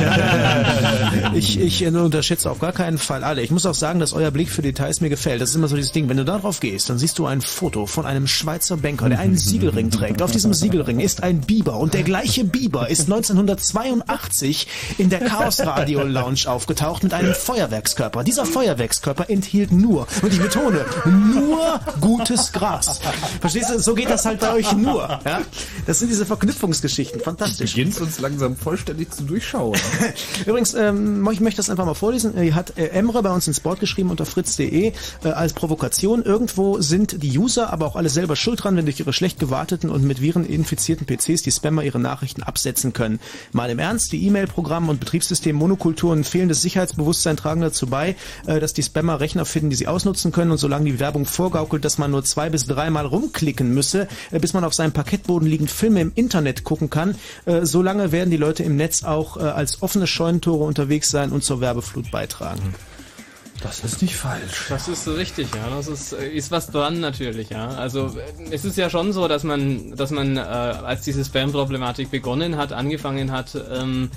ich, 1.35 1.59
ich 1.59 1.83
äh, 1.83 1.89
unterschätze 1.89 2.49
auf 2.49 2.59
gar 2.59 2.71
keinen 2.73 2.97
Fall 2.97 3.23
alle. 3.23 3.43
Ich 3.43 3.51
muss 3.51 3.65
auch 3.67 3.75
sagen, 3.75 3.99
dass 3.99 4.13
euer 4.13 4.31
Blick 4.31 4.49
für 4.49 4.61
Details 4.63 5.01
mir 5.01 5.09
gefällt. 5.09 5.41
Das 5.41 5.49
ist 5.49 5.55
immer 5.55 5.67
so 5.67 5.75
dieses 5.75 5.91
Ding. 5.91 6.09
Wenn 6.09 6.17
du 6.17 6.25
da 6.25 6.39
drauf 6.39 6.59
gehst, 6.59 6.89
dann 6.89 6.97
siehst 6.97 7.19
du 7.19 7.27
ein 7.27 7.41
Foto 7.41 7.85
von 7.85 8.05
einem 8.05 8.27
Schweizer 8.31 8.77
Banker, 8.77 9.09
der 9.09 9.19
einen 9.19 9.37
Siegelring 9.37 9.91
trägt. 9.91 10.21
Auf 10.21 10.31
diesem 10.31 10.53
Siegelring 10.53 10.99
ist 10.99 11.23
ein 11.23 11.41
Biber 11.41 11.77
und 11.77 11.93
der 11.93 12.03
gleiche 12.03 12.43
Biber 12.43 12.89
ist 12.89 13.01
1982 13.01 14.67
in 14.97 15.09
der 15.09 15.19
Chaos 15.19 15.59
Radio 15.59 16.03
Lounge 16.03 16.43
aufgetaucht 16.47 17.03
mit 17.03 17.13
einem 17.13 17.33
Feuerwerkskörper. 17.33 18.23
Dieser 18.23 18.45
Feuerwerkskörper 18.45 19.29
enthielt 19.29 19.71
nur, 19.71 20.07
und 20.21 20.33
ich 20.33 20.41
betone, 20.41 20.85
nur 21.05 21.79
gutes 21.99 22.51
Gras. 22.51 22.99
Verstehst 23.39 23.69
du? 23.69 23.79
So 23.79 23.93
geht 23.93 24.09
das 24.09 24.25
halt 24.25 24.39
bei 24.39 24.53
euch 24.53 24.71
nur. 24.73 25.19
Ja? 25.25 25.41
Das 25.85 25.99
sind 25.99 26.09
diese 26.09 26.25
Verknüpfungsgeschichten. 26.25 27.21
Fantastisch. 27.21 27.75
Beginnt 27.75 27.99
uns 28.01 28.19
langsam 28.19 28.55
vollständig 28.55 29.11
zu 29.11 29.23
durchschauen. 29.23 29.77
Übrigens, 30.45 30.73
ähm, 30.73 31.27
ich 31.31 31.39
möchte 31.39 31.57
das 31.57 31.69
einfach 31.69 31.85
mal 31.85 31.93
vorlesen. 31.93 32.33
Hier 32.39 32.55
hat 32.55 32.77
äh, 32.77 32.87
Emre 32.87 33.21
bei 33.21 33.31
uns 33.31 33.47
ins 33.47 33.59
Board 33.59 33.79
geschrieben 33.79 34.09
unter 34.09 34.25
fritz.de 34.25 34.93
äh, 35.23 35.27
als 35.27 35.53
Provokation. 35.53 36.23
Irgendwo 36.23 36.79
sind 36.81 37.21
die 37.21 37.37
User 37.37 37.71
aber 37.71 37.85
auch 37.85 37.95
alle 37.95 38.09
selber 38.21 38.35
schuld 38.35 38.63
dran, 38.63 38.77
wenn 38.77 38.85
durch 38.85 38.99
ihre 38.99 39.13
schlecht 39.13 39.39
gewarteten 39.39 39.89
und 39.89 40.03
mit 40.03 40.21
Viren 40.21 40.45
infizierten 40.45 41.07
PCs 41.07 41.41
die 41.41 41.49
Spammer 41.49 41.81
ihre 41.81 41.97
Nachrichten 41.97 42.43
absetzen 42.43 42.93
können. 42.93 43.19
Mal 43.51 43.71
im 43.71 43.79
Ernst, 43.79 44.11
die 44.11 44.23
E-Mail-Programme 44.27 44.91
und 44.91 44.99
Betriebssystem 44.99 45.55
Monokultur 45.55 46.11
und 46.11 46.23
fehlendes 46.23 46.61
Sicherheitsbewusstsein 46.61 47.35
tragen 47.35 47.61
dazu 47.61 47.87
bei, 47.87 48.15
äh, 48.45 48.59
dass 48.59 48.73
die 48.73 48.83
Spammer 48.83 49.19
Rechner 49.19 49.43
finden, 49.45 49.71
die 49.71 49.75
sie 49.75 49.87
ausnutzen 49.87 50.31
können 50.31 50.51
und 50.51 50.59
solange 50.59 50.85
die 50.85 50.99
Werbung 50.99 51.25
vorgaukelt, 51.25 51.83
dass 51.83 51.97
man 51.97 52.11
nur 52.11 52.23
zwei 52.23 52.51
bis 52.51 52.67
dreimal 52.67 53.07
rumklicken 53.07 53.73
müsse, 53.73 54.07
äh, 54.29 54.37
bis 54.39 54.53
man 54.53 54.63
auf 54.65 54.75
seinem 54.75 54.91
Parkettboden 54.91 55.47
liegend 55.47 55.71
Filme 55.71 55.99
im 56.01 56.11
Internet 56.13 56.63
gucken 56.63 56.91
kann, 56.91 57.15
äh, 57.45 57.65
solange 57.65 58.11
werden 58.11 58.29
die 58.29 58.37
Leute 58.37 58.61
im 58.61 58.75
Netz 58.75 59.03
auch 59.03 59.37
als 59.37 59.81
offene 59.81 60.05
Scheunentore 60.05 60.63
unterwegs 60.63 61.09
sein 61.09 61.31
und 61.31 61.43
zur 61.43 61.59
Werbeflut 61.59 62.11
beitragen. 62.11 62.75
Das 63.61 63.83
ist 63.83 64.01
nicht 64.01 64.15
falsch. 64.15 64.67
Das 64.69 64.87
ist 64.87 65.07
richtig, 65.07 65.47
ja. 65.55 65.69
Das 65.69 65.87
ist, 65.87 66.13
äh, 66.13 66.29
ist 66.29 66.51
was 66.51 66.67
dran 66.67 66.99
natürlich, 66.99 67.49
ja. 67.49 67.69
Also 67.69 68.07
äh, 68.07 68.51
es 68.51 68.65
ist 68.65 68.77
ja 68.77 68.89
schon 68.89 69.13
so, 69.13 69.27
dass 69.27 69.43
man, 69.43 69.95
dass 69.95 70.11
man, 70.11 70.37
äh, 70.37 70.39
als 70.39 71.01
diese 71.03 71.23
Spam-Problematik 71.23 72.09
begonnen 72.09 72.57
hat, 72.57 72.73
angefangen 72.73 73.31
hat, 73.31 73.55
ähm, 73.71 74.09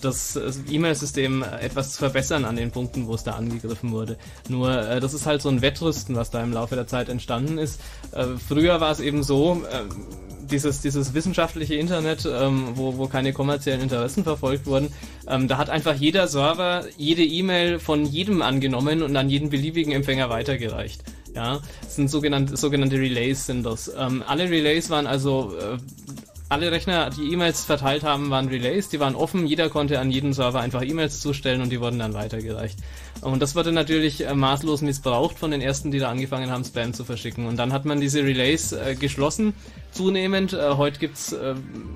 das 0.00 0.36
äh, 0.36 0.52
E-Mail-System 0.70 1.42
etwas 1.42 1.92
zu 1.92 1.98
verbessern 1.98 2.44
an 2.44 2.56
den 2.56 2.70
Punkten, 2.70 3.06
wo 3.06 3.14
es 3.14 3.24
da 3.24 3.32
angegriffen 3.32 3.90
wurde. 3.90 4.16
Nur 4.48 4.70
äh, 4.70 5.00
das 5.00 5.14
ist 5.14 5.26
halt 5.26 5.42
so 5.42 5.48
ein 5.48 5.62
Wettrüsten, 5.62 6.14
was 6.14 6.30
da 6.30 6.42
im 6.42 6.52
Laufe 6.52 6.76
der 6.76 6.86
Zeit 6.86 7.08
entstanden 7.08 7.58
ist. 7.58 7.80
Äh, 8.12 8.26
früher 8.48 8.80
war 8.80 8.92
es 8.92 9.00
eben 9.00 9.22
so, 9.22 9.62
äh, 9.70 9.82
dieses, 10.52 10.80
dieses 10.80 11.14
wissenschaftliche 11.14 11.74
Internet, 11.74 12.28
ähm, 12.30 12.68
wo, 12.74 12.98
wo 12.98 13.08
keine 13.08 13.32
kommerziellen 13.32 13.80
Interessen 13.80 14.22
verfolgt 14.22 14.66
wurden, 14.66 14.92
ähm, 15.26 15.48
da 15.48 15.58
hat 15.58 15.70
einfach 15.70 15.94
jeder 15.94 16.28
Server 16.28 16.84
jede 16.96 17.24
E-Mail 17.24 17.78
von 17.78 18.04
jedem 18.04 18.42
angenommen 18.42 19.02
und 19.02 19.16
an 19.16 19.28
jeden 19.28 19.50
beliebigen 19.50 19.92
Empfänger 19.92 20.30
weitergereicht. 20.30 21.02
Ja, 21.34 21.60
das 21.82 21.96
sind 21.96 22.10
sogenannte, 22.10 22.56
sogenannte 22.56 22.96
Relays 22.96 23.46
sind 23.46 23.64
das. 23.64 23.90
Ähm, 23.96 24.22
alle 24.26 24.50
Relays 24.50 24.90
waren 24.90 25.06
also 25.06 25.54
äh, 25.58 25.78
alle 26.50 26.70
Rechner, 26.70 27.08
die 27.08 27.32
E-Mails 27.32 27.64
verteilt 27.64 28.02
haben, 28.02 28.28
waren 28.28 28.48
Relays, 28.48 28.90
die 28.90 29.00
waren 29.00 29.14
offen, 29.14 29.46
jeder 29.46 29.70
konnte 29.70 29.98
an 29.98 30.10
jeden 30.10 30.34
Server 30.34 30.60
einfach 30.60 30.82
E-Mails 30.82 31.20
zustellen 31.20 31.62
und 31.62 31.70
die 31.70 31.80
wurden 31.80 31.98
dann 31.98 32.12
weitergereicht. 32.12 32.78
Und 33.22 33.40
das 33.40 33.54
wurde 33.54 33.70
natürlich 33.70 34.26
äh, 34.26 34.34
maßlos 34.34 34.82
missbraucht 34.82 35.38
von 35.38 35.52
den 35.52 35.60
ersten, 35.60 35.92
die 35.92 36.00
da 36.00 36.10
angefangen 36.10 36.50
haben, 36.50 36.64
Spam 36.64 36.92
zu 36.92 37.04
verschicken. 37.04 37.46
Und 37.46 37.56
dann 37.56 37.72
hat 37.72 37.84
man 37.84 38.00
diese 38.00 38.24
Relays 38.24 38.72
äh, 38.72 38.96
geschlossen, 38.96 39.54
zunehmend. 39.92 40.52
Äh, 40.52 40.74
heute 40.76 40.98
gibt's 40.98 41.32
äh, 41.32 41.54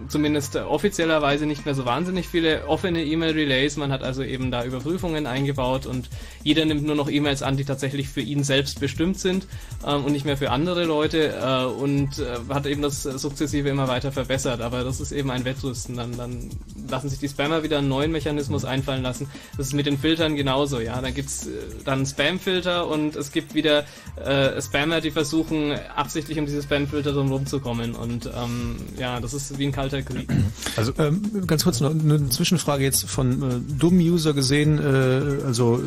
zumindest 0.09 0.55
offiziellerweise 0.55 1.47
nicht 1.47 1.65
mehr 1.65 1.75
so 1.75 1.85
wahnsinnig 1.85 2.29
viele 2.29 2.69
offene 2.69 3.05
E-Mail-Relays. 3.05 3.77
Man 3.77 3.91
hat 3.91 4.05
also 4.05 4.23
eben 4.23 4.53
da 4.53 4.65
Überprüfungen 4.65 5.27
eingebaut 5.27 5.87
und 5.87 6.09
jeder 6.45 6.65
nimmt 6.65 6.85
nur 6.85 6.95
noch 6.95 7.11
E-Mails 7.11 7.43
an, 7.43 7.57
die 7.57 7.65
tatsächlich 7.65 8.09
für 8.09 8.21
ihn 8.21 8.45
selbst 8.45 8.79
bestimmt 8.79 9.19
sind 9.19 9.49
ähm, 9.85 10.05
und 10.05 10.13
nicht 10.13 10.27
mehr 10.27 10.37
für 10.37 10.51
andere 10.51 10.85
Leute 10.85 11.35
äh, 11.43 11.65
und 11.65 12.21
äh, 12.21 12.55
hat 12.55 12.67
eben 12.67 12.83
das 12.83 13.03
sukzessive 13.03 13.69
immer 13.69 13.89
weiter 13.89 14.13
verbessert. 14.13 14.61
Aber 14.61 14.85
das 14.85 15.01
ist 15.01 15.11
eben 15.11 15.31
ein 15.33 15.45
Wettrüsten. 15.45 15.97
Dann, 15.97 16.17
dann 16.17 16.51
lassen 16.89 17.09
sich 17.09 17.19
die 17.19 17.29
Spammer 17.29 17.65
wieder 17.65 17.79
einen 17.79 17.89
neuen 17.89 18.13
Mechanismus 18.13 18.65
einfallen 18.65 19.03
lassen. 19.03 19.29
Das 19.57 19.69
ist 19.69 19.73
mit 19.73 19.87
den 19.87 19.99
Filtern 19.99 20.37
genauso, 20.37 20.79
ja. 20.79 21.01
Dann 21.01 21.15
gibt's 21.17 21.47
äh, 21.47 21.51
dann 21.85 22.07
Spam-Filter 22.07 22.87
und 22.87 23.17
es 23.17 23.33
gibt 23.33 23.55
wieder 23.55 23.85
äh, 24.25 24.61
Spammer, 24.63 25.01
die 25.01 25.11
versuchen 25.11 25.73
absichtlich 25.97 26.39
um 26.39 26.47
diese 26.47 26.63
Spam-Filter 26.63 27.13
drum 27.13 27.33
rumzukommen 27.33 27.95
und 27.97 28.27
ähm, 28.27 28.77
ja, 28.99 29.19
das 29.19 29.35
ist 29.35 29.59
wie 29.59 29.67
ein 29.67 29.73
kalter 29.73 30.03
Krieg. 30.03 30.29
Also 30.77 30.93
ähm, 30.99 31.47
ganz 31.47 31.65
kurz 31.65 31.81
noch 31.81 31.91
eine 31.91 32.29
Zwischenfrage 32.29 32.85
jetzt 32.85 33.09
von 33.09 33.43
äh, 33.43 33.79
dummen 33.79 33.99
User 34.01 34.35
gesehen, 34.35 34.79
äh, 34.79 35.45
also 35.47 35.81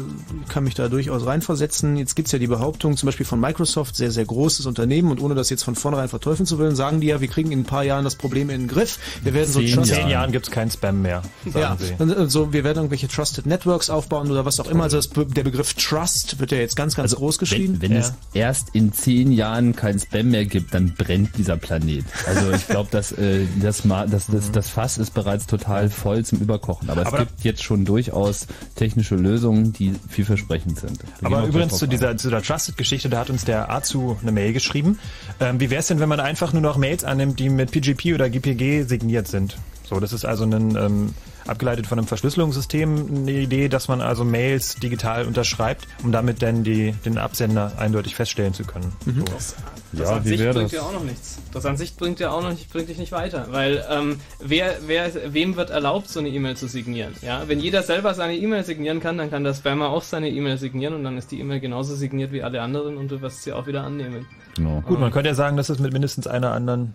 ich 0.44 0.50
kann 0.52 0.64
mich 0.64 0.74
da 0.74 0.88
durchaus 0.90 1.26
reinversetzen. 1.28 1.96
Jetzt 1.96 2.16
gibt's 2.16 2.32
ja 2.32 2.40
die 2.40 2.48
Behauptung 2.48 2.98
zum 2.98 3.06
Beispiel 3.06 3.26
von 3.26 3.40
Microsoft, 3.40 3.96
sehr, 3.96 4.10
sehr 4.10 4.26
großes 4.26 4.66
Unternehmen 4.66 5.12
und 5.12 5.22
ohne 5.22 5.36
das 5.36 5.52
jetzt 5.52 5.64
von 5.64 5.76
vornherein 5.76 6.10
verteufeln 6.10 6.48
zu 6.48 6.58
wollen, 6.58 6.76
sagen 6.76 7.02
die 7.02 7.08
ja, 7.08 7.22
wir 7.22 7.28
kriegen 7.28 7.52
in 7.52 7.60
ein 7.60 7.66
paar 7.66 7.84
Jahren 7.84 8.04
das 8.04 8.16
Problem 8.16 8.50
in 8.50 8.62
den 8.62 8.68
Griff. 8.68 8.98
Wir 9.24 9.34
werden 9.36 9.52
so 9.52 9.60
In 9.60 9.72
Trusted- 9.74 9.96
zehn 9.96 10.10
Jahren 10.10 10.32
gibt's 10.32 10.50
keinen 10.50 10.72
Spam 10.72 11.04
mehr, 11.04 11.22
sagen 11.46 11.60
ja, 11.60 11.78
sie. 11.78 11.94
und, 12.02 12.10
äh, 12.18 12.28
so, 12.30 12.52
wir 12.52 12.64
werden 12.64 12.78
irgendwelche 12.78 13.08
Trusted 13.08 13.46
Networks 13.46 13.92
aufbauen 13.92 14.32
oder 14.32 14.46
was 14.46 14.60
auch 14.60 14.68
immer. 14.72 14.86
Also 14.86 14.98
das, 14.98 15.08
der 15.24 15.44
Begriff 15.44 15.74
Trust 15.74 16.40
wird 16.40 16.52
ja 16.52 16.58
jetzt 16.58 16.76
ganz, 16.76 16.96
ganz 16.96 17.16
groß 17.16 17.38
geschrieben. 17.38 17.74
Also 17.74 17.82
Wenn, 17.82 17.92
wenn 17.92 17.98
es 17.98 18.14
erst 18.34 18.70
in 18.76 18.94
zehn 18.94 19.32
Jahren 19.32 19.76
kein 19.76 20.00
Spam 20.00 20.30
mehr 20.32 20.46
gibt, 20.46 20.74
dann 20.74 20.94
brennt 20.94 21.38
dieser 21.38 21.58
Planet. 21.58 22.06
Also 22.28 22.52
ich 22.52 22.68
glaube, 22.68 22.90
dass 22.92 23.12
äh, 23.12 23.46
das, 23.62 23.84
das, 23.84 24.28
das, 24.28 24.52
das 24.52 24.70
Fass 24.70 24.98
ist 24.98 25.14
bereits 25.14 25.46
total 25.48 25.90
voll 25.90 26.26
zum 26.26 26.40
Überkochen. 26.40 26.90
Aber 26.90 27.02
es 27.02 27.08
Aber- 27.08 27.20
gibt 27.20 27.44
jetzt 27.44 27.64
schon 27.64 27.86
durchaus 27.86 28.48
technische 28.76 29.16
Lösungen, 29.16 29.74
die 29.74 29.94
vielversprechend 30.10 30.80
sind. 30.80 31.00
Wir 31.20 31.28
Aber 31.28 31.46
übrigens 31.48 31.78
zu 31.78 31.88
dieser, 31.88 32.18
zu 32.18 32.30
der 32.30 32.42
Trusted-Geschichte, 32.42 33.10
da 33.10 33.20
hat 33.20 33.30
uns 33.30 33.46
der 33.46 33.70
Azu 33.72 34.18
eine 34.22 34.32
Mail 34.32 34.54
geschrieben. 34.54 35.00
Ähm, 35.40 35.60
wie 35.60 35.70
wäre 35.70 35.80
es 35.80 35.88
denn, 35.88 36.00
wenn 36.00 36.10
man 36.10 36.20
einfach 36.20 36.54
nur 36.54 36.62
noch 36.62 36.78
Mails 36.78 37.04
annimmt, 37.04 37.40
die 37.40 37.50
mit 37.50 37.72
PGP 37.72 38.14
oder 38.14 38.30
GPG 38.30 38.84
signiert 38.84 39.28
sind? 39.28 39.58
So, 39.90 40.00
das 40.00 40.14
ist 40.14 40.26
also 40.26 40.44
ein, 40.44 40.76
ähm, 40.76 41.14
abgeleitet 41.48 41.88
von 41.88 41.98
einem 41.98 42.08
Verschlüsselungssystem 42.08 43.08
eine 43.10 43.32
Idee, 43.32 43.70
dass 43.70 43.88
man 43.88 44.02
also 44.02 44.24
Mails 44.24 44.76
digital 44.76 45.26
unterschreibt, 45.26 45.88
um 46.04 46.12
damit 46.12 46.42
dann 46.42 46.64
die, 46.64 46.94
den 47.06 47.18
Absender 47.18 47.74
eindeutig 47.78 48.16
feststellen 48.16 48.54
zu 48.54 48.64
können. 48.64 48.94
Mhm. 49.06 49.26
So. 49.38 49.56
Das 49.92 50.10
an 50.10 50.24
sich 50.24 50.40
bringt 50.40 50.72
ja 50.72 50.82
auch 50.82 50.94
noch 50.94 51.04
nichts. 51.04 51.40
Das 51.52 51.66
an 51.66 51.78
sich 51.78 51.96
bringt 51.96 52.20
ja 52.20 52.30
auch 52.32 52.44
noch 52.44 52.52
nicht, 52.52 52.72
bringt 52.72 52.90
dich 52.90 53.00
nicht 53.00 53.12
weiter, 53.12 53.48
weil 53.50 53.84
ähm, 53.90 54.20
wer, 54.40 54.78
wer, 54.86 55.34
wem 55.34 55.56
wird 55.56 55.72
erlaubt, 55.72 56.10
so 56.10 56.20
eine 56.20 56.30
E-Mail 56.30 56.56
zu 56.56 56.68
signieren? 56.68 57.14
Ja, 57.22 57.48
wenn 57.48 57.60
jeder 57.60 57.82
selber 57.82 58.14
seine 58.14 58.36
E-Mail 58.36 58.64
signieren 58.64 59.00
kann, 59.00 59.18
dann 59.18 59.32
kann 59.32 59.44
der 59.44 59.56
Spammer 59.56 59.90
auch 59.90 60.04
seine 60.04 60.30
E-Mail 60.30 60.58
signieren 60.58 60.94
und 60.94 61.04
dann 61.04 61.18
ist 61.18 61.32
die 61.32 61.40
E-Mail 61.40 61.60
genauso 61.60 61.96
signiert 61.96 62.32
wie 62.32 62.44
alle 62.44 62.62
anderen 62.62 62.98
und 62.98 63.10
du 63.10 63.22
wirst 63.22 63.44
sie 63.44 63.54
auch 63.54 63.66
wieder 63.66 63.84
annehmen. 63.84 64.28
Genau. 64.56 64.82
Gut, 64.82 65.00
man 65.00 65.12
könnte 65.12 65.30
ja 65.30 65.36
sagen, 65.36 65.58
dass 65.58 65.70
es 65.70 65.80
mit 65.80 65.94
mindestens 65.94 66.28
einer 66.28 66.52
anderen. 66.52 66.94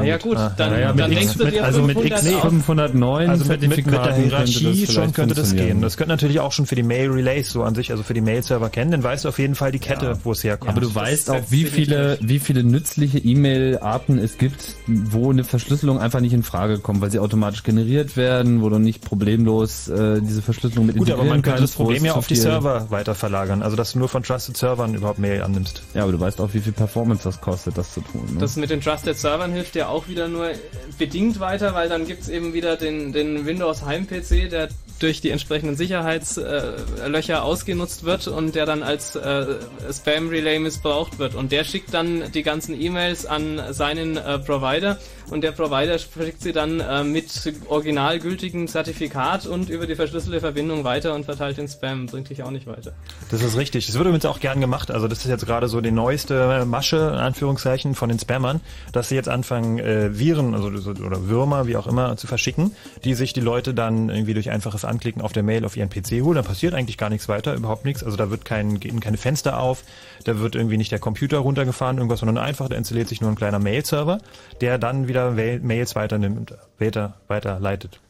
Na 0.00 0.04
ja, 0.06 0.14
mit- 0.14 0.22
gut, 0.22 0.36
ah, 0.36 0.52
dann- 0.56 0.72
ja, 0.72 0.92
dann 0.92 0.96
mit 1.10 1.18
denkst 1.18 1.32
X, 1.32 1.38
du 1.38 1.44
mit, 1.44 1.54
dir 1.54 1.64
also 1.64 1.82
mit 1.82 1.98
500 1.98 2.22
X, 2.24 2.34
auf. 2.34 2.42
509 2.42 3.30
also 3.30 3.44
mit, 3.44 3.60
mit, 3.62 3.70
mit 3.70 3.86
der 3.86 4.00
das 4.06 4.16
Hierarchie 4.16 4.86
schon 4.86 5.12
könnte 5.12 5.34
das 5.34 5.54
gehen. 5.54 5.80
Das 5.80 5.96
könnte 5.96 6.12
natürlich 6.12 6.40
auch 6.40 6.52
schon 6.52 6.66
für 6.66 6.74
die 6.74 6.82
Mail 6.82 7.10
Relays 7.10 7.50
so 7.50 7.62
an 7.62 7.74
sich, 7.74 7.90
also 7.90 8.02
für 8.02 8.14
die 8.14 8.20
Mail-Server 8.20 8.68
kennen, 8.70 8.90
dann 8.90 9.02
weißt 9.02 9.24
du 9.24 9.28
auf 9.28 9.38
jeden 9.38 9.54
Fall 9.54 9.72
die 9.72 9.78
Kette, 9.78 10.18
wo 10.24 10.32
es 10.32 10.44
herkommt. 10.44 10.70
Aber 10.72 10.80
du 10.80 10.94
weißt 10.94 11.30
auch, 11.30 11.42
wie 11.50 11.64
viele, 11.64 12.18
wie 12.20 12.38
viele 12.38 12.64
nützliche 12.64 13.18
E-Mail-Arten 13.18 14.18
es 14.18 14.38
gibt, 14.38 14.76
wo 14.86 15.30
eine 15.30 15.44
Verschlüsselung 15.44 15.98
einfach 16.00 16.20
nicht 16.20 16.32
in 16.32 16.42
Frage 16.42 16.78
kommt, 16.78 17.00
weil 17.00 17.10
sie 17.10 17.18
automatisch 17.18 17.62
generiert 17.62 18.16
werden, 18.16 18.62
wo 18.62 18.68
du 18.68 18.78
nicht 18.78 19.02
problemlos 19.02 19.88
äh, 19.88 20.20
diese 20.20 20.42
Verschlüsselung 20.42 20.86
mit 20.86 20.96
Gut, 20.96 21.10
aber 21.10 21.24
man 21.24 21.42
könnte 21.42 21.62
das 21.62 21.72
Problem 21.72 22.04
ja 22.04 22.14
auf 22.14 22.26
die 22.26 22.36
Server 22.36 22.90
weiter 22.90 23.14
verlagern. 23.14 23.62
Also, 23.62 23.76
dass 23.76 23.92
du 23.92 23.98
nur 23.98 24.08
von 24.08 24.22
Trusted 24.22 24.56
Servern 24.56 24.94
überhaupt 24.94 25.18
Mail 25.18 25.42
annimmst. 25.42 25.82
Ja, 25.94 26.02
aber 26.02 26.12
du 26.12 26.20
weißt 26.20 26.40
auch, 26.40 26.52
wie 26.54 26.60
viel 26.60 26.72
Performance 26.72 27.24
das 27.24 27.40
kostet, 27.40 27.76
das 27.78 27.92
zu 27.92 28.00
tun. 28.00 28.22
Ne? 28.34 28.40
Das 28.40 28.56
mit 28.56 28.70
den 28.70 28.80
Trusted 28.80 29.16
Servern 29.16 29.52
hilft 29.52 29.76
auch 29.88 30.08
wieder 30.08 30.28
nur 30.28 30.50
bedingt 30.98 31.40
weiter, 31.40 31.74
weil 31.74 31.88
dann 31.88 32.06
gibt's 32.06 32.28
eben 32.28 32.52
wieder 32.52 32.76
den, 32.76 33.12
den 33.12 33.46
Windows 33.46 33.84
Heim-PC, 33.84 34.50
der 34.50 34.68
durch 34.98 35.20
die 35.20 35.30
entsprechenden 35.30 35.76
Sicherheitslöcher 35.76 37.42
ausgenutzt 37.42 38.04
wird 38.04 38.28
und 38.28 38.54
der 38.54 38.64
dann 38.66 38.82
als 38.82 39.14
äh, 39.14 39.46
Spam-Relay 39.92 40.58
missbraucht 40.58 41.18
wird. 41.18 41.34
Und 41.34 41.52
der 41.52 41.64
schickt 41.64 41.92
dann 41.92 42.32
die 42.32 42.42
ganzen 42.42 42.80
E-Mails 42.80 43.26
an 43.26 43.60
seinen 43.70 44.16
äh, 44.16 44.38
Provider 44.38 44.98
und 45.30 45.42
der 45.42 45.52
Provider 45.52 45.98
schickt 45.98 46.40
sie 46.40 46.52
dann 46.52 46.80
äh, 46.80 47.02
mit 47.02 47.26
original 47.68 48.18
gültigem 48.20 48.68
Zertifikat 48.68 49.46
und 49.46 49.68
über 49.68 49.86
die 49.86 49.96
verschlüsselte 49.96 50.40
Verbindung 50.40 50.84
weiter 50.84 51.14
und 51.14 51.24
verteilt 51.24 51.58
den 51.58 51.68
Spam. 51.68 52.06
Bringt 52.06 52.30
dich 52.30 52.42
auch 52.42 52.50
nicht 52.50 52.66
weiter. 52.66 52.92
Das 53.30 53.42
ist 53.42 53.56
richtig. 53.56 53.86
Das 53.86 53.96
wird 53.96 54.06
übrigens 54.06 54.24
auch 54.26 54.38
gern 54.38 54.60
gemacht. 54.60 54.90
Also 54.90 55.08
das 55.08 55.18
ist 55.18 55.28
jetzt 55.28 55.44
gerade 55.44 55.68
so 55.68 55.80
die 55.80 55.90
neueste 55.90 56.64
Masche, 56.64 56.96
in 56.96 57.18
Anführungszeichen, 57.18 57.94
von 57.94 58.08
den 58.08 58.18
Spammern, 58.18 58.60
dass 58.92 59.08
sie 59.08 59.16
jetzt 59.16 59.28
anfangen, 59.28 59.78
äh, 59.78 60.16
Viren 60.16 60.54
also, 60.54 60.74
so- 60.76 60.90
oder 60.90 61.28
Würmer, 61.28 61.66
wie 61.66 61.76
auch 61.76 61.86
immer, 61.86 62.16
zu 62.16 62.26
verschicken, 62.26 62.72
die 63.04 63.14
sich 63.14 63.32
die 63.32 63.40
Leute 63.40 63.74
dann 63.74 64.08
irgendwie 64.08 64.34
durch 64.34 64.50
einfaches 64.50 64.84
Anklicken 64.84 65.22
auf 65.22 65.32
der 65.32 65.42
Mail 65.42 65.64
auf 65.64 65.76
ihren 65.76 65.90
PC 65.90 66.22
holen. 66.22 66.36
Da 66.36 66.42
passiert 66.42 66.74
eigentlich 66.74 66.98
gar 66.98 67.10
nichts 67.10 67.28
weiter, 67.28 67.54
überhaupt 67.54 67.84
nichts. 67.84 68.04
Also 68.04 68.16
da 68.16 68.30
wird 68.30 68.44
kein, 68.44 68.78
gehen 68.78 69.00
keine 69.00 69.16
Fenster 69.16 69.58
auf, 69.58 69.82
da 70.24 70.38
wird 70.38 70.54
irgendwie 70.54 70.76
nicht 70.76 70.92
der 70.92 70.98
Computer 70.98 71.38
runtergefahren, 71.38 71.96
irgendwas, 71.98 72.20
sondern 72.20 72.38
einfach, 72.38 72.68
da 72.68 72.76
installiert 72.76 73.08
sich 73.08 73.20
nur 73.20 73.30
ein 73.30 73.36
kleiner 73.36 73.58
Mail-Server, 73.58 74.18
der 74.60 74.78
dann 74.78 75.08
wieder 75.08 75.15
Mail- 75.30 75.60
Mails 75.60 75.94
weiternimmt, 75.96 76.54
weiter, 76.78 77.14
weiterleitet. 77.28 78.00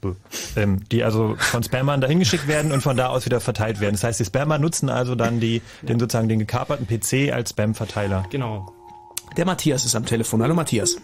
Ähm, 0.56 0.82
die 0.90 1.02
also 1.04 1.36
von 1.38 1.62
Spammern 1.62 2.00
dahin 2.00 2.18
geschickt 2.18 2.48
werden 2.48 2.72
und 2.72 2.82
von 2.82 2.96
da 2.96 3.08
aus 3.08 3.24
wieder 3.26 3.40
verteilt 3.40 3.80
werden. 3.80 3.94
Das 3.94 4.04
heißt, 4.04 4.20
die 4.20 4.24
Spammer 4.24 4.58
nutzen 4.58 4.88
also 4.88 5.14
dann 5.14 5.40
die, 5.40 5.62
den 5.82 5.98
sozusagen 5.98 6.28
den 6.28 6.38
gekaperten 6.40 6.86
PC 6.86 7.32
als 7.32 7.50
Spam-Verteiler. 7.50 8.24
Genau. 8.30 8.72
Der 9.36 9.44
Matthias 9.46 9.84
ist 9.84 9.94
am 9.94 10.04
Telefon. 10.06 10.42
Hallo 10.42 10.54
Matthias. 10.54 10.96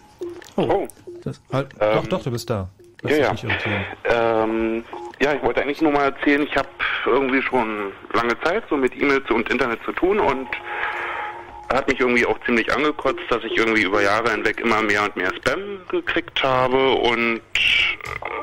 Oh. 0.56 0.86
Das, 1.24 1.40
halt, 1.52 1.68
Ähm, 1.80 1.96
doch, 1.96 2.06
doch, 2.06 2.22
du 2.24 2.30
bist 2.30 2.50
da. 2.50 2.68
Lass 3.02 3.16
Ja, 3.18 3.30
dich 3.32 3.42
ja. 3.42 4.44
Ähm, 4.44 4.84
ja, 5.20 5.34
ich 5.34 5.42
wollte 5.42 5.62
eigentlich 5.62 5.80
nur 5.80 5.92
mal 5.92 6.04
erzählen, 6.12 6.42
ich 6.42 6.56
habe 6.56 6.68
irgendwie 7.06 7.42
schon 7.42 7.92
lange 8.12 8.38
Zeit 8.40 8.64
so 8.68 8.76
mit 8.76 8.94
E-Mails 8.96 9.28
und 9.30 9.48
Internet 9.50 9.80
zu 9.84 9.92
tun 9.92 10.18
und 10.20 10.48
hat 11.72 11.88
mich 11.88 12.00
irgendwie 12.00 12.26
auch 12.26 12.38
ziemlich 12.44 12.72
angekotzt, 12.74 13.22
dass 13.30 13.42
ich 13.44 13.56
irgendwie 13.56 13.82
über 13.82 14.02
Jahre 14.02 14.30
hinweg 14.30 14.60
immer 14.60 14.82
mehr 14.82 15.04
und 15.04 15.16
mehr 15.16 15.32
Spam 15.36 15.60
gekriegt 15.90 16.42
habe 16.42 16.92
und 16.92 17.40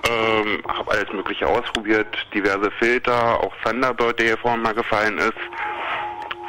ähm, 0.10 0.64
habe 0.68 0.92
alles 0.92 1.12
Mögliche 1.14 1.48
ausprobiert, 1.48 2.08
diverse 2.34 2.72
Filter, 2.80 3.40
auch 3.44 3.54
Thunderbird, 3.64 4.20
der 4.20 4.28
hier 4.28 4.38
vorhin 4.38 4.62
mal 4.62 4.74
gefallen 4.74 5.18
ist. 5.18 5.34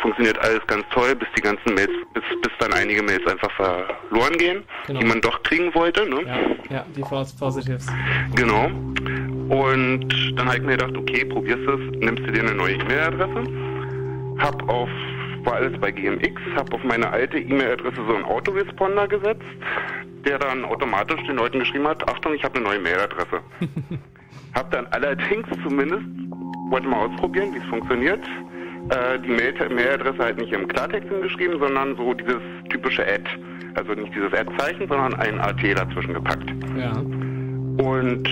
Funktioniert 0.00 0.38
alles 0.38 0.66
ganz 0.66 0.84
toll, 0.94 1.14
bis 1.14 1.28
die 1.36 1.42
ganzen 1.42 1.74
Mails, 1.74 1.90
bis, 2.14 2.22
bis 2.40 2.52
dann 2.58 2.72
einige 2.72 3.02
Mails 3.02 3.26
einfach 3.26 3.50
verloren 3.52 4.36
gehen, 4.38 4.62
Genau. 4.86 5.00
die 5.00 5.06
man 5.06 5.20
doch 5.20 5.42
kriegen 5.42 5.74
wollte. 5.74 6.08
Ne? 6.08 6.22
Ja, 6.70 6.74
ja 6.76 6.86
die 6.96 7.02
False 7.02 7.36
Positives. 7.36 7.86
Genau. 8.34 8.66
Und 9.50 10.08
dann 10.38 10.46
habe 10.46 10.56
ich 10.56 10.62
mir 10.62 10.76
gedacht, 10.78 10.96
okay, 10.96 11.24
probierst 11.26 11.68
es, 11.68 12.00
nimmst 12.00 12.22
du 12.26 12.32
dir 12.32 12.40
eine 12.40 12.54
neue 12.54 12.74
E-Mail-Adresse. 12.76 13.44
Hab 14.38 14.66
auf, 14.70 14.88
war 15.44 15.54
alles 15.54 15.78
bei 15.80 15.90
GMX, 15.90 16.40
hab 16.56 16.72
auf 16.72 16.82
meine 16.84 17.10
alte 17.10 17.38
E-Mail-Adresse 17.38 18.04
so 18.06 18.14
einen 18.14 18.24
Autoresponder 18.24 19.08
gesetzt, 19.08 19.42
der 20.24 20.38
dann 20.38 20.64
automatisch 20.64 21.22
den 21.26 21.36
Leuten 21.36 21.60
geschrieben 21.60 21.86
hat, 21.88 22.06
Achtung, 22.08 22.34
ich 22.34 22.44
habe 22.44 22.56
eine 22.56 22.64
neue 22.64 22.80
Mail-Adresse. 22.80 23.40
hab 24.54 24.70
dann 24.70 24.86
allerdings 24.88 25.46
zumindest, 25.62 26.04
wollte 26.70 26.88
mal 26.88 27.06
ausprobieren, 27.06 27.54
wie 27.54 27.58
es 27.58 27.64
funktioniert, 27.64 28.20
äh, 28.90 29.18
die 29.20 29.28
Mail- 29.28 29.68
Mail-Adresse 29.68 30.18
halt 30.18 30.38
nicht 30.38 30.52
im 30.52 30.66
Klartext 30.68 31.08
hingeschrieben, 31.08 31.58
sondern 31.58 31.96
so 31.96 32.14
dieses 32.14 32.40
typische 32.70 33.02
Ad. 33.02 33.24
Also 33.74 33.92
nicht 33.92 34.14
dieses 34.14 34.32
Ad-Zeichen, 34.32 34.88
sondern 34.88 35.14
ein 35.14 35.40
AT 35.40 35.62
dazwischen 35.62 36.14
gepackt. 36.14 36.50
Ja. 36.76 36.92
Und 37.84 38.28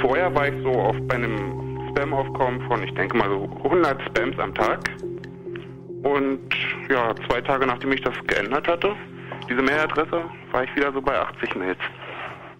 vorher 0.00 0.34
war 0.34 0.48
ich 0.48 0.54
so 0.62 0.70
auf 0.70 0.96
bei 1.06 1.14
einem 1.14 1.88
Spam-Aufkommen 1.90 2.60
von, 2.62 2.82
ich 2.82 2.92
denke 2.94 3.16
mal 3.16 3.28
so 3.28 3.48
100 3.64 4.02
Spams 4.02 4.38
am 4.38 4.54
Tag. 4.54 4.80
Und 6.02 6.40
ja, 6.88 7.14
zwei 7.28 7.40
Tage 7.40 7.66
nachdem 7.66 7.92
ich 7.92 8.00
das 8.02 8.14
geändert 8.26 8.66
hatte, 8.68 8.94
diese 9.48 9.62
Mailadresse, 9.62 10.22
war 10.52 10.64
ich 10.64 10.74
wieder 10.76 10.92
so 10.92 11.00
bei 11.00 11.18
80 11.18 11.54
Mails, 11.56 11.78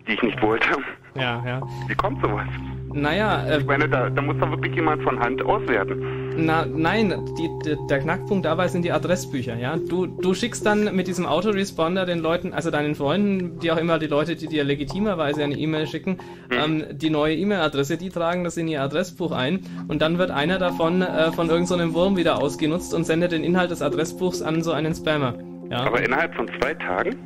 die 0.07 0.13
ich 0.13 0.23
nicht 0.23 0.41
wollte. 0.43 0.69
Ja, 1.15 1.43
ja. 1.47 1.61
Wie 1.89 1.95
kommt 1.95 2.23
sowas? 2.23 2.47
Naja, 2.93 3.45
äh, 3.47 3.59
Ich 3.59 3.67
meine, 3.67 3.89
da, 3.89 4.11
da 4.11 4.23
muss 4.23 4.39
doch 4.39 4.51
wirklich 4.51 4.75
jemand 4.75 5.03
von 5.03 5.19
Hand 5.19 5.43
auswerten. 5.43 6.22
Na, 6.37 6.65
nein, 6.65 7.25
die, 7.39 7.51
die, 7.65 7.77
der 7.89 8.01
Knackpunkt 8.01 8.45
dabei 8.45 8.69
sind 8.69 8.85
die 8.85 8.93
Adressbücher, 8.93 9.57
ja. 9.57 9.77
Du, 9.77 10.07
du 10.07 10.35
schickst 10.35 10.65
dann 10.65 10.95
mit 10.95 11.07
diesem 11.07 11.27
Autoresponder 11.27 12.07
den 12.07 12.21
Leuten, 12.21 12.53
also 12.53 12.71
deinen 12.71 12.95
Freunden, 12.95 13.59
die 13.61 13.71
auch 13.71 13.77
immer 13.77 13.99
die 13.99 14.07
Leute, 14.07 14.37
die 14.37 14.47
dir 14.47 14.65
legitimerweise 14.65 15.43
eine 15.43 15.57
E-Mail 15.57 15.87
schicken, 15.87 16.19
ähm, 16.51 16.85
die 16.93 17.11
neue 17.11 17.37
E-Mail-Adresse, 17.37 17.97
die 17.97 18.11
tragen 18.11 18.45
das 18.45 18.57
in 18.57 18.69
ihr 18.69 18.83
Adressbuch 18.83 19.33
ein 19.33 19.61
und 19.89 20.03
dann 20.03 20.19
wird 20.19 20.31
einer 20.31 20.59
davon 20.59 21.03
äh, 21.03 21.33
von 21.33 21.49
irgendeinem 21.49 21.91
so 21.91 21.95
Wurm 21.95 22.17
wieder 22.17 22.41
ausgenutzt 22.41 22.95
und 22.95 23.05
sendet 23.05 23.33
den 23.33 23.45
Inhalt 23.45 23.71
des 23.71 23.83
Adressbuchs 23.83 24.43
an 24.43 24.63
so 24.63 24.73
einen 24.73 24.95
Spammer. 24.95 25.35
Ja. 25.71 25.81
Aber 25.85 26.03
innerhalb 26.03 26.35
von 26.35 26.49
zwei 26.61 26.75
Tagen? 26.75 27.17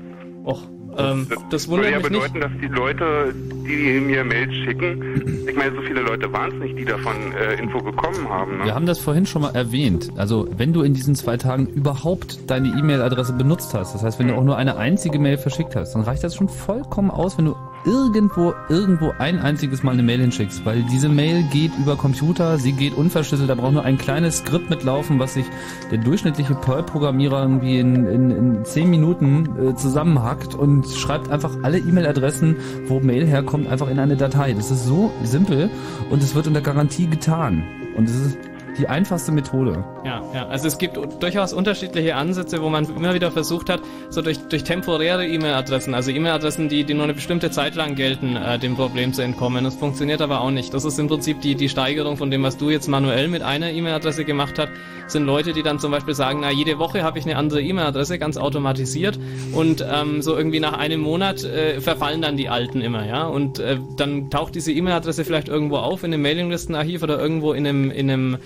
Och, 0.44 0.62
ähm, 0.98 1.26
das 1.50 1.68
Würde 1.68 1.84
wundert 1.84 1.92
ja 1.92 1.98
mich 1.98 2.10
nicht. 2.10 2.32
bedeuten, 2.32 2.40
dass 2.40 2.50
die 2.60 2.74
Leute, 2.74 3.34
die 3.66 4.00
mir 4.00 4.24
Mails 4.24 4.52
schicken, 4.64 5.46
ich 5.48 5.56
meine, 5.56 5.74
so 5.74 5.82
viele 5.82 6.00
Leute 6.02 6.32
waren 6.32 6.52
es 6.52 6.58
nicht, 6.64 6.78
die 6.78 6.84
davon 6.84 7.14
äh, 7.32 7.54
Info 7.60 7.80
bekommen 7.80 8.28
haben. 8.28 8.58
Ne? 8.58 8.64
Wir 8.66 8.74
haben 8.74 8.86
das 8.86 8.98
vorhin 8.98 9.26
schon 9.26 9.42
mal 9.42 9.54
erwähnt. 9.54 10.10
Also, 10.16 10.48
wenn 10.56 10.72
du 10.72 10.82
in 10.82 10.94
diesen 10.94 11.14
zwei 11.14 11.36
Tagen 11.36 11.66
überhaupt 11.66 12.50
deine 12.50 12.68
E-Mail-Adresse 12.68 13.32
benutzt 13.32 13.74
hast, 13.74 13.94
das 13.94 14.02
heißt, 14.02 14.18
wenn 14.18 14.28
du 14.28 14.34
auch 14.34 14.44
nur 14.44 14.56
eine 14.56 14.76
einzige 14.76 15.18
Mail 15.18 15.38
verschickt 15.38 15.76
hast, 15.76 15.94
dann 15.94 16.02
reicht 16.02 16.24
das 16.24 16.34
schon 16.34 16.48
vollkommen 16.48 17.10
aus, 17.10 17.38
wenn 17.38 17.46
du 17.46 17.56
irgendwo, 17.86 18.52
irgendwo 18.68 19.14
ein 19.18 19.38
einziges 19.38 19.82
Mal 19.82 19.92
eine 19.92 20.02
Mail 20.02 20.20
hinschickst, 20.20 20.64
weil 20.64 20.82
diese 20.82 21.08
Mail 21.08 21.44
geht 21.44 21.70
über 21.78 21.96
Computer, 21.96 22.58
sie 22.58 22.72
geht 22.72 22.94
unverschlüsselt, 22.94 23.48
da 23.48 23.54
braucht 23.54 23.72
nur 23.72 23.84
ein 23.84 23.96
kleines 23.96 24.38
Skript 24.38 24.68
mitlaufen, 24.68 25.18
was 25.18 25.34
sich 25.34 25.46
der 25.90 25.98
durchschnittliche 25.98 26.54
Perl-Programmierer 26.54 27.42
irgendwie 27.42 27.78
in, 27.78 28.06
in, 28.06 28.30
in 28.30 28.64
zehn 28.64 28.90
Minuten 28.90 29.48
äh, 29.58 29.74
zusammenhackt 29.76 30.54
und 30.54 30.86
schreibt 30.88 31.30
einfach 31.30 31.52
alle 31.62 31.78
E-Mail-Adressen, 31.78 32.56
wo 32.88 33.00
Mail 33.00 33.26
herkommt, 33.26 33.68
einfach 33.68 33.88
in 33.88 33.98
eine 33.98 34.16
Datei. 34.16 34.52
Das 34.52 34.70
ist 34.70 34.84
so 34.84 35.12
simpel 35.22 35.70
und 36.10 36.22
es 36.22 36.34
wird 36.34 36.46
unter 36.48 36.60
Garantie 36.60 37.06
getan. 37.06 37.62
Und 37.96 38.10
es 38.10 38.16
ist 38.16 38.38
die 38.78 38.88
einfachste 38.88 39.32
Methode. 39.32 39.84
Ja, 40.04 40.22
ja. 40.34 40.46
Also 40.48 40.66
es 40.66 40.78
gibt 40.78 40.98
durchaus 41.22 41.52
unterschiedliche 41.52 42.14
Ansätze, 42.16 42.62
wo 42.62 42.68
man 42.68 42.84
immer 42.84 43.14
wieder 43.14 43.30
versucht 43.30 43.70
hat, 43.70 43.80
so 44.10 44.22
durch, 44.22 44.38
durch 44.48 44.64
temporäre 44.64 45.26
E-Mail-Adressen, 45.26 45.94
also 45.94 46.10
E-Mail-Adressen, 46.10 46.68
die, 46.68 46.84
die 46.84 46.94
nur 46.94 47.04
eine 47.04 47.14
bestimmte 47.14 47.50
Zeit 47.50 47.74
lang 47.74 47.94
gelten, 47.94 48.36
äh, 48.36 48.58
dem 48.58 48.76
Problem 48.76 49.12
zu 49.12 49.22
entkommen. 49.22 49.64
Das 49.64 49.76
funktioniert 49.76 50.20
aber 50.20 50.40
auch 50.40 50.50
nicht. 50.50 50.74
Das 50.74 50.84
ist 50.84 50.98
im 50.98 51.08
Prinzip 51.08 51.40
die, 51.40 51.54
die 51.54 51.68
Steigerung 51.68 52.16
von 52.16 52.30
dem, 52.30 52.42
was 52.42 52.56
du 52.56 52.70
jetzt 52.70 52.88
manuell 52.88 53.28
mit 53.28 53.42
einer 53.42 53.70
E-Mail-Adresse 53.70 54.24
gemacht 54.24 54.58
hast, 54.58 54.70
sind 55.06 55.24
Leute, 55.24 55.52
die 55.52 55.62
dann 55.62 55.78
zum 55.78 55.90
Beispiel 55.90 56.14
sagen, 56.14 56.40
na, 56.40 56.50
jede 56.50 56.78
Woche 56.78 57.02
habe 57.02 57.18
ich 57.18 57.24
eine 57.24 57.36
andere 57.36 57.62
E-Mail-Adresse, 57.62 58.18
ganz 58.18 58.36
automatisiert 58.36 59.18
und 59.52 59.84
ähm, 59.88 60.22
so 60.22 60.36
irgendwie 60.36 60.60
nach 60.60 60.74
einem 60.74 61.00
Monat 61.00 61.44
äh, 61.44 61.80
verfallen 61.80 62.22
dann 62.22 62.36
die 62.36 62.48
alten 62.48 62.80
immer, 62.80 63.06
ja. 63.06 63.26
Und 63.26 63.58
äh, 63.58 63.78
dann 63.96 64.30
taucht 64.30 64.54
diese 64.54 64.72
E-Mail-Adresse 64.72 65.24
vielleicht 65.24 65.48
irgendwo 65.48 65.76
auf 65.76 66.02
in 66.02 66.12
einem 66.12 66.22
Mailinglistenarchiv 66.22 67.02
oder 67.02 67.18
irgendwo 67.18 67.52
in 67.52 67.66
einem, 67.66 67.90
in 67.90 68.10
einem 68.10 68.38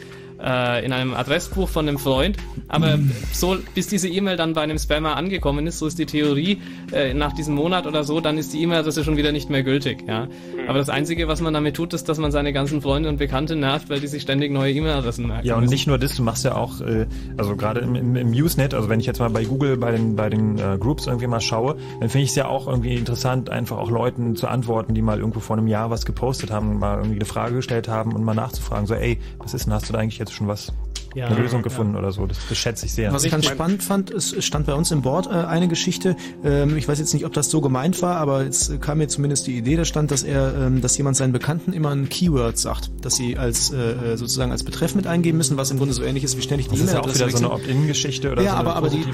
äh, 0.42 0.84
in 0.84 0.92
einem 0.92 1.14
Adressbuch 1.14 1.68
von 1.68 1.88
einem 1.88 1.98
Freund. 1.98 2.36
Aber 2.68 2.98
so, 3.32 3.56
bis 3.74 3.88
diese 3.88 4.08
E-Mail 4.08 4.36
dann 4.36 4.54
bei 4.54 4.62
einem 4.62 4.78
Spammer 4.78 5.16
angekommen 5.16 5.66
ist, 5.66 5.78
so 5.78 5.86
ist 5.86 5.98
die 5.98 6.06
Theorie, 6.06 6.60
äh, 6.92 7.14
nach 7.14 7.32
diesem 7.32 7.54
Monat 7.54 7.86
oder 7.86 8.04
so, 8.04 8.20
dann 8.20 8.38
ist 8.38 8.52
die 8.52 8.62
E-Mail-Adresse 8.62 9.04
schon 9.04 9.16
wieder 9.16 9.32
nicht 9.32 9.50
mehr 9.50 9.62
gültig. 9.62 10.04
Ja? 10.06 10.28
Aber 10.68 10.78
das 10.78 10.88
Einzige, 10.88 11.28
was 11.28 11.40
man 11.40 11.54
damit 11.54 11.76
tut, 11.76 11.92
ist, 11.94 12.08
dass 12.08 12.18
man 12.18 12.32
seine 12.32 12.52
ganzen 12.52 12.82
Freunde 12.82 13.08
und 13.08 13.18
Bekannte 13.18 13.56
nervt, 13.56 13.90
weil 13.90 14.00
die 14.00 14.06
sich 14.06 14.22
ständig 14.22 14.52
neue 14.52 14.72
E-Mail-Adressen 14.72 15.26
merken. 15.26 15.46
Ja, 15.46 15.56
und 15.56 15.68
nicht 15.68 15.86
nur 15.86 15.98
das, 15.98 16.16
du 16.16 16.22
machst 16.22 16.44
ja 16.44 16.54
auch, 16.54 16.80
äh, 16.80 17.06
also 17.36 17.56
gerade 17.56 17.80
im, 17.80 17.94
im, 17.94 18.16
im 18.16 18.30
Usenet, 18.30 18.74
also 18.74 18.88
wenn 18.88 19.00
ich 19.00 19.06
jetzt 19.06 19.18
mal 19.18 19.30
bei 19.30 19.44
Google 19.44 19.76
bei 19.76 19.92
den, 19.92 20.16
bei 20.16 20.30
den 20.30 20.58
äh, 20.58 20.78
Groups 20.78 21.06
irgendwie 21.06 21.26
mal 21.26 21.40
schaue, 21.40 21.76
dann 22.00 22.08
finde 22.08 22.24
ich 22.24 22.30
es 22.30 22.36
ja 22.36 22.46
auch 22.46 22.66
irgendwie 22.66 22.94
interessant, 22.94 23.50
einfach 23.50 23.78
auch 23.78 23.90
Leuten 23.90 24.36
zu 24.36 24.48
antworten, 24.48 24.94
die 24.94 25.02
mal 25.02 25.18
irgendwo 25.18 25.40
vor 25.40 25.56
einem 25.56 25.66
Jahr 25.66 25.90
was 25.90 26.06
gepostet 26.06 26.50
haben, 26.50 26.78
mal 26.78 26.98
irgendwie 26.98 27.16
eine 27.16 27.24
Frage 27.24 27.56
gestellt 27.56 27.88
haben 27.88 28.12
und 28.14 28.24
mal 28.24 28.34
nachzufragen, 28.34 28.86
so, 28.86 28.94
ey, 28.94 29.18
was 29.38 29.54
ist 29.54 29.66
denn, 29.66 29.72
hast 29.72 29.88
du 29.88 29.92
da 29.92 29.98
eigentlich 29.98 30.18
jetzt 30.18 30.29
schon 30.30 30.48
was, 30.48 30.72
Ja. 31.14 31.26
eine 31.26 31.40
Lösung 31.40 31.60
Ja. 31.60 31.64
gefunden 31.64 31.96
oder 31.96 32.12
so? 32.12 32.26
Das, 32.26 32.38
das 32.48 32.56
schätze 32.58 32.86
ich 32.86 32.92
sehr. 32.92 33.12
Was 33.12 33.24
ich 33.24 33.30
ganz 33.30 33.46
spannend 33.46 33.82
fand, 33.82 34.10
es 34.10 34.34
stand 34.44 34.66
bei 34.66 34.74
uns 34.74 34.90
im 34.90 35.02
Board 35.02 35.26
äh, 35.26 35.30
eine 35.30 35.68
Geschichte. 35.68 36.16
Ähm, 36.44 36.76
ich 36.76 36.86
weiß 36.88 36.98
jetzt 36.98 37.12
nicht, 37.14 37.24
ob 37.26 37.32
das 37.32 37.50
so 37.50 37.60
gemeint 37.60 38.00
war, 38.02 38.16
aber 38.16 38.44
jetzt 38.44 38.70
äh, 38.70 38.78
kam 38.78 38.98
mir 38.98 39.08
zumindest 39.08 39.46
die 39.46 39.56
Idee, 39.58 39.76
da 39.76 39.84
stand, 39.84 40.10
dass 40.10 40.22
er, 40.22 40.54
ähm, 40.56 40.80
dass 40.80 40.96
jemand 40.96 41.16
seinen 41.16 41.32
Bekannten 41.32 41.72
immer 41.72 41.90
ein 41.90 42.08
Keyword 42.08 42.58
sagt, 42.58 42.90
dass 43.02 43.16
sie 43.16 43.36
als 43.38 43.70
äh, 43.72 44.16
sozusagen 44.16 44.52
als 44.52 44.62
Betreff 44.62 44.94
mit 44.94 45.06
eingeben 45.06 45.38
müssen, 45.38 45.56
was 45.56 45.70
im 45.70 45.78
Grunde 45.78 45.94
so 45.94 46.02
ähnlich 46.02 46.24
ist 46.24 46.36
wie 46.36 46.42
ständig 46.42 46.68
die 46.68 46.76
Das 46.76 46.86
ist 46.86 46.92
ja 46.92 47.00
auch 47.00 47.04
wieder 47.06 47.14
so 47.14 47.24
eine 47.24 47.32
wechseln. 47.32 47.46
Opt-in-Geschichte 47.50 48.30
oder 48.32 48.42
ja, 48.42 48.50
so 48.52 48.56
eine 48.58 48.68
aber, 48.68 48.76
aber, 48.76 48.90
die, 48.90 49.04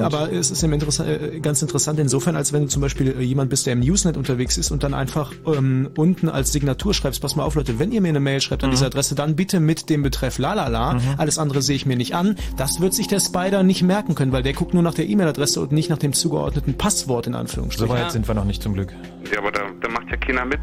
aber 0.00 0.32
es 0.32 0.50
ist 0.50 0.62
eben 0.62 0.72
interessant, 0.72 1.08
äh, 1.08 1.40
ganz 1.40 1.62
interessant 1.62 1.98
insofern, 1.98 2.36
als 2.36 2.52
wenn 2.52 2.62
du 2.62 2.68
zum 2.68 2.82
Beispiel 2.82 3.14
äh, 3.18 3.22
jemand 3.22 3.50
bist, 3.50 3.66
der 3.66 3.72
im 3.74 3.80
Usenet 3.82 4.16
unterwegs 4.16 4.56
ist 4.56 4.70
und 4.70 4.82
dann 4.82 4.94
einfach 4.94 5.32
ähm, 5.46 5.90
unten 5.96 6.28
als 6.28 6.52
Signatur 6.52 6.94
schreibst, 6.94 7.20
pass 7.20 7.36
mal 7.36 7.44
auf 7.44 7.54
Leute, 7.54 7.78
wenn 7.78 7.92
ihr 7.92 8.00
mir 8.00 8.08
eine 8.08 8.20
Mail 8.20 8.40
schreibt 8.40 8.62
an 8.64 8.70
Mhm. 8.70 8.74
diese 8.74 8.86
Adresse, 8.86 9.14
dann 9.14 9.36
bitte 9.36 9.58
mit 9.60 9.90
dem 9.90 10.02
Betreff 10.02 10.38
lalala, 10.38 10.98
alles 11.16 11.38
andere 11.40 11.62
sehe 11.62 11.76
ich 11.76 11.86
mir 11.86 11.96
nicht 11.96 12.14
an. 12.14 12.36
Das 12.56 12.80
wird 12.80 12.94
sich 12.94 13.08
der 13.08 13.20
Spider 13.20 13.62
nicht 13.62 13.82
merken 13.82 14.14
können, 14.14 14.32
weil 14.32 14.42
der 14.42 14.52
guckt 14.52 14.74
nur 14.74 14.82
nach 14.82 14.94
der 14.94 15.08
E-Mail-Adresse 15.08 15.60
und 15.60 15.72
nicht 15.72 15.90
nach 15.90 15.98
dem 15.98 16.12
zugeordneten 16.12 16.74
Passwort 16.74 17.26
in 17.26 17.34
Anführungsstrichen. 17.34 17.96
So 17.96 18.02
weit 18.02 18.12
sind 18.12 18.28
wir 18.28 18.34
noch 18.34 18.44
nicht 18.44 18.62
zum 18.62 18.74
Glück. 18.74 18.94
Ja, 19.32 19.38
aber 19.38 19.52
da, 19.52 19.62
da 19.80 19.88
macht 19.88 20.08
ja 20.10 20.16
keiner 20.16 20.44
mit. 20.44 20.60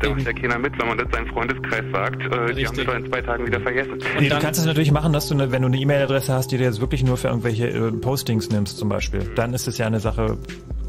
Da 0.00 0.10
macht 0.10 0.22
ja 0.22 0.32
keiner 0.32 0.58
mit, 0.58 0.78
wenn 0.78 0.88
man 0.88 0.98
das 0.98 1.08
seinem 1.12 1.26
Freundeskreis 1.26 1.84
sagt. 1.92 2.22
Äh, 2.22 2.54
die 2.54 2.66
haben 2.66 2.76
das 2.76 2.94
in 2.94 3.06
zwei 3.10 3.20
Tagen 3.20 3.46
wieder 3.46 3.60
vergessen. 3.60 3.98
Nee, 4.18 4.28
du 4.28 4.38
kannst 4.38 4.60
es 4.60 4.66
natürlich 4.66 4.92
machen, 4.92 5.12
dass 5.12 5.28
du, 5.28 5.34
eine, 5.34 5.52
wenn 5.52 5.62
du 5.62 5.68
eine 5.68 5.76
E-Mail-Adresse 5.76 6.32
hast, 6.32 6.52
die 6.52 6.58
du 6.58 6.64
jetzt 6.64 6.80
wirklich 6.80 7.04
nur 7.04 7.16
für 7.16 7.28
irgendwelche 7.28 7.68
äh, 7.68 7.92
Postings 7.92 8.50
nimmst 8.50 8.78
zum 8.78 8.88
Beispiel, 8.88 9.30
dann 9.36 9.52
ist 9.52 9.68
es 9.68 9.78
ja 9.78 9.86
eine 9.86 10.00
Sache, 10.00 10.38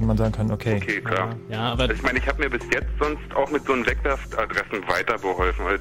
wo 0.01 0.05
man 0.07 0.17
sagen 0.17 0.31
kann, 0.31 0.51
okay. 0.51 0.79
Okay, 0.81 1.01
klar. 1.01 1.35
Ja, 1.49 1.71
aber 1.73 1.89
ich 1.91 2.01
meine, 2.01 2.19
ich 2.19 2.27
habe 2.27 2.41
mir 2.41 2.49
bis 2.49 2.61
jetzt 2.73 2.87
sonst 2.99 3.21
auch 3.35 3.49
mit 3.51 3.65
so 3.65 3.73
einen 3.73 3.85
Wegwerfadressen 3.85 4.87
weitergeholfen. 4.87 5.65
Weil 5.65 5.79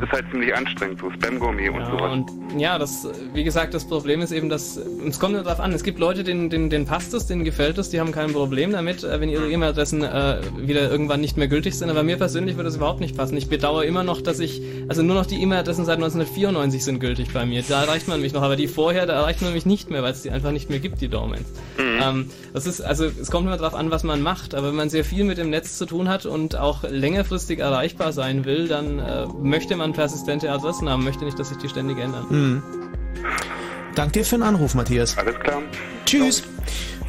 Das 0.00 0.08
ist 0.08 0.12
halt 0.12 0.24
ziemlich 0.30 0.54
anstrengend, 0.54 1.00
so 1.00 1.10
Spam-Gummi 1.10 1.68
und 1.68 1.80
Ja, 1.80 1.90
sowas. 1.90 2.12
und 2.12 2.30
ja, 2.58 2.78
das, 2.78 3.06
wie 3.34 3.44
gesagt, 3.44 3.74
das 3.74 3.86
Problem 3.86 4.20
ist 4.20 4.32
eben, 4.32 4.48
dass 4.48 4.76
es 4.76 5.20
kommt 5.20 5.34
nur 5.34 5.42
darauf 5.42 5.60
an. 5.60 5.72
Es 5.72 5.82
gibt 5.82 5.98
Leute, 5.98 6.24
denen, 6.24 6.48
denen, 6.50 6.70
denen 6.70 6.86
passt 6.86 7.12
es, 7.14 7.26
denen 7.26 7.44
gefällt 7.44 7.78
es, 7.78 7.90
die 7.90 8.00
haben 8.00 8.12
kein 8.12 8.32
Problem 8.32 8.72
damit, 8.72 9.04
äh, 9.04 9.20
wenn 9.20 9.28
ihre 9.28 9.50
E-Mail-Adressen 9.50 10.02
äh, 10.02 10.40
wieder 10.56 10.90
irgendwann 10.90 11.20
nicht 11.20 11.36
mehr 11.36 11.48
gültig 11.48 11.74
sind. 11.76 11.90
Aber 11.90 12.02
mir 12.02 12.16
persönlich 12.16 12.56
würde 12.56 12.68
das 12.68 12.76
überhaupt 12.76 13.00
nicht 13.00 13.16
passen. 13.16 13.36
Ich 13.36 13.48
bedauere 13.48 13.84
immer 13.84 14.02
noch, 14.02 14.20
dass 14.22 14.40
ich, 14.40 14.62
also 14.88 15.02
nur 15.02 15.14
noch 15.14 15.26
die 15.26 15.42
E-Mail-Adressen 15.42 15.84
seit 15.84 15.96
1994 15.96 16.82
sind 16.84 17.00
gültig 17.00 17.32
bei 17.34 17.44
mir. 17.44 17.62
Da 17.68 17.82
erreicht 17.82 18.08
man 18.08 18.20
mich 18.20 18.32
noch, 18.32 18.42
aber 18.42 18.56
die 18.56 18.66
vorher, 18.68 19.04
da 19.06 19.14
erreicht 19.14 19.42
man 19.42 19.52
mich 19.52 19.66
nicht 19.66 19.90
mehr, 19.90 20.02
weil 20.02 20.12
es 20.12 20.22
die 20.22 20.30
einfach 20.30 20.52
nicht 20.52 20.70
mehr 20.70 20.78
gibt, 20.78 21.00
die 21.00 21.08
Domains. 21.08 21.46
Ähm, 21.78 22.30
das 22.54 22.66
ist, 22.66 22.80
also 22.80 23.04
es 23.06 23.30
kommt 23.30 23.46
immer 23.46 23.57
darauf 23.58 23.74
an, 23.74 23.90
was 23.90 24.02
man 24.02 24.22
macht. 24.22 24.54
Aber 24.54 24.68
wenn 24.68 24.76
man 24.76 24.90
sehr 24.90 25.04
viel 25.04 25.24
mit 25.24 25.38
dem 25.38 25.50
Netz 25.50 25.76
zu 25.76 25.86
tun 25.86 26.08
hat 26.08 26.26
und 26.26 26.56
auch 26.56 26.84
längerfristig 26.84 27.58
erreichbar 27.58 28.12
sein 28.12 28.44
will, 28.44 28.68
dann 28.68 28.98
äh, 28.98 29.26
möchte 29.40 29.76
man 29.76 29.92
persistente 29.92 30.50
Adressen 30.50 30.88
haben, 30.88 31.04
möchte 31.04 31.24
nicht, 31.24 31.38
dass 31.38 31.50
sich 31.50 31.58
die 31.58 31.68
ständig 31.68 31.98
ändern. 31.98 32.26
Mhm. 32.28 32.62
Dank 33.94 34.12
dir 34.12 34.24
für 34.24 34.36
den 34.36 34.44
Anruf, 34.44 34.74
Matthias. 34.74 35.18
Alles 35.18 35.38
klar. 35.40 35.60
Tschüss. 36.06 36.42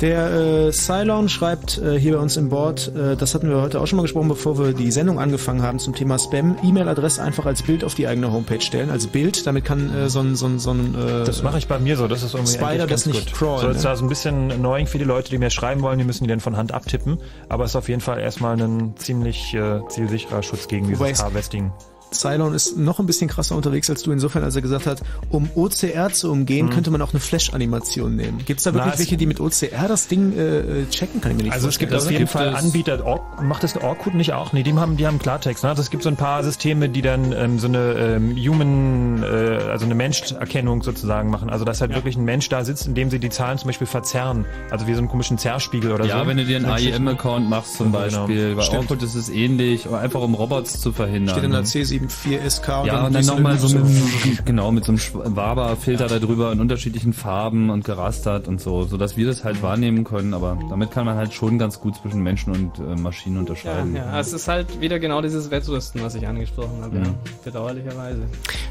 Der 0.01 0.31
äh, 0.67 0.71
Cylon 0.71 1.27
schreibt 1.27 1.77
äh, 1.77 1.99
hier 1.99 2.13
bei 2.15 2.19
uns 2.21 2.37
im 2.37 2.47
Board, 2.47 2.89
äh, 2.95 3.17
das 3.17 3.35
hatten 3.35 3.49
wir 3.49 3.61
heute 3.61 3.81
auch 3.81 3.85
schon 3.87 3.97
mal 3.97 4.03
gesprochen, 4.03 4.29
bevor 4.29 4.57
wir 4.57 4.71
die 4.71 4.91
Sendung 4.91 5.19
angefangen 5.19 5.61
haben 5.61 5.77
zum 5.77 5.93
Thema 5.93 6.17
Spam, 6.17 6.55
E-Mail-Adresse 6.63 7.21
einfach 7.21 7.45
als 7.45 7.63
Bild 7.63 7.83
auf 7.83 7.95
die 7.95 8.07
eigene 8.07 8.31
Homepage 8.31 8.61
stellen, 8.61 8.91
als 8.91 9.07
Bild, 9.07 9.45
damit 9.45 9.65
kann 9.65 9.93
äh, 9.93 10.09
so 10.09 10.21
ein, 10.21 10.37
so 10.37 10.45
ein, 10.45 10.57
so 10.57 10.71
ein 10.71 10.95
äh, 10.95 11.25
Das 11.25 11.43
mache 11.43 11.57
ich 11.57 11.67
bei 11.67 11.79
mir 11.79 11.97
so, 11.97 12.07
das 12.07 12.23
ist 12.23 12.33
irgendwie 12.33 12.53
Spider 12.53 12.87
das 12.87 13.05
nicht 13.07 13.25
gut. 13.27 13.33
crawlen, 13.37 13.59
So 13.61 13.67
ist 13.67 13.77
ne? 13.77 13.83
da 13.83 13.95
so 13.97 14.05
ein 14.05 14.09
bisschen 14.09 14.51
annoying 14.53 14.87
für 14.87 14.99
die 14.99 15.03
Leute, 15.03 15.29
die 15.31 15.37
mir 15.37 15.49
schreiben 15.49 15.81
wollen, 15.81 15.97
die 15.99 16.05
müssen 16.05 16.23
die 16.23 16.29
dann 16.29 16.39
von 16.39 16.55
Hand 16.55 16.71
abtippen, 16.71 17.17
aber 17.49 17.65
es 17.65 17.71
ist 17.71 17.75
auf 17.75 17.89
jeden 17.89 18.01
Fall 18.01 18.19
erstmal 18.21 18.55
ein 18.61 18.93
ziemlich 18.95 19.53
äh, 19.53 19.81
zielsicherer 19.89 20.43
Schutz 20.43 20.69
gegen 20.69 20.87
dieses 20.87 21.05
es- 21.09 21.21
Harvesting. 21.23 21.73
Cylon 22.11 22.53
ist 22.53 22.77
noch 22.77 22.99
ein 22.99 23.05
bisschen 23.05 23.27
krasser 23.29 23.55
unterwegs 23.55 23.89
als 23.89 24.01
du, 24.03 24.11
insofern, 24.11 24.43
als 24.43 24.55
er 24.55 24.61
gesagt 24.61 24.85
hat, 24.87 25.01
um 25.29 25.49
OCR 25.55 26.09
zu 26.11 26.31
umgehen, 26.31 26.67
Mhm. 26.67 26.69
könnte 26.71 26.91
man 26.91 27.01
auch 27.01 27.11
eine 27.13 27.19
Flash-Animation 27.19 28.15
nehmen. 28.15 28.39
Gibt 28.45 28.59
es 28.59 28.63
da 28.63 28.71
Na, 28.71 28.77
wirklich 28.77 28.93
es- 28.93 28.99
welche, 28.99 29.17
die 29.17 29.25
mit 29.25 29.39
OCR 29.39 29.87
das 29.87 30.07
Ding 30.07 30.37
äh, 30.37 30.85
checken? 30.89 31.21
Kann 31.21 31.31
ich 31.31 31.37
mir 31.37 31.43
nicht 31.43 31.53
Also 31.53 31.67
es 31.67 31.77
gibt 31.79 31.93
auf 31.93 32.09
jeden 32.09 32.27
Fall 32.27 32.55
Anbieter, 32.55 33.05
Ork, 33.05 33.43
macht 33.43 33.63
das 33.63 33.75
Orkut 33.77 34.15
nicht 34.15 34.33
auch? 34.33 34.53
Nee, 34.53 34.63
die 34.63 34.73
haben, 34.73 34.97
die 34.97 35.05
haben 35.05 35.19
Klartext. 35.19 35.63
Ne? 35.63 35.69
Also 35.69 35.81
es 35.81 35.89
gibt 35.89 36.03
so 36.03 36.09
ein 36.09 36.15
paar 36.15 36.43
Systeme, 36.43 36.89
die 36.89 37.01
dann 37.01 37.31
ähm, 37.31 37.59
so 37.59 37.67
eine 37.67 37.93
ähm, 37.93 38.35
Human, 38.35 39.23
äh, 39.23 39.25
also 39.69 39.85
eine 39.85 39.95
Menscherkennung 39.95 40.81
sozusagen 40.83 41.29
machen. 41.29 41.49
Also 41.49 41.65
dass 41.65 41.81
halt 41.81 41.93
wirklich 41.93 42.15
ein 42.17 42.23
Mensch 42.25 42.49
da 42.49 42.63
sitzt, 42.65 42.87
indem 42.87 43.09
sie 43.09 43.19
die 43.19 43.29
Zahlen 43.29 43.57
zum 43.57 43.67
Beispiel 43.67 43.87
verzerren. 43.87 44.45
Also 44.71 44.87
wie 44.87 44.93
so 44.93 44.99
einen 44.99 45.09
komischen 45.09 45.37
Zerrspiegel 45.37 45.91
oder 45.91 46.05
so. 46.05 46.09
Ja, 46.09 46.25
wenn 46.27 46.37
du 46.37 46.45
dir 46.45 46.57
einen 46.57 46.65
AIM-Account 46.65 47.49
machst 47.49 47.75
zum 47.75 47.91
Genau. 47.91 47.99
Beispiel, 48.25 48.55
bei 48.55 48.61
Stimmt. 48.63 48.81
Orkut 48.91 49.03
ist 49.03 49.15
es 49.15 49.29
ähnlich, 49.29 49.87
einfach 49.89 50.21
um 50.21 50.33
Robots 50.33 50.79
zu 50.81 50.91
verhindern. 50.91 51.35
Steht 51.35 51.43
in 51.45 51.51
der 51.51 51.63
C74SK 52.07 52.85
Ja, 52.85 53.05
und 53.05 53.13
dann 53.13 53.25
nochmal 53.25 53.57
so 53.57 53.77
mit, 53.77 54.45
genau, 54.45 54.71
mit 54.71 54.85
so 54.85 54.91
einem 54.93 55.35
Waber-Filter 55.35 56.07
da 56.07 56.19
drüber 56.19 56.51
in 56.51 56.59
unterschiedlichen 56.61 57.13
Farben 57.13 57.69
und 57.69 57.83
gerastert 57.85 58.47
und 58.47 58.61
so, 58.61 58.83
so 58.83 58.97
dass 58.97 59.17
wir 59.17 59.25
das 59.27 59.43
halt 59.43 59.61
wahrnehmen 59.61 60.03
können, 60.03 60.33
aber 60.33 60.57
damit 60.69 60.91
kann 60.91 61.05
man 61.05 61.17
halt 61.17 61.33
schon 61.33 61.57
ganz 61.59 61.79
gut 61.79 61.95
zwischen 61.95 62.21
Menschen 62.21 62.53
und 62.53 62.79
äh, 62.79 62.95
Maschinen 62.99 63.35
Ja, 63.35 63.39
unterscheiden. 63.41 63.95
ja, 63.95 64.19
es 64.19 64.33
ist 64.33 64.47
halt 64.47 64.79
wieder 64.81 64.99
genau 64.99 65.21
dieses 65.21 65.51
Wettrüsten, 65.51 66.01
was 66.03 66.15
ich 66.15 66.27
angesprochen 66.27 66.79
habe, 66.81 66.97
Mhm. 66.97 67.03
ja. 67.05 67.09
bedauerlicherweise. 67.43 68.21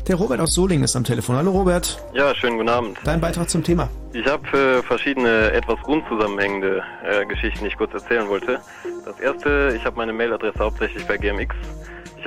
Der 0.07 0.17
Robert 0.17 0.41
aus 0.41 0.51
Solingen 0.55 0.85
ist 0.85 0.97
am 0.97 1.05
Telefon. 1.05 1.37
Hallo 1.37 1.51
Robert, 1.51 2.03
Ja, 2.15 2.35
schönen 2.35 2.57
guten 2.57 2.69
Abend. 2.71 2.99
dein 3.05 3.21
Beitrag 3.21 3.51
zum 3.51 3.63
Thema. 3.63 3.89
Ich 4.15 4.27
habe 4.27 4.47
äh, 4.57 4.83
verschiedene 4.83 5.53
etwas 5.53 5.77
unzusammenhängende 5.87 6.83
äh, 7.05 7.27
Geschichten, 7.27 7.61
die 7.65 7.69
ich 7.69 7.77
kurz 7.77 7.93
erzählen 7.93 8.27
wollte. 8.29 8.59
Das 9.05 9.21
erste, 9.21 9.75
ich 9.77 9.85
habe 9.85 9.97
meine 9.97 10.13
Mailadresse 10.13 10.59
hauptsächlich 10.61 11.05
bei 11.07 11.17
GMX. 11.19 11.55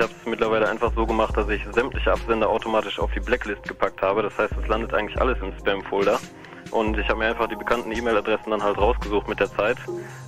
Ich 0.02 0.08
habe 0.08 0.18
es 0.20 0.26
mittlerweile 0.26 0.68
einfach 0.68 0.92
so 0.96 1.06
gemacht, 1.06 1.36
dass 1.36 1.48
ich 1.48 1.64
sämtliche 1.72 2.10
Absender 2.10 2.50
automatisch 2.50 2.98
auf 2.98 3.12
die 3.12 3.20
Blacklist 3.20 3.62
gepackt 3.62 4.02
habe. 4.02 4.20
Das 4.24 4.36
heißt, 4.36 4.52
es 4.60 4.66
landet 4.66 4.92
eigentlich 4.92 5.16
alles 5.20 5.38
im 5.40 5.52
Spam-Folder. 5.60 6.18
Und 6.72 6.98
ich 6.98 7.08
habe 7.08 7.20
mir 7.20 7.26
einfach 7.26 7.46
die 7.46 7.54
bekannten 7.54 7.92
E-Mail-Adressen 7.92 8.50
dann 8.50 8.64
halt 8.64 8.78
rausgesucht 8.78 9.28
mit 9.28 9.38
der 9.38 9.48
Zeit. 9.52 9.78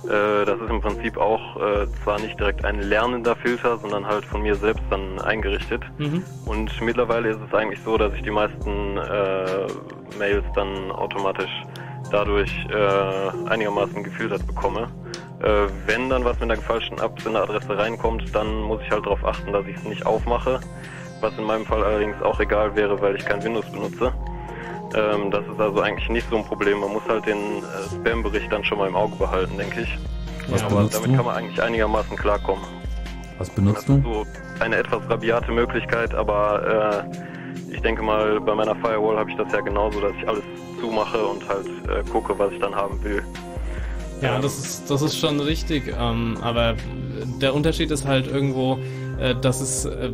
Äh, 0.05 0.45
das 0.45 0.61
ist 0.61 0.69
im 0.69 0.79
Prinzip 0.79 1.17
auch 1.17 1.57
äh, 1.57 1.87
zwar 2.05 2.21
nicht 2.21 2.39
direkt 2.39 2.63
ein 2.63 2.83
lernender 2.83 3.35
Filter, 3.35 3.77
sondern 3.79 4.07
halt 4.07 4.23
von 4.23 4.43
mir 4.43 4.55
selbst 4.55 4.83
dann 4.89 5.19
eingerichtet. 5.19 5.83
Mhm. 5.97 6.23
Und 6.45 6.71
mittlerweile 6.79 7.31
ist 7.31 7.41
es 7.45 7.53
eigentlich 7.53 7.81
so, 7.83 7.97
dass 7.97 8.13
ich 8.13 8.21
die 8.21 8.31
meisten 8.31 8.95
äh, 8.95 9.67
Mails 10.17 10.45
dann 10.55 10.89
automatisch 10.93 11.51
dadurch 12.15 12.65
äh, 12.69 13.49
einigermaßen 13.49 14.01
gefiltert 14.01 14.47
bekomme. 14.47 14.87
Äh, 15.43 15.67
wenn 15.85 16.09
dann 16.09 16.23
was 16.23 16.39
mit 16.39 16.49
einer 16.49 16.61
falschen 16.61 16.97
Absenderadresse 17.01 17.77
reinkommt, 17.77 18.33
dann 18.33 18.61
muss 18.61 18.81
ich 18.81 18.89
halt 18.89 19.05
darauf 19.05 19.23
achten, 19.25 19.51
dass 19.51 19.65
ich 19.67 19.75
es 19.75 19.83
nicht 19.83 20.05
aufmache. 20.05 20.61
Was 21.19 21.37
in 21.37 21.43
meinem 21.43 21.65
Fall 21.65 21.83
allerdings 21.83 22.21
auch 22.21 22.39
egal 22.39 22.73
wäre, 22.75 23.01
weil 23.01 23.17
ich 23.17 23.25
kein 23.25 23.43
Windows 23.43 23.69
benutze. 23.69 24.13
Ähm, 24.95 25.29
das 25.29 25.43
ist 25.45 25.59
also 25.59 25.81
eigentlich 25.81 26.09
nicht 26.09 26.29
so 26.29 26.37
ein 26.37 26.45
Problem. 26.45 26.79
Man 26.79 26.93
muss 26.93 27.03
halt 27.09 27.25
den 27.25 27.37
äh, 27.37 27.95
Spam-Bericht 27.95 28.49
dann 28.49 28.63
schon 28.63 28.77
mal 28.77 28.87
im 28.87 28.95
Auge 28.95 29.17
behalten, 29.17 29.57
denke 29.57 29.81
ich. 29.81 29.97
Was 30.47 30.63
Aber 30.63 30.75
benutzt 30.75 30.95
damit 30.95 31.09
du? 31.11 31.15
kann 31.17 31.25
man 31.25 31.35
eigentlich 31.35 31.61
einigermaßen 31.61 32.15
klarkommen. 32.15 32.63
Was 33.39 33.49
benutzt 33.49 33.89
das 33.89 34.01
du? 34.01 34.01
so 34.01 34.25
eine 34.61 34.77
etwas 34.77 35.01
rabiate 35.09 35.51
Möglichkeit, 35.51 36.15
aber 36.15 37.03
äh, 37.11 37.73
ich 37.73 37.81
denke 37.81 38.01
mal, 38.01 38.39
bei 38.39 38.55
meiner 38.55 38.75
Firewall 38.75 39.17
habe 39.17 39.29
ich 39.29 39.35
das 39.35 39.51
ja 39.51 39.59
genauso, 39.59 39.99
dass 39.99 40.13
ich 40.13 40.25
alles 40.29 40.43
zumache 40.85 41.25
und 41.25 41.47
halt 41.47 41.67
äh, 41.89 42.03
gucke, 42.09 42.37
was 42.37 42.51
ich 42.53 42.59
dann 42.59 42.75
haben 42.75 43.01
will. 43.03 43.23
Ja, 44.21 44.39
das 44.39 44.57
ist, 44.57 44.89
das 44.89 45.01
ist 45.01 45.17
schon 45.17 45.39
richtig, 45.39 45.93
ähm, 45.99 46.37
aber 46.41 46.75
der 47.41 47.53
Unterschied 47.53 47.91
ist 47.91 48.05
halt 48.07 48.27
irgendwo, 48.27 48.79
äh, 49.19 49.35
dass 49.35 49.59
es, 49.61 49.85
äh, 49.85 50.09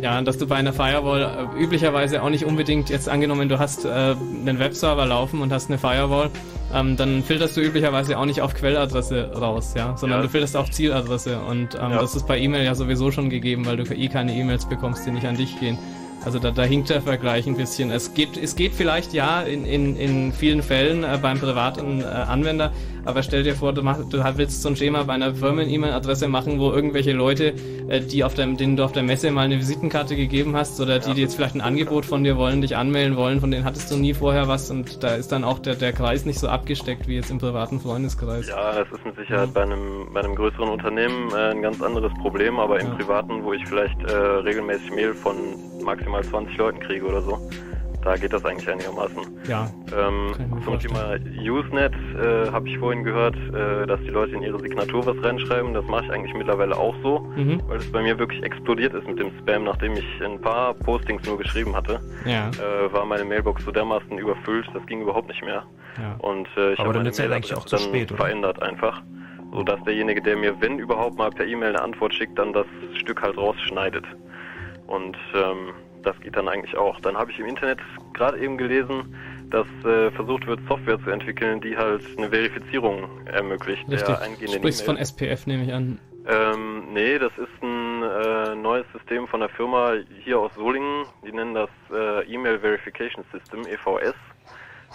ja, 0.00 0.20
dass 0.22 0.38
du 0.38 0.46
bei 0.46 0.56
einer 0.56 0.72
Firewall 0.72 1.48
äh, 1.56 1.62
üblicherweise 1.62 2.22
auch 2.22 2.30
nicht 2.30 2.44
unbedingt 2.44 2.88
jetzt 2.88 3.08
angenommen, 3.08 3.48
du 3.48 3.58
hast 3.58 3.84
äh, 3.84 3.88
einen 3.88 4.58
Webserver 4.58 5.06
laufen 5.06 5.40
und 5.42 5.52
hast 5.52 5.68
eine 5.70 5.78
Firewall, 5.78 6.30
ähm, 6.72 6.96
dann 6.96 7.22
filterst 7.24 7.56
du 7.56 7.60
üblicherweise 7.60 8.16
auch 8.16 8.24
nicht 8.26 8.40
auf 8.40 8.54
Quelladresse 8.54 9.32
raus, 9.34 9.74
ja, 9.76 9.96
sondern 9.96 10.20
Ja. 10.20 10.22
du 10.26 10.28
filterst 10.30 10.56
auf 10.56 10.70
Zieladresse 10.70 11.40
und 11.40 11.74
ähm, 11.74 11.90
Ja. 11.90 11.98
das 12.00 12.14
ist 12.14 12.26
bei 12.28 12.38
E-Mail 12.38 12.64
ja 12.64 12.74
sowieso 12.76 13.10
schon 13.10 13.28
gegeben, 13.28 13.66
weil 13.66 13.76
du 13.76 13.82
eh 13.92 14.08
keine 14.08 14.34
E-Mails 14.34 14.66
bekommst, 14.66 15.04
die 15.04 15.10
nicht 15.10 15.26
an 15.26 15.36
dich 15.36 15.58
gehen. 15.58 15.76
Also 16.24 16.38
da, 16.38 16.50
da 16.50 16.62
hinkt 16.62 16.90
der 16.90 17.02
Vergleich 17.02 17.46
ein 17.46 17.56
bisschen. 17.56 17.90
Es 17.90 18.14
geht, 18.14 18.36
es 18.36 18.54
geht 18.54 18.74
vielleicht 18.74 19.12
ja 19.12 19.42
in, 19.42 19.64
in, 19.64 19.96
in 19.96 20.32
vielen 20.32 20.62
Fällen 20.62 21.02
äh, 21.02 21.18
beim 21.20 21.40
privaten 21.40 22.00
äh, 22.00 22.04
Anwender, 22.04 22.72
aber 23.04 23.22
stell 23.22 23.42
dir 23.42 23.54
vor, 23.54 23.72
du, 23.72 23.82
mach, 23.82 23.98
du 23.98 24.22
willst 24.36 24.62
so 24.62 24.68
ein 24.68 24.76
Schema 24.76 25.02
bei 25.02 25.14
einer 25.14 25.34
Firmen-E-Mail-Adresse 25.34 26.28
machen, 26.28 26.60
wo 26.60 26.70
irgendwelche 26.70 27.12
Leute, 27.12 27.54
äh, 27.88 28.00
die 28.00 28.24
auf 28.24 28.34
dem, 28.34 28.56
denen 28.56 28.76
du 28.76 28.84
auf 28.84 28.92
der 28.92 29.02
Messe 29.02 29.30
mal 29.30 29.42
eine 29.42 29.58
Visitenkarte 29.58 30.16
gegeben 30.16 30.56
hast 30.56 30.80
oder 30.80 30.98
die, 30.98 31.14
die 31.14 31.22
jetzt 31.22 31.34
vielleicht 31.34 31.54
ein 31.54 31.60
Angebot 31.60 32.06
von 32.06 32.24
dir 32.24 32.36
wollen, 32.36 32.60
dich 32.60 32.76
anmelden 32.76 33.16
wollen, 33.16 33.40
von 33.40 33.50
denen 33.50 33.64
hattest 33.64 33.90
du 33.90 33.96
nie 33.96 34.14
vorher 34.14 34.48
was 34.48 34.70
und 34.70 35.02
da 35.02 35.14
ist 35.14 35.32
dann 35.32 35.44
auch 35.44 35.58
der, 35.58 35.74
der 35.74 35.92
Kreis 35.92 36.24
nicht 36.24 36.38
so 36.38 36.48
abgesteckt 36.48 37.08
wie 37.08 37.16
jetzt 37.16 37.30
im 37.30 37.38
privaten 37.38 37.80
Freundeskreis. 37.80 38.48
Ja, 38.48 38.72
das 38.72 38.88
ist 38.92 39.04
mit 39.04 39.16
Sicherheit 39.16 39.52
bei 39.52 39.62
einem, 39.62 40.08
bei 40.12 40.20
einem 40.20 40.34
größeren 40.34 40.68
Unternehmen 40.68 41.30
äh, 41.32 41.50
ein 41.50 41.62
ganz 41.62 41.82
anderes 41.82 42.12
Problem, 42.20 42.58
aber 42.58 42.80
im 42.80 42.90
Privaten, 42.96 43.42
wo 43.42 43.52
ich 43.52 43.66
vielleicht 43.66 44.00
äh, 44.04 44.14
regelmäßig 44.14 44.90
Mail 44.92 45.14
von 45.14 45.36
maximal 45.84 46.22
20 46.22 46.56
Leuten 46.56 46.80
kriege 46.80 47.04
oder 47.06 47.22
so, 47.22 47.38
da 48.02 48.16
geht 48.16 48.32
das 48.32 48.44
eigentlich 48.44 48.68
einigermaßen. 48.68 49.22
Ja. 49.48 49.70
Ähm, 49.96 50.34
zum 50.64 50.78
Thema 50.78 51.16
Usenet 51.40 51.94
äh, 52.16 52.50
habe 52.50 52.68
ich 52.68 52.78
vorhin 52.78 53.04
gehört, 53.04 53.36
äh, 53.36 53.86
dass 53.86 54.00
die 54.00 54.10
Leute 54.10 54.32
in 54.34 54.42
ihre 54.42 54.58
Signatur 54.60 55.06
was 55.06 55.16
reinschreiben. 55.24 55.72
Das 55.74 55.84
mache 55.86 56.04
ich 56.06 56.10
eigentlich 56.12 56.34
mittlerweile 56.34 56.76
auch 56.76 56.94
so, 57.02 57.20
Mhm. 57.36 57.62
weil 57.68 57.78
es 57.78 57.90
bei 57.90 58.02
mir 58.02 58.18
wirklich 58.18 58.42
explodiert 58.42 58.94
ist 58.94 59.06
mit 59.06 59.18
dem 59.18 59.30
Spam, 59.38 59.64
nachdem 59.64 59.92
ich 59.94 60.04
ein 60.22 60.40
paar 60.40 60.74
Postings 60.74 61.26
nur 61.26 61.38
geschrieben 61.38 61.74
hatte. 61.74 62.00
Ja. 62.24 62.48
Äh, 62.50 62.92
war 62.92 63.04
meine 63.04 63.24
Mailbox 63.24 63.64
so 63.64 63.70
dermaßen 63.70 64.18
überfüllt, 64.18 64.66
das 64.74 64.84
ging 64.86 65.02
überhaupt 65.02 65.28
nicht 65.28 65.42
mehr. 65.44 65.62
Ja. 66.00 66.14
Und 66.18 66.48
äh, 66.56 66.72
ich 66.72 66.78
Aber 66.80 66.88
habe 66.88 67.04
dann 67.04 67.04
meine 67.04 67.16
ja 67.28 67.34
eigentlich 67.36 67.54
auch 67.54 67.66
dann 67.66 67.80
spät, 67.80 68.10
verändert 68.10 68.60
einfach, 68.62 69.02
sodass 69.52 69.82
derjenige, 69.84 70.20
der 70.22 70.36
mir, 70.36 70.60
wenn 70.60 70.78
überhaupt 70.78 71.16
mal 71.18 71.30
per 71.30 71.46
E-Mail 71.46 71.70
eine 71.70 71.82
Antwort 71.82 72.14
schickt, 72.14 72.38
dann 72.38 72.52
das 72.52 72.66
Stück 72.94 73.22
halt 73.22 73.36
rausschneidet. 73.36 74.04
Und 74.86 75.16
ähm, 75.34 75.72
das 76.02 76.18
geht 76.20 76.36
dann 76.36 76.48
eigentlich 76.48 76.76
auch. 76.76 77.00
Dann 77.00 77.16
habe 77.16 77.30
ich 77.30 77.38
im 77.38 77.46
Internet 77.46 77.78
gerade 78.12 78.38
eben 78.38 78.58
gelesen, 78.58 79.14
dass 79.50 79.66
äh, 79.84 80.10
versucht 80.12 80.46
wird, 80.46 80.60
Software 80.68 81.02
zu 81.02 81.10
entwickeln, 81.10 81.60
die 81.60 81.76
halt 81.76 82.02
eine 82.16 82.30
Verifizierung 82.30 83.26
ermöglicht 83.26 83.82
Richtig. 83.88 84.02
der 84.06 84.20
eingehenden 84.20 84.58
Sprichst 84.58 84.84
von 84.84 84.96
E-Mails. 84.96 85.10
SPF, 85.10 85.46
nehme 85.46 85.64
ich 85.64 85.72
an. 85.72 85.98
Ähm, 86.26 86.92
nee, 86.92 87.18
das 87.18 87.32
ist 87.36 87.62
ein 87.62 88.02
äh, 88.02 88.54
neues 88.54 88.86
System 88.92 89.26
von 89.26 89.40
der 89.40 89.48
Firma 89.48 89.94
hier 90.24 90.38
aus 90.38 90.54
Solingen. 90.54 91.04
Die 91.26 91.32
nennen 91.32 91.54
das 91.54 91.70
äh, 91.92 92.24
E-Mail 92.32 92.60
Verification 92.60 93.24
System, 93.32 93.66
EVS. 93.66 94.14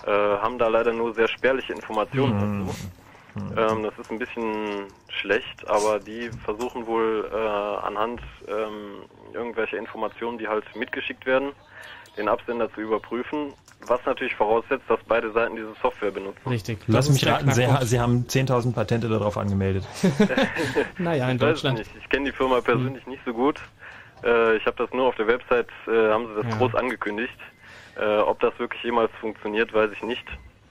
Äh, 0.06 0.10
haben 0.10 0.58
da 0.58 0.68
leider 0.68 0.94
nur 0.94 1.14
sehr 1.14 1.28
spärliche 1.28 1.74
Informationen 1.74 2.66
dazu. 2.66 2.76
Ähm, 3.56 3.84
das 3.84 3.98
ist 4.00 4.12
ein 4.12 4.20
bisschen 4.20 4.88
schlecht, 5.10 5.68
aber 5.68 6.00
die 6.00 6.30
versuchen 6.44 6.88
wohl 6.88 7.30
äh, 7.32 7.38
anhand 7.86 8.22
ähm, 8.48 9.04
irgendwelcher 9.34 9.78
Informationen, 9.78 10.38
die 10.38 10.48
halt 10.48 10.64
mitgeschickt 10.76 11.26
werden, 11.26 11.52
den 12.18 12.28
Absender 12.28 12.72
zu 12.74 12.82
überprüfen. 12.82 13.54
Was 13.86 14.04
natürlich 14.08 14.34
voraussetzt, 14.36 14.86
dass 14.90 15.00
beide 15.08 15.32
Seiten 15.32 15.56
diese 15.56 15.74
Software 15.82 16.10
benutzen. 16.12 16.50
Richtig. 16.50 16.80
Lass 16.88 17.10
mich 17.10 17.26
raten, 17.28 17.52
Sie. 17.52 17.68
Sie 17.84 18.00
haben 18.00 18.26
10.000 18.28 18.74
Patente 18.74 19.08
darauf 19.08 19.38
angemeldet. 19.38 19.86
Naja, 20.98 21.30
in 21.30 21.36
Ich 21.36 21.42
Deutschland. 21.42 21.78
nicht. 21.78 21.92
Ich 22.00 22.10
kenne 22.10 22.26
die 22.26 22.36
Firma 22.36 22.60
persönlich 22.62 23.06
nicht 23.06 23.22
so 23.24 23.34
gut. 23.34 23.60
Äh, 24.24 24.58
ich 24.58 24.66
habe 24.66 24.78
das 24.78 24.92
nur 24.94 25.06
auf 25.08 25.16
der 25.16 25.28
Website, 25.28 25.68
äh, 25.88 26.10
haben 26.12 26.28
sie 26.28 26.42
das 26.42 26.52
Ja. 26.54 26.58
groß 26.58 26.74
angekündigt. 26.76 27.38
Äh, 28.00 28.18
ob 28.18 28.40
das 28.40 28.58
wirklich 28.58 28.82
jemals 28.84 29.12
funktioniert, 29.22 29.72
weiß 29.74 29.92
ich 29.94 30.02
nicht. 30.04 30.26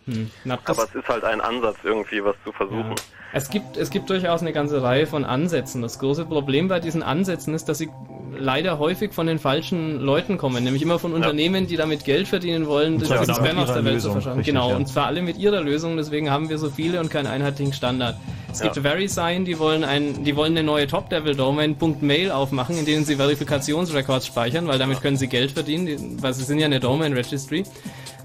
Hm. 0.07 0.31
Na, 0.45 0.59
das- 0.65 0.79
Aber 0.79 0.89
es 0.89 0.95
ist 0.95 1.09
halt 1.09 1.25
ein 1.25 1.41
Ansatz, 1.41 1.77
irgendwie 1.85 2.23
was 2.25 2.37
zu 2.45 2.53
versuchen. 2.53 2.95
Es 3.33 3.51
gibt, 3.51 3.77
es 3.77 3.91
gibt 3.91 4.09
durchaus 4.09 4.41
eine 4.41 4.53
ganze 4.53 4.83
Reihe 4.83 5.07
von 5.07 5.25
Ansätzen. 5.25 5.83
Das 5.83 5.99
große 5.99 6.25
Problem 6.25 6.69
bei 6.69 6.81
diesen 6.81 7.03
Ansätzen 7.03 7.55
ist, 7.55 7.69
dass 7.69 7.79
sie 7.79 7.91
leider 8.39 8.79
häufig 8.79 9.13
von 9.13 9.27
den 9.27 9.39
falschen 9.39 10.01
Leuten 10.01 10.39
kommen, 10.39 10.63
nämlich 10.63 10.83
immer 10.83 10.99
von 10.99 11.13
Unternehmen, 11.13 11.67
die 11.67 11.77
damit 11.77 12.05
Geld 12.05 12.29
verdienen 12.29 12.67
wollen, 12.67 12.99
das 12.99 13.09
genau 13.09 13.25
Spam 13.35 13.59
aus 13.59 13.73
der 13.73 13.85
Welt 13.85 13.95
Lösung, 13.95 14.11
zu 14.11 14.13
verschaffen. 14.13 14.39
richtig, 14.39 14.55
Genau, 14.55 14.71
ja. 14.71 14.77
und 14.77 14.87
zwar 14.89 15.07
alle 15.07 15.23
mit 15.23 15.39
ihrer 15.39 15.61
Lösung, 15.61 15.97
deswegen 15.97 16.31
haben 16.31 16.49
wir 16.49 16.59
so 16.59 16.71
viele 16.71 17.01
und 17.01 17.11
keinen 17.11 17.27
einheitlichen 17.27 17.73
Standard. 17.73 18.17
Es 18.53 18.61
Ja. 18.61 18.67
gibt 18.71 18.77
VeriSign, 18.87 19.45
die 19.45 19.59
wollen 19.59 19.85
ein, 19.85 20.23
die 20.25 20.37
wollen 20.37 20.53
eine 20.53 20.63
neue 20.65 20.87
Top-Level-Domain 20.87 21.77
.mail 22.01 22.31
aufmachen, 22.31 22.79
in 22.79 22.85
denen 22.87 23.05
sie 23.05 23.17
Verifikationsrecords 23.17 24.27
speichern, 24.27 24.67
weil 24.69 24.79
damit 24.79 25.03
können 25.03 25.17
sie 25.17 25.27
Geld 25.29 25.51
verdienen, 25.53 25.87
die, 25.87 26.23
weil 26.23 26.33
sie 26.33 26.45
sind 26.45 26.59
ja 26.59 26.67
eine 26.67 26.81
Domain-Registry. 26.81 27.65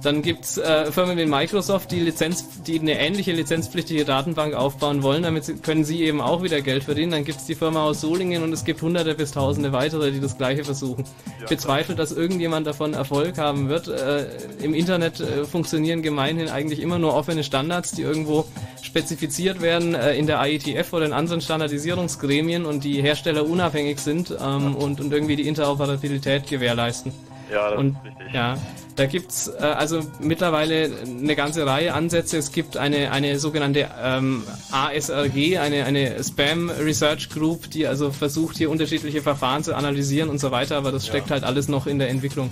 Dann 0.04 0.22
gibt's 0.22 0.58
äh, 0.58 0.92
Firmen 0.92 1.18
wie 1.18 1.26
Microsoft, 1.26 1.92
die 1.92 2.00
Lizenz, 2.00 2.46
die 2.66 2.80
eine 2.80 3.00
ähnliche 3.00 3.34
lizenzpflichtige 3.34 4.04
Datenbank 4.04 4.56
aufbauen 4.56 5.04
wollen, 5.04 5.24
damit 5.24 5.64
können 5.64 5.84
sie 5.84 6.02
eben 6.04 6.22
auch 6.22 6.42
wieder 6.42 6.62
Geld 6.62 6.84
verdienen. 6.84 7.12
Dann 7.12 7.24
gibt's 7.24 7.46
die 7.46 7.56
Firma 7.56 7.84
aus 7.84 8.02
Solingen 8.02 8.44
und 8.44 8.52
es 8.52 8.66
gibt 8.66 8.82
hunderte 8.82 9.14
bis 9.14 9.32
tausende 9.32 9.72
weitere, 9.72 10.12
die 10.12 10.20
das 10.20 10.38
gleiche 10.38 10.64
versuchen. 10.64 11.06
Ich 11.42 11.50
bezweifle, 11.50 11.96
dass 11.96 12.12
irgendjemand 12.12 12.66
davon 12.66 12.94
Erfolg 12.94 13.38
haben 13.38 13.70
wird. 13.70 13.88
Äh, 13.88 14.26
Im 14.62 14.74
Internet 14.74 15.20
äh, 15.20 15.46
funktionieren 15.46 16.02
gemeinhin 16.02 16.50
eigentlich 16.50 16.80
immer 16.80 16.98
nur 16.98 17.14
offene 17.14 17.44
Standards, 17.44 17.92
die 17.92 18.02
irgendwo 18.02 18.46
spezifiziert 18.82 19.62
werden 19.62 19.94
äh, 19.94 20.16
in 20.16 20.26
der 20.26 20.44
IETF 20.44 20.92
oder 20.94 21.06
in 21.06 21.14
anderen 21.14 21.42
Standardisierungsgremien 21.42 22.66
und 22.66 22.84
die 22.84 23.02
Hersteller 23.02 23.46
unabhängig 23.46 24.00
sind 24.00 24.36
ähm, 24.42 24.76
und, 24.76 25.00
und 25.00 25.14
irgendwie 25.14 25.36
die 25.36 25.48
Interoperabilität 25.48 26.48
gewährleisten. 26.48 27.14
Ja, 27.52 27.72
das 27.72 27.80
Und 27.80 27.98
ist 27.98 28.06
richtig. 28.06 28.34
ja, 28.34 28.58
da 28.96 29.06
gibt's 29.06 29.48
äh, 29.48 29.64
also 29.64 30.02
mittlerweile 30.20 30.92
eine 31.06 31.36
ganze 31.36 31.66
Reihe 31.66 31.94
Ansätze. 31.94 32.38
Es 32.38 32.52
gibt 32.52 32.78
eine, 32.78 33.12
eine 33.12 33.40
sogenannte 33.40 33.90
ähm, 34.02 34.44
ASRG, 34.72 35.58
eine, 35.60 35.86
eine 35.86 36.24
Spam 36.24 36.70
Research 36.70 37.30
Group, 37.30 37.70
die 37.72 37.88
also 37.88 38.12
versucht, 38.12 38.58
hier 38.58 38.70
unterschiedliche 38.70 39.22
Verfahren 39.22 39.64
zu 39.64 39.76
analysieren 39.76 40.30
und 40.30 40.40
so 40.40 40.52
weiter, 40.52 40.78
aber 40.78 40.92
das 40.92 41.08
steckt 41.08 41.32
halt 41.32 41.44
alles 41.44 41.68
noch 41.68 41.88
in 41.88 42.00
der 42.00 42.10
Entwicklung. 42.10 42.52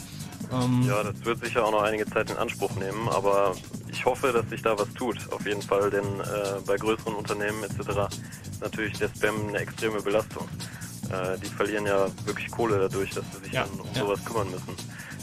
Ähm, 0.52 0.84
Ja, 0.88 1.04
das 1.04 1.14
wird 1.24 1.44
sicher 1.44 1.66
auch 1.66 1.72
noch 1.72 1.84
einige 1.84 2.06
Zeit 2.06 2.30
in 2.32 2.38
Anspruch 2.38 2.76
nehmen, 2.76 3.08
aber 3.10 3.54
ich 3.92 4.06
hoffe, 4.06 4.32
dass 4.32 4.50
sich 4.50 4.62
da 4.62 4.78
was 4.78 4.92
tut, 4.94 5.18
auf 5.32 5.46
jeden 5.46 5.62
Fall, 5.62 5.90
denn 5.90 6.04
äh, 6.04 6.60
bei 6.66 6.76
größeren 6.76 7.14
Unternehmen 7.14 7.64
etc. 7.64 7.80
ist 8.50 8.62
natürlich 8.62 8.98
der 8.98 9.10
Spam 9.10 9.50
eine 9.50 9.60
extreme 9.60 10.02
Belastung. 10.02 10.48
Äh, 11.12 11.38
die 11.40 11.48
verlieren 11.48 11.86
ja 11.86 12.08
wirklich 12.26 12.50
Kohle 12.52 12.80
dadurch, 12.80 13.12
dass 13.12 13.26
sie 13.34 13.44
sich 13.46 13.54
Ja, 13.54 13.64
dann 13.66 13.80
um 13.80 13.88
ja. 13.94 14.02
sowas 14.02 14.24
kümmern 14.26 14.50
müssen. 14.52 14.76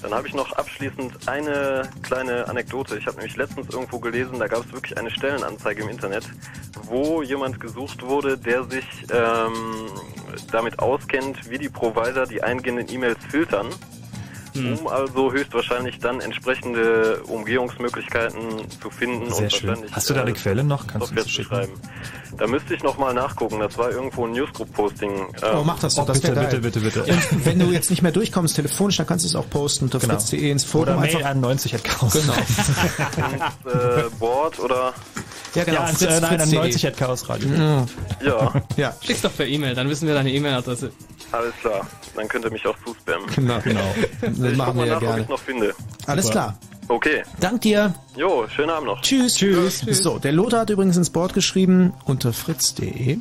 Dann 0.02 0.12
habe 0.12 0.28
ich 0.28 0.34
noch 0.34 0.52
abschließend 0.52 1.26
eine 1.28 1.88
kleine 2.02 2.46
Anekdote. 2.48 2.98
Ich 2.98 3.06
habe 3.06 3.16
nämlich 3.16 3.36
letztens 3.36 3.70
irgendwo 3.72 3.98
gelesen, 3.98 4.38
da 4.38 4.46
gab 4.46 4.64
es 4.64 4.72
wirklich 4.72 4.96
eine 4.98 5.10
Stellenanzeige 5.10 5.82
im 5.82 5.88
Internet, 5.88 6.24
wo 6.82 7.22
jemand 7.22 7.60
gesucht 7.60 8.02
wurde, 8.02 8.36
der 8.36 8.64
sich 8.64 8.84
ähm, 9.10 9.86
damit 10.52 10.78
auskennt, 10.78 11.48
wie 11.48 11.58
die 11.58 11.68
Provider 11.70 12.26
die 12.26 12.42
eingehenden 12.42 12.88
E-Mails 12.92 13.18
filtern 13.30 13.68
Hm. 14.58 14.78
um 14.78 14.86
also 14.88 15.32
höchstwahrscheinlich 15.32 15.98
dann 15.98 16.20
entsprechende 16.20 17.22
Umgehungsmöglichkeiten 17.26 18.40
zu 18.80 18.90
finden 18.90 19.30
Sehr 19.32 19.44
und 19.44 19.52
schön. 19.52 19.68
wahrscheinlich 19.68 19.92
Hast 19.92 20.10
du 20.10 20.14
da 20.14 20.20
äh, 20.20 20.22
eine 20.24 20.32
Quelle 20.32 20.64
noch? 20.64 20.86
Kannst 20.86 21.10
du 21.10 21.14
Software 21.14 21.28
schicken? 21.28 21.48
schreiben. 21.48 21.72
Da 22.38 22.46
müsste 22.46 22.74
ich 22.74 22.82
nochmal 22.82 23.14
nachgucken. 23.14 23.60
Das 23.60 23.78
war 23.78 23.90
irgendwo 23.90 24.26
ein 24.26 24.32
Newsgroup-Posting. 24.32 25.10
Oh, 25.54 25.62
mach 25.64 25.78
das 25.78 25.94
doch, 25.94 26.02
Oh, 26.02 26.06
das 26.06 26.20
bitte, 26.20 26.34
bitte, 26.38 26.58
bitte, 26.60 26.80
bitte. 26.80 27.04
Und 27.04 27.46
wenn 27.46 27.58
du 27.58 27.66
jetzt 27.72 27.88
nicht 27.90 28.02
mehr 28.02 28.12
durchkommst 28.12 28.56
telefonisch, 28.56 28.96
dann 28.98 29.06
kannst 29.06 29.24
du 29.24 29.28
es 29.28 29.36
auch 29.36 29.48
posten 29.48 29.84
unter 29.86 29.98
Genau. 29.98 30.14
fritz.de 30.14 30.50
ins 30.50 30.64
Forum. 30.64 30.88
Oder 30.88 30.96
Mail 31.00 31.16
einfach, 31.16 31.30
an 31.30 31.40
90 31.40 31.74
at 31.74 31.84
Chaos. 31.84 32.12
Genau. 32.12 32.34
ins 32.96 33.74
äh, 33.74 34.10
Board 34.18 34.58
oder 34.60 34.92
Ja, 35.54 35.64
genau. 35.64 35.76
Ja, 35.78 35.84
ans, 35.84 35.98
Fritz- 35.98 36.10
äh, 36.10 36.20
nein, 36.20 36.32
an 36.32 36.38
fritz.de. 36.40 36.58
90 36.58 36.86
at 36.88 36.96
Chaos 36.96 37.28
Radio. 37.28 37.48
Ja. 37.48 37.86
ja, 38.22 38.52
ja, 38.76 38.94
Schick's 39.02 39.22
doch 39.22 39.34
per 39.34 39.46
E-Mail, 39.46 39.74
dann 39.74 39.88
wissen 39.88 40.06
wir 40.06 40.14
deine 40.14 40.30
E-Mail-Adresse. 40.30 40.90
alles 41.32 41.54
klar. 41.60 41.86
Dann 42.14 42.28
könnt 42.28 42.44
ihr 42.44 42.50
mich 42.50 42.66
auch 42.66 42.76
zuspammen. 42.84 43.28
genau. 43.34 43.58
Genau. 43.64 43.94
Das 44.46 44.52
Ich 44.52 44.58
machen 44.58 44.78
wir 44.78 44.86
ja 44.86 44.94
nach, 44.94 45.02
ob 45.02 45.06
gerne. 45.08 45.22
ich 45.22 45.28
noch 45.28 45.38
finde. 45.38 45.74
Alles 46.06 46.26
Super. 46.26 46.32
klar. 46.32 46.58
Okay. 46.88 47.22
Dank 47.40 47.60
dir. 47.62 47.94
Jo, 48.16 48.46
schönen 48.48 48.70
Abend 48.70 48.86
noch. 48.88 49.00
Tschüss. 49.02 49.34
Tschüss. 49.34 49.80
So, 49.80 50.18
der 50.18 50.32
Lothar 50.32 50.60
hat 50.60 50.70
übrigens 50.70 50.96
ins 50.96 51.10
Board 51.10 51.34
geschrieben 51.34 51.92
unter 52.04 52.32
fritz.de. 52.32 53.18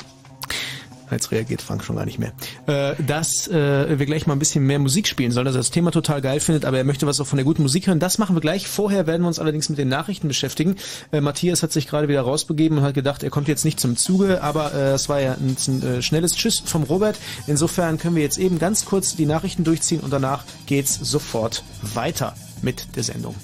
Jetzt 1.12 1.32
reagiert 1.32 1.62
Frank 1.62 1.84
schon 1.84 1.96
gar 1.96 2.06
nicht 2.06 2.20
mehr. 2.20 2.34
Äh, 2.68 2.96
dass 3.04 3.48
äh, 3.48 4.00
wir 4.00 4.06
gleich 4.06 4.28
mal 4.28 4.34
ein 4.34 4.40
bisschen 4.40 4.66
mehr 4.66 4.80
Musik 4.80 5.08
spielen 5.08 5.32
sollen, 5.32 5.46
dass 5.46 5.56
er 5.56 5.60
das 5.60 5.72
Thema 5.72 5.92
total 5.92 6.22
geil 6.22 6.40
findet, 6.40 6.66
aber 6.66 6.78
er 6.78 6.84
möchte 6.84 7.06
was 7.08 7.20
auch 7.20 7.28
von 7.28 7.38
der 7.38 7.46
guten 7.46 7.62
Musik 7.62 7.88
hören. 7.88 8.00
Das 8.00 8.18
machen 8.18 8.36
wir 8.36 8.42
gleich. 8.42 8.68
Vorher 8.68 9.08
werden 9.08 9.22
wir 9.22 9.28
uns 9.28 9.40
allerdings 9.40 9.70
mit 9.70 9.78
den 9.78 9.90
Nachrichten 9.90 10.28
beschäftigen. 10.28 10.76
Äh, 11.12 11.22
Matthias 11.22 11.64
hat 11.64 11.72
sich 11.72 11.88
gerade 11.88 12.08
wieder 12.08 12.22
rausbegeben 12.22 12.80
und 12.80 12.84
hat 12.84 12.94
gedacht, 12.94 13.24
er 13.24 13.30
kommt 13.30 13.48
jetzt 13.48 13.66
nicht 13.66 13.80
zum 13.80 13.98
Zuge, 13.98 14.42
aber 14.42 14.74
äh, 14.74 14.94
es 14.94 15.10
war 15.10 15.22
ja 15.22 15.34
ein, 15.34 15.56
ein 15.68 15.84
äh, 15.84 16.02
schnelles 16.02 16.36
Tschüss 16.36 16.60
vom 16.66 16.84
Robert. 16.84 17.18
Insofern 17.48 17.98
können 17.98 18.16
wir 18.16 18.24
jetzt 18.24 18.38
eben 18.38 18.60
ganz 18.60 18.86
kurz 18.86 19.16
die 19.16 19.26
Nachrichten 19.26 19.64
durchziehen 19.64 20.00
und 20.00 20.12
danach 20.12 20.44
geht's 20.66 20.96
sofort 20.96 21.64
weiter 21.82 22.34
mit 22.66 22.98
der 22.98 23.04
Sendung. 23.04 23.36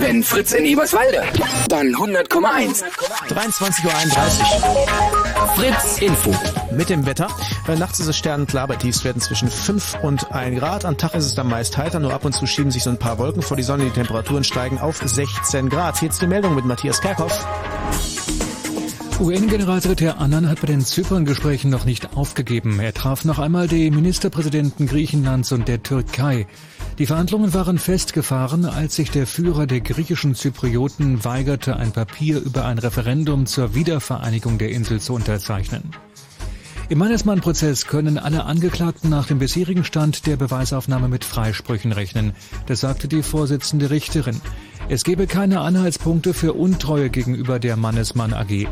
Wenn 0.00 0.24
Fritz 0.24 0.52
in 0.52 0.64
Eberswalde, 0.64 1.22
dann 1.68 1.94
100,1. 1.94 2.82
23.31 3.28 3.86
Uhr. 3.86 5.48
Fritz 5.54 5.98
Info. 5.98 6.34
Mit 6.72 6.88
dem 6.88 7.04
Wetter. 7.06 7.28
Äh, 7.68 7.76
nachts 7.76 8.00
ist 8.00 8.08
es 8.08 8.16
sternenklar, 8.16 8.66
bei 8.66 8.76
Tiefstwerten 8.76 9.20
zwischen 9.20 9.48
5 9.48 9.98
und 10.02 10.32
1 10.32 10.58
Grad. 10.58 10.84
Am 10.86 10.96
Tag 10.96 11.14
ist 11.14 11.26
es 11.26 11.34
dann 11.34 11.48
meist 11.48 11.76
heiter, 11.76 12.00
nur 12.00 12.14
ab 12.14 12.24
und 12.24 12.32
zu 12.32 12.46
schieben 12.46 12.70
sich 12.70 12.82
so 12.82 12.90
ein 12.90 12.98
paar 12.98 13.18
Wolken 13.18 13.42
vor 13.42 13.56
die 13.56 13.62
Sonne. 13.62 13.84
Die 13.84 13.90
Temperaturen 13.90 14.42
steigen 14.42 14.78
auf 14.78 15.00
16 15.04 15.68
Grad. 15.68 16.00
Jetzt 16.00 16.22
die 16.22 16.26
Meldung 16.26 16.54
mit 16.54 16.64
Matthias 16.64 17.00
Kerkhoff. 17.00 17.46
UN-Generalsekretär 19.20 20.18
Annan 20.18 20.48
hat 20.48 20.60
bei 20.60 20.66
den 20.66 20.80
Zypern-Gesprächen 20.80 21.70
noch 21.70 21.84
nicht 21.84 22.16
aufgegeben. 22.16 22.80
Er 22.80 22.92
traf 22.92 23.24
noch 23.24 23.38
einmal 23.38 23.68
die 23.68 23.90
Ministerpräsidenten 23.90 24.86
Griechenlands 24.86 25.52
und 25.52 25.68
der 25.68 25.82
Türkei. 25.82 26.46
Die 26.98 27.06
Verhandlungen 27.06 27.54
waren 27.54 27.78
festgefahren, 27.78 28.64
als 28.64 28.96
sich 28.96 29.10
der 29.10 29.26
Führer 29.26 29.66
der 29.66 29.80
griechischen 29.80 30.34
Zyprioten 30.34 31.24
weigerte, 31.24 31.76
ein 31.76 31.92
Papier 31.92 32.40
über 32.40 32.64
ein 32.64 32.78
Referendum 32.78 33.46
zur 33.46 33.74
Wiedervereinigung 33.74 34.58
der 34.58 34.70
Insel 34.70 35.00
zu 35.00 35.14
unterzeichnen. 35.14 35.90
Im 36.88 36.98
Mannesmann-Prozess 36.98 37.86
können 37.86 38.18
alle 38.18 38.44
Angeklagten 38.44 39.08
nach 39.08 39.26
dem 39.26 39.38
bisherigen 39.38 39.84
Stand 39.84 40.26
der 40.26 40.36
Beweisaufnahme 40.36 41.08
mit 41.08 41.24
Freisprüchen 41.24 41.92
rechnen. 41.92 42.32
Das 42.66 42.80
sagte 42.80 43.08
die 43.08 43.22
Vorsitzende 43.22 43.90
Richterin. 43.90 44.40
Es 44.88 45.04
gebe 45.04 45.26
keine 45.26 45.60
Anhaltspunkte 45.60 46.34
für 46.34 46.52
Untreue 46.52 47.08
gegenüber 47.08 47.58
der 47.58 47.76
Mannesmann 47.76 48.34
AG. 48.34 48.66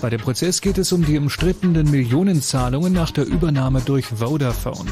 Bei 0.00 0.10
dem 0.10 0.20
Prozess 0.20 0.60
geht 0.60 0.78
es 0.78 0.92
um 0.92 1.04
die 1.04 1.18
umstrittenen 1.18 1.90
Millionenzahlungen 1.90 2.92
nach 2.92 3.10
der 3.10 3.26
Übernahme 3.26 3.80
durch 3.80 4.06
Vodafone. 4.06 4.90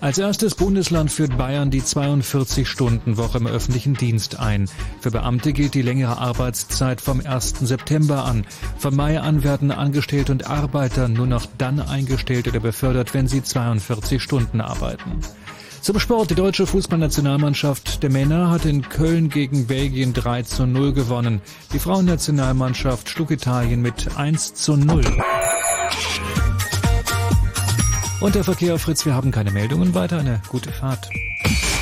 Als 0.00 0.16
erstes 0.16 0.54
Bundesland 0.54 1.12
führt 1.12 1.36
Bayern 1.36 1.70
die 1.70 1.82
42-Stunden-Woche 1.82 3.36
im 3.36 3.46
öffentlichen 3.46 3.94
Dienst 3.94 4.40
ein. 4.40 4.66
Für 5.00 5.10
Beamte 5.10 5.52
gilt 5.52 5.74
die 5.74 5.82
längere 5.82 6.16
Arbeitszeit 6.16 7.02
vom 7.02 7.20
1. 7.24 7.56
September 7.60 8.24
an. 8.24 8.46
Von 8.78 8.96
Mai 8.96 9.20
an 9.20 9.44
werden 9.44 9.70
Angestellte 9.70 10.32
und 10.32 10.48
Arbeiter 10.48 11.08
nur 11.08 11.26
noch 11.26 11.46
dann 11.58 11.80
eingestellt 11.80 12.48
oder 12.48 12.60
befördert, 12.60 13.12
wenn 13.12 13.28
sie 13.28 13.42
42 13.42 14.22
Stunden 14.22 14.62
arbeiten. 14.62 15.20
Zum 15.82 15.98
Sport. 15.98 16.30
Die 16.30 16.34
deutsche 16.34 16.66
Fußballnationalmannschaft 16.66 18.02
der 18.02 18.10
Männer 18.10 18.50
hat 18.50 18.64
in 18.64 18.88
Köln 18.88 19.28
gegen 19.28 19.66
Belgien 19.66 20.14
3 20.14 20.42
zu 20.44 20.66
0 20.66 20.94
gewonnen. 20.94 21.42
Die 21.74 21.78
Frauennationalmannschaft 21.78 23.10
schlug 23.10 23.30
Italien 23.30 23.82
mit 23.82 24.16
1 24.16 24.54
zu 24.54 24.76
0. 24.76 25.02
Und 28.20 28.34
der 28.34 28.44
Verkehr 28.44 28.78
Fritz, 28.78 29.06
wir 29.06 29.14
haben 29.14 29.30
keine 29.30 29.50
Meldungen 29.50 29.94
weiter. 29.94 30.18
Eine 30.18 30.42
gute 30.48 30.70
Fahrt. 30.70 31.08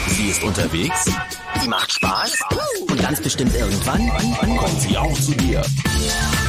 Sie 0.09 0.29
ist 0.29 0.43
unterwegs, 0.43 1.05
sie 1.61 1.69
macht 1.69 1.93
Spaß 1.93 2.33
und 2.89 3.01
ganz 3.01 3.21
bestimmt 3.21 3.55
irgendwann 3.55 4.09
kommt 4.57 4.81
sie 4.81 4.97
auch 4.97 5.13
zu 5.21 5.33
dir. 5.33 5.63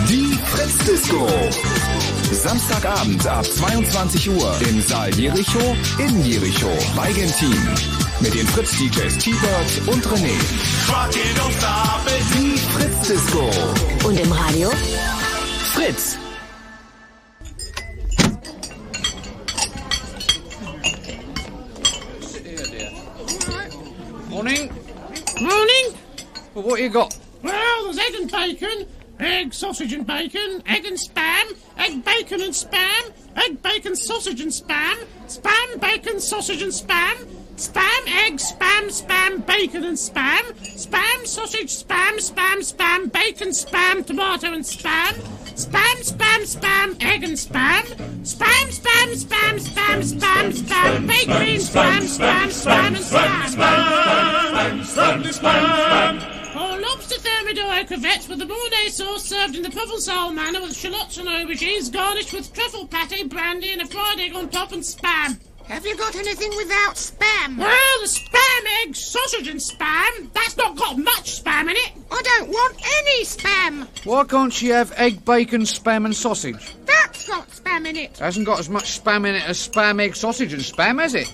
Die 0.07 0.37
Fritz 0.45 0.77
Disco. 0.85 1.27
Samstagabend 2.31 3.25
ab 3.27 3.45
22 3.45 4.29
Uhr 4.29 4.55
im 4.69 4.81
Saal 4.81 5.13
Jericho 5.13 5.75
in 5.97 6.23
Jericho 6.23 6.69
bei 6.95 7.11
Gentin. 7.11 7.57
Mit 8.21 8.33
den 8.33 8.47
Fritz 8.47 8.71
DJs 8.77 9.17
T-Bird 9.17 9.87
und 9.87 10.05
René. 10.05 10.37
Die 12.33 12.57
Fritz 12.57 13.07
Disco. 13.07 14.07
Und 14.07 14.19
im 14.19 14.31
Radio? 14.31 14.71
Fritz. 15.73 16.17
Morning. 24.39 24.71
Morning. 25.41 25.85
Well, 26.53 26.63
what 26.63 26.79
you 26.79 26.87
got? 26.87 27.13
Well, 27.43 27.83
there's 27.83 27.97
egg 27.97 28.13
and 28.21 28.31
bacon, 28.31 28.87
egg, 29.19 29.53
sausage 29.53 29.91
and 29.91 30.07
bacon, 30.07 30.63
egg 30.65 30.85
and 30.85 30.97
spam, 30.97 31.57
egg, 31.77 32.05
bacon 32.05 32.39
and 32.43 32.53
spam, 32.53 33.11
egg, 33.35 33.61
bacon, 33.61 33.97
sausage 33.97 34.39
and 34.39 34.49
spam, 34.49 34.95
spam, 35.27 35.81
bacon, 35.81 36.21
sausage 36.21 36.61
and 36.61 36.71
spam, 36.71 37.15
spam, 37.57 38.25
egg, 38.25 38.35
spam, 38.35 38.85
spam, 38.87 39.45
bacon 39.45 39.83
and 39.83 39.97
spam, 39.97 40.53
spam, 40.61 41.27
sausage, 41.27 41.83
spam, 41.83 42.15
spam, 42.15 42.59
spam, 42.59 43.11
bacon, 43.11 43.49
spam, 43.49 44.05
tomato 44.05 44.53
and 44.53 44.63
spam, 44.63 45.48
spam, 45.59 45.97
spam, 46.01 46.41
spam, 46.55 47.03
egg 47.03 47.23
and 47.23 47.33
spam, 47.33 47.83
spam, 48.23 48.67
spam, 48.79 49.07
spam, 49.11 49.59
spam, 49.59 49.99
spam, 49.99 50.51
spam, 50.53 51.07
baked 51.07 51.27
beans, 51.27 51.69
spam, 51.69 52.01
spam, 52.15 52.47
spam, 52.47 52.87
and 52.87 52.95
spam. 52.95 53.43
Spam, 54.55 55.21
spam, 55.21 55.23
spam, 55.39 56.55
Or 56.55 56.79
lobster 56.79 57.19
thermidor 57.19 57.85
crevettes 57.87 58.29
with 58.29 58.39
the 58.39 58.45
Mornay 58.45 58.89
sauce 58.89 59.25
served 59.25 59.57
in 59.57 59.63
the 59.63 59.69
Provençal 59.69 60.33
manner 60.33 60.61
with 60.61 60.75
shallots 60.75 61.17
and 61.17 61.27
aubergines 61.27 61.91
garnished 61.91 62.33
with 62.33 62.53
truffle 62.53 62.87
pate, 62.87 63.29
brandy 63.29 63.71
and 63.71 63.81
a 63.81 63.85
fried 63.85 64.19
egg 64.19 64.33
on 64.35 64.47
top 64.49 64.71
and 64.71 64.81
spam. 64.81 65.39
Have 65.69 65.85
you 65.85 65.95
got 65.95 66.15
anything 66.15 66.49
without 66.57 66.95
spam? 66.95 67.55
Well, 67.55 67.99
the 68.01 68.07
spam 68.07 68.83
egg, 68.83 68.95
sausage 68.95 69.47
and 69.47 69.59
spam. 69.59 70.33
That's 70.33 70.57
not 70.57 70.75
got 70.75 70.97
much 70.97 71.43
spam 71.43 71.69
in 71.69 71.75
it. 71.75 71.91
I 72.11 72.21
don't 72.23 72.49
want 72.49 72.75
any 72.97 73.23
spam. 73.23 73.87
Why 74.03 74.23
can't 74.23 74.51
she 74.51 74.69
have 74.69 74.91
egg, 74.97 75.23
bacon, 75.23 75.61
spam, 75.61 76.05
and 76.05 76.15
sausage? 76.15 76.73
That's 76.85 77.27
got 77.27 77.47
spam 77.49 77.87
in 77.87 77.97
it. 77.97 78.17
Hasn't 78.17 78.47
got 78.47 78.59
as 78.59 78.67
much 78.67 78.99
spam 78.99 79.27
in 79.27 79.35
it 79.35 79.47
as 79.47 79.59
spam, 79.59 80.01
egg, 80.01 80.15
sausage, 80.15 80.53
and 80.53 80.63
spam, 80.63 80.99
has 80.99 81.13
it? 81.13 81.31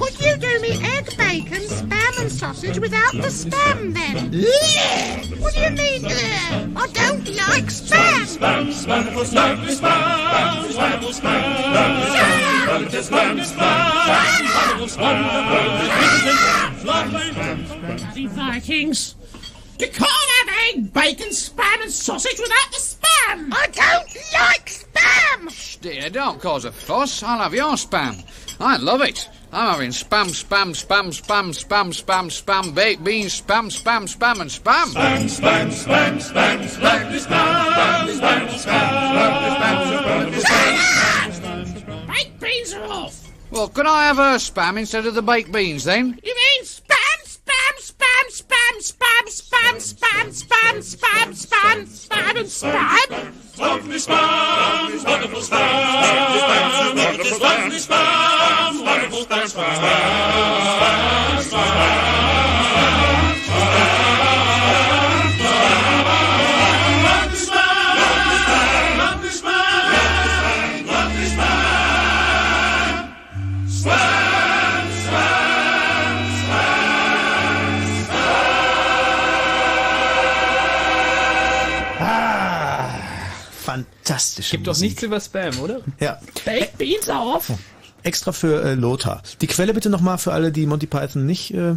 Could 0.00 0.20
you 0.20 0.36
do 0.36 0.60
me 0.60 0.84
egg, 0.84 1.16
bacon, 1.16 1.62
spam, 1.62 1.95
and 2.18 2.30
sausage 2.30 2.78
without 2.78 3.12
the 3.12 3.28
spam 3.28 3.92
then? 3.92 4.32
what 5.40 5.54
do 5.54 5.60
you 5.60 5.70
mean? 5.70 6.04
Ugh? 6.04 6.12
I 6.76 6.86
don't 6.92 7.26
like 7.36 7.66
spam. 7.66 8.26
Spam, 8.26 8.68
spam, 8.68 9.04
spam, 9.24 9.56
spam, 9.66 9.76
spam, 9.76 10.70
spam, 10.72 11.10
spam, 11.12 11.46
Bloody 16.82 18.26
Vikings! 18.26 19.14
You 19.78 19.88
can't 19.88 20.10
have 20.10 20.48
egg, 20.68 20.92
bacon, 20.92 21.28
spam, 21.28 21.82
and 21.82 21.90
sausage 21.92 22.38
without 22.38 22.70
the 22.70 22.78
spam! 22.78 23.52
I 23.52 23.66
don't 23.66 24.08
like 24.32 24.66
spam! 24.70 25.80
Dear, 25.80 26.10
don't 26.10 26.40
cause 26.40 26.64
a 26.64 26.72
fuss. 26.72 27.22
I'll 27.22 27.38
have 27.38 27.54
your 27.54 27.74
spam. 27.74 28.24
I 28.58 28.76
love 28.78 29.02
it. 29.02 29.28
I'm 29.52 29.70
having 29.72 29.90
spam, 29.90 30.26
spam, 30.26 30.74
spam, 30.74 31.08
spam, 31.08 31.50
spam, 31.50 31.88
spam, 31.92 32.26
spam, 32.30 32.74
baked 32.74 33.04
beans, 33.04 33.40
spam, 33.40 33.70
spam, 33.70 34.04
spam, 34.04 34.40
and 34.40 34.50
spam. 34.50 34.86
Spam, 34.86 35.24
spam, 35.28 35.70
spam, 35.70 36.18
spam, 36.18 36.58
spam, 36.66 37.18
spam, 37.18 37.20
spam, 37.20 38.08
spam, 38.08 38.08
spam, 38.08 38.48
spam. 38.48 39.06
Spam 39.16 39.46
spam 39.56 39.90
spam 39.92 40.32
spam 40.32 41.32
spam 41.32 41.64
spam 41.64 41.86
baked 42.26 42.40
beans 42.40 42.74
are 42.74 42.84
off! 42.84 43.32
Well, 43.50 43.68
can 43.68 43.86
I 43.86 44.06
have 44.06 44.16
her 44.16 44.36
spam 44.36 44.78
instead 44.78 45.06
of 45.06 45.14
the 45.14 45.22
baked 45.22 45.52
beans 45.52 45.84
then? 45.84 46.18
You 46.22 46.34
mean 46.34 46.64
spam, 46.64 46.96
spam, 46.96 47.15
spam, 48.80 49.26
spam, 49.26 49.76
spam, 49.76 50.26
spam, 50.30 50.82
spam, 50.82 51.32
spam, 51.32 51.86
spam, 51.86 52.36
and 52.36 52.46
spam. 52.46 53.58
Lovely 53.58 53.96
spam, 53.96 55.04
wonderful 55.04 55.40
spam, 55.40 56.96
wonderful 56.96 57.38
spam, 57.38 57.40
lovely 57.40 57.78
spam, 57.78 58.84
wonderful 58.84 59.22
spam, 59.24 59.46
spam, 59.46 59.76
spam, 60.68 61.42
spam. 61.42 62.35
Fantastische 84.06 84.56
Gibt 84.56 84.68
doch 84.68 84.78
nichts 84.78 85.02
über 85.02 85.20
Spam, 85.20 85.58
oder? 85.60 85.80
Ja. 86.00 86.20
Baked 86.44 86.78
Beans 86.78 87.08
auf! 87.08 87.52
Extra 88.04 88.30
für 88.30 88.62
äh, 88.62 88.74
Lothar. 88.74 89.22
Die 89.40 89.48
Quelle 89.48 89.74
bitte 89.74 89.90
nochmal 89.90 90.18
für 90.18 90.32
alle, 90.32 90.52
die 90.52 90.64
Monty 90.66 90.86
Python 90.86 91.26
nicht 91.26 91.52
äh, 91.52 91.74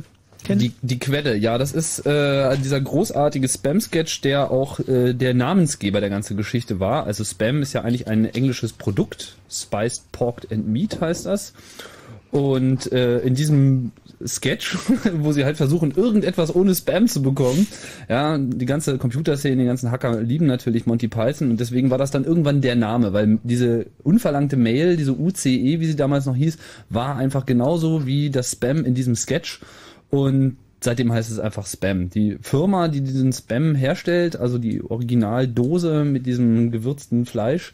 Die, 0.47 0.73
die 0.84 0.99
Quelle, 0.99 1.35
ja, 1.35 1.57
das 1.57 1.72
ist 1.72 2.06
äh, 2.06 2.56
dieser 2.57 2.81
großartige 2.81 3.47
Spam-Sketch, 3.47 4.22
der 4.22 4.51
auch 4.51 4.80
äh, 4.81 5.14
der 5.14 5.34
Namensgeber 5.34 6.01
der 6.01 6.11
ganzen 6.11 6.38
Geschichte 6.38 6.80
war. 6.80 7.06
Also 7.06 7.23
Spam 7.23 7.64
ist 7.64 7.73
ja 7.73 7.81
eigentlich 7.81 8.07
ein 8.07 8.26
englisches 8.26 8.73
Produkt. 8.73 9.38
Spiced 9.49 10.11
Pork 10.11 10.45
and 10.51 10.68
Meat 10.68 11.01
heißt 11.01 11.26
das. 11.26 11.53
Und 12.30 12.91
äh, 12.91 13.19
in 13.19 13.34
diesem 13.34 13.91
Sketch, 14.25 14.77
wo 15.19 15.31
sie 15.31 15.45
halt 15.45 15.57
versuchen, 15.57 15.91
irgendetwas 15.95 16.53
ohne 16.53 16.75
Spam 16.75 17.07
zu 17.07 17.21
bekommen. 17.21 17.67
Ja, 18.07 18.37
die 18.37 18.65
ganze 18.65 18.97
Computerszene, 18.97 19.57
die 19.57 19.67
ganzen 19.67 19.91
Hacker 19.91 20.21
lieben 20.21 20.45
natürlich 20.45 20.85
Monty 20.85 21.07
Python 21.07 21.51
und 21.51 21.59
deswegen 21.59 21.89
war 21.89 21.97
das 21.97 22.11
dann 22.11 22.25
irgendwann 22.25 22.61
der 22.61 22.75
Name, 22.75 23.13
weil 23.13 23.39
diese 23.43 23.85
unverlangte 24.03 24.57
Mail, 24.57 24.97
diese 24.97 25.13
UCE, 25.13 25.79
wie 25.79 25.85
sie 25.85 25.95
damals 25.95 26.25
noch 26.25 26.35
hieß, 26.35 26.57
war 26.89 27.15
einfach 27.15 27.45
genauso 27.45 28.05
wie 28.05 28.29
das 28.29 28.51
Spam 28.51 28.85
in 28.85 28.93
diesem 28.93 29.15
Sketch 29.15 29.61
und 30.09 30.57
seitdem 30.81 31.11
heißt 31.11 31.31
es 31.31 31.39
einfach 31.39 31.67
Spam. 31.67 32.09
Die 32.09 32.37
Firma, 32.41 32.87
die 32.87 33.01
diesen 33.01 33.33
Spam 33.33 33.75
herstellt, 33.75 34.37
also 34.37 34.57
die 34.57 34.81
Originaldose 34.81 36.05
mit 36.05 36.25
diesem 36.25 36.71
gewürzten 36.71 37.25
Fleisch, 37.25 37.73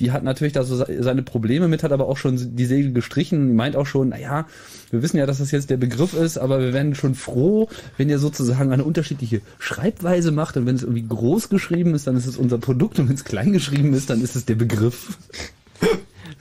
die 0.00 0.12
hat 0.12 0.22
natürlich 0.22 0.52
da 0.52 0.64
so 0.64 0.84
seine 1.00 1.22
Probleme 1.22 1.68
mit, 1.68 1.82
hat 1.82 1.92
aber 1.92 2.06
auch 2.06 2.16
schon 2.16 2.56
die 2.56 2.66
Segel 2.66 2.92
gestrichen, 2.92 3.56
meint 3.56 3.76
auch 3.76 3.86
schon, 3.86 4.10
naja, 4.10 4.46
wir 4.90 5.02
wissen 5.02 5.18
ja, 5.18 5.26
dass 5.26 5.38
das 5.38 5.50
jetzt 5.50 5.70
der 5.70 5.76
Begriff 5.76 6.14
ist, 6.14 6.38
aber 6.38 6.60
wir 6.60 6.72
werden 6.72 6.94
schon 6.94 7.14
froh, 7.14 7.68
wenn 7.96 8.08
ihr 8.08 8.18
sozusagen 8.18 8.72
eine 8.72 8.84
unterschiedliche 8.84 9.40
Schreibweise 9.58 10.30
macht 10.30 10.56
und 10.56 10.66
wenn 10.66 10.76
es 10.76 10.82
irgendwie 10.82 11.06
groß 11.06 11.48
geschrieben 11.48 11.94
ist, 11.94 12.06
dann 12.06 12.16
ist 12.16 12.26
es 12.26 12.36
unser 12.36 12.58
Produkt 12.58 12.98
und 12.98 13.08
wenn 13.08 13.16
es 13.16 13.24
klein 13.24 13.52
geschrieben 13.52 13.92
ist, 13.94 14.10
dann 14.10 14.22
ist 14.22 14.36
es 14.36 14.44
der 14.44 14.54
Begriff. 14.54 15.18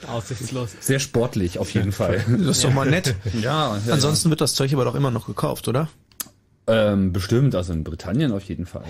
Aussichtslos. 0.07 0.71
Sehr 0.79 0.99
sportlich 0.99 1.59
auf 1.59 1.71
jeden 1.71 1.91
Fall. 1.91 2.23
Das 2.27 2.57
ist 2.57 2.63
doch 2.63 2.73
mal 2.73 2.89
nett. 2.89 3.15
Ja, 3.41 3.77
ja 3.85 3.93
Ansonsten 3.93 4.29
wird 4.29 4.41
das 4.41 4.53
Zeug 4.53 4.71
aber 4.73 4.85
doch 4.85 4.95
immer 4.95 5.11
noch 5.11 5.25
gekauft, 5.25 5.67
oder? 5.67 5.89
Ähm, 6.69 7.13
bestimmt, 7.13 7.55
also 7.55 7.71
in 7.71 7.85
Britannien 7.85 8.33
auf 8.33 8.43
jeden 8.43 8.65
Fall. 8.65 8.83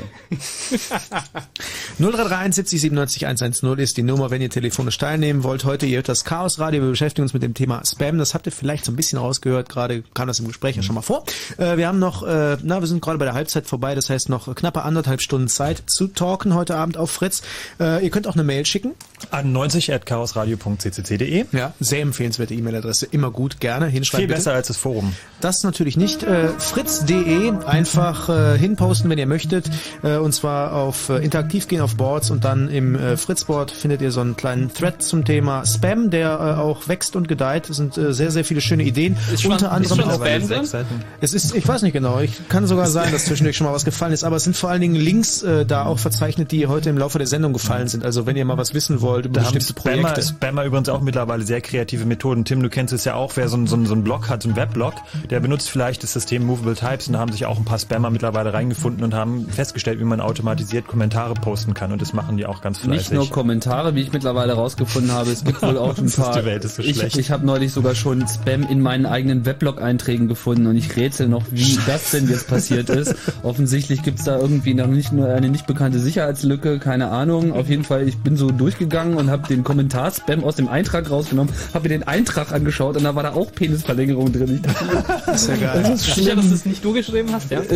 0331 2.00 2.56
70 2.56 2.82
97 2.82 3.26
110 3.28 3.78
ist 3.78 3.98
die 3.98 4.02
Nummer, 4.04 4.32
wenn 4.32 4.42
ihr 4.42 4.50
telefonisch 4.50 4.98
teilnehmen 4.98 5.44
wollt. 5.44 5.64
Heute 5.64 5.86
ihr 5.86 5.98
hört 5.98 6.10
das 6.10 6.26
Chaos 6.26 6.58
Radio. 6.58 6.82
Wir 6.82 6.90
beschäftigen 6.90 7.22
uns 7.22 7.34
mit 7.34 7.44
dem 7.44 7.54
Thema 7.54 7.84
Spam. 7.86 8.18
Das 8.18 8.34
habt 8.34 8.48
ihr 8.48 8.52
vielleicht 8.52 8.84
so 8.84 8.92
ein 8.92 8.96
bisschen 8.96 9.20
rausgehört. 9.20 9.70
Gerade 9.70 10.02
kam 10.16 10.28
das 10.28 10.40
im 10.40 10.48
Gespräch 10.48 10.76
ja 10.76 10.82
schon 10.82 10.96
mal 10.96 11.04
vor. 11.04 11.24
Äh, 11.58 11.78
wir 11.78 11.88
haben 11.88 12.00
noch, 12.00 12.24
äh, 12.24 12.58
na, 12.64 12.80
wir 12.80 12.88
sind 12.88 13.00
gerade 13.00 13.20
bei 13.20 13.26
der 13.26 13.36
Halbzeit 13.36 13.68
vorbei. 13.68 13.94
Das 13.94 14.10
heißt 14.10 14.30
noch 14.30 14.56
knappe 14.56 14.82
anderthalb 14.82 15.22
Stunden 15.22 15.48
Zeit 15.48 15.84
zu 15.86 16.08
talken 16.08 16.56
heute 16.56 16.76
Abend 16.76 16.98
auf 16.98 17.12
Fritz. 17.12 17.44
Äh, 17.80 18.04
ihr 18.04 18.10
könnt 18.10 18.28
auch 18.28 18.34
eine 18.34 18.44
Mail 18.44 18.66
schicken. 18.66 18.96
An 19.32 19.52
90.chaosradio.ccc.de. 19.52 21.46
Ja, 21.52 21.74
sehr 21.80 22.02
empfehlenswerte 22.02 22.54
E-Mail-Adresse. 22.54 23.08
Immer 23.10 23.32
gut, 23.32 23.60
gerne 23.60 23.88
hinschreiben. 23.88 24.22
Viel 24.22 24.28
bitte. 24.28 24.38
besser 24.38 24.54
als 24.54 24.68
das 24.68 24.78
Forum. 24.78 25.14
Das 25.42 25.64
natürlich 25.64 25.98
nicht. 25.98 26.22
Äh, 26.24 26.50
fritz.de 26.50 27.52
einfach 27.66 28.30
äh, 28.30 28.58
hinposten, 28.58 29.10
wenn 29.10 29.18
ihr 29.18 29.26
möchtet. 29.26 29.70
Äh, 30.04 30.18
und 30.18 30.34
zwar 30.34 30.74
auf 30.74 31.10
äh, 31.10 31.18
interaktiv 31.18 31.68
gehen 31.68 31.82
auf 31.82 31.96
Boards 31.96 32.30
und 32.30 32.46
dann 32.46 32.70
im 32.70 32.94
äh, 32.96 33.18
Fritzboard 33.18 33.72
findet 33.72 34.02
ihr 34.02 34.12
so 34.12 34.22
einen 34.22 34.36
kleinen 34.38 34.72
Thread 34.74 35.02
zum 35.02 35.26
Thema 35.26 35.66
Spam, 35.66 36.10
der 36.12 36.30
äh, 36.30 36.60
auch 36.62 36.88
wächst 36.88 37.16
und 37.16 37.28
gedeiht. 37.28 37.70
Es 37.72 37.78
sind 37.78 37.98
äh, 37.98 38.14
sehr, 38.14 38.30
sehr 38.32 38.46
viele 38.46 38.62
schöne 38.62 38.84
Ideen. 38.84 39.18
Ist 39.34 39.42
schon- 39.42 39.52
Unter 39.52 39.66
ist 39.68 39.72
anderem 39.92 40.00
schon 40.00 40.10
auch 40.12 40.24
Spam 40.24 40.86
es 41.22 41.34
ist, 41.34 41.56
ich 41.56 41.68
weiß 41.68 41.82
nicht 41.82 41.94
genau. 41.94 42.20
Ich 42.20 42.48
kann 42.50 42.68
sogar 42.68 42.88
sein, 42.88 43.12
dass 43.12 43.26
zwischendurch 43.26 43.58
schon 43.58 43.66
mal 43.66 43.74
was 43.74 43.84
gefallen 43.86 44.14
ist, 44.14 44.24
aber 44.24 44.36
es 44.36 44.44
sind 44.44 44.56
vor 44.56 44.70
allen 44.70 44.82
Dingen 44.82 44.96
Links 44.96 45.42
äh, 45.42 45.66
da 45.66 45.86
auch 45.86 45.98
verzeichnet, 46.00 46.52
die 46.52 46.68
heute 46.68 46.90
im 46.90 46.98
Laufe 46.98 47.18
der 47.18 47.28
Sendung 47.28 47.54
gefallen 47.54 47.88
sind. 47.88 48.06
Also 48.06 48.26
wenn 48.28 48.36
ihr 48.36 48.46
mal 48.46 48.58
was 48.58 48.74
wissen 48.74 49.02
wollt 49.02 49.07
über 49.16 49.30
Da 49.30 49.46
haben 49.46 49.54
bestimmte 49.54 49.82
Spammer, 49.82 50.02
Projekte. 50.02 50.22
Spammer 50.22 50.66
übrigens 50.66 50.90
auch 50.90 51.02
mittlerweile 51.02 51.44
sehr 51.44 51.62
kreative 51.62 52.06
Methoden. 52.06 52.46
Tim, 52.46 52.62
du 52.62 52.70
kennst 52.70 52.94
es 52.94 53.06
ja 53.06 53.16
auch, 53.16 53.36
wer 53.36 53.48
so 53.50 53.58
einen 53.58 53.68
so 53.68 53.78
so 53.86 53.94
einen 53.94 54.04
Blog 54.04 54.30
hat, 54.30 54.44
so 54.44 54.50
einen 54.50 54.58
Weblog, 54.58 54.94
der 55.30 55.40
benutzt 55.40 55.70
vielleicht 55.70 56.04
das 56.04 56.14
System 56.14 56.46
Movable 56.46 56.76
Types 56.76 57.08
und 57.08 57.14
da 57.14 57.20
haben 57.20 57.32
sich 57.32 57.46
auch 57.46 57.58
ein 57.58 57.66
paar 57.66 57.80
Spammer 57.80 58.10
mittlerweile 58.10 58.54
reingefunden 58.54 59.04
und 59.04 59.14
haben 59.14 59.48
festgestellt, 59.50 60.00
wie 60.00 60.04
man 60.04 60.20
automatisiert 60.20 60.88
Kommentare 60.88 61.34
posten 61.36 61.74
kann 61.74 61.92
und 61.92 62.02
das 62.02 62.14
machen 62.14 62.38
die 62.38 62.46
auch 62.46 62.62
ganz 62.62 62.80
fleißig. 62.80 63.10
Nicht 63.10 63.14
nur 63.14 63.30
Kommentare, 63.30 63.96
wie 63.96 64.02
ich 64.02 64.12
mittlerweile 64.12 64.54
rausgefunden 64.54 65.12
habe, 65.12 65.32
es 65.32 65.44
gibt 65.44 65.62
wohl 65.62 65.78
auch 65.78 65.98
ein 65.98 66.12
paar. 66.16 66.38
die 66.40 66.46
Welt 66.46 66.66
ist 66.66 66.76
so 66.76 66.82
ich 66.82 66.98
schlecht. 66.98 67.18
ich 67.18 67.32
habe 67.32 67.46
neulich 67.46 67.72
sogar 67.72 67.96
schon 67.96 68.28
Spam 68.28 68.64
in 68.64 68.82
meinen 68.82 69.06
eigenen 69.06 69.46
Weblog-Einträgen 69.46 70.28
gefunden 70.28 70.68
und 70.68 70.76
ich 70.76 70.96
rätsel 70.96 71.28
noch, 71.28 71.44
wie 71.52 71.78
das 71.86 72.12
denn 72.12 72.28
jetzt 72.30 72.48
passiert 72.48 72.90
ist. 72.90 73.16
Offensichtlich 73.44 74.04
gibt's 74.04 74.24
da 74.24 74.38
irgendwie 74.38 74.74
noch 74.74 74.88
nicht 74.88 75.12
nur 75.12 75.28
eine 75.28 75.50
nicht 75.50 75.68
bekannte 75.68 76.00
Sicherheitslücke, 76.00 76.80
keine 76.80 77.10
Ahnung. 77.10 77.54
Auf 77.54 77.70
jeden 77.70 77.84
Fall, 77.84 78.08
ich 78.08 78.18
bin 78.18 78.36
so 78.36 78.52
durchgegangen 78.52 78.97
und 79.06 79.30
habe 79.30 79.48
den 79.48 79.64
Kommentar 79.64 80.12
Spam 80.12 80.44
aus 80.44 80.56
dem 80.56 80.68
Eintrag 80.68 81.10
rausgenommen, 81.10 81.54
habe 81.74 81.84
mir 81.84 81.90
den 81.90 82.04
Eintrag 82.08 82.52
angeschaut 82.52 82.98
und 82.98 83.04
da 83.04 83.16
war 83.16 83.24
da 83.24 83.34
auch 83.34 83.52
Penisverlängerung 83.52 84.32
drin. 84.34 84.56
Ich 84.56 84.62
dachte, 84.62 84.86
das 85.26 85.42
ist 85.44 85.50
ja 85.50 85.56
geil. 85.56 85.84
Das 85.84 86.02
ist 86.02 86.16
Sicher, 86.16 86.36
dass 86.36 86.50
das 86.50 86.66
nicht 86.66 86.84
du 86.84 86.94
geschrieben 86.94 87.30
hast, 87.32 87.52
ja? 87.52 87.62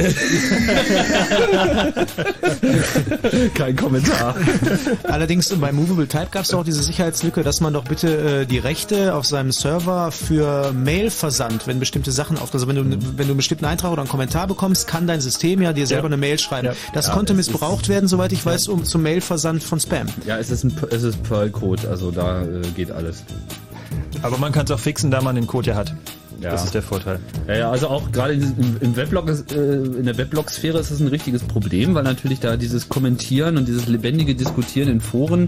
Kein 3.55 3.75
Kommentar. 3.75 4.35
Allerdings 5.03 5.49
bei 5.55 5.71
Movable 5.71 6.07
Type 6.07 6.27
gab 6.31 6.43
es 6.43 6.53
auch 6.53 6.63
diese 6.63 6.81
Sicherheitslücke, 6.83 7.43
dass 7.43 7.61
man 7.61 7.73
doch 7.73 7.83
bitte 7.83 8.41
äh, 8.41 8.45
die 8.45 8.59
Rechte 8.59 9.13
auf 9.13 9.25
seinem 9.25 9.51
Server 9.51 10.11
für 10.11 10.71
Mailversand, 10.73 11.67
wenn 11.67 11.79
bestimmte 11.79 12.11
Sachen 12.11 12.37
auf, 12.37 12.53
also 12.53 12.67
wenn 12.67 12.75
du 12.75 12.81
wenn 12.83 13.17
du 13.17 13.23
einen 13.23 13.37
bestimmten 13.37 13.65
Eintrag 13.65 13.91
oder 13.91 14.01
einen 14.01 14.09
Kommentar 14.09 14.47
bekommst, 14.47 14.87
kann 14.87 15.07
dein 15.07 15.21
System 15.21 15.61
ja 15.61 15.73
dir 15.73 15.87
selber 15.87 16.07
eine 16.07 16.17
Mail 16.17 16.39
schreiben. 16.39 16.67
Ja. 16.67 16.73
Das 16.93 17.07
Ja, 17.07 17.13
konnte 17.13 17.33
es 17.33 17.37
missbraucht 17.37 17.89
werden, 17.89 18.07
soweit 18.07 18.31
ich 18.31 18.45
weiß, 18.45 18.67
um 18.67 18.83
zum 18.83 19.03
Mailversand 19.03 19.63
von 19.63 19.79
Spam. 19.79 20.07
Ja, 20.25 20.37
es 20.37 20.49
ist 20.49 20.63
ein 20.63 20.71
es 20.89 21.03
ist 21.03 21.10
Perl-Code, 21.15 21.89
also 21.89 22.11
da 22.11 22.43
äh, 22.43 22.61
geht 22.75 22.91
alles. 22.91 23.23
Aber 24.21 24.37
man 24.37 24.51
kann 24.51 24.65
es 24.65 24.71
auch 24.71 24.79
fixen, 24.79 25.11
da 25.11 25.21
man 25.21 25.35
den 25.35 25.47
Code 25.47 25.71
ja 25.71 25.75
hat. 25.75 25.93
Ja. 26.41 26.51
Das 26.51 26.65
ist 26.65 26.73
der 26.73 26.81
Vorteil. 26.81 27.19
Ja, 27.47 27.55
ja, 27.55 27.71
also 27.71 27.87
auch 27.87 28.11
gerade 28.11 28.33
im 28.33 28.95
Weblog, 28.95 29.29
ist, 29.29 29.51
äh, 29.51 29.75
in 29.75 30.05
der 30.05 30.17
Weblog-Sphäre 30.17 30.79
ist 30.79 30.89
das 30.89 30.99
ein 30.99 31.07
richtiges 31.07 31.43
Problem, 31.43 31.93
weil 31.93 32.03
natürlich 32.03 32.39
da 32.39 32.57
dieses 32.57 32.89
Kommentieren 32.89 33.57
und 33.57 33.67
dieses 33.67 33.87
lebendige 33.87 34.33
Diskutieren 34.33 34.89
in 34.89 35.01
Foren 35.01 35.45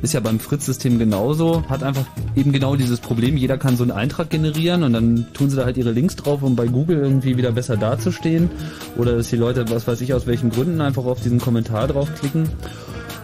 ist 0.00 0.14
ja 0.14 0.20
beim 0.20 0.40
Fritz-System 0.40 0.98
genauso, 0.98 1.68
hat 1.68 1.82
einfach 1.82 2.06
eben 2.34 2.50
genau 2.52 2.76
dieses 2.76 2.98
Problem, 3.00 3.36
jeder 3.36 3.58
kann 3.58 3.76
so 3.76 3.82
einen 3.82 3.92
Eintrag 3.92 4.30
generieren 4.30 4.84
und 4.84 4.94
dann 4.94 5.26
tun 5.34 5.50
sie 5.50 5.56
da 5.56 5.66
halt 5.66 5.76
ihre 5.76 5.92
Links 5.92 6.16
drauf, 6.16 6.42
um 6.42 6.56
bei 6.56 6.66
Google 6.66 7.00
irgendwie 7.00 7.36
wieder 7.36 7.52
besser 7.52 7.76
dazustehen 7.76 8.50
oder 8.96 9.16
dass 9.16 9.28
die 9.28 9.36
Leute, 9.36 9.68
was 9.68 9.86
weiß 9.86 10.00
ich 10.00 10.14
aus 10.14 10.26
welchen 10.26 10.48
Gründen, 10.48 10.80
einfach 10.80 11.04
auf 11.04 11.20
diesen 11.20 11.40
Kommentar 11.40 11.88
draufklicken 11.88 12.48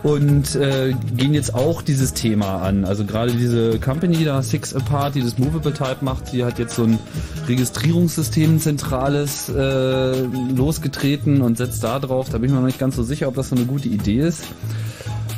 und 0.02 0.54
äh, 0.54 0.94
gehen 1.16 1.34
jetzt 1.34 1.54
auch 1.54 1.82
dieses 1.82 2.14
Thema 2.14 2.62
an. 2.62 2.84
Also 2.84 3.04
gerade 3.04 3.32
diese 3.32 3.78
Company 3.80 4.24
da, 4.24 4.42
Six 4.42 4.74
Apart, 4.74 5.14
die 5.14 5.22
das 5.22 5.38
Movable 5.38 5.72
Type 5.72 5.98
macht, 6.02 6.32
die 6.32 6.44
hat 6.44 6.58
jetzt 6.58 6.76
so 6.76 6.84
ein 6.84 6.98
Registrierungssystem 7.48 8.60
zentrales 8.60 9.48
äh, 9.48 10.22
losgetreten 10.54 11.42
und 11.42 11.58
setzt 11.58 11.82
da 11.82 11.98
drauf. 11.98 12.28
Da 12.30 12.38
bin 12.38 12.46
ich 12.46 12.52
mir 12.52 12.60
noch 12.60 12.66
nicht 12.66 12.78
ganz 12.78 12.96
so 12.96 13.02
sicher, 13.02 13.28
ob 13.28 13.34
das 13.34 13.48
so 13.48 13.56
eine 13.56 13.64
gute 13.64 13.88
Idee 13.88 14.20
ist. 14.20 14.44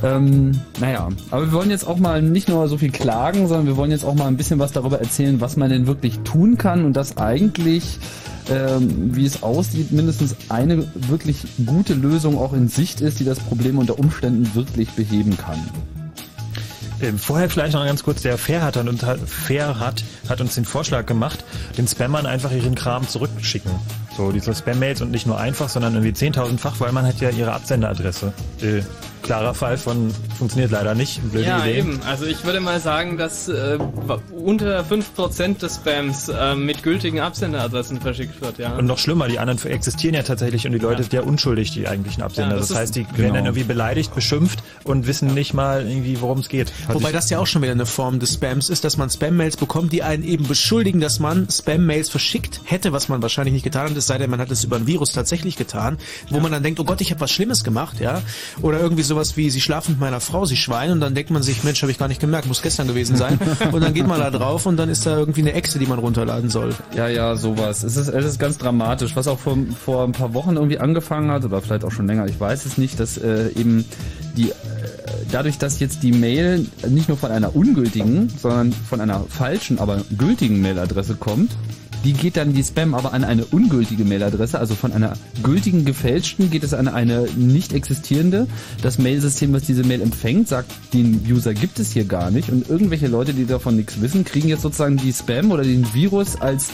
Ähm, 0.03 0.53
naja, 0.81 1.09
aber 1.31 1.47
wir 1.47 1.53
wollen 1.53 1.71
jetzt 1.71 1.87
auch 1.87 1.99
mal 1.99 2.23
nicht 2.23 2.49
nur 2.49 2.69
so 2.69 2.79
viel 2.79 2.91
klagen, 2.91 3.49
sondern 3.49 3.67
wir 3.67 3.77
wollen 3.77 3.91
jetzt 3.91 4.05
auch 4.05 4.15
mal 4.15 4.27
ein 4.27 4.37
bisschen 4.37 4.59
was 4.59 4.73
darüber 4.73 4.99
erzählen, 4.99 5.41
was 5.41 5.57
man 5.57 5.69
denn 5.69 5.87
wirklich 5.87 6.21
tun 6.21 6.57
kann 6.57 6.85
und 6.85 6.95
dass 6.95 7.19
eigentlich, 7.19 7.99
ähm, 8.51 9.15
wie 9.15 9.25
es 9.25 9.43
aussieht, 9.43 9.93
mindestens 9.93 10.37
eine 10.49 10.87
wirklich 10.95 11.39
gute 11.65 11.95
Lösung 11.95 12.37
auch 12.37 12.53
in 12.53 12.69
Sicht 12.69 13.01
ist, 13.01 13.21
die 13.21 13.25
das 13.25 13.39
Problem 13.39 13.79
unter 13.79 13.99
Umständen 13.99 14.55
wirklich 14.55 14.91
beheben 14.91 15.37
kann. 15.37 15.59
Ähm, 17.01 17.19
Vorher 17.19 17.49
vielleicht 17.49 17.75
noch 17.75 17.85
ganz 17.85 18.03
kurz, 18.03 18.23
der 18.23 18.37
Fair 18.37 18.63
hat, 18.63 18.77
und 18.77 19.05
Fair 19.27 19.79
hat, 19.79 20.05
hat 20.29 20.41
uns 20.41 20.55
den 20.55 20.65
Vorschlag 20.65 21.07
gemacht, 21.07 21.45
den 21.79 21.87
Spammern 21.89 22.27
einfach 22.27 22.53
ihren 22.53 22.75
Kram 22.75 23.09
zurückschicken. 23.09 23.71
So, 24.17 24.33
diese 24.33 24.55
Spam-Mails 24.55 25.01
und 25.01 25.11
nicht 25.11 25.27
nur 25.27 25.39
einfach, 25.39 25.69
sondern 25.69 25.95
irgendwie 25.95 26.13
10.000-fach, 26.13 26.81
weil 26.81 26.93
man 26.93 27.07
hat 27.07 27.21
ja 27.21 27.31
ihre 27.31 27.53
Absenderadresse. 27.53 28.33
Äh, 28.61 28.83
klarer 29.23 29.55
Fall 29.55 29.77
von, 29.79 30.13
funktioniert 30.37 30.71
leider 30.71 30.95
nicht, 30.95 31.21
blöde 31.31 31.47
ja, 31.47 31.65
Idee. 31.65 31.79
eben. 31.79 32.01
Also 32.07 32.25
ich 32.27 32.45
würde 32.45 32.61
mal 32.61 32.81
sagen, 32.81 33.17
dass 33.17 33.49
äh, 33.49 33.79
unter 34.33 34.83
5% 34.83 35.59
des 35.59 35.77
Spams 35.77 36.29
äh, 36.29 36.55
mit 36.55 36.83
gültigen 36.83 37.21
Absenderadressen 37.21 38.01
verschickt 38.01 38.41
wird, 38.41 38.59
ja. 38.59 38.75
Und 38.77 38.87
noch 38.87 38.99
schlimmer, 38.99 39.29
die 39.29 39.39
anderen 39.39 39.61
existieren 39.71 40.15
ja 40.15 40.23
tatsächlich 40.23 40.67
und 40.67 40.73
die 40.73 40.79
Leute 40.79 41.03
sind 41.03 41.13
ja 41.13 41.23
unschuldig, 41.23 41.71
die 41.73 41.87
eigentlichen 41.87 42.23
Absender. 42.23 42.55
Ja, 42.55 42.59
das 42.59 42.69
das, 42.69 42.77
heißt, 42.79 42.97
die 42.97 43.03
ist- 43.03 43.11
werden 43.19 43.35
dann 43.35 43.45
genau. 43.45 43.47
irgendwie 43.47 43.65
beleidigt, 43.65 44.15
beschimpft 44.15 44.61
und 44.85 45.07
wissen 45.07 45.35
nicht 45.35 45.55
mal 45.55 45.87
irgendwie, 45.87 46.21
worum 46.21 46.39
es 46.41 46.49
geht. 46.49 46.73
Hat 46.89 46.95
Wobei 46.95 47.13
das 47.13 47.31
ja 47.31 47.39
auch 47.39 47.47
schon 47.47 47.63
wieder 47.63 47.73
eine 47.73 47.87
Form 47.87 48.19
des 48.21 48.35
Spams 48.35 48.69
ist, 48.69 48.85
dass 48.85 48.97
man 48.97 49.11
Spam-Mails 49.11 49.57
bekommt, 49.57 49.93
die 49.93 50.03
einen 50.03 50.25
eben 50.25 50.47
beschuldigen, 50.47 51.01
dass 51.01 51.19
man 51.21 51.49
Spam-Mails 51.51 52.09
verschickt 52.09 52.61
hätte, 52.65 52.93
was 52.93 53.09
man 53.09 53.23
wahrscheinlich 53.23 53.53
nicht 53.53 53.65
getan 53.65 53.91
hat, 53.91 53.97
es 53.97 54.07
sei 54.07 54.19
denn, 54.19 54.31
man 54.31 54.41
hat 54.41 54.51
es 54.51 54.65
über 54.65 54.77
ein 54.77 54.87
Virus 54.87 55.13
tatsächlich 55.13 55.57
getan, 55.57 55.99
wo 56.31 56.41
man 56.41 56.53
dann 56.53 56.63
denkt, 56.63 56.81
oh 56.81 56.85
Gott, 56.85 57.01
ich 57.01 57.11
habe 57.11 57.21
was 57.21 57.31
Schlimmes 57.31 57.65
gemacht, 57.65 58.01
ja, 58.01 58.23
oder 58.63 58.81
irgendwie 58.81 59.03
sowas 59.11 59.37
wie, 59.37 59.51
sie 59.51 59.61
schlafen 59.61 59.93
mit 59.93 60.01
meiner 60.01 60.21
Frau, 60.21 60.47
sie 60.47 60.57
Schwein, 60.57 60.93
und 60.93 61.01
dann 61.01 61.15
denkt 61.15 61.31
man 61.31 61.43
sich, 61.43 61.63
Mensch, 61.65 61.83
habe 61.83 61.93
ich 61.93 61.99
gar 61.99 62.09
nicht 62.09 62.21
gemerkt, 62.21 62.47
muss 62.47 62.63
gestern 62.63 62.87
gewesen 62.87 63.17
sein, 63.17 63.39
und 63.73 63.83
dann 63.83 63.93
geht 63.93 64.07
man 64.07 64.21
da 64.21 64.31
drauf 64.31 64.65
und 64.65 64.77
dann 64.77 64.89
ist 64.89 65.05
da 65.05 65.19
irgendwie 65.19 65.41
eine 65.41 65.53
Echse, 65.53 65.79
die 65.79 65.87
man 65.87 65.99
runterladen 65.99 66.49
soll. 66.49 66.75
Ja, 66.97 67.09
ja, 67.09 67.37
sowas. 67.37 67.83
Es 67.83 67.97
ist, 67.97 68.09
es 68.09 68.25
ist 68.25 68.39
ganz 68.39 68.57
dramatisch. 68.57 69.17
Was 69.17 69.29
auch 69.29 69.39
vor, 69.39 69.59
vor 69.85 70.05
ein 70.05 70.13
paar 70.13 70.33
Wochen 70.33 70.57
irgendwie 70.57 70.79
angefangen 70.79 71.31
hat, 71.31 71.45
oder 71.45 71.61
vielleicht 71.61 71.85
auch 71.85 71.93
schon 71.93 72.07
länger, 72.07 72.27
ich 72.27 72.39
weiß 72.39 72.65
es 72.65 72.79
nicht, 72.79 72.99
dass 73.01 73.19
äh, 73.19 73.51
eben 73.57 73.85
die, 74.37 74.51
äh, 74.51 74.55
dadurch, 75.31 75.59
dass 75.59 75.81
jetzt 75.81 76.03
die 76.03 76.13
Mail 76.13 76.67
nicht 76.89 77.09
nur 77.09 77.19
von 77.19 77.31
einer 77.31 77.55
ungültigen, 77.55 78.29
sondern 78.41 78.73
von 78.73 79.01
einer 79.01 79.25
falschen, 79.29 79.79
aber 79.79 80.03
gültigen 80.17 80.63
Mailadresse 80.63 81.17
kommt, 81.17 81.51
die 82.05 82.13
geht 82.13 82.37
dann 82.37 82.53
die 82.53 82.63
Spam 82.63 82.95
aber 82.95 83.13
an 83.13 83.25
eine 83.25 83.45
ungültige 83.45 84.05
Mailadresse, 84.05 84.59
also 84.59 84.75
von 84.75 84.93
einer 84.93 85.15
gültigen 85.43 85.85
gefälschten 85.85 86.51
geht 86.51 86.65
es 86.65 86.75
an 86.75 86.89
eine 86.89 87.27
nicht 87.37 87.73
existierende. 87.73 88.47
Das 88.83 88.99
Mailsystem, 88.99 89.53
was 89.53 89.63
diese 89.63 89.85
Mail 89.85 90.01
empfängt, 90.01 90.49
sagt, 90.49 90.73
den 90.95 91.25
User 91.29 91.55
gibt 91.55 91.79
es 91.79 91.93
hier 91.93 92.05
gar 92.05 92.31
nicht 92.31 92.51
und 92.51 92.69
irgendwelche 92.69 93.07
Leute, 93.07 93.35
die 93.35 93.47
davon 93.47 93.77
nichts 93.77 94.01
wissen, 94.01 94.25
kriegen 94.25 94.49
jetzt 94.49 94.63
sozusagen 94.63 94.97
die 94.97 95.13
Spam 95.13 95.51
oder 95.51 95.63
den 95.63 95.93
Virus 95.95 96.41
als 96.41 96.71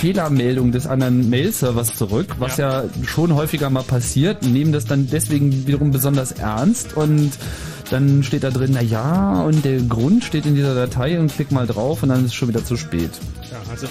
Fehlermeldung 0.00 0.72
des 0.72 0.86
anderen 0.86 1.28
Mail-Servers 1.28 1.96
zurück, 1.96 2.36
was 2.38 2.56
ja. 2.56 2.84
ja 2.84 2.88
schon 3.04 3.34
häufiger 3.34 3.68
mal 3.68 3.82
passiert, 3.82 4.42
nehmen 4.42 4.72
das 4.72 4.86
dann 4.86 5.08
deswegen 5.10 5.66
wiederum 5.66 5.90
besonders 5.90 6.32
ernst 6.32 6.96
und 6.96 7.32
dann 7.90 8.22
steht 8.22 8.44
da 8.44 8.50
drin, 8.50 8.70
na 8.72 8.80
ja, 8.80 9.42
und 9.42 9.64
der 9.64 9.80
Grund 9.82 10.24
steht 10.24 10.46
in 10.46 10.54
dieser 10.54 10.74
Datei 10.74 11.18
und 11.18 11.34
klick 11.34 11.50
mal 11.50 11.66
drauf 11.66 12.02
und 12.02 12.10
dann 12.10 12.20
ist 12.20 12.26
es 12.26 12.34
schon 12.34 12.48
wieder 12.48 12.64
zu 12.64 12.76
spät. 12.76 13.10
Ja, 13.50 13.58
also 13.70 13.88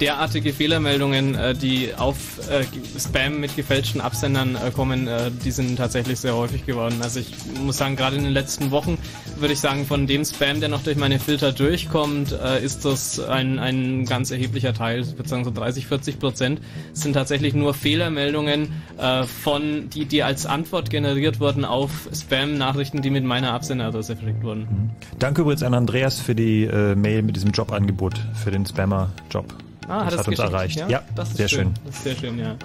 derartige 0.00 0.52
Fehlermeldungen, 0.52 1.34
äh, 1.34 1.54
die 1.54 1.94
auf 1.96 2.16
äh, 2.50 2.64
Spam 2.98 3.40
mit 3.40 3.56
gefälschten 3.56 4.00
Absendern 4.00 4.56
äh, 4.56 4.70
kommen, 4.70 5.06
äh, 5.06 5.30
die 5.44 5.50
sind 5.50 5.76
tatsächlich 5.76 6.20
sehr 6.20 6.34
häufig 6.34 6.66
geworden. 6.66 6.96
Also 7.02 7.20
ich 7.20 7.32
muss 7.62 7.76
sagen, 7.76 7.96
gerade 7.96 8.16
in 8.16 8.24
den 8.24 8.32
letzten 8.32 8.70
Wochen 8.70 8.98
würde 9.38 9.54
ich 9.54 9.60
sagen, 9.60 9.84
von 9.86 10.06
dem 10.06 10.24
Spam, 10.24 10.60
der 10.60 10.68
noch 10.68 10.82
durch 10.82 10.96
meine 10.96 11.18
Filter 11.18 11.52
durchkommt, 11.52 12.32
äh, 12.32 12.64
ist 12.64 12.84
das 12.84 13.20
ein, 13.20 13.58
ein 13.58 14.04
ganz 14.04 14.30
erheblicher 14.30 14.74
Teil, 14.74 15.00
ich 15.00 15.16
würde 15.16 15.28
sagen 15.28 15.44
so 15.44 15.50
30, 15.50 15.86
40 15.86 16.18
Prozent, 16.18 16.60
sind 16.92 17.14
tatsächlich 17.14 17.54
nur 17.54 17.74
Fehlermeldungen 17.74 18.72
äh, 18.98 19.24
von, 19.24 19.90
die, 19.90 20.04
die 20.06 20.22
als 20.22 20.46
Antwort 20.46 20.90
generiert 20.90 21.40
wurden 21.40 21.64
auf 21.64 22.08
Spam-Nachrichten, 22.12 23.02
die 23.02 23.10
mit 23.10 23.24
meiner 23.24 23.52
Absenderadresse 23.52 24.16
verschickt 24.16 24.42
wurden. 24.42 24.60
Mhm. 24.60 24.90
Danke 25.18 25.42
übrigens 25.42 25.62
an 25.62 25.74
Andreas 25.74 26.20
für 26.20 26.34
die 26.34 26.66
Mail 26.96 27.22
mit 27.22 27.36
diesem 27.36 27.50
Jobangebot, 27.50 28.14
für 28.34 28.50
den 28.50 28.66
Spammer-Job. 28.66 29.54
Ah, 29.88 30.04
das 30.04 30.18
hat, 30.18 30.28
uns 30.28 30.38
erreicht. 30.38 30.80
Ja, 30.80 30.88
ja 30.88 31.02
das 31.14 31.30
ist 31.30 31.36
sehr 31.36 31.48
schön. 31.48 31.58
schön. 31.58 31.74
Das 31.86 31.96
ist 31.96 32.04
sehr 32.04 32.16
schön, 32.16 32.38
ja. 32.38 32.56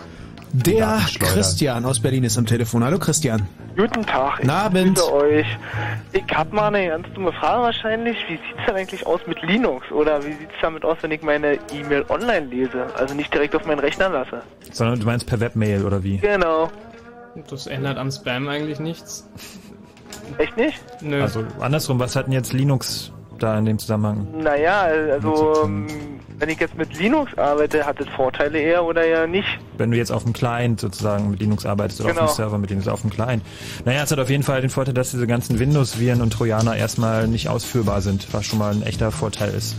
Der 0.52 1.00
Christian 1.20 1.86
aus 1.86 2.00
Berlin 2.00 2.24
ist 2.24 2.38
am 2.38 2.46
Telefon. 2.46 2.84
Hallo 2.84 2.98
Christian. 2.98 3.48
Guten 3.78 4.04
Tag. 4.04 4.40
Ich 4.42 4.50
Abend. 4.50 5.00
euch. 5.00 5.46
Ich 6.12 6.24
habe 6.34 6.56
mal 6.56 6.74
eine 6.74 6.88
ganz 6.88 7.08
dumme 7.14 7.32
Frage 7.34 7.62
wahrscheinlich. 7.62 8.18
Wie 8.28 8.38
sieht 8.38 8.60
es 8.60 8.66
denn 8.66 8.76
eigentlich 8.76 9.06
aus 9.06 9.22
mit 9.28 9.42
Linux? 9.44 9.92
Oder 9.92 10.26
wie 10.26 10.32
sieht 10.32 10.50
es 10.50 10.62
damit 10.62 10.84
aus, 10.84 10.98
wenn 11.02 11.12
ich 11.12 11.22
meine 11.22 11.60
E-Mail 11.72 12.04
online 12.10 12.48
lese? 12.48 12.88
Also 12.98 13.14
nicht 13.14 13.32
direkt 13.32 13.56
auf 13.56 13.66
meinen 13.66 13.80
Rechner 13.80 14.10
lasse. 14.10 14.42
Sondern 14.72 15.00
du 15.00 15.06
meinst 15.06 15.28
per 15.28 15.40
Webmail 15.40 15.86
oder 15.86 16.04
wie? 16.04 16.18
Genau. 16.18 16.72
Das 17.48 17.68
ändert 17.68 17.98
am 18.00 18.12
Spam 18.12 18.48
eigentlich 18.48 18.80
nichts. 18.80 19.30
Echt 20.40 20.58
nicht? 20.58 20.80
Nö. 21.02 21.22
Also 21.22 21.44
andersrum, 21.60 22.00
was 22.00 22.16
hat 22.16 22.26
denn 22.26 22.34
jetzt 22.34 22.54
Linux 22.54 23.12
da 23.38 23.58
in 23.58 23.66
dem 23.66 23.78
Zusammenhang? 23.78 24.28
Naja, 24.36 24.82
also 24.82 25.70
wenn 26.40 26.50
ich 26.50 26.60
jetzt 26.60 26.78
mit 26.78 26.98
Linux 26.98 27.38
arbeite, 27.38 27.86
hat 27.86 28.00
es 28.00 28.08
Vorteile 28.08 28.60
eher 28.60 28.86
oder 28.86 29.06
ja 29.06 29.28
nicht? 29.28 29.48
Wenn 29.78 29.92
du 29.92 29.98
jetzt 29.98 30.12
auf 30.12 30.24
dem 30.24 30.34
Client 30.34 30.80
sozusagen 30.80 31.32
mit 31.32 31.42
Linux 31.42 31.66
arbeitest 31.66 32.02
oder 32.02 32.12
genau. 32.12 32.24
auf 32.24 32.32
dem 32.32 32.36
Server 32.36 32.58
mit 32.58 32.70
Linux 32.70 32.88
auf 32.88 33.02
dem 33.02 33.10
Client. 33.10 33.44
Naja, 33.86 34.04
es 34.04 34.12
hat 34.12 34.20
auf 34.20 34.30
jeden 34.30 34.44
Fall 34.44 34.62
den 34.62 34.70
Vorteil, 34.70 34.94
dass 34.94 35.12
diese 35.12 35.28
ganzen 35.28 35.60
Windows-Viren 35.60 36.22
und 36.22 36.32
Trojaner 36.32 36.78
erstmal 36.78 37.28
nicht 37.28 37.50
ausführbar 37.50 38.02
sind, 38.02 38.28
was 38.32 38.46
schon 38.46 38.60
mal 38.60 38.72
ein 38.72 38.84
echter 38.84 39.12
Vorteil 39.12 39.54
ist. 39.54 39.76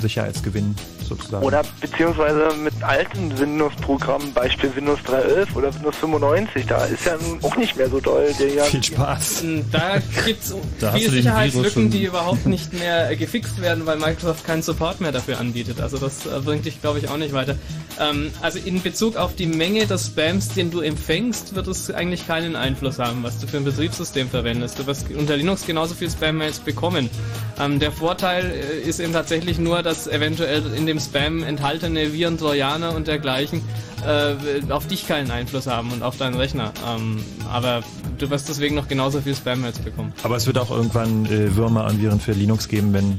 Sicherheitsgewinn 0.00 0.74
sozusagen. 1.08 1.44
Oder 1.44 1.62
beziehungsweise 1.80 2.54
mit 2.62 2.82
alten 2.82 3.38
Windows-Programmen, 3.38 4.32
Beispiel 4.32 4.74
Windows 4.74 5.00
3.11 5.00 5.54
oder 5.54 5.74
Windows 5.74 5.96
95, 5.96 6.66
da 6.66 6.84
ist 6.84 7.04
ja 7.04 7.16
nun 7.16 7.42
auch 7.42 7.56
nicht 7.56 7.76
mehr 7.76 7.88
so 7.88 8.00
doll. 8.00 8.32
Der 8.38 8.64
Viel 8.64 8.82
Spaß. 8.82 9.44
Da 9.72 9.98
gibt 10.24 10.42
es 10.42 10.54
viele 10.94 11.10
Sicherheitslücken, 11.10 11.90
die 11.90 12.04
überhaupt 12.04 12.46
nicht 12.46 12.72
mehr 12.72 13.14
gefixt 13.16 13.60
werden, 13.60 13.86
weil 13.86 13.98
Microsoft 13.98 14.46
keinen 14.46 14.62
Support 14.62 15.00
mehr 15.00 15.12
dafür 15.12 15.38
anbietet. 15.38 15.80
Also 15.80 15.98
das 15.98 16.26
äh, 16.26 16.40
bringt 16.44 16.64
dich, 16.64 16.80
glaube 16.80 16.98
ich, 16.98 17.08
auch 17.08 17.16
nicht 17.16 17.32
weiter. 17.32 17.56
Ähm, 17.98 18.30
also 18.40 18.58
in 18.58 18.82
Bezug 18.82 19.16
auf 19.16 19.34
die 19.34 19.46
Menge 19.46 19.86
des 19.86 20.06
Spams, 20.06 20.48
den 20.48 20.70
du 20.70 20.80
empfängst, 20.80 21.54
wird 21.54 21.66
es 21.66 21.90
eigentlich 21.90 22.26
keinen 22.26 22.56
Einfluss 22.56 22.98
haben, 22.98 23.22
was 23.22 23.38
du 23.38 23.46
für 23.46 23.58
ein 23.58 23.64
Betriebssystem 23.64 24.28
verwendest. 24.28 24.78
Du 24.78 24.86
wirst 24.86 25.10
unter 25.10 25.36
Linux 25.36 25.66
genauso 25.66 25.94
viel 25.94 26.10
Spam-Mails 26.10 26.60
bekommen. 26.60 27.10
Ähm, 27.58 27.78
der 27.78 27.92
Vorteil 27.92 28.50
äh, 28.50 28.88
ist 28.88 29.00
eben 29.00 29.12
tatsächlich 29.12 29.58
nur, 29.58 29.79
dass 29.82 30.06
eventuell 30.06 30.62
in 30.74 30.86
dem 30.86 31.00
Spam 31.00 31.42
enthaltene 31.42 32.12
Viren, 32.12 32.38
Trojaner 32.38 32.94
und 32.94 33.08
dergleichen 33.08 33.62
äh, 34.06 34.72
auf 34.72 34.86
dich 34.86 35.06
keinen 35.06 35.30
Einfluss 35.30 35.66
haben 35.66 35.92
und 35.92 36.02
auf 36.02 36.16
deinen 36.16 36.34
Rechner. 36.34 36.72
Ähm, 36.88 37.22
aber 37.50 37.82
du 38.18 38.30
wirst 38.30 38.48
deswegen 38.48 38.74
noch 38.74 38.88
genauso 38.88 39.20
viel 39.20 39.34
Spam-Mails 39.34 39.78
bekommen. 39.78 40.12
Aber 40.22 40.36
es 40.36 40.46
wird 40.46 40.58
auch 40.58 40.70
irgendwann 40.70 41.26
äh, 41.26 41.54
Würmer 41.56 41.84
an 41.84 42.00
Viren 42.00 42.20
für 42.20 42.32
Linux 42.32 42.68
geben, 42.68 42.92
wenn 42.92 43.16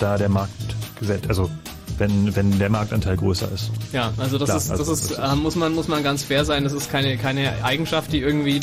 da 0.00 0.18
der 0.18 0.28
Markt 0.28 0.52
gesetzt, 0.98 1.26
also 1.28 1.50
wenn, 1.98 2.34
wenn 2.34 2.58
der 2.58 2.70
Marktanteil 2.70 3.16
größer 3.16 3.50
ist. 3.52 3.70
Ja, 3.92 4.12
also 4.18 4.38
das 4.38 4.48
Klar, 4.48 4.58
ist, 4.58 4.70
das 4.70 4.80
also 4.80 4.92
ist, 4.92 5.10
das 5.10 5.18
ist 5.18 5.32
äh, 5.32 5.36
muss 5.36 5.56
man, 5.56 5.74
muss 5.74 5.88
man 5.88 6.02
ganz 6.02 6.24
fair 6.24 6.44
sein. 6.44 6.64
Das 6.64 6.72
ist 6.72 6.90
keine, 6.90 7.16
keine 7.16 7.64
Eigenschaft, 7.64 8.12
die 8.12 8.20
irgendwie 8.20 8.60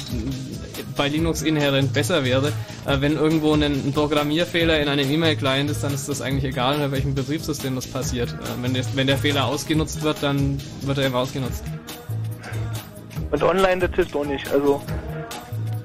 bei 0.96 1.08
Linux 1.08 1.42
inhärent 1.42 1.94
besser 1.94 2.24
wäre. 2.24 2.50
Äh, 2.86 3.02
wenn 3.02 3.16
irgendwo 3.16 3.54
ein, 3.54 3.92
Programmierfehler 3.94 4.80
in 4.80 4.88
einem 4.88 5.10
E-Mail-Client 5.10 5.70
ist, 5.70 5.84
dann 5.84 5.94
ist 5.94 6.10
das 6.10 6.22
eigentlich 6.22 6.52
egal, 6.52 6.76
unter 6.76 6.92
welchem 6.92 7.16
Betriebssystem 7.16 7.76
das 7.76 7.88
passiert. 7.88 8.32
Äh, 8.32 8.62
wenn, 8.62 8.74
der, 8.74 8.84
wenn 8.96 9.08
der 9.08 9.18
Fehler 9.18 9.46
ausgenutzt 9.46 10.02
wird, 10.02 10.22
dann 10.22 10.60
wird 10.82 10.98
er 10.98 11.06
eben 11.06 11.16
ausgenutzt. 11.16 11.64
Und 13.32 13.44
online, 13.44 13.88
das 13.88 13.96
hilft 13.96 14.16
auch 14.16 14.26
nicht. 14.26 14.52
Also, 14.52 14.82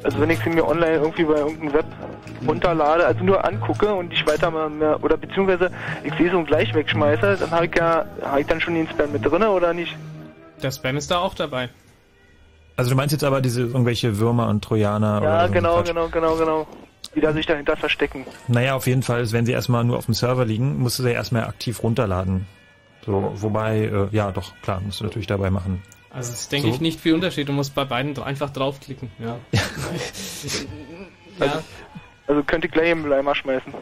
also 0.03 0.21
wenn 0.21 0.31
ich 0.31 0.41
sie 0.43 0.51
mir 0.51 0.67
online 0.67 0.97
irgendwie 0.97 1.25
bei 1.25 1.39
irgendeinem 1.39 1.75
Web 1.75 1.87
runterlade, 2.47 3.07
also 3.07 3.23
nur 3.23 3.45
angucke 3.45 3.93
und 3.95 4.13
ich 4.13 4.27
weiter 4.27 4.51
mal 4.51 4.97
oder 5.03 5.17
beziehungsweise 5.17 5.71
ich 6.05 6.15
sehe 6.15 6.31
so 6.31 6.39
und 6.39 6.47
gleich 6.47 6.75
wegschmeiße, 6.75 7.39
dann 7.41 7.51
habe 7.51 7.67
ich 7.67 7.75
ja, 7.77 8.05
habe 8.23 8.41
ich 8.41 8.47
dann 8.47 8.61
schon 8.61 8.75
den 8.75 8.89
Spam 8.89 9.13
mit 9.13 9.25
drin 9.25 9.43
oder 9.43 9.73
nicht? 9.73 9.97
Der 10.63 10.71
Spam 10.71 10.97
ist 10.97 11.11
da 11.11 11.19
auch 11.19 11.35
dabei. 11.35 11.69
Also 12.77 12.91
du 12.91 12.97
meinst 12.97 13.13
jetzt 13.13 13.25
aber 13.25 13.41
diese 13.41 13.63
irgendwelche 13.63 14.19
Würmer 14.19 14.49
und 14.49 14.63
Trojaner? 14.63 15.23
Ja, 15.23 15.47
genau, 15.47 15.83
genau, 15.83 16.09
genau, 16.09 16.37
genau. 16.37 16.67
Die 17.15 17.21
da 17.21 17.33
sich 17.33 17.47
dahinter 17.47 17.77
verstecken. 17.77 18.27
Naja, 18.49 18.75
auf 18.75 18.87
jeden 18.87 19.03
Fall, 19.03 19.31
wenn 19.33 19.47
sie 19.47 19.53
erstmal 19.53 19.85
nur 19.85 19.97
auf 19.97 20.05
dem 20.05 20.15
Server 20.15 20.45
liegen, 20.45 20.79
musst 20.79 20.99
du 20.99 21.03
sie 21.03 21.13
erstmal 21.13 21.45
aktiv 21.45 21.83
runterladen. 21.83 22.47
So, 23.07 23.33
wobei, 23.37 23.85
äh, 23.85 24.09
ja, 24.11 24.33
doch, 24.33 24.53
klar, 24.63 24.83
musst 24.85 25.01
du 25.01 25.05
natürlich 25.05 25.27
dabei 25.27 25.51
machen. 25.51 25.83
Also 26.11 26.33
es 26.33 26.41
ist, 26.41 26.53
denke 26.53 26.69
so. 26.69 26.75
ich, 26.75 26.81
nicht 26.81 27.01
viel 27.01 27.15
Unterschied. 27.15 27.49
Du 27.49 27.53
musst 27.53 27.75
bei 27.75 27.85
beiden 27.85 28.19
einfach 28.19 28.51
draufklicken, 28.51 29.11
ja. 29.19 29.39
ja. 29.53 29.61
Also, 31.41 31.59
also 32.27 32.43
könnte 32.43 32.67
ich 32.67 32.73
gleich 32.73 32.91
im 32.91 33.07
Leimer 33.07 33.35
schmeißen. 33.35 33.73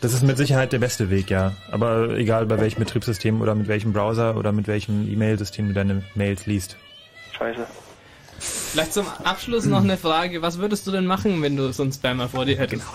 Das 0.00 0.12
ist 0.12 0.22
mit 0.22 0.36
Sicherheit 0.36 0.72
der 0.72 0.78
beste 0.78 1.08
Weg, 1.08 1.30
ja. 1.30 1.52
Aber 1.70 2.10
egal 2.10 2.46
bei 2.46 2.60
welchem 2.60 2.80
Betriebssystem 2.80 3.40
oder 3.40 3.54
mit 3.54 3.68
welchem 3.68 3.92
Browser 3.92 4.36
oder 4.36 4.52
mit 4.52 4.66
welchem 4.66 5.10
E-Mail-System 5.10 5.68
du 5.68 5.74
deine 5.74 6.02
Mails 6.14 6.46
liest. 6.46 6.76
Scheiße. 7.32 7.66
Vielleicht 8.38 8.92
zum 8.92 9.06
Abschluss 9.22 9.64
noch 9.66 9.82
eine 9.82 9.96
Frage. 9.96 10.42
Was 10.42 10.58
würdest 10.58 10.86
du 10.86 10.90
denn 10.90 11.06
machen, 11.06 11.40
wenn 11.42 11.56
du 11.56 11.72
so 11.72 11.84
einen 11.84 11.92
Spammer 11.92 12.28
vor 12.28 12.44
dir 12.44 12.58
hättest? 12.58 12.84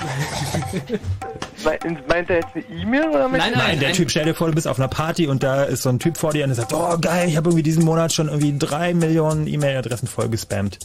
Genau. 1.61 1.97
Meint 2.07 2.29
er 2.29 2.37
jetzt 2.37 2.55
eine 2.55 2.63
E-Mail 2.81 3.09
oder 3.09 3.27
nein, 3.27 3.39
nein, 3.39 3.51
nein, 3.53 3.79
der 3.81 3.91
Typ, 3.91 4.09
stell 4.09 4.23
dir 4.23 4.33
vor, 4.33 4.47
du 4.47 4.53
bist 4.53 4.65
auf 4.65 4.79
einer 4.79 4.87
Party 4.87 5.27
und 5.27 5.43
da 5.43 5.63
ist 5.63 5.81
so 5.81 5.89
ein 5.89 5.99
Typ 5.99 6.15
vor 6.15 6.31
dir 6.31 6.45
und 6.45 6.49
der 6.49 6.55
sagt, 6.55 6.73
oh 6.73 6.97
geil, 6.99 7.27
ich 7.27 7.35
habe 7.35 7.49
irgendwie 7.49 7.63
diesen 7.63 7.83
Monat 7.83 8.13
schon 8.13 8.27
irgendwie 8.27 8.57
drei 8.57 8.93
Millionen 8.93 9.45
E-Mail-Adressen 9.45 10.07
voll 10.07 10.29
gespammt. 10.29 10.79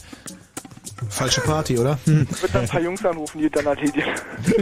Falsche 1.09 1.41
Party, 1.41 1.77
oder? 1.77 1.97
Hm. 2.05 2.27
Ich 2.29 2.41
würde 2.41 2.53
dann 2.53 2.61
ein 2.63 2.67
paar 2.67 2.81
Jungs 2.81 3.05
anrufen, 3.05 3.39
die 3.39 3.49
dann 3.49 3.65
halt 3.65 3.79
erledigen. 3.79 4.11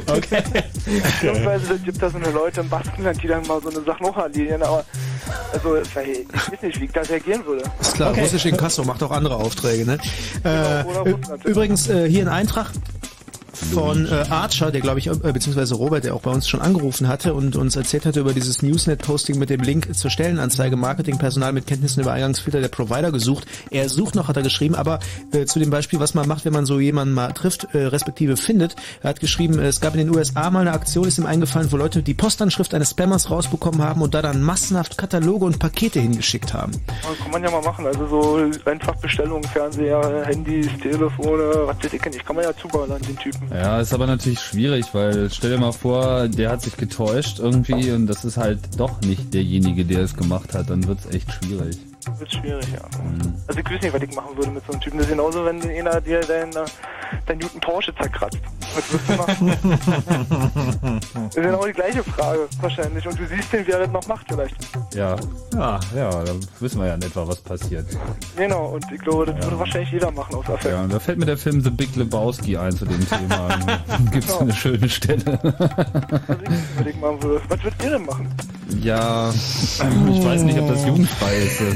Okay. 0.08 0.44
Beziehungsweise 0.86 1.74
es 1.76 1.84
gibt 1.84 2.02
da 2.02 2.10
so 2.10 2.18
eine 2.18 2.32
Leute 2.32 2.62
im 2.62 2.70
Baskenland, 2.70 3.22
die 3.22 3.28
dann 3.28 3.46
mal 3.48 3.62
so 3.62 3.70
eine 3.70 3.82
Sache 3.82 4.04
noch 4.04 4.18
erledigen, 4.18 4.62
aber 4.62 4.84
also 5.54 5.78
ich 5.78 5.96
weiß 5.96 6.08
nicht, 6.62 6.80
wie 6.80 6.86
ich 6.86 6.92
da 6.92 7.02
reagieren 7.02 7.46
würde. 7.46 7.64
Ist 7.80 7.96
klar, 7.96 8.12
okay. 8.12 8.22
russisch 8.22 8.46
Inkasso 8.46 8.84
macht 8.84 9.04
auch 9.04 9.12
andere 9.12 9.36
Aufträge, 9.36 9.86
ne? 9.86 9.98
Genau, 10.44 11.06
äh, 11.06 11.16
übrigens, 11.46 11.88
äh, 11.88 12.10
hier 12.10 12.24
in 12.24 12.28
Eintracht 12.28 12.74
von 13.54 14.06
äh, 14.08 14.26
Archer, 14.30 14.72
der 14.72 14.82
glaube 14.82 15.00
ich, 15.00 15.08
äh, 15.08 15.14
beziehungsweise 15.14 15.76
Robert, 15.76 16.04
der 16.04 16.16
auch 16.16 16.22
bei 16.22 16.32
uns 16.32 16.48
schon 16.48 16.62
angerufen 16.62 17.08
hatte 17.08 17.34
und 17.34 17.56
uns 17.56 17.76
erzählt 17.76 18.06
hatte 18.06 18.20
über 18.20 18.34
dieses 18.34 18.62
Newsnet-Posting 18.62 19.38
mit 19.38 19.50
dem 19.50 19.62
Link 19.62 19.96
zur 19.96 20.10
Stellenanzeige 20.10 20.76
Marketing, 20.76 21.18
Personal 21.18 21.54
mit 21.54 21.68
Kenntnissen 21.68 22.02
über 22.02 22.12
Eingangsfilter 22.12 22.62
der 22.62 22.70
Provider 22.70 23.12
gesucht. 23.12 23.46
Er 23.70 23.90
sucht 23.90 24.16
noch, 24.16 24.28
hat 24.28 24.38
er 24.38 24.44
geschrieben, 24.44 24.76
aber 24.76 25.00
äh, 25.32 25.46
zu 25.46 25.60
dem 25.60 25.70
Beispiel, 25.70 26.00
was 26.00 26.14
man 26.14 26.28
macht, 26.28 26.46
wenn 26.46 26.54
man 26.54 26.66
so 26.66 26.80
jemanden 26.80 27.14
mal 27.14 27.32
trifft, 27.34 27.68
äh, 27.74 27.86
respektive 27.86 28.38
findet. 28.38 28.76
Er 29.02 29.12
hat 29.12 29.20
geschrieben, 29.20 29.60
äh, 29.60 29.68
es 29.68 29.82
gab 29.82 29.94
in 29.94 30.00
den 30.00 30.16
USA 30.16 30.50
mal 30.50 30.62
eine 30.62 30.72
Aktion, 30.74 31.08
ist 31.08 31.18
ihm 31.18 31.26
eingefallen, 31.26 31.72
wo 31.72 31.78
Leute 31.78 32.04
die 32.04 32.14
Postanschrift 32.14 32.74
eines 32.74 32.92
Spammers 32.92 33.30
rausbekommen 33.30 33.82
haben 33.82 34.02
und 34.02 34.14
da 34.14 34.22
dann 34.22 34.42
massenhaft 34.42 34.98
Kataloge 34.98 35.46
und 35.46 35.60
Pakete 35.60 36.00
hingeschickt 36.00 36.54
haben. 36.54 36.72
kann 37.22 37.32
man 37.32 37.44
ja 37.44 37.52
mal 37.52 37.62
machen, 37.62 37.86
also 37.86 38.08
so 38.08 38.70
einfach 38.70 38.96
Bestellungen, 38.96 39.44
Fernseher, 39.44 40.24
Handys, 40.26 40.70
Telefone, 40.82 41.68
was 41.68 41.78
weiß 41.78 41.94
ich 41.94 42.06
nicht, 42.06 42.26
kann 42.26 42.36
man 42.36 42.46
ja 42.46 42.56
zuballern, 42.56 43.02
den 43.02 43.18
Typen. 43.18 43.43
Ja, 43.52 43.80
ist 43.80 43.94
aber 43.94 44.08
natürlich 44.08 44.40
schwierig, 44.40 44.94
weil 44.94 45.30
stell 45.30 45.52
dir 45.52 45.60
mal 45.60 45.72
vor, 45.72 46.28
der 46.28 46.52
hat 46.52 46.62
sich 46.62 46.78
getäuscht 46.78 47.40
irgendwie 47.40 47.92
und 47.92 48.08
das 48.08 48.26
ist 48.26 48.38
halt 48.38 48.60
doch 48.78 49.02
nicht 49.02 49.34
derjenige, 49.34 49.86
der 49.86 50.02
es 50.02 50.16
gemacht 50.16 50.54
hat. 50.54 50.70
Dann 50.70 50.88
wird's 50.88 51.06
echt 51.08 51.32
schwierig. 51.32 51.78
Wird 52.20 52.32
schwierig, 52.34 52.68
ja. 52.74 52.82
Also 53.48 53.60
ich 53.60 53.66
weiß 53.70 53.82
nicht, 53.82 53.94
was 53.94 54.02
ich 54.02 54.16
machen 54.16 54.36
würde 54.38 54.52
mit 54.52 54.66
so 54.66 54.72
einem 54.74 54.82
Typen. 54.82 54.98
Das 54.98 55.08
ist 55.08 55.12
genauso, 55.12 55.46
wenn 55.46 55.62
einer 55.62 56.02
dir 56.02 56.20
dein, 56.22 56.50
dein 57.26 57.38
Newton 57.38 57.60
Porsche 57.62 57.94
zerkratzt. 57.96 58.40
Was 58.76 58.94
wirst 58.94 59.10
du 59.10 59.14
machen? 59.16 59.48
Das 61.14 61.26
ist 61.30 61.36
ja 61.36 61.42
genau 61.44 61.66
die 61.66 61.74
gleiche 61.74 62.04
Frage, 62.04 62.48
wahrscheinlich. 62.62 63.08
Und 63.08 63.20
du 63.20 63.26
siehst 63.28 63.52
den, 63.54 63.66
wer 63.68 63.80
das 63.80 63.90
noch 63.92 64.06
macht, 64.08 64.26
vielleicht. 64.30 64.56
Ja, 64.94 65.16
ja, 65.54 65.80
ja, 65.96 66.10
da 66.24 66.32
wissen 66.60 66.80
wir 66.82 66.88
ja 66.88 66.96
in 66.96 67.02
etwa, 67.02 67.28
was 67.28 67.38
passiert. 67.42 67.86
Genau, 68.36 68.68
und 68.68 68.86
ich 68.92 69.02
glaube, 69.02 69.26
das 69.28 69.36
würde 69.44 69.60
wahrscheinlich 69.60 69.92
jeder 69.92 70.12
machen, 70.12 70.36
außer 70.36 70.58
Fan. 70.58 70.72
Ja, 70.72 70.82
und 70.84 70.94
da 70.94 71.00
fällt 71.00 71.20
mir 71.20 71.26
der 71.26 71.38
Film 71.38 71.62
The 71.62 71.70
Big 71.70 71.96
Lebowski 71.96 72.58
ein 72.58 72.72
zu 72.76 72.86
dem 72.86 73.08
Thema. 73.08 73.50
Gibt 74.12 74.26
es 74.30 74.38
eine 74.38 74.54
schöne 74.54 74.90
Stelle. 74.90 75.40
Überleg 76.76 77.00
mal, 77.00 77.16
wo- 77.22 77.40
was 77.50 77.64
würdet 77.64 77.84
ihr 77.84 77.90
denn 77.92 78.06
machen? 78.06 78.28
Ja, 78.82 79.30
ich 79.34 79.80
weiß 80.26 80.42
nicht, 80.44 80.60
ob 80.60 80.68
das 80.70 80.86
jugendfrei 80.86 81.36
ist. 81.38 81.62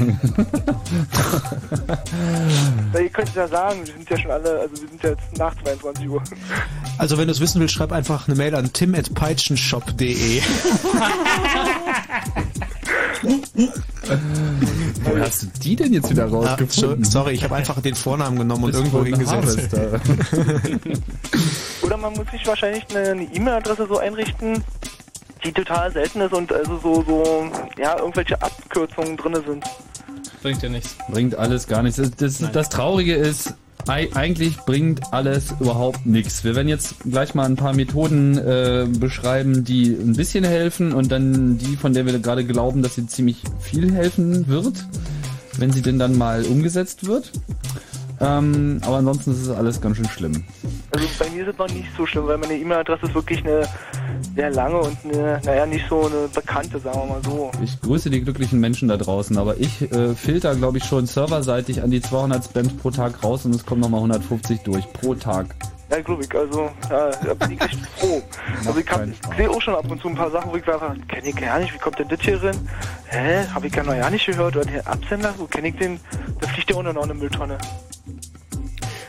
Ja, 2.94 3.00
ihr 3.00 3.10
könnt 3.10 3.28
es 3.28 3.34
ja 3.34 3.46
sagen, 3.46 3.80
wir 3.84 3.92
sind 3.92 4.08
ja 4.08 4.18
schon 4.18 4.30
alle, 4.30 4.60
also 4.60 4.82
wir 4.82 4.88
sind 4.88 5.02
ja 5.02 5.10
jetzt 5.10 5.38
nach 5.38 5.54
22 5.62 6.08
Uhr. 6.08 6.22
Also 6.96 7.18
wenn 7.18 7.26
du 7.26 7.32
es 7.32 7.40
wissen 7.40 7.60
willst, 7.60 7.74
schreib 7.74 7.92
einfach 7.92 8.26
eine 8.26 8.36
Mail 8.36 8.54
an 8.54 8.72
tim.peitschenshop.de. 8.72 10.40
Wo 15.04 15.18
hast 15.18 15.42
du 15.42 15.46
die 15.62 15.76
denn 15.76 15.92
jetzt 15.92 16.10
wieder 16.10 16.26
rausgefunden? 16.26 17.04
Ah, 17.04 17.08
sorry, 17.08 17.32
ich 17.32 17.44
habe 17.44 17.56
einfach 17.56 17.80
den 17.80 17.94
Vornamen 17.94 18.38
genommen 18.38 18.64
und 18.64 18.74
irgendwo 18.74 19.04
hingesetzt. 19.04 19.76
Oder 21.82 21.96
man 21.96 22.12
muss 22.14 22.30
sich 22.30 22.46
wahrscheinlich 22.46 22.84
eine 22.94 23.24
E-Mail-Adresse 23.24 23.86
so 23.88 23.98
einrichten, 23.98 24.64
die 25.44 25.52
total 25.52 25.92
selten 25.92 26.20
ist 26.20 26.32
und 26.32 26.52
also 26.52 26.78
so, 26.78 27.02
so, 27.06 27.50
ja, 27.78 27.98
irgendwelche 27.98 28.40
Abkürzungen 28.40 29.16
drin 29.16 29.36
sind. 29.46 29.64
Bringt 30.42 30.62
ja 30.62 30.68
nichts. 30.68 30.96
Bringt 31.10 31.34
alles 31.36 31.66
gar 31.66 31.82
nichts. 31.82 31.96
Das, 31.98 32.10
das, 32.38 32.52
das 32.52 32.68
Traurige 32.68 33.14
ist, 33.14 33.54
ei- 33.88 34.08
eigentlich 34.14 34.56
bringt 34.58 35.12
alles 35.12 35.52
überhaupt 35.60 36.06
nichts. 36.06 36.44
Wir 36.44 36.54
werden 36.54 36.68
jetzt 36.68 36.94
gleich 37.00 37.34
mal 37.34 37.44
ein 37.46 37.56
paar 37.56 37.74
Methoden 37.74 38.38
äh, 38.38 38.86
beschreiben, 38.88 39.64
die 39.64 39.88
ein 39.90 40.14
bisschen 40.14 40.44
helfen 40.44 40.92
und 40.92 41.10
dann 41.10 41.58
die, 41.58 41.76
von 41.76 41.92
der 41.92 42.06
wir 42.06 42.18
gerade 42.18 42.44
glauben, 42.44 42.82
dass 42.82 42.94
sie 42.94 43.06
ziemlich 43.06 43.42
viel 43.60 43.92
helfen 43.92 44.46
wird, 44.48 44.84
wenn 45.58 45.72
sie 45.72 45.82
denn 45.82 45.98
dann 45.98 46.16
mal 46.16 46.44
umgesetzt 46.44 47.06
wird. 47.06 47.32
Ähm, 48.20 48.80
aber 48.84 48.96
ansonsten 48.96 49.30
ist 49.30 49.42
es 49.42 49.50
alles 49.50 49.80
ganz 49.80 49.96
schön 49.96 50.08
schlimm. 50.08 50.44
Also 50.90 51.06
bei 51.18 51.30
mir 51.30 51.42
ist 51.42 51.52
es 51.52 51.58
noch 51.58 51.68
nicht 51.68 51.88
so 51.96 52.04
schlimm, 52.04 52.26
weil 52.26 52.38
meine 52.38 52.56
E-Mail-Adresse 52.56 53.06
ist 53.06 53.14
wirklich 53.14 53.44
eine 53.44 53.62
sehr 54.34 54.50
lange 54.50 54.78
und 54.78 54.96
eine, 55.04 55.40
naja, 55.44 55.66
nicht 55.66 55.86
so 55.88 56.06
eine 56.06 56.28
bekannte, 56.34 56.80
sagen 56.80 56.98
wir 56.98 57.06
mal 57.06 57.22
so. 57.24 57.50
Ich 57.62 57.80
grüße 57.80 58.10
die 58.10 58.22
glücklichen 58.22 58.58
Menschen 58.58 58.88
da 58.88 58.96
draußen, 58.96 59.36
aber 59.38 59.58
ich 59.58 59.82
äh, 59.92 60.14
filter, 60.14 60.54
glaube 60.56 60.78
ich, 60.78 60.84
schon 60.84 61.06
serverseitig 61.06 61.82
an 61.82 61.90
die 61.90 62.00
200 62.00 62.44
Spams 62.44 62.76
pro 62.76 62.90
Tag 62.90 63.22
raus 63.22 63.44
und 63.44 63.54
es 63.54 63.64
kommen 63.64 63.80
nochmal 63.80 64.00
150 64.00 64.60
durch 64.60 64.92
pro 64.92 65.14
Tag. 65.14 65.54
Ja, 65.90 66.00
glaube 66.02 66.22
ich, 66.22 66.34
also, 66.34 66.68
ja, 66.90 67.10
da 67.10 67.34
bin 67.34 67.52
ich 67.52 67.60
echt 67.62 67.86
froh. 67.96 68.20
Also 68.66 68.78
ich, 68.78 68.86
ich 68.86 69.36
sehe 69.36 69.50
auch 69.50 69.62
schon 69.62 69.74
ab 69.74 69.90
und 69.90 70.02
zu 70.02 70.08
ein 70.08 70.14
paar 70.14 70.30
Sachen, 70.30 70.52
wo 70.52 70.56
ich 70.56 70.68
einfach, 70.68 70.94
kenne 71.08 71.28
ich 71.28 71.36
gar 71.36 71.58
nicht, 71.60 71.72
wie 71.72 71.78
kommt 71.78 71.98
denn 71.98 72.08
das 72.08 72.20
hier 72.20 72.42
rein? 72.42 72.68
Hä, 73.06 73.46
habe 73.54 73.68
ich 73.68 73.74
ja 73.74 73.82
noch 73.82 73.94
ja 73.94 74.10
nicht 74.10 74.26
gehört, 74.26 74.56
oder 74.56 74.66
der 74.66 74.86
Absender, 74.86 75.32
wo 75.38 75.46
kenne 75.46 75.68
ich 75.68 75.76
den? 75.76 75.98
Da 76.40 76.48
fliegt 76.48 76.68
der 76.68 76.76
unten 76.76 76.94
noch 76.94 77.04
eine 77.04 77.14
Mülltonne. 77.14 77.56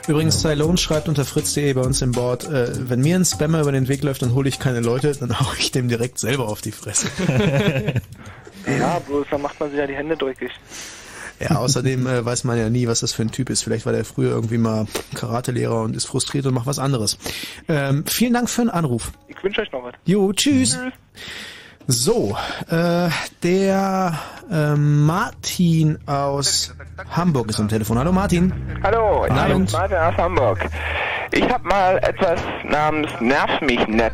Übrigens, 0.10 0.41
Cylone 0.41 0.77
schreibt 0.80 1.07
unter 1.07 1.23
fritz.de 1.23 1.72
bei 1.73 1.81
uns 1.81 2.02
im 2.02 2.14
Board, 2.14 2.45
äh, 2.45 2.90
wenn 2.90 3.02
mir 3.02 3.15
ein 3.15 3.26
Spammer 3.26 3.61
über 3.61 3.72
den 3.72 3.88
Weg 3.88 4.02
läuft, 4.02 4.23
dann 4.23 4.34
hole 4.34 4.49
ich 4.49 4.57
keine 4.57 4.80
Leute, 4.80 5.15
dann 5.15 5.40
hau 5.40 5.45
ich 5.60 5.72
dem 5.72 5.88
direkt 5.88 6.18
selber 6.18 6.48
auf 6.49 6.61
die 6.61 6.72
Fresse. 6.72 7.07
Ja, 8.68 8.99
bloß 8.99 9.26
dann 9.31 9.41
macht 9.41 9.60
man 9.60 9.69
sich 9.69 9.80
ja 9.80 9.88
die 9.88 9.95
Hände 9.95 10.18
dreckig. 10.18 10.52
Ja, 11.40 11.56
außerdem 11.56 12.06
äh, 12.06 12.26
weiß 12.26 12.44
man 12.44 12.57
ja 12.57 12.69
nie, 12.69 12.88
was 12.88 12.99
das 12.99 13.14
für 13.14 13.22
ein 13.22 13.31
Typ 13.31 13.49
ist. 13.49 13.64
Vielleicht 13.64 13.86
war 13.86 13.94
der 13.94 14.03
früher 14.03 14.31
irgendwie 14.31 14.57
mal 14.57 14.86
Karatelehrer 15.15 15.81
und 15.81 15.95
ist 15.95 16.06
frustriert 16.06 16.45
und 16.45 16.53
macht 16.53 16.68
was 16.68 16.77
anderes. 16.77 17.18
Ähm, 17.68 18.03
vielen 18.06 18.34
Dank 18.34 18.49
für 18.49 18.61
den 18.61 18.69
Anruf. 18.69 19.11
Ich 19.27 19.41
wünsche 19.44 19.61
euch 19.61 19.72
noch 19.72 19.84
was. 19.84 19.94
Jo, 20.06 20.34
tschüss. 20.34 20.77
So, 21.91 22.38
äh, 22.70 23.10
der 23.41 24.14
äh, 24.52 24.76
Martin 24.76 25.98
aus 26.06 26.72
Hamburg 27.10 27.49
ist 27.49 27.60
am 27.60 27.68
Telefon. 27.68 27.98
Hallo 27.98 28.11
Martin. 28.11 28.53
Hallo, 28.84 29.26
ich 29.28 29.34
Guten 29.34 29.66
bin. 29.66 29.72
Martin 29.72 29.98
aus 29.98 30.16
Hamburg. 30.18 30.70
Ich 31.32 31.49
habe 31.49 31.68
mal 31.68 31.98
etwas 31.98 32.40
namens 32.64 33.10
Nerv 33.20 33.60
mich 33.61 33.88
nett 33.88 34.14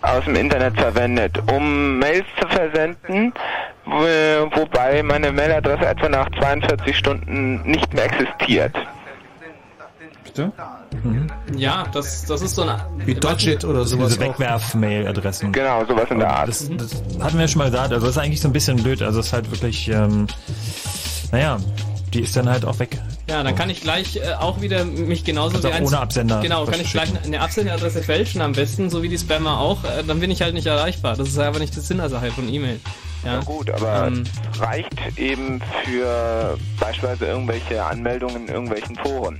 aus 0.00 0.24
dem 0.24 0.36
Internet 0.36 0.80
verwendet, 0.80 1.38
um 1.52 1.98
Mails 1.98 2.24
zu 2.40 2.48
versenden, 2.48 3.34
wo- 3.84 4.50
wobei 4.58 5.02
meine 5.02 5.30
Mailadresse 5.30 5.84
etwa 5.86 6.08
nach 6.08 6.30
42 6.40 6.96
Stunden 6.96 7.60
nicht 7.70 7.92
mehr 7.92 8.06
existiert. 8.06 8.74
Bitte? 10.38 10.52
Ja, 11.56 11.84
das, 11.92 12.24
das 12.24 12.42
ist 12.42 12.54
so 12.54 12.62
eine. 12.62 12.80
Wie 13.04 13.14
Dodget 13.14 13.64
oder 13.64 13.84
sowas. 13.84 14.08
Diese 14.14 14.20
Wegwerf-Mail-Adressen. 14.20 15.52
Genau, 15.52 15.84
sowas 15.86 16.06
in 16.10 16.18
der 16.20 16.30
Art. 16.30 16.48
Das, 16.48 16.68
das 16.76 17.02
hatten 17.20 17.38
wir 17.38 17.48
schon 17.48 17.58
mal 17.58 17.70
gesagt. 17.70 17.92
Also 17.92 18.06
das 18.06 18.16
ist 18.16 18.22
eigentlich 18.22 18.40
so 18.40 18.48
ein 18.48 18.52
bisschen 18.52 18.82
blöd. 18.82 19.02
Also 19.02 19.20
es 19.20 19.26
ist 19.26 19.32
halt 19.32 19.50
wirklich, 19.50 19.88
ähm, 19.88 20.26
naja, 21.32 21.58
die 22.14 22.20
ist 22.22 22.36
dann 22.36 22.48
halt 22.48 22.64
auch 22.64 22.78
weg. 22.78 22.98
Ja, 23.28 23.42
dann 23.42 23.54
kann 23.54 23.68
ich 23.68 23.82
gleich 23.82 24.16
äh, 24.16 24.32
auch 24.38 24.60
wieder 24.62 24.84
mich 24.86 25.24
genauso 25.24 25.52
Kannst 25.52 25.66
auch 25.66 25.70
wie 25.70 25.74
eins- 25.76 25.88
ohne 25.88 26.00
Absender 26.00 26.40
Genau, 26.40 26.64
kann 26.64 26.80
ich 26.80 26.90
gleich 26.90 27.10
eine 27.24 27.40
Absenderadresse 27.42 28.02
fälschen 28.02 28.40
am 28.40 28.52
besten, 28.52 28.88
so 28.88 29.02
wie 29.02 29.08
die 29.10 29.18
Spammer 29.18 29.58
auch. 29.60 29.84
Äh, 29.84 30.02
dann 30.06 30.18
bin 30.20 30.30
ich 30.30 30.40
halt 30.40 30.54
nicht 30.54 30.66
erreichbar. 30.66 31.16
Das 31.16 31.28
ist 31.28 31.38
aber 31.38 31.58
nicht 31.58 31.74
der 31.76 31.82
Sinn 31.82 31.98
der 31.98 32.08
Sache 32.08 32.30
von 32.30 32.48
E-Mail. 32.48 32.80
Ja, 33.24 33.34
Na 33.38 33.40
gut, 33.40 33.68
aber 33.70 34.06
Ähm, 34.06 34.24
reicht 34.60 35.18
eben 35.18 35.60
für 35.84 36.56
beispielsweise 36.80 37.26
irgendwelche 37.26 37.84
Anmeldungen 37.84 38.46
in 38.46 38.54
irgendwelchen 38.54 38.96
Foren. 38.96 39.38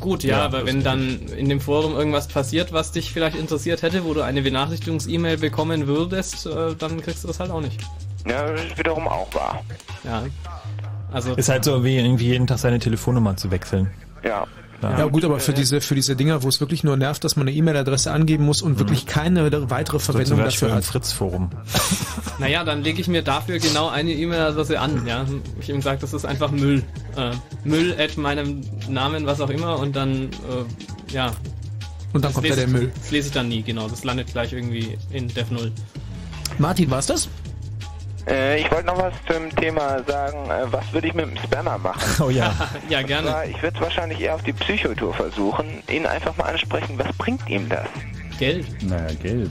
Gut, 0.00 0.24
ja, 0.24 0.38
Ja, 0.38 0.44
aber 0.44 0.66
wenn 0.66 0.82
dann 0.82 1.20
in 1.36 1.48
dem 1.48 1.60
Forum 1.60 1.94
irgendwas 1.94 2.28
passiert, 2.28 2.72
was 2.72 2.92
dich 2.92 3.12
vielleicht 3.12 3.36
interessiert 3.36 3.82
hätte, 3.82 4.04
wo 4.04 4.14
du 4.14 4.22
eine 4.22 4.42
Benachrichtigungs-E-Mail 4.42 5.38
bekommen 5.38 5.86
würdest, 5.86 6.46
äh, 6.46 6.74
dann 6.78 7.00
kriegst 7.00 7.24
du 7.24 7.28
das 7.28 7.40
halt 7.40 7.50
auch 7.50 7.60
nicht. 7.60 7.80
Ja, 8.26 8.50
das 8.52 8.64
ist 8.64 8.78
wiederum 8.78 9.08
auch 9.08 9.32
wahr. 9.34 9.64
Ja. 10.04 10.24
Also 11.12 11.34
Ist 11.34 11.48
halt 11.48 11.64
so 11.64 11.84
wie 11.84 11.96
irgendwie 11.96 12.28
jeden 12.28 12.46
Tag 12.46 12.58
seine 12.58 12.78
Telefonnummer 12.78 13.36
zu 13.36 13.50
wechseln. 13.50 13.90
Ja. 14.82 14.98
Ja 14.98 15.04
gut, 15.06 15.24
aber 15.24 15.38
für 15.38 15.52
diese 15.52 15.80
für 15.80 15.94
diese 15.94 16.16
Dinger, 16.16 16.42
wo 16.42 16.48
es 16.48 16.60
wirklich 16.60 16.82
nur 16.82 16.96
nervt, 16.96 17.22
dass 17.24 17.36
man 17.36 17.46
eine 17.46 17.56
E-Mail-Adresse 17.56 18.10
angeben 18.10 18.44
muss 18.44 18.62
und 18.62 18.78
wirklich 18.78 19.06
keine 19.06 19.50
weitere 19.70 19.98
Verwendung 19.98 20.38
Beispiel 20.38 20.68
dafür 20.68 20.76
hat. 20.76 20.84
Fritz-Forum. 20.84 21.50
Naja, 22.38 22.64
dann 22.64 22.82
lege 22.82 23.00
ich 23.00 23.06
mir 23.06 23.22
dafür 23.22 23.58
genau 23.60 23.88
eine 23.88 24.10
E-Mail-Adresse 24.10 24.80
an. 24.80 25.06
Ja, 25.06 25.24
ich 25.60 25.68
ihm 25.68 25.80
sage, 25.80 26.00
das 26.00 26.12
ist 26.12 26.24
einfach 26.24 26.50
Müll. 26.50 26.82
Äh, 27.16 27.30
Müll 27.62 27.94
at 27.96 28.16
meinem 28.16 28.62
Namen, 28.88 29.26
was 29.26 29.40
auch 29.40 29.50
immer, 29.50 29.78
und 29.78 29.94
dann 29.94 30.24
äh, 30.24 31.12
ja. 31.12 31.26
Und 32.12 32.24
dann 32.24 32.32
Das 32.32 32.34
kommt 32.34 32.46
lese 32.48 32.56
da 32.56 32.66
der 32.66 32.68
Müll. 32.80 32.92
Das 32.96 33.10
lese 33.12 33.28
ich 33.28 33.34
dann 33.34 33.48
nie, 33.48 33.62
genau. 33.62 33.88
Das 33.88 34.02
landet 34.02 34.32
gleich 34.32 34.52
irgendwie 34.52 34.98
in 35.10 35.28
Dev 35.28 35.52
0. 35.52 35.70
Martin, 36.58 36.90
war's 36.90 37.06
das? 37.06 37.28
Äh, 38.28 38.60
ich 38.60 38.70
wollte 38.70 38.86
noch 38.86 38.98
was 38.98 39.14
zum 39.26 39.54
Thema 39.56 40.02
sagen. 40.04 40.48
Äh, 40.50 40.72
was 40.72 40.92
würde 40.92 41.08
ich 41.08 41.14
mit 41.14 41.26
dem 41.26 41.36
Spammer 41.36 41.78
machen? 41.78 42.00
Oh 42.20 42.30
ja. 42.30 42.54
ja, 42.88 43.02
gerne. 43.02 43.30
Aber 43.30 43.46
ich 43.46 43.60
würde 43.62 43.76
es 43.76 43.82
wahrscheinlich 43.82 44.20
eher 44.20 44.34
auf 44.34 44.42
die 44.42 44.52
Psychotour 44.52 45.14
versuchen, 45.14 45.82
ihn 45.90 46.06
einfach 46.06 46.36
mal 46.36 46.44
ansprechen, 46.44 46.98
was 46.98 47.12
bringt 47.16 47.48
ihm 47.48 47.68
das? 47.68 47.88
Geld. 48.38 48.66
Naja, 48.82 49.14
Geld. 49.22 49.50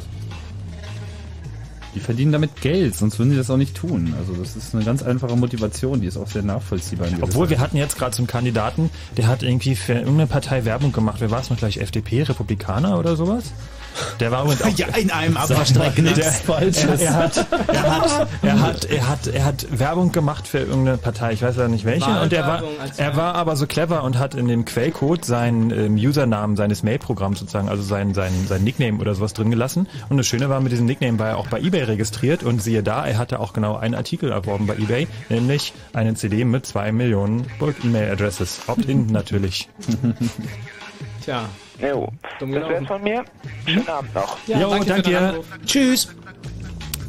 Die 1.93 1.99
verdienen 1.99 2.31
damit 2.31 2.61
Geld, 2.61 2.95
sonst 2.95 3.19
würden 3.19 3.31
sie 3.31 3.37
das 3.37 3.49
auch 3.49 3.57
nicht 3.57 3.75
tun. 3.75 4.13
Also 4.17 4.33
das 4.33 4.55
ist 4.55 4.73
eine 4.73 4.85
ganz 4.85 5.03
einfache 5.03 5.35
Motivation, 5.35 5.99
die 5.99 6.07
ist 6.07 6.15
auch 6.15 6.27
sehr 6.27 6.41
nachvollziehbar. 6.41 7.09
Obwohl 7.19 7.49
wir 7.49 7.59
hatten 7.59 7.75
jetzt 7.75 7.97
gerade 7.97 8.15
so 8.15 8.21
einen 8.21 8.27
Kandidaten, 8.27 8.89
der 9.17 9.27
hat 9.27 9.43
irgendwie 9.43 9.75
für 9.75 9.93
irgendeine 9.93 10.27
Partei 10.27 10.63
Werbung 10.63 10.93
gemacht. 10.93 11.17
Wer 11.19 11.31
war 11.31 11.41
es 11.41 11.49
noch 11.49 11.57
gleich? 11.57 11.77
FDP, 11.77 12.23
Republikaner 12.23 12.97
oder 12.97 13.17
sowas? 13.17 13.51
Der 14.19 14.31
war 14.31 14.43
übrigens 14.43 14.63
auch 14.63 14.77
Ja, 14.77 14.87
in 14.95 15.11
einem 15.11 15.37
Abwaschstreik 15.37 15.97
nichts 15.97 16.39
Falsches. 16.45 17.01
Er 17.01 17.13
hat, 17.13 17.45
er 17.67 17.91
hat, 17.91 18.27
er 18.41 18.61
hat, 18.61 18.85
er 18.85 19.07
hat, 19.07 19.27
er 19.27 19.45
hat 19.45 19.79
Werbung 19.79 20.11
gemacht 20.11 20.47
für 20.47 20.59
irgendeine 20.59 20.97
Partei. 20.97 21.33
Ich 21.33 21.41
weiß 21.41 21.57
ja 21.57 21.67
nicht 21.67 21.85
welche. 21.85 22.09
Und 22.21 22.33
er 22.33 22.47
war, 22.47 22.63
er 22.97 23.15
war 23.15 23.35
aber 23.35 23.55
so 23.55 23.67
clever 23.67 24.03
und 24.03 24.17
hat 24.17 24.35
in 24.35 24.47
dem 24.47 24.65
Quellcode 24.65 25.25
seinen 25.25 25.71
ähm, 25.71 25.95
Usernamen 25.95 26.55
seines 26.55 26.83
Mailprogramms 26.83 27.39
sozusagen, 27.39 27.69
also 27.69 27.83
sein, 27.83 28.13
sein, 28.13 28.31
sein 28.47 28.63
Nickname 28.63 28.99
oder 28.99 29.15
sowas 29.15 29.33
drin 29.33 29.49
gelassen. 29.51 29.87
Und 30.09 30.17
das 30.17 30.27
Schöne 30.27 30.49
war, 30.49 30.59
mit 30.61 30.71
diesem 30.71 30.85
Nickname 30.85 31.19
war 31.19 31.29
er 31.29 31.37
auch 31.37 31.47
bei 31.47 31.59
eBay 31.59 31.83
registriert 31.83 32.43
und 32.43 32.61
siehe 32.61 32.83
da, 32.83 33.05
er 33.05 33.17
hatte 33.17 33.39
auch 33.39 33.53
genau 33.53 33.75
einen 33.75 33.95
Artikel 33.95 34.31
erworben 34.31 34.67
bei 34.67 34.75
eBay, 34.75 35.07
nämlich 35.29 35.73
eine 35.93 36.13
CD 36.15 36.45
mit 36.45 36.65
zwei 36.65 36.91
Millionen 36.91 37.45
Bulk-E-Mail-Addresses. 37.59 38.61
Opt-in 38.67 39.07
natürlich. 39.07 39.69
Tja. 41.25 41.43
Jo, 41.81 42.07
Dumm 42.39 42.51
das 42.53 42.69
wär's 42.69 42.87
von 42.87 43.01
mir. 43.03 43.23
Schönen 43.65 43.87
Abend 43.87 44.13
noch. 44.13 44.37
Ja, 44.47 44.59
Jo, 44.59 44.69
danke 44.69 44.85
danke. 44.85 45.43
Tschüss. 45.65 46.09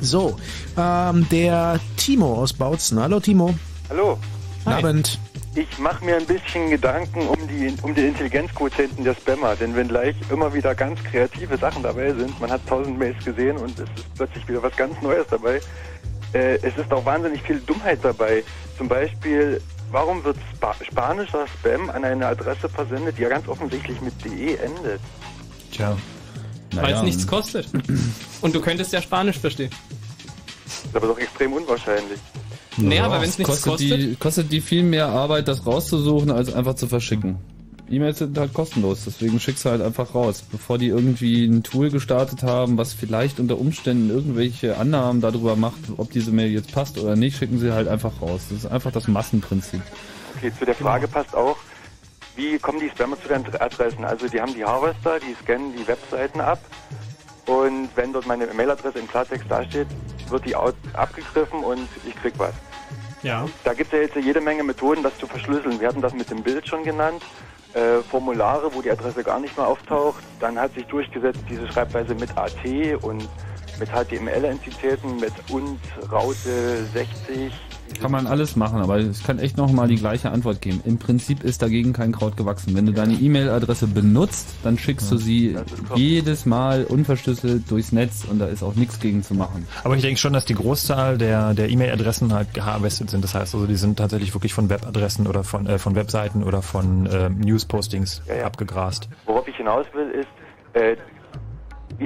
So, 0.01 0.37
ähm, 0.77 1.27
der 1.31 1.79
Timo 1.97 2.35
aus 2.35 2.53
Bautzen. 2.53 3.01
Hallo 3.01 3.21
Timo. 3.21 3.55
Hallo. 3.91 4.19
Guten 4.65 4.77
Abend. 4.77 5.19
Ich 5.55 5.79
mache 5.79 6.03
mir 6.05 6.17
ein 6.17 6.25
bisschen 6.25 6.71
Gedanken 6.71 7.29
um 7.29 7.37
die 7.47 7.75
um 7.83 7.95
die 7.95 8.07
Intelligenzquotienten 8.07 9.05
der 9.05 9.15
Spammer, 9.15 9.55
denn 9.55 9.77
wenn 9.77 9.89
gleich 9.89 10.17
immer 10.31 10.55
wieder 10.55 10.75
ganz 10.75 11.03
kreative 11.05 11.59
Sachen 11.59 11.83
dabei 11.83 12.15
sind, 12.15 12.41
man 12.41 12.51
hat 12.51 12.67
tausend 12.67 12.99
Mails 12.99 13.23
gesehen 13.23 13.59
und 13.59 13.79
es 13.79 13.89
ist 13.95 14.15
plötzlich 14.15 14.49
wieder 14.49 14.63
was 14.63 14.75
ganz 14.77 15.01
Neues 15.03 15.27
dabei, 15.29 15.61
äh, 16.33 16.57
es 16.63 16.77
ist 16.79 16.91
auch 16.91 17.05
wahnsinnig 17.05 17.43
viel 17.43 17.61
Dummheit 17.61 17.99
dabei. 18.03 18.43
Zum 18.79 18.89
Beispiel 18.89 19.61
warum 19.93 20.25
wird 20.25 20.37
Spa 20.55 20.75
spanischer 20.83 21.47
Spam 21.47 21.91
an 21.91 22.05
eine 22.05 22.27
Adresse 22.27 22.69
versendet, 22.69 23.19
die 23.19 23.23
ja 23.23 23.29
ganz 23.29 23.47
offensichtlich 23.47 24.01
mit 24.01 24.25
de 24.25 24.57
endet? 24.57 25.01
Tja. 25.71 25.97
Weil 26.75 26.95
es 26.95 27.03
nichts 27.03 27.27
kostet. 27.27 27.69
Und 28.41 28.55
du 28.55 28.61
könntest 28.61 28.93
ja 28.93 29.03
Spanisch 29.03 29.39
verstehen. 29.39 29.71
Das 30.65 30.85
ist 30.85 30.97
aber 30.97 31.07
doch 31.09 31.19
extrem 31.19 31.53
unwahrscheinlich. 31.53 32.19
Nee, 32.79 33.01
aber 33.01 33.21
wenn's 33.21 33.39
nichts 33.39 33.63
kostet, 33.63 33.91
die, 33.91 34.17
kostet 34.17 34.51
die 34.51 34.63
viel 34.63 34.83
mehr 34.83 35.09
Arbeit, 35.09 35.47
das 35.47 35.67
rauszusuchen, 35.67 36.31
als 36.31 36.53
einfach 36.53 36.75
zu 36.75 36.89
verschicken. 36.89 37.37
E-Mails 37.93 38.19
sind 38.19 38.39
halt 38.39 38.55
kostenlos, 38.55 39.05
deswegen 39.05 39.39
schickst 39.39 39.67
du 39.67 39.71
halt 39.71 39.83
einfach 39.83 40.15
raus. 40.15 40.43
Bevor 40.51 40.79
die 40.79 40.89
irgendwie 40.89 41.45
ein 41.45 41.63
Tool 41.63 41.91
gestartet 41.91 42.43
haben, 42.43 42.79
was 42.79 42.95
vielleicht 42.95 43.39
unter 43.39 43.59
Umständen 43.59 44.09
irgendwelche 44.09 44.79
Annahmen 44.79 45.21
darüber 45.21 45.57
macht, 45.57 45.81
ob 45.99 46.11
diese 46.11 46.33
Mail 46.33 46.51
jetzt 46.51 46.73
passt 46.73 46.99
oder 46.99 47.17
nicht, 47.17 47.37
schicken 47.37 47.59
sie 47.59 47.73
halt 47.73 47.89
einfach 47.89 48.23
raus. 48.23 48.47
Das 48.49 48.65
ist 48.65 48.67
einfach 48.67 48.93
das 48.93 49.09
Massenprinzip. 49.09 49.83
Okay, 50.37 50.51
zu 50.59 50.65
der 50.65 50.75
Frage 50.75 51.07
passt 51.07 51.35
auch, 51.35 51.59
wie 52.35 52.59
kommen 52.59 52.81
die 52.81 52.89
Spammer 52.89 53.21
zu 53.21 53.29
den 53.29 53.45
Adressen? 53.61 54.07
Also 54.07 54.27
die 54.27 54.41
haben 54.41 54.55
die 54.55 54.65
Harvester, 54.65 55.21
die 55.21 55.35
scannen 55.45 55.75
die 55.77 55.87
Webseiten 55.87 56.41
ab 56.41 56.61
und 57.47 57.91
wenn 57.95 58.15
dort 58.15 58.27
meine 58.27 58.47
Mailadresse 58.47 59.01
im 59.01 59.09
Klartext 59.09 59.51
dasteht, 59.51 59.89
wird 60.31 60.47
die 60.47 60.57
abgegriffen 60.57 61.63
und 61.63 61.89
ich 62.09 62.17
krieg 62.17 62.33
was. 62.39 62.55
Ja. 63.23 63.47
Da 63.65 63.75
gibt 63.75 63.93
es 63.93 63.99
ja 63.99 64.05
jetzt 64.05 64.17
jede 64.17 64.41
Menge 64.41 64.65
Methoden, 64.65 65.03
das 65.03 65.17
zu 65.19 65.27
verschlüsseln. 65.27 65.79
Wir 65.79 65.89
hatten 65.89 66.01
das 66.01 66.15
mit 66.15 66.31
dem 66.31 66.43
Bild 66.43 66.67
schon 66.67 66.85
genannt. 66.85 67.23
Äh, 67.75 68.03
Formulare, 68.11 68.71
wo 68.75 68.83
die 68.83 68.91
Adresse 68.91 69.23
gar 69.23 69.41
nicht 69.41 69.57
mehr 69.57 69.67
auftaucht. 69.67 70.23
Dann 70.41 70.59
hat 70.61 70.75
sich 70.75 70.85
durchgesetzt 70.89 71.41
diese 71.49 71.67
Schreibweise 71.69 72.15
mit 72.15 72.29
AT 72.37 72.63
und 73.03 73.27
mit 73.79 73.89
HTML-Entitäten, 73.89 75.19
mit 75.19 75.33
und 75.49 75.81
Raute 76.13 76.87
60. 76.93 77.72
Kann 78.01 78.11
man 78.11 78.27
alles 78.27 78.57
machen, 78.57 78.81
aber 78.81 78.99
es 78.99 79.23
kann 79.23 79.39
echt 79.39 79.57
nochmal 79.57 79.89
die 79.89 79.97
gleiche 79.97 80.31
Antwort 80.31 80.61
geben. 80.61 80.81
Im 80.85 80.99
Prinzip 80.99 81.45
ist 81.45 81.63
dagegen 81.63 81.93
kein 81.93 82.13
Kraut 82.13 82.37
gewachsen. 82.37 82.75
Wenn 82.75 82.87
du 82.87 82.93
deine 82.93 83.15
E-Mail-Adresse 83.15 83.87
benutzt, 83.87 84.49
dann 84.63 84.79
schickst 84.79 85.11
du 85.11 85.17
sie 85.17 85.57
jedes 85.95 86.47
Mal 86.47 86.85
unverschlüsselt 86.85 87.71
durchs 87.71 87.93
Netz 87.93 88.25
und 88.29 88.39
da 88.39 88.47
ist 88.47 88.63
auch 88.63 88.75
nichts 88.75 89.01
gegen 89.01 89.23
zu 89.23 89.35
machen. 89.35 89.67
Aber 89.85 89.97
ich 89.97 90.03
denke 90.03 90.19
schon, 90.19 90.33
dass 90.33 90.45
die 90.45 90.55
Großzahl 90.55 91.19
der, 91.19 91.55
der 91.55 91.69
E-Mail-Adressen 91.71 92.33
halt 92.33 92.55
geharvestet 92.55 93.11
sind. 93.11 93.23
Das 93.23 93.35
heißt 93.35 93.55
also, 93.55 93.67
die 93.67 93.77
sind 93.77 93.99
tatsächlich 93.99 94.35
wirklich 94.35 94.55
von 94.55 94.69
Webadressen 94.69 95.27
oder 95.27 95.45
von, 95.45 95.67
äh, 95.67 95.79
von 95.79 95.95
Webseiten 95.95 96.43
oder 96.43 96.63
von 96.63 97.07
äh, 97.07 97.29
News-Postings 97.29 98.23
abgegrast. 98.45 99.09
Worauf 99.27 99.47
ich 99.47 99.57
hinaus 99.57 99.87
will, 99.95 100.11
ist, 100.11 100.29
äh, 100.75 100.97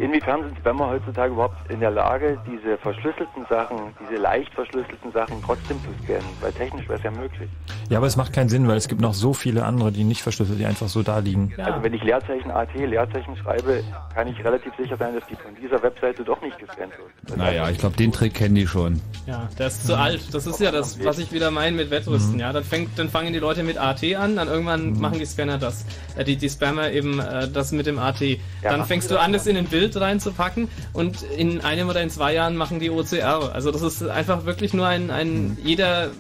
inwiefern 0.01 0.43
sind 0.45 0.59
Spammer 0.59 0.91
heutzutage 0.91 1.33
überhaupt 1.33 1.71
in 1.71 1.81
der 1.81 1.91
Lage, 1.91 2.39
diese 2.51 2.77
verschlüsselten 2.79 3.47
Sachen, 3.49 3.79
diese 4.01 4.21
leicht 4.21 4.53
verschlüsselten 4.55 5.13
Sachen 5.13 5.43
trotzdem 5.45 5.79
zu 5.81 6.05
scannen? 6.05 6.29
Weil 6.41 6.53
technisch 6.53 6.89
wäre 6.89 6.99
es 6.99 7.05
ja 7.05 7.11
möglich. 7.11 7.49
Ja, 7.89 7.99
aber 7.99 8.07
es 8.07 8.17
macht 8.17 8.33
keinen 8.33 8.49
Sinn, 8.49 8.67
weil 8.69 8.77
es 8.77 8.89
gibt 8.89 9.01
noch 9.01 9.15
so 9.15 9.33
viele 9.33 9.65
andere, 9.65 9.93
die 9.93 10.05
nicht 10.05 10.23
verschlüsselt, 10.23 10.59
die 10.59 10.67
einfach 10.67 10.89
so 10.89 11.03
da 11.03 11.19
liegen. 11.19 11.53
Also 11.59 11.83
wenn 11.83 11.95
ich 11.95 12.03
Leerzeichen 12.03 12.51
AT, 12.51 12.75
Leerzeichen 12.75 13.37
schreibe, 13.37 13.83
kann 14.15 14.29
ich 14.29 14.45
relativ 14.45 14.73
sicher 14.77 14.97
sein, 14.97 15.15
dass 15.15 15.27
die 15.29 15.37
von 15.37 15.55
dieser 15.61 15.83
Webseite 15.83 16.25
doch 16.25 16.41
nicht 16.43 16.59
gescannt 16.59 16.93
wird. 16.99 17.39
Naja, 17.39 17.69
ich 17.71 17.79
glaube, 17.79 17.97
den 17.97 18.13
Trick 18.13 18.35
kennen 18.35 18.55
die 18.55 18.67
schon. 18.67 19.01
Ja, 19.27 19.49
der 19.59 19.69
ist 19.69 19.87
zu 19.87 19.97
alt. 19.97 20.35
Das 20.35 20.47
ist 20.47 20.61
ja 20.61 20.71
das, 20.71 21.03
was 21.05 21.19
ich 21.19 21.33
wieder 21.33 21.51
meine 21.51 21.77
mit 21.77 21.91
Wettrüsten. 21.91 22.35
Mhm. 22.35 22.41
Ja, 22.41 22.53
dann 22.53 22.65
fängt, 22.65 22.99
dann 22.99 23.09
fangen 23.09 23.33
die 23.33 23.39
Leute 23.39 23.63
mit 23.63 23.79
AT 23.79 24.03
an, 24.15 24.37
dann 24.37 24.49
irgendwann 24.49 24.99
machen 24.99 25.19
die 25.19 25.27
Scanner 25.27 25.59
das, 25.59 25.85
äh, 26.17 26.25
die, 26.25 26.37
die 26.37 26.49
Spammer 26.49 26.91
eben 26.91 27.21
äh, 27.21 27.49
das 27.49 27.73
mit 27.73 27.87
dem 27.87 27.99
AT. 27.99 28.21
dann 28.63 28.85
fängst 28.85 29.11
du 29.11 29.21
an, 29.21 29.33
das 29.33 29.47
in 29.47 29.57
ein 29.57 29.67
Bild 29.67 29.86
reinzupacken 29.95 30.69
und 30.93 31.23
in 31.23 31.61
einem 31.61 31.89
oder 31.89 32.03
in 32.03 32.11
zwei 32.11 32.35
Jahren 32.35 32.57
machen 32.57 32.81
die 32.81 32.91
OCR. 32.91 33.53
Also 33.55 33.71
das 33.71 33.83
ist 33.83 34.03
einfach 34.03 34.45
wirklich 34.45 34.75
nur 34.75 34.87
ein, 34.87 35.11
ein 35.11 35.59
jeder, 35.63 36.11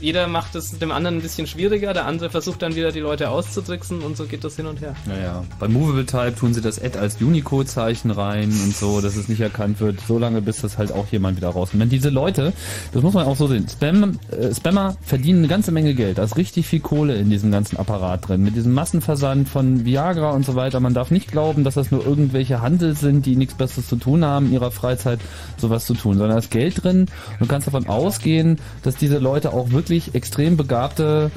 jeder 0.00 0.26
macht 0.26 0.54
es 0.54 0.78
dem 0.78 0.90
anderen 0.90 1.16
ein 1.16 1.22
bisschen 1.22 1.46
schwieriger, 1.46 1.94
der 1.94 2.06
andere 2.06 2.28
versucht 2.28 2.60
dann 2.62 2.74
wieder 2.74 2.92
die 2.92 3.00
Leute 3.00 3.30
auszutricksen 3.30 4.02
und 4.02 4.16
so 4.16 4.26
geht 4.26 4.44
das 4.44 4.56
hin 4.56 4.66
und 4.66 4.80
her. 4.80 4.94
Naja, 5.06 5.44
bei 5.58 5.68
Movable 5.68 6.04
Type 6.04 6.34
tun 6.38 6.52
sie 6.52 6.60
das 6.60 6.82
Ad 6.82 6.98
als 6.98 7.20
Unicode-Zeichen 7.20 8.10
rein 8.10 8.50
und 8.50 8.76
so, 8.76 9.00
dass 9.00 9.16
es 9.16 9.28
nicht 9.28 9.40
erkannt 9.40 9.80
wird, 9.80 10.00
so 10.06 10.18
lange 10.18 10.42
bis 10.42 10.60
das 10.60 10.76
halt 10.76 10.92
auch 10.92 11.06
jemand 11.10 11.38
wieder 11.38 11.48
raus. 11.48 11.70
Und 11.72 11.80
wenn 11.80 11.88
diese 11.88 12.10
Leute, 12.10 12.52
das 12.92 13.02
muss 13.02 13.14
man 13.14 13.26
auch 13.26 13.36
so 13.36 13.46
sehen, 13.46 13.66
Spam, 13.70 14.18
äh, 14.30 14.54
Spammer 14.54 14.96
verdienen 15.02 15.38
eine 15.38 15.48
ganze 15.48 15.72
Menge 15.72 15.94
Geld, 15.94 16.18
da 16.18 16.24
ist 16.24 16.36
richtig 16.36 16.66
viel 16.66 16.80
Kohle 16.80 17.16
in 17.16 17.30
diesem 17.30 17.50
ganzen 17.50 17.78
Apparat 17.78 18.28
drin, 18.28 18.42
mit 18.42 18.54
diesem 18.54 18.74
Massenversand 18.74 19.48
von 19.48 19.86
Viagra 19.86 20.32
und 20.32 20.44
so 20.44 20.54
weiter. 20.56 20.78
Man 20.80 20.92
darf 20.92 21.10
nicht 21.10 21.32
glauben, 21.32 21.64
dass 21.64 21.74
das 21.74 21.90
nur 21.90 22.04
irgendwelche 22.04 22.60
Handel 22.60 22.94
sind, 22.94 23.24
die 23.24 23.36
nichts 23.36 23.54
Besseres 23.54 23.88
zu 23.88 23.96
tun 23.96 24.24
haben, 24.24 24.46
in 24.46 24.52
ihrer 24.52 24.70
Freizeit 24.70 25.20
sowas 25.56 25.86
zu 25.86 25.94
tun, 25.94 26.18
sondern 26.18 26.32
da 26.32 26.38
ist 26.38 26.50
Geld 26.50 26.84
drin 26.84 27.00
und 27.00 27.40
du 27.40 27.46
kannst 27.46 27.66
davon 27.66 27.86
ausgehen, 27.86 28.58
dass 28.82 28.96
diese 28.96 29.18
Leute 29.18 29.54
auch 29.54 29.70
wirklich 29.70 29.85
extrem 30.14 30.56
begabte 30.56 31.30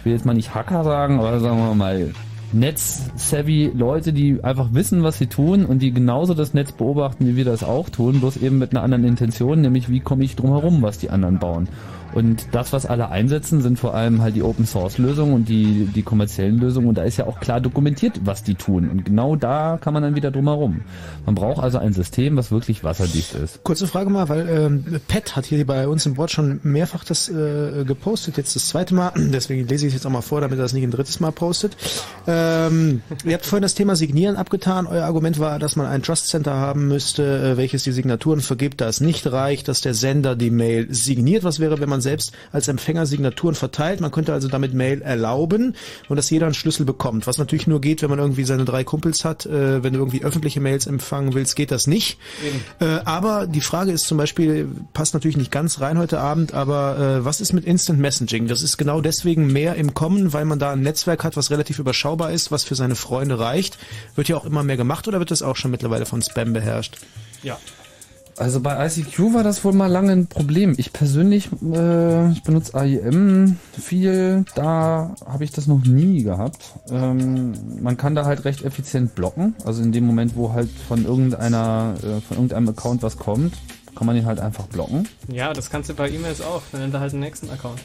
ich 0.00 0.06
will 0.06 0.14
jetzt 0.14 0.24
mal 0.24 0.32
nicht 0.32 0.54
Hacker 0.54 0.82
sagen, 0.82 1.18
aber 1.18 1.38
sagen 1.40 1.58
wir 1.58 1.74
mal 1.74 2.14
Netz-savvy 2.54 3.70
Leute, 3.74 4.14
die 4.14 4.42
einfach 4.42 4.72
wissen, 4.72 5.02
was 5.02 5.18
sie 5.18 5.26
tun 5.26 5.66
und 5.66 5.82
die 5.82 5.92
genauso 5.92 6.32
das 6.32 6.54
Netz 6.54 6.72
beobachten, 6.72 7.26
wie 7.26 7.36
wir 7.36 7.44
das 7.44 7.62
auch 7.62 7.90
tun, 7.90 8.20
bloß 8.20 8.38
eben 8.38 8.58
mit 8.58 8.70
einer 8.70 8.82
anderen 8.82 9.04
Intention, 9.04 9.60
nämlich 9.60 9.90
wie 9.90 10.00
komme 10.00 10.24
ich 10.24 10.36
drum 10.36 10.52
herum, 10.52 10.80
was 10.80 10.96
die 10.96 11.10
anderen 11.10 11.38
bauen. 11.38 11.68
Und 12.14 12.48
das, 12.52 12.72
was 12.72 12.86
alle 12.86 13.10
einsetzen, 13.10 13.62
sind 13.62 13.78
vor 13.78 13.94
allem 13.94 14.22
halt 14.22 14.36
die 14.36 14.42
Open 14.42 14.66
Source 14.66 14.98
Lösungen 14.98 15.32
und 15.32 15.48
die, 15.48 15.88
die 15.94 16.02
kommerziellen 16.02 16.58
Lösungen. 16.58 16.88
Und 16.88 16.98
da 16.98 17.02
ist 17.02 17.16
ja 17.16 17.26
auch 17.26 17.40
klar 17.40 17.60
dokumentiert, 17.60 18.20
was 18.24 18.42
die 18.42 18.54
tun. 18.54 18.88
Und 18.88 19.04
genau 19.04 19.36
da 19.36 19.78
kann 19.80 19.94
man 19.94 20.02
dann 20.02 20.14
wieder 20.16 20.30
drum 20.30 20.48
herum. 20.48 20.82
Man 21.26 21.34
braucht 21.34 21.62
also 21.62 21.78
ein 21.78 21.92
System, 21.92 22.36
was 22.36 22.50
wirklich 22.50 22.84
wasserdicht 22.84 23.34
ist. 23.34 23.62
Kurze 23.62 23.86
Frage 23.86 24.10
mal, 24.10 24.28
weil 24.28 24.48
ähm, 24.48 25.00
Pat 25.08 25.36
hat 25.36 25.46
hier 25.46 25.64
bei 25.66 25.86
uns 25.86 26.06
im 26.06 26.14
Board 26.14 26.30
schon 26.30 26.60
mehrfach 26.62 27.04
das 27.04 27.28
äh, 27.28 27.84
gepostet, 27.84 28.36
jetzt 28.36 28.56
das 28.56 28.68
zweite 28.68 28.94
Mal, 28.94 29.12
deswegen 29.16 29.66
lese 29.68 29.86
ich 29.86 29.90
es 29.90 30.00
jetzt 30.00 30.06
auch 30.06 30.10
mal 30.10 30.20
vor, 30.22 30.40
damit 30.40 30.58
er 30.58 30.64
es 30.64 30.72
nicht 30.72 30.84
ein 30.84 30.90
drittes 30.90 31.20
Mal 31.20 31.32
postet. 31.32 31.76
Ähm, 32.26 33.02
ihr 33.24 33.34
habt 33.34 33.46
vorhin 33.46 33.62
das 33.62 33.74
Thema 33.74 33.96
Signieren 33.96 34.36
abgetan. 34.36 34.86
Euer 34.86 35.04
Argument 35.04 35.38
war, 35.38 35.58
dass 35.58 35.76
man 35.76 35.86
ein 35.86 36.02
Trust 36.02 36.28
Center 36.28 36.54
haben 36.54 36.88
müsste, 36.88 37.52
äh, 37.52 37.56
welches 37.56 37.84
die 37.84 37.92
Signaturen 37.92 38.40
vergibt, 38.40 38.80
da 38.80 38.88
es 38.88 39.00
nicht 39.00 39.30
reicht, 39.30 39.68
dass 39.68 39.80
der 39.80 39.94
Sender 39.94 40.36
die 40.36 40.50
Mail 40.50 40.86
signiert. 40.90 41.44
Was 41.44 41.60
wäre, 41.60 41.80
wenn 41.80 41.88
man 41.88 41.99
selbst 42.00 42.32
als 42.52 42.68
Empfänger 42.68 43.06
Signaturen 43.06 43.54
verteilt? 43.54 44.00
Man 44.00 44.10
könnte 44.10 44.32
also 44.32 44.48
damit 44.48 44.74
Mail 44.74 45.02
erlauben 45.02 45.74
und 46.08 46.16
dass 46.16 46.30
jeder 46.30 46.46
einen 46.46 46.54
Schlüssel 46.54 46.84
bekommt. 46.84 47.26
Was 47.26 47.38
natürlich 47.38 47.66
nur 47.66 47.80
geht, 47.80 48.02
wenn 48.02 48.10
man 48.10 48.18
irgendwie 48.18 48.44
seine 48.44 48.64
drei 48.64 48.84
Kumpels 48.84 49.24
hat. 49.24 49.46
Äh, 49.46 49.82
wenn 49.82 49.92
du 49.92 49.98
irgendwie 49.98 50.22
öffentliche 50.22 50.60
Mails 50.60 50.86
empfangen 50.86 51.34
willst, 51.34 51.56
geht 51.56 51.70
das 51.70 51.86
nicht. 51.86 52.18
Äh, 52.80 52.84
aber 53.04 53.46
die 53.46 53.60
Frage 53.60 53.92
ist 53.92 54.06
zum 54.06 54.18
Beispiel, 54.18 54.68
passt 54.92 55.14
natürlich 55.14 55.36
nicht 55.36 55.50
ganz 55.50 55.80
rein 55.80 55.98
heute 55.98 56.20
Abend, 56.20 56.54
aber 56.54 56.98
äh, 56.98 57.24
was 57.24 57.40
ist 57.40 57.52
mit 57.52 57.64
Instant 57.64 57.98
Messaging? 57.98 58.46
Das 58.48 58.62
ist 58.62 58.76
genau 58.76 59.00
deswegen 59.00 59.52
mehr 59.52 59.76
im 59.76 59.94
Kommen, 59.94 60.32
weil 60.32 60.44
man 60.44 60.58
da 60.58 60.72
ein 60.72 60.80
Netzwerk 60.80 61.24
hat, 61.24 61.36
was 61.36 61.50
relativ 61.50 61.78
überschaubar 61.78 62.32
ist, 62.32 62.50
was 62.50 62.64
für 62.64 62.74
seine 62.74 62.94
Freunde 62.94 63.38
reicht. 63.38 63.78
Wird 64.14 64.28
ja 64.28 64.36
auch 64.36 64.44
immer 64.44 64.62
mehr 64.62 64.76
gemacht 64.76 65.08
oder 65.08 65.18
wird 65.18 65.30
das 65.30 65.42
auch 65.42 65.56
schon 65.56 65.70
mittlerweile 65.70 66.06
von 66.06 66.22
Spam 66.22 66.52
beherrscht? 66.52 66.96
Ja. 67.42 67.58
Also 68.36 68.60
bei 68.60 68.86
ICQ 68.86 69.34
war 69.34 69.42
das 69.42 69.64
wohl 69.64 69.72
mal 69.72 69.86
lange 69.86 70.12
ein 70.12 70.26
Problem. 70.26 70.74
Ich 70.78 70.92
persönlich, 70.92 71.48
äh, 71.62 72.30
ich 72.30 72.42
benutze 72.42 72.74
AIM 72.74 73.58
viel, 73.78 74.44
da 74.54 75.14
habe 75.26 75.44
ich 75.44 75.50
das 75.50 75.66
noch 75.66 75.84
nie 75.84 76.22
gehabt. 76.22 76.62
Ähm, 76.90 77.52
man 77.82 77.96
kann 77.96 78.14
da 78.14 78.24
halt 78.24 78.44
recht 78.44 78.62
effizient 78.62 79.14
blocken. 79.14 79.54
Also 79.64 79.82
in 79.82 79.92
dem 79.92 80.06
Moment, 80.06 80.36
wo 80.36 80.52
halt 80.52 80.70
von 80.88 81.04
irgendeiner, 81.04 81.94
äh, 81.98 82.20
von 82.20 82.36
irgendeinem 82.36 82.70
Account 82.70 83.02
was 83.02 83.18
kommt, 83.18 83.54
kann 83.94 84.06
man 84.06 84.16
ihn 84.16 84.24
halt 84.24 84.40
einfach 84.40 84.66
blocken. 84.66 85.06
Ja, 85.28 85.52
das 85.52 85.68
kannst 85.68 85.90
du 85.90 85.94
bei 85.94 86.08
E-Mails 86.08 86.40
auch, 86.40 86.62
dann 86.72 86.80
nimm 86.80 86.92
da 86.92 87.00
halt 87.00 87.12
einen 87.12 87.20
nächsten 87.20 87.50
Account. 87.50 87.80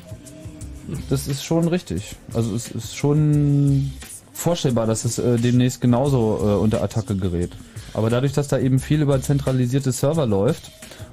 Das 1.09 1.27
ist 1.27 1.43
schon 1.43 1.67
richtig. 1.67 2.15
Also 2.33 2.55
es 2.55 2.69
ist 2.69 2.95
schon 2.95 3.91
vorstellbar, 4.31 4.85
dass 4.85 5.05
es 5.05 5.17
äh, 5.17 5.37
demnächst 5.37 5.81
genauso 5.81 6.39
äh, 6.41 6.55
unter 6.61 6.83
Attacke 6.83 7.15
gerät. 7.15 7.51
Aber 7.95 8.09
dadurch, 8.09 8.33
dass 8.33 8.47
da 8.49 8.59
eben 8.59 8.79
viel 8.79 9.01
über 9.01 9.21
zentralisierte 9.21 9.91
Server 9.91 10.25
läuft, 10.25 10.69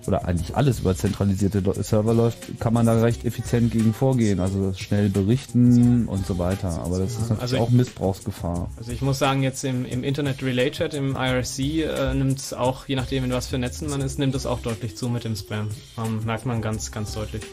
oder 0.09 0.25
eigentlich 0.25 0.57
alles 0.57 0.81
über 0.81 0.97
zentralisierte 0.97 1.63
Server 1.85 2.13
läuft, 2.13 2.59
kann 2.59 2.75
man 2.75 2.87
da 2.87 3.01
recht 3.01 3.25
effizient 3.25 3.71
gegen 3.71 3.95
vorgehen. 3.95 4.41
Also 4.41 4.73
schnell 4.77 5.09
berichten 5.09 6.09
und 6.09 6.27
so 6.27 6.39
weiter. 6.39 6.83
Aber 6.85 6.99
das 6.99 7.13
ist 7.13 7.21
natürlich 7.31 7.41
Also 7.43 7.57
auch 7.59 7.69
ich- 7.69 7.75
Missbrauchsgefahr. 7.75 8.69
Also 8.77 8.91
ich 8.91 9.01
muss 9.01 9.21
sagen, 9.21 9.45
jetzt 9.45 9.63
im, 9.63 9.85
im 9.85 10.03
Internet 10.03 10.43
Relay 10.43 10.73
Chat, 10.73 10.93
im 10.95 11.15
IRC, 11.15 11.59
äh, 11.85 12.15
nimmt 12.15 12.39
es 12.39 12.53
auch, 12.53 12.89
je 12.89 12.97
nachdem 12.97 13.23
in 13.25 13.33
was 13.33 13.47
für 13.47 13.59
Netzen 13.59 13.89
man 13.89 14.01
ist, 14.01 14.19
nimmt 14.19 14.35
es 14.35 14.45
auch 14.45 14.59
deutlich 14.61 14.97
zu 14.97 15.09
mit 15.09 15.23
dem 15.23 15.37
Spam. 15.37 15.69
Ähm, 16.05 16.25
merkt 16.25 16.47
man 16.47 16.61
ganz, 16.63 16.91
ganz 16.91 17.13
deutlich. 17.15 17.45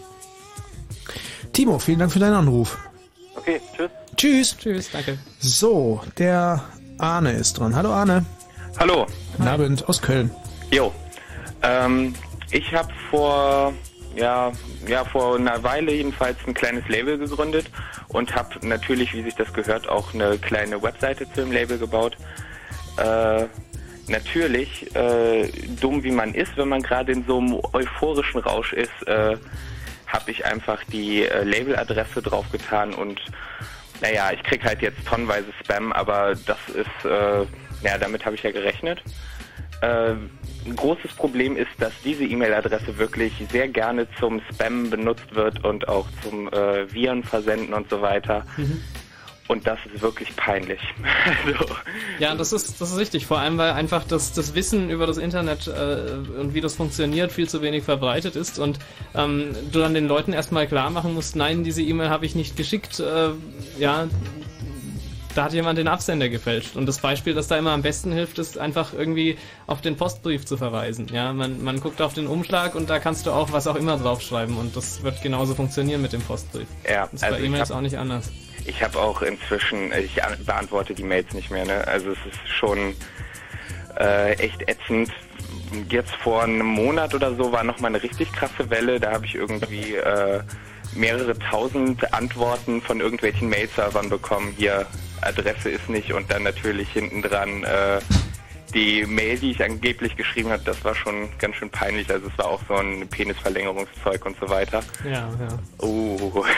Timo, 1.54 1.78
vielen 1.78 2.00
Dank 2.00 2.12
für 2.12 2.20
deinen 2.20 2.34
Anruf. 2.36 2.80
Okay, 3.36 3.62
tschüss. 3.76 3.90
Tschüss. 4.16 4.58
Tschüss, 4.58 4.90
danke. 4.92 5.20
So, 5.40 6.02
der 6.18 6.64
Arne 6.98 7.34
ist 7.34 7.54
dran. 7.60 7.76
Hallo 7.76 7.92
Arne. 7.92 8.26
Hallo. 8.78 9.08
Guten 9.36 9.48
Abend 9.48 9.90
aus 9.90 10.02
Köln. 10.02 10.32
Jo. 10.72 10.94
Ähm, 11.64 12.14
ich 12.52 12.74
habe 12.74 12.90
vor 13.10 13.74
ja, 14.16 14.52
ja 14.88 15.06
vor 15.06 15.36
einer 15.36 15.62
Weile 15.64 15.94
jedenfalls 15.94 16.38
ein 16.48 16.54
kleines 16.54 16.88
Label 16.88 17.18
gegründet 17.18 17.70
und 18.10 18.34
habe 18.36 18.66
natürlich, 18.66 19.14
wie 19.14 19.24
sich 19.24 19.36
das 19.36 19.54
gehört, 19.54 19.88
auch 19.88 20.14
eine 20.14 20.38
kleine 20.38 20.82
Webseite 20.82 21.26
zu 21.32 21.42
dem 21.42 21.52
Label 21.52 21.78
gebaut. 21.78 22.18
Äh, 22.98 23.46
natürlich, 24.08 24.94
äh, 24.96 25.48
dumm 25.80 26.04
wie 26.04 26.12
man 26.12 26.34
ist, 26.34 26.58
wenn 26.58 26.70
man 26.70 26.82
gerade 26.82 27.12
in 27.12 27.26
so 27.26 27.38
einem 27.38 27.60
euphorischen 27.74 28.42
Rausch 28.42 28.74
ist, 28.74 29.08
äh, 29.08 29.38
habe 30.08 30.32
ich 30.32 30.46
einfach 30.46 30.84
die 30.86 31.24
äh, 31.24 31.44
Labeladresse 31.44 32.22
draufgetan 32.22 32.94
und 32.94 33.22
naja, 34.02 34.32
ich 34.32 34.42
krieg 34.44 34.64
halt 34.64 34.82
jetzt 34.82 35.06
tonnenweise 35.06 35.48
Spam, 35.62 35.92
aber 35.92 36.34
das 36.46 36.58
ist, 36.70 37.06
äh, 37.06 37.46
ja, 37.84 37.98
damit 37.98 38.26
habe 38.26 38.36
ich 38.36 38.44
ja 38.44 38.52
gerechnet. 38.52 39.02
Äh, 39.82 40.16
ein 40.66 40.76
großes 40.76 41.14
Problem 41.14 41.56
ist, 41.56 41.72
dass 41.80 41.94
diese 42.04 42.26
E-Mail-Adresse 42.26 42.98
wirklich 42.98 43.34
sehr 43.50 43.68
gerne 43.70 44.08
zum 44.20 44.42
Spam 44.52 44.90
benutzt 44.90 45.34
wird 45.34 45.64
und 45.64 45.88
auch 45.88 46.08
zum 46.22 46.52
äh, 46.52 46.92
Viren 46.92 47.24
versenden 47.24 47.74
und 47.74 47.90
so 47.90 48.02
weiter. 48.02 48.46
Mhm. 48.58 48.82
Und 49.48 49.66
das 49.66 49.80
ist 49.92 50.04
wirklich 50.04 50.36
peinlich. 50.36 50.80
also, 51.46 51.74
Ja, 52.20 52.36
das 52.36 52.54
ist, 52.54 52.80
das 52.80 52.92
ist 52.92 52.98
richtig. 53.00 53.26
Vor 53.26 53.40
allem, 53.40 53.58
weil 53.58 53.72
einfach 53.72 54.04
das, 54.04 54.32
das 54.32 54.54
Wissen 54.54 54.92
über 54.92 55.08
das 55.08 55.18
Internet 55.18 55.66
äh, 55.66 56.40
und 56.40 56.54
wie 56.54 56.62
das 56.62 56.76
funktioniert 56.76 57.32
viel 57.32 57.50
zu 57.50 57.64
wenig 57.64 57.84
verbreitet 57.84 58.36
ist 58.36 58.60
und 58.60 58.78
ähm, 59.16 59.56
du 59.72 59.80
dann 59.80 59.96
den 59.96 60.08
Leuten 60.08 60.34
erstmal 60.34 60.68
klar 60.68 60.92
machen 60.92 61.16
musst, 61.16 61.36
nein, 61.36 61.64
diese 61.64 61.82
E-Mail 61.82 62.10
habe 62.10 62.28
ich 62.28 62.36
nicht 62.36 62.58
geschickt. 62.58 63.00
Äh, 63.00 63.30
ja, 63.80 64.08
da 65.40 65.46
hat 65.46 65.54
jemand 65.54 65.78
den 65.80 65.88
Absender 65.88 66.28
gefälscht. 66.28 66.76
Und 66.76 66.86
das 66.86 66.98
Beispiel, 66.98 67.34
das 67.34 67.48
da 67.48 67.58
immer 67.58 67.72
am 67.72 67.82
besten 67.82 68.12
hilft, 68.12 68.40
ist 68.40 68.58
einfach 68.58 68.92
irgendwie 68.92 69.38
auf 69.68 69.80
den 69.80 69.96
Postbrief 69.96 70.46
zu 70.46 70.58
verweisen. 70.58 71.08
Ja, 71.14 71.32
man, 71.32 71.64
man 71.64 71.80
guckt 71.80 72.02
auf 72.02 72.14
den 72.14 72.28
Umschlag 72.28 72.76
und 72.76 72.90
da 72.90 73.00
kannst 73.00 73.26
du 73.26 73.32
auch 73.32 73.54
was 73.54 73.66
auch 73.66 73.78
immer 73.78 73.98
draufschreiben 73.98 74.58
und 74.58 74.76
das 74.76 75.02
wird 75.02 75.22
genauso 75.22 75.56
funktionieren 75.56 76.02
mit 76.02 76.12
dem 76.12 76.22
Postbrief. 76.22 76.68
Ja, 76.84 77.06
das 77.06 77.14
ist 77.14 77.24
also 77.24 77.38
bei 77.38 77.46
E-Mails 77.46 77.72
auch 77.72 77.80
nicht 77.80 77.98
anders. 77.98 78.30
Ich 78.66 78.84
habe 78.84 79.00
auch 79.00 79.22
inzwischen, 79.22 79.94
ich 79.94 80.22
an- 80.22 80.44
beantworte 80.46 80.94
die 80.94 81.04
Mails 81.04 81.34
nicht 81.34 81.52
mehr, 81.52 81.66
ne? 81.66 81.88
Also 81.88 82.12
es 82.12 82.18
ist 82.34 82.50
schon 82.50 82.94
äh, 83.98 84.34
echt 84.34 84.68
ätzend. 84.68 85.10
Jetzt 85.90 86.14
vor 86.16 86.44
einem 86.44 86.66
Monat 86.66 87.14
oder 87.16 87.34
so 87.34 87.54
war 87.54 87.64
noch 87.64 87.80
mal 87.80 87.88
eine 87.88 88.04
richtig 88.04 88.30
krasse 88.34 88.70
Welle. 88.70 89.00
Da 89.00 89.14
habe 89.14 89.26
ich 89.26 89.36
irgendwie 89.36 89.96
äh, 89.96 90.42
mehrere 90.96 91.40
tausend 91.40 92.14
Antworten 92.14 92.82
von 92.82 93.00
irgendwelchen 93.00 93.48
Mail-Servern 93.48 94.10
bekommen. 94.10 94.54
Hier, 94.58 94.86
Adresse 95.22 95.70
ist 95.70 95.90
nicht 95.90 96.14
und 96.14 96.32
dann 96.32 96.44
natürlich 96.44 96.90
hinten 96.90 97.22
dran 97.22 97.64
äh, 97.64 98.00
die 98.74 99.06
Mail, 99.06 99.40
die 99.40 99.52
ich 99.52 99.64
angeblich 99.64 100.16
geschrieben 100.16 100.52
habe, 100.52 100.64
das 100.64 100.84
war 100.84 100.94
schon 100.94 101.30
ganz 101.40 101.56
schön 101.56 101.70
peinlich. 101.70 102.10
Also 102.10 102.28
es 102.28 102.38
war 102.38 102.48
auch 102.48 102.62
so 102.68 102.76
ein 102.76 103.08
Penisverlängerungszeug 103.08 104.26
und 104.26 104.38
so 104.40 104.50
weiter. 104.50 104.82
Ja, 105.04 105.30
ja. 105.40 105.60
Oh. 105.80 106.46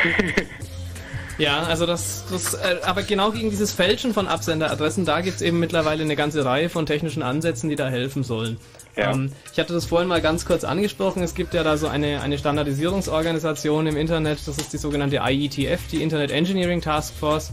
Ja, 1.37 1.63
also 1.63 1.87
das, 1.87 2.25
das 2.29 2.53
äh, 2.53 2.77
aber 2.83 3.01
genau 3.01 3.31
gegen 3.31 3.49
dieses 3.49 3.71
Fälschen 3.71 4.13
von 4.13 4.27
Absenderadressen, 4.27 5.05
da 5.05 5.21
gibt's 5.21 5.41
eben 5.41 5.59
mittlerweile 5.59 6.03
eine 6.03 6.15
ganze 6.15 6.45
Reihe 6.45 6.69
von 6.69 6.85
technischen 6.85 7.23
Ansätzen, 7.23 7.69
die 7.69 7.75
da 7.75 7.89
helfen 7.89 8.23
sollen. 8.23 8.57
Ja. 8.95 9.11
Ähm, 9.11 9.31
ich 9.51 9.57
hatte 9.57 9.73
das 9.73 9.85
vorhin 9.85 10.07
mal 10.07 10.21
ganz 10.21 10.45
kurz 10.45 10.63
angesprochen. 10.63 11.23
Es 11.23 11.33
gibt 11.33 11.55
ja 11.55 11.63
da 11.63 11.77
so 11.77 11.87
eine, 11.87 12.21
eine 12.21 12.37
Standardisierungsorganisation 12.37 13.87
im 13.87 13.97
Internet, 13.97 14.39
das 14.45 14.57
ist 14.57 14.73
die 14.73 14.77
sogenannte 14.77 15.21
IETF, 15.25 15.87
die 15.91 16.03
Internet 16.03 16.29
Engineering 16.29 16.81
Task 16.81 17.13
Force. 17.15 17.51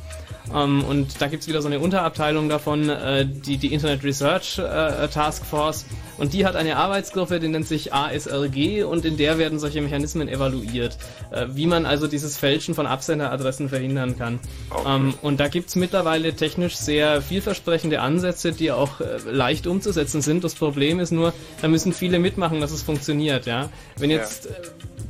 Ähm, 0.55 0.85
und 0.85 1.21
da 1.21 1.27
gibt's 1.27 1.49
wieder 1.49 1.63
so 1.63 1.69
eine 1.69 1.79
Unterabteilung 1.81 2.49
davon, 2.49 2.89
äh, 2.89 3.27
die, 3.27 3.57
die 3.57 3.73
Internet 3.73 4.05
Research 4.05 4.59
äh, 4.59 5.09
Task 5.09 5.45
Force. 5.45 5.87
Und 6.17 6.33
die 6.33 6.45
hat 6.45 6.57
eine 6.57 6.77
Arbeitsgruppe, 6.77 7.39
die 7.39 7.49
nennt 7.49 7.69
sich 7.69 7.93
ASRG 7.93 8.85
und 8.85 9.05
in 9.05 9.17
der 9.17 9.39
werden 9.39 9.59
solche 9.59 9.81
Mechanismen 9.81 10.29
evaluiert, 10.29 10.99
äh, 11.31 11.47
wie 11.51 11.67
man 11.67 11.87
also 11.87 12.07
dieses 12.09 12.37
Fälschen 12.37 12.75
von 12.75 12.87
Absenderadressen 12.87 13.69
verhindern 13.69 14.19
kann. 14.19 14.41
Ähm, 14.87 15.15
und 15.23 15.39
da 15.41 15.49
gibt's 15.49 15.77
mittlerweile 15.77 16.35
technisch 16.35 16.77
sehr 16.77 17.23
vielversprechende 17.23 18.01
Ansätze, 18.01 18.53
die 18.53 18.73
auch 18.73 19.01
äh, 19.01 19.19
leicht 19.31 19.67
umzusetzen 19.67 20.23
sind. 20.23 20.45
Das 20.45 20.55
Problem 20.55 21.01
ist 21.01 21.13
nur, 21.13 21.33
da 21.63 21.69
müssen 21.69 21.93
viele 21.93 22.19
mitmachen, 22.19 22.61
dass 22.61 22.73
es 22.73 22.83
funktioniert. 22.83 23.47
Ja? 23.47 23.69
Wenn 23.97 24.11
jetzt 24.11 24.47
äh, 24.47 24.51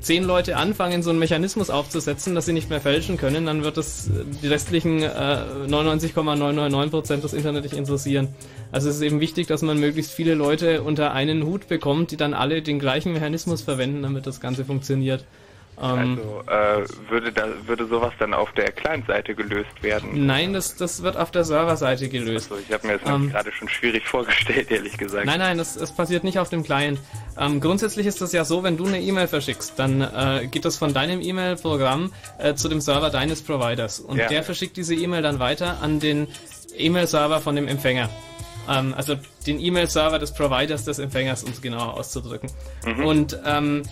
zehn 0.00 0.24
Leute 0.24 0.56
anfangen, 0.56 1.02
so 1.02 1.10
einen 1.10 1.18
Mechanismus 1.18 1.70
aufzusetzen, 1.70 2.34
dass 2.34 2.46
sie 2.46 2.52
nicht 2.52 2.70
mehr 2.70 2.80
fälschen 2.80 3.16
können, 3.16 3.46
dann 3.46 3.64
wird 3.64 3.76
das 3.76 4.08
äh, 4.08 4.24
die 4.42 4.48
restlichen 4.48 5.02
äh, 5.02 5.06
99,999% 5.66 7.20
des 7.20 7.32
Internet 7.32 7.64
nicht 7.64 7.74
interessieren. 7.74 8.28
Also 8.72 8.88
es 8.88 8.96
ist 8.96 9.02
eben 9.02 9.20
wichtig, 9.20 9.46
dass 9.46 9.62
man 9.62 9.78
möglichst 9.78 10.12
viele 10.12 10.34
Leute 10.34 10.82
unter 10.82 11.12
einen 11.12 11.44
Hut 11.44 11.68
bekommt, 11.68 12.10
die 12.10 12.16
dann 12.16 12.34
alle 12.34 12.62
den 12.62 12.78
gleichen 12.78 13.12
Mechanismus 13.12 13.62
verwenden, 13.62 14.02
damit 14.02 14.26
das 14.26 14.40
Ganze 14.40 14.64
funktioniert. 14.64 15.24
Ähm, 15.80 16.18
Also 16.18 16.84
äh, 16.84 17.10
würde 17.10 17.32
da 17.32 17.46
würde 17.66 17.86
sowas 17.86 18.12
dann 18.18 18.34
auf 18.34 18.50
der 18.52 18.72
Client-Seite 18.72 19.34
gelöst 19.34 19.82
werden? 19.82 20.26
Nein, 20.26 20.52
das, 20.52 20.76
das 20.76 21.02
wird 21.02 21.16
auf 21.16 21.30
der 21.30 21.44
Serverseite 21.44 22.08
gelöst. 22.08 22.50
Also 22.50 22.62
ich 22.66 22.72
habe 22.72 22.86
mir 22.86 22.98
das 22.98 23.08
Ähm, 23.08 23.30
gerade 23.30 23.52
schon 23.52 23.68
schwierig 23.68 24.06
vorgestellt, 24.06 24.70
ehrlich 24.70 24.96
gesagt. 24.98 25.26
Nein, 25.26 25.38
nein, 25.38 25.58
das, 25.58 25.74
das 25.76 25.92
passiert 25.94 26.24
nicht 26.24 26.38
auf 26.38 26.48
dem 26.48 26.64
Client. 26.64 26.98
Ähm, 27.38 27.60
grundsätzlich 27.60 28.06
ist 28.06 28.20
das 28.20 28.32
ja 28.32 28.44
so, 28.44 28.62
wenn 28.62 28.76
du 28.76 28.86
eine 28.86 29.00
E-Mail 29.00 29.28
verschickst, 29.28 29.74
dann 29.78 30.00
äh, 30.00 30.48
geht 30.50 30.64
das 30.64 30.76
von 30.76 30.92
deinem 30.92 31.20
E-Mail-Programm 31.20 32.12
äh, 32.38 32.54
zu 32.54 32.68
dem 32.68 32.80
Server 32.80 33.10
deines 33.10 33.42
Providers. 33.42 34.00
Und 34.00 34.18
Ja. 34.18 34.26
der 34.28 34.42
verschickt 34.42 34.76
diese 34.76 34.94
E-Mail 34.94 35.22
dann 35.22 35.38
weiter 35.38 35.78
an 35.80 36.00
den 36.00 36.28
E-Mail-Server 36.76 37.40
von 37.40 37.56
dem 37.56 37.68
Empfänger. 37.68 38.08
Ähm, 38.68 38.94
also 38.96 39.14
den 39.46 39.60
E-Mail-Server 39.60 40.18
des 40.18 40.34
Providers 40.34 40.84
des 40.84 40.98
Empfängers, 40.98 41.44
um 41.44 41.52
es 41.52 41.62
genauer 41.62 41.94
auszudrücken. 41.94 42.50
Mhm. 42.84 43.04
Und 43.04 43.38
ähm, 43.46 43.82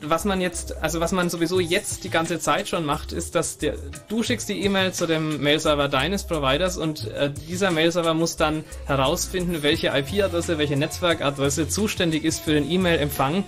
was 0.00 0.24
man 0.24 0.40
jetzt, 0.40 0.82
also 0.82 1.00
was 1.00 1.12
man 1.12 1.28
sowieso 1.28 1.60
jetzt 1.60 2.04
die 2.04 2.10
ganze 2.10 2.38
Zeit 2.38 2.68
schon 2.68 2.84
macht, 2.84 3.10
ist, 3.12 3.34
dass 3.34 3.58
der, 3.58 3.74
du 4.08 4.22
schickst 4.22 4.48
die 4.48 4.64
E-Mail 4.64 4.92
zu 4.92 5.06
dem 5.06 5.42
Mail-Server 5.42 5.88
deines 5.88 6.22
Providers 6.24 6.76
und 6.76 7.08
äh, 7.08 7.32
dieser 7.48 7.72
Mail-Server 7.72 8.14
muss 8.14 8.36
dann 8.36 8.64
herausfinden, 8.86 9.62
welche 9.62 9.88
IP-Adresse, 9.88 10.58
welche 10.58 10.76
Netzwerkadresse 10.76 11.68
zuständig 11.68 12.24
ist 12.24 12.40
für 12.40 12.52
den 12.52 12.70
E-Mail-Empfang 12.70 13.44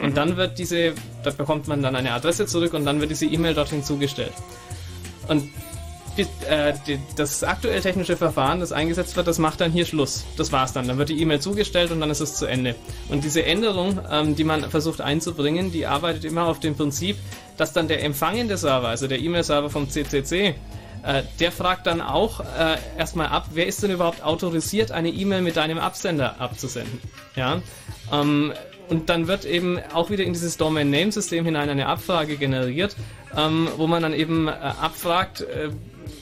Und 0.00 0.16
dann 0.16 0.36
wird 0.36 0.58
diese, 0.58 0.94
da 1.24 1.30
bekommt 1.30 1.66
man 1.68 1.82
dann 1.82 1.96
eine 1.96 2.12
Adresse 2.12 2.46
zurück 2.46 2.74
und 2.74 2.84
dann 2.84 3.00
wird 3.00 3.10
diese 3.10 3.26
E-Mail 3.26 3.54
dorthin 3.54 3.82
zugestellt. 3.82 4.32
Und 5.26 5.50
die, 6.18 6.26
äh, 6.46 6.74
die, 6.86 6.98
das 7.16 7.44
aktuell 7.44 7.80
technische 7.80 8.16
Verfahren, 8.16 8.60
das 8.60 8.72
eingesetzt 8.72 9.16
wird, 9.16 9.26
das 9.28 9.38
macht 9.38 9.60
dann 9.60 9.70
hier 9.70 9.86
Schluss. 9.86 10.24
Das 10.36 10.52
war's 10.52 10.72
dann. 10.72 10.88
Dann 10.88 10.98
wird 10.98 11.08
die 11.08 11.20
E-Mail 11.20 11.40
zugestellt 11.40 11.90
und 11.90 12.00
dann 12.00 12.10
ist 12.10 12.20
es 12.20 12.36
zu 12.36 12.46
Ende. 12.46 12.74
Und 13.08 13.24
diese 13.24 13.44
Änderung, 13.44 14.00
ähm, 14.10 14.34
die 14.34 14.44
man 14.44 14.68
versucht 14.68 15.00
einzubringen, 15.00 15.72
die 15.72 15.86
arbeitet 15.86 16.24
immer 16.24 16.46
auf 16.46 16.60
dem 16.60 16.74
Prinzip, 16.74 17.16
dass 17.56 17.72
dann 17.72 17.88
der 17.88 18.02
empfangende 18.02 18.56
Server, 18.56 18.88
also 18.88 19.06
der 19.06 19.20
E-Mail-Server 19.20 19.70
vom 19.70 19.88
CCC, 19.88 20.54
äh, 21.04 21.22
der 21.38 21.52
fragt 21.52 21.86
dann 21.86 22.00
auch 22.00 22.40
äh, 22.40 22.76
erstmal 22.98 23.28
ab, 23.28 23.50
wer 23.52 23.66
ist 23.66 23.82
denn 23.82 23.92
überhaupt 23.92 24.22
autorisiert, 24.22 24.90
eine 24.90 25.10
E-Mail 25.10 25.42
mit 25.42 25.56
deinem 25.56 25.78
Absender 25.78 26.40
abzusenden. 26.40 27.00
Ja. 27.36 27.62
Ähm, 28.12 28.52
und 28.88 29.08
dann 29.08 29.26
wird 29.26 29.44
eben 29.44 29.78
auch 29.92 30.10
wieder 30.10 30.24
in 30.24 30.32
dieses 30.32 30.56
Domain-Name-System 30.56 31.44
hinein 31.44 31.68
eine 31.68 31.86
Abfrage 31.86 32.36
generiert, 32.36 32.96
ähm, 33.36 33.68
wo 33.76 33.86
man 33.86 34.02
dann 34.02 34.14
eben 34.14 34.48
äh, 34.48 34.52
abfragt, 34.52 35.42
äh, 35.42 35.70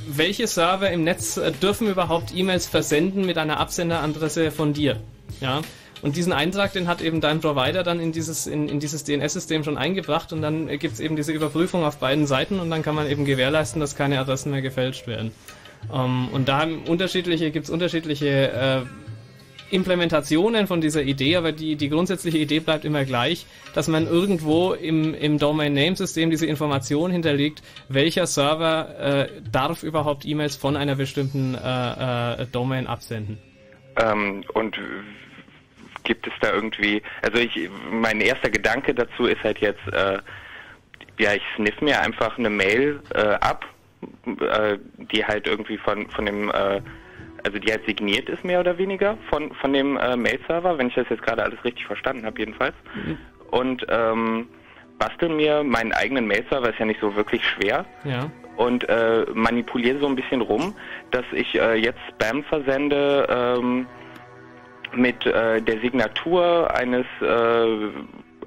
welche 0.08 0.46
Server 0.46 0.90
im 0.90 1.04
Netz 1.04 1.36
äh, 1.36 1.52
dürfen 1.52 1.88
überhaupt 1.88 2.34
E-Mails 2.34 2.66
versenden 2.66 3.24
mit 3.26 3.38
einer 3.38 3.58
Absenderadresse 3.58 4.50
von 4.50 4.72
dir. 4.72 5.00
Ja. 5.40 5.62
Und 6.02 6.16
diesen 6.16 6.32
Eintrag, 6.32 6.72
den 6.72 6.88
hat 6.88 7.00
eben 7.00 7.20
dein 7.20 7.40
Provider 7.40 7.82
dann 7.82 8.00
in 8.00 8.12
dieses, 8.12 8.46
in, 8.46 8.68
in 8.68 8.80
dieses 8.80 9.04
DNS-System 9.04 9.64
schon 9.64 9.78
eingebracht 9.78 10.32
und 10.32 10.42
dann 10.42 10.68
gibt 10.78 10.94
es 10.94 11.00
eben 11.00 11.16
diese 11.16 11.32
Überprüfung 11.32 11.84
auf 11.84 11.98
beiden 11.98 12.26
Seiten 12.26 12.60
und 12.60 12.70
dann 12.70 12.82
kann 12.82 12.94
man 12.94 13.08
eben 13.08 13.24
gewährleisten, 13.24 13.80
dass 13.80 13.96
keine 13.96 14.20
Adressen 14.20 14.52
mehr 14.52 14.62
gefälscht 14.62 15.06
werden. 15.06 15.32
Ähm, 15.92 16.28
und 16.32 16.48
da 16.48 16.60
haben 16.60 16.82
unterschiedliche, 16.84 17.50
gibt 17.50 17.64
es 17.64 17.70
unterschiedliche 17.70 18.28
äh, 18.28 18.82
Implementationen 19.70 20.66
von 20.66 20.80
dieser 20.80 21.02
Idee, 21.02 21.36
aber 21.36 21.52
die, 21.52 21.76
die 21.76 21.88
grundsätzliche 21.88 22.38
Idee 22.38 22.60
bleibt 22.60 22.84
immer 22.84 23.04
gleich, 23.04 23.46
dass 23.74 23.88
man 23.88 24.06
irgendwo 24.06 24.72
im, 24.72 25.14
im 25.14 25.38
Domain-Name-System 25.38 26.30
diese 26.30 26.46
Information 26.46 27.10
hinterlegt, 27.10 27.62
welcher 27.88 28.26
Server 28.26 28.98
äh, 28.98 29.28
darf 29.50 29.82
überhaupt 29.82 30.24
E-Mails 30.24 30.56
von 30.56 30.76
einer 30.76 30.96
bestimmten 30.96 31.54
äh, 31.54 32.42
äh, 32.42 32.46
Domain 32.46 32.86
absenden. 32.86 33.38
Ähm, 33.96 34.44
und 34.54 34.78
gibt 36.04 36.26
es 36.26 36.32
da 36.40 36.52
irgendwie, 36.52 37.02
also 37.22 37.38
ich, 37.38 37.68
mein 37.90 38.20
erster 38.20 38.50
Gedanke 38.50 38.94
dazu 38.94 39.26
ist 39.26 39.42
halt 39.42 39.58
jetzt, 39.58 39.86
äh, 39.92 40.18
ja, 41.18 41.34
ich 41.34 41.42
sniff 41.56 41.80
mir 41.80 42.00
einfach 42.00 42.38
eine 42.38 42.50
Mail 42.50 43.00
äh, 43.14 43.20
ab, 43.20 43.66
äh, 44.40 44.78
die 45.12 45.24
halt 45.24 45.46
irgendwie 45.46 45.78
von, 45.78 46.08
von 46.10 46.26
dem, 46.26 46.50
äh, 46.50 46.80
also 47.46 47.58
die 47.60 47.70
halt 47.70 47.86
signiert 47.86 48.28
ist 48.28 48.44
mehr 48.44 48.58
oder 48.60 48.76
weniger 48.76 49.16
von, 49.30 49.52
von 49.54 49.72
dem 49.72 49.96
äh, 49.96 50.16
Mail-Server, 50.16 50.76
wenn 50.78 50.88
ich 50.88 50.94
das 50.94 51.06
jetzt 51.08 51.22
gerade 51.22 51.42
alles 51.44 51.62
richtig 51.64 51.86
verstanden 51.86 52.26
habe 52.26 52.38
jedenfalls. 52.40 52.74
Und 53.50 53.86
ähm, 53.88 54.48
bastel 54.98 55.28
mir 55.28 55.62
meinen 55.62 55.92
eigenen 55.92 56.26
Mail-Server, 56.26 56.70
ist 56.70 56.78
ja 56.80 56.86
nicht 56.86 57.00
so 57.00 57.14
wirklich 57.14 57.44
schwer 57.46 57.84
Ja. 58.04 58.28
und 58.56 58.88
äh, 58.88 59.24
manipuliere 59.32 60.00
so 60.00 60.06
ein 60.08 60.16
bisschen 60.16 60.40
rum, 60.40 60.74
dass 61.12 61.24
ich 61.32 61.54
äh, 61.54 61.74
jetzt 61.76 62.00
Spam 62.10 62.42
versende 62.44 63.26
ähm, 63.30 63.86
mit 64.92 65.24
äh, 65.26 65.62
der 65.62 65.80
Signatur 65.80 66.74
eines 66.74 67.06
äh, 67.20 67.90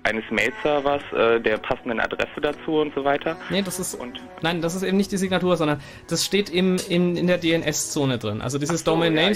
eines 0.04 0.24
Mail-Servers, 0.30 1.02
äh, 1.14 1.40
der 1.40 1.58
passenden 1.58 2.00
Adresse 2.00 2.42
dazu 2.42 2.80
und 2.80 2.94
so 2.96 3.04
weiter. 3.04 3.38
Nee, 3.50 3.62
das 3.62 3.80
ist 3.80 3.98
nein, 4.42 4.62
das 4.62 4.76
ist 4.76 4.84
eben 4.84 4.98
nicht 4.98 5.12
die 5.12 5.18
Signatur, 5.18 5.58
sondern 5.58 5.82
das 6.08 6.26
steht 6.26 6.50
im, 6.50 6.78
im 6.90 7.16
in 7.16 7.28
der 7.28 7.38
DNS-Zone 7.38 8.18
drin. 8.18 8.42
Also 8.42 8.58
dieses 8.58 8.82
so, 8.82 8.92
Domain 8.92 9.16
ja, 9.16 9.32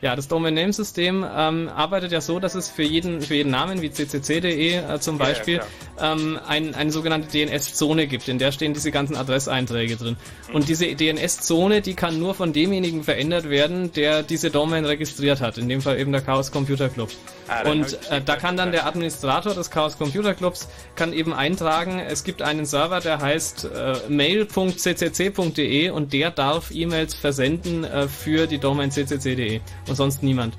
ja, 0.00 0.16
das 0.16 0.28
Domain 0.28 0.54
Name 0.54 0.72
System 0.72 1.24
ähm, 1.36 1.68
arbeitet 1.68 2.12
ja 2.12 2.20
so, 2.20 2.38
dass 2.38 2.54
es 2.54 2.68
für 2.68 2.82
jeden 2.82 3.20
für 3.20 3.34
jeden 3.34 3.50
Namen 3.50 3.82
wie 3.82 3.88
ccc.de 3.88 4.76
äh, 4.76 5.00
zum 5.00 5.18
Ja, 5.18 5.24
ja, 5.24 5.28
Beispiel 5.28 5.60
ähm, 6.00 6.38
ein, 6.46 6.74
eine 6.74 6.92
sogenannte 6.92 7.28
DNS-Zone 7.28 8.06
gibt, 8.06 8.28
in 8.28 8.38
der 8.38 8.52
stehen 8.52 8.74
diese 8.74 8.90
ganzen 8.90 9.16
Adresseinträge 9.16 9.96
drin. 9.96 10.16
Und 10.52 10.68
diese 10.68 10.86
DNS-Zone, 10.86 11.80
die 11.82 11.94
kann 11.94 12.18
nur 12.18 12.34
von 12.34 12.52
demjenigen 12.52 13.02
verändert 13.04 13.48
werden, 13.50 13.92
der 13.92 14.22
diese 14.22 14.50
Domain 14.50 14.84
registriert 14.84 15.40
hat. 15.40 15.58
In 15.58 15.68
dem 15.68 15.80
Fall 15.80 15.98
eben 15.98 16.12
der 16.12 16.22
Chaos 16.22 16.52
Computer 16.52 16.88
Club. 16.88 17.10
Ah, 17.48 17.68
Und 17.68 17.98
äh, 18.10 18.20
da 18.20 18.36
kann 18.36 18.56
dann 18.56 18.72
der 18.72 18.86
Administrator 18.86 19.54
des 19.54 19.70
Chaos 19.70 19.96
Computer 19.98 20.34
Clubs 20.34 20.68
kann 20.94 21.12
eben 21.12 21.32
eintragen, 21.32 21.98
es 21.98 22.24
gibt 22.24 22.42
einen 22.42 22.66
Server, 22.66 23.00
der 23.00 23.20
heißt 23.20 23.64
äh, 23.64 23.94
mail.ccc.de 24.08 25.90
und 25.90 26.12
der 26.12 26.30
darf 26.30 26.70
E-Mails 26.70 27.14
versenden 27.14 27.84
äh, 27.84 28.08
für 28.08 28.46
die 28.46 28.58
Domain 28.58 28.90
ccc.de 28.90 29.60
und 29.88 29.94
sonst 29.94 30.22
niemand. 30.22 30.54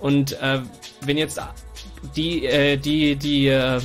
Und 0.00 0.32
äh, 0.40 0.60
wenn 1.02 1.16
jetzt 1.16 1.40
die 2.16 2.44
äh, 2.46 2.76
die 2.76 3.16
die 3.16 3.46
äh, 3.46 3.80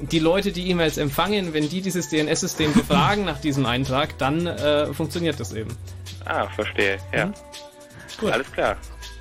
die 0.00 0.18
Leute, 0.18 0.52
die 0.52 0.70
E-Mails 0.70 0.98
empfangen, 0.98 1.54
wenn 1.54 1.68
die 1.68 1.80
dieses 1.80 2.08
DNS-System 2.08 2.72
befragen 2.74 3.24
nach 3.24 3.40
diesem 3.40 3.66
Eintrag, 3.66 4.18
dann 4.18 4.46
äh, 4.46 4.92
funktioniert 4.92 5.38
das 5.38 5.52
eben. 5.52 5.76
Ah, 6.24 6.48
verstehe, 6.48 6.98
ja. 7.12 7.32
Alles 8.30 8.50
klar. 8.52 8.76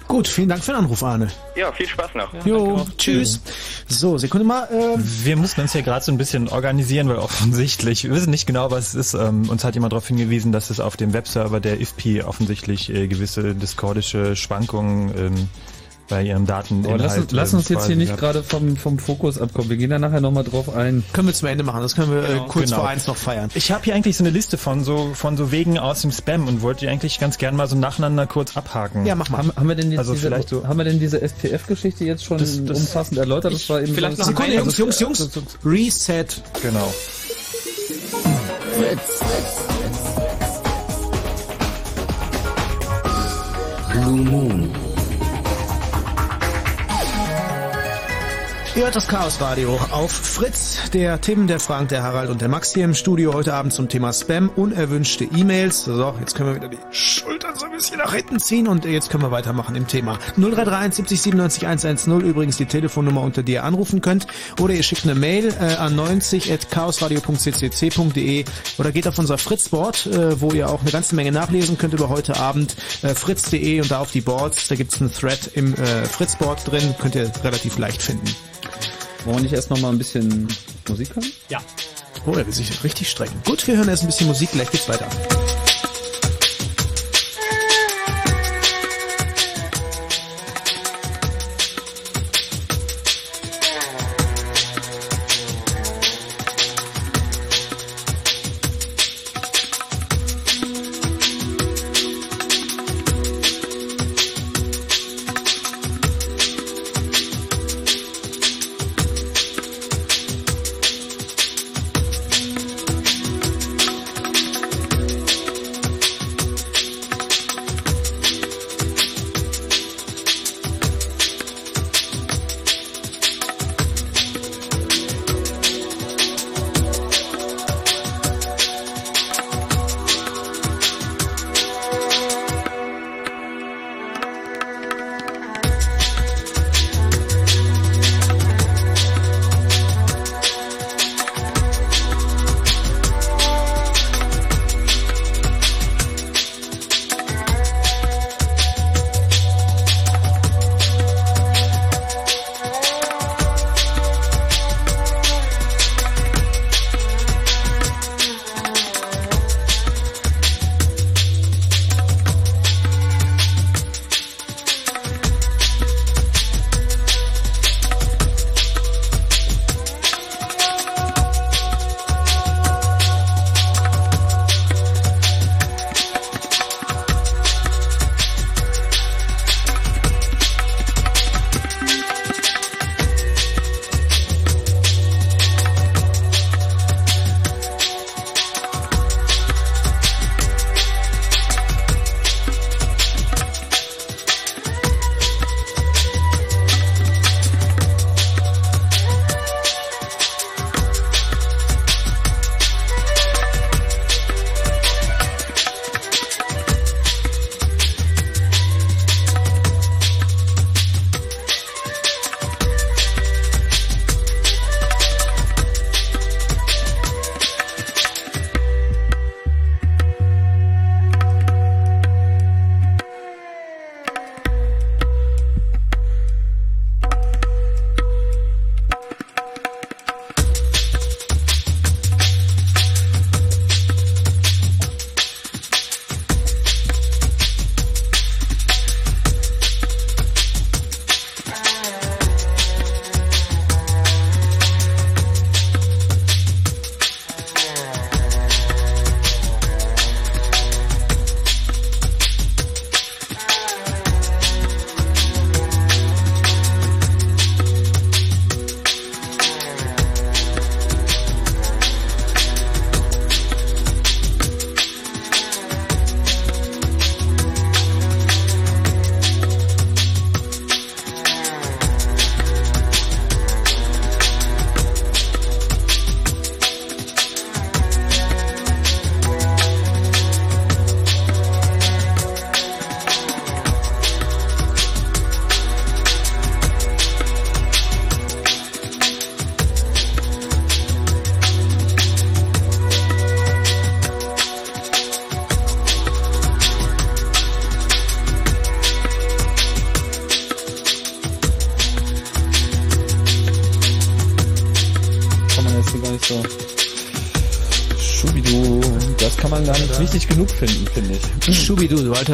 Gut, 0.07 0.27
vielen 0.27 0.49
Dank 0.49 0.63
für 0.63 0.71
den 0.71 0.81
Anruf, 0.81 1.01
Arne. 1.01 1.29
Ja, 1.55 1.71
viel 1.71 1.87
Spaß 1.87 2.11
noch. 2.15 2.45
jo, 2.45 2.85
tschüss. 2.97 3.39
So, 3.87 4.17
Sekunde 4.17 4.45
mal. 4.45 4.65
Äh, 4.65 4.97
Wir 5.23 5.35
mussten 5.37 5.61
uns 5.61 5.71
hier 5.71 5.81
gerade 5.81 6.03
so 6.03 6.11
ein 6.11 6.17
bisschen 6.17 6.49
organisieren, 6.49 7.09
weil 7.09 7.17
offensichtlich, 7.17 8.03
wir 8.03 8.11
wissen 8.11 8.29
nicht 8.31 8.45
genau, 8.45 8.69
was 8.69 8.89
es 8.89 8.95
ist. 8.95 9.13
Ähm, 9.15 9.49
uns 9.49 9.63
hat 9.63 9.75
jemand 9.75 9.93
darauf 9.93 10.07
hingewiesen, 10.07 10.51
dass 10.51 10.69
es 10.69 10.79
auf 10.79 10.97
dem 10.97 11.13
Webserver 11.13 11.59
der 11.59 11.79
IFPI 11.79 12.23
offensichtlich 12.23 12.93
äh, 12.93 13.07
gewisse 13.07 13.55
discordische 13.55 14.35
Schwankungen 14.35 15.11
ähm, 15.17 15.49
bei 16.13 16.23
ihrem 16.23 16.45
Daten 16.45 16.85
Aber 16.85 16.97
lass, 16.99 17.17
uns- 17.17 17.31
lass 17.31 17.53
uns 17.55 17.69
jetzt 17.69 17.87
hier 17.87 17.95
nicht 17.95 18.15
gerade 18.17 18.43
vom, 18.43 18.77
vom 18.77 18.99
Fokus 18.99 19.39
abkommen. 19.41 19.69
Wir 19.69 19.77
gehen 19.77 19.89
da 19.89 19.97
nachher 19.97 20.21
nochmal 20.21 20.43
drauf 20.43 20.75
ein. 20.75 21.03
Können 21.11 21.27
wir 21.27 21.33
zum 21.33 21.47
Ende 21.47 21.63
machen. 21.63 21.81
Das 21.81 21.95
können 21.95 22.11
wir 22.11 22.23
äh, 22.23 22.37
kurz 22.47 22.65
Genau. 22.65 22.81
vor 22.81 22.87
eins 22.87 23.07
noch 23.07 23.17
feiern. 23.17 23.49
Ich 23.55 23.71
habe 23.71 23.83
hier 23.83 23.95
eigentlich 23.95 24.15
so 24.15 24.23
eine 24.23 24.29
Liste 24.29 24.57
von 24.59 24.83
so 24.83 25.11
von 25.15 25.37
so 25.37 25.51
Wegen 25.51 25.79
aus 25.79 26.01
dem 26.01 26.11
Spam 26.11 26.47
und 26.47 26.61
wollte 26.61 26.81
die 26.81 26.89
eigentlich 26.89 27.19
ganz 27.19 27.39
gern 27.39 27.55
mal 27.55 27.67
so 27.67 27.75
nacheinander 27.75 28.27
kurz 28.27 28.55
abhaken. 28.55 29.05
Ja, 29.07 29.15
mach 29.15 29.29
mal. 29.29 29.39
Haben, 29.39 29.51
haben 29.55 29.67
wir 29.67 29.75
denn 29.75 29.89
jetzt 29.91 29.99
Also 29.99 30.13
diese, 30.13 30.27
vielleicht 30.27 30.49
so- 30.49 30.67
haben 30.67 30.77
wir 30.77 30.83
denn 30.85 30.99
diese 30.99 31.19
STF-Geschichte 31.27 32.05
jetzt 32.05 32.23
schon 32.23 32.37
Das- 32.37 32.63
das- 32.63 32.77
umfassend 32.79 33.17
erläutert? 33.17 33.53
Das 33.53 33.67
war 33.69 33.81
eben 33.81 33.93
Vielleicht 33.95 34.19
noch 34.19 34.25
so- 34.25 34.31
Sekunde, 34.31 34.59
also- 34.59 34.83
Jungs, 34.83 34.99
Jungs, 34.99 35.19
Jungs. 35.19 35.29
Reset. 35.65 36.25
Genau. 36.61 36.93
Blue 43.91 44.23
Moon. 44.23 44.82
Ihr 48.75 48.85
hört 48.85 48.95
das 48.95 49.07
Chaos 49.07 49.39
Radio 49.39 49.79
auf 49.91 50.11
Fritz. 50.11 50.89
Der 50.93 51.21
Tim, 51.21 51.45
der 51.45 51.59
Frank, 51.59 51.89
der 51.89 52.01
Harald 52.01 52.31
und 52.31 52.41
der 52.41 52.49
Max 52.49 52.73
hier 52.73 52.85
im 52.85 52.95
Studio 52.95 53.31
heute 53.31 53.53
Abend 53.53 53.71
zum 53.71 53.87
Thema 53.87 54.11
Spam, 54.11 54.49
unerwünschte 54.49 55.25
E-Mails. 55.25 55.85
So, 55.85 56.15
jetzt 56.19 56.33
können 56.33 56.49
wir 56.49 56.55
wieder 56.55 56.69
die 56.69 56.79
Schultern 56.89 57.55
so 57.55 57.67
ein 57.67 57.71
bisschen 57.71 57.99
nach 57.99 58.15
hinten 58.15 58.39
ziehen 58.39 58.67
und 58.67 58.85
jetzt 58.85 59.11
können 59.11 59.21
wir 59.21 59.29
weitermachen 59.29 59.75
im 59.75 59.87
Thema. 59.87 60.17
0331 60.37 60.95
70 60.95 61.21
97 61.21 61.67
110 61.67 62.21
übrigens 62.21 62.57
die 62.57 62.65
Telefonnummer, 62.65 63.21
unter 63.21 63.43
der 63.43 63.53
ihr 63.53 63.63
anrufen 63.63 64.01
könnt. 64.01 64.25
Oder 64.59 64.73
ihr 64.73 64.81
schickt 64.81 65.03
eine 65.03 65.13
Mail 65.13 65.53
äh, 65.59 65.75
an 65.75 65.95
90.chaosradio.ccc.de 65.95 68.45
oder 68.79 68.91
geht 68.91 69.07
auf 69.07 69.19
unser 69.19 69.37
Fritz-Board, 69.37 70.07
äh, 70.07 70.41
wo 70.41 70.51
ihr 70.51 70.67
auch 70.67 70.81
eine 70.81 70.89
ganze 70.89 71.13
Menge 71.13 71.31
nachlesen 71.31 71.77
könnt 71.77 71.93
über 71.93 72.09
heute 72.09 72.37
Abend. 72.37 72.75
Äh, 73.03 73.13
fritz.de 73.13 73.81
und 73.81 73.91
da 73.91 73.99
auf 73.99 74.09
die 74.09 74.21
Boards. 74.21 74.67
Da 74.67 74.73
gibt's 74.73 74.99
einen 74.99 75.13
Thread 75.13 75.51
im 75.53 75.75
äh, 75.75 76.05
Fritz-Board 76.05 76.71
drin. 76.71 76.95
Könnt 76.99 77.13
ihr 77.13 77.31
relativ 77.43 77.77
leicht 77.77 78.01
finden. 78.01 78.35
Wollen 79.25 79.37
wir 79.37 79.43
nicht 79.43 79.53
erst 79.53 79.69
nochmal 79.69 79.91
ein 79.91 79.97
bisschen 79.97 80.47
Musik 80.87 81.15
hören? 81.15 81.31
Ja. 81.49 81.61
Oh, 82.25 82.31
er 82.31 82.45
will 82.45 82.53
sich 82.53 82.83
richtig 82.83 83.09
strecken. 83.09 83.41
Gut, 83.45 83.65
wir 83.67 83.77
hören 83.77 83.89
erst 83.89 84.03
ein 84.03 84.07
bisschen 84.07 84.27
Musik, 84.27 84.51
gleich 84.51 84.69
geht's 84.71 84.87
weiter. 84.87 85.07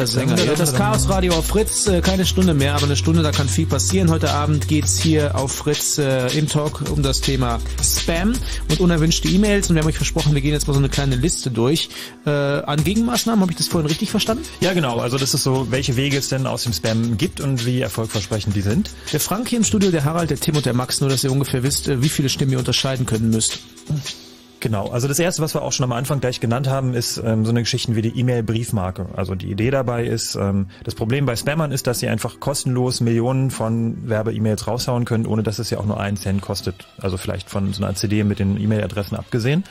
Alter 0.00 0.12
Sänger. 0.12 0.46
Hört 0.46 0.58
das 0.58 0.74
Chaos 0.74 1.10
Radio 1.10 1.34
auf 1.34 1.46
Fritz, 1.46 1.86
äh, 1.86 2.00
keine 2.00 2.24
Stunde 2.24 2.54
mehr, 2.54 2.74
aber 2.74 2.84
eine 2.84 2.96
Stunde, 2.96 3.22
da 3.22 3.32
kann 3.32 3.50
viel 3.50 3.66
passieren. 3.66 4.08
Heute 4.08 4.30
Abend 4.30 4.66
geht's 4.66 4.98
hier 4.98 5.34
auf 5.34 5.52
Fritz 5.52 5.98
äh, 5.98 6.28
im 6.38 6.48
Talk 6.48 6.84
um 6.90 7.02
das 7.02 7.20
Thema 7.20 7.58
Spam 7.82 8.32
und 8.70 8.80
unerwünschte 8.80 9.28
E-Mails 9.28 9.68
und 9.68 9.76
wir 9.76 9.82
haben 9.82 9.88
euch 9.90 9.98
versprochen, 9.98 10.34
wir 10.34 10.40
gehen 10.40 10.52
jetzt 10.52 10.66
mal 10.66 10.72
so 10.72 10.78
eine 10.78 10.88
kleine 10.88 11.16
Liste 11.16 11.50
durch. 11.50 11.90
Äh, 12.24 12.30
an 12.30 12.82
Gegenmaßnahmen, 12.82 13.42
habe 13.42 13.52
ich 13.52 13.58
das 13.58 13.68
vorhin 13.68 13.88
richtig 13.88 14.10
verstanden? 14.10 14.42
Ja, 14.60 14.72
genau. 14.72 15.00
Also 15.00 15.18
das 15.18 15.34
ist 15.34 15.42
so, 15.42 15.66
welche 15.68 15.96
Wege 15.96 16.16
es 16.16 16.30
denn 16.30 16.46
aus 16.46 16.62
dem 16.62 16.72
Spam 16.72 17.18
gibt 17.18 17.42
und 17.42 17.66
wie 17.66 17.82
erfolgversprechend 17.82 18.56
die 18.56 18.62
sind. 18.62 18.90
Der 19.12 19.20
Frank 19.20 19.50
hier 19.50 19.58
im 19.58 19.64
Studio, 19.64 19.90
der 19.90 20.04
Harald, 20.04 20.30
der 20.30 20.40
Tim 20.40 20.56
und 20.56 20.64
der 20.64 20.72
Max, 20.72 21.02
nur 21.02 21.10
dass 21.10 21.24
ihr 21.24 21.30
ungefähr 21.30 21.62
wisst, 21.62 21.88
äh, 21.88 22.02
wie 22.02 22.08
viele 22.08 22.30
Stimmen 22.30 22.52
ihr 22.52 22.58
unterscheiden 22.58 23.04
können 23.04 23.28
müsst. 23.28 23.58
Genau, 24.70 24.86
also 24.86 25.08
das 25.08 25.18
erste, 25.18 25.42
was 25.42 25.52
wir 25.52 25.62
auch 25.62 25.72
schon 25.72 25.82
am 25.82 25.90
Anfang 25.90 26.20
gleich 26.20 26.38
genannt 26.38 26.68
haben, 26.68 26.94
ist 26.94 27.16
ähm, 27.18 27.44
so 27.44 27.50
eine 27.50 27.62
Geschichten 27.62 27.96
wie 27.96 28.02
die 28.02 28.16
E-Mail-Briefmarke. 28.16 29.06
Also 29.16 29.34
die 29.34 29.50
Idee 29.50 29.72
dabei 29.72 30.04
ist, 30.04 30.36
ähm, 30.36 30.68
das 30.84 30.94
Problem 30.94 31.26
bei 31.26 31.34
Spammern 31.34 31.72
ist, 31.72 31.88
dass 31.88 31.98
sie 31.98 32.06
einfach 32.06 32.38
kostenlos 32.38 33.00
Millionen 33.00 33.50
von 33.50 34.08
Werbe-E-Mails 34.08 34.68
raushauen 34.68 35.06
können, 35.06 35.26
ohne 35.26 35.42
dass 35.42 35.58
es 35.58 35.70
ja 35.70 35.78
auch 35.78 35.86
nur 35.86 35.98
einen 35.98 36.16
Cent 36.16 36.40
kostet. 36.40 36.86
Also 36.98 37.16
vielleicht 37.16 37.50
von 37.50 37.72
so 37.72 37.82
einer 37.82 37.96
CD 37.96 38.22
mit 38.22 38.38
den 38.38 38.60
E-Mail-Adressen 38.60 39.16
abgesehen. 39.16 39.64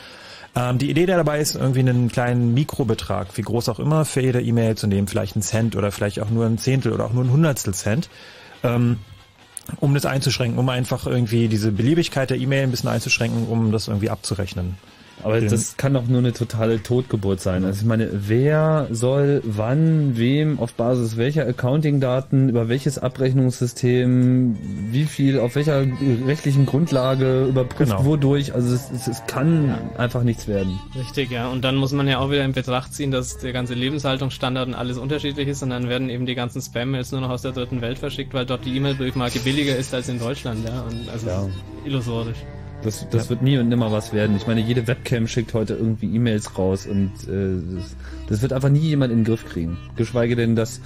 Ähm, 0.53 0.79
die 0.79 0.89
Idee 0.89 1.05
dabei 1.05 1.39
ist, 1.39 1.55
irgendwie 1.55 1.79
einen 1.79 2.09
kleinen 2.09 2.53
Mikrobetrag, 2.53 3.37
wie 3.37 3.43
groß 3.43 3.69
auch 3.69 3.79
immer, 3.79 4.03
für 4.03 4.19
jede 4.19 4.41
E-Mail 4.41 4.75
zu 4.75 4.87
nehmen, 4.87 5.07
vielleicht 5.07 5.37
einen 5.37 5.43
Cent 5.43 5.77
oder 5.77 5.93
vielleicht 5.93 6.19
auch 6.19 6.29
nur 6.29 6.45
ein 6.45 6.57
Zehntel 6.57 6.91
oder 6.91 7.05
auch 7.05 7.13
nur 7.13 7.23
ein 7.23 7.31
Hundertstel 7.31 7.73
Cent. 7.73 8.09
Ähm, 8.63 8.97
um 9.77 9.93
das 9.93 10.05
einzuschränken, 10.05 10.59
um 10.59 10.67
einfach 10.67 11.07
irgendwie 11.07 11.47
diese 11.47 11.71
Beliebigkeit 11.71 12.29
der 12.31 12.37
E-Mail 12.37 12.63
ein 12.63 12.71
bisschen 12.71 12.89
einzuschränken, 12.89 13.47
um 13.47 13.71
das 13.71 13.87
irgendwie 13.87 14.09
abzurechnen. 14.09 14.75
Aber 15.23 15.39
Den- 15.39 15.49
das 15.49 15.75
kann 15.77 15.93
doch 15.93 16.07
nur 16.07 16.19
eine 16.19 16.31
totale 16.33 16.81
Totgeburt 16.81 17.41
sein. 17.41 17.65
Also 17.65 17.81
ich 17.81 17.85
meine, 17.87 18.09
wer 18.13 18.87
soll 18.91 19.41
wann, 19.43 20.17
wem, 20.17 20.59
auf 20.59 20.73
Basis 20.73 21.17
welcher 21.17 21.45
Accounting-Daten, 21.47 22.49
über 22.49 22.69
welches 22.69 22.97
Abrechnungssystem, 22.99 24.57
wie 24.91 25.05
viel, 25.05 25.39
auf 25.39 25.55
welcher 25.55 25.85
rechtlichen 26.25 26.65
Grundlage, 26.65 27.45
überprüft 27.45 27.91
Genau. 27.91 28.05
wodurch. 28.05 28.53
Also 28.53 28.73
es, 28.73 28.89
es, 28.91 29.07
es 29.07 29.25
kann 29.27 29.75
einfach 29.97 30.23
nichts 30.23 30.47
werden. 30.47 30.79
Richtig, 30.97 31.31
ja. 31.31 31.49
Und 31.49 31.63
dann 31.63 31.75
muss 31.75 31.91
man 31.91 32.07
ja 32.07 32.19
auch 32.19 32.31
wieder 32.31 32.45
in 32.45 32.53
Betracht 32.53 32.93
ziehen, 32.93 33.11
dass 33.11 33.37
der 33.37 33.53
ganze 33.53 33.73
Lebenshaltungsstandard 33.73 34.67
und 34.69 34.73
alles 34.75 34.97
unterschiedlich 34.97 35.47
ist 35.47 35.63
und 35.63 35.69
dann 35.71 35.89
werden 35.89 36.09
eben 36.09 36.25
die 36.25 36.35
ganzen 36.35 36.61
Spam-Mails 36.61 37.11
nur 37.11 37.21
noch 37.21 37.29
aus 37.29 37.41
der 37.41 37.51
dritten 37.51 37.81
Welt 37.81 37.97
verschickt, 37.99 38.33
weil 38.33 38.45
dort 38.45 38.65
die 38.65 38.75
E-Mail-Briefmarke 38.75 39.39
billiger 39.39 39.75
ist 39.75 39.93
als 39.93 40.09
in 40.09 40.19
Deutschland, 40.19 40.65
ja. 40.65 40.81
Und 40.81 41.09
also 41.09 41.27
Ja. 41.27 41.47
illusorisch. 41.85 42.37
Das, 42.81 43.05
das 43.09 43.29
wird 43.29 43.41
nie 43.41 43.57
und 43.57 43.67
nimmer 43.67 43.91
was 43.91 44.13
werden. 44.13 44.37
Ich 44.37 44.47
meine, 44.47 44.61
jede 44.61 44.87
Webcam 44.87 45.27
schickt 45.27 45.53
heute 45.53 45.73
irgendwie 45.73 46.15
E-Mails 46.15 46.57
raus 46.57 46.87
und 46.87 47.11
äh, 47.27 47.75
das, 47.75 47.95
das 48.27 48.41
wird 48.41 48.53
einfach 48.53 48.69
nie 48.69 48.79
jemand 48.79 49.11
in 49.11 49.19
den 49.19 49.25
Griff 49.25 49.45
kriegen. 49.45 49.77
Geschweige 49.97 50.35
denn, 50.35 50.55
dass 50.55 50.79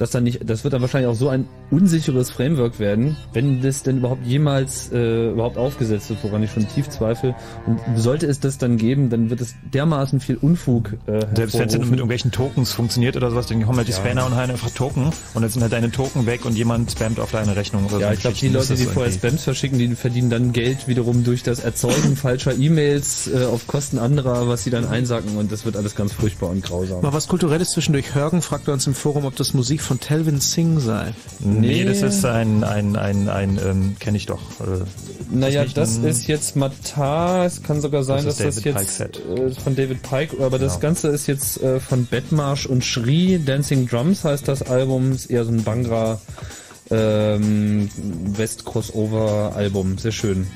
dass 0.00 0.10
dann 0.10 0.24
nicht, 0.24 0.48
das 0.48 0.64
wird 0.64 0.72
dann 0.72 0.80
wahrscheinlich 0.80 1.10
auch 1.10 1.14
so 1.14 1.28
ein 1.28 1.46
unsicheres 1.70 2.30
Framework 2.30 2.78
werden, 2.78 3.16
wenn 3.34 3.60
das 3.60 3.82
denn 3.82 3.98
überhaupt 3.98 4.24
jemals 4.26 4.90
äh, 4.92 5.30
überhaupt 5.30 5.58
aufgesetzt 5.58 6.08
wird, 6.08 6.24
woran 6.24 6.42
ich 6.42 6.50
schon 6.50 6.66
tief 6.66 6.88
zweifle. 6.88 7.34
Und 7.66 7.78
sollte 7.96 8.26
es 8.26 8.40
das 8.40 8.56
dann 8.56 8.78
geben, 8.78 9.10
dann 9.10 9.28
wird 9.28 9.42
es 9.42 9.54
dermaßen 9.74 10.20
viel 10.20 10.36
Unfug 10.36 10.94
äh, 11.06 11.26
Selbst 11.34 11.58
wenn 11.58 11.66
es 11.66 11.72
dann 11.72 11.82
mit 11.82 11.90
irgendwelchen 11.90 12.30
Tokens 12.30 12.72
funktioniert 12.72 13.16
oder 13.16 13.30
sowas, 13.30 13.46
dann 13.46 13.62
kommen 13.62 13.76
halt 13.76 13.88
die 13.88 13.92
Ja. 13.92 13.98
Spanner 13.98 14.24
und 14.24 14.36
hauen 14.36 14.50
einfach 14.50 14.70
Token 14.70 15.10
und 15.34 15.42
jetzt 15.42 15.52
sind 15.52 15.62
halt 15.62 15.72
deine 15.72 15.90
Token 15.90 16.24
weg 16.24 16.46
und 16.46 16.56
jemand 16.56 16.90
spammt 16.90 17.20
auf 17.20 17.30
deine 17.32 17.54
Rechnung 17.54 17.84
oder 17.84 17.96
so. 17.96 18.00
Ja, 18.00 18.12
ich 18.12 18.20
glaube, 18.20 18.36
die. 18.36 18.48
Leute, 18.48 18.68
Das 18.68 18.78
die 18.78 18.86
vorher 18.86 19.12
Spams 19.12 19.44
verschicken, 19.44 19.78
die 19.78 19.94
verdienen 19.94 20.30
dann 20.30 20.52
Geld 20.52 20.88
wiederum 20.88 21.24
durch 21.24 21.42
das 21.42 21.60
Erzeugen 21.60 22.16
falscher 22.16 22.56
E-Mails 22.56 23.28
äh, 23.28 23.44
auf 23.44 23.66
Kosten 23.66 23.98
anderer, 23.98 24.48
was 24.48 24.64
sie 24.64 24.70
dann 24.70 24.86
einsacken 24.86 25.36
und 25.36 25.52
das 25.52 25.66
wird 25.66 25.76
alles 25.76 25.94
ganz 25.94 26.12
furchtbar 26.14 26.48
und 26.48 26.64
grausam. 26.64 27.02
Mal 27.02 27.12
was 27.12 27.28
Kulturelles 27.28 27.70
zwischendurch. 27.72 28.14
Hörgen 28.14 28.40
fragt 28.40 28.68
uns 28.68 28.86
im 28.86 28.94
Forum, 28.94 29.24
ob 29.26 29.36
das 29.36 29.52
Musik 29.52 29.82
von 29.90 29.98
Telvin 29.98 30.38
Singh 30.38 30.78
sei. 30.80 31.12
Nee, 31.40 31.84
das 31.84 32.00
ist 32.02 32.24
ein, 32.24 32.62
ein, 32.62 32.94
ein, 32.94 33.28
ein, 33.28 33.58
ähm, 33.58 33.96
kenne 33.98 34.18
ich 34.18 34.26
doch. 34.26 34.38
Äh, 34.60 34.84
Naja, 35.32 35.64
das 35.64 35.96
ein- 35.96 36.04
ist 36.04 36.28
jetzt 36.28 36.54
Matar, 36.54 37.44
es 37.44 37.60
kann 37.64 37.80
sogar 37.80 38.04
sein, 38.04 38.24
Das 38.24 38.36
dass 38.36 38.54
ist 38.54 38.64
das 38.66 38.74
David 38.74 38.84
jetzt 39.00 39.12
Pike 39.34 39.42
äh, 39.48 39.50
von 39.50 39.74
David 39.74 40.02
Pike, 40.02 40.36
aber 40.44 40.60
das 40.60 40.74
Genau. 40.74 40.80
Ganze 40.82 41.08
ist 41.08 41.26
jetzt 41.26 41.60
äh, 41.60 41.80
von 41.80 42.06
Bettmarsch 42.06 42.66
und 42.66 42.84
Shri, 42.84 43.40
Dancing 43.44 43.88
Drums 43.88 44.22
heißt 44.22 44.46
das 44.46 44.62
Album, 44.62 45.10
ist 45.10 45.26
eher 45.26 45.44
so 45.44 45.50
ein 45.50 45.64
Bangra 45.64 46.20
ähm, 46.92 47.90
West 48.36 48.64
Crossover 48.64 49.52
Album, 49.56 49.98
sehr 49.98 50.12
schön. 50.12 50.46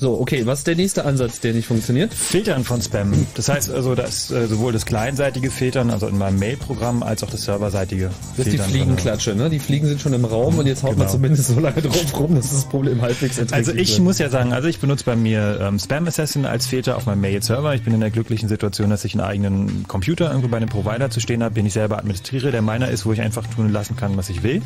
So, 0.00 0.18
okay, 0.18 0.46
was 0.46 0.60
ist 0.60 0.66
der 0.66 0.76
nächste 0.76 1.04
Ansatz, 1.04 1.40
der 1.40 1.52
nicht 1.52 1.66
funktioniert? 1.66 2.14
Filtern 2.14 2.64
von 2.64 2.80
Spam. 2.80 3.12
Das 3.34 3.50
heißt 3.50 3.70
also, 3.70 3.94
da 3.94 4.04
ist 4.04 4.30
äh, 4.30 4.46
sowohl 4.46 4.72
das 4.72 4.86
kleinseitige 4.86 5.50
Filtern, 5.50 5.90
also 5.90 6.06
in 6.06 6.16
meinem 6.16 6.38
Mail-Programm, 6.38 7.02
als 7.02 7.22
auch 7.22 7.28
das 7.28 7.42
serverseitige 7.44 8.06
Das 8.06 8.38
ist 8.38 8.46
die 8.46 8.50
Filtern. 8.52 8.70
Fliegenklatsche, 8.70 9.34
ne? 9.34 9.50
Die 9.50 9.58
Fliegen 9.58 9.86
sind 9.86 10.00
schon 10.00 10.14
im 10.14 10.24
Raum 10.24 10.56
und 10.58 10.66
jetzt 10.66 10.82
haut 10.82 10.92
man 10.92 11.00
Genau. 11.00 11.10
zumindest 11.12 11.48
so 11.48 11.60
lange 11.60 11.82
drauf 11.82 12.18
rum, 12.18 12.34
dass 12.34 12.50
das 12.50 12.64
Problem 12.64 13.02
halbwegs 13.02 13.36
erträglich 13.36 13.68
Also 13.68 13.72
ich 13.78 13.90
wird. 13.90 14.00
muss 14.00 14.18
ja 14.18 14.30
sagen, 14.30 14.54
also 14.54 14.68
ich 14.68 14.78
benutze 14.78 15.04
bei 15.04 15.16
mir 15.16 15.58
ähm, 15.60 15.78
Spam 15.78 16.06
Assassin 16.06 16.46
als 16.46 16.64
Filter 16.66 16.96
auf 16.96 17.04
meinem 17.04 17.20
Mail-Server. 17.20 17.74
Ich 17.74 17.82
bin 17.82 17.92
in 17.92 18.00
der 18.00 18.10
glücklichen 18.10 18.48
Situation, 18.48 18.88
dass 18.88 19.04
ich 19.04 19.12
einen 19.12 19.20
eigenen 19.20 19.84
Computer 19.86 20.28
irgendwo 20.30 20.48
bei 20.48 20.56
einem 20.56 20.70
Provider 20.70 21.10
zu 21.10 21.20
stehen 21.20 21.42
habe, 21.42 21.54
den 21.54 21.66
ich 21.66 21.74
selber 21.74 21.98
administriere, 21.98 22.50
der 22.52 22.62
meiner 22.62 22.88
ist, 22.88 23.04
wo 23.04 23.12
ich 23.12 23.20
einfach 23.20 23.46
tun 23.48 23.70
lassen 23.70 23.96
kann, 23.96 24.16
was 24.16 24.30
ich 24.30 24.42
will. 24.42 24.62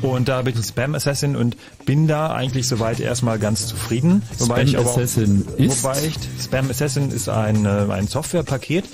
Und 0.00 0.28
da 0.28 0.40
bin 0.40 0.54
ich 0.58 0.64
Spam 0.64 0.94
Assassin 0.94 1.36
und 1.36 1.58
bin 1.84 2.08
da 2.08 2.32
eigentlich 2.32 2.66
soweit 2.66 3.00
erstmal 3.00 3.38
ganz 3.38 3.66
zufrieden. 3.66 4.22
Wobei 4.38 4.54
Spam 4.54 4.66
ich 4.66 4.77
aber 4.78 4.90
auch, 4.90 4.98
Assassin 4.98 5.46
ist? 5.56 5.82
Wobei 5.82 6.06
ich, 6.06 6.14
Spam 6.42 6.70
Assassin 6.70 7.10
ist 7.10 7.28
ein, 7.28 7.64
äh, 7.64 7.86
ein 7.90 8.06
Softwarepaket, 8.06 8.84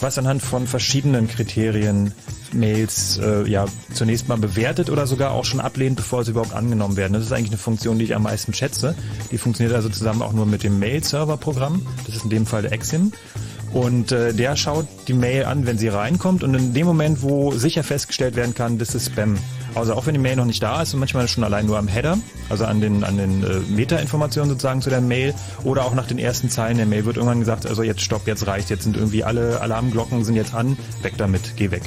was 0.00 0.18
anhand 0.18 0.42
von 0.42 0.66
verschiedenen 0.66 1.28
Kriterien 1.28 2.12
Mails 2.52 3.18
äh, 3.18 3.48
ja 3.48 3.66
zunächst 3.92 4.28
mal 4.28 4.38
bewertet 4.38 4.90
oder 4.90 5.06
sogar 5.06 5.32
auch 5.32 5.44
schon 5.44 5.60
ablehnt, 5.60 5.96
bevor 5.96 6.24
sie 6.24 6.30
überhaupt 6.30 6.54
angenommen 6.54 6.96
werden. 6.96 7.12
Das 7.12 7.24
ist 7.24 7.32
eigentlich 7.32 7.50
eine 7.50 7.58
Funktion, 7.58 7.98
die 7.98 8.04
ich 8.04 8.14
am 8.14 8.22
meisten 8.22 8.54
schätze. 8.54 8.94
Die 9.30 9.38
funktioniert 9.38 9.74
also 9.74 9.88
zusammen 9.88 10.22
auch 10.22 10.32
nur 10.32 10.46
mit 10.46 10.62
dem 10.62 10.78
Mail-Server-Programm. 10.78 11.86
Das 12.06 12.16
ist 12.16 12.24
in 12.24 12.30
dem 12.30 12.46
Fall 12.46 12.62
der 12.62 12.72
Exim. 12.72 13.12
Und 13.76 14.10
äh, 14.10 14.32
der 14.32 14.56
schaut 14.56 14.86
die 15.06 15.12
Mail 15.12 15.44
an, 15.44 15.66
wenn 15.66 15.76
sie 15.76 15.88
reinkommt 15.88 16.42
und 16.42 16.54
in 16.54 16.72
dem 16.72 16.86
Moment, 16.86 17.20
wo 17.20 17.52
sicher 17.52 17.84
festgestellt 17.84 18.34
werden 18.34 18.54
kann, 18.54 18.78
das 18.78 18.94
ist 18.94 19.12
Spam. 19.12 19.36
Also 19.74 19.92
auch 19.92 20.06
wenn 20.06 20.14
die 20.14 20.20
Mail 20.20 20.36
noch 20.36 20.46
nicht 20.46 20.62
da 20.62 20.80
ist 20.80 20.94
und 20.94 21.00
manchmal 21.00 21.28
schon 21.28 21.44
allein 21.44 21.66
nur 21.66 21.76
am 21.76 21.86
Header, 21.86 22.16
also 22.48 22.64
an 22.64 22.80
den, 22.80 23.04
an 23.04 23.18
den 23.18 23.44
äh, 23.44 23.58
Meta-Informationen 23.68 24.48
sozusagen 24.48 24.80
zu 24.80 24.88
der 24.88 25.02
Mail 25.02 25.34
oder 25.62 25.84
auch 25.84 25.92
nach 25.92 26.06
den 26.06 26.18
ersten 26.18 26.48
Zeilen 26.48 26.78
der 26.78 26.86
Mail 26.86 27.04
wird 27.04 27.18
irgendwann 27.18 27.40
gesagt, 27.40 27.66
also 27.66 27.82
jetzt 27.82 28.00
stopp, 28.00 28.26
jetzt 28.26 28.46
reicht, 28.46 28.70
jetzt 28.70 28.84
sind 28.84 28.96
irgendwie 28.96 29.24
alle 29.24 29.60
Alarmglocken 29.60 30.24
sind 30.24 30.36
jetzt 30.36 30.54
an, 30.54 30.78
weg 31.02 31.12
damit, 31.18 31.52
geh 31.56 31.70
weg. 31.70 31.82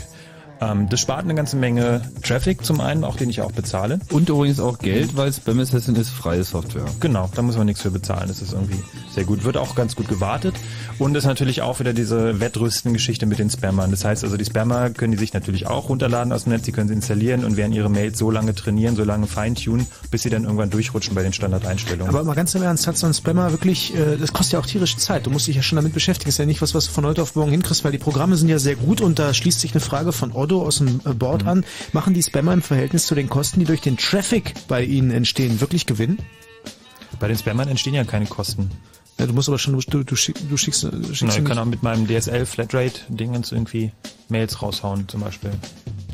Ähm, 0.62 0.90
das 0.90 1.00
spart 1.00 1.24
eine 1.24 1.36
ganze 1.36 1.56
Menge 1.56 2.02
Traffic 2.22 2.66
zum 2.66 2.82
einen, 2.82 3.04
auch 3.04 3.16
den 3.16 3.30
ich 3.30 3.42
auch 3.42 3.52
bezahle. 3.52 4.00
Und 4.12 4.30
übrigens 4.30 4.60
auch 4.60 4.78
Geld, 4.78 5.16
weil 5.16 5.32
Spam 5.32 5.60
Assassin 5.60 5.96
ist 5.96 6.10
freie 6.10 6.44
Software. 6.44 6.86
Genau, 7.00 7.30
da 7.34 7.42
muss 7.42 7.58
man 7.58 7.66
nichts 7.66 7.82
für 7.82 7.92
bezahlen. 7.92 8.28
Das 8.28 8.42
ist 8.42 8.54
irgendwie 8.54 8.80
sehr 9.14 9.24
gut. 9.24 9.44
Wird 9.44 9.58
auch 9.58 9.76
ganz 9.76 9.96
gut 9.96 10.08
gewartet. 10.08 10.56
Und 10.98 11.16
ist 11.16 11.26
natürlich 11.26 11.62
auch 11.62 11.80
wieder 11.80 11.94
diese 11.94 12.42
Wettrüsten-Geschichte 12.42 13.26
mit 13.26 13.40
den 13.40 13.50
Spammern. 13.50 13.92
Das 13.92 14.04
heißt 14.04 14.24
also, 14.24 14.36
die 14.36 14.46
Spammer 14.46 14.90
können 14.90 15.14
die 15.14 15.18
sich 15.18 15.34
natürlich 15.34 15.68
auch 15.68 15.88
runterladen 15.88 16.34
aus 16.34 16.44
dem 16.44 16.52
Netz, 16.52 16.66
sie 16.66 16.74
können 16.74 16.90
sie 16.90 16.94
installieren 16.94 17.46
und 17.46 17.56
werden 17.56 17.72
ihre 17.72 17.90
Mails 17.90 18.18
so 18.18 18.30
lange 18.30 18.54
trainieren, 18.54 18.98
so 18.98 19.06
lange 19.06 19.28
feintunen, 19.28 19.88
bis 20.12 20.24
sie 20.24 20.30
dann 20.30 20.44
irgendwann 20.44 20.70
durchrutschen 20.70 21.16
bei 21.16 21.24
den 21.24 21.32
Standardeinstellungen. 21.32 22.14
Aber 22.14 22.24
mal 22.26 22.36
ganz 22.36 22.54
im 22.56 22.64
Ernst, 22.64 22.86
hat 22.86 22.98
so 22.98 23.08
ein 23.08 23.14
Spammer 23.14 23.52
wirklich, 23.52 23.96
äh, 23.96 24.18
das 24.18 24.34
kostet 24.34 24.54
ja 24.54 24.60
auch 24.60 24.66
tierische 24.66 24.98
Zeit. 24.98 25.26
Du 25.26 25.30
musst 25.30 25.48
dich 25.48 25.56
ja 25.56 25.62
schon 25.62 25.78
damit 25.78 25.94
beschäftigen. 25.94 26.28
Das 26.28 26.36
ist 26.36 26.40
ja 26.40 26.46
nicht 26.46 26.62
was, 26.62 26.74
was 26.74 26.88
du 26.88 26.92
von 26.92 27.06
heute 27.06 27.22
auf 27.22 27.36
morgen 27.36 27.52
hinkriegst, 27.52 27.86
weil 27.86 27.94
die 27.94 27.98
Programme 27.98 28.36
sind 28.36 28.50
ja 28.50 28.60
sehr 28.60 28.76
gut 28.76 29.00
und 29.00 29.20
da 29.20 29.34
schließt 29.34 29.62
sich 29.62 29.72
eine 29.72 29.82
Frage 29.82 30.12
von 30.12 30.34
Otto 30.50 30.64
aus 30.66 30.78
dem 30.80 31.00
äh, 31.06 31.14
Board 31.14 31.46
an. 31.46 31.64
Machen 31.94 32.14
die 32.14 32.24
Spammer 32.24 32.54
im 32.54 32.62
Verhältnis 32.62 33.06
zu 33.06 33.16
den 33.16 33.30
Kosten, 33.30 33.60
die 33.60 33.66
durch 33.66 33.82
den 33.82 33.98
Traffic 33.98 34.54
bei 34.68 34.84
ihnen 34.84 35.12
entstehen, 35.12 35.62
wirklich 35.62 35.86
Gewinn? 35.86 36.18
Bei 37.20 37.28
den 37.28 37.38
Spammern 37.38 37.68
entstehen 37.68 37.94
ja 37.94 38.04
keine 38.04 38.26
Kosten. 38.26 38.72
Ja, 39.20 39.28
du 39.28 39.34
musst 39.34 39.50
aber 39.50 39.60
schon, 39.60 39.78
du, 39.78 40.04
du, 40.04 40.16
schick, 40.16 40.36
du 40.50 40.56
schickst, 40.56 40.84
du 40.84 41.04
schickst 41.14 41.24
Na, 41.24 41.38
ich 41.38 41.44
kann 41.44 41.60
auch 41.60 41.66
mit 41.66 41.84
meinem 41.84 42.08
DSL 42.08 42.46
Flatrate 42.46 43.02
Dingens 43.10 43.52
irgendwie 43.52 43.92
Mails 44.30 44.62
raushauen 44.62 45.10
zum 45.10 45.22
Beispiel. 45.22 45.52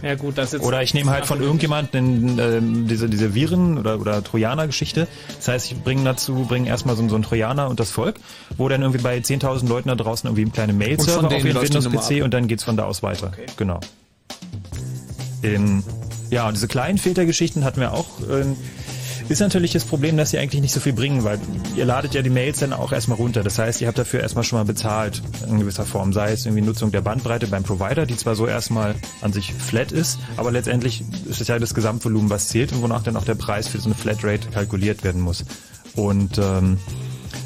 Ja 0.01 0.15
gut, 0.15 0.37
das 0.37 0.51
jetzt. 0.51 0.63
Oder 0.63 0.81
ich 0.81 0.93
nehme 0.93 1.11
halt 1.11 1.25
von 1.25 1.41
irgendjemandem 1.41 2.39
ähm, 2.39 2.87
diese, 2.87 3.07
diese 3.07 3.33
Viren- 3.33 3.77
oder, 3.77 3.99
oder 3.99 4.23
Trojaner-Geschichte. 4.23 5.07
Das 5.37 5.47
heißt, 5.47 5.71
ich 5.71 5.83
bringe 5.83 6.03
dazu, 6.03 6.45
bringe 6.47 6.67
erstmal 6.67 6.95
so, 6.95 7.07
so 7.07 7.15
einen 7.15 7.23
Trojaner 7.23 7.69
und 7.69 7.79
das 7.79 7.91
Volk, 7.91 8.15
wo 8.57 8.67
dann 8.69 8.81
irgendwie 8.81 9.01
bei 9.01 9.17
10.000 9.17 9.67
Leuten 9.67 9.89
da 9.89 9.95
draußen 9.95 10.27
irgendwie 10.27 10.73
Mail-Server 10.73 11.21
von 11.21 11.25
auf 11.25 11.45
ihren 11.45 11.61
Windows-PC 11.61 12.23
und 12.23 12.33
dann 12.33 12.47
geht's 12.47 12.63
von 12.63 12.75
da 12.75 12.85
aus 12.85 13.03
weiter. 13.03 13.31
Genau. 13.57 13.79
Ähm, 15.43 15.83
ja, 16.29 16.47
und 16.47 16.55
diese 16.55 16.67
kleinen 16.67 16.97
Filtergeschichten 16.97 17.63
hatten 17.63 17.79
wir 17.79 17.93
auch. 17.93 18.07
Ähm, 18.29 18.55
ist 19.27 19.39
natürlich 19.39 19.73
das 19.73 19.85
Problem, 19.85 20.17
dass 20.17 20.29
sie 20.29 20.37
eigentlich 20.37 20.61
nicht 20.61 20.73
so 20.73 20.79
viel 20.79 20.93
bringen, 20.93 21.23
weil 21.23 21.39
ihr 21.75 21.85
ladet 21.85 22.13
ja 22.13 22.21
die 22.21 22.29
Mails 22.29 22.59
dann 22.59 22.73
auch 22.73 22.91
erstmal 22.91 23.17
runter. 23.17 23.41
Das 23.41 23.57
heißt, 23.57 23.81
ihr 23.81 23.87
habt 23.87 23.97
dafür 23.97 24.19
erstmal 24.19 24.43
schon 24.43 24.59
mal 24.59 24.65
bezahlt 24.65 25.21
in 25.47 25.59
gewisser 25.59 25.85
Form. 25.85 26.13
Sei 26.13 26.31
es 26.31 26.45
irgendwie 26.45 26.61
Nutzung 26.61 26.91
der 26.91 27.01
Bandbreite 27.01 27.47
beim 27.47 27.63
Provider, 27.63 28.05
die 28.05 28.15
zwar 28.15 28.35
so 28.35 28.45
erstmal 28.45 28.93
an 29.21 29.33
sich 29.33 29.53
flat 29.53 29.91
ist, 29.91 30.19
aber 30.37 30.51
letztendlich 30.51 31.03
ist 31.27 31.41
es 31.41 31.47
ja 31.47 31.57
das 31.57 31.73
Gesamtvolumen, 31.73 32.29
was 32.29 32.49
zählt 32.49 32.71
und 32.71 32.83
wonach 32.83 33.01
dann 33.01 33.17
auch 33.17 33.25
der 33.25 33.35
Preis 33.35 33.67
für 33.67 33.79
so 33.79 33.85
eine 33.85 33.95
Flatrate 33.95 34.49
kalkuliert 34.49 35.03
werden 35.03 35.21
muss. 35.21 35.43
Und 35.95 36.37
ähm, 36.37 36.77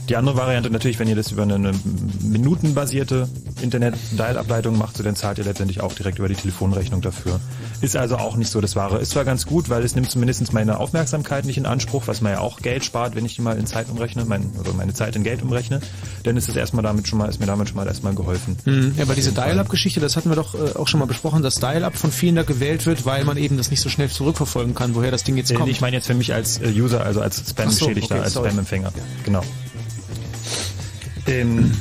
Die 0.09 0.15
andere 0.15 0.35
Variante 0.35 0.71
natürlich, 0.71 0.97
wenn 0.97 1.07
ihr 1.07 1.15
das 1.15 1.31
über 1.31 1.43
eine, 1.43 1.71
minutenbasierte 2.23 3.29
Internet-Dial-Ableitung 3.61 4.75
macht, 4.75 4.97
so 4.97 5.03
dann 5.03 5.15
zahlt 5.15 5.37
ihr 5.37 5.43
letztendlich 5.43 5.81
auch 5.81 5.93
direkt 5.93 6.17
über 6.17 6.27
die 6.27 6.35
Telefonrechnung 6.35 7.01
dafür. 7.01 7.39
Ist 7.81 7.95
also 7.95 8.17
auch 8.17 8.35
nicht 8.35 8.49
so 8.49 8.59
das 8.59 8.75
Wahre. 8.75 8.97
Ist 8.97 9.11
zwar 9.11 9.23
ganz 9.23 9.45
gut, 9.45 9.69
weil 9.69 9.83
es 9.83 9.95
nimmt 9.95 10.09
zumindest 10.09 10.51
meine 10.51 10.79
Aufmerksamkeit 10.79 11.45
nicht 11.45 11.57
in 11.57 11.67
Anspruch, 11.67 12.07
was 12.07 12.21
man 12.21 12.31
ja 12.31 12.39
auch 12.39 12.61
Geld 12.61 12.83
spart, 12.83 13.15
wenn 13.15 13.23
ich 13.23 13.35
die 13.35 13.41
mal 13.41 13.57
in 13.57 13.67
Zeit 13.67 13.87
umrechne, 13.89 14.25
mein, 14.25 14.51
also 14.57 14.73
meine 14.73 14.95
Zeit 14.95 15.15
in 15.15 15.23
Geld 15.23 15.43
umrechne, 15.43 15.79
dann 16.23 16.37
ist 16.37 16.49
es 16.49 16.55
erstmal 16.55 16.81
damit 16.81 17.07
schon 17.07 17.19
mal, 17.19 17.29
ist 17.29 17.39
mir 17.39 17.45
damit 17.45 17.69
schon 17.69 17.77
mal 17.77 17.85
erstmal 17.85 18.15
geholfen. 18.15 18.57
Mhm. 18.65 18.93
Ja, 18.97 19.03
aber 19.03 19.13
diese 19.13 19.31
Dial-Up-Geschichte, 19.31 19.99
das 19.99 20.15
hatten 20.17 20.29
wir 20.29 20.35
doch 20.35 20.55
äh, 20.55 20.75
auch 20.75 20.87
schon 20.87 20.99
mal 20.99 21.05
besprochen, 21.05 21.43
dass 21.43 21.55
Dial-Up 21.55 21.95
von 21.95 22.11
vielen 22.11 22.35
da 22.35 22.43
gewählt 22.43 22.87
wird, 22.87 23.05
weil 23.05 23.25
man 23.25 23.37
eben 23.37 23.57
das 23.57 23.69
nicht 23.69 23.81
so 23.81 23.89
schnell 23.89 24.09
zurückverfolgen 24.09 24.73
kann, 24.73 24.95
woher 24.95 25.11
das 25.11 25.23
Ding 25.23 25.37
jetzt 25.37 25.51
Äh, 25.51 25.55
kommt. 25.55 25.69
Ich 25.69 25.81
meine 25.81 25.95
jetzt 25.95 26.07
für 26.07 26.15
mich 26.15 26.33
als 26.33 26.59
äh, 26.59 26.71
User, 26.71 27.05
also 27.05 27.21
als 27.21 27.39
Ach 27.39 27.45
so, 27.45 27.51
Spam-Beschädigter, 27.51 28.15
okay, 28.15 28.23
als. 28.23 28.33
Spam-Empfänger. 28.33 28.91
Genau. 29.23 29.43
Ähm, 31.27 31.71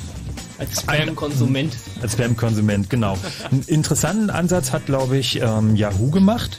Als 0.58 0.80
Spam-Konsument. 0.80 1.76
Als 2.02 2.12
Spam-Konsument, 2.14 2.90
genau. 2.90 3.16
Einen 3.50 3.62
interessanten 3.62 4.30
Ansatz 4.30 4.72
hat, 4.72 4.86
glaube 4.86 5.16
ich, 5.18 5.40
ähm, 5.40 5.76
Yahoo 5.76 6.10
gemacht. 6.10 6.58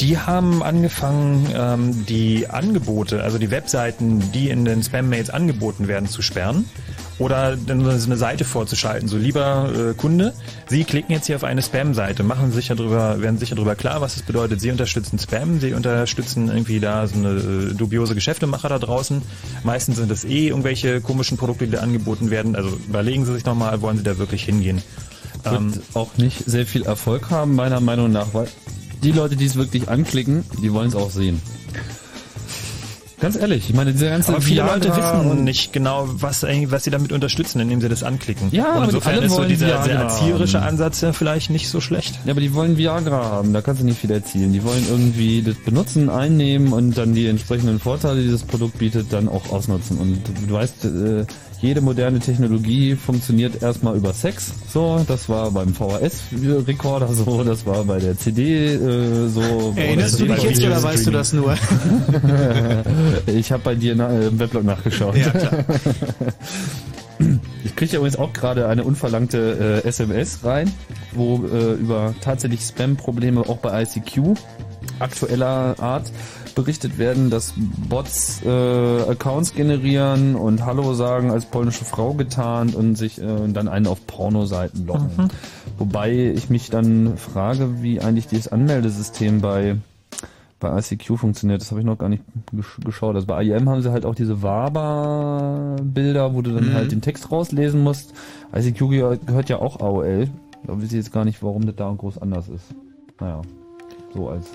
Die 0.00 0.18
haben 0.18 0.62
angefangen, 0.62 1.48
ähm, 1.54 2.04
die 2.06 2.48
Angebote, 2.48 3.22
also 3.22 3.38
die 3.38 3.50
Webseiten, 3.50 4.32
die 4.32 4.50
in 4.50 4.64
den 4.64 4.82
Spam-Mails 4.82 5.30
angeboten 5.30 5.86
werden, 5.88 6.08
zu 6.08 6.20
sperren. 6.20 6.64
Oder 7.20 7.56
eine 7.68 8.16
Seite 8.16 8.44
vorzuschalten. 8.44 9.06
So, 9.06 9.16
lieber 9.16 9.70
äh, 9.72 9.94
Kunde, 9.94 10.34
Sie 10.66 10.82
klicken 10.82 11.12
jetzt 11.12 11.26
hier 11.26 11.36
auf 11.36 11.44
eine 11.44 11.62
Spam-Seite, 11.62 12.24
machen 12.24 12.50
sich 12.50 12.68
ja 12.68 12.74
drüber, 12.74 13.22
werden 13.22 13.38
sich 13.38 13.50
ja 13.50 13.54
darüber 13.54 13.76
klar, 13.76 14.00
was 14.00 14.16
es 14.16 14.22
bedeutet. 14.22 14.60
Sie 14.60 14.72
unterstützen 14.72 15.20
Spam, 15.20 15.60
Sie 15.60 15.74
unterstützen 15.74 16.48
irgendwie 16.48 16.80
da 16.80 17.06
so 17.06 17.14
eine 17.14 17.28
äh, 17.28 17.74
dubiose 17.74 18.16
Geschäftemacher 18.16 18.68
da 18.68 18.80
draußen. 18.80 19.22
Meistens 19.62 19.98
sind 19.98 20.10
es 20.10 20.24
eh 20.24 20.48
irgendwelche 20.48 21.00
komischen 21.00 21.38
Produkte, 21.38 21.66
die 21.66 21.70
da 21.70 21.78
angeboten 21.82 22.30
werden. 22.30 22.56
Also 22.56 22.70
überlegen 22.88 23.24
Sie 23.24 23.32
sich 23.32 23.44
nochmal, 23.44 23.80
wollen 23.80 23.98
Sie 23.98 24.04
da 24.04 24.18
wirklich 24.18 24.42
hingehen? 24.42 24.82
Wird 25.44 25.54
Ähm, 25.54 25.72
auch 25.94 26.16
nicht 26.16 26.42
sehr 26.46 26.66
viel 26.66 26.82
Erfolg 26.82 27.30
haben, 27.30 27.54
meiner 27.54 27.78
Meinung 27.78 28.10
nach, 28.10 28.34
weil 28.34 28.48
die 29.04 29.12
Leute, 29.12 29.36
die 29.36 29.44
es 29.44 29.54
wirklich 29.56 29.88
anklicken, 29.88 30.44
die 30.62 30.72
wollen 30.72 30.88
es 30.88 30.94
auch 30.96 31.10
sehen. 31.10 31.40
Ganz 33.20 33.36
ehrlich, 33.36 33.70
ich 33.70 33.74
meine, 33.76 33.92
dieser 33.92 34.10
ganze 34.10 34.32
aber 34.32 34.42
viele 34.42 34.64
Viagra 34.64 34.74
Leute 34.74 34.96
wissen 34.96 35.44
nicht 35.44 35.72
genau, 35.72 36.08
was, 36.14 36.44
eigentlich- 36.44 36.70
was 36.72 36.84
sie 36.84 36.90
damit 36.90 37.10
unterstützen, 37.10 37.58
indem 37.60 37.80
sie 37.80 37.88
das 37.88 38.02
anklicken. 38.02 38.48
Ja, 38.50 38.64
Und 38.72 38.76
aber 38.76 38.84
insofern 38.86 39.22
ist 39.22 39.32
so 39.34 39.44
dieser 39.44 39.66
Viagra 39.68 39.84
sehr 39.84 39.94
erzieherische 39.94 40.60
haben. 40.60 40.68
Ansatz 40.68 41.00
ja 41.00 41.12
vielleicht 41.12 41.48
nicht 41.48 41.68
so 41.70 41.80
schlecht. 41.80 42.18
Ja, 42.26 42.32
aber 42.32 42.40
die 42.40 42.52
wollen 42.52 42.76
Viagra 42.76 43.24
haben, 43.24 43.54
da 43.54 43.62
kannst 43.62 43.80
du 43.80 43.86
nicht 43.86 43.98
viel 44.00 44.10
erzielen. 44.10 44.52
Die 44.52 44.62
wollen 44.62 44.84
irgendwie 44.90 45.42
das 45.42 45.54
benutzen, 45.64 46.10
einnehmen 46.10 46.72
und 46.74 46.98
dann 46.98 47.14
die 47.14 47.26
entsprechenden 47.28 47.78
Vorteile, 47.78 48.22
die 48.22 48.30
das 48.30 48.42
Produkt 48.42 48.78
bietet, 48.78 49.10
dann 49.12 49.28
auch 49.28 49.48
ausnutzen. 49.50 49.96
Und 49.98 50.20
du 50.48 50.52
weißt, 50.52 50.84
äh, 50.84 51.24
jede 51.64 51.80
moderne 51.80 52.18
Technologie 52.20 52.94
funktioniert 52.94 53.62
erstmal 53.62 53.96
über 53.96 54.12
Sex. 54.12 54.52
So, 54.70 55.02
das 55.08 55.28
war 55.30 55.50
beim 55.50 55.74
VHS-Rekorder 55.74 57.08
so, 57.14 57.42
das 57.42 57.64
war 57.64 57.84
bei 57.84 57.98
der 57.98 58.18
CD 58.18 58.74
äh, 58.74 59.28
so. 59.28 59.72
Erinnerst 59.74 60.20
du 60.20 60.26
dich 60.26 60.42
jetzt 60.42 60.62
oder 60.62 60.82
weißt 60.82 61.06
du 61.06 61.10
das 61.10 61.32
nur? 61.32 61.56
ich 63.26 63.50
habe 63.50 63.62
bei 63.62 63.74
dir 63.74 63.92
im 63.92 64.38
Weblog 64.38 64.64
nachgeschaut. 64.64 65.16
Ja, 65.16 65.30
klar. 65.30 65.64
Ich 67.64 67.74
kriege 67.76 67.92
ja 67.92 67.98
übrigens 67.98 68.16
auch 68.16 68.32
gerade 68.32 68.68
eine 68.68 68.84
unverlangte 68.84 69.82
äh, 69.84 69.88
SMS 69.88 70.44
rein, 70.44 70.70
wo 71.12 71.44
äh, 71.46 71.74
über 71.74 72.14
tatsächlich 72.20 72.60
Spam-Probleme 72.60 73.40
auch 73.40 73.58
bei 73.58 73.82
ICQ 73.82 74.36
aktueller 74.98 75.76
Art 75.78 76.10
berichtet 76.54 76.98
werden, 76.98 77.30
dass 77.30 77.54
Bots 77.88 78.42
äh, 78.44 78.48
Accounts 78.48 79.54
generieren 79.54 80.34
und 80.36 80.64
Hallo 80.64 80.94
sagen 80.94 81.30
als 81.30 81.46
polnische 81.46 81.84
Frau 81.84 82.14
getarnt 82.14 82.74
und 82.74 82.96
sich 82.96 83.20
äh, 83.20 83.48
dann 83.48 83.68
einen 83.68 83.86
auf 83.86 84.06
Pornoseiten 84.06 84.86
locken. 84.86 85.10
Mhm. 85.16 85.28
Wobei 85.78 86.12
ich 86.34 86.50
mich 86.50 86.70
dann 86.70 87.16
frage, 87.16 87.82
wie 87.82 88.00
eigentlich 88.00 88.26
dieses 88.28 88.48
Anmeldesystem 88.48 89.40
bei 89.40 89.76
bei 90.60 90.78
ICQ 90.78 91.18
funktioniert. 91.18 91.60
Das 91.60 91.70
habe 91.72 91.80
ich 91.80 91.86
noch 91.86 91.98
gar 91.98 92.08
nicht 92.08 92.22
gesch 92.52 92.78
geschaut. 92.82 93.14
Also 93.16 93.26
bei 93.26 93.42
IEM 93.42 93.68
haben 93.68 93.82
sie 93.82 93.90
halt 93.92 94.06
auch 94.06 94.14
diese 94.14 94.40
Waber-Bilder, 94.42 96.34
wo 96.34 96.40
du 96.40 96.52
dann 96.54 96.70
Mhm. 96.70 96.74
halt 96.74 96.92
den 96.92 97.02
Text 97.02 97.30
rauslesen 97.30 97.82
musst. 97.82 98.14
ICQ 98.54 98.88
gehört, 98.88 99.48
ja 99.50 99.58
auch 99.58 99.80
AOL. 99.80 100.28
Da 100.66 100.76
weiß 100.76 100.84
ich 100.84 100.92
jetzt 100.92 101.12
gar 101.12 101.26
nicht, 101.26 101.42
warum 101.42 101.66
das 101.66 101.76
da 101.76 101.92
groß 101.92 102.16
anders 102.18 102.48
ist. 102.48 102.64
Naja, 103.20 103.42
so 104.14 104.28
als 104.30 104.46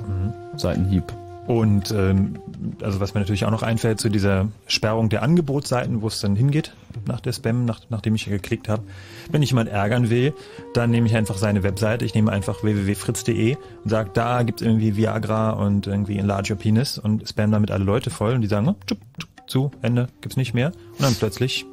Seitenhieb. 0.57 1.03
Und 1.49 1.89
ähm, 1.89 2.37
also 2.83 2.99
was 2.99 3.15
mir 3.15 3.21
natürlich 3.21 3.43
auch 3.43 3.49
noch 3.49 3.63
einfällt 3.63 3.99
zu 3.99 4.09
dieser 4.09 4.49
Sperrung 4.67 5.09
der 5.09 5.23
Angebotsseiten, 5.23 6.03
wo 6.03 6.07
es 6.07 6.21
dann 6.21 6.35
hingeht 6.35 6.75
nach 7.07 7.21
der 7.21 7.33
Spam, 7.33 7.65
nach, 7.65 7.79
nachdem 7.89 8.13
ich 8.13 8.25
geklickt 8.25 8.69
habe. 8.69 8.83
Wenn 9.31 9.41
ich 9.41 9.49
jemand 9.49 9.67
ärgern 9.67 10.11
will, 10.11 10.35
dann 10.75 10.91
nehme 10.91 11.07
ich 11.07 11.15
einfach 11.15 11.39
seine 11.39 11.63
Webseite. 11.63 12.05
Ich 12.05 12.13
nehme 12.13 12.31
einfach 12.31 12.61
www.fritz.de 12.61 13.55
und 13.83 13.89
sage, 13.89 14.11
da 14.13 14.43
gibt's 14.43 14.61
irgendwie 14.61 14.95
Viagra 14.95 15.49
und 15.53 15.87
irgendwie 15.87 16.19
Enlarge 16.19 16.53
Your 16.53 16.59
Penis 16.59 16.99
und 16.99 17.27
spam 17.27 17.51
damit 17.51 17.71
alle 17.71 17.83
Leute 17.83 18.11
voll 18.11 18.35
und 18.35 18.41
die 18.41 18.47
sagen, 18.47 18.67
oh, 18.67 18.75
tschuk, 18.85 18.99
tschuk, 19.17 19.29
zu, 19.47 19.71
Ende, 19.81 20.05
gibt's 20.21 20.37
nicht 20.37 20.53
mehr. 20.53 20.67
Und 20.67 21.01
dann 21.01 21.15
plötzlich 21.15 21.65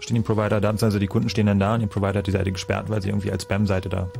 stehen 0.00 0.16
die 0.16 0.20
Provider 0.20 0.60
da, 0.60 0.74
also 0.78 0.98
die 0.98 1.06
Kunden 1.06 1.30
stehen 1.30 1.46
dann 1.46 1.58
da 1.58 1.72
und 1.72 1.80
die 1.80 1.86
Provider 1.86 2.18
hat 2.18 2.26
die 2.26 2.32
Seite 2.32 2.52
gesperrt, 2.52 2.90
weil 2.90 3.00
sie 3.00 3.08
irgendwie 3.08 3.32
als 3.32 3.44
Spam-Seite 3.44 3.88
da 3.88 4.10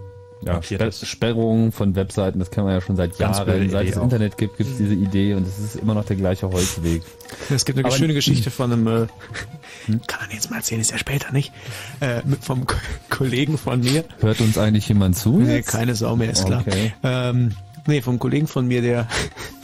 Ja, 0.45 0.61
Sper 0.63 0.91
Sperrung 0.91 1.71
von 1.73 1.95
Webseiten, 1.95 2.39
das 2.39 2.51
kennen 2.51 2.67
wir 2.67 2.75
ja 2.75 2.81
schon 2.81 2.97
seit 2.97 3.17
Ganz 3.19 3.39
Jahren. 3.39 3.71
Seit 3.71 3.89
es. 3.89 3.97
Internet 3.97 4.37
gibt, 4.37 4.57
gibt 4.59 4.71
es 4.71 4.77
diese 4.77 4.95
Idee 4.95 5.35
und 5.35 5.47
es 5.47 5.59
ist 5.59 5.77
immer 5.77 5.95
noch 5.95 6.05
der 6.05 6.17
gleiche 6.17 6.51
Holzweg. 6.51 7.03
Es 7.51 7.65
gibt 7.65 7.79
eine 7.79 7.87
Aber- 7.87 7.97
schöne 7.97 8.13
Geschichte 8.15 8.51
von 8.51 8.73
einem, 8.73 8.87
äh, 8.87 9.07
kann 10.07 10.21
man 10.21 10.31
jetzt 10.33 10.51
mal 10.51 10.57
erzählen, 10.59 10.81
ist 10.81 10.91
ja 10.91 10.99
später 10.99 11.33
nicht, 11.33 11.53
äh, 12.01 12.21
mit, 12.25 12.45
vom 12.45 12.67
Ko 12.67 12.77
Kollegen 13.09 13.57
von 13.59 13.81
mir. 13.81 14.05
Hört 14.21 14.41
uns 14.41 14.59
eigentlich 14.59 14.89
jemand 14.89 15.17
zu? 15.17 15.39
Nee, 15.39 15.57
jetzt? 15.57 15.71
keine 15.71 15.95
Sau 15.95 16.17
mehr, 16.17 16.31
ist 16.31 16.45
klar. 16.47 16.63
Okay. 16.67 16.93
Ähm, 17.03 17.53
nee, 17.87 18.01
vom 18.03 18.19
Kollegen 18.19 18.47
von 18.49 18.67
mir, 18.67 18.83
der 18.83 19.07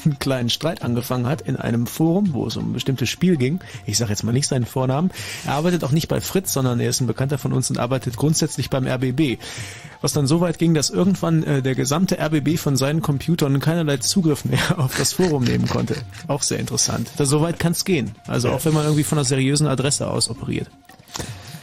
einen 0.05 0.19
kleinen 0.19 0.49
Streit 0.51 0.83
angefangen 0.83 1.27
hat 1.27 1.41
in 1.43 1.57
einem 1.57 1.87
Forum, 1.87 2.33
wo 2.33 2.47
es 2.47 2.57
um 2.57 2.71
ein 2.71 2.73
bestimmtes 2.73 3.09
Spiel 3.09 3.37
ging. 3.37 3.61
Ich 3.87 3.99
sage 3.99 4.11
jetzt 4.11 4.23
mal 4.23 4.33
nicht 4.33 4.47
seinen 4.49 4.65
Vornamen. 4.67 5.11
Er 5.47 5.55
arbeitet 5.55 5.83
auch 5.85 5.91
nicht 5.93 6.09
bei 6.09 6.21
Fritz, 6.21 6.53
sondern 6.53 6.79
er 6.81 6.91
ist 6.91 7.01
ein 7.01 7.07
Bekannter 7.07 7.39
von 7.39 7.53
uns 7.53 7.69
und 7.71 7.79
arbeitet 7.79 8.17
grundsätzlich 8.17 8.71
beim 8.71 8.87
RBB. 8.87 9.39
Was 10.01 10.13
dann 10.13 10.27
so 10.27 10.41
weit 10.41 10.59
ging, 10.59 10.75
dass 10.75 10.91
irgendwann 10.91 11.43
äh, 11.43 11.63
der 11.63 11.75
gesamte 11.75 12.19
RBB 12.21 12.59
von 12.59 12.77
seinen 12.77 13.03
Computern 13.03 13.59
keinerlei 13.61 13.97
Zugriff 13.97 14.45
mehr 14.45 14.59
auf 14.79 14.97
das 14.97 15.13
Forum 15.13 15.45
nehmen 15.45 15.67
konnte. 15.67 15.97
Auch 16.29 16.43
sehr 16.43 16.59
interessant. 16.59 17.11
Da 17.17 17.27
so 17.27 17.41
weit 17.41 17.59
kann 17.59 17.73
es 17.73 17.85
gehen. 17.85 18.13
Also 18.27 18.51
auch 18.51 18.65
wenn 18.65 18.75
man 18.75 18.85
irgendwie 18.85 19.05
von 19.05 19.19
einer 19.19 19.25
seriösen 19.25 19.67
Adresse 19.67 20.09
aus 20.09 20.29
operiert. 20.31 20.69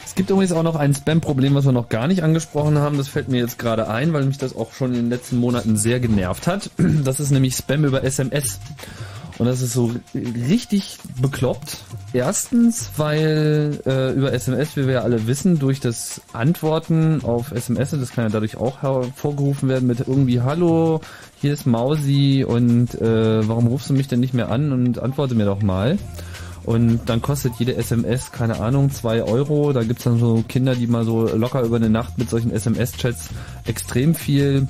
Es 0.04 0.14
gibt 0.14 0.30
übrigens 0.30 0.52
auch 0.52 0.62
noch 0.62 0.76
ein 0.76 0.94
Spam-Problem, 0.94 1.54
was 1.54 1.66
wir 1.66 1.72
noch 1.72 1.88
gar 1.90 2.06
nicht 2.06 2.22
angesprochen 2.22 2.78
haben. 2.78 2.96
Das 2.96 3.08
fällt 3.08 3.28
mir 3.28 3.38
jetzt 3.38 3.58
gerade 3.58 3.88
ein, 3.88 4.12
weil 4.14 4.24
mich 4.24 4.38
das 4.38 4.56
auch 4.56 4.72
schon 4.72 4.94
in 4.94 5.02
den 5.02 5.10
letzten 5.10 5.36
Monaten 5.36 5.76
sehr 5.76 6.00
genervt 6.00 6.46
hat. 6.46 6.70
Das 7.04 7.20
ist 7.20 7.30
nämlich 7.30 7.54
Spam 7.54 7.84
über 7.84 8.02
SMS. 8.02 8.58
Und 9.38 9.46
das 9.46 9.60
ist 9.60 9.74
so 9.74 9.92
richtig 10.14 10.98
bekloppt. 11.20 11.78
Erstens, 12.14 12.90
weil 12.96 13.80
äh, 13.84 14.12
über 14.12 14.32
SMS, 14.32 14.76
wie 14.76 14.86
wir 14.86 14.94
ja 14.94 15.00
alle 15.02 15.26
wissen, 15.26 15.58
durch 15.58 15.78
das 15.78 16.22
Antworten 16.32 17.22
auf 17.22 17.52
SMS, 17.52 17.90
das 17.90 18.10
kann 18.12 18.24
ja 18.24 18.30
dadurch 18.30 18.56
auch 18.56 18.80
hervorgerufen 18.80 19.68
werden 19.68 19.86
mit 19.86 20.00
irgendwie 20.00 20.40
Hallo, 20.40 21.02
hier 21.38 21.52
ist 21.52 21.66
Mausi 21.66 22.44
und 22.48 22.94
äh, 22.94 23.46
warum 23.46 23.66
rufst 23.66 23.90
du 23.90 23.94
mich 23.94 24.08
denn 24.08 24.20
nicht 24.20 24.32
mehr 24.32 24.50
an 24.50 24.72
und 24.72 24.98
antworte 24.98 25.34
mir 25.34 25.44
doch 25.44 25.62
mal. 25.62 25.98
Und 26.64 27.02
dann 27.06 27.22
kostet 27.22 27.52
jede 27.58 27.76
SMS, 27.76 28.32
keine 28.32 28.58
Ahnung, 28.58 28.90
zwei 28.90 29.22
Euro. 29.22 29.72
Da 29.72 29.84
gibt's 29.84 30.02
dann 30.02 30.18
so 30.18 30.42
Kinder, 30.48 30.74
die 30.74 30.88
mal 30.88 31.04
so 31.04 31.28
locker 31.28 31.62
über 31.62 31.76
eine 31.76 31.90
Nacht 31.90 32.18
mit 32.18 32.28
solchen 32.28 32.50
SMS-Chats 32.50 33.28
extrem 33.66 34.16
viel 34.16 34.66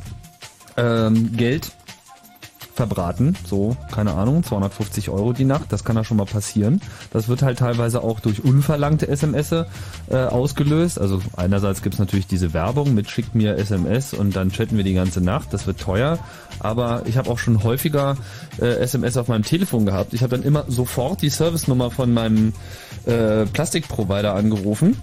ähm, 0.77 1.33
Geld 1.37 1.73
verbraten. 2.77 3.37
So, 3.47 3.77
keine 3.91 4.15
Ahnung, 4.15 4.45
250 4.45 5.09
Euro 5.09 5.33
die 5.33 5.45
Nacht. 5.45 5.73
Das 5.73 5.83
kann 5.83 5.97
ja 5.97 6.05
schon 6.05 6.19
mal 6.19 6.27
passieren. 6.27 6.81
Das 7.13 7.29
wird 7.29 7.43
halt 7.43 7.59
teilweise 7.59 8.03
auch 8.03 8.21
durch 8.21 8.45
unverlangte 8.45 9.09
SMS 9.09 9.53
äh, 9.53 9.65
ausgelöst. 10.11 11.01
Also 11.01 11.21
einerseits 11.37 11.83
gibt's 11.83 11.99
natürlich 11.99 12.27
diese 12.27 12.53
Werbung 12.53 12.95
mit 12.95 13.11
schickt 13.11 13.35
mir 13.35 13.57
SMS 13.57 14.15
und 14.15 14.37
dann 14.37 14.51
chatten 14.51 14.77
wir 14.77 14.85
die 14.85 14.95
ganze 14.95 15.21
Nacht. 15.21 15.53
Das 15.53 15.67
wird 15.67 15.81
teuer. 15.81 16.19
Aber 16.61 17.03
ich 17.07 17.17
habe 17.17 17.31
auch 17.31 17.39
schon 17.39 17.63
häufiger 17.65 18.17
äh, 18.61 18.67
SMS 18.77 19.17
auf 19.17 19.29
meinem 19.29 19.43
Telefon 19.45 19.87
gehabt. 19.87 20.15
Ich 20.15 20.23
habe 20.23 20.37
dann 20.37 20.47
immer 20.47 20.65
sofort 20.69 21.23
die 21.23 21.31
Servicenummer 21.31 21.91
von 21.91 22.13
meinem 22.13 22.53
äh, 23.07 23.47
Plastikprovider 23.47 24.35
angerufen 24.35 24.97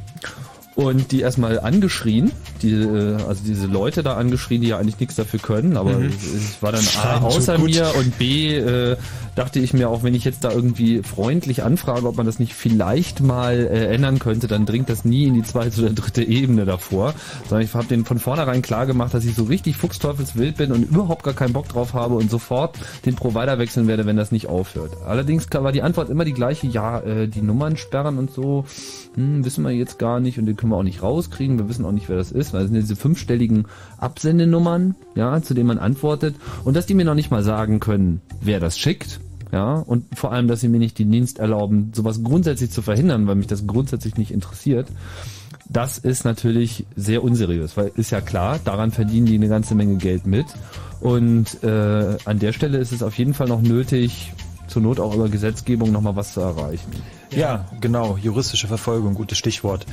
und 0.76 1.12
die 1.12 1.22
erstmal 1.22 1.60
angeschrien. 1.60 2.32
die, 2.62 2.72
äh, 2.72 3.16
also 3.28 3.42
diese 3.46 3.68
Leute 3.68 4.04
da 4.04 4.16
angeschrien, 4.16 4.62
die 4.62 4.70
ja 4.70 4.78
eigentlich 4.78 4.98
nichts 5.00 5.16
dafür 5.16 5.40
können, 5.40 5.76
aber 5.76 5.92
Mhm. 6.00 6.06
es 6.06 6.62
war 6.62 6.72
dann 6.72 6.82
A, 7.04 7.20
so 7.20 7.28
außer 7.28 7.58
gut. 7.58 7.72
mir 7.72 7.94
und 7.98 8.18
B, 8.18 8.56
äh, 8.56 8.96
dachte 9.36 9.60
ich 9.60 9.74
mir 9.74 9.90
auch, 9.90 10.02
wenn 10.04 10.14
ich 10.16 10.24
jetzt 10.24 10.44
da 10.46 10.52
irgendwie 10.52 11.02
freundlich 11.04 11.64
anfrage, 11.64 12.08
ob 12.08 12.16
man 12.16 12.26
das 12.26 12.40
nicht 12.40 12.54
vielleicht 12.54 13.20
mal 13.20 13.56
äh, 13.56 13.88
ändern 13.94 14.20
könnte, 14.20 14.48
dann 14.48 14.66
dringt 14.66 14.90
das 14.90 15.04
nie 15.04 15.26
in 15.26 15.34
die 15.34 15.44
zweite 15.44 15.82
oder 15.82 15.90
dritte 15.92 16.24
Ebene 16.24 16.64
davor, 16.66 17.14
sondern 17.50 17.66
ich 17.66 17.74
habe 17.74 17.88
denen 17.88 18.06
von 18.06 18.18
vornherein 18.20 18.62
klar 18.62 18.86
gemacht, 18.86 19.14
dass 19.14 19.26
ich 19.26 19.36
so 19.36 19.44
richtig 19.44 19.76
fuchsteufelswild 19.76 20.56
bin 20.56 20.72
und 20.72 20.84
überhaupt 20.84 21.24
gar 21.24 21.34
keinen 21.34 21.52
Bock 21.54 21.68
drauf 21.68 21.94
habe 21.94 22.16
und 22.16 22.32
sofort 22.32 22.78
den 23.06 23.16
Provider 23.16 23.60
wechseln 23.60 23.88
werde, 23.88 24.06
wenn 24.06 24.16
das 24.16 24.32
nicht 24.32 24.48
aufhört. 24.48 24.92
Allerdings 25.06 25.48
war 25.52 25.72
die 25.74 25.82
Antwort 25.82 26.10
immer 26.10 26.24
die 26.24 26.34
gleiche, 26.34 26.68
ja, 26.68 27.00
äh, 27.02 27.28
die 27.28 27.42
Nummern 27.42 27.76
sperren 27.76 28.18
und 28.18 28.32
so, 28.32 28.66
hm, 29.16 29.46
wissen 29.46 29.64
wir 29.64 29.72
jetzt 29.72 30.00
gar 30.00 30.20
nicht 30.20 30.40
und 30.40 30.46
den 30.46 30.56
können 30.56 30.72
wir 30.72 30.78
auch 30.78 30.84
nicht 30.84 31.04
rauskriegen, 31.04 31.60
wir 31.60 31.70
wissen 31.70 31.86
auch 31.86 31.92
nicht, 31.92 32.10
wer 32.10 32.18
das 32.18 32.32
ist, 32.32 32.54
weil 32.54 32.64
es 32.64 32.72
sind 32.72 32.80
diese 32.80 32.96
fünfstelligen 32.96 33.66
Absendenummern, 33.98 34.96
ja, 35.16 35.42
zu 35.42 35.54
denen 35.54 35.68
man 35.68 35.78
antwortet 35.78 36.36
und 36.64 36.76
dass 36.76 36.86
die 36.86 36.94
mir 36.94 37.06
noch 37.06 37.16
nicht 37.16 37.32
mal 37.32 37.44
sagen 37.44 37.80
können, 37.80 38.22
wer 38.42 38.60
das 38.60 38.78
schickt, 38.78 39.20
ja, 39.52 39.76
und 39.76 40.18
vor 40.18 40.32
allem, 40.32 40.48
dass 40.48 40.62
sie 40.62 40.68
mir 40.68 40.80
nicht 40.80 40.98
den 40.98 41.12
Dienst 41.12 41.38
erlauben, 41.38 41.92
sowas 41.94 42.24
grundsätzlich 42.24 42.72
zu 42.72 42.82
verhindern, 42.82 43.28
weil 43.28 43.36
mich 43.36 43.46
das 43.46 43.68
grundsätzlich 43.68 44.18
nicht 44.18 44.32
interessiert. 44.32 44.88
Das 45.70 46.00
ist 46.00 46.26
natürlich 46.26 46.86
sehr 46.96 47.24
unseriös, 47.24 47.78
weil 47.78 47.92
ist 47.96 48.10
ja 48.10 48.20
klar, 48.20 48.60
daran 48.64 48.92
verdienen 48.92 49.28
die 49.28 49.36
eine 49.36 49.48
ganze 49.48 49.76
Menge 49.76 49.98
Geld 49.98 50.26
mit. 50.26 50.48
Und 51.02 51.64
äh, 51.64 52.18
an 52.26 52.40
der 52.40 52.52
Stelle 52.52 52.80
ist 52.80 52.92
es 52.92 53.04
auf 53.04 53.18
jeden 53.18 53.34
Fall 53.36 53.48
noch 53.48 53.62
nötig, 53.62 54.34
zur 54.68 54.82
Not 54.82 55.00
auch 55.00 55.14
über 55.14 55.30
Gesetzgebung 55.30 55.92
nochmal 55.92 56.16
was 56.16 56.34
zu 56.34 56.42
erreichen. 56.42 56.92
Ja, 57.36 57.66
genau, 57.82 58.18
juristische 58.18 58.68
Verfolgung, 58.68 59.16
gutes 59.16 59.38
Stichwort. 59.38 59.86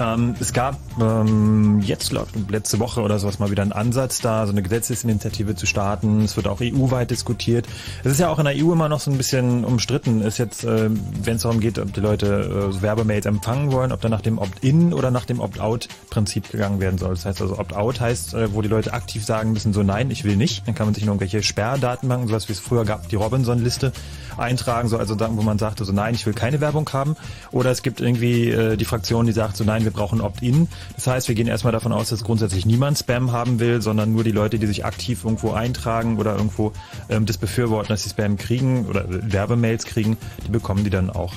Ähm, 0.00 0.34
es 0.40 0.52
gab 0.52 0.78
ähm, 1.00 1.80
jetzt, 1.82 2.12
letzte 2.48 2.78
Woche 2.80 3.02
oder 3.02 3.18
sowas 3.18 3.38
mal 3.38 3.50
wieder 3.50 3.62
einen 3.62 3.72
Ansatz 3.72 4.20
da, 4.20 4.46
so 4.46 4.52
eine 4.52 4.62
Gesetzesinitiative 4.62 5.54
zu 5.54 5.66
starten. 5.66 6.22
Es 6.22 6.36
wird 6.36 6.48
auch 6.48 6.60
EU-weit 6.60 7.10
diskutiert. 7.10 7.66
Es 8.02 8.12
ist 8.12 8.20
ja 8.20 8.28
auch 8.28 8.38
in 8.38 8.46
der 8.46 8.54
EU 8.56 8.72
immer 8.72 8.88
noch 8.88 9.00
so 9.00 9.10
ein 9.10 9.16
bisschen 9.16 9.64
umstritten, 9.64 10.22
ist 10.22 10.38
jetzt, 10.38 10.64
äh, 10.64 10.90
wenn 11.22 11.36
es 11.36 11.42
darum 11.42 11.60
geht, 11.60 11.78
ob 11.78 11.92
die 11.92 12.00
Leute 12.00 12.72
äh, 12.72 12.82
Werbemails 12.82 13.26
empfangen 13.26 13.72
wollen, 13.72 13.92
ob 13.92 14.00
dann 14.00 14.10
nach 14.10 14.22
dem 14.22 14.38
Opt-in 14.38 14.92
oder 14.92 15.10
nach 15.10 15.26
dem 15.26 15.40
Opt-out-Prinzip 15.40 16.50
gegangen 16.50 16.80
werden 16.80 16.98
soll. 16.98 17.10
Das 17.10 17.26
heißt 17.26 17.40
also, 17.42 17.58
Opt-out 17.58 18.00
heißt, 18.00 18.34
äh, 18.34 18.54
wo 18.54 18.62
die 18.62 18.68
Leute 18.68 18.92
aktiv 18.94 19.24
sagen 19.24 19.52
müssen, 19.52 19.72
so 19.72 19.82
nein, 19.82 20.10
ich 20.10 20.24
will 20.24 20.36
nicht. 20.36 20.66
Dann 20.66 20.74
kann 20.74 20.86
man 20.86 20.94
sich 20.94 21.04
in 21.04 21.08
irgendwelche 21.08 21.42
Sperrdatenbanken, 21.42 22.28
sowas 22.28 22.48
wie 22.48 22.52
es 22.52 22.60
früher 22.60 22.84
gab, 22.84 23.08
die 23.08 23.16
Robinson-Liste 23.16 23.92
eintragen, 24.40 24.88
so 24.88 24.96
also 24.96 25.16
sagen, 25.16 25.36
wo 25.36 25.42
man 25.42 25.58
sagte, 25.58 25.84
so 25.84 25.92
nein, 25.92 26.14
ich 26.14 26.26
will 26.26 26.32
keine 26.32 26.60
Werbung 26.60 26.88
haben. 26.92 27.16
Oder 27.52 27.70
es 27.70 27.82
gibt 27.82 28.00
irgendwie 28.00 28.50
äh, 28.50 28.76
die 28.76 28.84
Fraktion, 28.84 29.26
die 29.26 29.32
sagt, 29.32 29.56
so 29.56 29.64
nein, 29.64 29.84
wir 29.84 29.90
brauchen 29.90 30.20
Opt-in. 30.20 30.68
Das 30.96 31.06
heißt, 31.06 31.28
wir 31.28 31.34
gehen 31.34 31.46
erstmal 31.46 31.72
davon 31.72 31.92
aus, 31.92 32.08
dass 32.08 32.24
grundsätzlich 32.24 32.66
niemand 32.66 32.98
Spam 32.98 33.32
haben 33.32 33.60
will, 33.60 33.82
sondern 33.82 34.12
nur 34.12 34.24
die 34.24 34.32
Leute, 34.32 34.58
die 34.58 34.66
sich 34.66 34.84
aktiv 34.84 35.24
irgendwo 35.24 35.52
eintragen 35.52 36.18
oder 36.18 36.36
irgendwo 36.36 36.72
ähm, 37.08 37.26
das 37.26 37.38
befürworten, 37.38 37.88
dass 37.88 38.02
sie 38.02 38.10
Spam 38.10 38.36
kriegen 38.36 38.86
oder 38.86 39.04
Werbemails 39.08 39.84
kriegen, 39.84 40.16
die 40.46 40.50
bekommen 40.50 40.84
die 40.84 40.90
dann 40.90 41.10
auch. 41.10 41.34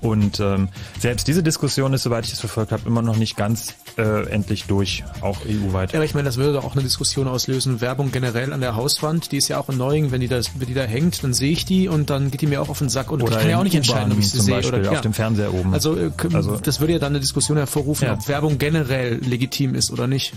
Und 0.00 0.38
ähm, 0.40 0.68
selbst 0.98 1.26
diese 1.26 1.42
Diskussion 1.42 1.92
ist, 1.92 2.04
soweit 2.04 2.24
ich 2.24 2.32
es 2.32 2.40
verfolgt 2.40 2.72
habe, 2.72 2.82
immer 2.86 3.02
noch 3.02 3.16
nicht 3.16 3.36
ganz 3.36 3.74
äh, 3.96 4.28
endlich 4.28 4.64
durch, 4.64 5.04
auch 5.20 5.38
EU-weit. 5.46 5.92
Ja, 5.92 5.98
aber 5.98 6.04
ich 6.04 6.14
meine, 6.14 6.26
das 6.26 6.36
würde 6.36 6.52
doch 6.52 6.64
auch 6.64 6.72
eine 6.74 6.82
Diskussion 6.82 7.26
auslösen. 7.26 7.80
Werbung 7.80 8.12
generell 8.12 8.52
an 8.52 8.60
der 8.60 8.76
Hauswand, 8.76 9.32
die 9.32 9.36
ist 9.38 9.48
ja 9.48 9.58
auch 9.58 9.68
annoying, 9.68 10.10
wenn 10.12 10.20
die, 10.20 10.28
das, 10.28 10.50
wenn 10.58 10.68
die 10.68 10.74
da 10.74 10.82
hängt, 10.84 11.22
dann 11.24 11.34
sehe 11.34 11.50
ich 11.52 11.64
die 11.64 11.88
und 11.88 12.10
dann 12.10 12.30
geht 12.30 12.40
die 12.42 12.46
mir 12.46 12.62
auch 12.62 12.68
auf 12.68 12.78
den 12.78 12.88
Sack 12.88 13.10
und 13.10 13.22
Oder 13.22 13.32
ich 13.32 13.38
kann 13.40 13.50
ja 13.50 13.56
auch 13.56 13.60
in 13.60 13.64
nicht 13.64 13.74
entscheiden, 13.76 14.12
ob 14.12 14.18
ich 14.18 14.30
sie 14.30 14.40
sehe 14.40 14.60
zum 14.60 14.68
oder 14.68 14.78
Beispiel, 14.78 14.96
auf 14.96 15.00
dem 15.02 15.12
Fernseher 15.14 15.52
oben. 15.52 15.74
Also, 15.74 15.96
äh, 15.96 16.10
Also- 16.32 16.56
das 16.56 16.80
würde 16.80 16.92
ja 16.92 16.98
dann 16.98 17.12
eine 17.12 17.20
Diskussion 17.20 17.56
hervorrufen, 17.56 18.06
Ja. 18.06 18.14
ob 18.14 18.28
Werbung 18.28 18.58
generell 18.58 19.16
legitim 19.16 19.74
ist 19.74 19.90
oder 19.90 20.06
nicht. 20.06 20.32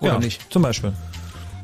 Oder 0.00 0.12
ja, 0.14 0.18
nicht. 0.18 0.40
Zum 0.52 0.62
Beispiel. 0.62 0.92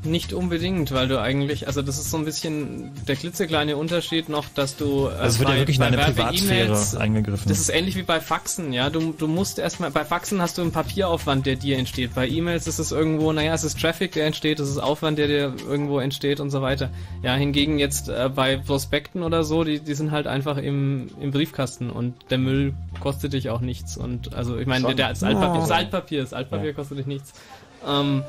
Nicht 0.05 0.33
unbedingt, 0.33 0.91
weil 0.91 1.07
du 1.07 1.21
eigentlich, 1.21 1.69
also 1.69 1.81
das 1.81 1.97
ist 1.97 2.11
so 2.11 2.17
ein 2.17 2.25
bisschen 2.25 2.91
der 3.07 3.15
klitzekleine 3.15 3.77
Unterschied 3.77 4.29
noch, 4.29 4.47
dass 4.53 4.77
du 4.77 5.07
äh, 5.07 5.11
Also 5.13 5.27
es 5.27 5.39
wird 5.39 5.49
ja 5.51 5.57
wirklich 5.57 5.77
in 5.77 5.83
deine 5.83 5.97
Privatsphäre 5.99 6.77
eingegriffen. 6.99 7.49
Das 7.49 7.61
ist 7.61 7.69
ähnlich 7.69 7.95
wie 7.95 8.03
bei 8.03 8.21
Faxen, 8.21 8.73
ja. 8.73 8.91
Du, 8.91 9.13
du 9.17 9.29
musst 9.29 9.61
erstmal, 9.61 9.93
bei 9.93 10.05
Faxen 10.05 10.43
hast 10.43 10.59
du 10.59 10.63
einen 10.63 10.73
Papieraufwand, 10.73 11.47
der 11.47 11.55
dir 11.55 11.79
entsteht. 11.79 12.15
Bei 12.15 12.27
E-Mails 12.27 12.67
ist 12.67 12.81
es 12.81 12.91
irgendwo, 12.91 13.33
naja, 13.33 13.55
es 13.55 13.63
ist 13.63 13.81
Traffic, 13.81 14.11
der 14.13 14.27
entsteht, 14.27 14.59
es 14.59 14.69
ist 14.69 14.79
Aufwand, 14.79 15.19
der 15.19 15.29
dir 15.29 15.55
irgendwo 15.69 16.01
entsteht 16.01 16.41
und 16.41 16.51
so 16.51 16.63
weiter. 16.63 16.91
Ja, 17.23 17.35
hingegen 17.35 17.79
jetzt 17.79 18.09
äh, 18.09 18.29
bei 18.35 18.57
Prospekten 18.57 19.23
oder 19.23 19.45
so, 19.45 19.63
die, 19.63 19.79
die 19.79 19.95
sind 19.95 20.11
halt 20.11 20.27
einfach 20.27 20.57
im, 20.57 21.11
im 21.21 21.31
Briefkasten 21.31 21.91
und 21.91 22.15
der 22.31 22.39
Müll 22.39 22.75
kostet 22.99 23.35
dich 23.35 23.51
auch 23.51 23.61
nichts. 23.61 23.97
Und 23.97 24.35
also 24.35 24.59
ich 24.59 24.67
meine, 24.67 24.87
Schon. 24.89 24.97
der, 24.97 25.11
das 25.11 25.23
Altpapier, 25.23 25.61
das 25.61 25.71
Altpapier, 25.71 26.21
das 26.23 26.33
Altpapier 26.33 26.71
Ja. 26.71 26.73
kostet 26.73 26.99
dich 26.99 27.07
nichts. 27.07 27.33
Ähm, 27.87 28.23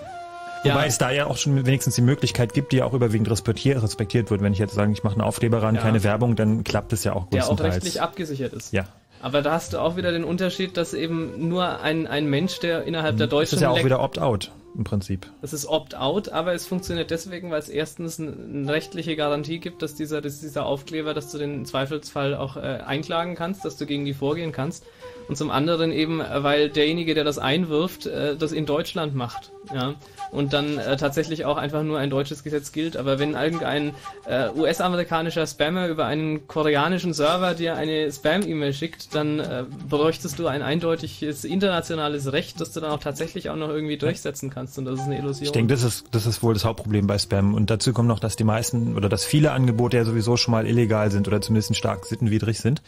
Wobei 0.63 0.87
es 0.87 0.97
da 0.97 1.11
ja 1.11 1.27
auch 1.27 1.37
schon 1.37 1.65
wenigstens 1.65 1.95
die 1.95 2.01
Möglichkeit 2.01 2.53
gibt, 2.53 2.71
die 2.71 2.77
ja 2.77 2.85
auch 2.85 2.93
überwiegend 2.93 3.29
respektiert, 3.29 3.81
respektiert 3.81 4.29
wird. 4.31 4.41
Wenn 4.41 4.53
ich 4.53 4.59
jetzt 4.59 4.73
sage, 4.75 4.91
ich 4.91 5.03
mache 5.03 5.13
einen 5.13 5.21
Aufkleber 5.21 5.61
ran, 5.61 5.75
Ja. 5.75 5.81
keine 5.81 6.03
Werbung, 6.03 6.35
dann 6.35 6.63
klappt 6.63 6.93
es 6.93 7.03
ja 7.03 7.13
auch 7.13 7.27
der 7.29 7.43
auch 7.43 7.49
größtenteils. 7.49 7.75
rechtlich 7.75 8.01
abgesichert 8.01 8.53
ist. 8.53 8.73
Ja. 8.73 8.85
Aber 9.21 9.41
da 9.41 9.53
hast 9.53 9.71
du 9.71 9.79
auch 9.79 9.95
wieder 9.95 10.11
den 10.11 10.25
Unterschied, 10.25 10.75
dass 10.75 10.93
eben 10.93 11.47
nur 11.47 11.79
ein, 11.81 12.07
ein 12.07 12.25
Mensch, 12.29 12.59
der 12.59 12.83
innerhalb 12.83 13.15
der 13.17 13.27
Mhm. 13.27 13.29
Das 13.29 13.39
deutschen 13.39 13.55
ist 13.55 13.61
ja 13.61 13.69
auch 13.69 13.83
wieder 13.83 14.01
Opt-out 14.01 14.51
im 14.75 14.83
Prinzip. 14.83 15.27
Das 15.41 15.53
ist 15.53 15.65
Opt-out, 15.65 16.29
aber 16.29 16.53
es 16.53 16.65
funktioniert 16.67 17.09
deswegen, 17.09 17.49
weil 17.51 17.59
es 17.59 17.69
erstens 17.69 18.19
eine, 18.19 18.69
rechtliche 18.69 19.15
Garantie 19.15 19.59
gibt, 19.59 19.81
dass 19.81 19.95
dieser, 19.95 20.19
dass 20.19 20.41
dieser 20.41 20.65
Aufkleber, 20.65 21.13
dass 21.13 21.31
du 21.31 21.37
den 21.37 21.63
Zweifelsfall 21.63 22.35
auch 22.35 22.57
äh, 22.57 22.79
einklagen 22.85 23.35
kannst, 23.35 23.63
dass 23.63 23.77
du 23.77 23.85
gegen 23.85 24.03
die 24.03 24.13
vorgehen 24.13 24.51
kannst. 24.51 24.83
Und 25.29 25.37
zum 25.37 25.51
anderen 25.51 25.93
eben, 25.93 26.19
äh, 26.19 26.43
weil 26.43 26.69
derjenige, 26.69 27.13
der 27.13 27.23
das 27.23 27.37
einwirft, 27.37 28.07
äh, 28.07 28.35
das 28.35 28.51
in 28.51 28.65
Deutschland 28.65 29.15
macht. 29.15 29.51
Ja. 29.73 29.93
Und 30.33 30.51
dann 30.51 30.79
äh, 30.79 30.97
tatsächlich 30.97 31.45
auch 31.45 31.57
einfach 31.57 31.83
nur 31.83 31.99
ein 31.99 32.09
deutsches 32.09 32.43
Gesetz 32.43 32.71
gilt. 32.71 32.97
Aber 32.97 33.19
wenn 33.19 33.35
irgendein 33.35 33.93
äh, 34.25 34.49
US-amerikanischer 34.49 35.45
Spammer 35.45 35.87
über 35.87 36.05
einen 36.05 36.47
koreanischen 36.47 37.13
Server 37.13 37.53
dir 37.53 37.75
eine 37.75 38.11
Spam-E-Mail 38.11 38.73
schickt, 38.73 39.13
dann 39.13 39.39
äh, 39.39 39.63
bräuchtest 39.87 40.39
du 40.39 40.47
ein 40.47 40.63
eindeutiges 40.63 41.45
internationales 41.45 42.31
Recht, 42.31 42.59
das 42.59 42.71
du 42.71 42.79
dann 42.79 42.91
auch 42.91 42.99
tatsächlich 42.99 43.49
auch 43.51 43.55
noch 43.55 43.69
irgendwie 43.69 43.97
durchsetzen 43.97 44.49
kannst. 44.49 44.77
Und 44.79 44.85
das 44.85 44.99
ist 44.99 45.05
eine 45.05 45.19
Illusion. 45.19 45.45
Ich 45.45 45.51
denke, 45.51 45.73
das 45.73 45.83
ist, 45.83 46.05
das 46.11 46.25
ist 46.25 46.41
wohl 46.41 46.53
das 46.55 46.65
Hauptproblem 46.65 47.05
bei 47.05 47.19
Spam. 47.19 47.53
Und 47.53 47.69
dazu 47.69 47.93
kommt 47.93 48.07
noch, 48.07 48.19
dass 48.19 48.35
die 48.35 48.43
meisten 48.43 48.95
oder 48.95 49.09
dass 49.09 49.23
viele 49.23 49.51
Angebote 49.51 49.97
ja 49.97 50.05
sowieso 50.05 50.35
schon 50.35 50.51
mal 50.51 50.65
illegal 50.65 51.11
sind 51.11 51.27
oder 51.27 51.41
zumindest 51.41 51.75
stark 51.75 52.05
sittenwidrig 52.05 52.59
sind. 52.59 52.81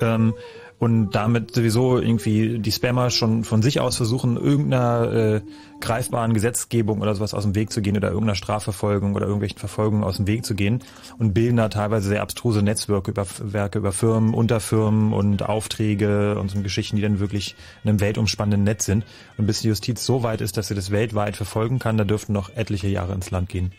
Ähm, 0.00 0.34
und 0.78 1.10
damit 1.12 1.54
sowieso 1.54 1.98
irgendwie 1.98 2.58
die 2.58 2.72
Spammer 2.72 3.10
schon 3.10 3.44
von 3.44 3.62
sich 3.62 3.80
aus 3.80 3.96
versuchen, 3.96 4.36
irgendeiner 4.36 5.12
äh, 5.12 5.40
greifbaren 5.80 6.34
Gesetzgebung 6.34 7.00
oder 7.00 7.14
sowas 7.14 7.32
aus 7.34 7.44
dem 7.44 7.54
Weg 7.54 7.72
zu 7.72 7.80
gehen 7.80 7.96
oder 7.96 8.08
irgendeiner 8.08 8.34
Strafverfolgung 8.34 9.14
oder 9.14 9.26
irgendwelchen 9.26 9.58
Verfolgungen 9.58 10.04
aus 10.04 10.16
dem 10.16 10.26
Weg 10.26 10.44
zu 10.44 10.54
gehen 10.54 10.80
und 11.18 11.32
bilden 11.32 11.56
da 11.56 11.68
teilweise 11.68 12.08
sehr 12.08 12.22
abstruse 12.22 12.62
Netzwerke 12.62 13.12
über, 13.12 13.26
Werke 13.38 13.78
über 13.78 13.92
Firmen, 13.92 14.34
Unterfirmen 14.34 15.12
und 15.12 15.42
Aufträge 15.42 16.38
und 16.38 16.50
so 16.50 16.60
Geschichten, 16.60 16.96
die 16.96 17.02
dann 17.02 17.20
wirklich 17.20 17.54
in 17.82 17.90
einem 17.90 18.00
weltumspannenden 18.00 18.64
Netz 18.64 18.84
sind. 18.86 19.04
Und 19.36 19.46
bis 19.46 19.60
die 19.60 19.68
Justiz 19.68 20.04
so 20.04 20.22
weit 20.22 20.40
ist, 20.40 20.56
dass 20.56 20.68
sie 20.68 20.74
das 20.74 20.90
weltweit 20.90 21.36
verfolgen 21.36 21.78
kann, 21.78 21.96
da 21.96 22.04
dürften 22.04 22.32
noch 22.32 22.50
etliche 22.54 22.88
Jahre 22.88 23.14
ins 23.14 23.30
Land 23.30 23.48
gehen. 23.48 23.72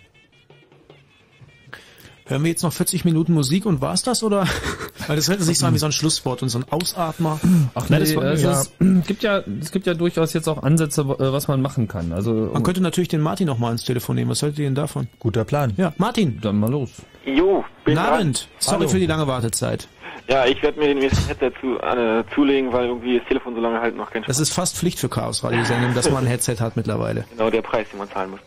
Hören 2.27 2.43
wir 2.43 2.49
jetzt 2.49 2.63
noch 2.63 2.73
40 2.73 3.05
Minuten 3.05 3.33
Musik 3.33 3.67
und 3.67 3.81
war's 3.81 4.01
das 4.01 4.23
oder? 4.23 4.47
Weil 5.07 5.15
das 5.15 5.29
hört 5.29 5.41
sich 5.41 5.57
so 5.59 5.65
an 5.65 5.73
wie 5.73 5.77
so 5.77 5.85
ein 5.85 5.91
Schlusswort 5.91 6.41
und 6.41 6.49
so 6.49 6.59
ein 6.59 6.65
Ausatmer. 6.69 7.39
Ach 7.75 7.89
nee, 7.89 7.99
das 7.99 8.15
war- 8.15 8.23
es 8.25 8.41
ja. 8.43 8.51
ist, 8.61 8.71
gibt 9.07 9.23
ja, 9.23 9.41
es 9.61 9.71
gibt 9.71 9.85
ja 9.87 9.93
durchaus 9.93 10.33
jetzt 10.33 10.47
auch 10.47 10.63
Ansätze, 10.63 11.01
äh, 11.01 11.05
was 11.31 11.47
man 11.47 11.61
machen 11.61 11.87
kann. 11.87 12.11
Also 12.11 12.49
Man 12.53 12.63
könnte 12.63 12.81
natürlich 12.81 13.09
den 13.09 13.21
Martin 13.21 13.47
noch 13.47 13.59
mal 13.59 13.71
ins 13.71 13.83
Telefon 13.83 14.15
nehmen. 14.15 14.31
Was 14.31 14.41
haltet 14.43 14.59
ihr 14.59 14.65
denn 14.65 14.75
davon? 14.75 15.07
Guter 15.19 15.43
Plan. 15.45 15.73
Ja, 15.77 15.93
Martin. 15.97 16.39
Dann 16.41 16.59
mal 16.59 16.69
los. 16.71 16.89
Jo, 17.25 17.63
bin 17.83 17.95
Guten. 17.95 17.97
Abend. 18.07 18.47
Sorry 18.59 18.79
Hallo. 18.79 18.89
für 18.89 18.99
die 18.99 19.05
lange 19.07 19.27
Wartezeit. 19.27 19.87
Ja, 20.27 20.45
ich 20.45 20.61
werde 20.63 20.79
mir 20.79 20.87
den 20.87 20.99
nächsten 20.99 21.25
Headset 21.27 21.51
zu, 21.61 21.77
äh, 21.79 22.23
zulegen, 22.33 22.73
weil 22.73 22.87
irgendwie 22.87 23.19
das 23.19 23.27
Telefon 23.27 23.53
so 23.53 23.61
lange 23.61 23.79
halt 23.79 23.95
noch 23.95 24.09
kein 24.09 24.23
Das 24.23 24.39
ist 24.39 24.51
fast 24.53 24.75
Pflicht 24.75 24.99
für 24.99 25.07
Chaos 25.09 25.43
Radiosendung, 25.43 25.93
dass 25.93 26.09
man 26.09 26.23
ein 26.23 26.27
Headset 26.27 26.55
hat 26.59 26.75
mittlerweile. 26.75 27.25
genau 27.29 27.49
der 27.51 27.61
Preis, 27.61 27.85
den 27.91 27.99
man 27.99 28.09
zahlen 28.09 28.31
muss. 28.31 28.39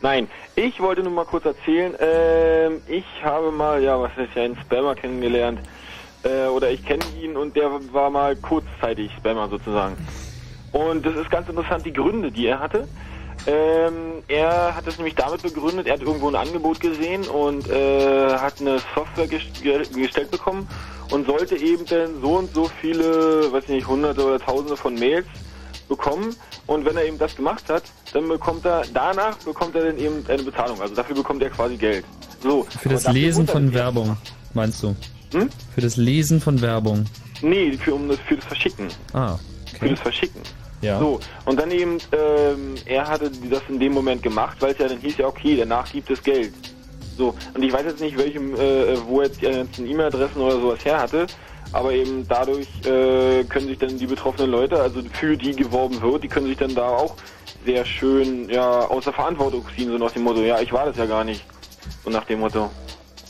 Nein, 0.00 0.28
ich 0.54 0.78
wollte 0.80 1.02
nur 1.02 1.10
mal 1.12 1.24
kurz 1.24 1.44
erzählen, 1.46 1.94
ähm, 1.98 2.82
ich 2.86 3.04
habe 3.24 3.50
mal, 3.50 3.82
ja, 3.82 3.98
was 4.00 4.10
ist 4.18 4.34
ja, 4.36 4.42
einen 4.44 4.56
Spammer 4.60 4.94
kennengelernt, 4.94 5.58
äh, 6.24 6.46
oder 6.48 6.70
ich 6.70 6.84
kenne 6.84 7.04
ihn 7.22 7.36
und 7.36 7.54
der 7.56 7.70
war 7.92 8.10
mal 8.10 8.34
kurzzeitig 8.36 9.10
Spammer 9.18 9.48
sozusagen. 9.48 9.96
Und 10.72 11.06
das 11.06 11.14
ist 11.14 11.30
ganz 11.30 11.48
interessant, 11.48 11.86
die 11.86 11.92
Gründe, 11.92 12.32
die 12.32 12.46
er 12.46 12.58
hatte. 12.60 12.88
Ähm, 13.46 14.22
er 14.26 14.74
hat 14.74 14.86
es 14.86 14.96
nämlich 14.96 15.14
damit 15.14 15.42
begründet, 15.42 15.86
er 15.86 15.94
hat 15.94 16.00
irgendwo 16.00 16.28
ein 16.28 16.34
Angebot 16.34 16.80
gesehen 16.80 17.24
und 17.24 17.68
äh, 17.68 18.34
hat 18.38 18.60
eine 18.60 18.78
Software 18.94 19.26
gest 19.26 19.62
ge- 19.62 19.86
gestellt 19.94 20.30
bekommen 20.30 20.66
und 21.10 21.26
sollte 21.26 21.54
eben 21.56 21.84
dann 21.84 22.22
so 22.22 22.38
und 22.38 22.54
so 22.54 22.70
viele, 22.80 23.52
weiß 23.52 23.64
ich 23.64 23.70
nicht, 23.70 23.86
hunderte 23.86 24.24
oder 24.24 24.38
tausende 24.40 24.76
von 24.78 24.94
Mails 24.94 25.26
bekommen 25.88 26.34
und 26.66 26.86
wenn 26.86 26.96
er 26.96 27.04
eben 27.04 27.18
das 27.18 27.36
gemacht 27.36 27.64
hat, 27.68 27.82
dann 28.14 28.26
bekommt 28.28 28.64
er, 28.64 28.82
danach 28.94 29.36
bekommt 29.38 29.76
er 29.76 29.84
dann 29.84 29.98
eben 29.98 30.24
eine 30.26 30.42
Bezahlung, 30.42 30.80
also 30.80 30.94
dafür 30.94 31.16
bekommt 31.16 31.42
er 31.42 31.50
quasi 31.50 31.76
Geld. 31.76 32.06
So. 32.42 32.66
Für 32.80 32.88
das 32.88 33.12
Lesen 33.12 33.46
von 33.46 33.74
Werbung, 33.74 34.16
meinst 34.54 34.82
du? 34.82 34.96
Hm? 35.34 35.50
Für 35.74 35.80
das 35.80 35.96
Lesen 35.96 36.40
von 36.40 36.60
Werbung. 36.62 37.04
Nee, 37.42 37.76
für, 37.76 37.94
um 37.94 38.08
das, 38.08 38.18
für 38.20 38.36
das 38.36 38.44
Verschicken. 38.44 38.88
Ah. 39.12 39.36
Für 39.78 39.88
das 39.88 40.00
Verschicken. 40.00 40.40
Ja. 40.80 40.98
So, 40.98 41.18
und 41.44 41.58
dann 41.58 41.70
eben, 41.70 41.98
ähm, 42.12 42.74
er 42.84 43.08
hatte 43.08 43.30
das 43.50 43.62
in 43.68 43.80
dem 43.80 43.92
Moment 43.92 44.22
gemacht, 44.22 44.58
weil 44.60 44.72
es 44.72 44.78
ja 44.78 44.88
dann 44.88 45.00
hieß 45.00 45.16
ja, 45.18 45.26
okay, 45.26 45.56
danach 45.56 45.90
gibt 45.90 46.10
es 46.10 46.22
Geld. 46.22 46.52
So, 47.16 47.34
und 47.54 47.62
ich 47.62 47.72
weiß 47.72 47.84
jetzt 47.86 48.00
nicht, 48.00 48.16
welchem, 48.18 48.54
äh, 48.54 48.96
wo 49.06 49.22
jetzt 49.22 49.40
die 49.40 49.46
ganzen 49.46 49.86
E-Mail-Adressen 49.88 50.40
oder 50.40 50.60
sowas 50.60 50.84
her 50.84 51.00
hatte, 51.00 51.26
aber 51.72 51.92
eben 51.92 52.26
dadurch 52.28 52.68
äh, 52.84 53.44
können 53.44 53.68
sich 53.68 53.78
dann 53.78 53.98
die 53.98 54.06
betroffenen 54.06 54.50
Leute, 54.50 54.80
also 54.80 55.00
für 55.12 55.36
die 55.36 55.56
geworben 55.56 56.00
wird, 56.02 56.22
die 56.22 56.28
können 56.28 56.46
sich 56.46 56.58
dann 56.58 56.74
da 56.74 56.88
auch 56.88 57.16
sehr 57.64 57.84
schön 57.84 58.48
ja 58.50 58.86
außer 58.86 59.12
Verantwortung 59.12 59.64
ziehen, 59.74 59.90
so 59.90 59.98
nach 59.98 60.10
dem 60.12 60.22
Motto, 60.22 60.42
ja, 60.42 60.60
ich 60.60 60.72
war 60.72 60.86
das 60.86 60.96
ja 60.96 61.06
gar 61.06 61.24
nicht. 61.24 61.44
So 62.04 62.10
nach 62.10 62.24
dem 62.24 62.40
Motto. 62.40 62.70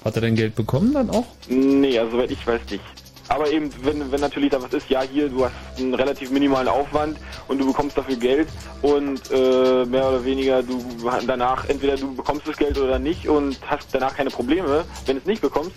Hat 0.05 0.17
er 0.17 0.21
denn 0.21 0.35
Geld 0.35 0.55
bekommen 0.55 0.93
dann 0.93 1.11
auch? 1.11 1.25
Nee, 1.49 1.99
also 1.99 2.13
soweit 2.13 2.31
ich 2.31 2.47
weiß 2.47 2.61
nicht. 2.71 2.85
Aber 3.29 3.51
eben, 3.51 3.71
wenn, 3.83 4.13
wenn 4.13 4.21
natürlich 4.21 4.51
da 4.51 4.63
was 4.63 4.73
ist, 4.75 4.91
ja 4.91 5.03
hier, 5.03 5.31
du 5.31 5.45
hast 5.47 5.55
einen 5.79 5.95
relativ 5.95 6.31
minimalen 6.31 6.69
Aufwand 6.69 7.17
und 7.49 7.59
du 7.59 7.67
bekommst 7.67 7.97
dafür 7.97 8.17
Geld 8.17 8.49
und 8.83 9.21
äh, 9.31 9.85
mehr 9.87 10.09
oder 10.09 10.25
weniger 10.25 10.63
du 10.63 10.79
danach, 11.27 11.67
entweder 11.69 11.97
du 11.97 12.15
bekommst 12.15 12.47
das 12.47 12.57
Geld 12.57 12.77
oder 12.77 12.99
nicht 12.99 13.27
und 13.27 13.57
hast 13.67 13.89
danach 13.93 14.15
keine 14.15 14.29
Probleme. 14.29 14.85
Wenn 15.07 15.17
du 15.17 15.21
es 15.21 15.27
nicht 15.27 15.41
bekommst, 15.41 15.75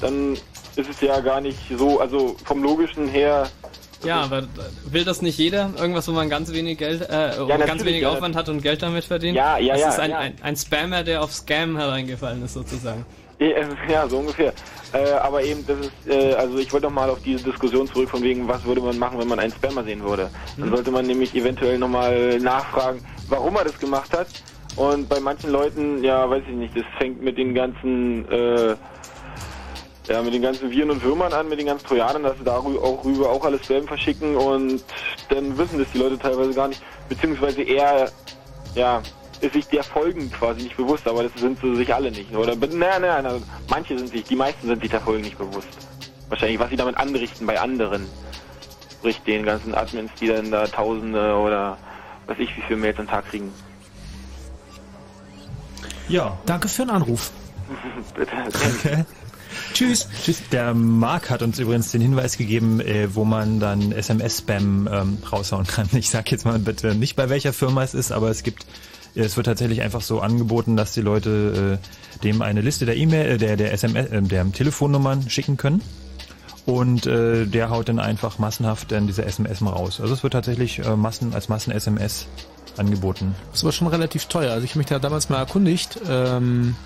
dann 0.00 0.32
ist 0.74 0.90
es 0.90 1.00
ja 1.00 1.20
gar 1.20 1.40
nicht 1.40 1.58
so, 1.76 2.00
also 2.00 2.36
vom 2.44 2.64
logischen 2.64 3.06
her 3.06 3.48
Ja, 4.04 4.22
aber 4.22 4.44
will 4.90 5.04
das 5.04 5.22
nicht 5.22 5.38
jeder? 5.38 5.70
Irgendwas, 5.78 6.08
wo 6.08 6.12
man 6.12 6.28
ganz 6.28 6.52
wenig 6.52 6.78
Geld, 6.78 7.02
äh, 7.08 7.38
wo 7.38 7.46
ganz 7.46 7.84
wenig 7.84 8.02
ja. 8.02 8.10
Aufwand 8.10 8.34
hat 8.34 8.48
und 8.48 8.60
Geld 8.60 8.82
damit 8.82 9.04
verdient? 9.04 9.36
Ja, 9.36 9.56
ja, 9.58 9.74
das 9.74 9.82
ja, 9.82 9.88
ist 9.90 10.00
ein, 10.00 10.10
ja. 10.10 10.18
ein, 10.18 10.34
ein 10.42 10.56
Spammer, 10.56 11.04
der 11.04 11.22
auf 11.22 11.32
Scam 11.32 11.76
hereingefallen 11.76 12.44
ist, 12.44 12.54
sozusagen. 12.54 13.06
Ja, 13.40 14.08
so 14.08 14.18
ungefähr. 14.18 14.52
Äh, 14.92 15.12
aber 15.12 15.42
eben, 15.42 15.64
das 15.66 15.76
ist, 15.78 16.10
äh, 16.12 16.34
also 16.34 16.58
ich 16.58 16.72
wollte 16.72 16.86
noch 16.86 16.94
mal 16.94 17.10
auf 17.10 17.20
diese 17.20 17.40
Diskussion 17.40 17.88
zurück, 17.90 18.10
von 18.10 18.22
wegen, 18.22 18.48
was 18.48 18.64
würde 18.64 18.80
man 18.80 18.98
machen, 18.98 19.18
wenn 19.18 19.28
man 19.28 19.38
einen 19.38 19.52
Spammer 19.52 19.84
sehen 19.84 20.02
würde. 20.02 20.30
Dann 20.56 20.70
Mhm. 20.70 20.74
sollte 20.74 20.90
man 20.90 21.06
nämlich 21.06 21.34
eventuell 21.34 21.78
nochmal 21.78 22.40
nachfragen, 22.40 23.02
warum 23.28 23.56
er 23.56 23.64
das 23.64 23.78
gemacht 23.78 24.10
hat. 24.16 24.28
Und 24.76 25.08
bei 25.08 25.20
manchen 25.20 25.50
Leuten, 25.50 26.02
ja, 26.02 26.28
weiß 26.28 26.42
ich 26.48 26.54
nicht, 26.54 26.76
das 26.76 26.84
fängt 26.98 27.22
mit 27.22 27.36
den 27.36 27.54
ganzen, 27.54 28.26
äh, 28.30 28.76
ja, 30.08 30.22
mit 30.22 30.32
den 30.32 30.42
ganzen 30.42 30.70
Viren 30.70 30.90
und 30.90 31.02
Würmern 31.02 31.32
an, 31.34 31.48
mit 31.48 31.58
den 31.58 31.66
ganzen 31.66 31.86
Trojanern, 31.86 32.22
dass 32.22 32.38
sie 32.38 32.44
darüber 32.44 32.82
auch, 32.82 33.04
rüber 33.04 33.28
auch 33.30 33.44
alles 33.44 33.60
Spam 33.62 33.86
verschicken 33.86 34.36
und 34.36 34.82
dann 35.28 35.58
wissen 35.58 35.78
das 35.78 35.88
die 35.92 35.98
Leute 35.98 36.18
teilweise 36.18 36.54
gar 36.54 36.68
nicht, 36.68 36.80
beziehungsweise 37.08 37.60
eher, 37.62 38.12
ja, 38.74 39.02
ist 39.40 39.52
sich 39.54 39.66
der 39.66 39.82
Folgen 39.82 40.30
quasi 40.30 40.62
nicht 40.62 40.76
bewusst, 40.76 41.06
aber 41.06 41.22
das 41.22 41.32
sind 41.36 41.60
sie 41.60 41.76
sich 41.76 41.94
alle 41.94 42.10
nicht. 42.10 42.34
Oder, 42.34 42.56
nein, 42.56 43.02
nein, 43.02 43.24
nein, 43.24 43.42
manche 43.68 43.98
sind 43.98 44.10
sich, 44.10 44.24
die 44.24 44.36
meisten 44.36 44.66
sind 44.66 44.80
sich 44.82 44.90
der 44.90 45.00
Folgen 45.00 45.22
nicht 45.22 45.38
bewusst. 45.38 45.68
Wahrscheinlich, 46.28 46.58
was 46.58 46.70
sie 46.70 46.76
damit 46.76 46.96
anrichten 46.96 47.46
bei 47.46 47.58
anderen. 47.58 48.06
Sprich, 48.98 49.20
den 49.20 49.44
ganzen 49.44 49.74
Admins, 49.74 50.10
die 50.20 50.26
dann 50.26 50.50
da 50.50 50.66
Tausende 50.66 51.36
oder 51.36 51.78
weiß 52.26 52.38
ich, 52.40 52.56
wie 52.56 52.62
viele 52.62 52.80
Mails 52.80 52.98
am 52.98 53.06
Tag 53.06 53.28
kriegen. 53.28 53.52
Ja. 56.08 56.38
Danke 56.46 56.68
für 56.68 56.82
den 56.82 56.90
Anruf. 56.90 57.30
Bitte. 58.14 58.32
Okay. 58.46 59.04
Tschüss. 59.74 60.08
Tschüss. 60.24 60.42
Der 60.50 60.74
Marc 60.74 61.30
hat 61.30 61.42
uns 61.42 61.58
übrigens 61.58 61.92
den 61.92 62.00
Hinweis 62.00 62.36
gegeben, 62.36 62.80
äh, 62.80 63.14
wo 63.14 63.24
man 63.24 63.60
dann 63.60 63.92
SMS-Spam 63.92 64.88
ähm, 64.90 65.18
raushauen 65.30 65.66
kann. 65.66 65.88
Ich 65.92 66.10
sag 66.10 66.30
jetzt 66.30 66.44
mal 66.44 66.58
bitte 66.58 66.94
nicht, 66.94 67.16
bei 67.16 67.28
welcher 67.28 67.52
Firma 67.52 67.82
es 67.82 67.94
ist, 67.94 68.12
aber 68.12 68.30
es 68.30 68.42
gibt, 68.42 68.66
es 69.14 69.36
wird 69.36 69.46
tatsächlich 69.46 69.82
einfach 69.82 70.00
so 70.00 70.20
angeboten, 70.20 70.76
dass 70.76 70.92
die 70.92 71.00
Leute 71.00 71.78
äh, 71.80 72.22
dem 72.22 72.42
eine 72.42 72.60
Liste 72.60 72.86
der 72.86 72.96
E-Mail, 72.96 73.32
äh, 73.32 73.38
der, 73.38 73.56
der 73.56 73.72
SMS, 73.72 74.10
äh, 74.10 74.22
der 74.22 74.50
Telefonnummern 74.52 75.28
schicken 75.28 75.56
können. 75.56 75.82
Und 76.66 77.06
äh, 77.06 77.46
der 77.46 77.70
haut 77.70 77.88
dann 77.88 77.98
einfach 77.98 78.38
massenhaft 78.38 78.92
dann 78.92 79.06
diese 79.06 79.24
SMS 79.24 79.62
mal 79.62 79.70
raus. 79.70 80.00
Also 80.02 80.12
es 80.12 80.22
wird 80.22 80.34
tatsächlich 80.34 80.80
äh, 80.80 80.96
Massen 80.96 81.32
als 81.32 81.48
Massen-SMS 81.48 82.26
angeboten. 82.76 83.34
Das 83.52 83.64
war 83.64 83.72
schon 83.72 83.86
relativ 83.86 84.26
teuer. 84.26 84.52
Also 84.52 84.64
ich 84.64 84.72
habe 84.72 84.80
mich 84.80 84.88
da 84.88 84.98
damals 84.98 85.30
mal 85.30 85.38
erkundigt. 85.38 85.98
Ähm, 86.06 86.76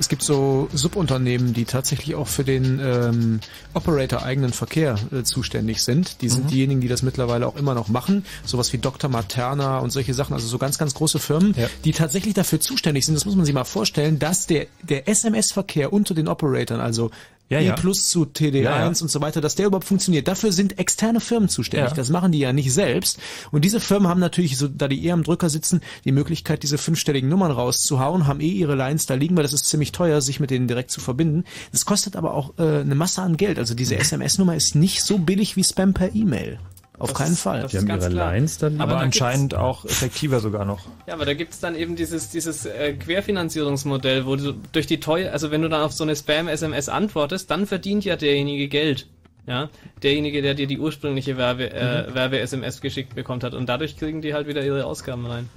es 0.00 0.08
gibt 0.08 0.22
so 0.22 0.68
Subunternehmen, 0.72 1.52
die 1.52 1.66
tatsächlich 1.66 2.14
auch 2.14 2.26
für 2.26 2.42
den 2.42 2.80
ähm, 2.82 3.40
Operator-eigenen 3.74 4.52
Verkehr 4.52 4.96
äh, 5.12 5.22
zuständig 5.22 5.82
sind. 5.82 6.22
Die 6.22 6.28
sind 6.30 6.46
Mhm. 6.46 6.48
diejenigen, 6.48 6.80
die 6.80 6.88
das 6.88 7.02
mittlerweile 7.02 7.46
auch 7.46 7.54
immer 7.54 7.74
noch 7.74 7.88
machen. 7.88 8.24
Sowas 8.44 8.72
wie 8.72 8.78
Dr. 8.78 9.10
Materna 9.10 9.78
und 9.78 9.90
solche 9.90 10.14
Sachen. 10.14 10.32
Also 10.32 10.46
so 10.48 10.56
ganz, 10.58 10.78
ganz 10.78 10.94
große 10.94 11.18
Firmen, 11.18 11.54
die 11.84 11.92
tatsächlich 11.92 12.32
dafür 12.32 12.60
zuständig 12.60 13.04
sind. 13.04 13.14
Das 13.14 13.26
muss 13.26 13.36
man 13.36 13.44
sich 13.44 13.54
mal 13.54 13.64
vorstellen, 13.64 14.18
dass 14.18 14.46
der, 14.46 14.66
der 14.82 15.06
SMS-Verkehr 15.06 15.92
unter 15.92 16.14
den 16.14 16.28
Operatoren, 16.28 16.80
also 16.80 17.10
Ja, 17.50 17.58
E 17.58 17.66
ja. 17.66 17.74
plus 17.74 18.08
zu 18.08 18.22
TD1 18.22 18.62
Ja, 18.62 18.78
ja. 18.78 18.86
und 18.86 18.94
so 18.94 19.20
weiter, 19.20 19.40
dass 19.40 19.56
der 19.56 19.66
überhaupt 19.66 19.86
funktioniert. 19.86 20.28
Dafür 20.28 20.52
sind 20.52 20.78
externe 20.78 21.18
Firmen 21.18 21.48
zuständig. 21.48 21.92
Das 21.94 22.08
machen 22.08 22.30
die 22.30 22.38
ja 22.38 22.52
nicht 22.52 22.72
selbst. 22.72 23.18
Und 23.50 23.64
diese 23.64 23.80
Firmen 23.80 24.08
haben 24.08 24.20
natürlich, 24.20 24.56
so, 24.56 24.68
da 24.68 24.86
die 24.86 25.04
eher 25.04 25.14
am 25.14 25.24
Drücker 25.24 25.50
sitzen, 25.50 25.80
die 26.04 26.12
Möglichkeit, 26.12 26.62
diese 26.62 26.78
fünfstelligen 26.78 27.28
Nummern 27.28 27.50
rauszuhauen, 27.50 28.28
haben 28.28 28.40
eh 28.40 28.48
ihre 28.48 28.76
Lines 28.76 29.06
da 29.06 29.14
liegen, 29.14 29.36
weil 29.36 29.42
das 29.42 29.52
ist 29.52 29.66
ziemlich 29.66 29.90
teuer, 29.90 30.20
sich 30.20 30.38
mit 30.38 30.50
denen 30.50 30.68
direkt 30.68 30.92
zu 30.92 31.00
verbinden. 31.00 31.44
Das 31.72 31.84
kostet 31.84 32.14
aber 32.14 32.34
auch 32.34 32.56
äh, 32.58 32.80
eine 32.80 32.94
Masse 32.94 33.20
an 33.22 33.36
Geld. 33.36 33.58
Also 33.58 33.74
diese 33.74 33.96
SMS-Nummer 33.98 34.54
ist 34.54 34.76
nicht 34.76 35.02
so 35.02 35.18
billig 35.18 35.56
wie 35.56 35.64
Spam 35.64 35.92
per 35.92 36.14
E-Mail. 36.14 36.60
Auf 37.00 37.08
Das- 37.10 37.18
keinen 37.18 37.34
Fall. 37.36 37.62
das 37.62 37.70
Die 37.72 37.78
ist 37.78 37.88
haben 37.88 37.98
ihre 38.00 38.10
klar. 38.10 38.32
Lines 38.32 38.58
dann 38.58 38.80
Aber 38.80 38.92
da 38.92 38.98
anscheinend 39.00 39.54
auch 39.54 39.84
effektiver 39.84 40.38
sogar 40.40 40.64
noch. 40.64 40.80
Ja, 41.08 41.14
aber 41.14 41.24
da 41.24 41.34
gibt's 41.34 41.58
dann 41.58 41.74
eben 41.74 41.96
dieses, 41.96 42.30
dieses 42.30 42.66
äh, 42.66 42.92
Querfinanzierungsmodell, 42.94 44.26
wo 44.26 44.36
du 44.36 44.52
durch 44.72 44.86
die 44.86 45.00
teuer, 45.00 45.32
also 45.32 45.50
wenn 45.50 45.62
du 45.62 45.68
dann 45.68 45.82
auf 45.82 45.92
so 45.92 46.04
eine 46.04 46.14
Spam-SMS 46.14 46.88
antwortest, 46.88 47.50
dann 47.50 47.66
verdient 47.66 48.04
ja 48.04 48.16
derjenige 48.16 48.68
Geld. 48.68 49.06
Ja, 49.46 49.68
derjenige, 50.02 50.42
der 50.42 50.54
dir 50.54 50.66
die 50.66 50.78
ursprüngliche 50.78 51.36
Werbe, 51.36 51.70
äh, 51.72 52.08
Mhm. 52.10 52.14
Werbe-SMS 52.14 52.80
geschickt 52.82 53.14
bekommt 53.14 53.42
hat. 53.42 53.54
Und 53.54 53.66
dadurch 53.68 53.96
kriegen 53.96 54.20
die 54.22 54.34
halt 54.34 54.46
wieder 54.46 54.62
ihre 54.62 54.84
Ausgaben 54.84 55.26
rein. 55.26 55.48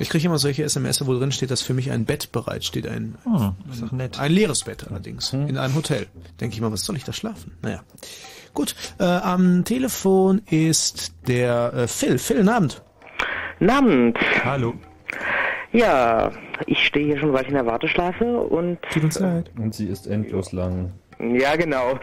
Ich 0.00 0.08
kriege 0.10 0.26
immer 0.26 0.38
solche 0.38 0.64
SMS, 0.64 1.04
wo 1.06 1.14
drin 1.16 1.32
steht, 1.32 1.50
dass 1.50 1.62
für 1.62 1.74
mich 1.74 1.90
ein 1.90 2.04
Bett 2.04 2.30
bereitsteht. 2.30 2.86
Ein, 2.86 3.16
ist 3.72 3.82
doch 3.82 3.90
nett. 3.92 4.18
ein 4.18 4.32
leeres 4.32 4.64
Bett 4.64 4.86
allerdings. 4.88 5.32
In 5.32 5.56
einem 5.56 5.74
Hotel. 5.74 6.06
Denke 6.40 6.54
ich 6.56 6.60
mal, 6.60 6.70
was 6.72 6.84
soll 6.84 6.96
ich 6.96 7.04
da 7.04 7.12
schlafen? 7.12 7.52
Naja. 7.62 7.82
Gut, 8.58 8.74
äh, 8.98 9.04
am 9.04 9.64
Telefon 9.64 10.42
ist 10.50 11.14
der 11.28 11.72
äh, 11.74 11.86
Phil. 11.86 12.18
Phil, 12.18 12.48
Abend. 12.48 12.82
Abend. 13.60 14.18
Hallo. 14.44 14.74
Ja, 15.70 16.32
ich 16.66 16.84
stehe 16.84 17.06
hier 17.06 17.18
schon 17.18 17.32
weit 17.32 17.46
in 17.46 17.54
der 17.54 17.66
Warteschleife 17.66 18.40
und. 18.40 18.82
Tut 18.90 19.04
uns 19.04 19.20
leid. 19.20 19.52
Und 19.56 19.76
sie 19.76 19.86
ist 19.86 20.08
endlos 20.08 20.50
lang. 20.50 20.92
Ja, 21.20 21.54
genau. 21.54 22.00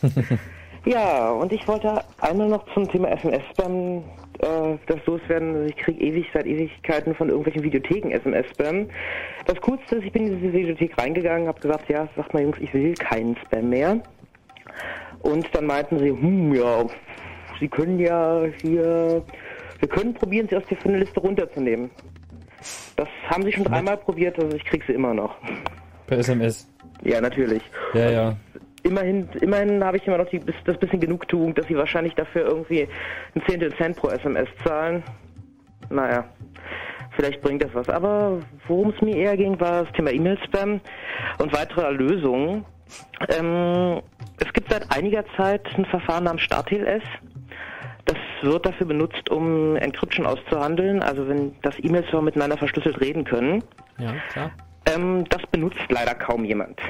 ja, 0.86 1.28
und 1.28 1.52
ich 1.52 1.68
wollte 1.68 2.02
einmal 2.22 2.48
noch 2.48 2.64
zum 2.72 2.90
Thema 2.90 3.10
SMS-Spam 3.10 3.98
äh, 4.38 4.78
das 4.86 5.04
loswerden. 5.04 5.56
Also 5.56 5.66
ich 5.66 5.76
kriege 5.76 6.02
ewig 6.02 6.26
seit 6.32 6.46
Ewigkeiten 6.46 7.14
von 7.14 7.28
irgendwelchen 7.28 7.62
Videotheken 7.62 8.12
SMS-Spam. 8.12 8.88
Das 9.44 9.60
Coolste 9.60 9.96
ist, 9.96 10.04
ich 10.04 10.12
bin 10.12 10.26
in 10.26 10.40
diese 10.40 10.54
Videothek 10.54 10.96
reingegangen, 10.96 11.48
habe 11.48 11.60
gesagt, 11.60 11.90
ja, 11.90 12.08
sagt 12.16 12.32
mal 12.32 12.42
Jungs, 12.42 12.56
ich 12.62 12.72
will 12.72 12.94
keinen 12.94 13.36
Spam 13.44 13.68
mehr. 13.68 14.00
Und 15.22 15.46
dann 15.54 15.66
meinten 15.66 15.98
sie, 15.98 16.10
hm, 16.10 16.54
ja, 16.54 16.84
Sie 17.60 17.68
können 17.68 17.98
ja 17.98 18.44
hier, 18.60 19.22
wir 19.80 19.88
können 19.88 20.14
probieren, 20.14 20.46
Sie 20.48 20.56
aus 20.56 20.64
der 20.70 20.76
von 20.76 20.92
der 20.92 21.00
Liste 21.00 21.20
runterzunehmen. 21.20 21.90
Das 22.96 23.08
haben 23.28 23.44
Sie 23.44 23.52
schon 23.52 23.64
dreimal 23.64 23.96
probiert, 23.96 24.38
also 24.38 24.56
ich 24.56 24.64
krieg 24.64 24.82
sie 24.86 24.92
immer 24.92 25.14
noch. 25.14 25.36
Per 26.06 26.18
SMS. 26.18 26.68
Ja, 27.02 27.20
natürlich. 27.20 27.62
Ja, 27.94 28.10
ja. 28.10 28.36
Immerhin, 28.82 29.28
immerhin 29.40 29.84
habe 29.84 29.96
ich 29.96 30.06
immer 30.06 30.18
noch 30.18 30.28
die, 30.30 30.40
das 30.64 30.78
bisschen 30.78 31.00
Genugtuung, 31.00 31.54
dass 31.54 31.66
sie 31.66 31.76
wahrscheinlich 31.76 32.14
dafür 32.14 32.46
irgendwie 32.46 32.88
ein 33.34 33.42
Zehntel 33.46 33.74
Cent 33.76 33.96
pro 33.96 34.08
SMS 34.08 34.48
zahlen. 34.64 35.02
Naja, 35.90 36.24
vielleicht 37.18 37.42
bringt 37.42 37.62
das 37.64 37.74
was. 37.74 37.88
Aber 37.88 38.38
worum 38.68 38.90
es 38.90 39.02
mir 39.02 39.16
eher 39.16 39.36
ging, 39.36 39.58
war 39.60 39.84
das 39.84 39.92
Thema 39.92 40.12
E-Mail-Spam 40.12 40.80
und 41.38 41.52
weitere 41.52 41.82
Erlösungen. 41.82 42.64
Ähm, 43.28 44.00
es 44.38 44.52
gibt 44.52 44.70
seit 44.70 44.90
einiger 44.96 45.24
Zeit 45.36 45.66
ein 45.76 45.84
Verfahren 45.84 46.24
namens 46.24 46.42
StarTLS. 46.42 47.02
Das 48.04 48.16
wird 48.40 48.64
dafür 48.64 48.86
benutzt, 48.86 49.28
um 49.30 49.76
Encryption 49.76 50.26
auszuhandeln, 50.26 51.02
also 51.02 51.28
wenn 51.28 51.54
das 51.62 51.74
E-Mail-Server 51.78 52.22
miteinander 52.22 52.56
verschlüsselt 52.56 53.00
reden 53.00 53.24
können. 53.24 53.62
Ja, 53.98 54.14
klar. 54.32 54.52
Ähm, 54.86 55.24
das 55.28 55.42
benutzt 55.50 55.80
leider 55.90 56.14
kaum 56.14 56.44
jemand. 56.44 56.80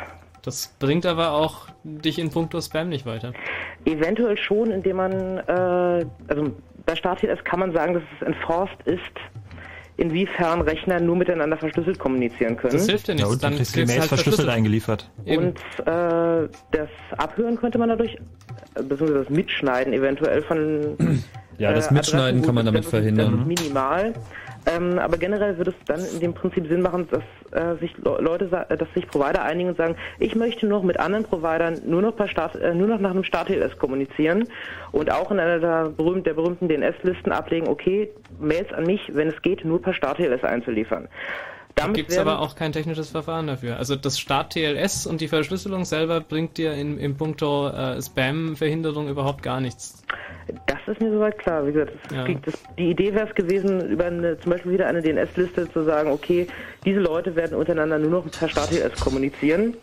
Das 0.42 0.76
bringt 0.78 1.06
aber 1.06 1.32
auch 1.32 1.68
dich 1.82 2.18
in 2.18 2.30
puncto 2.30 2.60
Spam 2.60 2.90
nicht 2.90 3.06
weiter. 3.06 3.32
Eventuell 3.86 4.36
schon, 4.36 4.70
indem 4.70 4.96
man, 4.96 5.38
äh, 5.38 6.06
also 6.28 6.52
bei 6.86 6.94
StarTLS 6.94 7.42
kann 7.44 7.60
man 7.60 7.72
sagen, 7.72 7.94
dass 7.94 8.02
es 8.20 8.26
enforced 8.26 8.80
ist, 8.84 9.02
inwiefern 9.98 10.60
Rechner 10.62 11.00
nur 11.00 11.16
miteinander 11.16 11.56
verschlüsselt 11.56 11.98
kommunizieren 11.98 12.56
können. 12.56 12.72
Das 12.72 12.86
hilft 12.86 13.08
dir 13.08 13.14
nichts. 13.14 13.28
Ja, 13.28 13.32
und 13.32 13.42
du 13.42 13.46
dann 13.46 13.56
kriegst 13.56 13.74
die 13.74 13.80
kriegst 13.80 13.88
Mails 13.88 14.00
halt 14.00 14.08
verschlüsselt 14.08 14.48
eingeliefert. 14.48 15.10
Und 15.26 15.58
äh, 15.86 16.48
das 16.70 16.88
Abhören 17.18 17.56
könnte 17.56 17.78
man 17.78 17.90
dadurch, 17.90 18.14
äh, 18.14 18.82
beziehungsweise 18.82 19.24
das 19.24 19.30
Mitschneiden 19.30 19.92
eventuell 19.92 20.42
von 20.42 20.96
Ja, 21.58 21.72
das 21.72 21.88
äh, 21.88 21.94
Mitschneiden 21.94 22.26
Adressen, 22.26 22.46
kann 22.46 22.54
man 22.54 22.66
damit 22.66 22.84
verhindern. 22.84 23.44
Das 23.44 23.56
ist 23.56 23.62
minimal. 23.62 24.14
Ähm, 24.70 24.98
aber 24.98 25.16
generell 25.16 25.56
würde 25.56 25.70
es 25.70 25.86
dann 25.86 26.04
in 26.04 26.20
dem 26.20 26.34
Prinzip 26.34 26.66
Sinn 26.68 26.82
machen, 26.82 27.08
dass 27.10 27.22
äh, 27.52 27.78
sich 27.80 27.96
Le- 27.98 28.18
Leute, 28.20 28.50
äh, 28.68 28.76
dass 28.76 28.88
sich 28.92 29.06
Provider 29.06 29.42
einigen 29.42 29.70
und 29.70 29.78
sagen, 29.78 29.96
ich 30.18 30.34
möchte 30.34 30.66
noch 30.66 30.82
mit 30.82 31.00
anderen 31.00 31.24
Providern 31.24 31.80
nur 31.86 32.02
noch 32.02 32.14
per 32.16 32.28
Start, 32.28 32.54
äh, 32.56 32.74
nur 32.74 32.88
noch 32.88 32.98
nach 33.00 33.10
einem 33.12 33.24
Start-TLS 33.24 33.78
kommunizieren 33.78 34.48
und 34.92 35.10
auch 35.10 35.30
in 35.30 35.38
einer 35.40 35.58
der, 35.60 35.88
berühmt, 35.90 36.26
der 36.26 36.34
berühmten 36.34 36.68
DNS-Listen 36.68 37.32
ablegen, 37.32 37.68
okay, 37.68 38.10
Mails 38.38 38.72
an 38.72 38.84
mich, 38.84 39.00
wenn 39.14 39.28
es 39.28 39.40
geht, 39.42 39.64
nur 39.64 39.80
per 39.80 39.94
Start-TLS 39.94 40.44
einzuliefern. 40.44 41.08
Da 41.78 41.84
Damit 41.84 41.96
gibt 41.96 42.10
es 42.10 42.18
aber 42.18 42.40
auch 42.40 42.56
kein 42.56 42.72
technisches 42.72 43.10
Verfahren 43.10 43.46
dafür. 43.46 43.76
Also 43.76 43.94
das 43.94 44.18
Start-TLS 44.18 45.06
und 45.06 45.20
die 45.20 45.28
Verschlüsselung 45.28 45.84
selber 45.84 46.20
bringt 46.20 46.58
dir 46.58 46.72
in, 46.72 46.98
im 46.98 47.16
Punkto 47.16 47.68
äh, 47.68 48.02
Spam-Verhinderung 48.02 49.08
überhaupt 49.08 49.44
gar 49.44 49.60
nichts. 49.60 50.02
Das 50.66 50.78
ist 50.88 51.00
mir 51.00 51.12
soweit 51.12 51.38
klar. 51.38 51.64
Wie 51.64 51.70
gesagt, 51.70 51.92
das, 52.08 52.16
Ja. 52.16 52.34
das, 52.44 52.54
die 52.76 52.90
Idee 52.90 53.14
wäre 53.14 53.28
es 53.28 53.34
gewesen, 53.36 53.88
über 53.90 54.06
eine, 54.06 54.40
zum 54.40 54.50
Beispiel 54.50 54.72
wieder 54.72 54.88
eine 54.88 55.02
DNS-Liste 55.02 55.70
zu 55.70 55.84
sagen, 55.84 56.10
okay, 56.10 56.48
diese 56.84 56.98
Leute 56.98 57.36
werden 57.36 57.56
untereinander 57.56 57.98
nur 58.00 58.10
noch 58.10 58.30
per 58.32 58.48
StartTLS 58.48 58.98
kommunizieren. 58.98 59.76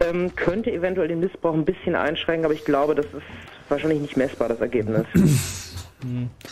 Ähm, 0.00 0.34
könnte 0.36 0.70
eventuell 0.70 1.08
den 1.08 1.20
Missbrauch 1.20 1.54
ein 1.54 1.64
bisschen 1.64 1.94
einschränken, 1.94 2.44
aber 2.44 2.52
ich 2.52 2.66
glaube, 2.66 2.94
das 2.94 3.06
ist 3.06 3.22
wahrscheinlich 3.70 4.02
nicht 4.02 4.18
messbar, 4.18 4.50
das 4.50 4.60
Ergebnis. 4.60 5.06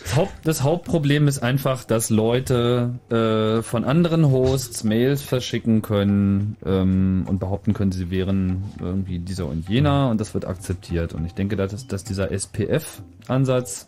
Das, 0.03 0.17
Haupt, 0.17 0.33
das 0.45 0.62
Hauptproblem 0.62 1.29
ist 1.29 1.43
einfach, 1.43 1.85
dass 1.85 2.11
Leute 2.11 2.95
äh, 3.11 3.62
von 3.62 3.85
anderen 3.85 4.31
Hosts 4.31 4.85
Mails 4.85 5.23
verschicken 5.23 5.83
können 5.83 6.57
ähm, 6.65 7.25
und 7.27 7.41
behaupten 7.41 7.75
können, 7.75 7.93
sie 7.93 8.11
wären 8.11 8.65
irgendwie 8.81 9.19
dieser 9.19 9.47
und 9.47 9.69
jener 9.69 10.11
und 10.11 10.20
das 10.20 10.35
wird 10.35 10.47
akzeptiert. 10.47 11.15
Und 11.15 11.27
ich 11.27 11.35
denke, 11.35 11.57
dass, 11.57 11.87
dass 11.87 12.05
dieser 12.05 12.31
SPF-Ansatz, 12.31 13.87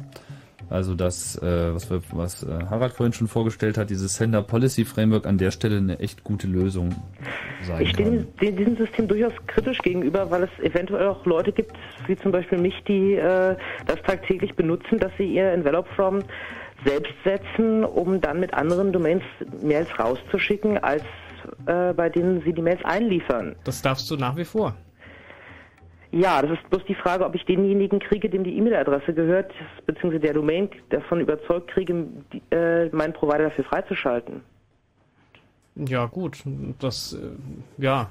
also 0.72 0.94
das, 0.94 1.36
äh, 1.42 1.74
was, 1.74 1.90
wir, 1.90 2.02
was 2.12 2.42
äh, 2.42 2.64
Harald 2.70 2.92
vorhin 2.92 3.12
schon 3.12 3.28
vorgestellt 3.28 3.76
hat, 3.76 3.90
dieses 3.90 4.16
Sender 4.16 4.42
Policy 4.42 4.84
Framework 4.84 5.26
an 5.26 5.38
der 5.38 5.50
Stelle 5.50 5.76
eine 5.76 5.98
echt 6.00 6.24
gute 6.24 6.46
Lösung 6.46 6.94
sein 7.62 7.82
Ich 7.82 7.90
stehe 7.90 8.26
kann. 8.40 8.56
diesem 8.56 8.76
System 8.76 9.06
durchaus 9.06 9.32
kritisch 9.46 9.78
gegenüber, 9.78 10.30
weil 10.30 10.44
es 10.44 10.64
eventuell 10.64 11.06
auch 11.08 11.24
Leute 11.26 11.52
gibt, 11.52 11.72
wie 12.06 12.16
zum 12.16 12.32
Beispiel 12.32 12.58
mich, 12.58 12.74
die 12.88 13.14
äh, 13.14 13.56
das 13.86 14.02
tagtäglich 14.06 14.54
benutzen, 14.54 14.98
dass 14.98 15.12
sie 15.18 15.34
ihr 15.34 15.52
Envelope 15.52 15.88
from 15.94 16.20
selbst 16.84 17.12
setzen, 17.24 17.84
um 17.84 18.20
dann 18.20 18.40
mit 18.40 18.54
anderen 18.54 18.92
Domains 18.92 19.22
Mails 19.62 19.88
rauszuschicken, 19.98 20.78
als 20.78 21.04
äh, 21.66 21.92
bei 21.92 22.08
denen 22.08 22.42
sie 22.42 22.52
die 22.52 22.62
Mails 22.62 22.84
einliefern. 22.84 23.54
Das 23.64 23.82
darfst 23.82 24.10
du 24.10 24.16
nach 24.16 24.36
wie 24.36 24.44
vor. 24.44 24.74
Ja, 26.12 26.42
das 26.42 26.58
ist 26.58 26.68
bloß 26.68 26.84
die 26.86 26.94
Frage, 26.94 27.24
ob 27.24 27.34
ich 27.34 27.44
denjenigen 27.46 27.98
kriege, 27.98 28.28
dem 28.28 28.44
die 28.44 28.56
E-Mail-Adresse 28.58 29.14
gehört, 29.14 29.50
beziehungsweise 29.86 30.20
der 30.20 30.34
Domain 30.34 30.68
davon 30.90 31.20
überzeugt 31.20 31.70
kriege, 31.70 32.06
die, 32.32 32.42
äh, 32.50 32.90
meinen 32.90 33.14
Provider 33.14 33.44
dafür 33.44 33.64
freizuschalten. 33.64 34.42
Ja, 35.74 36.04
gut. 36.04 36.42
Das, 36.80 37.14
äh, 37.14 37.82
ja. 37.82 38.10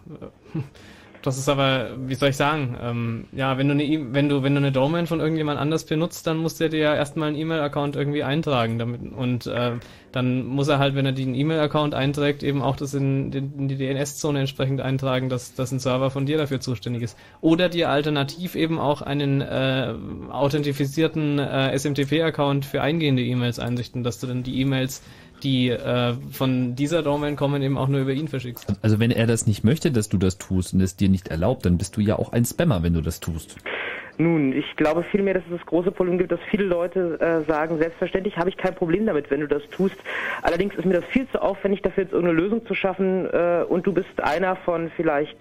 Das 1.23 1.37
ist 1.37 1.49
aber, 1.49 1.91
wie 2.07 2.15
soll 2.15 2.29
ich 2.29 2.35
sagen, 2.35 2.75
ähm, 2.81 3.25
ja, 3.31 3.55
wenn 3.59 3.67
du 3.67 3.73
eine, 3.75 3.83
E- 3.83 4.07
wenn 4.11 4.27
du, 4.27 4.41
wenn 4.41 4.55
du 4.55 4.57
eine 4.57 4.71
Domain 4.71 5.05
von 5.05 5.19
irgendjemand 5.19 5.59
anders 5.59 5.85
benutzt, 5.85 6.25
dann 6.25 6.37
muss 6.37 6.55
der 6.57 6.69
dir 6.69 6.79
ja 6.79 6.95
erstmal 6.95 7.27
einen 7.27 7.37
E-Mail-Account 7.37 7.95
irgendwie 7.95 8.23
eintragen 8.23 8.79
damit 8.79 9.01
und 9.15 9.45
äh, 9.45 9.73
dann 10.11 10.45
muss 10.47 10.67
er 10.67 10.79
halt, 10.79 10.95
wenn 10.95 11.05
er 11.05 11.11
den 11.11 11.35
E-Mail-Account 11.35 11.93
einträgt, 11.93 12.41
eben 12.41 12.63
auch 12.63 12.75
das 12.75 12.95
in, 12.95 13.31
in 13.31 13.67
die 13.67 13.77
DNS-Zone 13.77 14.39
entsprechend 14.39 14.81
eintragen, 14.81 15.29
dass, 15.29 15.53
dass 15.53 15.71
ein 15.71 15.79
Server 15.79 16.09
von 16.09 16.25
dir 16.25 16.39
dafür 16.39 16.59
zuständig 16.59 17.03
ist. 17.03 17.17
Oder 17.39 17.69
dir 17.69 17.89
alternativ 17.89 18.55
eben 18.55 18.79
auch 18.79 19.03
einen 19.03 19.41
äh, 19.41 19.93
authentifizierten 20.31 21.37
äh, 21.39 21.77
SMTP-Account 21.77 22.65
für 22.65 22.81
eingehende 22.81 23.21
E-Mails 23.23 23.59
einrichten, 23.59 24.03
dass 24.03 24.19
du 24.19 24.25
dann 24.27 24.41
die 24.43 24.59
E-Mails, 24.59 25.03
die 25.43 25.69
äh, 25.69 26.15
von 26.31 26.75
dieser 26.75 27.03
Domain 27.03 27.35
kommen, 27.35 27.61
eben 27.61 27.77
auch 27.77 27.87
nur 27.87 28.01
über 28.01 28.13
ihn 28.13 28.27
verschickst. 28.27 28.73
Also 28.81 28.99
wenn 28.99 29.11
er 29.11 29.27
das 29.27 29.47
nicht 29.47 29.63
möchte, 29.63 29.91
dass 29.91 30.09
du 30.09 30.17
das 30.17 30.37
tust 30.37 30.73
und 30.73 30.81
es 30.81 30.95
dir 30.95 31.09
nicht 31.09 31.27
erlaubt, 31.29 31.65
dann 31.65 31.77
bist 31.77 31.97
du 31.97 32.01
ja 32.01 32.17
auch 32.17 32.31
ein 32.31 32.45
Spammer, 32.45 32.83
wenn 32.83 32.93
du 32.93 33.01
das 33.01 33.19
tust. 33.19 33.55
Nun, 34.21 34.53
ich 34.53 34.75
glaube 34.75 35.03
vielmehr, 35.03 35.33
dass 35.33 35.43
es 35.45 35.57
das 35.57 35.65
große 35.65 35.91
Problem 35.91 36.19
gibt, 36.19 36.31
dass 36.31 36.39
viele 36.51 36.65
Leute 36.65 37.19
äh, 37.19 37.49
sagen, 37.49 37.79
selbstverständlich 37.79 38.37
habe 38.37 38.49
ich 38.49 38.57
kein 38.57 38.75
Problem 38.75 39.07
damit, 39.07 39.31
wenn 39.31 39.39
du 39.39 39.47
das 39.47 39.63
tust. 39.71 39.95
Allerdings 40.43 40.75
ist 40.75 40.85
mir 40.85 40.93
das 40.93 41.05
viel 41.05 41.27
zu 41.29 41.41
aufwendig, 41.41 41.81
dafür 41.81 42.03
jetzt 42.03 42.13
irgendeine 42.13 42.39
Lösung 42.39 42.63
zu 42.67 42.75
schaffen 42.75 43.25
äh, 43.25 43.63
und 43.67 43.87
du 43.87 43.93
bist 43.93 44.21
einer 44.21 44.55
von 44.57 44.91
vielleicht 44.95 45.37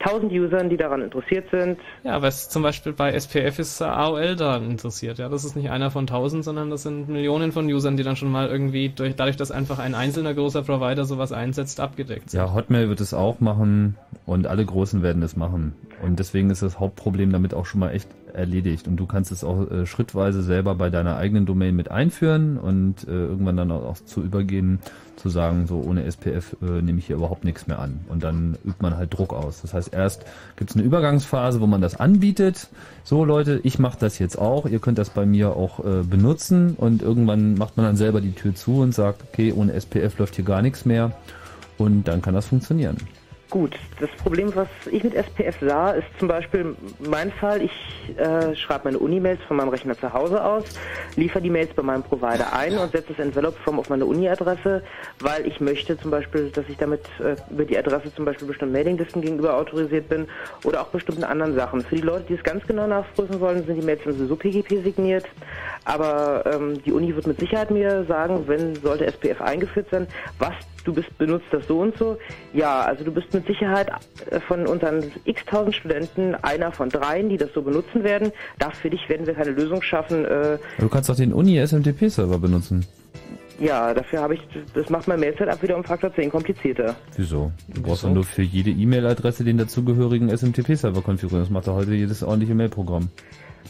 1000 0.00 0.32
Usern, 0.32 0.68
die 0.68 0.76
daran 0.76 1.02
interessiert 1.02 1.48
sind. 1.52 1.78
Ja, 2.02 2.22
was 2.22 2.48
zum 2.48 2.64
Beispiel 2.64 2.92
bei 2.92 3.12
SPF 3.12 3.60
ist 3.60 3.80
AOL 3.80 4.34
daran 4.34 4.68
interessiert. 4.68 5.18
Ja, 5.18 5.28
das 5.28 5.44
ist 5.44 5.54
nicht 5.54 5.70
einer 5.70 5.92
von 5.92 6.08
tausend, 6.08 6.42
sondern 6.42 6.70
das 6.70 6.82
sind 6.82 7.08
Millionen 7.08 7.52
von 7.52 7.66
Usern, 7.66 7.96
die 7.96 8.02
dann 8.02 8.16
schon 8.16 8.32
mal 8.32 8.48
irgendwie 8.48 8.88
durch, 8.88 9.14
dadurch, 9.14 9.36
dass 9.36 9.52
einfach 9.52 9.78
ein 9.78 9.94
einzelner 9.94 10.34
großer 10.34 10.62
Provider 10.62 11.04
sowas 11.04 11.30
einsetzt, 11.30 11.78
abgedeckt 11.78 12.30
sind. 12.30 12.40
Ja, 12.40 12.52
Hotmail 12.52 12.88
wird 12.88 13.00
es 13.00 13.14
auch 13.14 13.38
machen 13.38 13.96
und 14.26 14.48
alle 14.48 14.64
Großen 14.64 15.04
werden 15.04 15.22
es 15.22 15.36
machen. 15.36 15.74
Und 16.02 16.18
deswegen 16.18 16.50
ist 16.50 16.62
das 16.62 16.80
Hauptproblem 16.80 17.30
damit 17.30 17.54
auch 17.54 17.66
schon 17.66 17.78
mal 17.78 17.90
echt 17.90 18.08
erledigt. 18.34 18.86
Und 18.88 18.96
du 18.96 19.06
kannst 19.06 19.32
es 19.32 19.44
auch 19.44 19.70
äh, 19.70 19.86
schrittweise 19.86 20.42
selber 20.42 20.74
bei 20.74 20.90
deiner 20.90 21.16
eigenen 21.16 21.46
Domain 21.46 21.74
mit 21.74 21.90
einführen 21.90 22.58
und 22.58 23.06
äh, 23.06 23.10
irgendwann 23.10 23.56
dann 23.56 23.70
auch, 23.70 23.96
zu 24.04 24.22
übergehen, 24.22 24.80
zu 25.16 25.28
sagen, 25.28 25.66
so 25.66 25.80
ohne 25.80 26.04
SPF 26.04 26.56
äh, 26.62 26.82
nehme 26.82 26.98
ich 26.98 27.06
hier 27.06 27.16
überhaupt 27.16 27.44
nichts 27.44 27.66
mehr 27.66 27.78
an. 27.78 28.00
Und 28.08 28.24
dann 28.24 28.56
übt 28.64 28.78
man 28.80 28.96
halt 28.96 29.16
Druck 29.16 29.32
aus. 29.32 29.62
Das 29.62 29.74
heißt, 29.74 29.94
erst 29.94 30.24
gibt 30.56 30.70
es 30.70 30.76
eine 30.76 30.84
Übergangsphase, 30.84 31.60
wo 31.60 31.66
man 31.66 31.80
das 31.80 31.98
anbietet. 31.98 32.68
So 33.04 33.24
Leute, 33.24 33.60
ich 33.62 33.78
mache 33.78 33.98
das 33.98 34.18
jetzt 34.18 34.38
auch. 34.38 34.66
Ihr 34.66 34.80
könnt 34.80 34.98
das 34.98 35.10
bei 35.10 35.26
mir 35.26 35.56
auch 35.56 35.80
äh, 35.84 36.02
benutzen. 36.02 36.74
Und 36.76 37.02
irgendwann 37.02 37.54
macht 37.54 37.76
man 37.76 37.86
dann 37.86 37.96
selber 37.96 38.20
die 38.20 38.32
Tür 38.32 38.54
zu 38.54 38.80
und 38.80 38.94
sagt, 38.94 39.22
okay, 39.22 39.52
ohne 39.52 39.72
SPF 39.72 40.18
läuft 40.18 40.36
hier 40.36 40.44
gar 40.44 40.62
nichts 40.62 40.84
mehr. 40.84 41.12
Und 41.78 42.08
dann 42.08 42.22
kann 42.22 42.34
das 42.34 42.46
funktionieren. 42.46 42.96
Gut, 43.54 43.78
das 44.00 44.10
Problem, 44.20 44.52
was 44.56 44.66
ich 44.90 45.04
mit 45.04 45.14
SPF 45.14 45.54
sah, 45.60 45.92
ist 45.92 46.08
zum 46.18 46.26
Beispiel 46.26 46.74
mein 46.98 47.30
Fall. 47.30 47.62
Ich 47.62 47.70
äh, 48.18 48.52
schreibe 48.56 48.86
meine 48.86 48.98
Uni-Mails 48.98 49.40
von 49.46 49.56
meinem 49.56 49.68
Rechner 49.68 49.96
zu 49.96 50.12
Hause 50.12 50.44
aus, 50.44 50.64
liefere 51.14 51.40
die 51.40 51.50
Mails 51.50 51.72
bei 51.72 51.84
meinem 51.84 52.02
Provider 52.02 52.52
ein 52.52 52.76
und 52.76 52.90
setze 52.90 53.12
das 53.12 53.24
Envelope 53.24 53.56
from 53.62 53.78
auf 53.78 53.88
meine 53.90 54.06
Uni-Adresse, 54.06 54.82
weil 55.20 55.46
ich 55.46 55.60
möchte 55.60 55.96
zum 55.96 56.10
Beispiel, 56.10 56.50
dass 56.50 56.68
ich 56.68 56.78
damit 56.78 57.02
äh, 57.20 57.36
über 57.48 57.64
die 57.64 57.78
Adresse 57.78 58.12
zum 58.12 58.24
Beispiel 58.24 58.48
bestimmten 58.48 58.72
Mailinglisten 58.72 59.22
gegenüber 59.22 59.54
autorisiert 59.54 60.08
bin 60.08 60.26
oder 60.64 60.80
auch 60.80 60.88
bestimmten 60.88 61.22
anderen 61.22 61.54
Sachen. 61.54 61.82
Für 61.82 61.94
die 61.94 62.02
Leute, 62.02 62.24
die 62.30 62.34
es 62.34 62.42
ganz 62.42 62.66
genau 62.66 62.88
nachprüfen 62.88 63.38
wollen, 63.38 63.64
sind 63.64 63.80
die 63.80 63.86
Mails 63.86 64.00
dann 64.02 64.14
sowieso 64.14 64.34
PGP 64.34 64.82
signiert, 64.82 65.26
aber 65.84 66.42
ähm, 66.52 66.82
die 66.82 66.90
Uni 66.90 67.14
wird 67.14 67.28
mit 67.28 67.38
Sicherheit 67.38 67.70
mir 67.70 68.04
sagen, 68.06 68.48
wenn 68.48 68.74
sollte 68.74 69.06
SPF 69.06 69.40
eingeführt 69.40 69.86
sein, 69.92 70.08
was 70.40 70.54
du 70.84 70.92
bist, 70.92 71.16
benutzt 71.18 71.46
das 71.50 71.66
so 71.66 71.80
und 71.80 71.96
so. 71.96 72.16
Ja, 72.52 72.82
also 72.82 73.04
du 73.04 73.10
bist 73.12 73.32
mit 73.34 73.46
Sicherheit 73.46 73.88
äh, 74.30 74.40
von 74.40 74.66
unseren 74.66 75.02
x-tausend 75.24 75.74
Studenten 75.74 76.34
einer 76.36 76.72
von 76.72 76.88
dreien, 76.88 77.28
die 77.28 77.36
das 77.36 77.52
so 77.54 77.62
benutzen 77.62 78.04
werden. 78.04 78.32
Da 78.58 78.70
für 78.70 78.90
dich 78.90 79.08
werden 79.08 79.26
wir 79.26 79.34
keine 79.34 79.50
Lösung 79.52 79.82
schaffen. 79.82 80.24
Äh, 80.24 80.58
Du 80.78 80.88
kannst 80.88 81.10
auch 81.10 81.16
den 81.16 81.32
Uni-SMTP-Server 81.32 82.38
benutzen. 82.38 82.86
ja, 83.60 83.94
dafür 83.94 84.20
habe 84.20 84.34
ich, 84.34 84.40
das 84.74 84.90
macht 84.90 85.06
mein 85.08 85.20
Mail-Setup 85.20 85.62
wieder 85.62 85.76
um 85.76 85.84
Faktor 85.84 86.12
10 86.14 86.30
komplizierter. 86.30 86.96
Wieso? 87.16 87.52
Du 87.68 87.82
brauchst 87.82 88.04
doch 88.04 88.10
nur 88.10 88.24
für 88.24 88.42
jede 88.42 88.70
E-Mail-Adresse 88.70 89.44
den 89.44 89.58
dazugehörigen 89.58 90.28
SMTP-Server 90.28 91.02
konfigurieren. 91.02 91.44
Das 91.44 91.50
macht 91.50 91.66
doch 91.68 91.74
heute 91.76 91.92
jedes 91.92 92.22
ordentliche 92.22 92.54
Mail-Programm. 92.54 93.08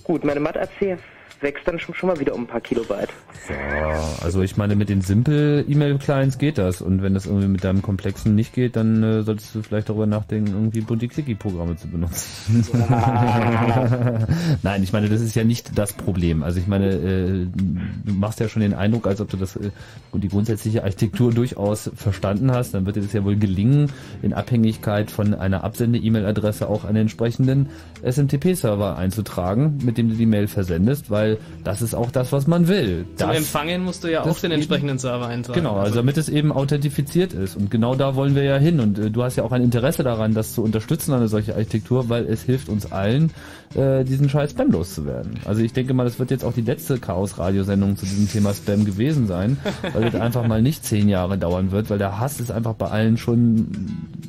Gut, 0.03 0.25
meine 0.25 0.41
Mat-AC 0.41 0.99
wächst 1.45 1.69
dann 1.69 1.79
schon, 1.79 1.95
schon 1.95 2.09
mal 2.09 2.19
wieder 2.19 2.35
um 2.35 2.43
ein 2.43 2.47
paar 2.49 2.61
Kilobyte. 2.61 3.11
Ja, 3.49 4.01
also 4.23 4.43
ich 4.43 4.57
meine, 4.57 4.75
mit 4.75 4.89
den 4.89 5.03
Simple-E-Mail-Clients 5.03 6.39
geht 6.39 6.59
das. 6.59 6.81
Und 6.81 7.03
wenn 7.03 7.15
das 7.15 7.27
irgendwie 7.27 7.47
mit 7.47 7.63
deinem 7.63 7.83
Komplexen 7.83 8.35
nicht 8.35 8.55
geht, 8.55 8.75
dann 8.75 9.03
äh, 9.03 9.23
solltest 9.23 9.55
du 9.55 9.63
vielleicht 9.63 9.89
darüber 9.91 10.07
nachdenken, 10.07 10.53
irgendwie 10.53 10.81
Bunty-Clicky-Programme 10.81 11.77
zu 11.77 11.89
benutzen. 11.89 12.65
Nein, 14.63 14.83
ich 14.83 14.93
meine, 14.93 15.09
das 15.09 15.21
ist 15.21 15.37
ja 15.37 15.45
nicht 15.45 15.79
das 15.79 15.93
Problem. 15.93 16.43
Also 16.43 16.59
ich 16.59 16.67
meine, 16.67 16.91
äh, 16.91 17.47
du 17.47 18.13
machst 18.15 18.41
ja 18.41 18.49
schon 18.49 18.63
den 18.63 18.75
Eindruck, 18.75 19.07
als 19.07 19.21
ob 19.21 19.29
du 19.29 19.37
das 19.37 19.57
äh, 19.57 19.71
die 20.15 20.29
grundsätzliche 20.29 20.83
Architektur 20.83 21.33
durchaus 21.33 21.91
verstanden 21.95 22.51
hast. 22.51 22.73
Dann 22.73 22.87
wird 22.87 22.97
dir 22.97 23.03
das 23.03 23.13
ja 23.13 23.25
wohl 23.25 23.37
gelingen, 23.37 23.93
in 24.23 24.33
Abhängigkeit 24.33 25.11
von 25.11 25.35
einer 25.35 25.63
Absende-E-Mail-Adresse 25.65 26.69
auch 26.69 26.85
einen 26.85 26.97
entsprechenden 26.97 27.69
SMTP-Server 28.03 28.97
einzutragen, 28.97 29.79
mit 29.85 29.99
dem 29.99 30.09
du 30.09 30.15
die 30.15 30.27
Mail 30.27 30.49
versendest, 30.49 31.11
weil 31.11 31.34
das 31.65 31.83
ist 31.83 31.95
auch 31.95 32.11
das, 32.11 32.33
was 32.33 32.47
man 32.47 32.69
will. 32.69 33.05
Zum 33.17 33.29
Das- 33.29 33.37
Empfangen 33.39 33.83
musst 33.85 34.05
du 34.05 34.09
ja 34.11 34.23
auch 34.23 34.39
den 34.39 34.53
entsprechenden 34.53 34.99
Server 34.99 35.27
eintragen. 35.27 35.59
Genau, 35.59 35.77
also 35.77 35.95
damit 35.97 36.17
es 36.17 36.29
eben 36.29 36.53
authentifiziert 36.53 37.33
ist. 37.33 37.57
Und 37.57 37.71
genau 37.71 37.95
da 37.95 38.15
wollen 38.15 38.35
wir 38.35 38.43
ja 38.45 38.57
hin. 38.57 38.81
Und 38.81 38.99
äh, 38.99 39.11
du 39.11 39.23
hast 39.23 39.37
ja 39.37 39.45
auch 39.45 39.53
ein 39.53 39.63
Interesse 39.63 40.03
daran, 40.03 40.35
das 40.35 40.55
zu 40.55 40.63
unterstützen, 40.63 41.13
eine 41.15 41.29
solche 41.29 41.55
Architektur, 41.55 42.09
weil 42.09 42.25
es 42.27 42.43
hilft 42.43 42.69
uns 42.69 42.91
allen, 42.93 43.31
äh, 43.75 44.05
diesen 44.05 44.29
scheiß 44.29 44.53
Spam 44.53 44.71
loszuwerden. 44.71 45.39
Also 45.45 45.63
ich 45.63 45.73
denke 45.73 45.95
mal, 45.95 46.05
das 46.05 46.19
wird 46.19 46.31
jetzt 46.31 46.45
auch 46.45 46.53
die 46.53 46.61
letzte 46.63 46.99
Chaos-Radiosendung 46.99 47.97
zu 47.97 48.07
diesem 48.07 48.29
Thema 48.31 48.55
Spam 48.55 48.85
gewesen 48.85 49.27
sein, 49.27 49.57
weil 49.93 50.05
es 50.05 50.15
einfach 50.15 50.47
mal 50.47 50.63
nicht 50.63 50.85
zehn 50.85 51.09
Jahre 51.09 51.39
dauern 51.39 51.71
wird, 51.73 51.91
weil 51.91 51.99
der 51.99 52.19
Hass 52.19 52.41
ist 52.41 52.51
einfach 52.53 52.75
bei 52.75 52.87
allen 52.89 53.17
schon 53.17 53.67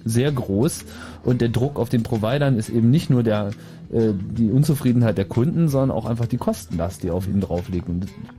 sehr 0.03 0.32
groß. 0.32 0.85
Und 1.26 1.42
der 1.42 1.50
Druck 1.50 1.78
auf 1.80 1.90
den 1.90 2.04
Providern 2.04 2.58
ist 2.58 2.70
eben 2.70 2.90
nicht 2.90 3.10
nur 3.10 3.24
der 3.24 3.52
äh, 3.92 4.14
die 4.14 4.50
Unzufriedenheit 4.50 5.18
der 5.18 5.26
Kunden, 5.26 5.70
sondern 5.70 5.92
auch 5.92 6.06
einfach 6.06 6.26
die 6.26 6.38
Kostenlast, 6.38 7.04
die 7.04 7.12
auf 7.12 7.28
ihnen 7.28 7.42
drauf 7.42 7.70
liegt. 7.70 7.88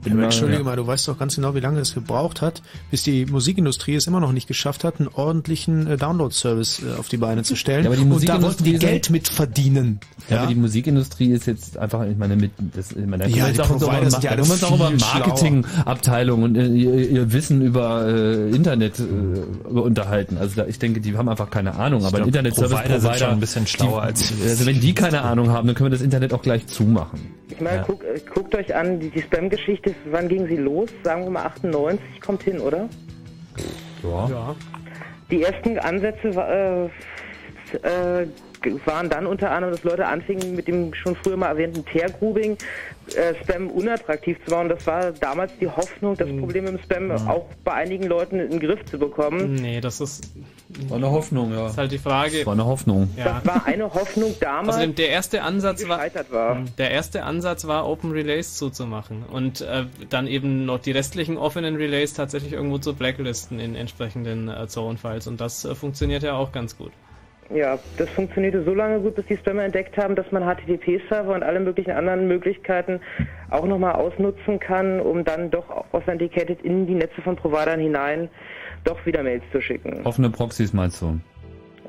Ja, 0.05 0.23
Entschuldige 0.23 0.63
mal, 0.63 0.75
du 0.75 0.85
weißt 0.85 1.07
doch 1.07 1.17
ganz 1.17 1.35
genau, 1.35 1.55
wie 1.55 1.61
lange 1.61 1.79
es 1.79 1.93
gebraucht 1.93 2.41
hat, 2.41 2.61
bis 2.91 3.03
die 3.03 3.25
Musikindustrie 3.25 3.95
es 3.95 4.07
immer 4.07 4.19
noch 4.19 4.33
nicht 4.33 4.47
geschafft 4.47 4.83
hat, 4.83 4.99
einen 4.99 5.07
ordentlichen 5.07 5.87
äh, 5.87 5.97
Download-Service 5.97 6.81
äh, 6.83 6.99
auf 6.99 7.07
die 7.07 7.17
Beine 7.17 7.43
zu 7.43 7.55
stellen. 7.55 7.85
Ja, 7.85 7.89
aber 7.89 7.97
die 7.97 8.03
Und 8.03 8.27
da 8.27 8.41
wollten 8.41 8.63
die 8.65 8.77
Geld 8.77 9.09
mit 9.09 9.29
verdienen. 9.29 9.99
Ja, 10.29 10.39
aber 10.39 10.47
die 10.47 10.55
Musikindustrie 10.55 11.31
ist 11.31 11.47
jetzt 11.47 11.77
einfach, 11.77 12.05
ich 12.05 12.17
meine, 12.17 12.35
mit, 12.35 12.51
das, 12.75 12.91
ich 12.91 13.05
meine, 13.05 13.23
da 13.23 13.29
Ja, 13.29 13.49
die 13.49 13.57
Provider 13.57 14.11
sind 14.11 14.23
ja 14.23 14.31
alle 14.31 14.41
uns 14.41 14.63
auch 14.63 14.75
über 14.75 14.87
viel. 14.89 14.97
Marketingabteilung 14.99 16.43
und 16.43 16.57
äh, 16.57 16.67
ihr, 16.67 17.09
ihr 17.09 17.31
Wissen 17.31 17.61
über 17.61 18.05
äh, 18.05 18.49
Internet 18.49 18.99
äh, 18.99 19.69
unterhalten. 19.69 20.37
Also 20.37 20.55
da, 20.57 20.67
ich 20.67 20.77
denke, 20.77 20.99
die 20.99 21.17
haben 21.17 21.29
einfach 21.29 21.49
keine 21.49 21.75
Ahnung. 21.75 22.03
Aber 22.05 22.17
ein 22.17 22.25
Internet 22.25 22.55
Service 22.55 22.76
Provider 22.83 22.99
sind 22.99 23.17
schon 23.19 23.29
ein 23.29 23.39
bisschen 23.39 23.67
schlauer 23.67 24.01
die, 24.01 24.07
als- 24.07 24.33
Also 24.41 24.65
wenn 24.65 24.79
die 24.79 24.93
keine 24.93 25.21
Ahnung 25.21 25.49
haben, 25.51 25.67
dann 25.67 25.75
können 25.75 25.87
wir 25.91 25.95
das 25.97 26.01
Internet 26.01 26.33
auch 26.33 26.41
gleich 26.41 26.65
zumachen. 26.67 27.33
Ich 27.49 27.61
meine, 27.61 27.83
guck, 27.85 28.03
äh, 28.03 28.19
guckt 28.33 28.53
euch 28.55 28.75
an, 28.75 28.99
die, 28.99 29.09
die 29.09 29.21
Spam-Geschichte, 29.21 29.95
wann 30.11 30.27
ging 30.29 30.47
sie 30.47 30.57
los? 30.57 30.89
Sagen 31.03 31.23
wir 31.23 31.31
mal 31.31 31.45
98, 31.45 31.99
kommt 32.21 32.43
hin, 32.43 32.59
oder? 32.59 32.87
Ja. 34.03 34.55
Die 35.31 35.43
ersten 35.43 35.77
Ansätze 35.79 36.29
äh, 36.29 36.85
äh, 38.21 38.27
waren 38.85 39.09
dann 39.09 39.25
unter 39.25 39.51
anderem, 39.51 39.75
dass 39.75 39.83
Leute 39.83 40.07
anfingen 40.07 40.55
mit 40.55 40.67
dem 40.67 40.93
schon 40.93 41.15
früher 41.15 41.37
mal 41.37 41.47
erwähnten 41.47 41.85
Tear-Grouping, 41.85 42.57
äh, 43.15 43.35
Spam 43.41 43.69
unattraktiv 43.69 44.37
zu 44.45 44.53
machen. 44.53 44.69
Das 44.69 44.85
war 44.85 45.11
damals 45.11 45.51
die 45.59 45.67
Hoffnung, 45.67 46.15
das 46.17 46.29
Problem 46.39 46.67
im 46.67 46.79
Spam 46.79 47.11
auch 47.11 47.45
bei 47.63 47.73
einigen 47.73 48.05
Leuten 48.05 48.39
in 48.39 48.51
den 48.51 48.59
Griff 48.59 48.83
zu 48.85 48.97
bekommen. 48.97 49.55
Nee, 49.55 49.81
das 49.81 50.01
ist. 50.01 50.31
War 50.89 50.97
eine 50.97 51.09
Hoffnung, 51.09 51.53
ja. 51.53 51.67
ist 51.67 51.77
halt 51.77 51.93
die 51.93 51.97
Frage. 51.97 52.45
War 52.45 52.53
eine 52.53 52.65
Hoffnung. 52.65 53.09
Ja. 53.15 53.41
Das 53.41 53.55
war 53.55 53.65
eine 53.65 53.93
Hoffnung 53.93 54.35
damals. 54.41 54.75
Außerdem 54.75 54.95
der 54.95 55.09
erste 55.09 55.41
Ansatz 55.41 55.87
war, 55.87 55.99
war. 56.31 56.63
der 56.77 56.91
erste 56.91 57.23
Ansatz 57.23 57.67
war 57.67 57.87
Open 57.87 58.11
Relays 58.11 58.55
zuzumachen 58.55 59.23
und 59.23 59.61
äh, 59.61 59.85
dann 60.09 60.27
eben 60.27 60.65
noch 60.65 60.79
die 60.79 60.91
restlichen 60.91 61.37
offenen 61.37 61.77
Relays 61.77 62.13
tatsächlich 62.13 62.51
irgendwo 62.51 62.79
zu 62.79 62.93
blacklisten 62.93 63.59
in 63.59 63.75
entsprechenden 63.75 64.49
äh, 64.49 64.67
Zone-Files 64.67 65.27
und 65.27 65.39
das 65.39 65.63
äh, 65.63 65.73
funktioniert 65.73 66.23
ja 66.23 66.35
auch 66.35 66.51
ganz 66.51 66.77
gut. 66.77 66.91
Ja, 67.53 67.79
das 67.97 68.09
funktionierte 68.09 68.63
so 68.63 68.73
lange 68.73 68.99
gut, 68.99 69.15
bis 69.15 69.25
die 69.27 69.37
Spammer 69.37 69.63
entdeckt 69.63 69.97
haben, 69.97 70.15
dass 70.15 70.29
man 70.31 70.43
HTTP-Server 70.43 71.33
und 71.33 71.43
alle 71.43 71.59
möglichen 71.59 71.91
anderen 71.91 72.27
Möglichkeiten 72.27 72.99
auch 73.49 73.65
nochmal 73.65 73.93
ausnutzen 73.93 74.59
kann, 74.59 74.99
um 74.99 75.23
dann 75.23 75.49
doch 75.49 75.85
authenticated 75.93 76.61
in 76.61 76.87
die 76.87 76.95
Netze 76.95 77.21
von 77.21 77.35
Providern 77.35 77.79
hinein 77.79 78.29
doch 78.83 79.05
wieder 79.05 79.23
Mails 79.23 79.43
zu 79.51 79.61
schicken. 79.61 80.05
Offene 80.05 80.29
Proxys 80.29 80.73
meinst 80.73 81.01
du? 81.01 81.19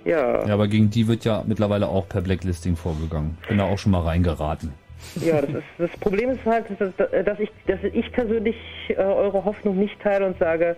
Ja, 0.05 0.47
Ja, 0.47 0.55
aber 0.55 0.69
gegen 0.69 0.91
die 0.91 1.07
wird 1.09 1.25
ja 1.25 1.45
mittlerweile 1.47 1.89
auch 1.89 2.09
per 2.09 2.21
Blacklisting 2.21 2.77
vorgegangen. 2.77 3.37
Bin 3.49 3.59
da 3.59 3.65
auch 3.65 3.79
schon 3.79 3.93
mal 3.93 4.03
reingeraten. 4.03 4.73
ja, 5.21 5.41
das, 5.41 5.51
ist, 5.51 5.65
das 5.79 5.91
Problem 6.01 6.31
ist 6.31 6.45
halt, 6.45 6.67
dass, 6.79 6.93
dass 6.97 7.41
ich, 7.41 7.51
dass 7.67 7.79
ich 7.93 8.11
persönlich 8.13 8.57
äh, 8.89 8.95
eure 8.97 9.45
Hoffnung 9.45 9.77
nicht 9.77 10.01
teile 10.01 10.27
und 10.27 10.39
sage, 10.39 10.77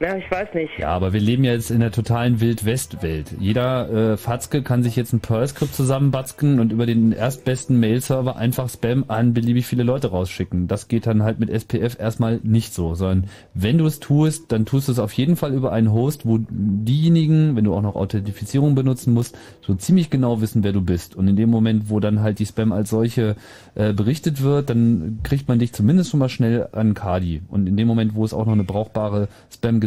na, 0.00 0.16
ich 0.16 0.30
weiß 0.30 0.54
nicht. 0.54 0.78
Ja, 0.78 0.88
aber 0.88 1.12
wir 1.12 1.20
leben 1.20 1.44
ja 1.44 1.52
jetzt 1.52 1.70
in 1.70 1.80
der 1.80 1.92
totalen 1.92 2.40
Wild-West-Welt. 2.40 3.34
Jeder 3.38 3.90
äh, 3.90 4.16
Fatzke 4.16 4.62
kann 4.62 4.82
sich 4.82 4.96
jetzt 4.96 5.12
ein 5.12 5.20
Perl-Skript 5.20 5.74
zusammenbatzen 5.74 6.58
und 6.58 6.72
über 6.72 6.86
den 6.86 7.12
erstbesten 7.12 7.78
Mail-Server 7.78 8.36
einfach 8.36 8.70
Spam 8.70 9.04
an 9.08 9.34
beliebig 9.34 9.66
viele 9.66 9.82
Leute 9.82 10.08
rausschicken. 10.08 10.68
Das 10.68 10.88
geht 10.88 11.06
dann 11.06 11.22
halt 11.22 11.38
mit 11.38 11.50
SPF 11.50 12.00
erstmal 12.00 12.40
nicht 12.42 12.72
so, 12.72 12.94
sondern 12.94 13.28
wenn 13.52 13.76
du 13.76 13.84
es 13.84 14.00
tust, 14.00 14.50
dann 14.52 14.64
tust 14.64 14.88
du 14.88 14.92
es 14.92 14.98
auf 14.98 15.12
jeden 15.12 15.36
Fall 15.36 15.52
über 15.52 15.70
einen 15.70 15.92
Host, 15.92 16.24
wo 16.24 16.38
diejenigen, 16.48 17.54
wenn 17.54 17.64
du 17.64 17.74
auch 17.74 17.82
noch 17.82 17.94
Authentifizierung 17.94 18.74
benutzen 18.74 19.12
musst, 19.12 19.36
so 19.60 19.74
ziemlich 19.74 20.08
genau 20.08 20.40
wissen, 20.40 20.64
wer 20.64 20.72
du 20.72 20.80
bist. 20.80 21.14
Und 21.14 21.28
in 21.28 21.36
dem 21.36 21.50
Moment, 21.50 21.90
wo 21.90 22.00
dann 22.00 22.22
halt 22.22 22.38
die 22.38 22.46
Spam 22.46 22.72
als 22.72 22.88
solche 22.88 23.36
äh, 23.74 23.92
berichtet 23.92 24.42
wird, 24.42 24.70
dann 24.70 25.20
kriegt 25.24 25.46
man 25.46 25.58
dich 25.58 25.74
zumindest 25.74 26.10
schon 26.10 26.20
mal 26.20 26.30
schnell 26.30 26.68
an 26.72 26.94
Kadi. 26.94 27.42
Und 27.48 27.66
in 27.66 27.76
dem 27.76 27.86
Moment, 27.86 28.14
wo 28.14 28.24
es 28.24 28.32
auch 28.32 28.46
noch 28.46 28.54
eine 28.54 28.64
brauchbare 28.64 29.28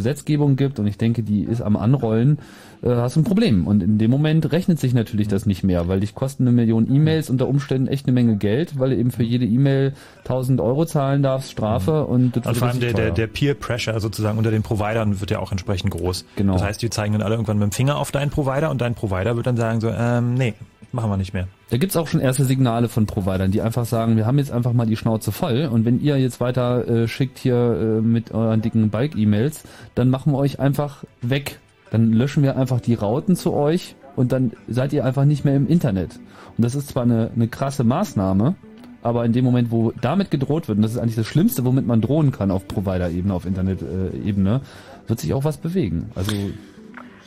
Spam-Gesetzgebung 0.04 0.56
gibt, 0.56 0.80
und 0.80 0.88
ich 0.88 0.98
denke, 0.98 1.24
die 1.24 1.44
ist 1.44 1.62
am 1.62 1.78
Anrollen, 1.78 2.40
äh, 2.82 2.90
hast 2.90 3.16
du 3.16 3.22
ein 3.22 3.24
Problem. 3.24 3.66
Und 3.66 3.82
in 3.82 3.98
dem 3.98 4.12
Moment 4.12 4.52
rechnet 4.52 4.80
sich 4.80 4.94
natürlich 4.94 5.28
das 5.28 5.46
nicht 5.46 5.64
mehr, 5.64 5.88
weil 5.88 6.02
dich 6.02 6.14
kosten 6.14 6.44
eine 6.44 6.52
Million 6.52 6.94
E-Mails 6.94 7.30
unter 7.30 7.48
Umständen 7.48 7.88
echt 7.88 8.06
eine 8.06 8.14
Menge 8.14 8.36
Geld, 8.36 8.80
weil 8.80 8.92
du 8.92 8.98
eben 8.98 9.12
für 9.12 9.24
jede 9.24 9.46
E-Mail 9.46 9.94
1000 10.20 10.60
Euro 10.62 10.86
zahlen 10.86 11.24
darfst, 11.24 11.52
Strafe 11.52 12.06
und 12.06 12.36
das 12.36 12.46
wird 12.46 12.58
vor 12.58 12.68
allem 12.68 12.80
der, 12.80 12.94
der, 12.94 13.12
der 13.12 13.28
Peer 13.28 13.54
Pressure 13.56 14.00
sozusagen 14.00 14.38
unter 14.38 14.52
den 14.52 14.64
Providern 14.64 15.20
wird 15.22 15.32
ja 15.32 15.40
auch 15.40 15.52
entsprechend 15.52 15.92
groß. 15.92 16.26
Genau. 16.36 16.54
Das 16.54 16.64
heißt, 16.64 16.82
die 16.82 16.90
zeigen 16.90 17.14
dann 17.14 17.22
alle 17.22 17.36
irgendwann 17.36 17.58
mit 17.58 17.70
dem 17.70 17.72
Finger 17.72 17.98
auf 17.98 18.12
deinen 18.12 18.30
Provider 18.30 18.70
und 18.70 18.82
dein 18.82 18.96
Provider 18.96 19.36
wird 19.36 19.48
dann 19.48 19.58
sagen 19.58 19.80
so, 19.80 19.90
ähm, 19.90 20.34
nee, 20.36 20.54
machen 20.94 21.10
wir 21.10 21.18
nicht 21.18 21.34
mehr. 21.34 21.48
Da 21.70 21.78
gibt's 21.78 21.98
auch 21.98 22.08
schon 22.08 22.20
erste 22.22 22.46
Signale 22.46 22.88
von 22.88 23.06
Providern, 23.06 23.52
die 23.52 23.62
einfach 23.62 23.86
sagen, 23.86 24.16
wir 24.16 24.26
haben 24.26 24.38
jetzt 24.38 24.52
einfach 24.52 24.74
mal 24.74 24.86
die 24.86 24.96
Schnauze 24.96 25.32
voll 25.32 25.68
und 25.72 25.86
wenn 25.86 26.00
ihr 26.00 26.18
jetzt 26.18 26.40
weiter 26.40 26.88
äh, 26.88 27.08
schickt 27.08 27.40
hier 27.40 27.56
äh, 27.56 28.02
mit 28.02 28.32
euren 28.32 28.62
dicken 28.62 28.90
Bike-E-Mails, 28.90 29.64
dann 29.96 30.10
machen 30.10 30.34
wir 30.34 30.38
euch 30.38 30.60
einfach 30.60 31.04
weg. 31.22 31.60
Dann 31.92 32.14
löschen 32.14 32.44
wir 32.44 32.58
einfach 32.58 32.80
die 32.80 32.94
Routen 32.94 33.36
zu 33.36 33.54
euch 33.54 33.96
und 34.16 34.32
dann 34.32 34.52
seid 34.68 34.94
ihr 34.94 35.04
einfach 35.06 35.26
nicht 35.26 35.46
mehr 35.46 35.56
im 35.56 35.68
Internet. 35.68 36.20
Und 36.58 36.64
das 36.64 36.76
ist 36.76 36.90
zwar 36.90 37.04
eine, 37.04 37.32
eine 37.36 37.48
krasse 37.48 37.84
Maßnahme, 37.84 38.56
aber 39.02 39.26
in 39.26 39.34
dem 39.34 39.44
Moment, 39.44 39.72
wo 39.72 39.92
damit 40.00 40.32
gedroht 40.32 40.68
wird, 40.68 40.78
und 40.78 40.84
das 40.84 40.92
ist 40.92 40.98
eigentlich 40.98 41.16
das 41.16 41.28
Schlimmste, 41.28 41.66
womit 41.66 41.86
man 41.86 42.02
drohen 42.02 42.32
kann 42.32 42.52
auf 42.52 42.68
Provider-Ebene, 42.68 43.34
auf 43.34 43.46
Internet-Ebene, 43.46 44.62
wird 45.08 45.20
sich 45.20 45.34
auch 45.34 45.44
was 45.44 45.58
bewegen. 45.58 46.12
Also 46.16 46.32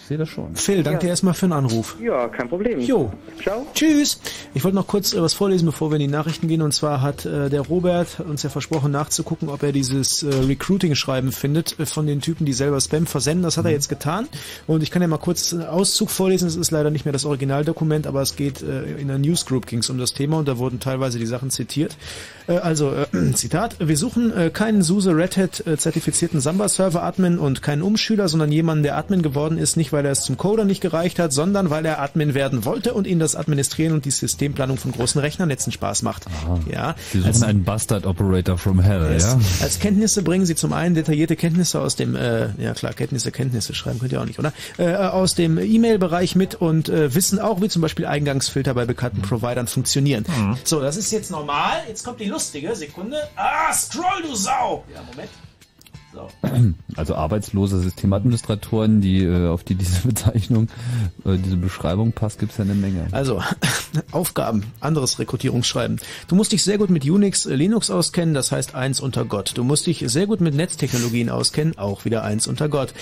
sehe 0.06 0.18
das 0.18 0.28
schon. 0.28 0.54
Phil, 0.54 0.82
danke 0.82 1.00
dir 1.00 1.08
erstmal 1.08 1.34
für 1.34 1.46
den 1.46 1.52
Anruf. 1.52 1.96
Ja, 2.00 2.28
kein 2.28 2.48
Problem. 2.48 2.80
Jo. 2.80 3.12
Ciao. 3.42 3.66
Tschüss. 3.74 4.20
Ich 4.54 4.64
wollte 4.64 4.76
noch 4.76 4.86
kurz 4.86 5.12
äh, 5.12 5.20
was 5.20 5.34
vorlesen, 5.34 5.66
bevor 5.66 5.90
wir 5.90 5.96
in 5.96 6.00
die 6.00 6.08
Nachrichten 6.08 6.48
gehen. 6.48 6.62
Und 6.62 6.72
zwar 6.72 7.02
hat 7.02 7.26
äh, 7.26 7.50
der 7.50 7.62
Robert 7.62 8.20
uns 8.20 8.42
ja 8.42 8.50
versprochen, 8.50 8.92
nachzugucken, 8.92 9.48
ob 9.48 9.62
er 9.62 9.72
dieses 9.72 10.22
äh, 10.22 10.28
Recruiting-Schreiben 10.28 11.32
findet 11.32 11.78
äh, 11.78 11.86
von 11.86 12.06
den 12.06 12.20
Typen, 12.20 12.46
die 12.46 12.52
selber 12.52 12.80
Spam 12.80 13.06
versenden. 13.06 13.42
Das 13.42 13.56
hat 13.56 13.64
er 13.64 13.72
jetzt 13.72 13.88
getan. 13.88 14.28
Und 14.66 14.82
ich 14.82 14.90
kann 14.90 15.02
ja 15.02 15.08
mal 15.08 15.18
kurz 15.18 15.52
einen 15.52 15.66
Auszug 15.66 16.10
vorlesen. 16.10 16.48
Es 16.48 16.56
ist 16.56 16.70
leider 16.70 16.90
nicht 16.90 17.04
mehr 17.04 17.12
das 17.12 17.24
Originaldokument, 17.24 18.06
aber 18.06 18.22
es 18.22 18.36
geht 18.36 18.62
äh, 18.62 18.96
in 18.96 19.08
der 19.08 19.18
Newsgroup 19.18 19.66
ging 19.66 19.80
es 19.80 19.90
um 19.90 19.98
das 19.98 20.14
Thema 20.14 20.38
und 20.38 20.48
da 20.48 20.58
wurden 20.58 20.80
teilweise 20.80 21.18
die 21.18 21.26
Sachen 21.26 21.50
zitiert. 21.50 21.96
Äh, 22.46 22.58
also, 22.58 22.92
äh, 22.92 23.32
Zitat. 23.34 23.76
Wir 23.78 23.96
suchen 23.96 24.32
äh, 24.36 24.50
keinen 24.50 24.82
SUSE 24.82 25.16
Red 25.16 25.36
Hat 25.36 25.66
äh, 25.66 25.76
zertifizierten 25.76 26.40
Samba-Server-Admin 26.40 27.38
und 27.38 27.62
keinen 27.62 27.82
Umschüler, 27.82 28.28
sondern 28.28 28.52
jemanden, 28.52 28.82
der 28.82 28.96
Admin 28.96 29.22
geworden 29.22 29.58
ist, 29.58 29.76
nicht 29.76 29.92
weil 29.96 30.04
er 30.04 30.12
es 30.12 30.20
zum 30.20 30.36
Coder 30.36 30.64
nicht 30.66 30.80
gereicht 30.82 31.18
hat, 31.18 31.32
sondern 31.32 31.70
weil 31.70 31.84
er 31.86 32.00
Admin 32.00 32.34
werden 32.34 32.64
wollte 32.66 32.92
und 32.94 33.06
ihn 33.06 33.18
das 33.18 33.34
Administrieren 33.34 33.94
und 33.94 34.04
die 34.04 34.10
Systemplanung 34.10 34.76
von 34.76 34.92
großen 34.92 35.18
Rechnernetzen 35.20 35.72
Spaß 35.72 36.02
macht. 36.02 36.26
Ja. 36.70 36.94
Sie 37.12 37.18
suchen 37.18 37.26
Als- 37.28 37.42
einen 37.42 37.64
Bastard-Operator 37.64 38.58
from 38.58 38.80
Hell, 38.80 39.10
Yes. 39.12 39.22
ja? 39.24 39.38
Als 39.64 39.78
Kenntnisse 39.78 40.22
bringen 40.22 40.44
Sie 40.46 40.54
zum 40.54 40.72
einen 40.74 40.94
detaillierte 40.94 41.34
Kenntnisse 41.36 41.80
aus 41.80 41.96
dem, 41.96 42.14
äh, 42.14 42.48
ja 42.62 42.74
klar, 42.74 42.92
Kenntnisse, 42.92 43.32
Kenntnisse 43.32 43.74
schreiben 43.74 43.98
könnt 43.98 44.12
ihr 44.12 44.20
auch 44.20 44.26
nicht, 44.26 44.38
oder? 44.38 44.52
Äh, 44.78 44.94
aus 44.94 45.34
dem 45.34 45.58
E-Mail-Bereich 45.58 46.36
mit 46.36 46.54
und 46.54 46.88
äh, 46.90 47.14
wissen 47.14 47.38
auch, 47.38 47.62
wie 47.62 47.68
zum 47.68 47.80
Beispiel 47.82 48.04
Eingangsfilter 48.04 48.74
bei 48.74 48.84
bekannten 48.84 49.22
Providern 49.22 49.66
funktionieren. 49.66 50.24
So, 50.64 50.80
das 50.80 50.96
ist 50.96 51.10
jetzt 51.10 51.30
normal. 51.30 51.78
Jetzt 51.88 52.04
kommt 52.04 52.20
die 52.20 52.26
lustige 52.26 52.74
Sekunde. 52.76 53.16
Ah, 53.36 53.72
scroll, 53.72 54.22
du 54.22 54.34
Sau! 54.34 54.84
Ja, 54.94 55.00
Moment. 55.10 55.30
So. 56.16 56.30
Also 56.96 57.14
arbeitslose 57.14 57.78
Systemadministratoren, 57.78 59.02
die 59.02 59.22
äh, 59.22 59.48
auf 59.48 59.64
die 59.64 59.74
diese 59.74 60.00
Bezeichnung, 60.08 60.68
äh, 61.26 61.36
diese 61.36 61.58
Beschreibung 61.58 62.12
passt, 62.12 62.38
gibt's 62.38 62.56
ja 62.56 62.64
eine 62.64 62.74
Menge. 62.74 63.06
Also, 63.12 63.42
Aufgaben, 64.12 64.64
anderes 64.80 65.18
Rekrutierungsschreiben. 65.18 66.00
Du 66.26 66.34
musst 66.34 66.52
dich 66.52 66.64
sehr 66.64 66.78
gut 66.78 66.88
mit 66.88 67.04
Unix, 67.04 67.44
äh, 67.44 67.54
Linux 67.54 67.90
auskennen, 67.90 68.32
das 68.32 68.50
heißt 68.50 68.74
eins 68.74 69.00
unter 69.00 69.26
Gott. 69.26 69.52
Du 69.56 69.64
musst 69.64 69.86
dich 69.86 70.04
sehr 70.06 70.26
gut 70.26 70.40
mit 70.40 70.54
Netztechnologien 70.54 71.28
auskennen, 71.28 71.76
auch 71.76 72.06
wieder 72.06 72.24
eins 72.24 72.46
unter 72.46 72.70
Gott. 72.70 72.94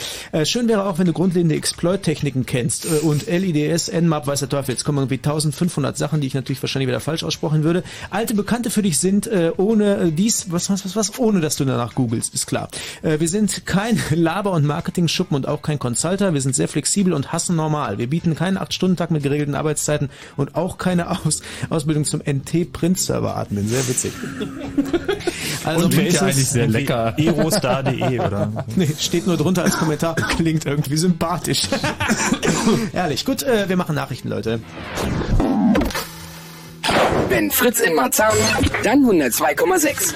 Schön 0.44 0.66
wäre 0.68 0.86
auch, 0.86 0.98
wenn 0.98 1.06
du 1.06 1.12
grundlegende 1.12 1.54
Exploit-Techniken 1.54 2.46
kennst 2.46 2.86
und 2.86 3.26
LIDS, 3.26 3.88
Nmap, 3.88 4.26
weiß 4.26 4.40
der 4.40 4.48
Teufel. 4.48 4.72
Jetzt 4.72 4.84
kommen 4.84 4.98
irgendwie 4.98 5.16
1500 5.16 5.96
Sachen, 5.96 6.20
die 6.20 6.26
ich 6.26 6.34
natürlich 6.34 6.62
wahrscheinlich 6.62 6.88
wieder 6.88 7.00
falsch 7.00 7.22
aussprechen 7.22 7.62
würde. 7.62 7.84
Alte 8.10 8.34
Bekannte 8.34 8.70
für 8.70 8.82
dich 8.82 8.98
sind 8.98 9.30
ohne 9.56 10.10
dies, 10.10 10.50
was, 10.50 10.70
was, 10.70 10.84
was, 10.84 10.96
was, 10.96 11.18
ohne 11.18 11.40
dass 11.40 11.56
du 11.56 11.64
danach 11.64 11.94
googelst, 11.94 12.34
ist 12.34 12.46
klar. 12.46 12.68
Äh, 13.04 13.20
wir 13.20 13.28
sind 13.28 13.66
kein 13.66 14.00
Laber- 14.10 14.52
und 14.52 14.64
Marketing-Schuppen 14.64 15.36
und 15.36 15.46
auch 15.46 15.62
kein 15.62 15.78
Consulter. 15.78 16.34
Wir 16.34 16.40
sind 16.40 16.56
sehr 16.56 16.68
flexibel 16.68 17.12
und 17.12 17.32
hassen 17.32 17.54
normal. 17.54 17.98
Wir 17.98 18.08
bieten 18.08 18.34
keinen 18.34 18.58
8-Stunden-Tag 18.58 19.10
mit 19.10 19.22
geregelten 19.22 19.54
Arbeitszeiten 19.54 20.10
und 20.36 20.56
auch 20.56 20.78
keine 20.78 21.10
Aus 21.24 21.42
Ausbildung 21.70 22.04
zum 22.04 22.20
NT-Print-Server-Admin. 22.20 23.68
Sehr 23.68 23.88
witzig. 23.88 24.12
Also, 25.64 25.86
Und 25.86 25.94
klingt 25.94 26.12
ja 26.12 26.20
eigentlich 26.20 26.46
sehr 26.50 26.66
lecker. 26.66 27.14
Erostar.de 27.16 28.20
oder? 28.20 28.66
Nee, 28.76 28.90
steht 28.98 29.26
nur 29.26 29.38
drunter 29.38 29.64
als 29.64 29.78
Kommentar. 29.78 30.14
Klingt 30.14 30.66
irgendwie 30.66 30.98
sympathisch. 30.98 31.62
Ehrlich. 32.92 33.24
Gut, 33.24 33.42
äh, 33.44 33.66
wir 33.66 33.78
machen 33.78 33.94
Nachrichten, 33.94 34.28
Leute. 34.28 34.60
Wenn 37.30 37.50
Fritz 37.50 37.80
in 37.80 37.94
Marzahn, 37.94 38.34
dann 38.82 39.04
102,6. 39.06 40.12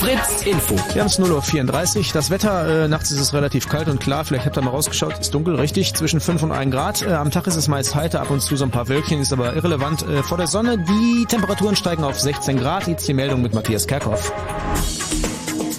Fritz 0.00 0.42
Info. 0.44 0.76
Wir 0.92 1.00
haben 1.00 1.08
es 1.08 1.18
0.34 1.18 1.98
Uhr. 1.98 2.04
Das 2.12 2.28
Wetter, 2.30 2.84
äh, 2.84 2.88
nachts 2.88 3.10
ist 3.10 3.20
es 3.20 3.32
relativ 3.32 3.68
kalt 3.68 3.88
und 3.88 3.98
klar. 3.98 4.24
Vielleicht 4.24 4.44
habt 4.44 4.58
ihr 4.58 4.62
mal 4.62 4.70
rausgeschaut, 4.70 5.18
ist 5.18 5.32
dunkel, 5.32 5.54
richtig. 5.56 5.94
Zwischen 5.94 6.20
5 6.20 6.42
und 6.42 6.52
1 6.52 6.70
Grad. 6.70 7.02
Äh, 7.02 7.14
am 7.14 7.30
Tag 7.30 7.46
ist 7.46 7.56
es 7.56 7.68
meist 7.68 7.94
heiter, 7.94 8.20
ab 8.20 8.30
und 8.30 8.42
zu 8.42 8.56
so 8.56 8.64
ein 8.64 8.70
paar 8.70 8.88
Wölkchen, 8.88 9.20
ist 9.20 9.32
aber 9.32 9.54
irrelevant. 9.54 10.02
Äh, 10.02 10.22
vor 10.22 10.36
der 10.36 10.48
Sonne, 10.48 10.76
die 10.78 11.24
Temperaturen 11.26 11.76
steigen 11.76 12.04
auf 12.04 12.20
16 12.20 12.58
Grad. 12.58 12.88
Jetzt 12.88 13.08
die 13.08 13.14
Meldung 13.14 13.40
mit 13.40 13.54
Matthias 13.54 13.86
Kerkhoff. 13.86 14.32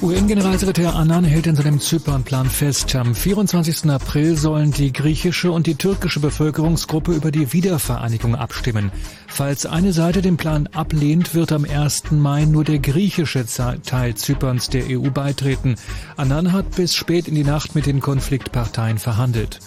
UN-Generalsekretär 0.04 0.96
Annan 0.96 1.24
hält 1.24 1.48
in 1.48 1.56
seinem 1.56 1.80
Zypernplan 1.80 2.48
fest, 2.48 2.94
am 2.94 3.16
24. 3.16 3.90
April 3.90 4.36
sollen 4.36 4.72
die 4.72 4.92
griechische 4.92 5.50
und 5.50 5.66
die 5.66 5.76
türkische 5.76 6.20
Bevölkerungsgruppe 6.20 7.14
über 7.14 7.32
die 7.32 7.54
Wiedervereinigung 7.54 8.36
abstimmen. 8.36 8.92
Falls 9.36 9.66
eine 9.66 9.94
Seite 9.94 10.22
den 10.22 10.38
Plan 10.38 10.68
ablehnt, 10.68 11.34
wird 11.34 11.52
am 11.52 11.66
1. 11.66 12.12
Mai 12.12 12.46
nur 12.46 12.64
der 12.64 12.78
griechische 12.78 13.44
Teil 13.48 14.14
Zyperns 14.14 14.70
der 14.70 14.84
EU 14.88 15.10
beitreten. 15.10 15.74
Annan 16.18 16.52
hat 16.52 16.76
bis 16.76 16.94
spät 16.94 17.28
in 17.28 17.34
die 17.34 17.44
Nacht 17.44 17.74
mit 17.74 17.88
den 17.88 18.00
Konfliktparteien 18.00 19.00
verhandelt. 19.00 19.58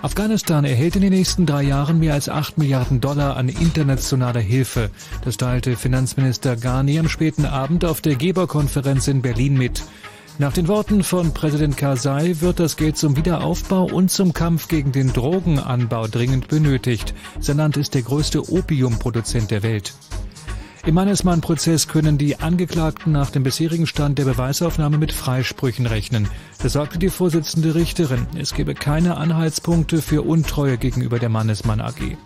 Afghanistan 0.00 0.64
erhält 0.64 0.96
in 0.96 1.02
den 1.02 1.12
nächsten 1.12 1.44
drei 1.44 1.64
Jahren 1.64 1.98
mehr 1.98 2.14
als 2.14 2.30
8 2.30 2.56
Milliarden 2.56 3.02
Dollar 3.02 3.36
an 3.36 3.50
internationaler 3.50 4.40
Hilfe. 4.40 4.88
Das 5.26 5.36
teilte 5.36 5.76
Finanzminister 5.76 6.56
Ghani 6.56 6.98
am 6.98 7.10
späten 7.10 7.44
Abend 7.44 7.84
auf 7.84 8.00
der 8.00 8.14
Geberkonferenz 8.14 9.08
in 9.08 9.20
Berlin 9.20 9.58
mit. 9.58 9.82
Nach 10.38 10.52
den 10.52 10.68
Worten 10.68 11.02
von 11.02 11.32
Präsident 11.32 11.78
Karzai 11.78 12.36
wird 12.40 12.60
das 12.60 12.76
Geld 12.76 12.98
zum 12.98 13.16
Wiederaufbau 13.16 13.84
und 13.84 14.10
zum 14.10 14.34
Kampf 14.34 14.68
gegen 14.68 14.92
den 14.92 15.14
Drogenanbau 15.14 16.08
dringend 16.08 16.48
benötigt. 16.48 17.14
Sein 17.40 17.56
Land 17.56 17.78
ist 17.78 17.94
der 17.94 18.02
größte 18.02 18.52
Opiumproduzent 18.52 19.50
der 19.50 19.62
Welt. 19.62 19.94
Im 20.84 20.94
Mannesmann-Prozess 20.94 21.88
können 21.88 22.18
die 22.18 22.38
Angeklagten 22.38 23.12
nach 23.12 23.30
dem 23.30 23.44
bisherigen 23.44 23.86
Stand 23.86 24.18
der 24.18 24.24
Beweisaufnahme 24.26 24.98
mit 24.98 25.10
Freisprüchen 25.10 25.86
rechnen. 25.86 26.28
Das 26.62 26.74
sagte 26.74 26.98
die 26.98 27.08
Vorsitzende 27.08 27.74
Richterin. 27.74 28.26
Es 28.38 28.52
gebe 28.52 28.74
keine 28.74 29.16
Anhaltspunkte 29.16 30.02
für 30.02 30.20
Untreue 30.20 30.76
gegenüber 30.76 31.18
der 31.18 31.30
Mannesmann 31.30 31.80
AG. 31.80 32.16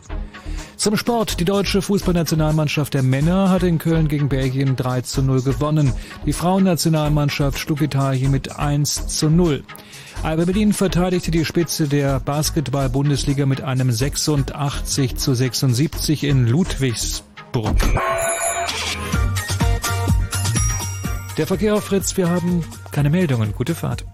Zum 0.80 0.96
Sport. 0.96 1.38
Die 1.40 1.44
deutsche 1.44 1.82
Fußballnationalmannschaft 1.82 2.94
der 2.94 3.02
Männer 3.02 3.50
hat 3.50 3.62
in 3.64 3.76
Köln 3.76 4.08
gegen 4.08 4.30
Belgien 4.30 4.76
3 4.76 5.02
zu 5.02 5.20
0 5.20 5.42
gewonnen. 5.42 5.92
Die 6.24 6.32
Frauennationalmannschaft 6.32 7.58
schlug 7.58 7.82
Italien 7.82 8.30
mit 8.30 8.56
1 8.58 9.08
zu 9.08 9.28
0. 9.28 9.62
Alba 10.22 10.46
Berlin 10.46 10.72
verteidigte 10.72 11.30
die 11.30 11.44
Spitze 11.44 11.86
der 11.86 12.18
Basketball-Bundesliga 12.20 13.44
mit 13.44 13.60
einem 13.60 13.92
86 13.92 15.16
zu 15.16 15.34
76 15.34 16.24
in 16.24 16.46
Ludwigsburg. 16.46 17.76
Der 21.36 21.46
Verkehr 21.46 21.74
auf 21.74 21.84
Fritz, 21.84 22.16
wir 22.16 22.30
haben 22.30 22.64
keine 22.90 23.10
Meldungen. 23.10 23.52
Gute 23.52 23.74
Fahrt. 23.74 24.06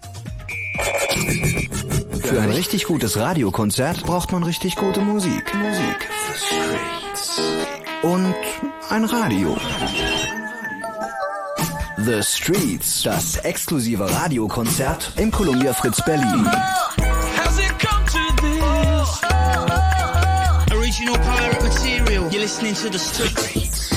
Für 2.24 2.40
ein 2.40 2.50
richtig 2.50 2.86
gutes 2.86 3.16
Radiokonzert 3.16 4.02
braucht 4.02 4.32
man 4.32 4.42
richtig 4.42 4.74
gute 4.74 5.00
Musik. 5.00 5.54
Musik. 5.54 6.15
Und 8.02 8.34
ein 8.90 9.04
Radio. 9.04 9.56
The 11.96 12.22
Streets, 12.22 13.02
das 13.02 13.36
exklusive 13.38 14.08
Radiokonzert 14.08 15.12
im 15.16 15.30
Columbia 15.30 15.72
Fritz 15.72 16.04
Berlin. 16.04 16.46
Original 20.72 21.18
pirate 21.18 21.62
material. 21.62 22.30
You're 22.30 22.40
listening 22.40 22.74
to 22.74 22.90
the 22.90 22.98
streets. 22.98 23.95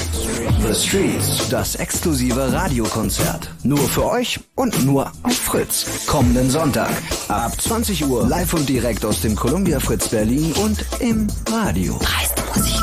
The 0.62 0.76
Streets, 0.76 1.50
das 1.50 1.76
exklusive 1.76 2.54
Radiokonzert. 2.54 3.50
Nur 3.64 3.80
für 3.80 4.06
euch 4.06 4.40
und 4.56 4.86
nur 4.86 5.12
auf 5.24 5.34
Fritz. 5.34 6.06
Kommenden 6.06 6.50
Sonntag 6.52 6.92
ab 7.28 7.60
20 7.60 8.06
Uhr 8.06 8.28
live 8.28 8.54
und 8.54 8.70
direkt 8.70 9.04
aus 9.06 9.22
dem 9.22 9.36
Columbia 9.36 9.80
Fritz 9.80 10.10
Berlin 10.10 10.54
und 10.64 10.86
im 11.00 11.28
Radio. 11.50 11.98
Dreiste 12.00 12.44
Musik. 12.56 12.80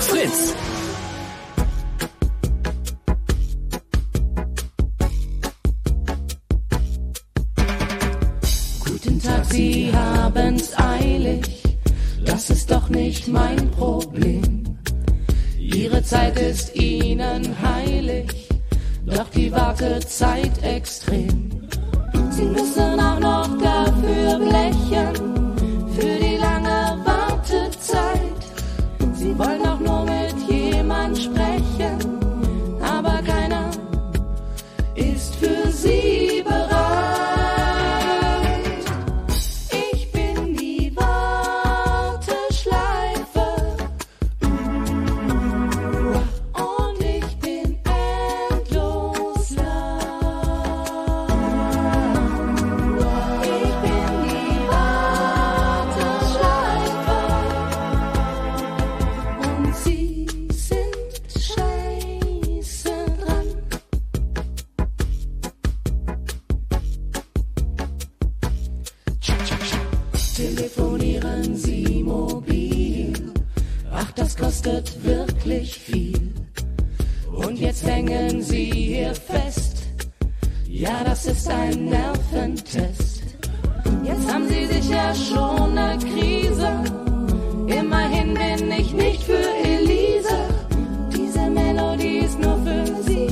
Fritz. 0.00 0.54
Guten 8.84 9.22
Tag, 9.22 9.44
Sie 9.46 9.90
haben's 9.94 10.76
eilig. 10.76 11.62
Das 12.26 12.50
ist 12.50 12.70
doch 12.70 12.90
nicht 12.90 13.28
mein 13.28 13.70
Problem. 13.70 14.65
Ihre 15.76 16.02
Zeit 16.02 16.38
ist 16.38 16.74
Ihnen 16.74 17.54
heilig, 17.60 18.48
doch 19.04 19.28
die 19.28 19.52
Wartezeit 19.52 20.62
extrem. 20.62 21.50
Sie 22.30 22.44
müssen 22.46 22.98
auch 22.98 23.20
noch 23.20 23.58
dafür 23.58 24.38
blechen, 24.38 25.54
für 25.94 26.18
die 26.18 26.38
lange 26.38 26.98
Wartezeit. 27.04 28.42
Sie 29.12 29.38
wollen 29.38 29.62
doch 29.62 29.78
nur 29.78 30.04
mit 30.06 30.34
jemand 30.48 31.18
sprechen, 31.18 31.98
aber 32.80 33.20
keiner 33.22 33.70
ist 34.94 35.34
für 35.34 35.70
Sie 35.70 36.35
wirklich 75.46 75.78
viel. 75.78 76.32
Und 77.32 77.58
jetzt 77.58 77.86
hängen 77.86 78.42
Sie 78.42 78.70
hier 78.72 79.14
fest. 79.14 79.84
Ja, 80.66 81.04
das 81.04 81.26
ist 81.26 81.48
ein 81.48 81.86
Nerventest. 81.86 83.22
Jetzt 84.02 84.32
haben 84.32 84.48
Sie 84.48 84.66
sicher 84.66 85.14
schon 85.14 85.78
eine 85.78 85.98
Krise. 85.98 86.82
Immerhin 87.66 88.34
bin 88.34 88.70
ich 88.72 88.92
nicht 88.92 89.22
für 89.22 89.46
Elise. 89.64 90.38
Diese 91.14 91.50
Melodie 91.50 92.18
ist 92.18 92.38
nur 92.38 92.56
für 92.64 92.84
Sie, 93.02 93.28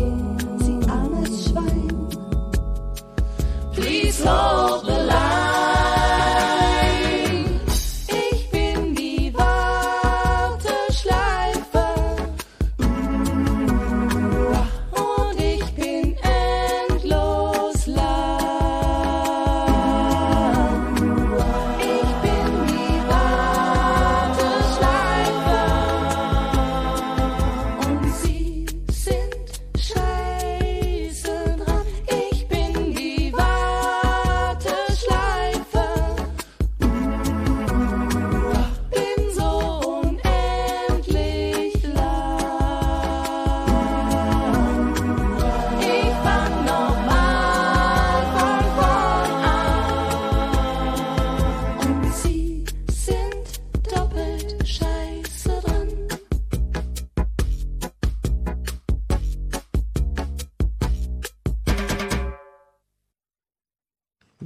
Sie 0.65 0.89
armes 0.89 1.49
Schwein. 1.49 2.09
Please 3.73 4.25
hold 4.25 4.87
the 4.87 5.04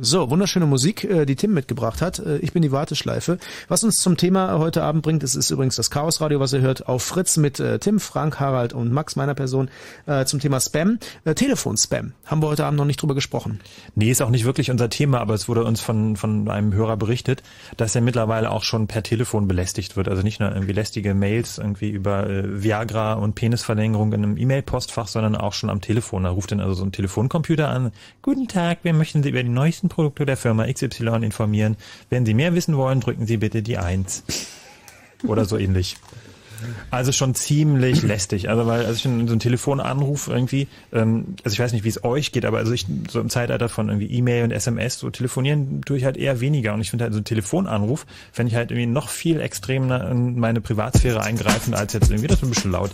So, 0.08 0.30
wunderschöne 0.30 0.64
Musik, 0.64 1.04
äh, 1.04 1.26
die 1.26 1.36
Tim 1.36 1.52
mitgebracht 1.52 2.00
hat. 2.00 2.18
Äh, 2.18 2.38
Ich 2.38 2.54
bin 2.54 2.62
die 2.62 2.72
Warteschleife. 2.72 3.36
Was 3.68 3.84
uns 3.84 3.98
zum 3.98 4.16
Thema 4.16 4.58
heute 4.58 4.82
Abend 4.82 5.02
bringt, 5.02 5.22
das 5.22 5.34
ist 5.34 5.50
übrigens 5.50 5.76
das 5.76 5.90
Chaos 5.90 6.22
Radio, 6.22 6.40
was 6.40 6.54
ihr 6.54 6.62
hört, 6.62 6.88
auf 6.88 7.02
Fritz 7.02 7.36
mit 7.36 7.60
äh, 7.60 7.78
Tim, 7.78 8.00
Frank, 8.00 8.40
Harald 8.40 8.72
und 8.72 8.90
Max, 8.90 9.16
meiner 9.16 9.34
Person, 9.34 9.68
zum 10.24 10.40
Thema 10.40 10.60
Spam. 10.60 10.98
Telefon-Spam. 11.34 12.12
Haben 12.24 12.42
wir 12.42 12.48
heute 12.48 12.64
Abend 12.64 12.78
noch 12.78 12.86
nicht 12.86 13.02
drüber 13.02 13.14
gesprochen. 13.14 13.60
Nee, 13.94 14.10
ist 14.10 14.22
auch 14.22 14.30
nicht 14.30 14.46
wirklich 14.46 14.70
unser 14.70 14.88
Thema, 14.88 15.20
aber 15.20 15.34
es 15.34 15.48
wurde 15.48 15.64
uns 15.64 15.80
von, 15.80 16.16
von 16.16 16.48
einem 16.48 16.72
Hörer 16.72 16.96
berichtet, 16.96 17.42
dass 17.76 17.94
er 17.94 18.00
mittlerweile 18.00 18.50
auch 18.50 18.62
schon 18.62 18.86
per 18.86 19.02
Telefon 19.02 19.46
belästigt 19.48 19.96
wird. 19.96 20.08
Also 20.08 20.22
nicht 20.22 20.40
nur 20.40 20.50
irgendwie 20.52 20.72
lästige 20.72 21.14
Mails 21.14 21.58
irgendwie 21.58 21.90
über 21.90 22.26
Viagra 22.28 23.14
und 23.14 23.34
Penisverlängerung 23.34 24.12
in 24.14 24.24
einem 24.24 24.36
E-Mail-Postfach, 24.38 25.08
sondern 25.08 25.36
auch 25.36 25.52
schon 25.52 25.68
am 25.68 25.82
Telefon. 25.82 26.24
Da 26.24 26.30
ruft 26.30 26.52
dann 26.52 26.60
also 26.60 26.74
so 26.74 26.84
ein 26.84 26.92
Telefoncomputer 26.92 27.68
an. 27.68 27.92
Guten 28.22 28.48
Tag, 28.48 28.78
wir 28.82 28.94
möchten 28.94 29.22
Sie 29.22 29.28
über 29.30 29.42
die 29.42 29.48
neuesten 29.48 29.88
Produkte 29.98 30.24
der 30.24 30.36
Firma 30.36 30.72
XY 30.72 31.24
informieren. 31.24 31.76
Wenn 32.08 32.24
Sie 32.24 32.32
mehr 32.32 32.54
wissen 32.54 32.76
wollen, 32.76 33.00
drücken 33.00 33.26
Sie 33.26 33.38
bitte 33.38 33.62
die 33.62 33.78
Eins. 33.78 34.22
Oder 35.26 35.44
so 35.44 35.58
ähnlich. 35.58 35.96
Also 36.88 37.10
schon 37.10 37.34
ziemlich 37.34 38.02
lästig. 38.02 38.48
Also 38.48 38.64
weil, 38.66 38.86
also 38.86 38.92
ich 38.92 39.02
so 39.02 39.08
ein 39.08 39.40
Telefonanruf 39.40 40.28
irgendwie, 40.28 40.68
ähm, 40.92 41.34
also 41.42 41.52
ich 41.52 41.58
weiß 41.58 41.72
nicht, 41.72 41.82
wie 41.82 41.88
es 41.88 42.04
euch 42.04 42.30
geht, 42.30 42.44
aber 42.44 42.58
also 42.58 42.72
ich 42.72 42.86
so 43.10 43.20
im 43.20 43.28
Zeitalter 43.28 43.68
von 43.68 43.88
irgendwie 43.88 44.06
E-Mail 44.06 44.44
und 44.44 44.52
SMS, 44.52 45.00
so 45.00 45.10
telefonieren 45.10 45.82
tue 45.82 45.96
ich 45.96 46.04
halt 46.04 46.16
eher 46.16 46.40
weniger. 46.40 46.74
Und 46.74 46.80
ich 46.80 46.90
finde 46.90 47.02
halt 47.04 47.12
so 47.12 47.18
ein 47.18 47.24
Telefonanruf, 47.24 48.06
fände 48.30 48.52
ich 48.52 48.56
halt 48.56 48.70
irgendwie 48.70 48.86
noch 48.86 49.08
viel 49.08 49.40
extremer 49.40 50.08
in 50.08 50.38
meine 50.38 50.60
Privatsphäre 50.60 51.24
eingreifend 51.24 51.74
als 51.74 51.92
jetzt 51.92 52.08
irgendwie, 52.08 52.28
das 52.28 52.38
ist 52.38 52.44
ein 52.44 52.50
bisschen 52.50 52.70
laut, 52.70 52.92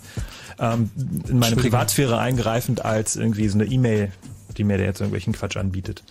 ähm, 0.58 0.90
in 1.28 1.38
meine 1.38 1.56
Privatsphäre 1.56 2.18
eingreifend 2.18 2.82
als 2.82 3.16
irgendwie 3.16 3.46
so 3.48 3.58
eine 3.58 3.66
E-Mail, 3.66 4.10
die 4.56 4.64
mir 4.64 4.78
der 4.78 4.86
jetzt 4.86 5.00
irgendwelchen 5.00 5.34
Quatsch 5.34 5.58
anbietet. 5.58 6.02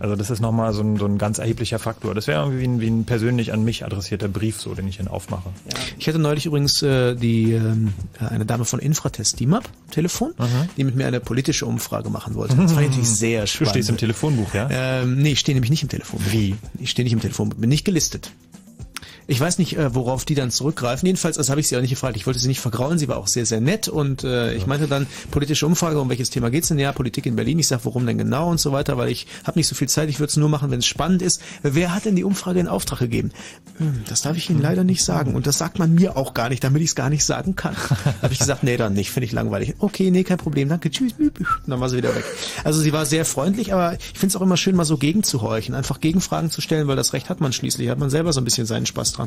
Also 0.00 0.16
das 0.16 0.30
ist 0.30 0.40
nochmal 0.40 0.72
so 0.72 0.82
ein, 0.82 0.96
so 0.96 1.06
ein 1.06 1.18
ganz 1.18 1.38
erheblicher 1.38 1.78
Faktor. 1.78 2.14
Das 2.14 2.26
wäre 2.26 2.40
irgendwie 2.42 2.60
wie 2.60 2.66
ein, 2.66 2.80
wie 2.80 2.86
ein 2.88 3.04
persönlich 3.04 3.52
an 3.52 3.64
mich 3.64 3.84
adressierter 3.84 4.28
Brief, 4.28 4.60
so 4.60 4.74
den 4.74 4.86
ich 4.88 4.98
dann 4.98 5.08
aufmache. 5.08 5.50
Ich 5.98 6.08
hatte 6.08 6.18
neulich 6.18 6.46
übrigens 6.46 6.82
äh, 6.82 7.14
die 7.14 7.52
ähm, 7.52 7.92
eine 8.18 8.44
Dame 8.46 8.64
von 8.64 8.78
Infratest 8.80 9.38
DIMAP 9.40 9.68
Telefon, 9.90 10.32
die 10.76 10.84
mit 10.84 10.94
mir 10.96 11.06
eine 11.06 11.20
politische 11.20 11.66
Umfrage 11.66 12.10
machen 12.10 12.34
wollte. 12.34 12.56
Das 12.62 12.72
fand 12.72 12.84
ich 12.84 12.90
natürlich 12.90 13.08
sehr 13.10 13.40
Du 13.42 13.46
spannend. 13.48 13.70
stehst 13.70 13.88
im 13.90 13.96
Telefonbuch, 13.96 14.54
ja? 14.54 14.68
Ähm, 14.70 15.18
nee, 15.18 15.32
ich 15.32 15.40
stehe 15.40 15.54
nämlich 15.54 15.70
nicht 15.70 15.82
im 15.82 15.88
Telefonbuch. 15.88 16.32
Wie? 16.32 16.54
Ich 16.78 16.90
stehe 16.90 17.04
nicht 17.04 17.12
im 17.12 17.20
Telefonbuch, 17.20 17.58
bin 17.58 17.68
nicht 17.68 17.84
gelistet. 17.84 18.30
Ich 19.32 19.40
weiß 19.40 19.56
nicht, 19.56 19.78
äh, 19.78 19.94
worauf 19.94 20.26
die 20.26 20.34
dann 20.34 20.50
zurückgreifen. 20.50 21.06
Jedenfalls, 21.06 21.38
das 21.38 21.48
habe 21.48 21.58
ich 21.58 21.66
sie 21.66 21.74
auch 21.78 21.80
nicht 21.80 21.88
gefragt. 21.88 22.18
Ich 22.18 22.26
wollte 22.26 22.38
sie 22.38 22.48
nicht 22.48 22.60
vergraulen. 22.60 22.98
Sie 22.98 23.08
war 23.08 23.16
auch 23.16 23.28
sehr, 23.28 23.46
sehr 23.46 23.62
nett. 23.62 23.88
Und 23.88 24.24
äh, 24.24 24.52
ich 24.52 24.66
meinte 24.66 24.88
dann, 24.88 25.06
politische 25.30 25.66
Umfrage, 25.66 25.98
um 25.98 26.10
welches 26.10 26.28
Thema 26.28 26.50
geht's 26.50 26.68
denn? 26.68 26.78
Ja, 26.78 26.92
Politik 26.92 27.24
in 27.24 27.34
Berlin. 27.34 27.58
Ich 27.58 27.66
sage, 27.66 27.80
warum 27.86 28.04
denn 28.04 28.18
genau 28.18 28.50
und 28.50 28.60
so 28.60 28.72
weiter, 28.72 28.98
weil 28.98 29.08
ich 29.08 29.26
habe 29.44 29.58
nicht 29.58 29.68
so 29.68 29.74
viel 29.74 29.88
Zeit. 29.88 30.10
Ich 30.10 30.20
würde 30.20 30.28
es 30.28 30.36
nur 30.36 30.50
machen, 30.50 30.70
wenn 30.70 30.80
es 30.80 30.84
spannend 30.86 31.22
ist. 31.22 31.40
Wer 31.62 31.94
hat 31.94 32.04
denn 32.04 32.14
die 32.14 32.24
Umfrage 32.24 32.60
in 32.60 32.68
Auftrag 32.68 32.98
gegeben? 32.98 33.30
Hm, 33.78 34.02
Das 34.06 34.20
darf 34.20 34.36
ich 34.36 34.50
Ihnen 34.50 34.60
leider 34.60 34.84
nicht 34.84 35.02
sagen. 35.02 35.34
Und 35.34 35.46
das 35.46 35.56
sagt 35.56 35.78
man 35.78 35.94
mir 35.94 36.18
auch 36.18 36.34
gar 36.34 36.50
nicht, 36.50 36.62
damit 36.62 36.82
ich 36.82 36.90
es 36.90 36.94
gar 36.94 37.08
nicht 37.08 37.24
sagen 37.24 37.56
kann. 37.56 37.74
Habe 38.20 38.34
ich 38.34 38.38
gesagt, 38.38 38.64
nee, 38.64 38.76
dann 38.76 38.92
nicht. 38.92 39.12
Finde 39.12 39.24
ich 39.24 39.32
langweilig. 39.32 39.76
Okay, 39.78 40.10
nee, 40.10 40.24
kein 40.24 40.36
Problem. 40.36 40.68
Danke. 40.68 40.90
Tschüss. 40.90 41.14
Und 41.18 41.32
dann 41.66 41.80
war 41.80 41.88
sie 41.88 41.96
wieder 41.96 42.14
weg. 42.14 42.24
Also 42.64 42.82
sie 42.82 42.92
war 42.92 43.06
sehr 43.06 43.24
freundlich, 43.24 43.72
aber 43.72 43.94
ich 43.94 44.18
finde 44.18 44.26
es 44.26 44.36
auch 44.36 44.42
immer 44.42 44.58
schön, 44.58 44.76
mal 44.76 44.84
so 44.84 44.98
gegenzuhorchen. 44.98 45.74
Einfach 45.74 46.00
Gegenfragen 46.00 46.50
zu 46.50 46.60
stellen, 46.60 46.86
weil 46.86 46.96
das 46.96 47.14
Recht 47.14 47.30
hat 47.30 47.40
man 47.40 47.54
schließlich. 47.54 47.88
Hat 47.88 47.98
man 47.98 48.10
selber 48.10 48.34
so 48.34 48.42
ein 48.42 48.44
bisschen 48.44 48.66
seinen 48.66 48.84
Spaß 48.84 49.12
dran. 49.12 49.21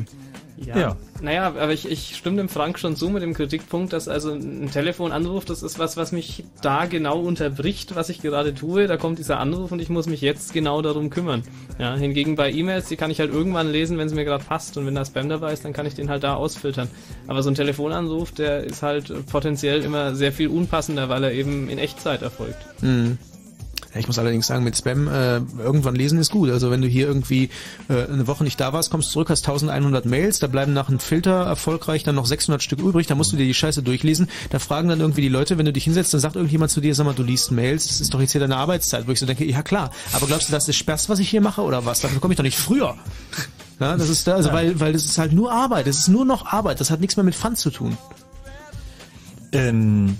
Ja. 0.58 0.96
Naja, 1.20 1.46
aber 1.46 1.72
ich, 1.72 1.90
ich 1.90 2.16
stimme 2.16 2.36
dem 2.36 2.48
Frank 2.48 2.78
schon 2.78 2.96
zu 2.96 3.08
mit 3.08 3.22
dem 3.22 3.34
Kritikpunkt, 3.34 3.92
dass 3.92 4.08
also 4.08 4.32
ein 4.32 4.70
Telefonanruf, 4.70 5.44
das 5.44 5.62
ist 5.62 5.78
was, 5.78 5.96
was 5.96 6.12
mich 6.12 6.44
da 6.62 6.86
genau 6.86 7.18
unterbricht, 7.20 7.94
was 7.94 8.08
ich 8.08 8.20
gerade 8.20 8.54
tue. 8.54 8.86
Da 8.86 8.96
kommt 8.96 9.18
dieser 9.18 9.38
Anruf 9.38 9.72
und 9.72 9.80
ich 9.80 9.88
muss 9.88 10.06
mich 10.06 10.20
jetzt 10.20 10.52
genau 10.52 10.82
darum 10.82 11.10
kümmern. 11.10 11.42
Ja, 11.78 11.94
hingegen 11.96 12.36
bei 12.36 12.50
E-Mails, 12.50 12.88
die 12.88 12.96
kann 12.96 13.10
ich 13.10 13.20
halt 13.20 13.32
irgendwann 13.32 13.70
lesen, 13.70 13.98
wenn 13.98 14.06
es 14.06 14.14
mir 14.14 14.24
gerade 14.24 14.44
passt. 14.44 14.76
Und 14.76 14.86
wenn 14.86 14.94
da 14.94 15.04
Spam 15.04 15.28
dabei 15.28 15.52
ist, 15.52 15.64
dann 15.64 15.72
kann 15.72 15.86
ich 15.86 15.94
den 15.94 16.08
halt 16.08 16.22
da 16.22 16.34
ausfiltern. 16.34 16.88
Aber 17.26 17.42
so 17.42 17.50
ein 17.50 17.54
Telefonanruf, 17.54 18.32
der 18.32 18.64
ist 18.64 18.82
halt 18.82 19.26
potenziell 19.26 19.82
immer 19.82 20.14
sehr 20.14 20.32
viel 20.32 20.48
unpassender, 20.48 21.08
weil 21.08 21.24
er 21.24 21.32
eben 21.32 21.68
in 21.68 21.78
Echtzeit 21.78 22.22
erfolgt. 22.22 22.82
Mhm. 22.82 23.18
Ich 23.98 24.06
muss 24.06 24.18
allerdings 24.18 24.46
sagen, 24.46 24.64
mit 24.64 24.76
Spam 24.76 25.08
äh, 25.08 25.40
irgendwann 25.58 25.94
lesen 25.94 26.18
ist 26.18 26.30
gut. 26.30 26.50
Also 26.50 26.70
wenn 26.70 26.82
du 26.82 26.88
hier 26.88 27.06
irgendwie 27.06 27.50
äh, 27.88 28.06
eine 28.06 28.26
Woche 28.26 28.44
nicht 28.44 28.60
da 28.60 28.72
warst, 28.72 28.90
kommst 28.90 29.10
zurück, 29.10 29.30
hast 29.30 29.46
1100 29.48 30.06
Mails, 30.06 30.38
da 30.38 30.46
bleiben 30.46 30.72
nach 30.72 30.88
einem 30.88 30.98
Filter 30.98 31.44
erfolgreich 31.44 32.04
dann 32.04 32.14
noch 32.14 32.26
600 32.26 32.62
Stück 32.62 32.80
übrig, 32.80 33.06
da 33.06 33.14
musst 33.14 33.32
du 33.32 33.36
dir 33.36 33.46
die 33.46 33.54
Scheiße 33.54 33.82
durchlesen. 33.82 34.28
Da 34.50 34.58
fragen 34.58 34.88
dann 34.88 35.00
irgendwie 35.00 35.22
die 35.22 35.28
Leute, 35.28 35.58
wenn 35.58 35.66
du 35.66 35.72
dich 35.72 35.84
hinsetzt, 35.84 36.12
dann 36.14 36.20
sagt 36.20 36.36
irgendjemand 36.36 36.70
zu 36.70 36.80
dir, 36.80 36.94
sag 36.94 37.04
mal, 37.04 37.14
du 37.14 37.22
liest 37.22 37.50
Mails, 37.52 37.88
das 37.88 38.00
ist 38.00 38.12
doch 38.12 38.20
jetzt 38.20 38.32
hier 38.32 38.40
deine 38.40 38.56
Arbeitszeit. 38.56 39.06
Wo 39.06 39.12
ich 39.12 39.20
so 39.20 39.26
denke, 39.26 39.44
ja 39.44 39.62
klar, 39.62 39.90
aber 40.12 40.26
glaubst 40.26 40.48
du, 40.48 40.52
das 40.52 40.68
ist 40.68 40.76
Spaß, 40.76 41.08
was 41.08 41.18
ich 41.18 41.28
hier 41.28 41.40
mache 41.40 41.62
oder 41.62 41.84
was? 41.84 42.00
Dafür 42.00 42.20
komme 42.20 42.34
ich 42.34 42.36
doch 42.36 42.44
nicht 42.44 42.58
früher. 42.58 42.96
Ja, 43.78 43.96
das 43.96 44.08
ist 44.08 44.26
da, 44.26 44.36
also 44.36 44.52
weil, 44.52 44.80
weil 44.80 44.92
das 44.94 45.04
ist 45.04 45.18
halt 45.18 45.32
nur 45.32 45.52
Arbeit, 45.52 45.86
das 45.86 45.98
ist 45.98 46.08
nur 46.08 46.24
noch 46.24 46.46
Arbeit, 46.46 46.80
das 46.80 46.90
hat 46.90 47.00
nichts 47.00 47.16
mehr 47.16 47.24
mit 47.24 47.34
Fun 47.34 47.56
zu 47.56 47.70
tun. 47.70 47.98
Ähm, 49.52 50.16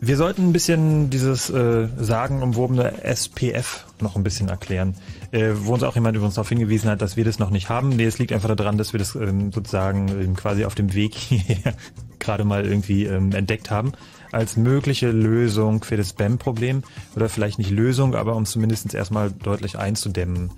wir 0.00 0.16
sollten 0.16 0.48
ein 0.48 0.52
bisschen 0.52 1.10
dieses 1.10 1.50
äh, 1.50 1.88
sagenumwobene 1.98 3.02
SPF 3.04 3.86
noch 4.00 4.16
ein 4.16 4.22
bisschen 4.22 4.48
erklären. 4.48 4.94
Äh, 5.32 5.52
wo 5.56 5.74
uns 5.74 5.82
auch 5.82 5.94
jemand 5.94 6.16
übrigens 6.16 6.34
darauf 6.34 6.48
hingewiesen 6.48 6.88
hat, 6.90 7.02
dass 7.02 7.16
wir 7.16 7.24
das 7.24 7.38
noch 7.38 7.50
nicht 7.50 7.68
haben. 7.68 7.90
Nee, 7.90 8.04
es 8.04 8.18
liegt 8.18 8.32
einfach 8.32 8.54
daran, 8.54 8.78
dass 8.78 8.92
wir 8.92 8.98
das 8.98 9.14
ähm, 9.14 9.52
sozusagen 9.52 10.08
ähm, 10.08 10.36
quasi 10.36 10.64
auf 10.64 10.74
dem 10.74 10.94
Weg 10.94 11.14
hierher 11.16 11.74
gerade 12.18 12.44
mal 12.44 12.64
irgendwie 12.64 13.04
ähm, 13.04 13.32
entdeckt 13.32 13.70
haben 13.70 13.92
als 14.32 14.56
mögliche 14.56 15.10
Lösung 15.10 15.82
für 15.84 15.96
das 15.96 16.10
Spam-Problem. 16.10 16.82
Oder 17.14 17.28
vielleicht 17.28 17.58
nicht 17.58 17.70
Lösung, 17.70 18.14
aber 18.14 18.36
um 18.36 18.42
es 18.42 18.50
zumindest 18.50 18.94
erstmal 18.94 19.30
deutlich 19.30 19.78
einzudämmen. 19.78 20.50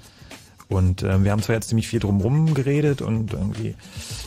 Und 0.68 1.02
ähm, 1.02 1.24
wir 1.24 1.32
haben 1.32 1.40
zwar 1.42 1.55
jetzt 1.56 1.68
ziemlich 1.68 1.88
viel 1.88 1.98
drumherum 1.98 2.52
geredet 2.52 3.00
und 3.00 3.32
irgendwie 3.32 3.74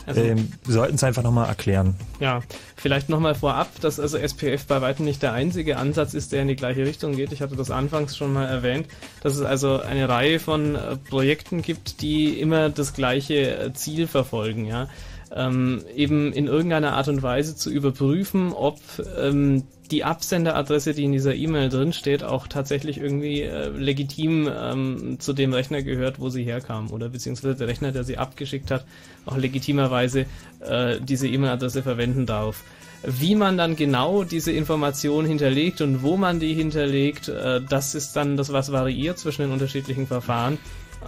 Also- 0.06 0.20
ähm, 0.20 0.52
sollten 0.66 0.96
es 0.96 1.04
einfach 1.04 1.22
nochmal 1.22 1.48
erklären. 1.48 1.94
Ja, 2.18 2.42
vielleicht 2.74 3.08
nochmal 3.08 3.36
vorab, 3.36 3.80
dass 3.80 4.00
also 4.00 4.18
SPF 4.18 4.66
bei 4.66 4.80
weitem 4.80 5.04
nicht 5.04 5.22
der 5.22 5.34
einzige 5.34 5.76
Ansatz 5.76 6.14
ist, 6.14 6.32
der 6.32 6.42
in 6.42 6.48
die 6.48 6.56
gleiche 6.56 6.84
Richtung 6.84 7.14
geht. 7.14 7.30
Ich 7.32 7.42
hatte 7.42 7.54
das 7.54 7.70
anfangs 7.70 8.16
schon 8.16 8.32
mal 8.32 8.46
erwähnt, 8.46 8.88
dass 9.22 9.36
es 9.36 9.42
also 9.42 9.80
eine 9.80 10.08
Reihe 10.08 10.40
von 10.40 10.74
äh, 10.74 10.96
Projekten 10.96 11.62
gibt, 11.62 12.00
die 12.02 12.40
immer 12.40 12.70
das 12.70 12.92
gleiche 12.92 13.56
äh, 13.58 13.72
Ziel 13.72 14.08
verfolgen, 14.08 14.64
ja. 14.64 14.88
Ähm, 15.34 15.82
eben 15.94 16.32
in 16.32 16.46
irgendeiner 16.46 16.92
Art 16.92 17.08
und 17.08 17.22
Weise 17.22 17.56
zu 17.56 17.70
überprüfen, 17.70 18.52
ob 18.52 18.80
ähm, 19.18 19.62
die 19.92 20.04
Absenderadresse, 20.04 20.94
die 20.94 21.04
in 21.04 21.12
dieser 21.12 21.34
E-Mail 21.34 21.68
drinsteht, 21.68 22.24
auch 22.24 22.48
tatsächlich 22.48 22.98
irgendwie 22.98 23.42
äh, 23.42 23.68
legitim 23.68 24.50
ähm, 24.52 25.16
zu 25.20 25.34
dem 25.34 25.52
Rechner 25.52 25.82
gehört, 25.82 26.18
wo 26.18 26.30
sie 26.30 26.42
herkam. 26.44 26.90
Oder 26.90 27.10
beziehungsweise 27.10 27.54
der 27.54 27.68
Rechner, 27.68 27.92
der 27.92 28.02
sie 28.02 28.18
abgeschickt 28.18 28.70
hat, 28.70 28.84
auch 29.26 29.36
legitimerweise 29.36 30.26
äh, 30.60 30.98
diese 31.00 31.28
E-Mail-Adresse 31.28 31.82
verwenden 31.82 32.26
darf. 32.26 32.64
Wie 33.04 33.34
man 33.34 33.58
dann 33.58 33.76
genau 33.76 34.24
diese 34.24 34.52
Information 34.52 35.26
hinterlegt 35.26 35.80
und 35.80 36.02
wo 36.02 36.16
man 36.16 36.40
die 36.40 36.54
hinterlegt, 36.54 37.28
äh, 37.28 37.60
das 37.60 37.94
ist 37.94 38.14
dann 38.14 38.36
das, 38.36 38.52
was 38.52 38.72
variiert 38.72 39.18
zwischen 39.18 39.42
den 39.42 39.52
unterschiedlichen 39.52 40.06
Verfahren. 40.06 40.58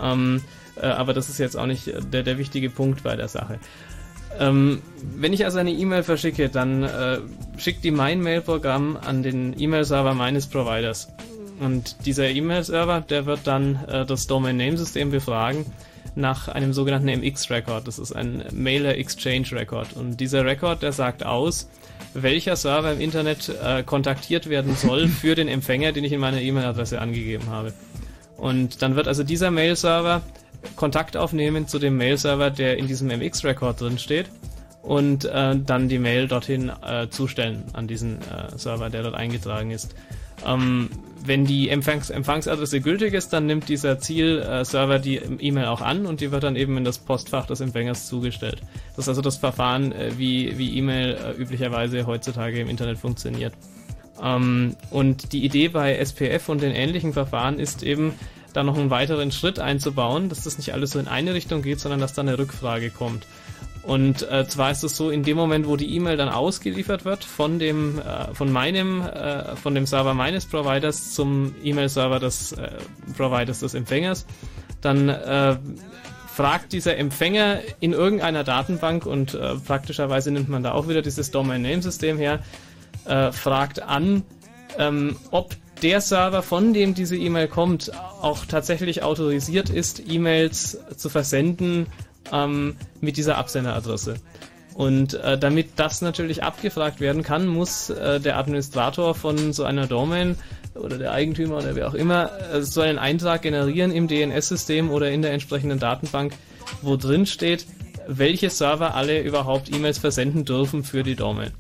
Ähm, 0.01 0.43
äh, 0.77 0.87
aber 0.87 1.15
das 1.15 1.29
ist 1.29 1.39
jetzt 1.39 1.57
auch 1.57 1.67
nicht 1.67 1.91
der, 2.13 2.23
der 2.23 2.39
wichtige 2.39 2.69
Punkt 2.69 3.03
bei 3.03 3.17
der 3.17 3.29
Sache. 3.29 3.59
Ähm, 4.39 4.83
wenn 5.17 5.33
ich 5.33 5.45
also 5.45 5.59
eine 5.59 5.73
E-Mail 5.73 6.03
verschicke, 6.03 6.49
dann 6.49 6.83
äh, 6.83 7.19
schickt 7.57 7.85
die 7.85 7.91
mein 7.91 8.21
Mail-Programm 8.21 8.97
an 8.97 9.23
den 9.23 9.59
E-Mail-Server 9.59 10.15
meines 10.15 10.47
Providers. 10.47 11.09
Und 11.61 12.07
dieser 12.07 12.29
E-Mail-Server, 12.29 13.01
der 13.03 13.27
wird 13.27 13.41
dann 13.45 13.85
äh, 13.87 14.05
das 14.05 14.27
Domain-Name-System 14.27 15.11
befragen 15.11 15.67
nach 16.17 16.49
einem 16.49 16.73
sogenannten 16.73 17.09
MX-Record. 17.09 17.87
Das 17.87 17.99
ist 17.99 18.13
ein 18.13 18.45
Mailer 18.53 18.97
Exchange 18.97 19.49
Record. 19.53 19.95
Und 19.95 20.21
dieser 20.21 20.45
Record, 20.45 20.83
der 20.83 20.93
sagt 20.93 21.25
aus, 21.25 21.69
welcher 22.13 22.57
Server 22.57 22.93
im 22.93 23.01
Internet 23.01 23.51
äh, 23.63 23.83
kontaktiert 23.83 24.49
werden 24.49 24.77
soll 24.77 25.09
für 25.21 25.35
den 25.35 25.49
Empfänger, 25.49 25.93
den 25.93 26.05
ich 26.05 26.13
in 26.13 26.21
meiner 26.21 26.41
E-Mail-Adresse 26.41 27.01
angegeben 27.01 27.49
habe. 27.49 27.73
Und 28.37 28.83
dann 28.83 28.97
wird 28.97 29.09
also 29.09 29.23
dieser 29.23 29.51
Mail-Server 29.51 30.23
Kontakt 30.77 31.17
aufnehmen 31.17 31.69
zu 31.69 31.79
dem 31.79 31.97
Mail-Server, 31.97 32.51
der 32.51 32.79
in 32.79 32.87
diesem 32.87 33.09
MX-Record 33.09 33.81
drin 33.81 33.99
steht 33.99 34.27
und 34.83 35.25
äh, 35.25 35.57
dann 35.57 35.89
die 35.89 35.99
Mail 35.99 36.29
dorthin 36.29 36.71
äh, 36.87 37.09
zustellen 37.09 37.65
an 37.73 37.87
diesen 37.87 38.19
äh, 38.19 38.57
Server, 38.57 38.91
der 38.91 39.03
dort 39.03 39.15
eingetragen 39.15 39.71
ist. 39.71 39.95
Ähm, 40.47 40.91
wenn 41.27 41.47
die 41.47 41.71
Empfangs 41.71 42.11
Empfangsadresse 42.11 42.83
gültig 42.83 43.15
ist, 43.15 43.33
dann 43.33 43.47
nimmt 43.47 43.69
dieser 43.71 43.99
Ziel-Server 43.99 44.99
die 44.99 45.17
E-Mail 45.17 45.67
auch 45.67 45.81
an 45.81 46.05
und 46.05 46.21
die 46.21 46.31
wird 46.31 46.43
dann 46.43 46.55
eben 46.55 46.77
in 46.77 46.85
das 46.85 46.99
Postfach 46.99 47.47
des 47.47 47.61
Empfängers 47.61 48.09
zugestellt. 48.09 48.61
Das 48.95 49.07
ist 49.07 49.09
also 49.09 49.23
das 49.23 49.39
Verfahren, 49.39 49.93
äh, 49.93 50.13
wie, 50.19 50.59
wie 50.59 50.77
E-Mail 50.77 51.15
äh, 51.15 51.41
üblicherweise 51.41 52.07
heutzutage 52.07 52.61
im 52.61 52.69
Internet 52.69 52.99
funktioniert. 52.99 53.55
Ähm, 54.23 54.77
und 54.91 55.33
die 55.33 55.45
Idee 55.45 55.69
bei 55.69 55.97
SPF 55.97 56.49
und 56.49 56.61
den 56.61 56.73
ähnlichen 56.73 57.15
Verfahren 57.15 57.59
ist 57.59 57.83
eben, 57.83 58.13
da 58.55 58.63
noch 58.63 58.79
einen 58.79 58.89
weiteren 58.89 59.33
Schritt 59.33 59.59
einzubauen, 59.59 60.31
dass 60.31 60.45
das 60.45 60.57
nicht 60.57 60.73
alles 60.73 60.93
so 60.93 60.99
in 60.99 61.09
eine 61.09 61.35
Richtung 61.35 61.61
geht, 61.61 61.81
sondern 61.81 62.01
dass 62.01 62.15
da 62.15 62.23
eine 62.23 62.39
Rückfrage 62.39 62.91
kommt. 62.91 63.27
Und 63.83 64.23
äh, 64.31 64.47
zwar 64.49 64.71
ist 64.71 64.83
es 64.83 64.97
so, 64.97 65.11
in 65.11 65.25
dem 65.25 65.37
Moment, 65.37 65.67
wo 65.67 65.77
die 65.77 65.95
E-Mail 65.95 66.17
dann 66.17 66.31
ausgeliefert 66.31 67.05
wird 67.05 67.23
von 67.23 67.59
dem, 67.59 67.99
äh, 67.99 68.33
von 68.33 68.51
meinem, 68.51 69.03
äh, 69.03 69.57
von 69.57 69.75
dem 69.75 69.85
Server 69.85 70.15
meines 70.15 70.47
Providers 70.47 71.13
zum 71.13 71.55
E-Mail-Server 71.63 72.19
des 72.19 72.53
äh, 72.53 72.71
Providers 73.15 73.61
des 73.61 73.75
Empfängers, 73.75 74.25
dann 74.81 75.11
äh, 75.11 75.59
fragt 76.35 76.73
dieser 76.73 76.97
Empfänger 76.97 77.59
in 77.81 77.93
irgendeiner 77.93 78.43
Datenbank 78.43 79.05
und 79.05 79.35
äh, 79.35 79.57
praktischerweise 79.57 80.31
nimmt 80.31 80.49
man 80.49 80.63
da 80.63 80.73
auch 80.73 80.89
wieder 80.89 81.03
dieses 81.03 81.31
Domain-Name-System 81.31 82.17
her, 82.17 82.41
äh, 83.05 83.33
fragt 83.33 83.83
an, 83.83 84.23
ähm, 84.79 85.17
ob 85.31 85.57
der 85.83 86.01
Server, 86.01 86.43
von 86.43 86.73
dem 86.73 86.95
diese 86.95 87.17
E-Mail 87.17 87.49
kommt, 87.49 87.93
auch 88.21 88.47
tatsächlich 88.47 89.03
autorisiert 89.03 89.71
ist, 89.71 90.03
E-Mails 90.09 90.79
zu 90.97 91.09
versenden 91.09 91.87
ähm, 92.33 92.77
mit 93.01 93.17
dieser 93.17 93.37
Absenderadresse. 93.37 94.17
Und 94.75 95.15
äh, 95.15 95.39
damit 95.39 95.71
das 95.77 96.03
natürlich 96.03 96.43
abgefragt 96.43 97.01
werden 97.01 97.23
kann, 97.23 97.47
muss 97.47 97.91
äh, 97.91 98.21
der 98.21 98.39
Administrator 98.39 99.15
von 99.15 99.53
so 99.53 99.63
einer 99.65 99.87
Domain 99.87 100.37
oder 100.75 100.99
der 100.99 101.13
Eigentümer 101.13 101.59
oder 101.59 101.77
wer 101.77 101.87
auch 101.87 101.95
immer 101.95 102.31
äh, 102.53 102.63
so 102.63 102.81
einen 102.81 102.99
Eintrag 102.99 103.43
generieren 103.43 103.93
im 103.93 104.09
DNS-System 104.09 104.91
oder 104.91 105.11
in 105.11 105.23
der 105.23 105.33
entsprechenden 105.33 105.79
Datenbank, 105.79 106.33
wo 106.83 106.97
drin 106.97 107.27
steht, 107.27 107.67
welche 108.09 108.51
Server 108.51 108.95
alle 108.95 109.23
überhaupt 109.23 109.75
E-Mails 109.75 109.99
versenden 109.99 110.45
dürfen 110.45 110.83
für 110.83 111.05
die 111.05 111.15
Domain. 111.15 111.53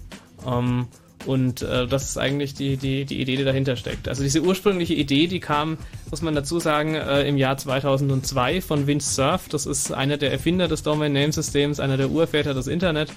Ähm, 0.44 0.88
und 1.26 1.62
äh, 1.62 1.86
das 1.86 2.10
ist 2.10 2.18
eigentlich 2.18 2.54
die, 2.54 2.76
die, 2.76 3.04
die 3.04 3.20
Idee, 3.20 3.36
die 3.36 3.44
dahinter 3.44 3.76
steckt. 3.76 4.08
Also 4.08 4.22
diese 4.22 4.42
ursprüngliche 4.42 4.94
Idee, 4.94 5.26
die 5.26 5.40
kam, 5.40 5.78
muss 6.10 6.22
man 6.22 6.34
dazu 6.34 6.58
sagen, 6.60 6.94
äh, 6.94 7.26
im 7.28 7.36
Jahr 7.36 7.56
2002 7.56 8.60
von 8.60 8.86
Vince 8.86 9.14
Cerf. 9.14 9.48
Das 9.48 9.66
ist 9.66 9.92
einer 9.92 10.16
der 10.16 10.32
Erfinder 10.32 10.68
des 10.68 10.82
Domain-Name-Systems, 10.82 11.80
einer 11.80 11.96
der 11.96 12.10
Urväter 12.10 12.54
des 12.54 12.66
Internet. 12.66 13.10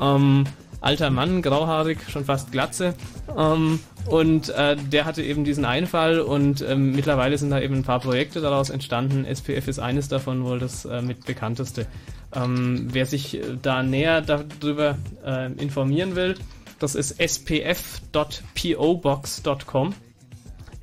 Ähm, 0.00 0.44
alter 0.80 1.10
Mann, 1.10 1.42
grauhaarig, 1.42 1.98
schon 2.08 2.24
fast 2.24 2.52
Glatze. 2.52 2.94
Ähm, 3.36 3.80
und 4.06 4.48
äh, 4.50 4.76
der 4.76 5.04
hatte 5.04 5.22
eben 5.22 5.44
diesen 5.44 5.64
Einfall 5.64 6.20
und 6.20 6.60
ähm, 6.62 6.92
mittlerweile 6.92 7.38
sind 7.38 7.50
da 7.50 7.60
eben 7.60 7.76
ein 7.76 7.82
paar 7.84 8.00
Projekte 8.00 8.40
daraus 8.40 8.68
entstanden. 8.70 9.24
SPF 9.24 9.68
ist 9.68 9.78
eines 9.78 10.08
davon, 10.08 10.44
wohl 10.44 10.58
das 10.58 10.84
äh, 10.84 11.02
mit 11.02 11.24
bekannteste. 11.24 11.86
Ähm, 12.34 12.88
wer 12.90 13.06
sich 13.06 13.36
äh, 13.36 13.42
da 13.60 13.82
näher 13.82 14.20
darüber 14.20 14.96
äh, 15.24 15.52
informieren 15.52 16.16
will, 16.16 16.34
das 16.82 16.94
ist 16.94 17.20
spf.pobox.com. 17.20 19.94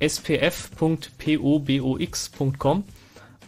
spf.pobox.com. 0.00 2.84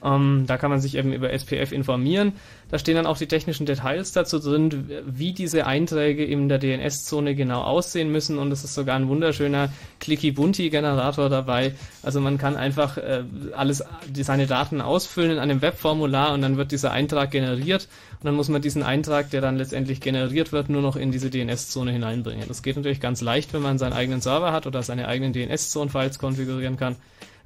Ähm, 0.05 0.44
da 0.47 0.56
kann 0.58 0.70
man 0.70 0.81
sich 0.81 0.97
eben 0.97 1.12
über 1.12 1.32
SPF 1.32 1.70
informieren. 1.72 2.34
Da 2.73 2.78
stehen 2.78 2.94
dann 2.94 3.05
auch 3.05 3.18
die 3.18 3.26
technischen 3.26 3.67
Details 3.67 4.12
dazu 4.12 4.39
drin, 4.39 4.89
wie 5.05 5.34
diese 5.34 5.67
Einträge 5.67 6.25
in 6.25 6.49
der 6.49 6.59
DNS-Zone 6.59 7.34
genau 7.34 7.60
aussehen 7.60 8.10
müssen. 8.10 8.39
Und 8.39 8.51
es 8.51 8.65
ist 8.65 8.73
sogar 8.73 8.97
ein 8.97 9.09
wunderschöner 9.09 9.70
Clicky-Bunti-Generator 10.01 11.28
dabei. 11.28 11.75
Also 12.02 12.23
man 12.23 12.39
kann 12.39 12.57
einfach 12.57 12.97
äh, 12.97 13.25
alles, 13.55 13.84
seine 14.15 14.47
Daten 14.47 14.81
ausfüllen 14.81 15.33
in 15.33 15.39
einem 15.39 15.60
Webformular 15.60 16.33
und 16.33 16.41
dann 16.41 16.57
wird 16.57 16.73
dieser 16.73 16.92
Eintrag 16.92 17.31
generiert. 17.31 17.89
Und 18.20 18.25
dann 18.25 18.36
muss 18.36 18.49
man 18.49 18.62
diesen 18.62 18.83
Eintrag, 18.83 19.28
der 19.28 19.42
dann 19.42 19.59
letztendlich 19.59 20.01
generiert 20.01 20.51
wird, 20.52 20.70
nur 20.70 20.81
noch 20.81 20.97
in 20.97 21.12
diese 21.12 21.28
DNS-Zone 21.28 21.92
hineinbringen. 21.92 22.49
Das 22.49 22.62
geht 22.62 22.76
natürlich 22.76 23.01
ganz 23.01 23.20
leicht, 23.20 23.52
wenn 23.52 23.60
man 23.60 23.76
seinen 23.76 23.92
eigenen 23.92 24.23
Server 24.23 24.51
hat 24.51 24.67
oder 24.67 24.83
seine 24.83 25.09
eigenen 25.09 25.34
DNS-Zone-Files 25.34 26.18
konfigurieren 26.18 26.78
kann. 26.78 26.97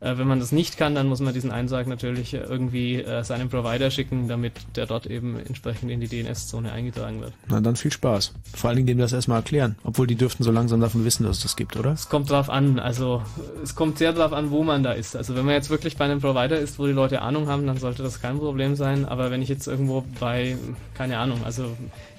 Äh, 0.01 0.19
wenn 0.19 0.27
man 0.27 0.41
das 0.41 0.53
nicht 0.53 0.77
kann, 0.77 0.95
dann 0.95 1.09
muss 1.09 1.21
man 1.21 1.33
diesen 1.33 1.51
Eintrag 1.51 1.87
natürlich 1.87 2.35
irgendwie 2.35 2.97
äh, 2.97 3.25
seinem 3.25 3.49
Provider 3.49 3.91
schicken, 3.91 4.29
damit 4.29 4.53
der 4.77 4.87
dort 4.87 5.07
eben 5.07 5.39
entsprechend 5.39 5.91
in 5.91 6.01
die 6.01 6.09
DNS-Zone 6.09 6.71
eingetragen 6.71 7.21
wird. 7.21 7.33
Na 7.49 7.61
dann 7.61 7.77
viel 7.77 7.93
Spaß. 7.93 8.33
Vor 8.55 8.69
allen 8.69 8.77
Dingen 8.77 8.87
dem 8.87 8.99
das 8.99 9.13
erstmal 9.13 9.39
erklären. 9.39 9.77
Obwohl 9.85 10.07
die 10.07 10.17
dürften 10.17 10.45
so 10.45 10.51
langsam 10.51 10.81
davon 10.81 11.05
wissen, 11.05 11.25
dass 11.25 11.39
es 11.39 11.43
das 11.43 11.57
gibt, 11.57 11.77
oder? 11.77 11.93
Es 11.93 12.09
kommt 12.09 12.31
drauf 12.31 12.51
an. 12.51 12.79
Also 12.79 13.23
es 13.63 13.75
kommt 13.75 13.99
sehr 13.99 14.13
drauf 14.13 14.33
an, 14.33 14.51
wo 14.51 14.63
man 14.63 14.83
da 14.83 14.93
ist. 14.93 15.17
Also 15.17 15.35
wenn 15.35 15.45
man 15.45 15.55
jetzt 15.55 15.71
wirklich 15.71 15.97
bei 15.97 16.05
einem 16.05 16.21
Provider 16.21 16.59
ist, 16.59 16.79
wo 16.79 16.87
die 16.87 16.93
Leute 16.93 17.23
Ahnung 17.23 17.49
haben, 17.49 17.67
dann 17.67 17.79
sollte 17.79 18.03
das 18.03 18.21
kein 18.21 18.39
Problem 18.39 18.77
sein. 18.77 19.07
Aber 19.07 19.31
wenn 19.31 19.41
ich 19.41 19.49
jetzt 19.49 19.67
irgendwo 19.67 20.05
bei, 20.21 20.57
keine 20.95 21.19
Ahnung, 21.19 21.41
also 21.45 21.65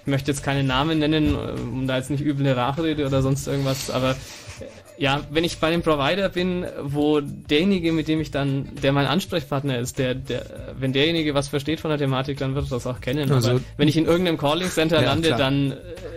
ich 0.02 0.08
möchte 0.08 0.32
jetzt 0.32 0.42
keine 0.42 0.64
Namen 0.64 1.00
nennen, 1.00 1.36
um 1.36 1.86
da 1.86 1.98
jetzt 1.98 2.10
nicht 2.10 2.24
üble 2.24 2.52
Rachrede 2.52 3.06
oder 3.06 3.22
sonst 3.22 3.46
irgendwas, 3.48 3.92
aber 3.92 4.16
ja, 4.98 5.22
wenn 5.30 5.44
ich 5.44 5.60
bei 5.60 5.70
dem 5.70 5.82
Provider 5.84 6.30
bin, 6.30 6.66
wo 6.82 7.22
derjenige, 7.22 7.92
mit 7.92 8.08
dem 8.08 8.20
ich 8.20 8.32
dann, 8.32 8.70
der 8.82 8.92
mein 8.92 9.06
Ansprechpartner 9.06 9.80
ist, 9.80 10.00
der, 10.00 10.16
der, 10.16 10.46
wenn 10.80 10.94
derjenige 10.94 11.34
was 11.34 11.48
versteht 11.48 11.80
von 11.80 11.90
der 11.90 12.00
Thematik, 12.00 12.38
dann 12.40 12.56
wird 12.56 12.66
er 12.66 12.70
das 12.72 12.88
auch 12.88 13.00
kennen. 13.00 13.32
Also, 13.32 13.52
Aber 13.52 13.60
wenn 13.78 13.88
ich 13.88 13.98
in 13.98 14.06
irgendeinem 14.06 14.38
Calling 14.38 14.70
Center 14.70 15.02
ja, 15.02 15.08
lande, 15.08 15.28
klar. 15.30 15.40
dann, 15.40 15.72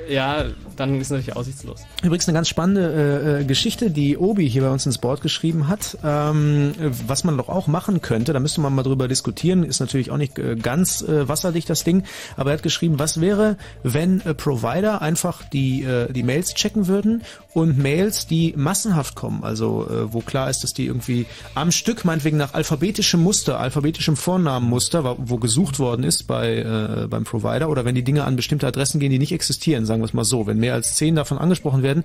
äh, 0.08 0.14
ja, 0.14 0.44
dann 0.80 1.00
ist 1.00 1.10
natürlich 1.10 1.36
aussichtslos. 1.36 1.80
Übrigens 2.02 2.26
eine 2.26 2.34
ganz 2.34 2.48
spannende 2.48 3.40
äh, 3.40 3.44
Geschichte, 3.44 3.90
die 3.90 4.16
Obi 4.16 4.48
hier 4.48 4.62
bei 4.62 4.70
uns 4.70 4.86
ins 4.86 4.98
Board 4.98 5.20
geschrieben 5.20 5.68
hat, 5.68 5.98
ähm, 6.02 6.72
was 7.06 7.24
man 7.24 7.36
doch 7.36 7.48
auch 7.48 7.66
machen 7.66 8.00
könnte, 8.00 8.32
da 8.32 8.40
müsste 8.40 8.60
man 8.60 8.74
mal 8.74 8.82
drüber 8.82 9.06
diskutieren, 9.06 9.62
ist 9.62 9.80
natürlich 9.80 10.10
auch 10.10 10.16
nicht 10.16 10.38
äh, 10.38 10.56
ganz 10.56 11.02
äh, 11.02 11.28
wasserdicht 11.28 11.68
das 11.68 11.84
Ding, 11.84 12.04
aber 12.36 12.50
er 12.50 12.54
hat 12.54 12.62
geschrieben, 12.62 12.98
was 12.98 13.20
wäre, 13.20 13.56
wenn 13.82 14.20
äh, 14.22 14.34
Provider 14.34 15.02
einfach 15.02 15.42
die, 15.48 15.82
äh, 15.82 16.12
die 16.12 16.22
Mails 16.22 16.54
checken 16.54 16.86
würden 16.86 17.22
und 17.52 17.78
Mails, 17.78 18.26
die 18.26 18.54
massenhaft 18.56 19.14
kommen, 19.14 19.44
also 19.44 19.86
äh, 19.86 20.12
wo 20.12 20.20
klar 20.20 20.48
ist, 20.48 20.64
dass 20.64 20.72
die 20.72 20.86
irgendwie 20.86 21.26
am 21.54 21.72
Stück, 21.72 22.04
meinetwegen 22.04 22.38
nach 22.38 22.54
alphabetischem 22.54 23.20
Muster, 23.20 23.60
alphabetischem 23.60 24.16
Vornamenmuster, 24.16 25.16
wo 25.18 25.36
gesucht 25.36 25.78
worden 25.78 26.04
ist 26.04 26.26
bei 26.26 26.56
äh, 26.56 27.06
beim 27.06 27.24
Provider, 27.24 27.68
oder 27.68 27.84
wenn 27.84 27.94
die 27.94 28.04
Dinge 28.04 28.24
an 28.24 28.36
bestimmte 28.36 28.66
Adressen 28.66 28.98
gehen, 28.98 29.10
die 29.10 29.18
nicht 29.18 29.32
existieren, 29.32 29.84
sagen 29.84 30.00
wir 30.00 30.06
es 30.06 30.14
mal 30.14 30.24
so, 30.24 30.46
wenn 30.46 30.58
mehr 30.58 30.69
als 30.74 30.94
zehn 30.94 31.14
davon 31.14 31.38
angesprochen 31.38 31.82
werden, 31.82 32.04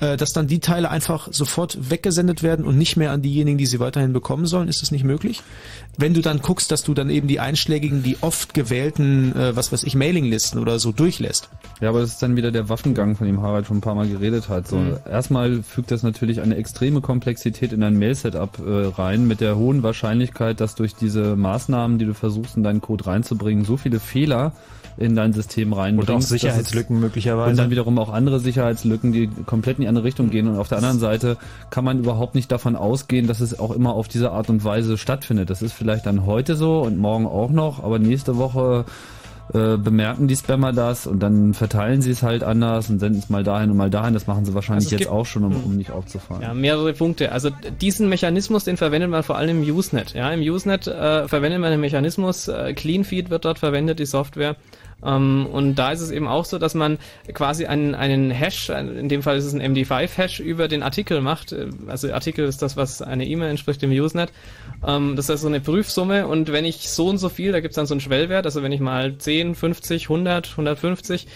äh, 0.00 0.16
dass 0.16 0.32
dann 0.32 0.46
die 0.46 0.60
Teile 0.60 0.90
einfach 0.90 1.28
sofort 1.30 1.90
weggesendet 1.90 2.42
werden 2.42 2.64
und 2.64 2.78
nicht 2.78 2.96
mehr 2.96 3.12
an 3.12 3.22
diejenigen, 3.22 3.58
die 3.58 3.66
sie 3.66 3.80
weiterhin 3.80 4.12
bekommen 4.12 4.46
sollen, 4.46 4.68
ist 4.68 4.82
das 4.82 4.90
nicht 4.90 5.04
möglich? 5.04 5.42
Wenn 5.96 6.14
du 6.14 6.20
dann 6.20 6.40
guckst, 6.40 6.70
dass 6.70 6.82
du 6.82 6.94
dann 6.94 7.10
eben 7.10 7.28
die 7.28 7.40
einschlägigen, 7.40 8.02
die 8.02 8.16
oft 8.20 8.54
gewählten, 8.54 9.34
äh, 9.36 9.56
was 9.56 9.72
weiß 9.72 9.84
ich, 9.84 9.94
Mailinglisten 9.94 10.60
oder 10.60 10.78
so 10.78 10.92
durchlässt. 10.92 11.48
Ja, 11.80 11.88
aber 11.88 12.00
das 12.00 12.10
ist 12.10 12.22
dann 12.22 12.36
wieder 12.36 12.50
der 12.50 12.68
Waffengang, 12.68 13.16
von 13.16 13.26
dem 13.26 13.42
Harald 13.42 13.66
schon 13.66 13.78
ein 13.78 13.80
paar 13.80 13.94
Mal 13.94 14.08
geredet 14.08 14.48
hat. 14.48 14.68
So, 14.68 14.76
mhm. 14.76 14.96
erstmal 15.10 15.62
fügt 15.62 15.90
das 15.90 16.02
natürlich 16.02 16.40
eine 16.40 16.56
extreme 16.56 17.00
Komplexität 17.00 17.72
in 17.72 17.80
dein 17.80 17.98
Mail-Setup 17.98 18.58
äh, 18.58 18.86
rein, 18.86 19.26
mit 19.26 19.40
der 19.40 19.56
hohen 19.56 19.82
Wahrscheinlichkeit, 19.82 20.60
dass 20.60 20.74
durch 20.74 20.94
diese 20.94 21.36
Maßnahmen, 21.36 21.98
die 21.98 22.06
du 22.06 22.14
versuchst, 22.14 22.56
in 22.56 22.62
deinen 22.62 22.80
Code 22.80 23.06
reinzubringen, 23.06 23.64
so 23.64 23.76
viele 23.76 24.00
Fehler 24.00 24.52
in 24.96 25.16
dein 25.16 25.32
System 25.32 25.72
reinbringst. 25.72 26.10
Und 26.10 26.16
auch 26.16 26.22
Sicherheitslücken 26.22 27.00
möglicherweise. 27.00 27.50
Und 27.50 27.58
dann 27.58 27.70
wiederum 27.70 27.98
auch 27.98 28.12
andere 28.12 28.40
Sicherheitslücken, 28.40 29.12
die 29.12 29.28
komplett 29.46 29.78
in 29.78 29.82
die 29.82 29.88
andere 29.88 30.04
Richtung 30.04 30.30
gehen. 30.30 30.48
Und 30.48 30.56
auf 30.58 30.68
der 30.68 30.78
anderen 30.78 30.98
Seite 30.98 31.36
kann 31.70 31.84
man 31.84 31.98
überhaupt 31.98 32.34
nicht 32.34 32.50
davon 32.52 32.76
ausgehen, 32.76 33.26
dass 33.26 33.40
es 33.40 33.58
auch 33.58 33.70
immer 33.70 33.94
auf 33.94 34.08
diese 34.08 34.30
Art 34.30 34.50
und 34.50 34.64
Weise 34.64 34.98
stattfindet. 34.98 35.50
Das 35.50 35.62
ist 35.62 35.72
vielleicht 35.72 36.06
dann 36.06 36.26
heute 36.26 36.56
so 36.56 36.80
und 36.80 36.98
morgen 36.98 37.26
auch 37.26 37.50
noch, 37.50 37.82
aber 37.82 37.98
nächste 37.98 38.36
Woche 38.36 38.84
äh, 39.52 39.76
bemerken 39.76 40.26
die 40.26 40.36
Spammer 40.36 40.72
das 40.72 41.06
und 41.06 41.20
dann 41.20 41.52
verteilen 41.52 42.00
sie 42.00 42.10
es 42.10 42.22
halt 42.22 42.42
anders 42.42 42.88
und 42.88 42.98
senden 42.98 43.18
es 43.18 43.28
mal 43.28 43.44
dahin 43.44 43.70
und 43.70 43.76
mal 43.76 43.90
dahin. 43.90 44.14
Das 44.14 44.26
machen 44.26 44.46
sie 44.46 44.54
wahrscheinlich 44.54 44.86
also 44.86 44.96
jetzt 44.96 45.08
auch 45.08 45.26
schon, 45.26 45.44
um, 45.44 45.54
um 45.64 45.76
nicht 45.76 45.90
aufzufallen. 45.90 46.42
Ja, 46.42 46.54
mehrere 46.54 46.94
Punkte. 46.94 47.30
Also 47.30 47.50
diesen 47.80 48.08
Mechanismus, 48.08 48.64
den 48.64 48.78
verwendet 48.78 49.10
man 49.10 49.22
vor 49.22 49.36
allem 49.36 49.62
im 49.62 49.76
Usenet. 49.76 50.14
Ja, 50.14 50.30
im 50.30 50.40
Usenet 50.40 50.86
äh, 50.86 51.28
verwendet 51.28 51.60
man 51.60 51.70
den 51.70 51.80
Mechanismus, 51.80 52.48
äh, 52.48 52.72
CleanFeed 52.72 53.28
wird 53.28 53.44
dort 53.44 53.58
verwendet, 53.58 53.98
die 53.98 54.06
Software. 54.06 54.56
Ähm, 55.04 55.46
und 55.46 55.74
da 55.76 55.92
ist 55.92 56.00
es 56.00 56.10
eben 56.10 56.26
auch 56.26 56.44
so, 56.44 56.58
dass 56.58 56.74
man 56.74 56.98
quasi 57.32 57.66
einen, 57.66 57.94
einen 57.94 58.30
Hash, 58.30 58.70
in 58.70 59.08
dem 59.08 59.22
Fall 59.22 59.36
ist 59.36 59.44
es 59.44 59.54
ein 59.54 59.62
MD5-Hash, 59.62 60.40
über 60.40 60.68
den 60.68 60.82
Artikel 60.82 61.20
macht. 61.20 61.54
Also 61.86 62.12
Artikel 62.12 62.46
ist 62.46 62.62
das, 62.62 62.76
was 62.76 63.02
eine 63.02 63.26
E-Mail 63.26 63.50
entspricht 63.50 63.82
im 63.82 63.90
Usenet. 63.90 64.32
Ähm, 64.86 65.16
das 65.16 65.28
ist 65.28 65.42
so 65.42 65.48
eine 65.48 65.60
Prüfsumme 65.60 66.26
und 66.26 66.52
wenn 66.52 66.64
ich 66.64 66.88
so 66.88 67.08
und 67.08 67.18
so 67.18 67.28
viel, 67.28 67.52
da 67.52 67.60
gibt 67.60 67.72
es 67.72 67.76
dann 67.76 67.86
so 67.86 67.94
einen 67.94 68.00
Schwellwert, 68.00 68.46
also 68.46 68.62
wenn 68.62 68.72
ich 68.72 68.80
mal 68.80 69.16
10, 69.16 69.54
50, 69.54 70.04
100, 70.04 70.50
150 70.50 71.26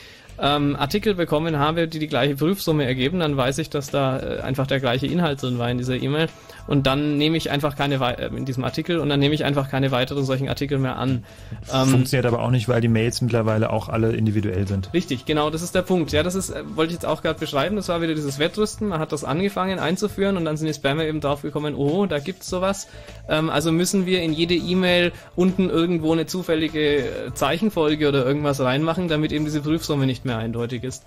ähm, 0.41 0.77
Artikel 0.77 1.15
bekommen 1.15 1.59
habe, 1.59 1.89
die 1.89 1.99
die 1.99 2.07
gleiche 2.07 2.37
Prüfsumme 2.37 2.85
ergeben, 2.85 3.21
dann 3.21 3.37
weiß 3.37 3.59
ich, 3.59 3.71
dass 3.71 3.91
da 3.91 4.19
äh, 4.19 4.41
einfach 4.41 4.67
der 4.67 4.81
gleiche 4.81 5.07
Inhalt 5.07 5.43
drin 5.43 5.59
war 5.59 5.71
in 5.71 5.79
dieser 5.79 5.97
E-Mail. 5.97 6.29
Und 6.67 6.87
dann 6.87 7.17
nehme 7.17 7.37
ich 7.37 7.51
einfach 7.51 7.77
keine 7.77 7.95
äh, 7.95 8.27
in 8.29 8.45
diesem 8.45 8.63
Artikel 8.63 8.99
und 8.99 9.09
dann 9.09 9.19
nehme 9.19 9.35
ich 9.35 9.45
einfach 9.45 9.71
keine 9.71 9.91
weiteren 9.91 10.25
solchen 10.25 10.49
Artikel 10.49 10.79
mehr 10.79 10.97
an. 10.97 11.25
Ähm, 11.73 11.89
Funktioniert 11.89 12.27
aber 12.27 12.43
auch 12.43 12.51
nicht, 12.51 12.69
weil 12.69 12.81
die 12.81 12.89
Mails 12.89 13.23
mittlerweile 13.23 13.71
auch 13.71 13.89
alle 13.89 14.13
individuell 14.13 14.69
sind. 14.69 14.93
Richtig, 14.93 15.25
genau, 15.25 15.51
das 15.51 15.63
ist 15.63 15.75
der 15.75 15.83
Punkt. 15.83 16.13
Ja, 16.13 16.23
das 16.23 16.35
ist, 16.35 16.51
äh, 16.51 16.63
wollte 16.77 16.91
ich 16.91 16.97
jetzt 16.97 17.07
auch 17.07 17.23
gerade 17.23 17.41
beschreiben, 17.41 17.77
das 17.77 17.89
war 17.89 18.03
wieder 18.03 18.15
dieses 18.15 18.39
Wettrüsten. 18.39 18.89
Man 18.89 19.01
hat 19.01 19.13
das 19.13 19.25
angefangen 19.25 19.79
einzuführen 19.79 20.37
und 20.37 20.45
dann 20.45 20.57
sind 20.57 20.67
die 20.67 20.75
Spammer 20.75 21.05
eben 21.05 21.21
drauf 21.21 21.43
gekommen, 21.43 21.75
oh, 21.75 22.07
da 22.07 22.19
gibt's 22.19 22.49
sowas. 22.49 22.87
Ähm, 23.29 23.51
also 23.51 23.73
müssen 23.73 24.07
wir 24.07 24.23
in 24.23 24.33
jede 24.33 24.55
E-Mail 24.55 25.13
unten 25.37 25.71
irgendwo 25.71 26.13
eine 26.13 26.27
zufällige 26.27 27.33
Zeichenfolge 27.35 28.09
oder 28.09 28.27
irgendwas 28.27 28.61
reinmachen, 28.61 29.09
damit 29.09 29.33
eben 29.33 29.47
diese 29.47 29.63
Prüfsumme 29.63 30.07
nicht 30.07 30.27
mehr 30.27 30.28
eindeutig 30.37 30.85
ist. 30.85 31.05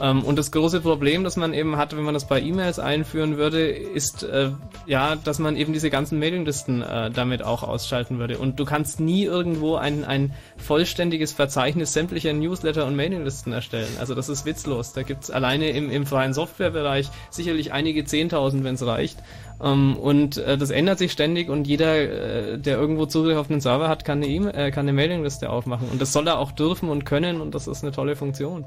Ähm, 0.00 0.22
und 0.22 0.38
das 0.38 0.50
große 0.50 0.80
Problem, 0.80 1.24
das 1.24 1.36
man 1.36 1.54
eben 1.54 1.76
hat, 1.76 1.96
wenn 1.96 2.02
man 2.02 2.14
das 2.14 2.26
bei 2.26 2.40
E-Mails 2.40 2.78
einführen 2.78 3.36
würde, 3.36 3.68
ist 3.68 4.22
äh, 4.24 4.50
ja, 4.86 5.16
dass 5.16 5.38
man 5.38 5.56
eben 5.56 5.72
diese 5.72 5.90
ganzen 5.90 6.18
Mailinglisten 6.18 6.82
äh, 6.82 7.10
damit 7.10 7.42
auch 7.42 7.62
ausschalten 7.62 8.18
würde. 8.18 8.38
Und 8.38 8.58
du 8.58 8.64
kannst 8.64 9.00
nie 9.00 9.24
irgendwo 9.24 9.76
ein, 9.76 10.04
ein 10.04 10.32
vollständiges 10.56 11.32
Verzeichnis 11.32 11.92
sämtlicher 11.92 12.32
Newsletter 12.32 12.86
und 12.86 12.96
Mailinglisten 12.96 13.52
erstellen. 13.52 13.88
Also 14.00 14.14
das 14.14 14.28
ist 14.28 14.44
witzlos. 14.44 14.92
Da 14.92 15.02
gibt's 15.02 15.30
alleine 15.30 15.70
im, 15.70 15.90
im 15.90 16.06
freien 16.06 16.34
Softwarebereich 16.34 17.08
sicherlich 17.30 17.72
einige 17.72 18.04
Zehntausend, 18.04 18.64
wenn 18.64 18.74
es 18.74 18.84
reicht. 18.84 19.18
Ähm, 19.62 19.96
und 19.96 20.36
äh, 20.38 20.58
das 20.58 20.70
ändert 20.70 20.98
sich 20.98 21.12
ständig 21.12 21.48
und 21.48 21.66
jeder, 21.66 21.96
äh, 21.96 22.58
der 22.58 22.78
irgendwo 22.78 23.06
Zugriff 23.06 23.36
auf 23.36 23.50
einen 23.50 23.60
Server 23.60 23.88
hat, 23.88 24.04
kann 24.04 24.22
eine, 24.22 24.26
e 24.26 24.38
äh, 24.38 24.70
kann 24.70 24.86
eine 24.86 24.92
Mailingliste 24.92 25.50
aufmachen. 25.50 25.88
Und 25.90 26.00
das 26.00 26.12
soll 26.12 26.26
er 26.26 26.38
auch 26.38 26.52
dürfen 26.52 26.88
und 26.88 27.04
können 27.04 27.40
und 27.40 27.54
das 27.54 27.66
ist 27.66 27.82
eine 27.82 27.92
tolle 27.92 28.16
Funktion. 28.16 28.66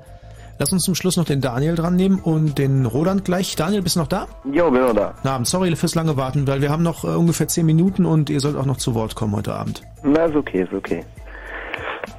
Lass 0.59 0.73
uns 0.73 0.83
zum 0.83 0.95
Schluss 0.95 1.17
noch 1.17 1.25
den 1.25 1.39
Daniel 1.39 1.75
dran 1.75 1.95
nehmen 1.95 2.19
und 2.19 2.57
den 2.57 2.87
Roland 2.87 3.25
gleich. 3.25 3.55
Daniel, 3.55 3.83
bist 3.83 3.95
du 3.95 3.99
noch 3.99 4.07
da? 4.07 4.27
Jo, 4.51 4.71
bin 4.71 4.81
noch 4.81 4.95
da. 4.95 5.13
Na, 5.23 5.35
Abend. 5.35 5.47
sorry 5.47 5.75
fürs 5.75 5.93
lange 5.93 6.17
Warten, 6.17 6.47
weil 6.47 6.61
wir 6.61 6.71
haben 6.71 6.81
noch 6.81 7.03
äh, 7.03 7.09
ungefähr 7.09 7.47
zehn 7.47 7.65
Minuten 7.65 8.05
und 8.05 8.31
ihr 8.31 8.39
sollt 8.39 8.55
auch 8.55 8.65
noch 8.65 8.77
zu 8.77 8.95
Wort 8.95 9.15
kommen 9.15 9.35
heute 9.35 9.53
Abend. 9.53 9.83
Na, 10.03 10.25
ist 10.25 10.35
okay, 10.35 10.63
ist 10.63 10.73
okay. 10.73 11.03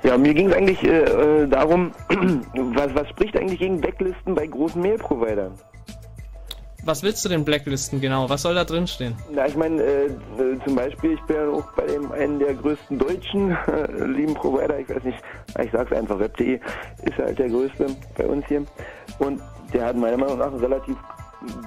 Ja, 0.05 0.17
mir 0.17 0.35
ging 0.35 0.51
es 0.51 0.55
eigentlich 0.55 0.85
äh, 0.85 1.47
darum, 1.47 1.91
was, 2.75 2.95
was 2.95 3.09
spricht 3.09 3.37
eigentlich 3.37 3.59
gegen 3.59 3.81
Backlisten 3.81 4.35
bei 4.35 4.47
großen 4.47 4.81
Mail-Providern? 4.81 5.53
Was 6.85 7.03
willst 7.03 7.25
du 7.25 7.29
denn 7.29 7.45
blacklisten 7.45 8.01
genau? 8.01 8.31
Was 8.31 8.43
soll 8.43 8.55
da 8.55 8.65
drin 8.65 8.87
stehen? 8.87 9.15
Na, 9.31 9.47
ich 9.47 9.57
meine, 9.57 9.83
äh, 9.83 10.07
äh, 10.07 10.59
zum 10.65 10.75
Beispiel, 10.77 11.13
ich 11.13 11.21
bin 11.23 11.37
ja 11.37 11.49
auch 11.49 11.73
bei 11.73 11.87
dem 11.87 12.11
einen 12.13 12.39
der 12.39 12.55
größten 12.55 12.99
deutschen 12.99 13.51
äh, 13.51 14.05
lieben 14.07 14.35
Provider, 14.35 14.79
ich 14.79 14.89
weiß 14.89 15.03
nicht, 15.03 15.19
ich 15.63 15.71
sag's 15.73 15.93
einfach, 15.93 16.19
web.de 16.19 16.61
ist 17.03 17.19
halt 17.19 17.39
der 17.39 17.49
größte 17.49 17.87
bei 18.17 18.27
uns 18.27 18.47
hier. 18.47 18.65
Und 19.19 19.43
der 19.73 19.87
hat 19.87 19.97
meiner 19.97 20.17
Meinung 20.17 20.39
nach 20.39 20.47
einen 20.47 20.61
relativ 20.61 20.97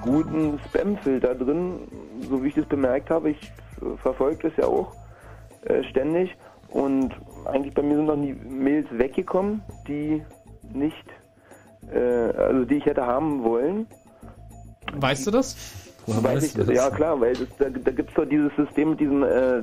guten 0.02 0.58
Spam-Filter 0.66 1.34
drin, 1.34 1.88
so 2.28 2.42
wie 2.42 2.48
ich 2.48 2.54
das 2.54 2.66
bemerkt 2.66 3.10
habe. 3.10 3.30
Ich 3.30 3.38
äh, 3.80 3.96
verfolge 3.98 4.48
das 4.48 4.56
ja 4.56 4.66
auch 4.66 4.92
äh, 5.64 5.82
ständig. 5.84 6.34
Und 6.68 7.14
eigentlich 7.44 7.74
bei 7.74 7.82
mir 7.82 7.96
sind 7.96 8.06
noch 8.06 8.16
nie 8.16 8.32
Mails 8.32 8.88
weggekommen, 8.90 9.62
die 9.86 10.22
nicht, 10.72 11.04
äh, 11.92 11.98
also 11.98 12.64
die 12.64 12.76
ich 12.76 12.86
hätte 12.86 13.06
haben 13.06 13.44
wollen. 13.44 13.86
Weißt 14.94 15.26
du 15.26 15.30
das? 15.30 15.56
Woher 16.06 16.24
Weiß 16.24 16.44
ich, 16.44 16.54
das? 16.54 16.68
Ja 16.68 16.90
klar, 16.90 17.20
weil 17.20 17.34
das, 17.34 17.48
da, 17.58 17.66
da 17.68 17.90
gibt 17.90 18.10
es 18.10 18.14
doch 18.14 18.24
dieses 18.24 18.54
System 18.56 18.90
mit 18.90 19.00
diesen 19.00 19.22
äh, 19.22 19.62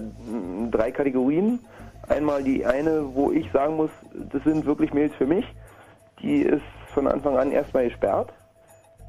drei 0.71 0.91
Kategorien. 0.91 1.59
Einmal 2.07 2.43
die 2.43 2.65
eine, 2.65 3.13
wo 3.13 3.31
ich 3.31 3.51
sagen 3.51 3.75
muss, 3.75 3.91
das 4.31 4.43
sind 4.43 4.65
wirklich 4.65 4.93
Mails 4.93 5.13
für 5.15 5.27
mich. 5.27 5.45
Die 6.21 6.41
ist 6.41 6.63
von 6.93 7.07
Anfang 7.07 7.37
an 7.37 7.51
erstmal 7.51 7.85
gesperrt. 7.85 8.31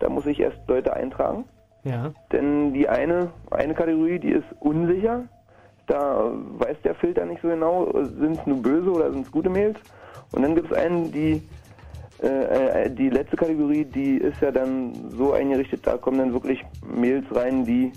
Da 0.00 0.08
muss 0.08 0.26
ich 0.26 0.40
erst 0.40 0.58
Leute 0.66 0.92
eintragen. 0.92 1.44
Ja. 1.84 2.12
Denn 2.32 2.72
die 2.74 2.89
eine, 2.89 3.30
eine 3.50 3.74
Kategorie, 3.74 4.18
die 4.18 4.32
ist 4.32 4.47
unsicher. 4.58 5.24
Da 5.86 6.30
weiß 6.58 6.76
der 6.84 6.94
Filter 6.94 7.24
nicht 7.24 7.42
so 7.42 7.48
genau, 7.48 7.90
sind 8.02 8.39
es 8.39 8.47
nur 8.47 8.62
böse 8.62 8.90
oder 8.90 9.10
sind 9.10 9.26
es 9.26 9.32
gute 9.32 9.48
Mails. 9.48 9.78
Und 10.32 10.42
dann 10.42 10.55
gibt 10.55 10.70
es 10.70 10.76
einen, 10.76 11.10
die 11.10 11.42
äh, 12.23 12.84
äh, 12.84 12.90
die 12.90 13.08
letzte 13.08 13.36
Kategorie, 13.36 13.84
die 13.84 14.16
ist 14.16 14.40
ja 14.40 14.50
dann 14.50 14.92
so 15.16 15.32
eingerichtet, 15.32 15.86
da 15.86 15.97
kommen 15.97 16.18
dann 16.18 16.32
wirklich 16.32 16.62
Mails 16.86 17.24
rein, 17.34 17.65
die 17.65 17.92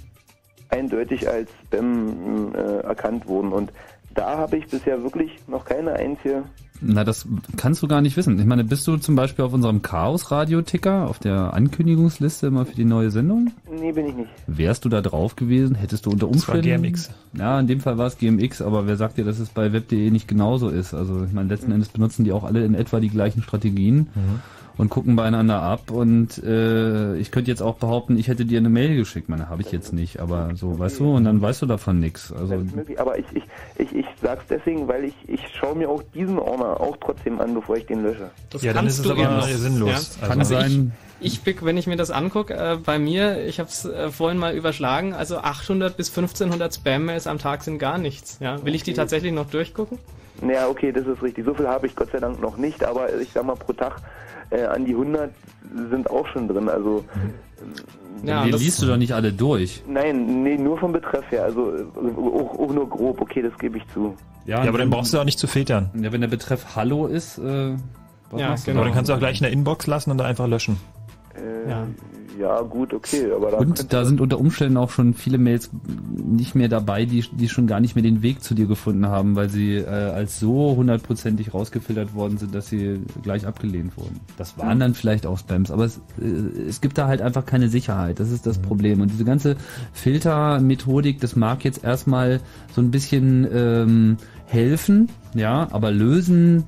eindeutig 0.69 1.29
als 1.29 1.49
Spam 1.65 2.53
äh, 2.55 2.79
erkannt 2.79 3.27
wurden. 3.27 3.51
Und 3.51 3.71
da 4.13 4.37
habe 4.37 4.57
ich 4.57 4.67
bisher 4.67 5.03
wirklich 5.03 5.31
noch 5.47 5.65
keine 5.65 5.93
einzige 5.93 6.43
na, 6.85 7.03
das 7.03 7.27
kannst 7.57 7.81
du 7.81 7.87
gar 7.87 8.01
nicht 8.01 8.17
wissen. 8.17 8.37
Ich 8.39 8.45
meine, 8.45 8.63
bist 8.63 8.87
du 8.87 8.97
zum 8.97 9.15
Beispiel 9.15 9.45
auf 9.45 9.53
unserem 9.53 9.81
Chaos-Radio-Ticker, 9.81 11.07
auf 11.07 11.19
der 11.19 11.53
Ankündigungsliste 11.53 12.47
immer 12.47 12.65
für 12.65 12.75
die 12.75 12.85
neue 12.85 13.09
Sendung? 13.11 13.51
Nee, 13.71 13.91
bin 13.91 14.07
ich 14.07 14.15
nicht. 14.15 14.29
Wärst 14.47 14.85
du 14.85 14.89
da 14.89 15.01
drauf 15.01 15.35
gewesen? 15.35 15.75
Hättest 15.75 16.05
du 16.05 16.11
unter 16.11 16.27
Umständen... 16.27 16.63
Das 16.63 16.71
war 16.71 16.77
GMX. 16.77 17.09
Ja, 17.33 17.59
in 17.59 17.67
dem 17.67 17.79
Fall 17.79 17.97
war 17.97 18.07
es 18.07 18.17
GMX, 18.17 18.61
aber 18.61 18.87
wer 18.87 18.97
sagt 18.97 19.17
dir, 19.17 19.25
dass 19.25 19.39
es 19.39 19.49
bei 19.49 19.73
web.de 19.73 20.11
nicht 20.11 20.27
genauso 20.27 20.69
ist? 20.69 20.93
Also 20.93 21.23
ich 21.23 21.33
meine, 21.33 21.49
letzten 21.49 21.67
mhm. 21.67 21.75
Endes 21.75 21.89
benutzen 21.89 22.23
die 22.23 22.31
auch 22.31 22.43
alle 22.43 22.65
in 22.65 22.75
etwa 22.75 22.99
die 22.99 23.09
gleichen 23.09 23.41
Strategien. 23.41 24.07
Mhm 24.15 24.41
und 24.77 24.89
gucken 24.89 25.15
beieinander 25.15 25.61
ab. 25.61 25.91
Und 25.91 26.37
äh, 26.43 27.15
ich 27.17 27.31
könnte 27.31 27.51
jetzt 27.51 27.61
auch 27.61 27.75
behaupten, 27.75 28.17
ich 28.17 28.27
hätte 28.27 28.45
dir 28.45 28.59
eine 28.59 28.69
Mail 28.69 28.95
geschickt. 28.95 29.29
Meine 29.29 29.49
habe 29.49 29.61
ich 29.61 29.71
jetzt 29.71 29.93
nicht, 29.93 30.19
aber 30.19 30.51
so, 30.55 30.79
weißt 30.79 30.99
du, 30.99 31.15
und 31.15 31.25
dann 31.25 31.41
weißt 31.41 31.61
du 31.61 31.65
davon 31.65 31.99
nichts. 31.99 32.31
Also, 32.31 32.63
aber 32.97 33.19
ich, 33.19 33.25
ich, 33.33 33.43
ich, 33.77 33.95
ich 33.95 34.05
sag's 34.21 34.45
deswegen, 34.49 34.87
weil 34.87 35.05
ich, 35.05 35.15
ich 35.27 35.41
schaue 35.55 35.75
mir 35.75 35.89
auch 35.89 36.03
diesen 36.13 36.39
Ordner 36.39 36.79
auch 36.79 36.97
trotzdem 36.97 37.39
an, 37.39 37.53
bevor 37.53 37.77
ich 37.77 37.85
den 37.85 38.03
lösche. 38.03 38.29
Das 38.49 38.61
ja, 38.63 38.73
dann 38.73 38.87
ist 38.87 38.99
es 38.99 39.09
aber 39.09 39.23
noch. 39.23 39.47
sinnlos. 39.47 40.17
Ja? 40.19 40.27
Kann 40.27 40.39
also 40.39 40.55
sein. 40.55 40.91
Ich, 41.19 41.47
ich, 41.47 41.63
wenn 41.63 41.77
ich 41.77 41.87
mir 41.87 41.95
das 41.95 42.11
angucke, 42.11 42.53
äh, 42.53 42.77
bei 42.83 42.99
mir, 42.99 43.45
ich 43.45 43.59
habe 43.59 43.69
es 43.69 43.85
äh, 43.85 44.09
vorhin 44.09 44.37
mal 44.37 44.55
überschlagen, 44.55 45.13
also 45.13 45.37
800 45.37 45.95
bis 45.95 46.09
1500 46.09 46.73
Spam-Mails 46.73 47.27
am 47.27 47.37
Tag 47.37 47.63
sind 47.63 47.77
gar 47.77 47.97
nichts. 47.97 48.39
Ja? 48.41 48.63
Will 48.65 48.75
ich 48.75 48.83
die 48.83 48.93
tatsächlich 48.93 49.31
noch 49.31 49.49
durchgucken? 49.49 49.99
Ja, 50.47 50.67
okay, 50.67 50.91
das 50.91 51.05
ist 51.07 51.21
richtig. 51.21 51.45
So 51.45 51.53
viel 51.53 51.67
habe 51.67 51.87
ich 51.87 51.95
Gott 51.95 52.11
sei 52.11 52.19
Dank 52.19 52.41
noch 52.41 52.57
nicht, 52.57 52.83
aber 52.83 53.13
ich 53.19 53.29
sag 53.31 53.45
mal 53.45 53.55
pro 53.55 53.71
Tag 53.73 54.01
äh, 54.53 54.65
an 54.65 54.85
die 54.85 54.91
100 54.91 55.31
sind 55.89 56.09
auch 56.09 56.27
schon 56.27 56.47
drin. 56.47 56.69
Also 56.69 57.03
ja, 58.23 58.45
die 58.45 58.51
liest 58.51 58.81
du 58.81 58.85
doch 58.85 58.97
nicht 58.97 59.13
alle 59.13 59.33
durch. 59.33 59.83
Nein, 59.87 60.43
nee, 60.43 60.57
nur 60.57 60.77
vom 60.77 60.93
Betreff 60.93 61.29
her. 61.29 61.43
Also 61.43 61.73
auch, 61.95 62.59
auch 62.59 62.73
nur 62.73 62.89
grob. 62.89 63.19
Okay, 63.21 63.41
das 63.41 63.57
gebe 63.57 63.77
ich 63.77 63.83
zu. 63.93 64.15
Ja, 64.45 64.63
ja 64.63 64.69
aber 64.69 64.77
dann 64.77 64.89
brauchst 64.89 65.13
du 65.13 65.19
auch 65.19 65.25
nicht 65.25 65.39
zu 65.39 65.47
filtern. 65.47 65.89
Ja, 65.95 66.11
wenn 66.11 66.21
der 66.21 66.27
Betreff 66.27 66.75
Hallo 66.75 67.07
ist, 67.07 67.37
äh, 67.37 67.75
was 68.31 68.41
ja, 68.41 68.55
genau. 68.65 68.79
Aber 68.79 68.85
dann 68.85 68.95
kannst 68.95 69.09
du 69.09 69.13
auch 69.13 69.19
gleich 69.19 69.39
in 69.39 69.43
der 69.43 69.51
Inbox 69.51 69.87
lassen 69.87 70.11
und 70.11 70.17
da 70.17 70.25
einfach 70.25 70.47
löschen. 70.47 70.77
Äh, 71.35 71.69
ja. 71.69 71.87
Ja, 72.39 72.61
gut, 72.61 72.93
okay. 72.93 73.31
Aber 73.31 73.51
da 73.51 73.57
und 73.57 73.93
da 73.93 74.05
sind 74.05 74.21
unter 74.21 74.39
Umständen 74.39 74.77
auch 74.77 74.89
schon 74.89 75.13
viele 75.13 75.37
Mails 75.37 75.69
nicht 76.15 76.55
mehr 76.55 76.67
dabei, 76.67 77.05
die, 77.05 77.21
die 77.31 77.49
schon 77.49 77.67
gar 77.67 77.79
nicht 77.79 77.95
mehr 77.95 78.03
den 78.03 78.21
Weg 78.21 78.43
zu 78.43 78.53
dir 78.53 78.65
gefunden 78.65 79.07
haben, 79.07 79.35
weil 79.35 79.49
sie 79.49 79.75
äh, 79.75 79.85
als 79.87 80.39
so 80.39 80.75
hundertprozentig 80.75 81.53
rausgefiltert 81.53 82.13
worden 82.13 82.37
sind, 82.37 82.55
dass 82.55 82.67
sie 82.67 83.01
gleich 83.21 83.45
abgelehnt 83.45 83.97
wurden. 83.97 84.19
Das 84.37 84.57
waren 84.57 84.79
dann 84.79 84.93
vielleicht 84.93 85.25
auch 85.25 85.37
Spams, 85.37 85.71
aber 85.71 85.85
es, 85.85 85.97
äh, 86.19 86.67
es 86.67 86.81
gibt 86.81 86.97
da 86.97 87.07
halt 87.07 87.21
einfach 87.21 87.45
keine 87.45 87.69
Sicherheit. 87.69 88.19
Das 88.19 88.31
ist 88.31 88.45
das 88.45 88.57
mhm. 88.57 88.63
Problem. 88.63 89.01
Und 89.01 89.11
diese 89.11 89.25
ganze 89.25 89.55
Filtermethodik, 89.93 91.19
das 91.19 91.35
mag 91.35 91.63
jetzt 91.63 91.83
erstmal 91.83 92.39
so 92.73 92.81
ein 92.81 92.91
bisschen 92.91 93.47
ähm, 93.53 94.17
helfen, 94.45 95.09
ja, 95.35 95.67
aber 95.71 95.91
lösen 95.91 96.63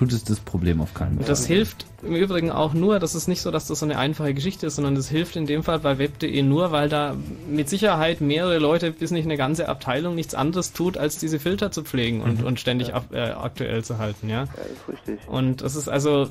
tut 0.00 0.14
es 0.14 0.24
das 0.24 0.40
Problem 0.40 0.80
auf 0.80 0.94
keinen 0.94 1.16
Fall. 1.16 1.18
Und 1.18 1.28
das 1.28 1.44
hilft 1.46 1.84
im 2.02 2.16
Übrigen 2.16 2.50
auch 2.50 2.72
nur, 2.72 2.98
das 2.98 3.14
ist 3.14 3.28
nicht 3.28 3.42
so, 3.42 3.50
dass 3.50 3.66
das 3.66 3.80
so 3.80 3.84
eine 3.84 3.98
einfache 3.98 4.32
Geschichte 4.32 4.66
ist, 4.66 4.76
sondern 4.76 4.94
das 4.94 5.10
hilft 5.10 5.36
in 5.36 5.44
dem 5.44 5.62
Fall 5.62 5.78
bei 5.78 5.98
web.de 5.98 6.42
nur, 6.42 6.72
weil 6.72 6.88
da 6.88 7.14
mit 7.50 7.68
Sicherheit 7.68 8.22
mehrere 8.22 8.56
Leute, 8.56 8.92
bis 8.92 9.10
nicht 9.10 9.26
eine 9.26 9.36
ganze 9.36 9.68
Abteilung, 9.68 10.14
nichts 10.14 10.34
anderes 10.34 10.72
tut, 10.72 10.96
als 10.96 11.18
diese 11.18 11.38
Filter 11.38 11.70
zu 11.70 11.82
pflegen 11.82 12.22
und, 12.22 12.40
mhm. 12.40 12.46
und 12.46 12.58
ständig 12.58 12.88
ja. 12.88 12.94
ab, 12.94 13.12
äh, 13.12 13.18
aktuell 13.18 13.84
zu 13.84 13.98
halten. 13.98 14.30
Ja, 14.30 14.44
ja 14.44 14.44
ist 14.44 14.88
richtig. 14.88 15.28
Und 15.28 15.60
das 15.60 15.76
ist 15.76 15.90
also 15.90 16.30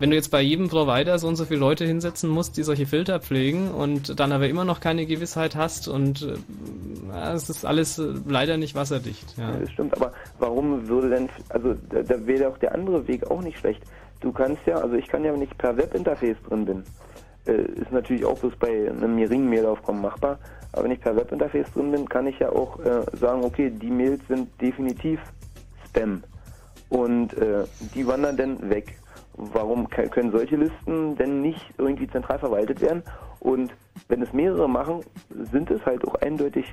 wenn 0.00 0.08
du 0.10 0.16
jetzt 0.16 0.30
bei 0.30 0.40
jedem 0.40 0.68
Provider 0.68 1.18
so 1.18 1.28
und 1.28 1.36
so 1.36 1.44
viele 1.44 1.60
Leute 1.60 1.84
hinsetzen 1.84 2.30
musst, 2.30 2.56
die 2.56 2.62
solche 2.62 2.86
Filter 2.86 3.20
pflegen 3.20 3.70
und 3.70 4.18
dann 4.18 4.32
aber 4.32 4.48
immer 4.48 4.64
noch 4.64 4.80
keine 4.80 5.04
Gewissheit 5.04 5.54
hast 5.54 5.88
und 5.88 6.22
äh, 6.22 7.34
es 7.34 7.50
ist 7.50 7.66
alles 7.66 7.98
äh, 7.98 8.14
leider 8.26 8.56
nicht 8.56 8.74
wasserdicht. 8.74 9.36
Ja. 9.36 9.50
ja. 9.50 9.58
das 9.58 9.70
stimmt, 9.70 9.94
aber 9.94 10.12
warum 10.38 10.88
würde 10.88 11.10
denn, 11.10 11.28
also 11.50 11.74
da, 11.90 12.02
da 12.02 12.26
wäre 12.26 12.44
doch 12.44 12.58
der 12.58 12.74
andere 12.74 13.06
Weg 13.06 13.30
auch 13.30 13.42
nicht 13.42 13.58
schlecht. 13.58 13.82
Du 14.20 14.32
kannst 14.32 14.66
ja, 14.66 14.76
also 14.76 14.96
ich 14.96 15.06
kann 15.06 15.22
ja, 15.22 15.34
wenn 15.34 15.42
ich 15.42 15.56
per 15.58 15.76
Webinterface 15.76 16.36
drin 16.48 16.64
bin, 16.64 16.84
äh, 17.46 17.62
ist 17.80 17.92
natürlich 17.92 18.24
auch 18.24 18.38
bloß 18.38 18.56
bei 18.56 18.90
einem 18.90 19.18
geringen 19.18 19.50
Mailaufkommen 19.50 20.00
machbar, 20.00 20.38
aber 20.72 20.84
wenn 20.84 20.92
ich 20.92 21.00
per 21.00 21.14
Webinterface 21.14 21.70
drin 21.74 21.92
bin, 21.92 22.08
kann 22.08 22.26
ich 22.26 22.38
ja 22.38 22.50
auch 22.50 22.80
äh, 22.80 23.04
sagen, 23.18 23.44
okay, 23.44 23.70
die 23.70 23.90
Mails 23.90 24.22
sind 24.28 24.48
definitiv 24.62 25.20
Spam 25.86 26.22
und 26.88 27.34
äh, 27.34 27.64
die 27.94 28.06
wandern 28.06 28.38
dann 28.38 28.70
weg 28.70 28.96
warum 29.52 29.88
können 29.88 30.30
solche 30.30 30.56
Listen 30.56 31.16
denn 31.16 31.40
nicht 31.40 31.64
irgendwie 31.78 32.08
zentral 32.08 32.38
verwaltet 32.38 32.80
werden? 32.80 33.02
Und 33.40 33.72
wenn 34.08 34.22
es 34.22 34.32
mehrere 34.32 34.68
machen, 34.68 35.00
sind 35.50 35.70
es 35.70 35.84
halt 35.86 36.06
auch 36.06 36.14
eindeutig 36.16 36.66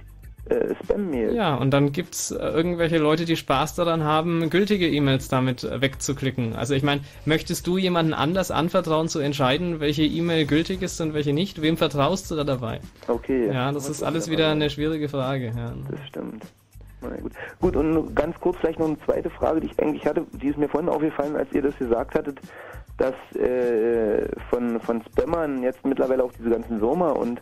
äh, 0.49 0.75
Spam-Mails. 0.83 1.33
Ja, 1.33 1.55
und 1.55 1.71
dann 1.71 1.91
gibt's 1.91 2.31
äh, 2.31 2.37
irgendwelche 2.37 2.97
Leute, 2.97 3.25
die 3.25 3.35
Spaß 3.35 3.75
daran 3.75 4.03
haben, 4.03 4.49
gültige 4.49 4.87
E-Mails 4.87 5.27
damit 5.27 5.63
äh, 5.63 5.81
wegzuklicken. 5.81 6.55
Also 6.55 6.73
ich 6.73 6.83
meine, 6.83 7.01
möchtest 7.25 7.67
du 7.67 7.77
jemanden 7.77 8.13
anders 8.13 8.51
anvertrauen 8.51 9.07
zu 9.09 9.19
entscheiden, 9.19 9.79
welche 9.79 10.03
E-Mail 10.03 10.45
gültig 10.45 10.81
ist 10.81 11.01
und 11.01 11.13
welche 11.13 11.33
nicht? 11.33 11.61
Wem 11.61 11.77
vertraust 11.77 12.31
du 12.31 12.35
da 12.35 12.43
dabei? 12.43 12.79
Okay. 13.07 13.47
Ja, 13.47 13.71
das 13.71 13.89
ist 13.89 14.03
alles 14.03 14.29
wieder 14.29 14.49
eine 14.49 14.69
schwierige 14.69 15.09
Frage. 15.09 15.47
Ja. 15.47 15.73
Das 15.89 15.99
stimmt. 16.07 16.45
Gut. 17.01 17.31
gut, 17.61 17.75
und 17.75 18.15
ganz 18.15 18.39
kurz 18.39 18.57
vielleicht 18.57 18.79
noch 18.79 18.87
eine 18.87 18.99
zweite 19.05 19.29
Frage, 19.29 19.61
die 19.61 19.67
ich 19.67 19.79
eigentlich 19.79 20.05
hatte, 20.05 20.25
die 20.31 20.47
ist 20.47 20.57
mir 20.57 20.67
vorhin 20.67 20.89
aufgefallen, 20.89 21.35
als 21.35 21.51
ihr 21.53 21.61
das 21.61 21.77
gesagt 21.77 22.15
hattet, 22.15 22.39
dass 22.97 23.13
äh, 23.35 24.27
von, 24.49 24.79
von 24.81 25.03
Spammern 25.03 25.61
jetzt 25.61 25.85
mittlerweile 25.85 26.23
auch 26.23 26.31
diese 26.37 26.49
ganzen 26.49 26.81
Würmer 26.81 27.15
und 27.15 27.41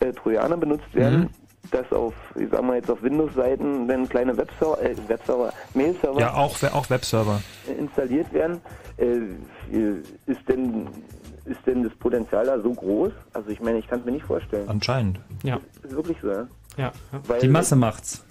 äh, 0.00 0.12
Trojaner 0.12 0.56
benutzt 0.56 0.94
werden. 0.94 1.20
Mhm 1.20 1.28
dass 1.70 1.92
auf, 1.92 2.14
ich 2.34 2.48
sag 2.50 2.62
mal 2.62 2.76
jetzt 2.76 2.90
auf 2.90 3.02
Windows-Seiten, 3.02 3.88
wenn 3.88 4.08
kleine 4.08 4.36
Webserver, 4.36 4.80
äh, 4.82 4.96
Webserver, 5.06 5.52
Mail-Server, 5.74 6.20
ja 6.20 6.34
auch 6.34 6.62
auch 6.72 6.88
Webserver 6.88 7.42
installiert 7.78 8.32
werden. 8.32 8.60
Äh, 8.96 9.16
äh, 9.76 10.02
ist 10.26 10.48
denn 10.48 10.88
ist 11.44 11.66
denn 11.66 11.82
das 11.82 11.94
Potenzial 11.94 12.46
da 12.46 12.60
so 12.60 12.72
groß? 12.72 13.12
Also 13.32 13.50
ich 13.50 13.60
meine, 13.60 13.78
ich 13.78 13.88
kann 13.88 14.00
es 14.00 14.04
mir 14.04 14.12
nicht 14.12 14.24
vorstellen. 14.24 14.68
Anscheinend. 14.68 15.18
Ja. 15.42 15.58
Ist 15.82 15.94
wirklich 15.94 16.18
so, 16.20 16.30
ja? 16.30 16.46
Ja. 16.76 16.92
Weil, 17.26 17.40
Die 17.40 17.48
Masse 17.48 17.74
macht's. 17.74 18.24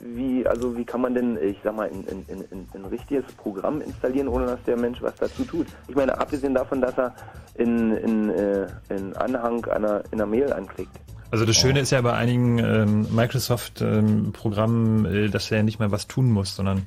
Wie, 0.00 0.46
also 0.46 0.76
wie 0.76 0.84
kann 0.84 1.00
man 1.00 1.14
denn, 1.14 1.38
ich 1.42 1.56
sag 1.62 1.74
mal, 1.74 1.88
ein, 1.88 2.04
ein, 2.08 2.44
ein, 2.50 2.68
ein, 2.74 2.84
richtiges 2.86 3.24
Programm 3.36 3.80
installieren, 3.80 4.28
ohne 4.28 4.46
dass 4.46 4.62
der 4.64 4.76
Mensch 4.76 5.00
was 5.02 5.14
dazu 5.16 5.44
tut? 5.44 5.66
Ich 5.88 5.94
meine, 5.94 6.18
abgesehen 6.18 6.54
davon, 6.54 6.80
dass 6.80 6.96
er 6.98 7.14
in, 7.54 7.92
in, 7.96 8.30
äh, 8.30 8.66
in 8.88 9.14
Anhang 9.16 9.64
einer, 9.66 10.02
in 10.10 10.20
einer 10.20 10.26
Mail 10.26 10.52
anklickt. 10.52 10.96
Also 11.30 11.46
das 11.46 11.56
Schöne 11.56 11.80
ist 11.80 11.90
ja 11.90 12.00
bei 12.02 12.12
einigen 12.12 12.58
ähm, 12.58 13.06
Microsoft-Programmen, 13.10 15.06
äh, 15.06 15.28
dass 15.28 15.50
er 15.50 15.58
ja 15.58 15.62
nicht 15.62 15.78
mal 15.78 15.90
was 15.90 16.06
tun 16.06 16.30
muss, 16.30 16.54
sondern 16.54 16.82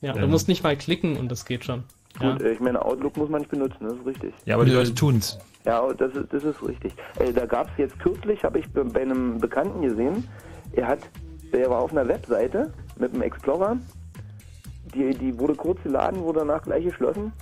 Ja, 0.00 0.12
du 0.12 0.20
ähm, 0.20 0.30
musst 0.30 0.48
nicht 0.48 0.64
mal 0.64 0.76
klicken 0.76 1.16
und 1.16 1.30
das 1.30 1.44
geht 1.44 1.64
schon. 1.64 1.84
Ja. 2.20 2.32
Gut, 2.32 2.42
äh, 2.42 2.52
ich 2.52 2.60
meine, 2.60 2.84
Outlook 2.84 3.16
muss 3.16 3.28
man 3.28 3.42
nicht 3.42 3.50
benutzen, 3.50 3.78
das 3.80 3.92
ist 3.92 4.06
richtig. 4.06 4.34
Ja, 4.44 4.56
aber 4.56 4.64
die 4.64 4.72
Leute 4.72 4.94
tun's. 4.94 5.38
Ja, 5.64 5.86
das 5.92 6.14
ist, 6.14 6.32
das 6.32 6.42
ist 6.42 6.66
richtig. 6.66 6.92
Äh, 7.18 7.32
da 7.32 7.46
gab 7.46 7.68
es 7.68 7.78
jetzt 7.78 7.98
kürzlich, 7.98 8.42
habe 8.42 8.58
ich 8.58 8.66
bei 8.72 9.00
einem 9.00 9.38
Bekannten 9.38 9.82
gesehen, 9.82 10.26
er 10.72 10.88
hat, 10.88 11.00
der 11.52 11.70
war 11.70 11.80
auf 11.80 11.92
einer 11.92 12.06
Webseite 12.08 12.72
mit 12.98 13.12
einem 13.12 13.22
Explorer, 13.22 13.76
die, 14.94 15.10
die 15.10 15.38
wurde 15.38 15.54
kurz 15.54 15.82
geladen, 15.82 16.20
wurde 16.20 16.40
danach 16.40 16.62
gleich 16.62 16.84
geschlossen 16.84 17.32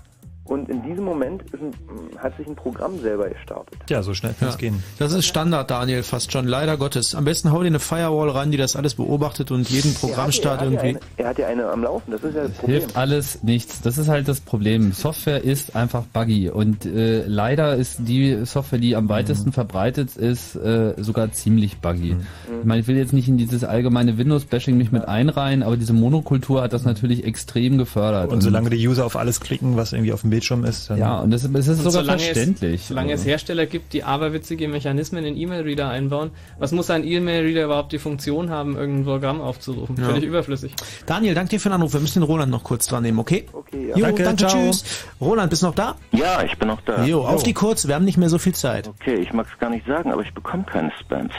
und 0.48 0.68
in 0.68 0.82
diesem 0.82 1.04
Moment 1.04 1.42
ist 1.42 1.54
ein, 1.62 1.72
hat 2.18 2.36
sich 2.36 2.46
ein 2.46 2.56
Programm 2.56 2.98
selber 3.00 3.28
gestartet. 3.28 3.78
Ja, 3.88 4.02
so 4.02 4.14
schnell 4.14 4.34
kann's 4.38 4.54
Ja. 4.54 4.58
gehen. 4.58 4.82
Das 4.98 5.12
ist 5.12 5.26
Standard, 5.26 5.70
Daniel, 5.70 6.02
fast 6.02 6.32
schon, 6.32 6.46
leider 6.46 6.76
Gottes. 6.76 7.14
Am 7.14 7.24
besten 7.24 7.52
hau 7.52 7.60
dir 7.60 7.66
eine 7.68 7.78
Firewall 7.80 8.30
ran, 8.30 8.50
die 8.50 8.56
das 8.56 8.74
alles 8.76 8.94
beobachtet 8.94 9.50
und 9.50 9.68
jeden 9.70 9.94
Programmstart 9.94 10.60
er, 10.60 10.66
hat 10.66 10.72
irgendwie. 10.72 10.88
eine, 10.88 11.00
er 11.16 11.28
hat 11.28 11.38
ja 11.38 11.46
eine 11.48 11.68
am 11.68 11.82
Laufen, 11.82 12.10
das 12.12 12.22
ist 12.22 12.34
ja 12.34 12.42
das 12.44 12.52
Problem. 12.52 12.80
Hilft 12.80 12.96
alles 12.96 13.42
nichts. 13.42 13.82
Das 13.82 13.98
ist 13.98 14.08
halt 14.08 14.26
das 14.28 14.40
Problem. 14.40 14.92
Software 14.92 15.44
ist 15.44 15.76
einfach 15.76 16.04
buggy 16.12 16.50
und 16.50 16.84
äh, 16.86 17.24
leider 17.26 17.76
ist 17.76 18.00
die 18.00 18.44
Software, 18.44 18.78
die 18.78 18.96
am 18.96 19.08
weitesten 19.08 19.52
verbreitet 19.52 20.16
ist, 20.16 20.56
äh, 20.56 20.94
sogar 20.96 21.30
ziemlich 21.32 21.78
buggy. 21.78 22.16
Ich 22.60 22.64
meine, 22.64 22.80
ich 22.80 22.86
will 22.88 22.96
jetzt 22.96 23.12
nicht 23.12 23.28
in 23.28 23.36
dieses 23.38 23.64
allgemeine 23.64 24.18
Windows-Bashing 24.18 24.76
mich 24.76 24.92
mit 24.92 25.06
einreihen, 25.06 25.62
aber 25.62 25.76
diese 25.76 25.92
Monokultur 25.92 26.62
hat 26.62 26.72
das 26.72 26.84
natürlich 26.84 27.24
extrem 27.24 27.78
gefördert. 27.78 28.32
Und 28.32 28.40
solange 28.40 28.70
die 28.70 28.86
User 28.88 29.04
auf 29.04 29.16
alles 29.16 29.40
klicken, 29.40 29.76
was 29.76 29.92
irgendwie 29.92 30.12
auf 30.12 30.22
dem 30.22 30.30
Bildschirm 30.38 30.64
ist, 30.64 30.88
dann 30.88 30.98
ja, 30.98 31.18
und 31.18 31.32
das, 31.32 31.42
es 31.42 31.50
ist 31.50 31.68
Und 31.68 31.76
sogar 31.76 31.90
solange 32.04 32.20
verständlich. 32.20 32.82
Es, 32.82 32.88
solange 32.88 33.12
es 33.12 33.26
Hersteller 33.26 33.66
gibt, 33.66 33.92
die 33.92 34.04
aberwitzige 34.04 34.68
Mechanismen 34.68 35.24
in 35.24 35.36
E-Mail-Reader 35.36 35.88
einbauen, 35.88 36.30
was 36.60 36.70
muss 36.70 36.90
ein 36.90 37.04
E-Mail-Reader 37.04 37.64
überhaupt 37.64 37.90
die 37.90 37.98
Funktion 37.98 38.50
haben, 38.50 38.76
irgendein 38.76 39.04
Programm 39.04 39.40
aufzurufen? 39.40 39.96
Ja. 39.98 40.04
Völlig 40.04 40.24
überflüssig. 40.24 40.74
Daniel, 41.06 41.34
danke 41.34 41.50
dir 41.50 41.60
für 41.60 41.70
den 41.70 41.74
Anruf. 41.74 41.92
Wir 41.92 42.00
müssen 42.00 42.20
den 42.20 42.26
Roland 42.26 42.52
noch 42.52 42.62
kurz 42.62 42.86
dran 42.86 43.02
nehmen, 43.02 43.18
okay? 43.18 43.46
Okay, 43.52 43.88
ja. 43.88 43.96
Jo, 43.96 44.04
Danke, 44.04 44.22
danke, 44.22 44.46
ciao. 44.46 44.52
tschüss. 44.52 44.84
Roland, 45.20 45.50
bist 45.50 45.62
du 45.62 45.66
noch 45.66 45.74
da? 45.74 45.96
Ja, 46.12 46.44
ich 46.44 46.56
bin 46.56 46.68
noch 46.68 46.80
da. 46.82 47.04
Jo, 47.04 47.24
auf 47.24 47.42
die 47.42 47.52
kurz, 47.52 47.88
wir 47.88 47.96
haben 47.96 48.04
nicht 48.04 48.16
mehr 48.16 48.28
so 48.28 48.38
viel 48.38 48.54
Zeit. 48.54 48.88
Okay, 48.88 49.16
ich 49.16 49.32
mag 49.32 49.46
es 49.52 49.58
gar 49.58 49.70
nicht 49.70 49.86
sagen, 49.86 50.12
aber 50.12 50.22
ich 50.22 50.32
bekomme 50.32 50.64
keine 50.64 50.92
Spams. 51.00 51.34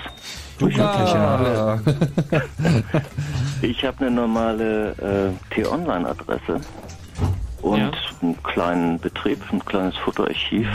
Du 0.57 0.67
ja. 0.67 1.79
Ich 3.61 3.85
habe 3.85 3.97
eine 4.05 4.11
normale 4.11 5.31
äh, 5.51 5.55
T-Online-Adresse 5.55 6.59
und 7.61 7.79
Ja. 7.79 7.91
einen 8.21 8.41
kleinen 8.43 8.99
Betrieb, 8.99 9.41
ein 9.51 9.63
kleines 9.63 9.95
Fotoarchiv. 9.97 10.67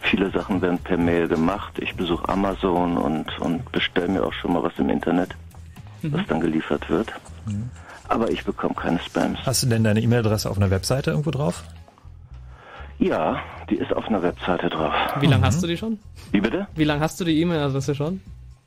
Viele 0.00 0.30
Sachen 0.30 0.60
werden 0.60 0.78
per 0.78 0.96
Mail 0.96 1.28
gemacht. 1.28 1.78
Ich 1.78 1.94
besuche 1.94 2.28
Amazon 2.28 2.96
und, 2.96 3.38
und 3.38 3.70
bestelle 3.72 4.08
mir 4.08 4.24
auch 4.24 4.32
schon 4.32 4.52
mal 4.52 4.62
was 4.62 4.72
im 4.78 4.88
Internet, 4.90 5.30
Mhm. 6.02 6.12
was 6.14 6.26
dann 6.26 6.40
geliefert 6.40 6.88
wird. 6.90 7.12
Aber 8.08 8.30
ich 8.30 8.44
bekomme 8.44 8.74
keine 8.74 8.98
Spams. 8.98 9.38
Hast 9.46 9.62
du 9.62 9.68
denn 9.68 9.84
deine 9.84 10.00
E-Mail-Adresse 10.00 10.50
auf 10.50 10.56
einer 10.56 10.70
Webseite 10.70 11.10
irgendwo 11.12 11.30
drauf? 11.30 11.62
Ja, 12.98 13.40
die 13.70 13.76
ist 13.76 13.92
auf 13.94 14.06
einer 14.08 14.22
Webseite 14.22 14.68
drauf. 14.68 14.92
Wie 15.20 15.26
lange 15.26 15.44
hast 15.46 15.62
du 15.62 15.66
die 15.66 15.76
schon? 15.76 15.98
Wie 16.30 16.40
bitte? 16.40 16.66
Wie 16.74 16.84
lange 16.84 17.00
hast 17.00 17.20
du 17.20 17.24
die 17.24 17.40
E-Mail-Adresse 17.40 17.94
schon? 17.94 18.20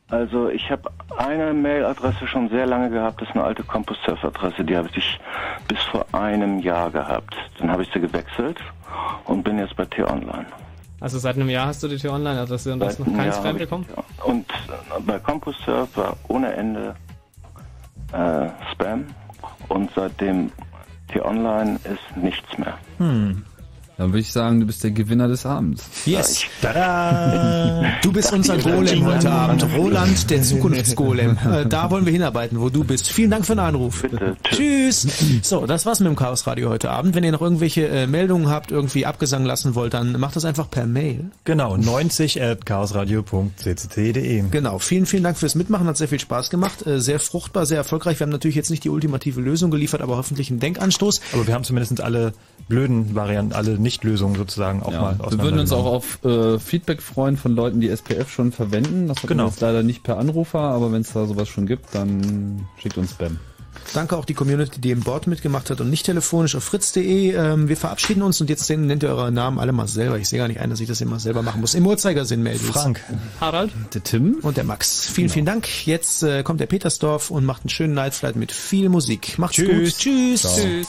Also 0.10 0.50
ich 0.50 0.70
habe 0.70 0.92
eine 1.18 1.54
Mailadresse 1.54 2.28
schon 2.28 2.48
sehr 2.50 2.68
lange 2.68 2.90
gehabt, 2.92 3.22
das 3.22 3.30
ist 3.30 3.36
eine 3.36 3.44
alte 3.44 3.64
CompuServe-Adresse, 3.64 4.64
die 4.64 4.78
habe 4.78 4.88
ich 4.96 5.20
bis 5.68 5.80
vor 5.92 6.06
einem 6.14 6.60
Jahr 6.60 6.92
gehabt. 6.92 7.36
Dann 7.60 7.72
habe 7.72 7.84
ich 7.84 7.90
sie 7.92 8.00
gewechselt 8.00 8.58
und 9.26 9.44
bin 9.44 9.58
jetzt 9.58 9.76
bei 9.76 9.86
T-Online. 9.86 10.46
Also 11.02 11.18
seit 11.18 11.36
einem 11.36 11.50
Jahr 11.50 11.68
hast 11.68 11.82
du 11.84 11.88
die 11.88 11.98
T-Online-Adresse 11.98 12.74
und 12.74 12.84
hast 12.84 13.00
noch 13.00 13.06
keinen 13.08 13.32
Spam 13.34 13.46
hab 13.46 13.54
ich- 13.56 13.62
bekommen? 13.62 13.86
Und 14.24 14.50
äh, 14.50 15.00
bei 15.06 15.20
CompuServe 15.20 15.88
war 15.96 16.18
ohne 16.28 16.54
Ende 16.54 16.96
äh, 18.14 18.48
Spam 18.72 19.06
und 19.70 19.90
seitdem 19.96 20.52
T-Online 21.12 21.80
ist 21.84 22.16
nichts 22.18 22.58
mehr. 22.58 22.78
Hm. 23.00 23.44
Dann 23.98 24.10
würde 24.10 24.20
ich 24.20 24.32
sagen, 24.32 24.60
du 24.60 24.66
bist 24.66 24.84
der 24.84 24.92
Gewinner 24.92 25.28
des 25.28 25.46
Abends. 25.46 25.86
Yes. 26.06 26.44
Du 28.02 28.12
bist 28.12 28.32
unser 28.34 28.58
Golem 28.58 29.06
heute 29.06 29.32
Abend. 29.32 29.66
Roland, 29.76 30.30
der 30.30 30.42
Zukunftsgolem. 30.42 31.38
Äh, 31.46 31.66
Da 31.68 31.90
wollen 31.92 32.06
wir 32.06 32.14
hinarbeiten, 32.14 32.60
wo 32.60 32.70
du 32.70 32.84
bist. 32.84 33.08
Vielen 33.10 33.30
Dank 33.32 33.46
für 33.46 33.54
den 33.54 33.60
Anruf. 33.60 34.02
Bitte. 34.02 34.36
Tschüss. 34.44 35.08
So, 35.44 35.66
das 35.66 35.86
war's 35.86 36.00
mit 36.00 36.08
dem 36.08 36.16
Chaos 36.16 36.46
Radio 36.48 36.70
heute 36.70 36.90
Abend. 36.90 37.16
Wenn 37.16 37.24
ihr 37.24 37.32
noch 37.32 37.42
irgendwelche 37.42 37.88
äh, 37.88 38.08
Meldungen 38.08 38.50
habt, 38.50 38.72
irgendwie 38.72 39.06
abgesang 39.06 39.46
lassen 39.46 39.76
wollt, 39.76 39.94
dann 39.94 40.20
macht 40.20 40.36
das 40.36 40.46
einfach 40.46 40.70
per 40.70 40.86
Mail. 40.86 41.32
Genau, 41.44 41.78
90 41.78 42.42
at 42.42 42.66
chaosradio.cct.de. 42.66 44.44
Genau, 44.52 44.80
vielen, 44.80 45.06
vielen 45.06 45.24
Dank 45.24 45.38
fürs 45.38 45.56
Mitmachen, 45.56 45.88
hat 45.88 45.98
sehr 45.98 46.08
viel 46.08 46.20
Spaß 46.20 46.50
gemacht, 46.50 46.86
äh, 46.86 47.00
sehr 47.00 47.20
fruchtbar, 47.20 47.66
sehr 47.66 47.78
erfolgreich. 47.78 48.20
Wir 48.20 48.26
haben 48.26 48.32
natürlich 48.32 48.56
jetzt 48.56 48.70
nicht 48.72 48.84
die 48.84 48.90
ultimative 48.90 49.42
Lösung 49.42 49.72
geliefert, 49.72 50.02
aber 50.02 50.18
hoffentlich 50.18 50.50
einen 50.50 50.60
Denkanstoß. 50.60 51.22
Aber 51.34 51.48
wir 51.48 51.54
haben 51.54 51.64
zumindest 51.64 52.02
alle 52.02 52.34
blöden 52.68 53.16
Varianten, 53.16 53.54
alle 53.54 53.78
Nichtlösungen 53.86 54.36
sozusagen 54.36 54.84
auch 54.84 54.92
mal 54.92 55.18
Wir 55.30 55.40
würden 55.40 55.60
uns 55.60 55.72
auch 55.72 55.86
auf 55.86 56.24
äh, 56.26 56.60
Feedback 56.60 57.02
freuen 57.02 57.38
von 57.38 57.56
Leuten, 57.56 57.80
die 57.80 57.90
SPF 57.90 58.30
schon 58.30 58.52
verwenden. 58.52 59.08
Das 59.08 59.22
Genau. 59.22 59.44
wir 59.46 59.50
jetzt 59.50 59.62
leider 59.62 59.82
nicht 59.84 60.04
per 60.04 60.18
Anrufer, 60.18 60.60
aber 60.60 60.92
wenn 60.92 61.02
es 61.02 61.14
da 61.14 61.26
sowas 61.26 61.48
schon 61.48 61.66
gibt, 61.68 61.94
dann 61.96 62.68
schickt 62.78 62.98
uns 62.98 63.12
Spam. 63.12 63.40
Danke 63.94 64.18
auch 64.18 64.26
die 64.26 64.34
Community, 64.34 64.82
die 64.82 64.90
im 64.92 65.02
Board 65.02 65.28
mitgemacht 65.28 65.70
hat 65.70 65.80
und 65.80 65.90
nicht 65.90 66.06
telefonisch 66.06 66.56
auf 66.56 66.64
fritz.de. 66.64 67.34
Ähm, 67.36 67.70
wir 67.70 67.78
verabschieden 67.78 68.24
uns 68.24 68.42
und 68.42 68.50
jetzt 68.50 68.68
nennt 68.70 69.04
ihr 69.04 69.10
eure 69.10 69.32
Namen 69.32 69.60
alle 69.60 69.74
mal 69.74 69.88
selber. 69.88 70.18
Ich 70.18 70.28
sehe 70.28 70.40
gar 70.40 70.48
nicht 70.48 70.60
ein, 70.60 70.70
dass 70.70 70.80
ich 70.80 70.88
das 70.88 71.02
immer 71.02 71.20
selber 71.20 71.44
machen 71.44 71.62
muss. 71.62 71.76
Im 71.76 71.86
Uhrzeigersinn 71.86 72.42
meldet. 72.42 72.62
Frank. 72.68 73.02
Harald. 73.40 73.72
Der 73.94 74.04
Tim. 74.04 74.38
Und 74.42 74.58
der 74.58 74.64
Max. 74.64 75.08
Vielen, 75.08 75.30
vielen 75.30 75.46
Dank. 75.46 75.86
Jetzt 75.86 76.24
äh, 76.24 76.42
kommt 76.44 76.62
der 76.62 76.66
Petersdorf 76.68 77.30
und 77.30 77.46
macht 77.46 77.62
einen 77.64 77.70
schönen 77.70 77.94
Nightflight 77.94 78.36
mit 78.38 78.52
viel 78.52 78.90
Musik. 78.90 79.38
Macht's 79.38 79.58
Tschüss. 79.58 79.92
gut. 79.94 79.98
Tschüss. 80.00 80.42
Ciao. 80.42 80.56
Tschüss. 80.56 80.88